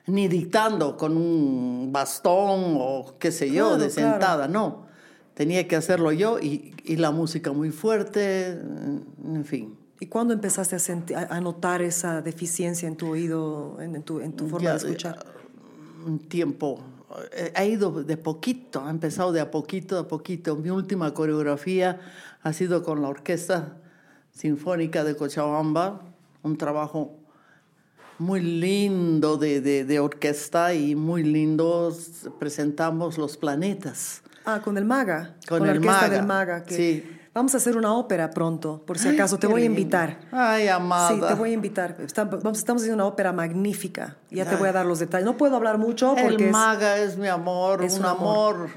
Ni 0.05 0.27
dictando 0.27 0.97
con 0.97 1.15
un 1.17 1.91
bastón 1.91 2.75
o 2.79 3.15
qué 3.19 3.31
sé 3.31 3.47
yo, 3.51 3.67
Claro, 3.69 3.77
de 3.83 3.89
claro. 3.89 4.11
sentada. 4.13 4.47
No. 4.47 4.87
Tenía 5.33 5.67
que 5.67 5.75
hacerlo 5.75 6.11
yo 6.11 6.39
y, 6.39 6.73
y 6.83 6.95
la 6.97 7.11
música 7.11 7.51
muy 7.53 7.71
fuerte, 7.71 8.47
en 8.51 9.45
fin. 9.45 9.76
¿Y 9.99 10.05
cuándo 10.07 10.33
empezaste 10.33 10.75
a, 11.15 11.19
a- 11.35 11.41
notar 11.41 11.81
esa 11.81 12.21
deficiencia 12.21 12.87
en 12.87 12.95
tu 12.97 13.09
oído, 13.09 13.77
en, 13.81 13.95
en 13.95 14.03
tu, 14.03 14.19
en 14.19 14.33
tu 14.33 14.47
forma 14.47 14.65
Ya, 14.65 14.71
de 14.73 14.77
escuchar? 14.77 15.25
Un 16.05 16.19
tiempo 16.19 16.79
eh, 17.33 17.51
ha 17.55 17.65
ido 17.65 18.03
de 18.03 18.15
poquito, 18.17 18.81
ha 18.85 18.89
empezado 18.91 19.31
de 19.31 19.41
a 19.41 19.49
poquito 19.49 19.97
a 19.97 20.07
poquito. 20.07 20.55
Mi 20.55 20.69
última 20.69 21.13
coreografía 21.13 21.99
ha 22.43 22.53
sido 22.53 22.83
con 22.83 23.01
la 23.01 23.09
Orquesta 23.09 23.77
Sinfónica 24.31 25.03
de 25.03 25.15
Cochabamba, 25.15 26.01
un 26.43 26.57
trabajo 26.57 27.15
muy 28.19 28.41
lindo 28.41 29.37
de, 29.37 29.61
de- 29.61 29.83
de 29.83 29.99
orquesta 29.99 30.73
y 30.75 30.95
muy 30.95 31.23
lindo. 31.23 31.91
Presentamos 32.39 33.17
Los 33.17 33.35
Planetas. 33.37 34.21
Ah, 34.45 34.61
con 34.63 34.77
el 34.77 34.85
Maga. 34.85 35.35
Con 35.49 35.63
la 35.65 35.71
el 35.71 35.77
orquesta 35.79 36.01
Maga, 36.01 36.15
del 36.15 36.25
Maga. 36.25 36.63
que 36.63 36.75
sí. 36.75 37.16
Vamos 37.37 37.53
a 37.53 37.57
hacer 37.57 37.77
una 37.77 37.93
ópera 37.93 38.31
pronto, 38.31 38.81
por 38.83 38.97
si 38.97 39.09
Ay, 39.09 39.13
acaso. 39.13 39.37
te 39.37 39.45
voy 39.45 39.61
a 39.61 39.65
invitar. 39.65 40.21
Ay, 40.31 40.69
amada. 40.69 41.09
Sí, 41.09 41.21
te 41.21 41.35
voy 41.35 41.51
a 41.51 41.53
invitar. 41.53 41.95
Vamos, 42.41 42.57
estamos 42.57 42.81
haciendo 42.81 42.95
una 42.95 43.05
ópera 43.05 43.31
magnífica. 43.31 44.17
Ya 44.31 44.49
te 44.49 44.55
voy 44.55 44.69
a 44.69 44.71
dar 44.71 44.87
los 44.87 44.97
detalles. 44.97 45.23
No 45.23 45.37
puedo 45.37 45.55
hablar 45.55 45.77
mucho 45.77 46.15
porque 46.19 46.45
El 46.45 46.51
maga 46.51 46.97
es, 46.97 47.15
mi 47.15 47.27
amor, 47.27 47.83
es 47.83 47.99
un, 47.99 48.05
amor. 48.05 48.55
amor. 48.55 48.69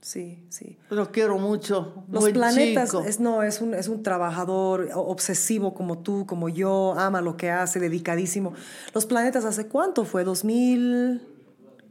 Sí, 0.00 0.42
sí. 0.48 0.78
Lo 0.88 1.12
quiero 1.12 1.36
mucho. 1.36 2.04
Los 2.10 2.22
buen 2.22 2.32
planetas, 2.32 2.88
chico. 2.88 3.02
es, 3.06 3.20
no, 3.20 3.42
es 3.42 3.60
un, 3.60 3.74
es 3.74 3.86
un 3.86 4.02
trabajador 4.02 4.88
obsesivo 4.94 5.74
como 5.74 5.98
tú, 5.98 6.24
como 6.24 6.48
yo, 6.48 6.94
ama 6.96 7.20
lo 7.20 7.36
que 7.36 7.50
hace, 7.50 7.80
dedicadísimo. 7.80 8.54
Los 8.94 9.04
planetas, 9.04 9.44
¿hace 9.44 9.66
cuánto 9.66 10.06
fue? 10.06 10.24
¿2000? 10.24 11.20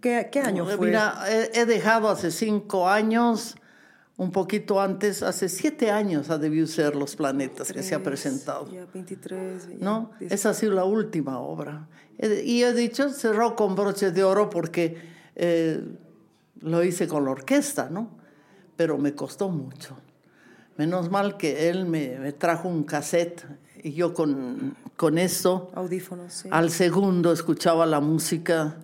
¿Qué, 0.02 0.30
qué 0.32 0.40
año 0.40 0.66
fue? 0.66 0.88
Mira, 0.88 1.24
he, 1.30 1.52
he 1.54 1.66
dejado 1.68 2.10
hace 2.10 2.32
cinco 2.32 2.90
años, 2.90 3.58
un 4.20 4.32
poquito 4.32 4.82
antes, 4.82 5.24
hace 5.24 5.48
siete 5.48 5.92
años 5.92 6.30
ha 6.30 6.38
debido 6.38 6.68
ser 6.68 6.94
Los 6.94 7.16
Planetas 7.16 7.72
que 7.72 7.82
se 7.82 7.96
ha 7.96 8.04
presentado. 8.04 8.70
Ya, 8.70 8.86
23. 8.94 9.70
ya, 9.70 9.76
¿No? 9.80 10.12
10. 10.20 10.34
Esa 10.34 10.50
ha 10.50 10.54
sido 10.54 10.74
la 10.74 10.84
última 10.84 11.40
obra. 11.40 11.88
Y 12.44 12.64
he 12.64 12.74
dicho, 12.74 13.12
cerró 13.12 13.56
con 13.56 13.76
broche 13.76 14.12
de 14.12 14.26
oro 14.26 14.50
porque 14.50 14.98
eh, 15.38 15.82
lo 16.60 16.84
hice 16.84 17.08
con 17.08 17.24
la 17.24 17.32
orquesta, 17.32 17.90
¿no? 17.90 18.18
Pero 18.76 18.98
me 18.98 19.16
costó 19.16 19.48
mucho. 19.48 19.96
Menos 20.76 21.10
mal 21.10 21.38
que 21.38 21.70
él 21.70 21.86
me, 21.86 22.20
me 22.20 22.34
trajo 22.34 22.68
un 22.68 22.84
cassette 22.84 23.46
y 23.82 23.94
yo 23.94 24.14
con, 24.14 24.76
con 24.98 25.18
eso, 25.18 25.72
Audífonos, 25.76 26.34
sí. 26.34 26.50
al 26.52 26.72
segundo, 26.72 27.32
escuchaba 27.32 27.86
la 27.86 28.02
música, 28.02 28.80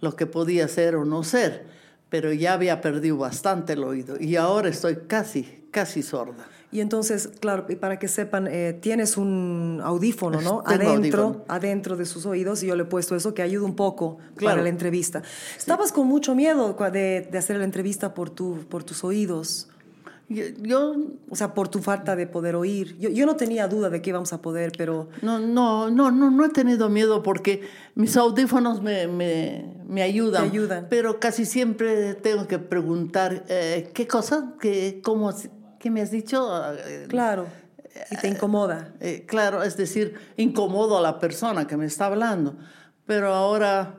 lo 0.00 0.14
que 0.16 0.26
podía 0.26 0.68
ser 0.68 0.96
o 0.96 1.06
no 1.06 1.22
ser. 1.22 1.75
Pero 2.08 2.32
ya 2.32 2.52
había 2.52 2.80
perdido 2.80 3.18
bastante 3.18 3.72
el 3.72 3.82
oído 3.82 4.16
y 4.20 4.36
ahora 4.36 4.68
estoy 4.68 4.96
casi, 5.06 5.64
casi 5.70 6.02
sorda. 6.02 6.46
Y 6.72 6.80
entonces, 6.80 7.30
claro, 7.40 7.66
para 7.80 7.98
que 7.98 8.08
sepan, 8.08 8.48
eh, 8.48 8.76
tienes 8.80 9.16
un 9.16 9.80
audífono, 9.82 10.40
¿no? 10.40 10.62
Tengo 10.68 10.90
adentro, 10.90 11.22
audífono. 11.22 11.44
adentro 11.48 11.96
de 11.96 12.04
sus 12.04 12.26
oídos, 12.26 12.62
y 12.62 12.66
yo 12.66 12.76
le 12.76 12.82
he 12.82 12.86
puesto 12.86 13.14
eso 13.16 13.34
que 13.34 13.42
ayuda 13.42 13.64
un 13.64 13.76
poco 13.76 14.18
para 14.42 14.60
la 14.60 14.68
entrevista. 14.68 15.22
Estabas 15.56 15.92
con 15.92 16.06
mucho 16.06 16.34
miedo 16.34 16.76
de, 16.92 17.28
de 17.30 17.38
hacer 17.38 17.56
la 17.56 17.64
entrevista 17.64 18.14
por, 18.14 18.30
tu, 18.30 18.66
por 18.68 18.84
tus 18.84 19.04
oídos, 19.04 19.68
Yo, 20.28 20.44
yo 20.60 20.96
o 21.30 21.36
sea, 21.36 21.54
por 21.54 21.68
tu 21.68 21.80
falta 21.80 22.16
de 22.16 22.26
poder 22.26 22.56
oír. 22.56 22.96
Yo, 22.98 23.10
yo 23.10 23.26
no 23.26 23.36
tenía 23.36 23.68
duda 23.68 23.90
de 23.90 24.02
que 24.02 24.10
íbamos 24.10 24.32
a 24.32 24.42
poder, 24.42 24.72
pero 24.76 25.08
No, 25.22 25.38
no, 25.38 25.88
no, 25.90 26.10
no, 26.10 26.30
no 26.30 26.44
he 26.44 26.48
tenido 26.48 26.88
miedo 26.88 27.22
porque 27.22 27.60
mis 27.94 28.16
audífonos 28.16 28.82
me, 28.82 29.06
me, 29.06 29.76
me 29.86 30.02
ayudan. 30.02 30.44
Ayudan. 30.44 30.86
Pero 30.90 31.20
casi 31.20 31.44
siempre 31.44 32.14
tengo 32.14 32.48
que 32.48 32.58
preguntar, 32.58 33.44
eh, 33.48 33.90
¿qué 33.94 34.08
cosa? 34.08 34.54
¿Qué, 34.60 35.00
cómo, 35.02 35.32
¿Qué 35.78 35.90
me 35.92 36.00
has 36.02 36.10
dicho? 36.10 36.50
Eh, 36.74 37.06
claro, 37.08 37.46
y 38.10 38.16
te 38.16 38.26
incomoda. 38.28 38.94
eh, 39.00 39.24
claro, 39.26 39.62
es 39.62 39.76
decir, 39.76 40.14
incomodo 40.36 40.98
a 40.98 41.00
la 41.00 41.18
persona 41.20 41.66
que 41.68 41.76
me 41.76 41.86
está 41.86 42.06
hablando. 42.06 42.56
Pero 43.06 43.32
ahora, 43.32 43.94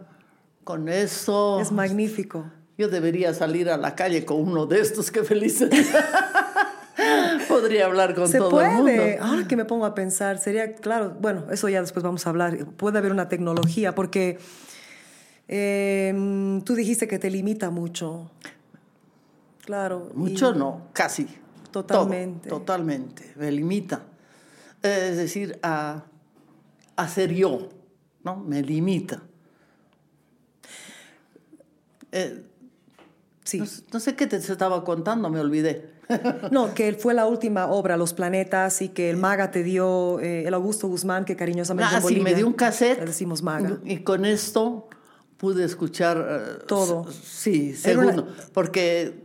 con 0.65 0.89
eso, 0.89 1.61
Es 1.61 1.71
magnífico. 1.71 2.51
Yo 2.77 2.87
debería 2.89 3.33
salir 3.33 3.69
a 3.69 3.77
la 3.77 3.95
calle 3.95 4.23
con 4.25 4.37
uno 4.37 4.65
de 4.65 4.79
estos 4.81 5.11
que 5.11 5.23
felices. 5.23 5.69
Podría 7.47 7.85
hablar 7.85 8.15
con 8.15 8.27
Se 8.27 8.37
todo 8.39 8.59
el 8.61 8.71
mundo. 8.71 8.91
Ahora 9.21 9.47
que 9.47 9.55
me 9.55 9.65
pongo 9.65 9.85
a 9.85 9.93
pensar, 9.95 10.39
sería, 10.39 10.73
claro, 10.75 11.15
bueno, 11.19 11.45
eso 11.51 11.69
ya 11.69 11.81
después 11.81 12.03
vamos 12.03 12.25
a 12.25 12.29
hablar. 12.29 12.65
Puede 12.77 12.97
haber 12.97 13.11
una 13.11 13.29
tecnología, 13.29 13.93
porque 13.95 14.39
eh, 15.47 16.61
tú 16.65 16.75
dijiste 16.75 17.07
que 17.07 17.19
te 17.19 17.29
limita 17.29 17.69
mucho. 17.69 18.31
Claro. 19.63 20.09
y- 20.13 20.17
Mucho 20.17 20.53
no, 20.53 20.87
casi. 20.93 21.27
Totalmente. 21.71 22.49
Todo, 22.49 22.59
totalmente. 22.59 23.31
Me 23.35 23.51
limita. 23.51 24.01
Eh, 24.81 25.09
Es 25.11 25.17
decir, 25.17 25.59
a, 25.63 26.03
a 26.95 27.07
ser 27.07 27.33
yo, 27.33 27.69
¿no? 28.23 28.37
Me 28.37 28.61
limita. 28.63 29.21
Eh, 32.11 32.43
Sí. 33.47 33.59
no, 33.59 33.65
no 33.93 33.99
sé 33.99 34.15
qué 34.15 34.27
te 34.27 34.35
estaba 34.37 34.83
contando, 34.83 35.29
me 35.29 35.39
olvidé. 35.39 35.91
No, 36.51 36.73
que 36.73 36.93
fue 36.93 37.13
la 37.13 37.25
última 37.27 37.67
obra, 37.67 37.97
Los 37.97 38.13
Planetas, 38.13 38.81
y 38.81 38.89
que 38.89 39.09
el 39.09 39.17
Maga 39.17 39.51
te 39.51 39.61
dio, 39.63 40.19
eh, 40.21 40.45
el 40.47 40.53
Augusto 40.53 40.87
Guzmán, 40.87 41.25
que 41.25 41.35
cariñosamente 41.35 41.95
Ah, 41.95 41.99
en 42.01 42.07
sí, 42.07 42.19
me 42.21 42.33
dio 42.33 42.47
un 42.47 42.53
cassette. 42.53 42.99
le 42.99 43.05
decimos 43.07 43.41
Maga. 43.43 43.77
Y 43.83 43.97
con 43.99 44.25
esto 44.25 44.87
pude 45.37 45.63
escuchar... 45.65 46.17
eh, 46.29 46.63
Todo. 46.67 47.09
Sí, 47.11 47.75
Era 47.83 47.99
una- 47.99 48.11
segundo. 48.13 48.35
Porque 48.53 49.23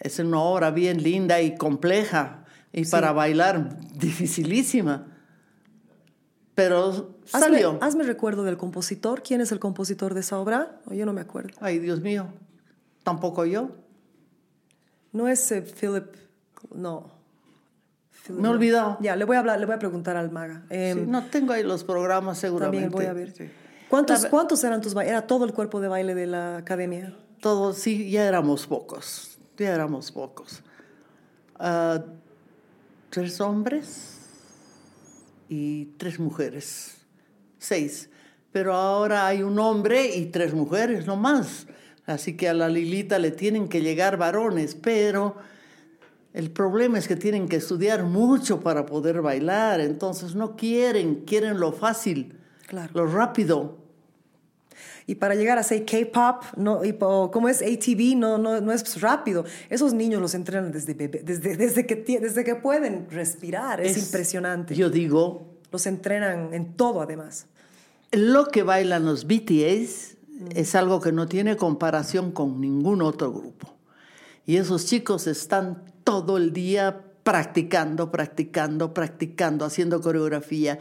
es 0.00 0.18
una 0.18 0.40
obra 0.40 0.70
bien 0.70 1.02
linda 1.02 1.40
y 1.42 1.54
compleja. 1.56 2.44
Y 2.72 2.86
para 2.86 3.12
bailar, 3.12 3.76
dificilísima. 3.94 5.06
Pero 6.54 7.18
salió. 7.24 7.78
hazme 7.80 8.04
recuerdo 8.04 8.44
del 8.44 8.56
compositor. 8.56 9.22
¿Quién 9.22 9.40
es 9.40 9.52
el 9.52 9.58
compositor 9.58 10.14
de 10.14 10.20
esa 10.20 10.38
obra? 10.38 10.80
O 10.86 10.94
yo 10.94 11.06
no 11.06 11.12
me 11.12 11.20
acuerdo. 11.22 11.50
Ay, 11.60 11.78
Dios 11.78 12.00
mío. 12.00 12.28
Tampoco 13.02 13.44
yo. 13.44 13.70
No 15.12 15.28
es 15.28 15.50
eh, 15.52 15.62
Philip, 15.62 16.06
no. 16.74 17.10
Philip, 18.10 18.40
Me 18.40 18.48
he 18.48 18.50
no. 18.50 18.50
olvidado. 18.56 18.98
Ya, 19.00 19.16
le 19.16 19.24
voy 19.24 19.36
a 19.36 19.40
hablar, 19.40 19.58
le 19.60 19.66
voy 19.66 19.74
a 19.74 19.78
preguntar 19.78 20.16
al 20.16 20.30
Maga. 20.30 20.64
Em, 20.70 20.98
Sí, 21.00 21.04
no 21.06 21.24
tengo 21.26 21.52
ahí 21.52 21.62
los 21.62 21.84
programas 21.84 22.38
seguramente. 22.38 22.88
También 22.88 22.90
voy 22.92 23.06
a 23.06 23.12
ver. 23.12 23.32
Sí. 23.36 23.50
¿Cuántos, 23.88 24.24
¿Cuántos 24.26 24.62
eran 24.64 24.80
tus 24.80 24.94
bailes? 24.94 25.10
¿Era 25.12 25.26
todo 25.26 25.44
el 25.44 25.52
cuerpo 25.52 25.80
de 25.80 25.88
baile 25.88 26.14
de 26.14 26.26
la 26.26 26.56
academia? 26.56 27.14
Todos, 27.40 27.76
sí, 27.78 28.10
ya 28.10 28.24
éramos 28.26 28.66
pocos. 28.66 29.36
Ya 29.58 29.74
éramos 29.74 30.10
pocos. 30.12 30.62
Ah, 31.58 32.02
tres 33.10 33.40
hombres 33.40 34.18
y 35.48 35.86
tres 35.98 36.18
mujeres. 36.18 36.96
Seis. 37.58 38.08
Pero 38.50 38.72
ahora 38.74 39.26
hay 39.26 39.42
un 39.42 39.58
hombre 39.58 40.14
y 40.16 40.26
tres 40.26 40.54
mujeres, 40.54 41.06
no 41.06 41.16
más. 41.16 41.66
Así 42.06 42.36
que 42.36 42.48
a 42.48 42.54
la 42.54 42.68
Lilita 42.68 43.18
le 43.18 43.30
tienen 43.30 43.68
que 43.68 43.80
llegar 43.80 44.16
varones, 44.16 44.74
pero 44.74 45.36
el 46.32 46.50
problema 46.50 46.98
es 46.98 47.06
que 47.06 47.16
tienen 47.16 47.48
que 47.48 47.56
estudiar 47.56 48.04
mucho 48.04 48.60
para 48.60 48.86
poder 48.86 49.22
bailar. 49.22 49.80
Entonces 49.80 50.34
no 50.34 50.56
quieren, 50.56 51.24
quieren 51.26 51.60
lo 51.60 51.72
fácil, 51.72 52.38
Claro. 52.66 52.90
lo 52.94 53.06
rápido. 53.06 53.78
Y 55.06 55.16
para 55.16 55.34
llegar 55.34 55.58
a 55.58 55.62
ser 55.62 55.84
K-pop, 55.84 56.44
no, 56.56 56.84
y, 56.84 56.92
como 56.94 57.48
es 57.48 57.60
ATV, 57.60 58.16
no, 58.16 58.38
no, 58.38 58.60
no 58.60 58.72
es 58.72 59.00
rápido. 59.00 59.44
Esos 59.68 59.92
niños 59.92 60.20
los 60.20 60.34
entrenan 60.34 60.72
desde, 60.72 60.94
bebé, 60.94 61.22
desde, 61.24 61.56
desde, 61.56 61.86
que, 61.86 61.96
desde 61.96 62.44
que 62.44 62.54
pueden 62.54 63.08
respirar. 63.10 63.80
Es, 63.80 63.98
impresionante. 63.98 64.74
Yo 64.74 64.90
digo, 64.90 65.58
Los 65.70 65.86
entrenan 65.86 66.54
en 66.54 66.74
todo, 66.74 67.02
además. 67.02 67.46
Lo 68.12 68.46
que 68.46 68.62
bailan 68.62 69.04
los 69.04 69.26
BTS 69.26 70.16
es 70.50 70.74
algo 70.74 71.00
que 71.00 71.12
no 71.12 71.26
tiene 71.28 71.56
comparación 71.56 72.32
con 72.32 72.60
ningún 72.60 73.02
otro 73.02 73.32
grupo. 73.32 73.74
Y 74.46 74.56
esos 74.56 74.86
chicos 74.86 75.26
están 75.26 75.84
todo 76.04 76.36
el 76.36 76.52
día 76.52 77.04
practicando, 77.22 78.10
practicando, 78.10 78.92
practicando, 78.92 79.64
haciendo 79.64 80.00
coreografía 80.00 80.78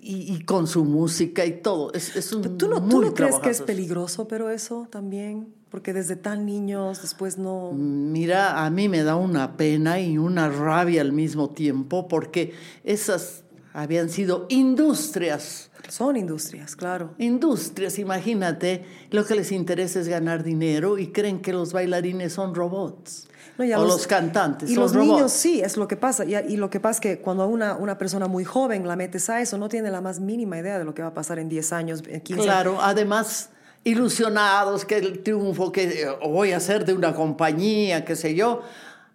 y, 0.00 0.32
y 0.32 0.44
con 0.44 0.66
su 0.66 0.84
música 0.84 1.44
y 1.44 1.60
todo. 1.60 1.92
Es, 1.92 2.14
es 2.14 2.32
un 2.32 2.56
¿Tú 2.56 2.68
no, 2.68 2.76
tú 2.76 2.96
muy 2.96 3.06
no 3.06 3.14
crees 3.14 3.38
que 3.40 3.50
es 3.50 3.62
peligroso, 3.62 4.28
pero 4.28 4.50
eso 4.50 4.86
también? 4.90 5.52
Porque 5.70 5.92
desde 5.92 6.16
tan 6.16 6.46
niños, 6.46 7.02
después 7.02 7.38
no... 7.38 7.72
Mira, 7.72 8.64
a 8.64 8.70
mí 8.70 8.88
me 8.88 9.02
da 9.02 9.16
una 9.16 9.56
pena 9.56 10.00
y 10.00 10.18
una 10.18 10.48
rabia 10.48 11.00
al 11.00 11.12
mismo 11.12 11.50
tiempo 11.50 12.06
porque 12.06 12.54
esas 12.84 13.42
habían 13.72 14.10
sido 14.10 14.46
industrias 14.50 15.71
Son 15.88 16.16
industrias, 16.16 16.76
claro. 16.76 17.14
Industrias, 17.18 17.98
imagínate, 17.98 18.84
lo 19.10 19.24
que 19.24 19.34
les 19.34 19.52
interesa 19.52 20.00
es 20.00 20.08
ganar 20.08 20.42
dinero 20.42 20.98
y 20.98 21.08
creen 21.12 21.40
que 21.42 21.52
los 21.52 21.72
bailarines 21.72 22.32
son 22.32 22.54
robots. 22.54 23.28
No, 23.58 23.64
o 23.80 23.84
los, 23.84 24.06
cantantes 24.06 24.70
Y 24.70 24.74
son 24.74 24.84
los 24.84 24.94
robots. 24.94 25.08
niños 25.12 25.32
sí, 25.32 25.60
es 25.60 25.76
lo 25.76 25.86
que 25.86 25.96
pasa. 25.96 26.24
Y, 26.24 26.34
y 26.34 26.56
lo 26.56 26.70
que 26.70 26.80
pasa 26.80 26.96
es 26.96 27.00
que 27.00 27.18
cuando 27.20 27.46
una, 27.46 27.76
una 27.76 27.98
persona 27.98 28.26
muy 28.26 28.44
joven 28.44 28.88
la 28.88 28.96
metes 28.96 29.28
a 29.28 29.40
eso, 29.42 29.58
no 29.58 29.68
tiene 29.68 29.90
la 29.90 30.00
más 30.00 30.20
mínima 30.20 30.58
idea 30.58 30.78
de 30.78 30.84
lo 30.84 30.94
que 30.94 31.02
va 31.02 31.08
a 31.08 31.14
pasar 31.14 31.38
en 31.38 31.48
10 31.50 31.72
años, 31.74 32.02
en 32.08 32.20
15 32.22 32.42
Claro, 32.42 32.78
además 32.80 33.50
ilusionados 33.84 34.84
que 34.84 34.96
el 34.98 35.22
triunfo 35.22 35.70
que 35.70 35.84
eh, 36.02 36.06
voy 36.26 36.52
a 36.52 36.56
hacer 36.56 36.84
de 36.86 36.94
una 36.94 37.14
compañía, 37.14 38.04
qué 38.04 38.16
sé 38.16 38.34
yo, 38.34 38.62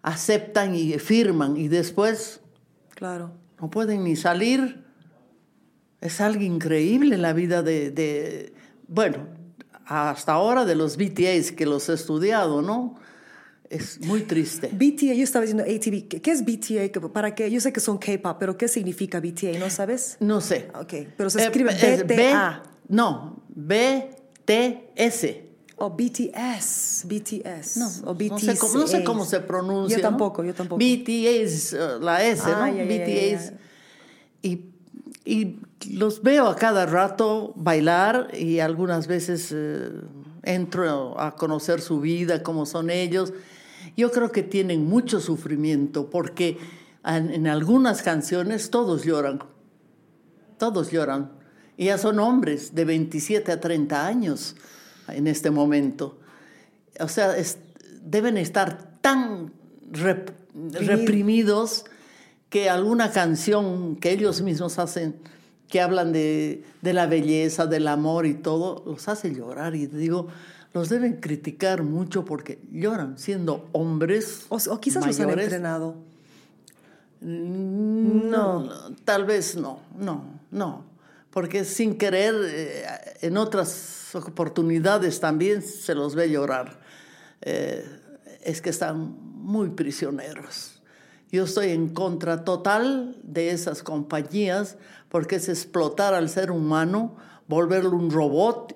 aceptan 0.03 0.75
y 0.75 0.93
firman 0.99 1.57
y 1.57 1.67
después 1.67 2.39
Claro. 2.95 3.31
no 3.59 3.69
pueden 3.69 4.03
ni 4.03 4.15
salir. 4.15 4.85
Es 6.01 6.22
algo 6.22 6.43
increíble 6.43 7.17
la 7.17 7.34
vida 7.34 7.64
de, 7.64 7.92
de- 7.92 8.53
bueno, 8.88 9.27
hasta 9.85 10.34
ahora 10.34 10.64
de 10.66 10.76
los 10.76 10.98
BTAs 10.98 11.51
que 11.51 11.66
los 11.66 11.90
he 11.90 11.93
estudiado, 11.93 12.61
¿no? 12.61 12.95
Es 13.69 14.00
muy 14.01 14.22
triste. 14.22 14.69
BTA, 14.72 15.14
yo 15.14 15.24
estaba 15.24 15.43
diciendo 15.45 15.64
ATV. 15.64 16.22
¿Qué 16.22 16.32
es 16.32 16.45
BTA? 16.45 16.90
¿Qué- 16.90 17.01
¿Para 17.11 17.35
qué? 17.35 17.51
Yo 17.51 17.59
sé 17.59 17.74
que 17.74 17.82
son 17.82 17.98
K-pop, 17.98 18.38
pero 18.40 18.58
¿qué 18.58 18.67
significa 18.69 19.19
BTA? 19.19 19.58
¿No 19.59 19.69
sabes? 19.69 20.16
No 20.22 20.40
sé. 20.40 20.69
Ok, 20.80 20.93
pero 21.17 21.30
se 21.30 21.40
Eh, 21.42 21.43
escribe 21.45 21.72
es 21.72 22.03
BTA. 22.06 22.64
B- 22.64 22.69
no, 22.95 23.43
BTS. 23.50 25.26
O 25.80 25.90
BTS, 25.92 27.03
BTS. 27.08 27.77
No, 27.77 28.09
o 28.09 28.16
BTS. 28.16 28.30
no 28.32 28.40
sé, 28.40 28.58
cómo, 28.58 28.77
no 28.80 28.88
sé 28.88 29.03
cómo 29.03 29.26
se 29.26 29.40
pronuncia. 29.42 29.98
Yo 29.98 30.03
¿no? 30.03 30.09
tampoco, 30.09 30.43
yo 30.43 30.53
tampoco. 30.53 30.80
BTS, 30.80 31.74
eh, 31.74 31.80
la 32.01 32.24
S, 32.26 32.42
Ah, 32.45 32.67
¿no? 32.72 32.77
ya, 32.77 32.84
BTS. 32.84 33.51
ya. 33.51 33.58
Y, 34.42 34.66
y 35.26 35.58
los 35.91 36.22
veo 36.23 36.47
a 36.47 36.56
cada 36.56 36.85
rato 36.85 37.53
bailar 37.56 38.30
y 38.33 38.59
algunas 38.59 39.07
veces 39.07 39.51
eh, 39.53 39.89
entro 40.43 41.19
a 41.19 41.35
conocer 41.35 41.81
su 41.81 41.99
vida, 41.99 42.41
cómo 42.43 42.65
son 42.65 42.89
ellos. 42.89 43.33
Yo 43.95 44.11
creo 44.11 44.31
que 44.31 44.43
tienen 44.43 44.85
mucho 44.85 45.19
sufrimiento 45.19 46.09
porque 46.09 46.57
en, 47.06 47.31
en 47.31 47.47
algunas 47.47 48.01
canciones 48.01 48.69
todos 48.69 49.03
lloran. 49.03 49.39
Todos 50.57 50.91
lloran. 50.91 51.31
Y 51.77 51.85
ya 51.85 51.97
son 51.97 52.19
hombres 52.19 52.73
de 52.73 52.85
27 52.85 53.51
a 53.51 53.59
30 53.59 54.07
años 54.07 54.56
en 55.07 55.27
este 55.27 55.51
momento. 55.51 56.19
O 56.99 57.07
sea, 57.07 57.38
es- 57.38 57.59
deben 58.01 58.38
estar 58.38 58.97
tan 59.01 59.53
rep- 59.91 60.33
reprimidos 60.72 61.85
que 62.49 62.69
alguna 62.69 63.11
canción 63.11 63.95
que 63.97 64.11
ellos 64.11 64.41
mismos 64.41 64.80
hacen, 64.80 65.15
que 65.67 65.81
hablan 65.81 66.13
de, 66.13 66.63
de 66.81 66.93
la 66.93 67.07
belleza, 67.07 67.65
del 67.65 67.87
amor 67.87 68.25
y 68.25 68.33
todo, 68.33 68.83
los 68.85 69.07
hace 69.07 69.33
llorar. 69.33 69.75
Y 69.75 69.87
digo, 69.87 70.27
los 70.73 70.89
deben 70.89 71.17
criticar 71.17 71.83
mucho 71.83 72.25
porque 72.25 72.59
lloran 72.71 73.17
siendo 73.17 73.67
hombres. 73.71 74.45
O, 74.49 74.57
o 74.57 74.79
quizás 74.79 75.05
los 75.05 75.19
han 75.19 75.29
entrenado. 75.31 75.95
No, 77.19 78.69
tal 79.03 79.25
vez 79.25 79.55
no, 79.55 79.79
no, 79.97 80.39
no, 80.51 80.85
porque 81.31 81.65
sin 81.65 81.97
querer 81.97 82.35
eh, 82.45 82.85
en 83.21 83.37
otras 83.37 84.13
oportunidades 84.13 85.19
también 85.19 85.63
se 85.63 85.95
los 85.95 86.13
ve 86.13 86.29
llorar. 86.29 86.79
Eh, 87.41 87.83
es 88.43 88.61
que 88.61 88.69
están 88.69 89.17
muy 89.21 89.69
prisioneros. 89.69 90.76
Yo 91.31 91.43
estoy 91.43 91.72
en 91.72 91.89
contra 91.89 92.43
total 92.45 93.17
de 93.23 93.51
esas 93.51 93.83
compañías 93.83 94.77
porque 95.09 95.38
es 95.38 95.49
explotar 95.49 96.14
al 96.14 96.30
ser 96.30 96.51
humano, 96.51 97.15
volverlo 97.47 97.95
un 97.95 98.11
robot 98.11 98.75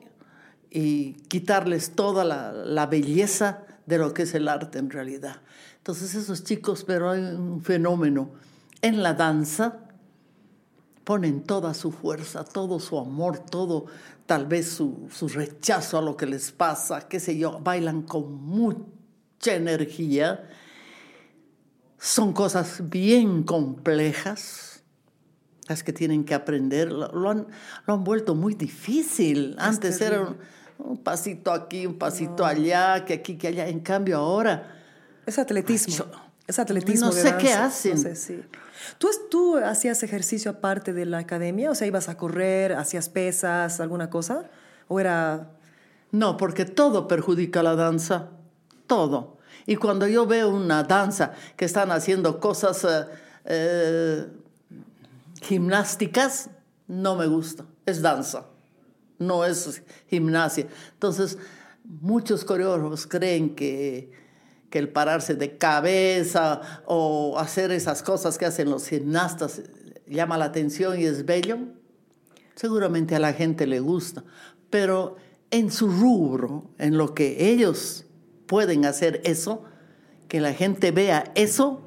y 0.69 1.13
quitarles 1.27 1.91
toda 1.91 2.23
la, 2.23 2.51
la 2.51 2.87
belleza 2.87 3.63
de 3.85 3.97
lo 3.97 4.13
que 4.13 4.23
es 4.23 4.33
el 4.33 4.47
arte 4.47 4.79
en 4.79 4.89
realidad. 4.89 5.37
Entonces 5.77 6.13
esos 6.15 6.43
chicos, 6.43 6.83
pero 6.85 7.09
hay 7.09 7.21
un 7.21 7.61
fenómeno. 7.61 8.31
En 8.81 9.01
la 9.01 9.13
danza 9.13 9.79
ponen 11.03 11.43
toda 11.43 11.73
su 11.73 11.91
fuerza, 11.91 12.43
todo 12.43 12.79
su 12.79 12.97
amor, 12.97 13.39
todo 13.39 13.85
tal 14.25 14.45
vez 14.45 14.69
su, 14.69 15.07
su 15.11 15.27
rechazo 15.27 15.97
a 15.97 16.01
lo 16.01 16.15
que 16.15 16.25
les 16.25 16.51
pasa, 16.51 17.07
qué 17.07 17.19
sé 17.19 17.37
yo, 17.37 17.59
bailan 17.59 18.03
con 18.03 18.33
mucha 18.33 19.55
energía. 19.55 20.47
Son 22.03 22.33
cosas 22.33 22.89
bien 22.89 23.43
complejas 23.43 24.81
las 25.67 25.83
que 25.83 25.93
tienen 25.93 26.25
que 26.25 26.33
aprender. 26.33 26.91
Lo, 26.91 27.29
han, 27.29 27.45
lo 27.85 27.93
han 27.93 28.03
vuelto 28.03 28.33
muy 28.33 28.55
difícil. 28.55 29.55
Antes 29.59 30.01
era 30.01 30.21
un, 30.21 30.37
un 30.79 30.97
pasito 30.97 31.51
aquí, 31.53 31.85
un 31.85 31.99
pasito 31.99 32.43
allá, 32.43 33.05
que 33.05 33.13
aquí, 33.13 33.37
que 33.37 33.49
allá. 33.49 33.67
En 33.67 33.81
cambio 33.81 34.17
ahora... 34.17 34.79
Es 35.27 35.37
atletismo. 35.37 35.93
Yo- 35.95 36.11
es 36.47 36.57
atletismo. 36.57 37.05
no 37.09 37.13
de 37.13 37.21
sé 37.21 37.37
qué 37.37 37.53
hacen. 37.53 37.93
No 37.93 38.01
sé, 38.01 38.15
sí. 38.15 38.43
¿Tú, 38.97 39.09
¿Tú 39.29 39.57
hacías 39.57 40.01
ejercicio 40.01 40.49
aparte 40.51 40.91
de 40.93 41.05
la 41.05 41.19
academia? 41.19 41.69
O 41.69 41.75
sea, 41.75 41.85
ibas 41.85 42.09
a 42.09 42.17
correr, 42.17 42.73
hacías 42.73 43.09
pesas, 43.09 43.79
alguna 43.79 44.09
cosa? 44.09 44.49
¿O 44.87 44.99
era.? 44.99 45.51
No, 46.11 46.35
porque 46.35 46.65
todo 46.65 47.07
perjudica 47.07 47.61
la 47.61 47.75
danza, 47.75 48.31
todo. 48.87 49.37
Y 49.65 49.75
cuando 49.75 50.07
yo 50.07 50.25
veo 50.25 50.49
una 50.49 50.83
danza 50.83 51.33
que 51.55 51.65
están 51.65 51.91
haciendo 51.91 52.39
cosas 52.39 52.83
eh, 52.83 53.05
eh, 53.45 54.27
gimnásticas, 55.41 56.49
no 56.87 57.15
me 57.15 57.27
gusta. 57.27 57.65
Es 57.85 58.01
danza, 58.01 58.45
no 59.19 59.45
es 59.45 59.83
gimnasia. 60.07 60.67
Entonces, 60.93 61.37
muchos 61.83 62.45
coreógrafos 62.45 63.07
creen 63.07 63.55
que, 63.55 64.11
que 64.69 64.79
el 64.79 64.89
pararse 64.89 65.35
de 65.35 65.57
cabeza 65.57 66.61
o 66.85 67.37
hacer 67.39 67.71
esas 67.71 68.03
cosas 68.03 68.37
que 68.37 68.45
hacen 68.45 68.69
los 68.69 68.87
gimnastas 68.87 69.61
llama 70.07 70.37
la 70.37 70.45
atención 70.45 70.99
y 70.99 71.05
es 71.05 71.25
bello. 71.25 71.59
Seguramente 72.55 73.15
a 73.15 73.19
la 73.19 73.33
gente 73.33 73.65
le 73.65 73.79
gusta, 73.79 74.23
pero 74.69 75.15
en 75.49 75.71
su 75.71 75.89
rubro, 75.89 76.69
en 76.77 76.97
lo 76.97 77.13
que 77.13 77.51
ellos 77.51 78.05
pueden 78.51 78.83
hacer 78.83 79.21
eso, 79.23 79.63
que 80.27 80.41
la 80.41 80.51
gente 80.53 80.91
vea 80.91 81.31
eso, 81.35 81.79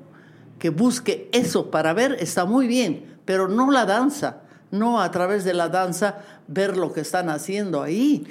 que 0.59 0.71
busque 0.71 1.29
eso 1.33 1.71
para 1.71 1.93
ver, 1.93 2.17
está 2.21 2.47
muy 2.47 2.67
bien, 2.67 3.05
pero 3.27 3.49
no 3.49 3.71
la 3.71 3.85
danza, 3.85 4.39
no 4.71 4.99
a 5.03 5.11
través 5.11 5.45
de 5.45 5.53
la 5.53 5.69
danza 5.69 6.21
ver 6.49 6.79
lo 6.79 6.91
que 6.95 7.03
están 7.03 7.29
haciendo 7.29 7.83
ahí. 7.83 8.27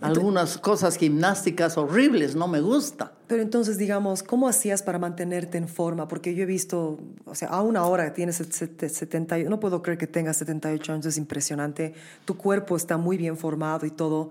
Algunas 0.00 0.58
cosas 0.58 0.96
gimnásticas 0.96 1.76
horribles, 1.78 2.34
no 2.34 2.48
me 2.48 2.60
gusta. 2.60 3.12
Pero 3.28 3.42
entonces, 3.42 3.78
digamos, 3.78 4.24
¿cómo 4.24 4.48
hacías 4.48 4.82
para 4.82 4.98
mantenerte 4.98 5.56
en 5.56 5.68
forma? 5.68 6.08
Porque 6.08 6.34
yo 6.34 6.42
he 6.42 6.46
visto, 6.46 6.98
o 7.26 7.34
sea, 7.36 7.48
aún 7.48 7.76
ahora 7.76 8.12
tienes 8.12 8.36
set- 8.36 8.52
set- 8.52 8.88
70, 8.88 9.38
no 9.48 9.60
puedo 9.60 9.82
creer 9.82 9.98
que 9.98 10.08
tengas 10.08 10.36
78 10.38 10.92
años, 10.92 11.06
es 11.06 11.16
impresionante. 11.16 11.94
Tu 12.24 12.36
cuerpo 12.36 12.76
está 12.76 12.96
muy 12.96 13.16
bien 13.16 13.36
formado 13.36 13.86
y 13.86 13.90
todo. 13.90 14.30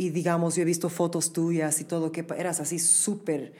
Y 0.00 0.10
digamos, 0.10 0.54
yo 0.54 0.62
he 0.62 0.64
visto 0.64 0.88
fotos 0.88 1.32
tuyas 1.32 1.80
y 1.80 1.84
todo, 1.84 2.12
que 2.12 2.24
eras 2.38 2.60
así 2.60 2.78
súper, 2.78 3.52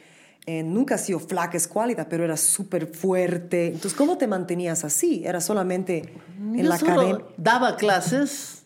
eh, 0.46 0.62
nunca 0.62 0.94
has 0.94 1.04
sido 1.04 1.18
flaca, 1.18 1.56
escuálida, 1.56 2.08
pero 2.08 2.22
eras 2.24 2.38
súper 2.38 2.86
fuerte. 2.86 3.66
Entonces, 3.66 3.92
¿cómo 3.94 4.18
te 4.18 4.28
mantenías 4.28 4.84
así? 4.84 5.24
¿Era 5.26 5.40
solamente 5.40 6.14
en 6.38 6.58
Yo 6.58 6.68
la 6.68 6.76
academia? 6.76 7.24
daba 7.36 7.76
clases 7.76 8.62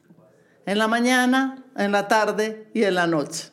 en 0.66 0.76
la 0.76 0.86
mañana, 0.86 1.64
en 1.74 1.92
la 1.92 2.08
tarde 2.08 2.68
y 2.74 2.82
en 2.82 2.94
la 2.94 3.06
noche, 3.06 3.48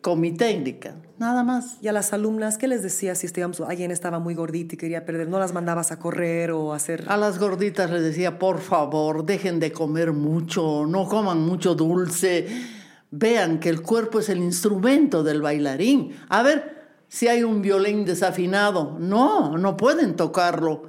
con 0.00 0.18
mi 0.18 0.32
técnica, 0.32 0.96
nada 1.18 1.44
más. 1.44 1.78
Y 1.80 1.86
a 1.86 1.92
las 1.92 2.12
alumnas, 2.12 2.58
¿qué 2.58 2.66
les 2.66 2.82
decías 2.82 3.18
si 3.18 3.28
digamos, 3.28 3.60
alguien 3.60 3.92
estaba 3.92 4.18
muy 4.18 4.34
gordita 4.34 4.74
y 4.74 4.76
quería 4.76 5.06
perder? 5.06 5.28
¿No 5.28 5.38
las 5.38 5.52
mandabas 5.52 5.92
a 5.92 6.00
correr 6.00 6.50
o 6.50 6.72
a 6.72 6.76
hacer...? 6.78 7.04
A 7.06 7.16
las 7.16 7.38
gorditas 7.38 7.88
les 7.92 8.02
decía, 8.02 8.40
por 8.40 8.58
favor, 8.58 9.24
dejen 9.24 9.60
de 9.60 9.70
comer 9.70 10.12
mucho, 10.12 10.84
no 10.84 11.06
coman 11.06 11.40
mucho 11.40 11.76
dulce. 11.76 12.48
Vean 13.12 13.60
que 13.60 13.68
el 13.68 13.82
cuerpo 13.82 14.20
es 14.20 14.30
el 14.30 14.38
instrumento 14.38 15.22
del 15.22 15.42
bailarín. 15.42 16.16
A 16.30 16.42
ver 16.42 16.82
si 17.08 17.28
hay 17.28 17.44
un 17.44 17.60
violín 17.60 18.06
desafinado. 18.06 18.96
No, 18.98 19.58
no 19.58 19.76
pueden 19.76 20.16
tocarlo. 20.16 20.88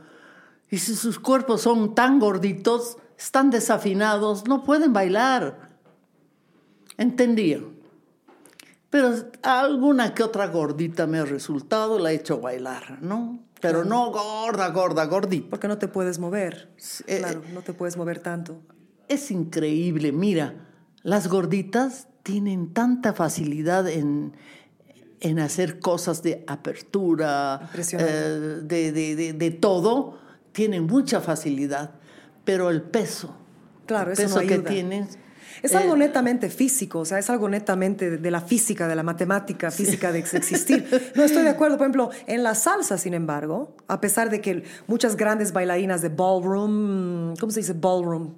Y 0.71 0.77
si 0.77 0.95
sus 0.95 1.19
cuerpos 1.19 1.61
son 1.61 1.93
tan 1.93 2.19
gorditos, 2.19 2.97
están 3.17 3.49
desafinados, 3.49 4.47
no 4.47 4.63
pueden 4.63 4.93
bailar. 4.93 5.69
Entendía. 6.97 7.59
Pero 8.89 9.13
alguna 9.41 10.13
que 10.13 10.23
otra 10.23 10.47
gordita 10.47 11.07
me 11.07 11.19
ha 11.19 11.25
resultado, 11.25 11.99
la 11.99 12.13
he 12.13 12.15
hecho 12.15 12.39
bailar, 12.39 12.99
¿no? 13.01 13.43
Pero 13.59 13.83
no 13.83 14.11
gorda, 14.11 14.69
gorda, 14.69 15.05
gordita. 15.05 15.49
Porque 15.49 15.67
no 15.67 15.77
te 15.77 15.89
puedes 15.89 16.19
mover. 16.19 16.73
eh, 17.07 17.17
claro, 17.19 17.41
no 17.53 17.61
te 17.63 17.73
puedes 17.73 17.97
mover 17.97 18.19
tanto. 18.19 18.61
Es 19.09 19.29
increíble, 19.29 20.13
mira, 20.13 20.69
las 21.01 21.27
gorditas 21.27 22.07
tienen 22.23 22.73
tanta 22.73 23.13
facilidad 23.13 23.87
en, 23.89 24.33
en 25.19 25.39
hacer 25.39 25.79
cosas 25.79 26.23
de 26.23 26.43
apertura, 26.47 27.69
eh, 27.77 28.59
de, 28.63 28.91
de- 28.91 29.15
de- 29.15 29.33
de 29.33 29.51
todo, 29.51 30.17
tienen 30.51 30.85
mucha 30.85 31.19
facilidad, 31.21 31.91
pero 32.45 32.69
el 32.69 32.81
peso, 32.81 33.35
Claro, 33.85 34.07
el 34.07 34.13
eso 34.13 34.23
peso 34.23 34.41
no 34.41 34.47
que 34.47 34.59
tienen... 34.59 35.07
Es 35.61 35.71
eh, 35.73 35.77
algo 35.77 35.95
netamente 35.95 36.49
físico, 36.49 36.99
o 36.99 37.05
sea, 37.05 37.19
es 37.19 37.29
algo 37.29 37.47
netamente 37.47 38.17
de, 38.17 38.31
la 38.31 38.41
física, 38.41 38.87
de 38.87 38.95
la 38.95 39.03
matemática 39.03 39.69
física 39.69 40.11
de 40.11 40.19
ex- 40.19 40.33
existir. 40.33 41.11
No 41.15 41.23
estoy 41.23 41.43
de 41.43 41.49
acuerdo, 41.49 41.77
por 41.77 41.85
ejemplo, 41.85 42.09
en 42.25 42.41
la 42.43 42.55
salsa, 42.55 42.97
sin 42.97 43.13
embargo, 43.13 43.75
a 43.87 44.01
pesar 44.01 44.29
de 44.31 44.41
que 44.41 44.63
muchas 44.87 45.15
grandes 45.15 45.53
bailarinas 45.53 46.01
de 46.01 46.09
ballroom, 46.09 47.35
¿cómo 47.39 47.51
se 47.51 47.59
dice 47.59 47.73
ballroom? 47.73 48.33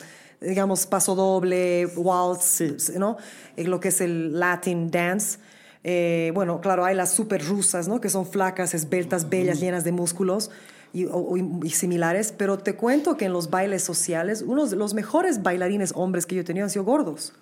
Digamos, 0.46 0.86
paso 0.86 1.16
doble, 1.16 1.88
waltz, 1.96 2.92
¿no? 2.98 3.18
Lo 3.58 3.80
que 3.80 3.88
es 3.90 4.02
el 4.02 4.40
Latin 4.40 4.92
dance. 4.92 5.40
Eh, 5.84 6.32
bueno, 6.34 6.62
claro, 6.62 6.84
hay 6.86 6.96
las 6.96 7.14
super 7.14 7.46
rusas, 7.46 7.88
¿no? 7.88 8.02
Que 8.02 8.10
son 8.10 8.26
flacas, 8.26 8.74
esbeltas, 8.74 9.30
bellas, 9.30 9.60
llenas 9.60 9.84
de 9.84 9.92
músculos 9.92 10.50
y, 10.94 11.06
o- 11.06 11.36
y 11.64 11.70
similares, 11.72 12.34
pero 12.36 12.58
te 12.58 12.76
cuento 12.76 13.18
que 13.18 13.26
en 13.26 13.34
los 13.34 13.50
bailes 13.50 13.84
sociales, 13.84 14.42
unos 14.42 14.72
de 14.72 14.78
los 14.78 14.94
mejores 14.94 15.44
bailarines 15.44 15.92
hombres 15.96 16.26
que 16.26 16.36
yo 16.36 16.42
he 16.42 16.44
tenido 16.44 16.64
han 16.66 16.70
sido 16.70 16.86
gordos. 16.86 17.34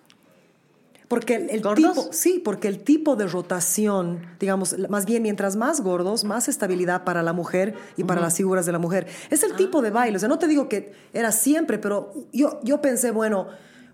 Porque 1.08 1.36
el, 1.36 1.62
tipo, 1.76 2.10
sí, 2.12 2.42
porque 2.44 2.68
el 2.68 2.84
tipo 2.84 3.16
de 3.16 3.28
rotación, 3.28 4.22
digamos, 4.40 4.76
más 4.90 5.06
bien 5.06 5.22
mientras 5.22 5.56
más 5.56 5.82
gordos, 5.82 6.24
más 6.24 6.48
estabilidad 6.48 7.04
para 7.04 7.22
la 7.22 7.34
mujer 7.34 7.76
y 7.98 8.04
para 8.04 8.22
las 8.22 8.38
figuras 8.38 8.66
de 8.66 8.72
la 8.72 8.80
mujer. 8.80 9.08
Es 9.30 9.44
el 9.44 9.56
tipo 9.56 9.82
de 9.82 9.92
baile. 9.92 10.18
O 10.18 10.20
sea, 10.20 10.30
no 10.30 10.40
te 10.40 10.48
digo 10.48 10.70
que 10.70 10.94
era 11.14 11.32
siempre, 11.32 11.78
pero 11.78 12.14
yo, 12.32 12.60
yo 12.64 12.82
pensé, 12.82 13.12
bueno, 13.12 13.48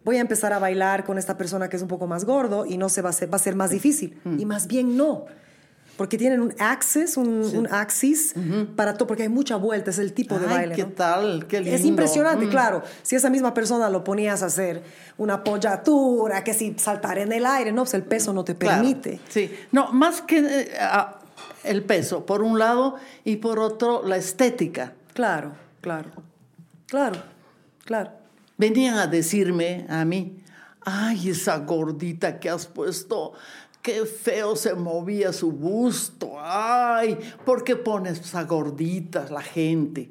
voy 0.05 0.17
a 0.17 0.21
empezar 0.21 0.53
a 0.53 0.59
bailar 0.59 1.03
con 1.03 1.17
esta 1.17 1.37
persona 1.37 1.69
que 1.69 1.75
es 1.75 1.81
un 1.81 1.87
poco 1.87 2.07
más 2.07 2.25
gordo 2.25 2.65
y 2.65 2.77
no 2.77 2.89
se 2.89 3.01
va 3.01 3.09
a 3.09 3.13
ser, 3.13 3.31
va 3.31 3.37
a 3.37 3.39
ser 3.39 3.55
más 3.55 3.71
difícil. 3.71 4.21
Y 4.37 4.45
más 4.45 4.67
bien 4.67 4.95
no. 4.95 5.25
Porque 5.99 6.17
tienen 6.17 6.39
un 6.39 6.55
axis, 6.59 7.17
un, 7.17 7.27
un 7.43 7.67
axis 7.69 8.33
para 8.77 8.93
todo, 8.93 9.05
porque 9.05 9.23
hay 9.23 9.29
mucha 9.29 9.57
vuelta, 9.57 9.91
es 9.91 9.99
el 9.99 10.13
tipo 10.13 10.39
de 10.39 10.47
Ay, 10.47 10.53
baile. 10.55 10.75
¿qué 10.75 10.83
¿no? 10.83 10.91
tal? 10.93 11.45
Qué 11.45 11.59
lindo. 11.59 11.75
Es 11.75 11.83
impresionante, 11.83 12.45
Mm. 12.45 12.49
claro. 12.49 12.83
Si 13.03 13.17
esa 13.17 13.29
misma 13.29 13.53
persona 13.53 13.89
lo 13.89 14.01
ponías 14.05 14.41
a 14.41 14.45
hacer 14.45 14.81
una 15.17 15.33
apoyatura, 15.33 16.41
que 16.45 16.53
si 16.53 16.73
saltar 16.79 17.17
en 17.19 17.33
el 17.33 17.45
aire, 17.45 17.73
no, 17.73 17.81
pues 17.83 17.93
el 17.95 18.03
peso 18.03 18.31
no 18.31 18.45
te 18.45 18.55
Claro, 18.55 18.81
permite. 18.81 19.19
Sí, 19.27 19.53
no, 19.73 19.91
más 19.91 20.21
que 20.21 20.37
eh, 20.39 20.71
el 21.65 21.83
peso, 21.83 22.25
por 22.25 22.43
un 22.43 22.57
lado, 22.57 22.95
y 23.25 23.35
por 23.35 23.59
otro, 23.59 24.01
la 24.07 24.15
estética. 24.15 24.93
Claro, 25.13 25.51
claro, 25.81 26.11
claro, 26.87 27.21
claro. 27.83 28.11
Venían 28.57 28.97
a 28.99 29.07
decirme 29.07 29.85
a 29.89 30.05
mí, 30.05 30.37
ay, 30.85 31.29
esa 31.29 31.57
gordita 31.57 32.39
que 32.39 32.49
has 32.49 32.65
puesto, 32.67 33.33
qué 33.81 34.05
feo 34.05 34.55
se 34.55 34.73
movía 34.75 35.31
su 35.33 35.51
busto, 35.51 36.33
ay, 36.37 37.17
¿por 37.45 37.63
qué 37.63 37.75
pones 37.75 38.19
esa 38.19 38.43
gordita 38.43 39.25
la 39.31 39.41
gente? 39.41 40.09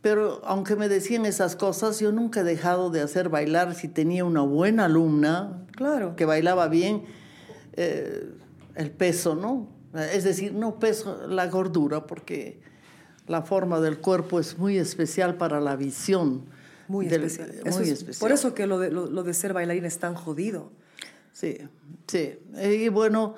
Pero 0.00 0.40
aunque 0.44 0.74
me 0.74 0.88
decían 0.88 1.26
esas 1.26 1.54
cosas, 1.54 2.00
yo 2.00 2.10
nunca 2.10 2.40
he 2.40 2.44
dejado 2.44 2.90
de 2.90 3.00
hacer 3.02 3.28
bailar 3.28 3.74
si 3.74 3.86
tenía 3.88 4.24
una 4.24 4.40
buena 4.42 4.86
alumna, 4.86 5.64
Claro. 5.76 6.16
que 6.16 6.24
bailaba 6.24 6.66
bien, 6.68 7.04
eh, 7.74 8.28
el 8.74 8.90
peso, 8.90 9.34
¿no? 9.36 9.68
Es 9.94 10.24
decir, 10.24 10.54
no 10.54 10.78
peso, 10.80 11.26
la 11.28 11.46
gordura, 11.46 12.06
porque 12.06 12.60
la 13.28 13.42
forma 13.42 13.78
del 13.80 13.98
cuerpo 13.98 14.40
es 14.40 14.58
muy 14.58 14.76
especial 14.78 15.36
para 15.36 15.60
la 15.60 15.76
visión. 15.76 16.46
Muy 16.88 17.06
del- 17.06 17.22
especial. 17.24 17.60
muy 17.62 17.68
Eso 17.70 17.80
es- 17.82 17.88
especial. 17.90 18.20
Por 18.20 18.32
eso 18.32 18.54
que 18.54 18.66
lo 18.66 18.78
de, 18.80 18.90
lo, 18.90 19.06
lo 19.06 19.22
de 19.22 19.34
ser 19.34 19.52
bailarín 19.52 19.84
es 19.84 19.98
tan 19.98 20.14
jodido. 20.14 20.72
Sí, 21.32 21.58
sí. 22.06 22.38
Y 22.62 22.88
bueno, 22.88 23.34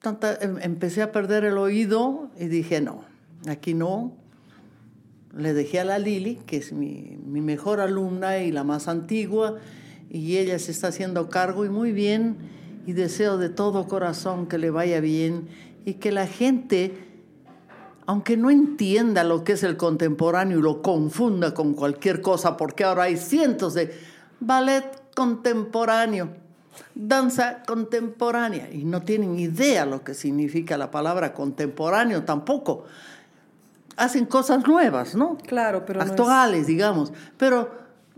tanta, 0.00 0.34
em- 0.40 0.58
empecé 0.62 1.02
a 1.02 1.12
perder 1.12 1.44
el 1.44 1.58
oído 1.58 2.30
y 2.38 2.46
dije, 2.46 2.80
no, 2.80 3.04
aquí 3.48 3.74
no. 3.74 4.12
Le 5.36 5.54
dejé 5.54 5.80
a 5.80 5.84
la 5.84 5.98
Lili, 5.98 6.36
que 6.46 6.56
es 6.56 6.72
mi, 6.72 7.18
mi 7.24 7.40
mejor 7.40 7.80
alumna 7.80 8.38
y 8.38 8.50
la 8.50 8.64
más 8.64 8.88
antigua, 8.88 9.58
y 10.10 10.38
ella 10.38 10.58
se 10.58 10.72
está 10.72 10.88
haciendo 10.88 11.28
cargo 11.28 11.64
y 11.64 11.68
muy 11.68 11.92
bien, 11.92 12.36
y 12.86 12.92
deseo 12.94 13.38
de 13.38 13.48
todo 13.48 13.86
corazón 13.86 14.46
que 14.48 14.58
le 14.58 14.70
vaya 14.70 15.00
bien 15.00 15.48
y 15.84 15.94
que 15.94 16.10
la 16.10 16.26
gente, 16.26 16.92
aunque 18.06 18.36
no 18.36 18.50
entienda 18.50 19.22
lo 19.22 19.44
que 19.44 19.52
es 19.52 19.62
el 19.62 19.76
contemporáneo 19.76 20.58
y 20.58 20.62
lo 20.62 20.82
confunda 20.82 21.54
con 21.54 21.74
cualquier 21.74 22.20
cosa, 22.20 22.56
porque 22.56 22.82
ahora 22.82 23.04
hay 23.04 23.16
cientos 23.16 23.74
de 23.74 23.92
ballet 24.40 24.84
contemporáneo, 25.14 26.30
danza 26.94 27.62
contemporánea, 27.66 28.70
y 28.70 28.84
no 28.84 29.02
tienen 29.02 29.38
idea 29.38 29.86
lo 29.86 30.02
que 30.04 30.14
significa 30.14 30.76
la 30.78 30.90
palabra 30.90 31.32
contemporáneo 31.34 32.24
tampoco. 32.24 32.84
Hacen 33.96 34.26
cosas 34.26 34.66
nuevas, 34.66 35.14
¿no? 35.14 35.36
Claro, 35.38 35.84
pero 35.84 35.98
no 36.00 36.04
es- 36.06 36.10
Actuales, 36.12 36.66
digamos, 36.66 37.12
pero 37.36 37.70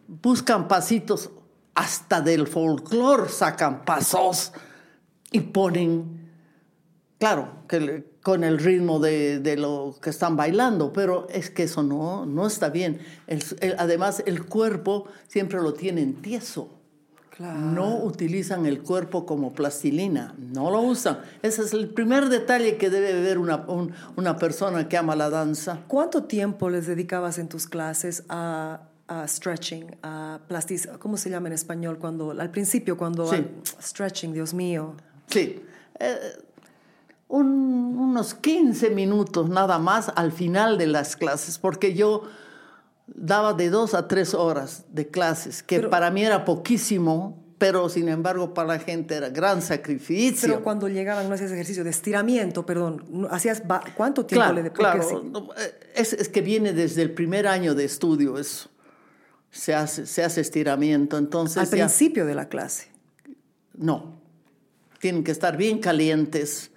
buscan 0.06 0.68
pasitos 0.68 1.30
hasta 1.74 2.20
del 2.20 2.46
folclore, 2.46 3.28
sacan 3.28 3.84
pasos 3.84 4.52
y 5.30 5.40
ponen 5.40 6.20
Claro, 7.18 7.50
que 7.68 8.16
con 8.20 8.42
el 8.42 8.58
ritmo 8.58 8.98
de, 8.98 9.38
de 9.38 9.56
lo 9.56 9.94
que 10.02 10.10
están 10.10 10.36
bailando, 10.36 10.92
pero 10.92 11.28
es 11.30 11.50
que 11.50 11.62
eso 11.62 11.84
no, 11.84 12.26
no 12.26 12.48
está 12.48 12.68
bien. 12.68 12.98
El- 13.28 13.44
el- 13.60 13.76
además, 13.78 14.24
el 14.26 14.44
cuerpo 14.44 15.06
siempre 15.28 15.62
lo 15.62 15.72
tienen 15.72 16.14
tieso. 16.20 16.68
Claro. 17.42 17.58
No 17.58 17.96
utilizan 18.04 18.66
el 18.66 18.82
cuerpo 18.82 19.26
como 19.26 19.52
plastilina, 19.52 20.32
no 20.38 20.70
lo 20.70 20.80
usan. 20.80 21.18
Ese 21.42 21.62
es 21.62 21.72
el 21.72 21.88
primer 21.88 22.28
detalle 22.28 22.76
que 22.76 22.88
debe 22.88 23.20
ver 23.20 23.38
una, 23.38 23.56
un- 23.66 23.92
una 24.14 24.36
persona 24.36 24.88
que 24.88 24.96
ama 24.96 25.16
la 25.16 25.28
danza. 25.28 25.80
¿Cuánto 25.88 26.22
tiempo 26.22 26.70
les 26.70 26.86
dedicabas 26.86 27.38
en 27.38 27.48
tus 27.48 27.66
clases 27.66 28.22
a, 28.28 28.82
a 29.08 29.26
stretching, 29.26 29.96
a 30.04 30.38
¿cómo 31.00 31.16
se 31.16 31.30
llama 31.30 31.48
en 31.48 31.54
español? 31.54 31.98
Cuando, 31.98 32.30
al 32.30 32.50
principio, 32.50 32.96
cuando... 32.96 33.26
Sí. 33.26 33.44
stretching, 33.82 34.32
Dios 34.32 34.54
mío. 34.54 34.94
Sí, 35.26 35.60
eh, 35.98 36.16
un- 37.28 37.96
unos 37.98 38.34
15 38.34 38.90
minutos 38.90 39.48
nada 39.48 39.80
más 39.80 40.12
al 40.14 40.30
final 40.30 40.78
de 40.78 40.86
las 40.86 41.16
clases, 41.16 41.58
porque 41.58 41.94
yo 41.94 42.22
daba 43.14 43.52
de 43.54 43.70
dos 43.70 43.94
a 43.94 44.08
tres 44.08 44.34
horas 44.34 44.84
de 44.90 45.08
clases, 45.08 45.62
que 45.62 45.76
Pero- 45.76 45.90
para 45.90 46.10
mí 46.10 46.24
era 46.24 46.44
poquísimo, 46.44 47.38
pero 47.58 47.88
sin 47.88 48.08
embargo 48.08 48.52
para 48.54 48.68
la 48.68 48.78
gente 48.80 49.14
era 49.14 49.28
gran 49.28 49.62
sacrificio. 49.62 50.48
Pero 50.48 50.64
cuando 50.64 50.88
llegaban 50.88 51.28
no 51.28 51.34
hacías 51.36 51.52
ejercicio 51.52 51.84
de 51.84 51.90
estiramiento, 51.90 52.66
perdón, 52.66 53.28
hacías 53.30 53.62
¿cuánto 53.96 54.26
tiempo 54.26 54.46
claro, 54.48 54.62
le 54.62 54.72
claro, 54.72 55.52
eh, 55.56 55.92
es, 55.94 56.12
es 56.12 56.28
que 56.28 56.40
viene 56.40 56.72
desde 56.72 57.02
el 57.02 57.12
primer 57.12 57.46
año 57.46 57.74
de 57.76 57.84
estudio 57.84 58.36
eso. 58.38 58.68
Se 59.52 59.74
hace, 59.74 60.06
se 60.06 60.24
hace 60.24 60.40
estiramiento, 60.40 61.18
entonces 61.18 61.58
al 61.58 61.66
ya- 61.66 61.70
principio 61.70 62.26
de 62.26 62.34
la 62.34 62.48
clase. 62.48 62.88
no, 63.74 64.20
tienen 64.98 65.22
que 65.22 65.30
estar 65.30 65.56
bien 65.56 65.78
calientes 65.78 66.71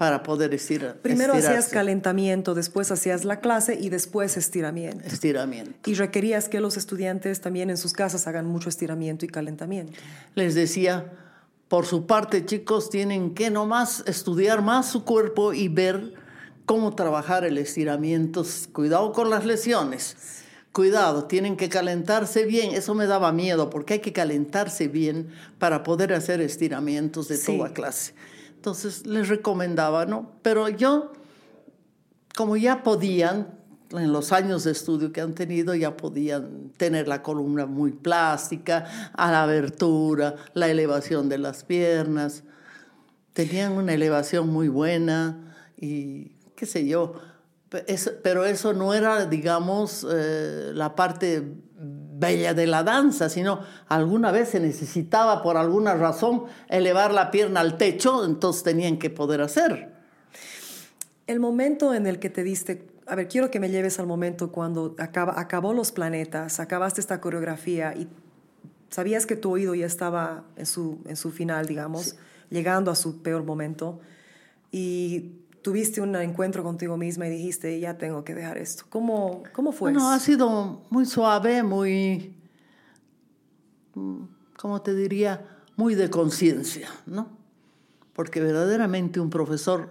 para 0.00 0.22
poder 0.22 0.54
estirar. 0.54 0.96
Primero 1.02 1.34
hacías 1.34 1.68
calentamiento, 1.68 2.54
después 2.54 2.90
hacías 2.90 3.26
la 3.26 3.40
clase 3.40 3.74
y 3.78 3.90
después 3.90 4.38
estiramiento. 4.38 5.06
estiramiento. 5.06 5.90
Y 5.90 5.92
requerías 5.92 6.48
que 6.48 6.58
los 6.58 6.78
estudiantes 6.78 7.42
también 7.42 7.68
en 7.68 7.76
sus 7.76 7.92
casas 7.92 8.26
hagan 8.26 8.46
mucho 8.46 8.70
estiramiento 8.70 9.26
y 9.26 9.28
calentamiento. 9.28 9.92
Les 10.34 10.54
decía, 10.54 11.12
por 11.68 11.84
su 11.84 12.06
parte, 12.06 12.46
chicos, 12.46 12.88
tienen 12.88 13.34
que 13.34 13.50
nomás 13.50 14.02
estudiar 14.06 14.62
más 14.62 14.90
su 14.90 15.04
cuerpo 15.04 15.52
y 15.52 15.68
ver 15.68 16.14
cómo 16.64 16.94
trabajar 16.94 17.44
el 17.44 17.58
estiramiento. 17.58 18.42
Cuidado 18.72 19.12
con 19.12 19.28
las 19.28 19.44
lesiones. 19.44 20.16
Cuidado, 20.72 21.24
tienen 21.24 21.58
que 21.58 21.68
calentarse 21.68 22.46
bien. 22.46 22.72
Eso 22.74 22.94
me 22.94 23.04
daba 23.06 23.32
miedo 23.32 23.68
porque 23.68 23.92
hay 23.94 24.00
que 24.00 24.14
calentarse 24.14 24.88
bien 24.88 25.28
para 25.58 25.82
poder 25.82 26.14
hacer 26.14 26.40
estiramientos 26.40 27.28
de 27.28 27.36
Sí. 27.36 27.54
toda 27.58 27.74
clase. 27.74 28.14
Entonces 28.60 29.06
les 29.06 29.28
recomendaba, 29.28 30.04
¿no? 30.04 30.32
Pero 30.42 30.68
yo, 30.68 31.12
como 32.36 32.58
ya 32.58 32.82
podían, 32.82 33.58
en 33.90 34.12
los 34.12 34.32
años 34.32 34.64
de 34.64 34.72
estudio 34.72 35.14
que 35.14 35.22
han 35.22 35.34
tenido, 35.34 35.74
ya 35.74 35.96
podían 35.96 36.68
tener 36.76 37.08
la 37.08 37.22
columna 37.22 37.64
muy 37.64 37.92
plástica, 37.92 39.10
a 39.14 39.32
la 39.32 39.44
abertura, 39.44 40.34
la 40.52 40.68
elevación 40.68 41.30
de 41.30 41.38
las 41.38 41.64
piernas. 41.64 42.42
Tenían 43.32 43.72
una 43.72 43.94
elevación 43.94 44.50
muy 44.50 44.68
buena 44.68 45.54
y 45.78 46.32
qué 46.54 46.66
sé 46.66 46.86
yo. 46.86 47.14
Pero 48.22 48.44
eso 48.44 48.74
no 48.74 48.92
era, 48.92 49.24
digamos, 49.24 50.06
eh, 50.06 50.72
la 50.74 50.94
parte 50.94 51.50
bella 52.20 52.54
de 52.54 52.66
la 52.66 52.84
danza, 52.84 53.28
sino 53.28 53.60
alguna 53.88 54.30
vez 54.30 54.50
se 54.50 54.60
necesitaba 54.60 55.42
por 55.42 55.56
alguna 55.56 55.94
razón 55.94 56.44
elevar 56.68 57.12
la 57.12 57.30
pierna 57.30 57.60
al 57.60 57.76
techo, 57.78 58.24
entonces 58.24 58.62
tenían 58.62 58.98
que 58.98 59.10
poder 59.10 59.40
hacer. 59.40 59.92
El 61.26 61.40
momento 61.40 61.94
en 61.94 62.06
el 62.06 62.18
que 62.18 62.30
te 62.30 62.44
diste, 62.44 62.86
a 63.06 63.14
ver, 63.14 63.28
quiero 63.28 63.50
que 63.50 63.58
me 63.58 63.70
lleves 63.70 63.98
al 63.98 64.06
momento 64.06 64.52
cuando 64.52 64.94
acaba, 64.98 65.40
acabó 65.40 65.72
los 65.72 65.90
planetas, 65.92 66.60
acabaste 66.60 67.00
esta 67.00 67.20
coreografía 67.20 67.94
y 67.96 68.08
sabías 68.90 69.26
que 69.26 69.36
tu 69.36 69.52
oído 69.52 69.74
ya 69.74 69.86
estaba 69.86 70.44
en 70.56 70.66
su, 70.66 71.00
en 71.06 71.16
su 71.16 71.30
final, 71.30 71.66
digamos, 71.66 72.16
llegando 72.50 72.90
a 72.90 72.96
su 72.96 73.22
peor 73.22 73.44
momento 73.44 74.00
y 74.72 75.32
tuviste 75.62 76.00
un 76.00 76.14
encuentro 76.16 76.62
contigo 76.62 76.96
misma 76.96 77.26
y 77.26 77.30
dijiste, 77.30 77.78
ya 77.80 77.98
tengo 77.98 78.24
que 78.24 78.34
dejar 78.34 78.58
esto. 78.58 78.84
¿Cómo, 78.88 79.42
cómo 79.52 79.72
fue 79.72 79.92
Bueno, 79.92 80.00
eso? 80.00 80.10
ha 80.10 80.18
sido 80.18 80.82
muy 80.90 81.06
suave, 81.06 81.62
muy, 81.62 82.34
mm, 83.94 84.22
¿cómo 84.56 84.82
te 84.82 84.94
diría? 84.94 85.46
Muy 85.76 85.94
de 85.94 86.10
conciencia, 86.10 86.88
¿no? 87.06 87.28
Porque 88.12 88.40
verdaderamente 88.40 89.20
un 89.20 89.30
profesor 89.30 89.90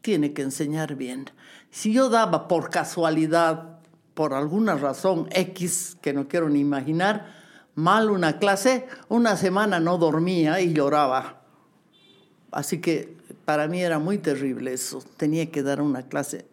tiene 0.00 0.32
que 0.32 0.42
enseñar 0.42 0.94
bien. 0.96 1.26
Si 1.70 1.92
yo 1.92 2.08
daba 2.08 2.48
por 2.48 2.70
casualidad, 2.70 3.80
por 4.14 4.34
alguna 4.34 4.74
razón 4.76 5.28
X, 5.32 5.96
que 6.00 6.12
no 6.12 6.26
quiero 6.28 6.48
ni 6.48 6.60
imaginar, 6.60 7.34
mal 7.74 8.10
una 8.10 8.38
clase, 8.38 8.86
una 9.08 9.36
semana 9.36 9.78
no 9.80 9.98
dormía 9.98 10.60
y 10.60 10.72
lloraba. 10.72 11.42
Así 12.50 12.80
que 12.80 13.19
para 13.50 13.66
mí 13.66 13.82
era 13.82 13.98
muy 13.98 14.18
terrible 14.18 14.72
eso. 14.72 15.02
Tenía 15.16 15.50
que 15.50 15.64
dar 15.64 15.80
una 15.82 16.04
clase 16.04 16.46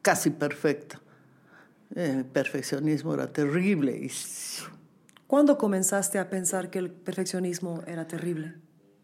casi 0.00 0.30
perfecta. 0.30 1.00
El 1.92 2.24
perfeccionismo 2.24 3.14
era 3.14 3.32
terrible. 3.32 3.96
Y 3.96 4.08
¿Cuándo 5.26 5.58
comenzaste 5.58 6.20
a 6.20 6.30
pensar 6.30 6.70
que 6.70 6.78
el 6.78 6.92
perfeccionismo 6.92 7.82
era 7.88 8.06
terrible? 8.06 8.54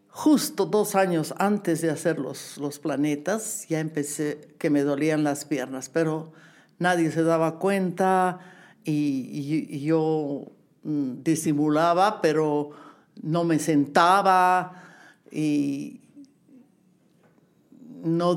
Justo 0.07 0.65
dos 0.65 0.95
años 0.95 1.33
antes 1.37 1.81
de 1.81 1.89
hacer 1.89 2.17
los, 2.17 2.57
los 2.59 2.79
planetas, 2.79 3.67
ya 3.67 3.81
empecé 3.81 4.55
que 4.57 4.69
me 4.69 4.83
dolían 4.83 5.25
las 5.25 5.43
piernas, 5.43 5.89
pero 5.89 6.31
nadie 6.79 7.11
se 7.11 7.23
daba 7.23 7.59
cuenta 7.59 8.39
y, 8.85 8.93
y- 8.93 9.67
y 9.69 9.81
yo 9.81 10.45
mm, 10.83 11.23
disimulaba, 11.23 12.21
pero 12.21 12.69
no 13.21 13.43
me 13.43 13.59
sentaba 13.59 14.81
y 15.29 15.99
no 18.03 18.31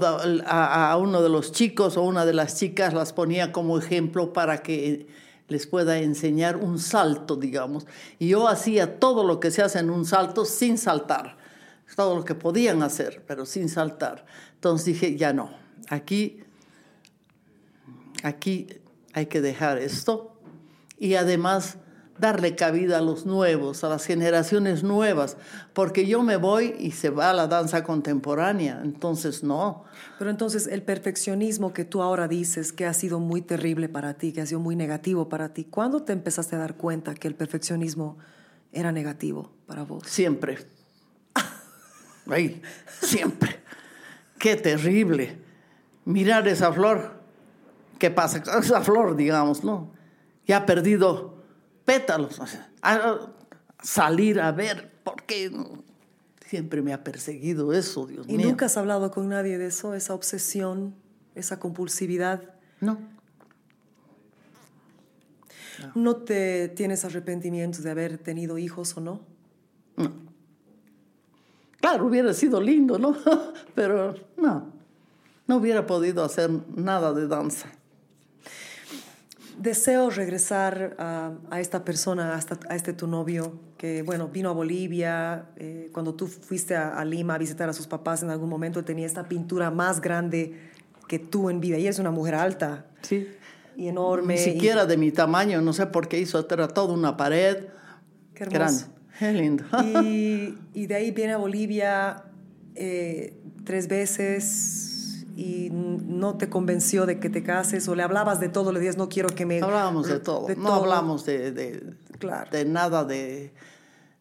a, 0.47 0.91
a 0.91 0.97
uno 0.97 1.23
de 1.23 1.29
los 1.29 1.53
chicos 1.53 1.97
o 1.97 2.03
una 2.03 2.25
de 2.25 2.33
las 2.33 2.57
chicas 2.57 2.95
las 2.95 3.13
ponía 3.13 3.53
como 3.53 3.79
ejemplo 3.79 4.33
para 4.33 4.63
que 4.63 5.09
les 5.49 5.67
pueda 5.67 5.99
enseñar 5.99 6.57
un 6.57 6.79
salto, 6.79 7.37
digamos. 7.37 7.87
Y 8.19 8.29
yo 8.29 8.49
hacía 8.49 8.99
todo 8.99 9.25
lo 9.25 9.41
que 9.41 9.51
se 9.51 9.63
hace 9.63 9.81
en 9.81 9.91
un 9.91 10.05
salto 10.05 10.45
sin 10.45 10.79
saltar, 10.79 11.37
todo 11.95 12.17
lo 12.17 12.25
que 12.25 12.35
podían 12.35 12.83
hacer, 12.83 13.25
pero 13.27 13.45
sin 13.45 13.69
saltar. 13.69 14.27
Entonces 14.55 14.87
dije, 14.87 15.17
ya 15.17 15.33
no, 15.33 15.51
aquí, 15.89 16.41
aquí 18.23 18.69
hay 19.13 19.27
que 19.27 19.41
dejar 19.41 19.79
esto 19.79 20.37
y 20.99 21.15
además 21.15 21.79
darle 22.19 22.57
cabida 22.57 22.99
a 22.99 23.01
los 23.01 23.27
nuevos, 23.27 23.85
a 23.85 23.89
las 23.89 24.07
generaciones 24.07 24.83
nuevas, 24.83 25.37
porque 25.73 26.07
yo 26.07 26.23
me 26.23 26.37
voy 26.37 26.75
y 26.79 26.93
se 26.93 27.11
va 27.11 27.31
a 27.31 27.33
la 27.33 27.47
danza 27.47 27.85
contemporánea, 27.85 28.81
entonces 28.83 29.43
no. 29.43 29.85
Pero 30.19 30.31
entonces 30.31 30.67
el 30.67 30.83
perfeccionismo 30.83 31.73
que 31.73 31.85
tú 31.85 32.03
ahora 32.03 32.29
dices 32.29 32.73
que 32.73 32.87
ha 32.87 32.95
sido 32.95 33.21
muy 33.21 33.43
terrible 33.43 33.89
para 33.89 34.15
ti, 34.15 34.33
que 34.33 34.41
ha 34.41 34.47
sido 34.47 34.61
muy 34.61 34.77
negativo 34.77 35.29
para 35.29 35.53
ti, 35.53 35.65
¿cuándo 35.65 36.03
te 36.03 36.13
empezaste 36.13 36.57
a 36.57 36.61
dar 36.61 36.77
cuenta 36.77 37.15
que 37.15 37.29
el 37.29 37.35
perfeccionismo 37.35 38.19
era 38.73 38.93
negativo 38.93 39.53
para 39.67 39.85
vos? 39.85 40.05
Siempre. 40.07 40.59
Ay, 42.29 42.61
siempre. 43.01 43.61
Qué 44.39 44.57
terrible. 44.57 45.39
Mirar 46.05 46.47
esa 46.49 46.73
flor. 46.73 47.21
¿Qué 47.99 48.11
pasa? 48.11 48.43
Esa 48.59 48.81
flor, 48.83 49.17
digamos, 49.17 49.65
¿no? 49.65 49.93
Ya 50.47 50.59
ha 50.59 50.67
perdido 50.67 51.36
pétalos. 51.87 52.39
O 52.41 52.47
sea, 52.47 52.71
a- 52.83 53.19
salir 53.83 54.39
a 54.41 54.53
ver, 54.53 54.93
¿por 55.03 55.23
qué? 55.23 55.51
Siempre 56.47 56.83
me 56.83 56.93
ha 56.93 57.03
perseguido 57.03 57.73
eso, 57.73 58.07
Dios 58.07 58.27
¿Y 58.29 58.37
mío. 58.37 58.49
nunca 58.49 58.67
has 58.67 58.77
hablado 58.77 59.11
con 59.11 59.29
nadie 59.29 59.57
de 59.59 59.67
eso, 59.67 59.95
esa 59.95 60.13
obsesión, 60.15 60.95
esa 61.35 61.59
compulsividad? 61.59 62.43
No. 62.81 62.99
¿No 65.95 66.17
te 66.17 66.69
tienes 66.69 67.05
arrepentimientos 67.05 67.83
de 67.83 67.91
haber 67.91 68.19
tenido 68.19 68.59
hijos 68.59 68.97
o 68.97 69.01
no? 69.01 69.21
Claro, 71.81 72.07
hubiera 72.07 72.33
sido 72.33 72.61
lindo, 72.61 72.99
¿no? 72.99 73.17
Pero 73.75 74.15
no. 74.37 74.73
No 75.47 75.57
hubiera 75.57 75.87
podido 75.87 76.25
hacer 76.25 76.51
nada 76.75 77.13
de 77.13 77.29
danza. 77.29 77.69
Deseo 79.59 80.11
regresar 80.11 80.97
a, 80.99 81.33
a 81.51 81.61
esta 81.61 81.85
persona, 81.85 82.35
hasta, 82.35 82.59
a 82.69 82.77
este 82.77 82.93
tu 82.93 83.07
novio, 83.07 83.59
que 83.79 84.03
bueno, 84.03 84.29
vino 84.29 84.51
a 84.51 84.53
Bolivia, 84.53 85.47
eh, 85.57 85.89
cuando 85.93 86.15
tú 86.15 86.27
fuiste 86.27 86.77
a, 86.77 86.99
a 86.99 87.05
Lima 87.05 87.35
a 87.37 87.39
visitar 87.39 87.69
a 87.69 87.73
sus 87.73 87.87
papás 87.87 88.23
en 88.23 88.31
algún 88.31 88.51
momento, 88.51 88.85
tenía 88.85 89.07
esta 89.07 89.29
pintura 89.29 89.71
más 89.71 90.01
grande 90.01 90.59
que 91.09 91.19
tú 91.19 91.49
en 91.49 91.61
vida. 91.61 91.79
Y 91.79 91.87
es 91.87 91.99
una 91.99 92.11
mujer 92.11 92.35
alta 92.35 92.87
Sí. 93.01 93.29
y 93.77 93.89
enorme. 93.89 94.35
Ni 94.35 94.41
y- 94.41 94.45
siquiera 94.45 94.85
de 94.85 94.97
mi 94.99 95.11
tamaño, 95.11 95.61
no 95.63 95.73
sé 95.73 95.87
por 95.87 96.07
qué 96.09 96.19
hizo, 96.21 96.47
era 96.51 96.69
toda 96.69 96.93
una 96.93 97.17
pared 97.17 97.65
Qué 98.35 98.45
hermoso. 98.45 98.59
grande. 98.59 98.85
Qué 99.19 99.33
lindo. 99.33 99.65
Y, 99.85 100.59
y 100.75 100.87
de 100.87 100.95
ahí 100.95 101.11
viene 101.13 101.33
a 101.33 101.39
Bolivia 101.39 102.25
eh, 102.75 103.33
tres 103.65 103.89
veces 103.89 104.86
y 105.37 105.69
no 105.71 106.39
te 106.39 106.49
convenció 106.49 107.05
de 107.05 107.21
que 107.21 107.29
te 107.29 107.43
cases 107.43 107.87
o 107.89 107.95
le 107.95 108.03
hablabas 108.03 108.41
de 108.41 108.49
todo, 108.49 108.73
le 108.73 108.81
decías, 108.81 108.97
no 108.97 109.11
quiero 109.11 109.29
que 109.29 109.45
me... 109.45 109.61
Hablábamos 109.61 110.09
de 110.09 110.19
todo, 110.19 110.49
no 110.57 110.73
hablamos 110.73 111.27
de, 111.27 111.53
de, 111.53 111.95
Claro. 112.19 112.51
de 112.51 112.65
nada 112.65 113.05
de, 113.05 113.53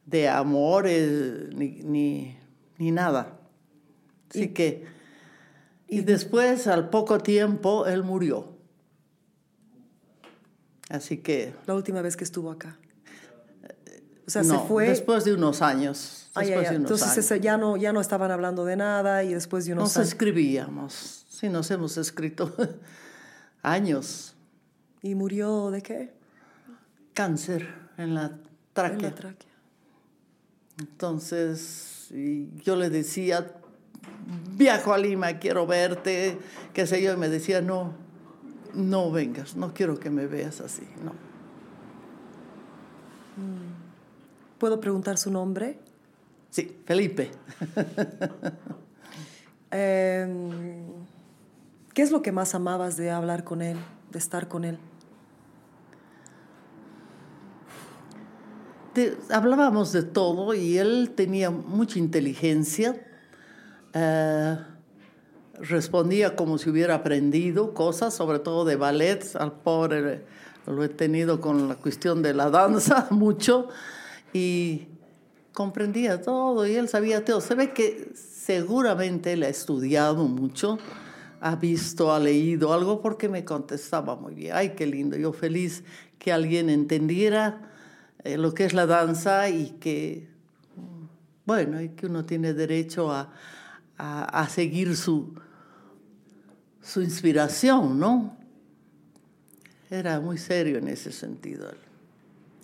de 0.05 0.27
amores 0.27 1.55
ni, 1.55 1.81
ni, 1.83 2.37
ni 2.77 2.91
nada. 2.91 3.39
Así 4.29 4.49
que, 4.49 4.83
y 5.87 6.01
después, 6.01 6.67
al 6.67 6.89
poco 6.89 7.19
tiempo, 7.19 7.85
él 7.85 8.03
murió. 8.03 8.57
Así 10.89 11.19
que, 11.19 11.53
La 11.65 11.75
última 11.75 12.01
vez 12.01 12.17
que 12.17 12.25
estuvo 12.25 12.51
acá. 12.51 12.77
O 14.27 14.29
sea, 14.29 14.41
no, 14.43 14.61
se 14.61 14.67
fue... 14.67 14.87
después 14.89 15.23
de 15.25 15.33
unos 15.33 15.61
años. 15.61 16.29
Ya. 16.35 16.41
de 16.41 16.57
unos 16.57 16.71
Entonces 16.71 17.07
años. 17.07 17.17
ese- 17.19 17.39
ya, 17.39 17.57
no, 17.57 17.77
ya 17.77 17.93
no 17.93 18.01
estaban 18.01 18.29
hablando 18.31 18.65
de 18.65 18.75
nada 18.75 19.23
y 19.23 19.33
después 19.33 19.65
de 19.65 19.73
unos 19.73 19.83
Nos 19.85 19.97
años... 19.97 20.07
escribíamos, 20.09 21.25
sí, 21.29 21.47
nos 21.49 21.69
hemos 21.71 21.97
escrito 21.97 22.53
años. 23.61 24.35
¿Y 25.01 25.15
murió 25.15 25.69
de 25.71 25.81
qué? 25.81 26.13
Cáncer 27.13 27.69
en 27.97 28.15
la 28.15 28.25
En 28.25 28.41
tráquea. 28.73 29.09
la 29.09 29.15
tráquea. 29.15 29.51
Entonces, 30.79 32.09
yo 32.11 32.75
le 32.75 32.89
decía, 32.89 33.53
viajo 34.57 34.93
a 34.93 34.97
Lima, 34.97 35.39
quiero 35.39 35.65
verte, 35.65 36.37
qué 36.73 36.85
sé 36.85 37.01
yo, 37.01 37.13
y 37.13 37.17
me 37.17 37.29
decía, 37.29 37.61
no, 37.61 37.93
no 38.73 39.09
vengas, 39.11 39.55
no 39.55 39.73
quiero 39.73 39.97
que 39.99 40.09
me 40.09 40.27
veas 40.27 40.59
así, 40.59 40.83
no. 41.03 41.13
¿Puedo 44.59 44.79
preguntar 44.79 45.17
su 45.17 45.31
nombre? 45.31 45.77
Sí, 46.49 46.77
Felipe. 46.85 47.31
Eh, 49.71 50.83
¿Qué 51.93 52.01
es 52.01 52.11
lo 52.11 52.21
que 52.21 52.31
más 52.31 52.55
amabas 52.55 52.95
de 52.97 53.11
hablar 53.11 53.43
con 53.43 53.61
él, 53.61 53.77
de 54.11 54.19
estar 54.19 54.47
con 54.47 54.63
él? 54.63 54.77
De- 58.93 59.17
hablábamos 59.29 59.91
de 59.91 60.03
todo 60.03 60.53
y 60.53 60.77
él 60.77 61.11
tenía 61.15 61.49
mucha 61.51 61.99
inteligencia, 61.99 62.95
eh, 63.93 64.57
respondía 65.59 66.35
como 66.37 66.57
si 66.57 66.69
hubiera 66.69 66.95
aprendido 66.95 67.73
cosas, 67.73 68.13
sobre 68.13 68.39
todo 68.39 68.63
de 68.63 68.77
ballet, 68.77 69.35
al 69.35 69.51
pobre 69.51 70.23
lo 70.67 70.83
he 70.83 70.89
tenido 70.89 71.41
con 71.41 71.67
la 71.67 71.75
cuestión 71.75 72.21
de 72.23 72.33
la 72.33 72.49
danza 72.49 73.07
mucho, 73.11 73.67
y 74.35 74.87
comprendía 75.53 76.21
todo 76.21 76.67
y 76.67 76.75
él 76.75 76.89
sabía 76.89 77.23
todo. 77.23 77.39
Se 77.39 77.55
ve 77.55 77.71
que 77.71 78.11
seguramente 78.15 79.31
él 79.31 79.43
ha 79.43 79.47
estudiado 79.47 80.25
mucho, 80.25 80.77
ha 81.39 81.55
visto, 81.55 82.13
ha 82.13 82.19
leído 82.19 82.73
algo 82.73 83.01
porque 83.01 83.29
me 83.29 83.45
contestaba 83.45 84.17
muy 84.17 84.33
bien. 84.33 84.51
Ay, 84.53 84.71
qué 84.75 84.87
lindo, 84.87 85.15
yo 85.15 85.31
feliz 85.31 85.85
que 86.19 86.33
alguien 86.33 86.69
entendiera 86.69 87.71
eh, 88.25 88.37
lo 88.37 88.53
que 88.53 88.65
es 88.65 88.73
la 88.73 88.85
danza 88.85 89.47
y 89.49 89.69
que, 89.79 90.27
bueno, 91.45 91.81
y 91.81 91.89
que 91.89 92.07
uno 92.07 92.25
tiene 92.25 92.53
derecho 92.53 93.13
a, 93.13 93.31
a- 93.97 94.23
a 94.41 94.49
seguir 94.49 94.97
su, 94.97 95.33
su 96.81 97.01
inspiración, 97.01 97.97
¿no? 97.99 98.35
Era 99.89 100.19
muy 100.19 100.37
serio 100.37 100.77
en 100.79 100.89
ese 100.89 101.13
sentido. 101.13 101.69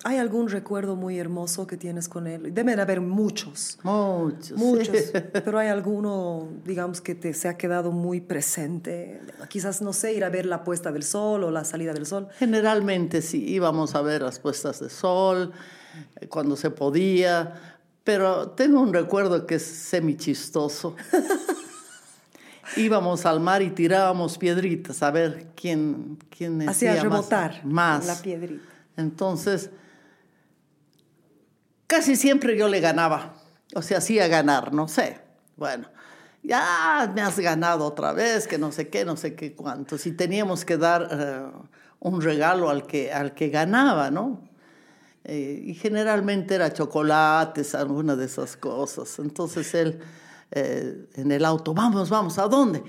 ¿Hay 0.04 0.18
algún 0.18 0.50
recuerdo 0.50 0.96
muy 0.96 1.20
hermoso 1.20 1.68
que 1.68 1.78
tienes 1.78 2.10
con 2.10 2.26
él? 2.26 2.54
Deben 2.54 2.80
haber 2.80 3.02
muchos, 3.02 3.78
Muchos. 3.84 4.58
muchos, 4.58 4.98
sí. 4.98 5.12
pero 5.34 5.60
hay 5.60 5.68
alguno, 5.68 6.48
digamos, 6.66 7.02
que 7.02 7.14
te 7.14 7.34
se 7.36 7.48
ha 7.48 7.56
quedado 7.56 7.92
muy 7.92 8.20
presente. 8.20 9.22
Quizás, 9.48 9.82
no 9.82 9.94
sé, 9.94 10.14
ir 10.14 10.24
a 10.24 10.30
ver 10.30 10.46
la 10.48 10.64
puesta 10.64 10.92
del 10.92 11.04
sol 11.04 11.44
o 11.44 11.52
la 11.52 11.64
salida 11.64 11.94
del 11.94 12.08
sol. 12.08 12.28
Generalmente 12.40 13.22
sí, 13.22 13.44
íbamos 13.48 13.94
a 13.94 14.02
ver 14.02 14.24
las 14.24 14.40
puestas 14.40 14.80
de 14.80 14.90
sol 14.90 15.52
eh, 16.20 16.28
cuando 16.28 16.56
se 16.56 16.72
podía, 16.72 17.78
pero 18.04 18.50
tengo 18.50 18.82
un 18.82 18.94
recuerdo 18.94 19.46
que 19.46 19.56
es 19.56 19.64
semi-chistoso. 19.64 20.96
íbamos 22.78 23.26
al 23.26 23.40
mar 23.40 23.62
y 23.62 23.70
tirábamos 23.70 24.38
piedritas 24.38 25.04
a 25.04 25.12
ver 25.12 25.48
quién, 25.56 26.18
quién 26.36 26.68
Hacía 26.68 27.02
rebotar 27.04 27.62
más. 27.66 28.06
la 28.08 28.16
piedrita. 28.16 28.64
Entonces, 28.98 29.70
casi 31.92 32.16
siempre 32.16 32.58
yo 32.58 32.70
le 32.70 32.80
ganaba, 32.80 33.34
o 33.76 33.82
sea, 33.82 33.98
hacía 33.98 34.30
ganar, 34.30 34.74
no 34.74 34.88
sé. 34.88 35.20
Bueno, 35.58 35.90
ya 36.42 37.12
me 37.14 37.20
has 37.20 37.38
ganado 37.38 37.84
otra 37.84 38.14
vez, 38.14 38.48
que 38.48 38.58
no 38.58 38.72
sé 38.72 38.88
qué, 38.88 39.04
no 39.04 39.18
sé 39.18 39.36
qué 39.36 39.54
cuántos. 39.54 40.06
Y 40.06 40.14
teníamos 40.14 40.64
que 40.64 40.78
dar 40.78 41.10
eh, 41.12 41.42
un 42.00 42.22
regalo 42.22 42.70
al 42.70 42.88
que, 42.88 43.12
al 43.12 43.34
que 43.34 43.50
ganaba, 43.50 44.10
¿no? 44.10 44.42
Eh, 45.26 45.64
y 45.66 45.74
generalmente 45.74 46.56
era 46.56 46.72
chocolates, 46.72 47.76
alguna 47.76 48.16
de 48.16 48.24
esas 48.24 48.56
cosas. 48.56 49.20
Entonces 49.20 49.74
él 49.74 50.00
eh, 50.52 51.10
en 51.16 51.30
el 51.30 51.44
auto, 51.44 51.74
vamos, 51.74 52.10
vamos, 52.10 52.40
¿a 52.40 52.48
dónde? 52.48 52.82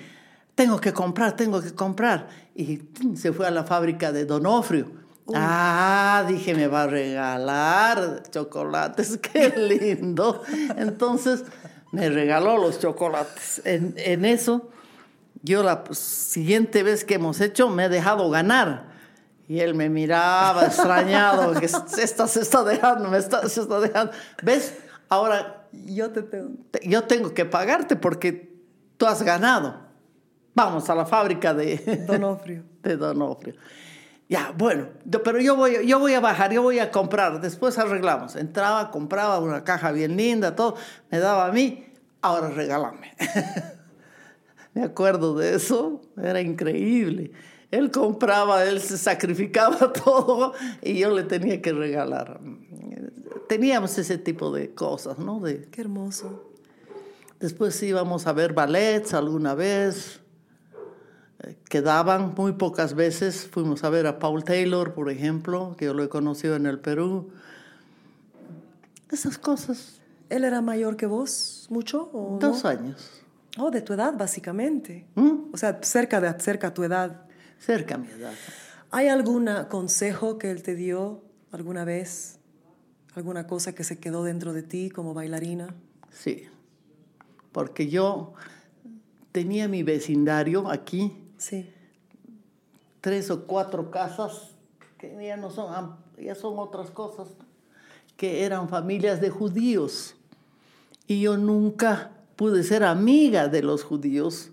Tengo 0.55 0.81
que 0.81 0.93
comprar, 0.93 1.35
tengo 1.35 1.61
que 1.61 1.75
comprar. 1.75 2.29
Y 2.55 2.83
se 3.17 3.33
fue 3.33 3.49
a 3.49 3.51
la 3.51 3.65
fábrica 3.65 4.13
de 4.13 4.27
Donofrio. 4.27 5.02
Ah, 5.35 6.25
dije, 6.29 6.55
me 6.55 6.67
va 6.67 6.83
a 6.85 6.87
regalar 6.87 8.23
chocolates, 8.31 9.19
qué 9.33 9.49
lindo. 9.57 10.43
Entonces, 10.77 11.45
me 11.91 12.09
regaló 12.09 12.59
los 12.59 12.79
chocolates. 12.81 13.61
En, 13.65 13.95
en 13.97 14.25
eso, 14.25 14.71
yo 15.43 15.63
la 15.63 15.85
siguiente 15.93 16.83
vez 16.83 17.05
que 17.05 17.15
hemos 17.15 17.41
hecho, 17.41 17.69
me 17.69 17.85
he 17.85 17.89
dejado 17.89 18.31
ganar. 18.31 18.91
Y 19.49 19.61
él 19.61 19.75
me 19.75 19.89
miraba 19.91 20.65
extrañado, 20.67 21.53
que 21.59 21.67
esta 21.67 22.27
se 22.29 22.41
está 22.41 22.63
dejando, 22.65 23.09
me 23.11 23.19
está, 23.19 23.47
se 23.49 23.61
está 23.61 23.81
dejando. 23.81 24.13
¿Ves? 24.43 24.75
Ahora 25.09 25.67
Yo 25.73 26.11
te 26.11 26.23
tengo. 26.23 26.51
te- 26.71 26.89
yo 26.89 27.03
tengo 27.05 27.35
que 27.35 27.45
pagarte 27.45 27.97
porque 27.97 28.55
tú 28.97 29.07
has 29.07 29.23
ganado. 29.23 29.77
Vamos 30.55 30.89
a 30.89 30.95
la 30.95 31.05
fábrica 31.07 31.53
de, 31.53 32.05
Donofrio. 32.07 32.63
de 32.83 32.97
Donofrio. 32.97 33.55
Ya, 34.29 34.55
bueno, 34.57 34.89
pero 35.25 35.41
yo 35.41 35.57
voy, 35.57 35.87
yo 35.87 35.99
voy 35.99 36.15
a 36.15 36.21
bajar, 36.21 36.53
yo 36.53 36.63
voy 36.63 36.79
a 36.79 36.91
comprar, 36.91 37.41
después 37.41 37.77
arreglamos. 37.79 38.35
Entraba, 38.37 38.91
compraba 38.91 39.39
una 39.39 39.63
caja 39.63 39.93
bien 39.93 40.17
linda, 40.17 40.57
todo, 40.57 40.77
me 41.11 41.19
daba 41.19 41.47
a 41.47 41.53
mí, 41.53 41.85
ahora 42.23 42.49
regálame. 42.49 43.15
me 44.75 44.85
acuerdo 44.85 45.35
de 45.35 45.55
eso, 45.55 46.01
era 46.17 46.41
increíble. 46.41 47.33
Él 47.71 47.91
compraba, 47.91 48.65
él 48.65 48.81
se 48.81 48.97
sacrificaba 48.97 49.93
todo 50.05 50.55
y 50.83 50.99
yo 50.99 51.11
le 51.11 51.25
tenía 51.25 51.61
que 51.61 51.73
regalar. 51.73 52.41
Teníamos 53.49 53.99
ese 53.99 54.19
tipo 54.19 54.51
de 54.51 54.73
cosas, 54.75 55.19
¿no? 55.19 55.41
De, 55.41 55.69
Qué 55.71 55.83
hermoso. 55.83 56.53
Después 57.39 57.83
íbamos 57.83 58.27
a 58.27 58.33
ver 58.33 58.55
ballets 58.55 59.13
alguna 59.15 59.55
vez. 59.55 60.22
Quedaban 61.69 62.35
muy 62.37 62.53
pocas 62.53 62.95
veces. 62.95 63.47
Fuimos 63.51 63.85
a 63.85 63.91
ver 63.91 64.07
a 64.07 64.19
Paul 64.19 64.45
Taylor, 64.45 64.95
por 64.95 65.11
ejemplo, 65.11 65.75
que 65.77 65.87
yo 65.87 65.95
lo 65.95 66.03
he 66.03 66.09
conocido 66.09 66.57
en 66.57 66.67
el 66.67 66.79
Perú. 66.79 67.31
Esas 69.11 69.39
cosas. 69.39 70.01
¿Él 70.29 70.45
era 70.45 70.61
mayor 70.61 70.97
que 70.97 71.07
vos? 71.07 71.67
¿Mucho? 71.71 72.11
O 72.13 72.39
Dos 72.41 72.65
no? 72.65 72.71
años. 72.71 73.11
Oh, 73.59 73.71
de 73.71 73.83
tu 73.83 73.93
edad, 73.93 74.15
básicamente. 74.17 75.07
¿Mm? 75.15 75.53
O 75.53 75.57
sea, 75.57 75.79
cerca 75.83 76.21
de 76.21 76.41
cerca 76.41 76.69
a 76.69 76.75
tu 76.75 76.85
edad. 76.85 77.27
Cerca 77.59 77.97
a 77.97 77.99
mi 77.99 78.09
edad. 78.09 78.33
¿Hay 78.91 79.09
algún 79.09 79.49
consejo 79.69 80.39
que 80.39 80.51
él 80.51 80.63
te 80.63 80.75
dio 80.75 81.23
alguna 81.51 81.85
vez? 81.85 82.39
¿Alguna 83.15 83.47
cosa 83.47 83.75
que 83.75 83.85
se 83.85 83.99
quedó 83.99 84.25
dentro 84.25 84.53
de 84.53 84.63
ti 84.63 84.91
como 84.91 85.13
bailarina? 85.13 85.75
Sí. 86.11 86.45
Porque 87.53 87.89
yo 87.89 88.33
tenía 89.33 89.69
mi 89.69 89.83
vecindario 89.83 90.71
aquí, 90.71 91.22
Sí. 91.43 91.69
tres 93.01 93.29
o 93.33 93.47
cuatro 93.47 93.91
casas 93.91 94.53
que 94.97 95.13
ya 95.27 95.37
no 95.37 95.51
son, 95.51 95.97
ya 96.17 96.37
son 96.37 96.57
otras 96.57 96.93
cosas, 96.93 97.27
que 98.17 98.45
eran 98.45 98.69
familias 98.69 99.21
de 99.21 99.29
judíos. 99.29 100.15
Y 101.09 101.23
yo 101.23 101.37
nunca 101.37 102.13
pude 102.37 102.63
ser 102.63 102.85
amiga 102.85 103.49
de 103.49 103.61
los 103.61 103.83
judíos. 103.83 104.53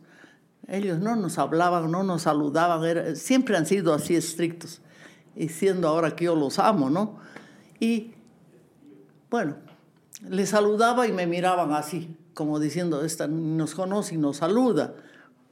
Ellos 0.67 0.97
no 0.97 1.15
nos 1.15 1.37
hablaban, 1.37 1.91
no 1.91 2.01
nos 2.01 2.23
saludaban, 2.23 3.15
siempre 3.15 3.55
han 3.55 3.67
sido 3.67 3.93
así 3.93 4.15
estrictos. 4.15 4.81
Y 5.35 5.49
siendo 5.49 5.87
ahora 5.87 6.15
que 6.15 6.25
yo 6.25 6.35
los 6.35 6.57
amo, 6.57 6.89
¿no? 6.89 7.19
Y 7.79 8.15
bueno, 9.29 9.57
les 10.27 10.49
saludaba 10.49 11.05
y 11.05 11.11
me 11.11 11.27
miraban 11.27 11.71
así, 11.71 12.17
como 12.33 12.59
diciendo, 12.59 13.05
esta 13.05 13.27
nos 13.27 13.75
conoce 13.75 14.15
y 14.15 14.17
nos 14.17 14.37
saluda. 14.37 14.95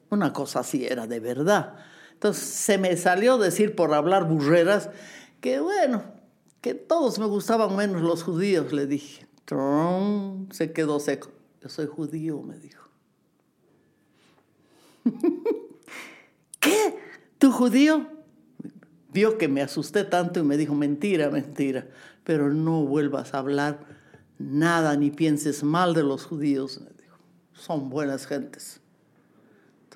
Una 0.10 0.34
cosa 0.34 0.60
así 0.60 0.86
era 0.86 1.08
de 1.08 1.20
verdad. 1.20 1.76
Entonces 2.14 2.44
se 2.44 2.78
me 2.78 2.96
salió 2.98 3.38
decir 3.38 3.76
por 3.76 3.94
hablar 3.94 4.28
burreras 4.28 4.90
que 5.42 5.60
bueno, 5.60 6.04
que 6.62 6.74
todos 6.74 7.20
me 7.20 7.26
gustaban 7.26 7.76
menos 7.76 8.02
los 8.02 8.24
judíos, 8.24 8.74
le 8.74 8.88
dije. 8.88 9.28
Tron, 9.46 10.50
se 10.52 10.74
quedó 10.74 11.00
seco. 11.00 11.32
Yo 11.62 11.70
soy 11.70 11.88
judío, 11.88 12.42
me 12.42 12.58
dijo. 12.58 12.90
¿Qué? 16.60 16.98
¿Tú 17.38 17.52
judío? 17.52 18.08
Vio 19.14 19.38
que 19.38 19.48
me 19.48 19.62
asusté 19.62 20.04
tanto 20.04 20.42
y 20.42 20.44
me 20.44 20.58
dijo, 20.58 20.76
mentira, 20.76 21.30
mentira, 21.30 21.88
pero 22.24 22.52
no 22.54 22.84
vuelvas 22.84 23.34
a 23.34 23.40
hablar 23.40 23.86
nada 24.38 24.96
ni 24.98 25.12
pienses 25.12 25.64
mal 25.64 25.94
de 25.94 26.04
los 26.04 26.26
judíos. 26.26 26.82
Me 26.82 26.90
dijo, 27.02 27.18
son 27.54 27.90
buenas 27.90 28.28
gentes. 28.28 28.82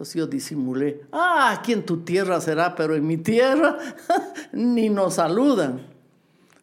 Entonces 0.01 0.15
yo 0.15 0.25
disimulé, 0.25 1.03
ah, 1.11 1.55
aquí 1.55 1.73
en 1.73 1.85
tu 1.85 1.97
tierra 1.97 2.41
será, 2.41 2.73
pero 2.73 2.95
en 2.95 3.05
mi 3.05 3.17
tierra 3.17 3.77
ni 4.51 4.89
nos 4.89 5.13
saludan. 5.13 5.79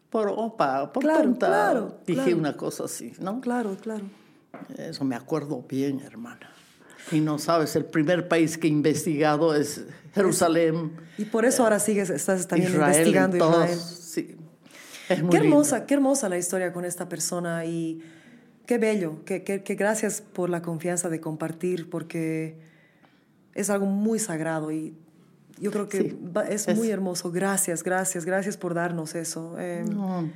Por 0.09 0.27
opa, 0.27 0.91
por 0.91 1.01
Claro, 1.03 1.33
claro, 1.39 1.97
dije 2.05 2.21
claro. 2.23 2.37
una 2.37 2.57
cosa 2.57 2.83
así, 2.83 3.13
¿no? 3.21 3.39
Claro, 3.39 3.77
claro. 3.81 4.03
Eso 4.77 5.05
me 5.05 5.15
acuerdo 5.15 5.63
bien, 5.69 6.01
hermana. 6.01 6.51
Y 7.13 7.21
no 7.21 7.39
sabes, 7.39 7.77
el 7.77 7.85
primer 7.85 8.27
país 8.27 8.57
que 8.57 8.67
he 8.67 8.71
investigado 8.71 9.55
es 9.55 9.85
Jerusalén. 10.13 10.91
Y 11.17 11.23
por 11.23 11.45
eso 11.45 11.63
ahora 11.63 11.79
sigues, 11.79 12.09
estás 12.09 12.45
también 12.45 12.73
Israel, 12.73 12.89
investigando 12.91 13.37
todos, 13.37 13.69
Israel. 13.69 13.79
sí. 13.79 14.35
Es 15.07 15.21
muy 15.23 15.29
Qué 15.31 15.39
lindo. 15.39 15.55
hermosa, 15.55 15.85
qué 15.85 15.93
hermosa 15.93 16.27
la 16.27 16.37
historia 16.37 16.73
con 16.73 16.83
esta 16.83 17.07
persona 17.07 17.63
y 17.63 18.01
qué 18.65 18.77
bello, 18.77 19.23
que- 19.23 19.45
que 19.45 19.75
gracias 19.75 20.19
por 20.21 20.49
la 20.49 20.61
confianza 20.61 21.07
de 21.07 21.21
compartir 21.21 21.89
porque 21.89 22.67
es 23.59 23.69
algo 23.69 23.85
muy 23.85 24.19
sagrado 24.19 24.71
y 24.71 24.95
yo 25.59 25.71
creo 25.71 25.89
que 25.89 25.97
Sí, 25.99 26.19
es, 26.49 26.67
es- 26.67 26.77
muy 26.77 26.89
hermoso. 26.89 27.31
Gracias, 27.31 27.83
gracias, 27.83 28.25
gracias 28.25 28.55
por 28.57 28.73
darnos 28.73 29.15
eso. 29.15 29.55
Eh, 29.59 29.83
No, 29.87 30.29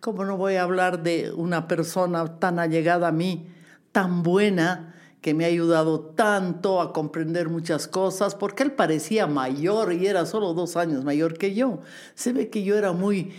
¿Cómo 0.00 0.24
no 0.24 0.36
voy 0.36 0.54
a 0.54 0.62
hablar 0.62 1.02
de 1.02 1.32
una 1.32 1.66
persona 1.66 2.38
tan 2.38 2.58
allegada 2.60 3.08
a 3.08 3.12
mí, 3.12 3.48
tan 3.90 4.22
buena, 4.22 4.94
que 5.20 5.34
me 5.34 5.44
ha 5.44 5.48
ayudado 5.48 5.98
tanto 6.00 6.80
a 6.80 6.92
comprender 6.92 7.48
muchas 7.48 7.88
cosas? 7.88 8.36
Porque 8.36 8.62
él 8.62 8.70
parecía 8.72 9.26
mayor 9.26 9.92
y 9.92 10.06
era 10.06 10.24
solo 10.26 10.54
dos 10.54 10.76
años 10.76 11.04
mayor 11.04 11.36
que 11.36 11.54
yo. 11.54 11.80
Se 12.14 12.32
ve 12.32 12.48
que 12.48 12.62
yo 12.62 12.76
era 12.78 12.92
muy... 12.92 13.32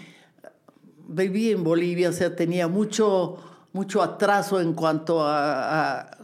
Viví 1.08 1.51
en 1.51 1.64
Bolivia, 1.64 2.09
o 2.09 2.14
sea, 2.14 2.35
tenía 2.35 2.68
mucho, 2.68 3.38
mucho 3.74 4.03
atraso 4.03 4.59
en 4.61 4.74
cuanto 4.74 5.24
a- 5.24 6.01
a 6.01 6.18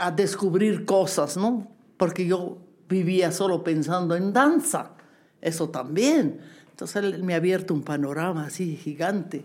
a 0.00 0.10
descubrir 0.10 0.84
cosas, 0.84 1.36
¿no? 1.36 1.70
Porque 1.96 2.26
yo 2.26 2.58
vivía 2.88 3.30
solo 3.30 3.62
pensando 3.62 4.16
en 4.16 4.32
danza, 4.32 4.92
eso 5.40 5.68
también. 5.68 6.40
Entonces 6.70 6.96
él 6.96 7.22
me 7.22 7.34
ha 7.34 7.36
abierto 7.36 7.74
un 7.74 7.82
panorama 7.82 8.46
así 8.46 8.76
gigante. 8.76 9.44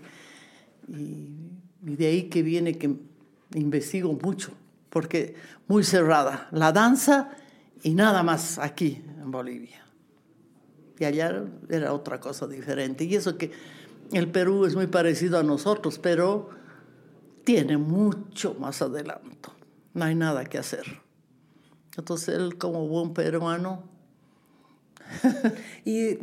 Y, 0.87 1.29
y 1.85 1.95
de 1.95 2.07
ahí 2.07 2.23
que 2.23 2.41
viene 2.41 2.77
que 2.77 2.95
investigo 3.53 4.17
mucho, 4.21 4.51
porque 4.89 5.35
muy 5.67 5.83
cerrada, 5.83 6.47
la 6.51 6.71
danza 6.71 7.31
y 7.83 7.93
nada 7.93 8.23
más 8.23 8.57
aquí 8.57 9.03
en 9.21 9.31
Bolivia. 9.31 9.85
Y 10.97 11.03
allá 11.03 11.43
era 11.69 11.93
otra 11.93 12.19
cosa 12.19 12.47
diferente. 12.47 13.03
Y 13.03 13.15
eso 13.15 13.37
que 13.37 13.51
el 14.11 14.31
Perú 14.31 14.65
es 14.65 14.75
muy 14.75 14.87
parecido 14.87 15.37
a 15.37 15.43
nosotros, 15.43 15.99
pero 15.99 16.49
tiene 17.43 17.77
mucho 17.77 18.55
más 18.55 18.81
adelanto. 18.81 19.54
No 19.95 20.05
hay 20.05 20.13
nada 20.13 20.45
que 20.45 20.59
hacer. 20.59 21.01
Entonces 21.97 22.35
él 22.35 22.57
como 22.59 22.87
buen 22.87 23.13
peruano, 23.13 23.83
y 25.85 26.15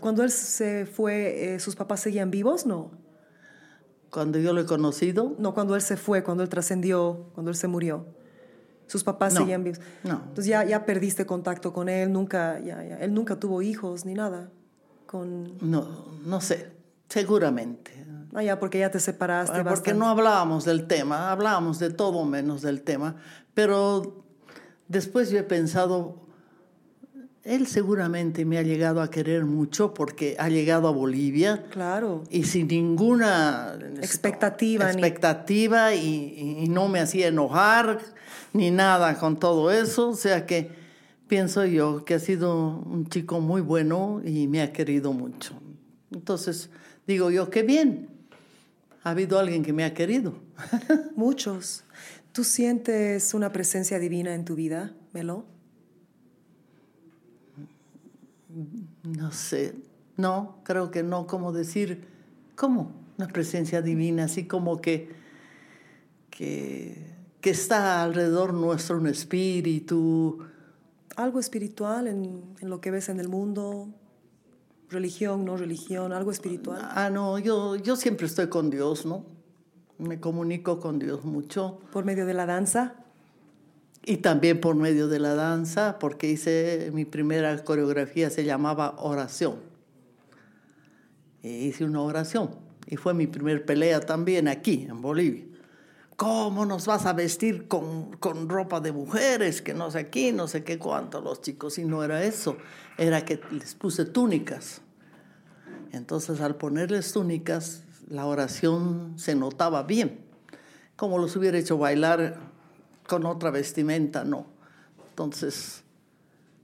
cuando 0.00 0.22
él 0.22 0.30
se 0.30 0.86
fue, 0.86 1.54
eh, 1.54 1.60
¿sus 1.60 1.76
papás 1.76 2.00
seguían 2.00 2.30
vivos? 2.30 2.66
No. 2.66 2.90
cuando 4.10 4.38
yo 4.38 4.52
lo 4.52 4.60
he 4.60 4.66
conocido, 4.66 5.34
No, 5.38 5.54
cuando 5.54 5.74
él 5.74 5.82
se 5.82 5.96
fue, 5.96 6.22
cuando 6.22 6.42
él 6.42 6.48
trascendió, 6.48 7.30
cuando 7.34 7.50
él 7.50 7.56
se 7.56 7.68
murió. 7.68 8.06
Sus 8.86 9.02
papás 9.02 9.34
No, 9.34 9.40
seguían 9.40 9.64
vivos. 9.64 9.80
no. 10.04 10.20
Entonces 10.28 10.46
ya, 10.46 10.64
ya 10.64 10.84
perdiste 10.86 11.26
contacto 11.26 11.72
con 11.72 11.88
él, 11.88 12.12
nunca, 12.12 12.58
ya, 12.60 12.82
ya- 12.84 12.98
él 12.98 13.12
nunca 13.14 13.38
tuvo 13.40 13.60
hijos 13.62 14.04
ni 14.04 14.14
nada. 14.14 14.50
Con, 15.06 15.56
no, 15.60 16.06
no 16.24 16.40
sé, 16.40 16.70
seguramente. 17.08 17.92
Ah, 18.34 18.42
ya, 18.42 18.58
porque 18.60 18.78
ya 18.80 18.90
te 18.90 19.00
separaste. 19.00 19.58
Ah, 19.58 19.64
Porque 19.64 19.94
no 19.94 20.08
hablábamos 20.08 20.64
del 20.64 20.86
tema, 20.86 21.30
hablábamos 21.32 21.78
de 21.78 21.90
todo 21.90 22.24
menos 22.24 22.62
del 22.62 22.82
tema, 22.82 23.16
pero 23.54 24.24
después 24.88 25.30
yo 25.30 25.38
he 25.38 25.42
pensado, 25.44 26.20
él 27.42 27.66
seguramente 27.66 28.44
me 28.46 28.56
ha 28.58 28.62
llegado 28.62 29.02
a 29.02 29.10
querer 29.10 29.44
mucho 29.44 29.92
porque 29.92 30.34
ha 30.38 30.48
llegado 30.48 30.88
a 30.88 30.92
Bolivia 30.92 31.64
Claro. 31.70 32.24
y 32.30 32.44
sin 32.44 32.68
ninguna 32.68 33.76
Expectativa, 34.00 34.84
ni- 34.86 34.90
expectativa 34.92 35.94
y, 35.94 35.98
y- 36.06 36.64
y 36.64 36.68
no 36.68 36.88
me 36.88 37.00
hacía 37.00 37.28
enojar 37.28 37.98
ni 38.54 38.70
nada 38.70 39.18
con 39.18 39.38
todo 39.38 39.70
eso, 39.70 40.08
o 40.10 40.16
sea 40.16 40.46
que 40.46 40.70
pienso 41.28 41.64
yo 41.66 42.04
que 42.04 42.14
ha 42.14 42.18
sido 42.18 42.78
un 42.78 43.08
chico 43.08 43.40
muy 43.40 43.60
bueno 43.60 44.22
y 44.24 44.46
me 44.48 44.62
ha 44.62 44.72
querido 44.72 45.12
mucho. 45.12 45.54
Entonces 46.12 46.70
digo 47.06 47.30
yo, 47.30 47.50
qué 47.50 47.62
bien, 47.62 48.08
ha 49.04 49.10
habido 49.10 49.38
alguien 49.38 49.62
que 49.62 49.72
me 49.72 49.84
ha 49.84 49.92
querido. 49.92 50.34
Muchos. 51.14 51.84
¿Tú 52.32 52.42
sientes 52.42 53.34
una 53.34 53.52
presencia 53.52 53.98
divina 53.98 54.34
en 54.34 54.44
tu 54.44 54.56
vida, 54.56 54.92
Melo? 55.12 55.44
No 59.02 59.30
sé, 59.30 59.74
no, 60.16 60.58
creo 60.64 60.90
que 60.90 61.02
no, 61.02 61.26
como 61.26 61.52
decir, 61.52 62.06
¿cómo? 62.56 62.92
Una 63.18 63.28
presencia 63.28 63.82
divina, 63.82 64.24
así 64.24 64.46
como 64.46 64.80
que, 64.80 65.10
que, 66.30 67.14
que 67.40 67.50
está 67.50 68.02
alrededor 68.02 68.54
nuestro 68.54 68.98
un 68.98 69.06
espíritu. 69.06 70.38
Algo 71.16 71.40
espiritual 71.40 72.08
en, 72.08 72.42
en 72.58 72.70
lo 72.70 72.80
que 72.80 72.90
ves 72.90 73.08
en 73.10 73.20
el 73.20 73.28
mundo, 73.28 73.92
religión, 74.94 75.44
no 75.44 75.56
religión, 75.58 76.12
algo 76.12 76.30
espiritual. 76.30 76.80
Ah, 76.82 77.10
no, 77.10 77.38
yo, 77.38 77.76
yo 77.76 77.96
siempre 77.96 78.26
estoy 78.26 78.48
con 78.48 78.70
Dios, 78.70 79.04
¿no? 79.04 79.26
Me 79.98 80.18
comunico 80.18 80.80
con 80.80 80.98
Dios 80.98 81.24
mucho. 81.24 81.80
Por 81.92 82.04
medio 82.04 82.24
de 82.24 82.32
la 82.32 82.46
danza. 82.46 82.94
Y 84.06 84.18
también 84.18 84.60
por 84.60 84.74
medio 84.74 85.08
de 85.08 85.18
la 85.18 85.34
danza, 85.34 85.98
porque 85.98 86.28
hice 86.28 86.90
mi 86.92 87.04
primera 87.04 87.62
coreografía, 87.64 88.30
se 88.30 88.44
llamaba 88.44 88.96
oración. 88.98 89.56
E 91.42 91.50
hice 91.50 91.84
una 91.84 92.00
oración. 92.00 92.50
Y 92.86 92.96
fue 92.96 93.14
mi 93.14 93.26
primer 93.26 93.64
pelea 93.64 94.00
también 94.00 94.48
aquí, 94.48 94.86
en 94.88 95.00
Bolivia. 95.00 95.44
¿Cómo 96.16 96.64
nos 96.64 96.86
vas 96.86 97.06
a 97.06 97.12
vestir 97.12 97.66
con, 97.66 98.12
con 98.18 98.48
ropa 98.48 98.80
de 98.80 98.92
mujeres? 98.92 99.62
Que 99.62 99.74
no 99.74 99.90
sé 99.90 99.98
aquí, 99.98 100.32
no 100.32 100.46
sé 100.46 100.62
qué 100.62 100.78
cuánto 100.78 101.20
los 101.20 101.40
chicos. 101.40 101.78
Y 101.78 101.84
no 101.84 102.04
era 102.04 102.22
eso, 102.22 102.56
era 102.98 103.24
que 103.24 103.40
les 103.50 103.74
puse 103.74 104.04
túnicas. 104.04 104.80
Entonces 105.94 106.40
al 106.40 106.56
ponerles 106.56 107.12
túnicas, 107.12 107.84
la 108.08 108.26
oración 108.26 109.14
se 109.16 109.34
notaba 109.34 109.84
bien. 109.84 110.24
Como 110.96 111.18
los 111.18 111.36
hubiera 111.36 111.56
hecho 111.56 111.78
bailar 111.78 112.38
con 113.06 113.24
otra 113.26 113.50
vestimenta, 113.50 114.24
no. 114.24 114.46
Entonces, 115.10 115.84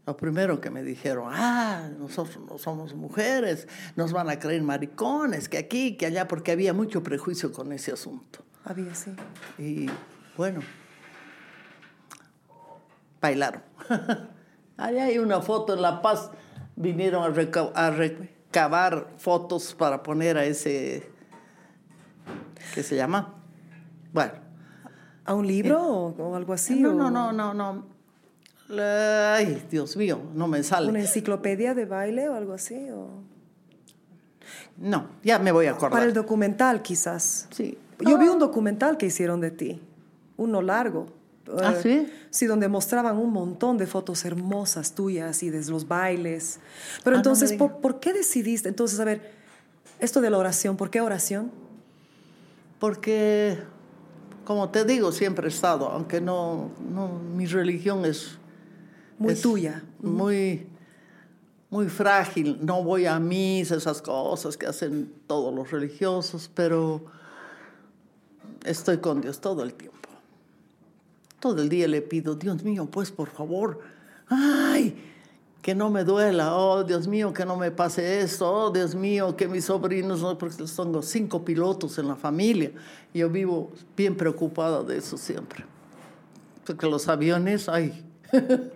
lo 0.06 0.16
primero 0.16 0.60
que 0.60 0.70
me 0.70 0.82
dijeron, 0.82 1.30
ah, 1.32 1.88
nosotros 1.98 2.38
no 2.44 2.58
somos 2.58 2.94
mujeres, 2.94 3.68
nos 3.94 4.12
van 4.12 4.28
a 4.30 4.38
creer 4.38 4.62
maricones, 4.62 5.48
que 5.48 5.58
aquí, 5.58 5.96
que 5.96 6.06
allá, 6.06 6.26
porque 6.26 6.50
había 6.50 6.72
mucho 6.72 7.02
prejuicio 7.02 7.52
con 7.52 7.72
ese 7.72 7.92
asunto. 7.92 8.40
Había, 8.64 8.94
sí. 8.94 9.12
Y 9.58 9.86
bueno, 10.36 10.60
bailaron. 13.20 13.62
Allá 14.76 15.04
hay 15.04 15.18
una 15.18 15.42
foto 15.42 15.74
en 15.74 15.82
La 15.82 16.00
Paz, 16.00 16.30
vinieron 16.74 17.22
a, 17.22 17.86
a 17.86 17.90
recabar 18.50 19.06
fotos 19.18 19.74
para 19.74 20.02
poner 20.02 20.36
a 20.36 20.44
ese, 20.44 21.08
¿qué 22.74 22.82
se 22.82 22.96
llama? 22.96 23.34
Bueno. 24.12 24.32
¿A 25.24 25.34
un 25.34 25.46
libro 25.46 25.80
o, 25.80 26.06
o 26.18 26.34
algo 26.34 26.52
así? 26.52 26.80
No, 26.80 26.90
o 26.90 26.94
no, 26.94 27.10
no, 27.10 27.32
no, 27.32 27.54
no. 27.54 27.86
Ay, 28.76 29.64
Dios 29.70 29.96
mío, 29.96 30.20
no 30.34 30.48
me 30.48 30.62
sale. 30.64 30.88
¿Una 30.88 30.98
enciclopedia 31.00 31.74
de 31.74 31.84
baile 31.86 32.28
o 32.28 32.34
algo 32.34 32.52
así? 32.54 32.90
o- 32.90 33.22
No, 34.78 35.06
ya 35.22 35.38
me 35.38 35.52
voy 35.52 35.66
a 35.66 35.70
acordar. 35.70 35.90
Para 35.92 36.04
el 36.06 36.12
documental, 36.12 36.82
quizás. 36.82 37.46
Sí. 37.52 37.78
Yo 38.00 38.18
vi 38.18 38.26
un 38.26 38.38
documental 38.40 38.96
que 38.96 39.06
hicieron 39.06 39.40
de 39.40 39.52
ti, 39.52 39.80
uno 40.36 40.60
largo. 40.60 41.06
¿Ah, 41.62 41.74
Eh, 41.76 41.80
sí? 41.82 42.12
Sí, 42.30 42.46
donde 42.46 42.68
mostraban 42.68 43.16
un 43.16 43.32
montón 43.32 43.76
de 43.78 43.86
fotos 43.86 44.24
hermosas 44.24 44.94
tuyas 44.94 45.42
y 45.42 45.50
de 45.50 45.64
los 45.70 45.88
bailes. 45.88 46.60
Pero 47.04 47.14
Ah, 47.16 47.18
no 47.18 47.20
entonces, 47.20 47.52
me 47.52 47.58
¿por, 47.58 47.78
por 47.78 48.00
qué 48.00 48.12
decidiste? 48.12 48.68
Entonces, 48.68 48.98
a 49.00 49.04
ver, 49.04 49.32
esto 49.98 50.20
de 50.20 50.30
la 50.30 50.38
oración, 50.38 50.76
¿por 50.76 50.90
qué 50.90 51.00
oración? 51.00 51.50
Porque, 52.78 53.58
como 54.44 54.70
te 54.70 54.84
digo, 54.84 55.12
siempre 55.12 55.46
he 55.46 55.50
estado, 55.50 55.88
aunque 55.88 56.20
no, 56.20 56.70
no 56.90 57.08
mi 57.08 57.46
religión 57.46 58.04
es 58.04 58.38
Muy 59.18 59.34
es 59.34 59.42
tuya. 59.42 59.82
Muy, 60.00 60.66
muy 61.68 61.88
frágil. 61.88 62.58
No 62.62 62.82
voy 62.82 63.04
a 63.06 63.18
misa, 63.18 63.76
esas 63.76 64.00
cosas 64.00 64.56
que 64.56 64.66
hacen 64.66 65.12
todos 65.26 65.54
los 65.54 65.70
religiosos, 65.70 66.50
pero 66.54 67.04
estoy 68.64 68.98
con 68.98 69.20
Dios 69.20 69.40
todo 69.40 69.62
el 69.62 69.74
tiempo. 69.74 69.99
Todo 71.40 71.62
el 71.62 71.68
día 71.68 71.88
le 71.88 72.02
pido, 72.02 72.36
Dios 72.36 72.62
mío, 72.62 72.86
pues 72.90 73.10
por 73.10 73.28
favor, 73.28 73.80
ay, 74.28 74.94
que 75.62 75.74
no 75.74 75.90
me 75.90 76.04
duela, 76.04 76.54
oh 76.54 76.84
Dios 76.84 77.08
mío, 77.08 77.32
que 77.32 77.44
no 77.44 77.56
me 77.56 77.70
pase 77.70 78.20
esto, 78.20 78.50
oh 78.50 78.70
Dios 78.70 78.94
mío, 78.94 79.36
que 79.36 79.48
mis 79.48 79.64
sobrinos, 79.64 80.22
no, 80.22 80.38
porque 80.38 80.64
tengo 80.64 81.02
cinco 81.02 81.44
pilotos 81.44 81.98
en 81.98 82.08
la 82.08 82.16
familia. 82.16 82.70
Yo 83.12 83.28
vivo 83.28 83.72
bien 83.96 84.16
preocupada 84.16 84.84
de 84.84 84.98
eso 84.98 85.16
siempre. 85.16 85.64
Porque 86.64 86.86
los 86.86 87.08
aviones, 87.08 87.68
ay, 87.68 88.04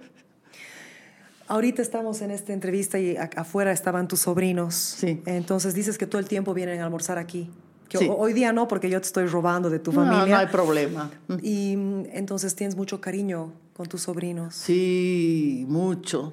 Ahorita 1.46 1.82
estamos 1.82 2.22
en 2.22 2.30
esta 2.30 2.54
entrevista 2.54 2.98
y 2.98 3.16
afuera 3.16 3.70
estaban 3.70 4.08
tus 4.08 4.20
sobrinos. 4.20 4.74
Sí. 4.74 5.22
Entonces 5.26 5.74
dices 5.74 5.98
que 5.98 6.06
todo 6.06 6.18
el 6.18 6.26
tiempo 6.26 6.54
vienen 6.54 6.80
a 6.80 6.84
almorzar 6.84 7.18
aquí. 7.18 7.50
Sí. 7.98 8.08
Hoy 8.10 8.32
día 8.32 8.52
no, 8.52 8.68
porque 8.68 8.88
yo 8.90 9.00
te 9.00 9.06
estoy 9.06 9.26
robando 9.26 9.70
de 9.70 9.78
tu 9.78 9.92
no, 9.92 10.04
familia. 10.04 10.34
no 10.34 10.40
hay 10.40 10.46
problema. 10.46 11.10
Y 11.42 11.72
entonces 12.12 12.54
tienes 12.54 12.76
mucho 12.76 13.00
cariño 13.00 13.52
con 13.74 13.86
tus 13.86 14.02
sobrinos. 14.02 14.54
Sí, 14.54 15.64
mucho. 15.68 16.32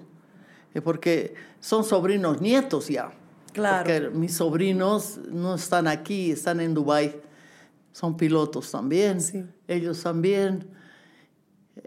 Porque 0.84 1.34
son 1.60 1.84
sobrinos 1.84 2.42
nietos 2.42 2.88
ya. 2.88 3.12
Claro. 3.54 3.86
Porque 3.86 4.10
mis 4.10 4.34
sobrinos 4.34 5.20
no 5.30 5.56
están 5.56 5.88
aquí, 5.88 6.32
están 6.32 6.60
en 6.62 6.74
Dubái. 6.74 7.16
Son 7.92 8.16
pilotos 8.16 8.72
también. 8.72 9.22
Sí. 9.22 9.44
Ellos 9.68 10.02
también. 10.02 10.70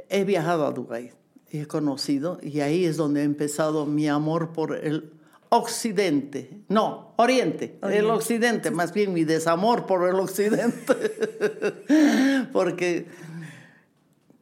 He 0.08 0.24
viajado 0.24 0.66
a 0.66 0.72
Dubái 0.72 1.12
y 1.54 1.58
he 1.58 1.66
conocido, 1.66 2.40
y 2.42 2.60
ahí 2.60 2.84
es 2.84 2.96
donde 2.96 3.20
he 3.20 3.24
empezado 3.24 3.86
mi 3.86 4.08
amor 4.08 4.52
por 4.52 4.74
el 4.74 5.12
occidente. 5.56 6.50
No, 6.68 7.14
oriente. 7.16 7.78
El 7.82 8.06
occidente, 8.06 8.70
más 8.70 8.92
bien 8.92 9.12
mi 9.12 9.24
desamor 9.24 9.86
por 9.86 10.08
el 10.08 10.16
occidente. 10.16 10.94
Porque 12.52 13.06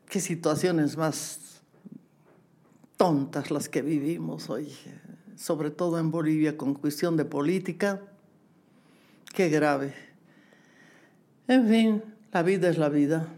qué 0.09 0.21
situaciones 0.21 0.97
más 0.97 1.63
tontas 2.97 3.51
las 3.51 3.69
que 3.69 3.83
vivimos 3.83 4.49
hoy, 4.49 4.73
sobre 5.37 5.71
todo 5.71 5.99
en 5.99 6.11
Bolivia 6.11 6.57
con 6.57 6.75
cuestión 6.75 7.17
de 7.17 7.25
política. 7.25 8.01
Qué 9.35 9.49
grave. 9.49 9.95
En 11.49 11.69
fin, 11.69 12.03
la 12.33 12.43
vida 12.43 12.69
es 12.69 12.79
la 12.79 12.89
vida. 12.89 13.29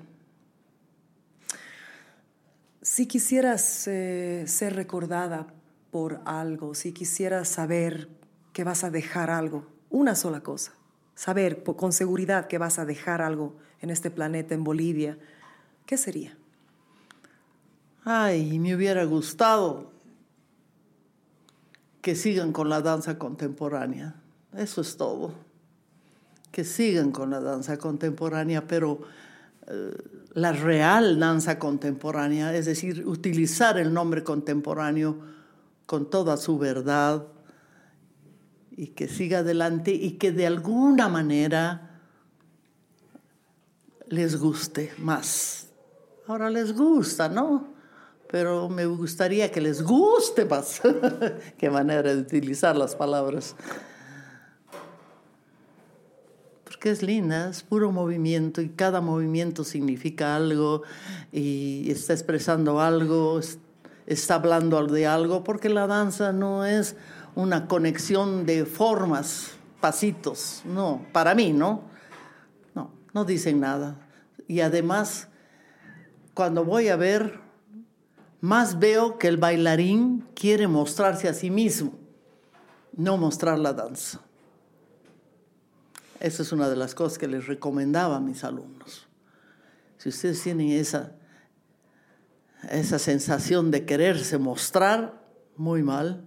Si 2.82 3.06
quisieras 3.06 3.88
eh, 3.88 4.44
ser 4.46 4.76
recordada 4.76 5.46
por 5.94 6.20
algo, 6.24 6.74
si 6.74 6.90
quisieras 6.90 7.46
saber 7.46 8.08
que 8.52 8.64
vas 8.64 8.82
a 8.82 8.90
dejar 8.90 9.30
algo, 9.30 9.64
una 9.90 10.16
sola 10.16 10.40
cosa, 10.40 10.72
saber 11.14 11.62
con 11.62 11.92
seguridad 11.92 12.48
que 12.48 12.58
vas 12.58 12.80
a 12.80 12.84
dejar 12.84 13.22
algo 13.22 13.54
en 13.80 13.90
este 13.90 14.10
planeta, 14.10 14.56
en 14.56 14.64
Bolivia, 14.64 15.16
¿qué 15.86 15.96
sería? 15.96 16.36
Ay, 18.02 18.58
me 18.58 18.74
hubiera 18.74 19.04
gustado 19.04 19.92
que 22.02 22.16
sigan 22.16 22.50
con 22.50 22.68
la 22.68 22.80
danza 22.80 23.16
contemporánea. 23.16 24.16
Eso 24.52 24.80
es 24.80 24.96
todo. 24.96 25.32
Que 26.50 26.64
sigan 26.64 27.12
con 27.12 27.30
la 27.30 27.38
danza 27.38 27.78
contemporánea, 27.78 28.66
pero 28.66 28.98
eh, 29.68 29.96
la 30.32 30.50
real 30.50 31.20
danza 31.20 31.60
contemporánea, 31.60 32.52
es 32.52 32.66
decir, 32.66 33.06
utilizar 33.06 33.78
el 33.78 33.94
nombre 33.94 34.24
contemporáneo 34.24 35.33
con 35.86 36.08
toda 36.08 36.36
su 36.36 36.58
verdad 36.58 37.26
y 38.76 38.88
que 38.88 39.08
siga 39.08 39.38
adelante 39.38 39.92
y 39.92 40.12
que 40.12 40.32
de 40.32 40.46
alguna 40.46 41.08
manera 41.08 42.00
les 44.08 44.36
guste 44.36 44.92
más. 44.98 45.68
Ahora 46.26 46.50
les 46.50 46.74
gusta, 46.74 47.28
¿no? 47.28 47.74
Pero 48.30 48.68
me 48.68 48.86
gustaría 48.86 49.50
que 49.50 49.60
les 49.60 49.82
guste 49.82 50.44
más. 50.44 50.80
Qué 51.58 51.70
manera 51.70 52.14
de 52.14 52.20
utilizar 52.20 52.76
las 52.76 52.96
palabras. 52.96 53.54
Porque 56.64 56.90
es 56.90 57.02
linda, 57.02 57.50
es 57.50 57.62
puro 57.62 57.92
movimiento 57.92 58.60
y 58.60 58.70
cada 58.70 59.00
movimiento 59.00 59.62
significa 59.62 60.34
algo 60.34 60.82
y 61.30 61.90
está 61.90 62.12
expresando 62.12 62.80
algo, 62.80 63.38
está 64.06 64.34
hablando 64.34 64.86
de 64.86 65.06
algo, 65.06 65.44
porque 65.44 65.68
la 65.68 65.86
danza 65.86 66.32
no 66.32 66.64
es 66.64 66.96
una 67.34 67.66
conexión 67.66 68.46
de 68.46 68.64
formas, 68.64 69.52
pasitos, 69.80 70.62
no, 70.64 71.06
para 71.12 71.34
mí, 71.34 71.52
¿no? 71.52 71.82
No, 72.74 72.90
no 73.12 73.24
dicen 73.24 73.60
nada. 73.60 73.96
Y 74.46 74.60
además, 74.60 75.28
cuando 76.32 76.64
voy 76.64 76.88
a 76.88 76.96
ver, 76.96 77.40
más 78.40 78.78
veo 78.78 79.18
que 79.18 79.28
el 79.28 79.36
bailarín 79.36 80.26
quiere 80.34 80.68
mostrarse 80.68 81.28
a 81.28 81.34
sí 81.34 81.50
mismo, 81.50 81.92
no 82.96 83.16
mostrar 83.16 83.58
la 83.58 83.72
danza. 83.72 84.20
Esa 86.20 86.42
es 86.42 86.52
una 86.52 86.68
de 86.68 86.76
las 86.76 86.94
cosas 86.94 87.18
que 87.18 87.28
les 87.28 87.46
recomendaba 87.46 88.16
a 88.16 88.20
mis 88.20 88.44
alumnos. 88.44 89.06
Si 89.98 90.08
ustedes 90.08 90.42
tienen 90.42 90.70
esa, 90.70 91.12
esa 92.70 92.98
sensación 92.98 93.70
de 93.70 93.84
quererse 93.84 94.38
mostrar, 94.38 95.22
muy 95.56 95.82
mal, 95.82 96.24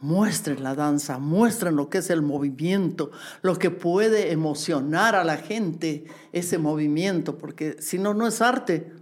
muestren 0.00 0.62
la 0.62 0.74
danza, 0.74 1.18
muestren 1.18 1.76
lo 1.76 1.88
que 1.88 1.98
es 1.98 2.10
el 2.10 2.22
movimiento, 2.22 3.10
lo 3.42 3.58
que 3.58 3.70
puede 3.70 4.32
emocionar 4.32 5.14
a 5.14 5.24
la 5.24 5.36
gente 5.36 6.04
ese 6.32 6.58
movimiento, 6.58 7.38
porque 7.38 7.76
si 7.80 7.98
no, 7.98 8.14
no 8.14 8.26
es 8.26 8.40
arte. 8.40 8.92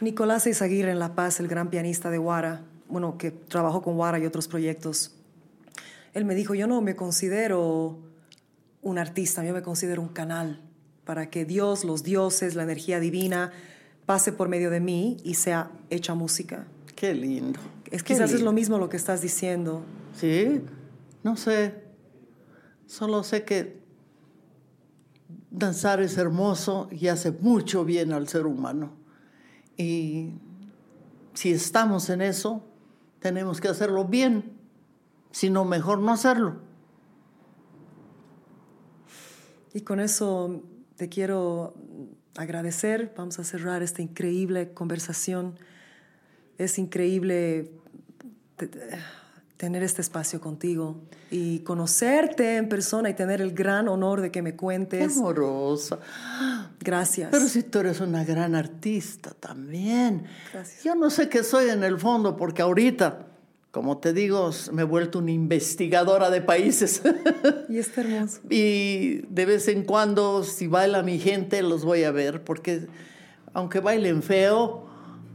Nicolás 0.00 0.46
Eizaguirre 0.46 0.90
en 0.90 0.98
La 0.98 1.14
Paz, 1.14 1.38
el 1.38 1.48
gran 1.48 1.70
pianista 1.70 2.10
de 2.10 2.18
Guara, 2.18 2.64
bueno, 2.88 3.16
que 3.18 3.30
trabajó 3.30 3.82
con 3.82 3.96
Guara 3.96 4.18
y 4.18 4.26
otros 4.26 4.48
proyectos, 4.48 5.14
él 6.12 6.24
me 6.24 6.34
dijo, 6.34 6.54
yo 6.54 6.66
no 6.66 6.80
me 6.82 6.96
considero 6.96 7.98
un 8.82 8.98
artista, 8.98 9.44
yo 9.44 9.54
me 9.54 9.62
considero 9.62 10.02
un 10.02 10.08
canal 10.08 10.60
para 11.04 11.30
que 11.30 11.44
Dios, 11.44 11.84
los 11.84 12.02
dioses, 12.02 12.54
la 12.54 12.64
energía 12.64 13.00
divina 13.00 13.52
pase 14.06 14.32
por 14.32 14.48
medio 14.48 14.70
de 14.70 14.80
mí 14.80 15.16
y 15.24 15.34
sea 15.34 15.70
hecha 15.90 16.14
música. 16.14 16.66
Qué 16.94 17.14
lindo. 17.14 17.60
Es, 17.90 18.02
qué 18.02 18.14
quizás 18.14 18.32
es 18.32 18.42
lo 18.42 18.52
mismo 18.52 18.78
lo 18.78 18.88
que 18.88 18.96
estás 18.96 19.22
diciendo. 19.22 19.82
Sí, 20.18 20.62
no 21.22 21.36
sé. 21.36 21.82
Solo 22.86 23.22
sé 23.22 23.44
que 23.44 23.80
danzar 25.50 26.00
es 26.00 26.16
hermoso 26.16 26.88
y 26.90 27.08
hace 27.08 27.30
mucho 27.30 27.84
bien 27.84 28.12
al 28.12 28.28
ser 28.28 28.46
humano. 28.46 28.92
Y 29.76 30.30
si 31.34 31.52
estamos 31.52 32.10
en 32.10 32.22
eso, 32.22 32.62
tenemos 33.20 33.60
que 33.60 33.68
hacerlo 33.68 34.04
bien. 34.04 34.52
Si 35.30 35.48
no, 35.48 35.64
mejor 35.64 35.98
no 35.98 36.12
hacerlo. 36.12 36.56
Y 39.74 39.82
con 39.82 40.00
eso 40.00 40.62
te 40.96 41.08
quiero 41.08 41.74
agradecer. 42.36 43.12
Vamos 43.16 43.38
a 43.38 43.44
cerrar 43.44 43.82
esta 43.82 44.02
increíble 44.02 44.72
conversación. 44.72 45.58
Es 46.58 46.78
increíble 46.78 47.70
te- 48.56 48.68
te- 48.68 48.98
tener 49.56 49.82
este 49.84 50.02
espacio 50.02 50.40
contigo 50.40 51.00
y 51.30 51.60
conocerte 51.60 52.56
en 52.56 52.68
persona 52.68 53.08
y 53.10 53.14
tener 53.14 53.40
el 53.40 53.52
gran 53.52 53.86
honor 53.88 54.20
de 54.20 54.30
que 54.32 54.42
me 54.42 54.50
Qué 54.52 54.56
cuentes. 54.56 55.16
amorosa. 55.16 56.00
Gracias. 56.80 57.28
Pero 57.30 57.46
si 57.48 57.62
tú 57.62 57.78
eres 57.78 58.00
una 58.00 58.24
gran 58.24 58.56
artista 58.56 59.30
también. 59.38 60.24
Gracias. 60.52 60.82
Yo 60.82 60.94
no 60.96 61.10
sé 61.10 61.28
qué 61.28 61.44
soy 61.44 61.70
en 61.70 61.84
el 61.84 61.98
fondo, 62.00 62.36
porque 62.36 62.60
ahorita, 62.62 63.26
como 63.72 63.96
te 63.96 64.12
digo, 64.12 64.50
me 64.70 64.82
he 64.82 64.84
vuelto 64.84 65.18
una 65.18 65.32
investigadora 65.32 66.30
de 66.30 66.42
países. 66.42 67.02
Y 67.68 67.78
está 67.78 68.02
hermoso. 68.02 68.40
y 68.50 69.22
de 69.30 69.46
vez 69.46 69.66
en 69.68 69.84
cuando, 69.84 70.44
si 70.44 70.66
baila 70.66 71.02
mi 71.02 71.18
gente, 71.18 71.62
los 71.62 71.84
voy 71.84 72.04
a 72.04 72.10
ver, 72.10 72.44
porque 72.44 72.86
aunque 73.54 73.80
bailen 73.80 74.22
feo, 74.22 74.84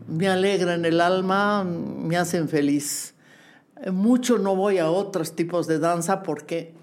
me 0.07 0.27
alegran 0.27 0.85
el 0.85 1.01
alma, 1.01 1.63
me 1.63 2.15
hacen 2.15 2.47
feliz. 2.47 3.15
Eh, 3.81 3.89
Mucho 3.89 4.37
no 4.37 4.55
voy 4.55 4.77
a 4.77 4.91
otros 4.91 5.35
tipos 5.35 5.65
de 5.65 5.79
danza 5.79 6.21
porque 6.21 6.73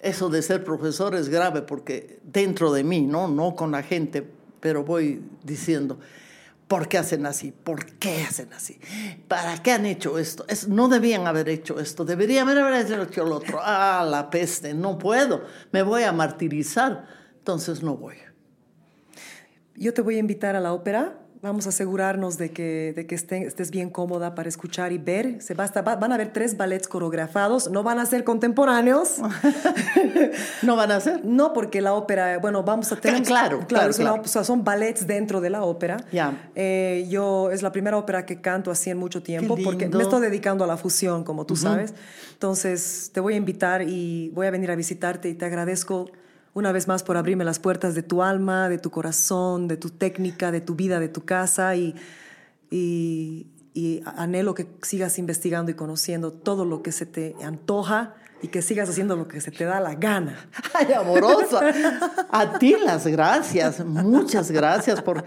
eso 0.00 0.30
de 0.30 0.42
ser 0.42 0.64
profesor 0.64 1.14
es 1.14 1.28
grave 1.28 1.62
porque 1.62 2.18
dentro 2.24 2.72
de 2.72 2.82
mí, 2.82 3.02
¿no? 3.02 3.28
No 3.28 3.54
con 3.54 3.70
la 3.70 3.84
gente, 3.84 4.26
pero 4.58 4.82
voy 4.82 5.22
diciendo, 5.44 5.98
¿por 6.68 6.88
qué 6.88 6.98
hacen 6.98 7.26
así? 7.26 7.52
¿Por 7.52 7.84
qué 7.96 8.22
hacen 8.22 8.52
así? 8.52 8.78
¿Para 9.28 9.62
qué 9.62 9.72
han 9.72 9.86
hecho 9.86 10.18
esto? 10.18 10.44
Es, 10.48 10.68
no 10.68 10.88
debían 10.88 11.26
haber 11.26 11.48
hecho 11.48 11.78
esto, 11.80 12.04
deberían 12.04 12.48
haber 12.48 12.90
hecho 12.90 13.24
lo 13.24 13.36
otro. 13.36 13.60
Ah, 13.62 14.06
la 14.08 14.30
peste, 14.30 14.74
no 14.74 14.98
puedo, 14.98 15.44
me 15.72 15.82
voy 15.82 16.02
a 16.02 16.12
martirizar, 16.12 17.06
entonces 17.38 17.82
no 17.82 17.96
voy. 17.96 18.16
Yo 19.76 19.92
te 19.92 20.02
voy 20.02 20.16
a 20.16 20.18
invitar 20.18 20.56
a 20.56 20.60
la 20.60 20.72
ópera. 20.72 21.20
Vamos 21.44 21.66
a 21.66 21.68
asegurarnos 21.68 22.38
de 22.38 22.52
que, 22.52 22.94
de 22.96 23.06
que 23.06 23.14
esté- 23.14 23.46
estés 23.46 23.70
bien 23.70 23.90
cómoda 23.90 24.34
para 24.34 24.48
escuchar 24.48 24.92
y 24.92 24.96
ver. 24.98 25.42
Se 25.42 25.52
basta, 25.52 25.82
va- 25.82 25.96
van 25.96 26.10
a 26.10 26.14
haber 26.14 26.32
tres 26.32 26.56
ballets 26.56 26.88
coreografados. 26.88 27.70
No 27.70 27.82
van 27.82 27.98
a 27.98 28.06
ser 28.06 28.24
contemporáneos. 28.24 29.16
¿No 30.62 30.74
van 30.74 30.90
a 30.90 30.96
hacer? 30.96 31.22
No, 31.22 31.52
porque 31.52 31.82
la 31.82 31.92
ópera, 31.92 32.38
bueno, 32.38 32.62
vamos 32.62 32.90
a 32.92 32.96
tener. 32.96 33.22
claro, 33.24 33.60
claro, 33.68 33.88
una 33.88 33.94
claro. 33.96 34.14
op- 34.14 34.24
o 34.24 34.28
sea, 34.28 34.42
son 34.42 34.64
ballets 34.64 35.06
dentro 35.06 35.42
de 35.42 35.50
la 35.50 35.64
ópera. 35.64 35.98
Ya. 36.10 36.32
Eh, 36.54 37.06
yo, 37.10 37.50
es 37.50 37.60
la 37.60 37.72
primera 37.72 37.98
ópera 37.98 38.24
que 38.24 38.40
canto 38.40 38.70
así 38.70 38.88
en 38.88 38.96
mucho 38.96 39.22
tiempo, 39.22 39.58
porque 39.62 39.86
me 39.90 40.02
estoy 40.02 40.22
dedicando 40.22 40.64
a 40.64 40.66
la 40.66 40.78
fusión, 40.78 41.24
como 41.24 41.44
tú 41.44 41.56
sabes. 41.56 41.92
Entonces, 42.32 43.10
te 43.12 43.20
voy 43.20 43.34
a 43.34 43.36
invitar 43.36 43.82
y 43.82 44.30
voy 44.30 44.46
a 44.46 44.50
venir 44.50 44.70
a 44.70 44.76
visitarte 44.76 45.28
y 45.28 45.34
te 45.34 45.44
agradezco 45.44 46.10
una 46.54 46.70
vez 46.70 46.86
más 46.88 47.02
por 47.02 47.16
abrirme 47.16 47.44
las 47.44 47.58
puertas 47.58 47.94
de 47.94 48.02
tu 48.02 48.22
alma, 48.22 48.68
de 48.68 48.78
tu 48.78 48.90
corazón, 48.90 49.68
de 49.68 49.76
tu 49.76 49.90
técnica, 49.90 50.52
de 50.52 50.60
tu 50.60 50.76
vida, 50.76 51.00
de 51.00 51.08
tu 51.08 51.24
casa 51.24 51.74
y, 51.76 51.94
anhelo 54.16 54.54
que 54.54 54.68
sigas 54.82 55.18
investigando 55.18 55.70
y 55.72 55.74
conociendo 55.74 56.32
todo 56.32 56.64
lo 56.64 56.82
que 56.82 56.92
se 56.92 57.06
te 57.06 57.34
antoja 57.42 58.14
y 58.40 58.48
que 58.48 58.62
sigas 58.62 58.88
haciendo 58.88 59.16
lo 59.16 59.26
que 59.26 59.40
se 59.40 59.50
te 59.50 59.64
da 59.64 59.80
la 59.80 59.96
gana. 59.96 60.48
Ay, 60.74 60.92
amorosa. 60.92 61.60
A 62.30 62.58
ti 62.58 62.76
las 62.84 63.06
gracias, 63.06 63.84
muchas 63.84 64.50
gracias 64.52 65.02
por 65.02 65.24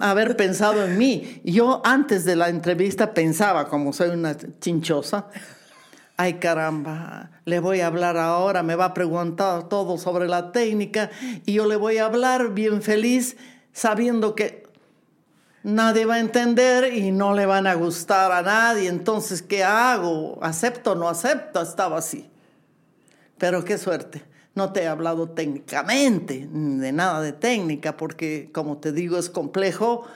haber 0.00 0.34
pensado 0.36 0.82
en 0.82 0.96
mí. 0.96 1.42
Yo 1.44 1.82
antes 1.84 2.24
de 2.24 2.36
la 2.36 2.48
entrevista 2.48 3.12
pensaba, 3.12 3.68
como 3.68 3.92
soy 3.92 4.10
una 4.10 4.34
chinchosa, 4.60 5.26
ay 6.16 6.34
caramba, 6.34 7.30
le 7.44 7.58
voy 7.58 7.80
a 7.80 7.88
hablar 7.88 8.16
ahora, 8.16 8.62
me 8.62 8.76
va 8.76 8.86
a 8.86 8.94
preguntar 8.94 9.68
todo 9.68 9.98
sobre 9.98 10.28
la 10.28 10.52
técnica 10.52 11.10
y 11.44 11.54
yo 11.54 11.66
le 11.66 11.76
voy 11.76 11.98
a 11.98 12.06
hablar 12.06 12.54
bien 12.54 12.82
feliz 12.82 13.36
sabiendo 13.72 14.34
que 14.34 14.64
nadie 15.64 16.04
va 16.04 16.14
a 16.14 16.20
entender 16.20 16.94
y 16.94 17.10
no 17.10 17.34
le 17.34 17.46
van 17.46 17.66
a 17.66 17.74
gustar 17.74 18.30
a 18.30 18.42
nadie. 18.42 18.88
Entonces, 18.88 19.42
¿qué 19.42 19.64
hago? 19.64 20.38
¿Acepto 20.42 20.92
o 20.92 20.94
no 20.94 21.08
acepto? 21.08 21.60
Estaba 21.60 21.98
así. 21.98 22.30
Pero 23.38 23.64
qué 23.64 23.76
suerte. 23.78 24.22
No 24.54 24.72
te 24.72 24.82
he 24.82 24.86
hablado 24.86 25.30
técnicamente, 25.30 26.46
de 26.48 26.92
nada 26.92 27.20
de 27.20 27.32
técnica, 27.32 27.96
porque 27.96 28.50
como 28.52 28.78
te 28.78 28.92
digo, 28.92 29.18
es 29.18 29.28
complejo. 29.28 30.06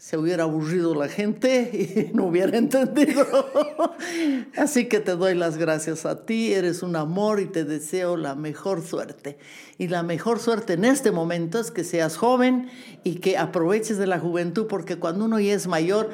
Se 0.00 0.16
hubiera 0.16 0.44
aburrido 0.44 0.94
la 0.94 1.08
gente 1.08 2.08
y 2.10 2.10
no 2.14 2.24
hubiera 2.24 2.56
entendido. 2.56 3.26
Así 4.56 4.88
que 4.88 4.98
te 4.98 5.14
doy 5.14 5.34
las 5.34 5.58
gracias 5.58 6.06
a 6.06 6.24
ti, 6.24 6.54
eres 6.54 6.82
un 6.82 6.96
amor 6.96 7.38
y 7.38 7.44
te 7.44 7.64
deseo 7.66 8.16
la 8.16 8.34
mejor 8.34 8.80
suerte. 8.80 9.36
Y 9.76 9.88
la 9.88 10.02
mejor 10.02 10.38
suerte 10.38 10.72
en 10.72 10.86
este 10.86 11.10
momento 11.10 11.60
es 11.60 11.70
que 11.70 11.84
seas 11.84 12.16
joven 12.16 12.70
y 13.04 13.16
que 13.16 13.36
aproveches 13.36 13.98
de 13.98 14.06
la 14.06 14.18
juventud, 14.18 14.66
porque 14.68 14.96
cuando 14.96 15.26
uno 15.26 15.38
ya 15.38 15.52
es 15.52 15.66
mayor, 15.66 16.08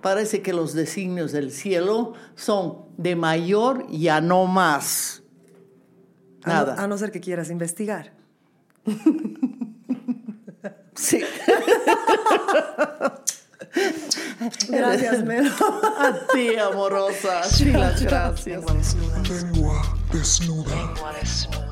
parece 0.00 0.42
que 0.42 0.52
los 0.52 0.74
designios 0.74 1.30
del 1.30 1.52
cielo 1.52 2.14
son 2.34 2.78
de 2.96 3.14
mayor 3.14 3.86
y 3.90 4.08
a 4.08 4.20
no 4.20 4.46
más. 4.46 5.22
A 6.42 6.48
no- 6.48 6.54
Nada. 6.54 6.82
a 6.82 6.88
no 6.88 6.98
ser 6.98 7.12
que 7.12 7.20
quieras 7.20 7.48
investigar. 7.48 8.12
Sí. 10.96 11.24
Gracias, 14.68 15.22
Melo. 15.24 15.52
A 15.98 16.12
ti, 16.32 16.56
amorosa. 16.56 17.44
Sí, 17.44 17.66
las 17.66 18.02
gracias. 18.02 18.58
Lengua 18.58 18.74
desnuda. 18.74 19.22
Lengua 19.22 19.82
desnuda. 20.12 20.74
Lengua 20.74 21.12
desnuda. 21.20 21.69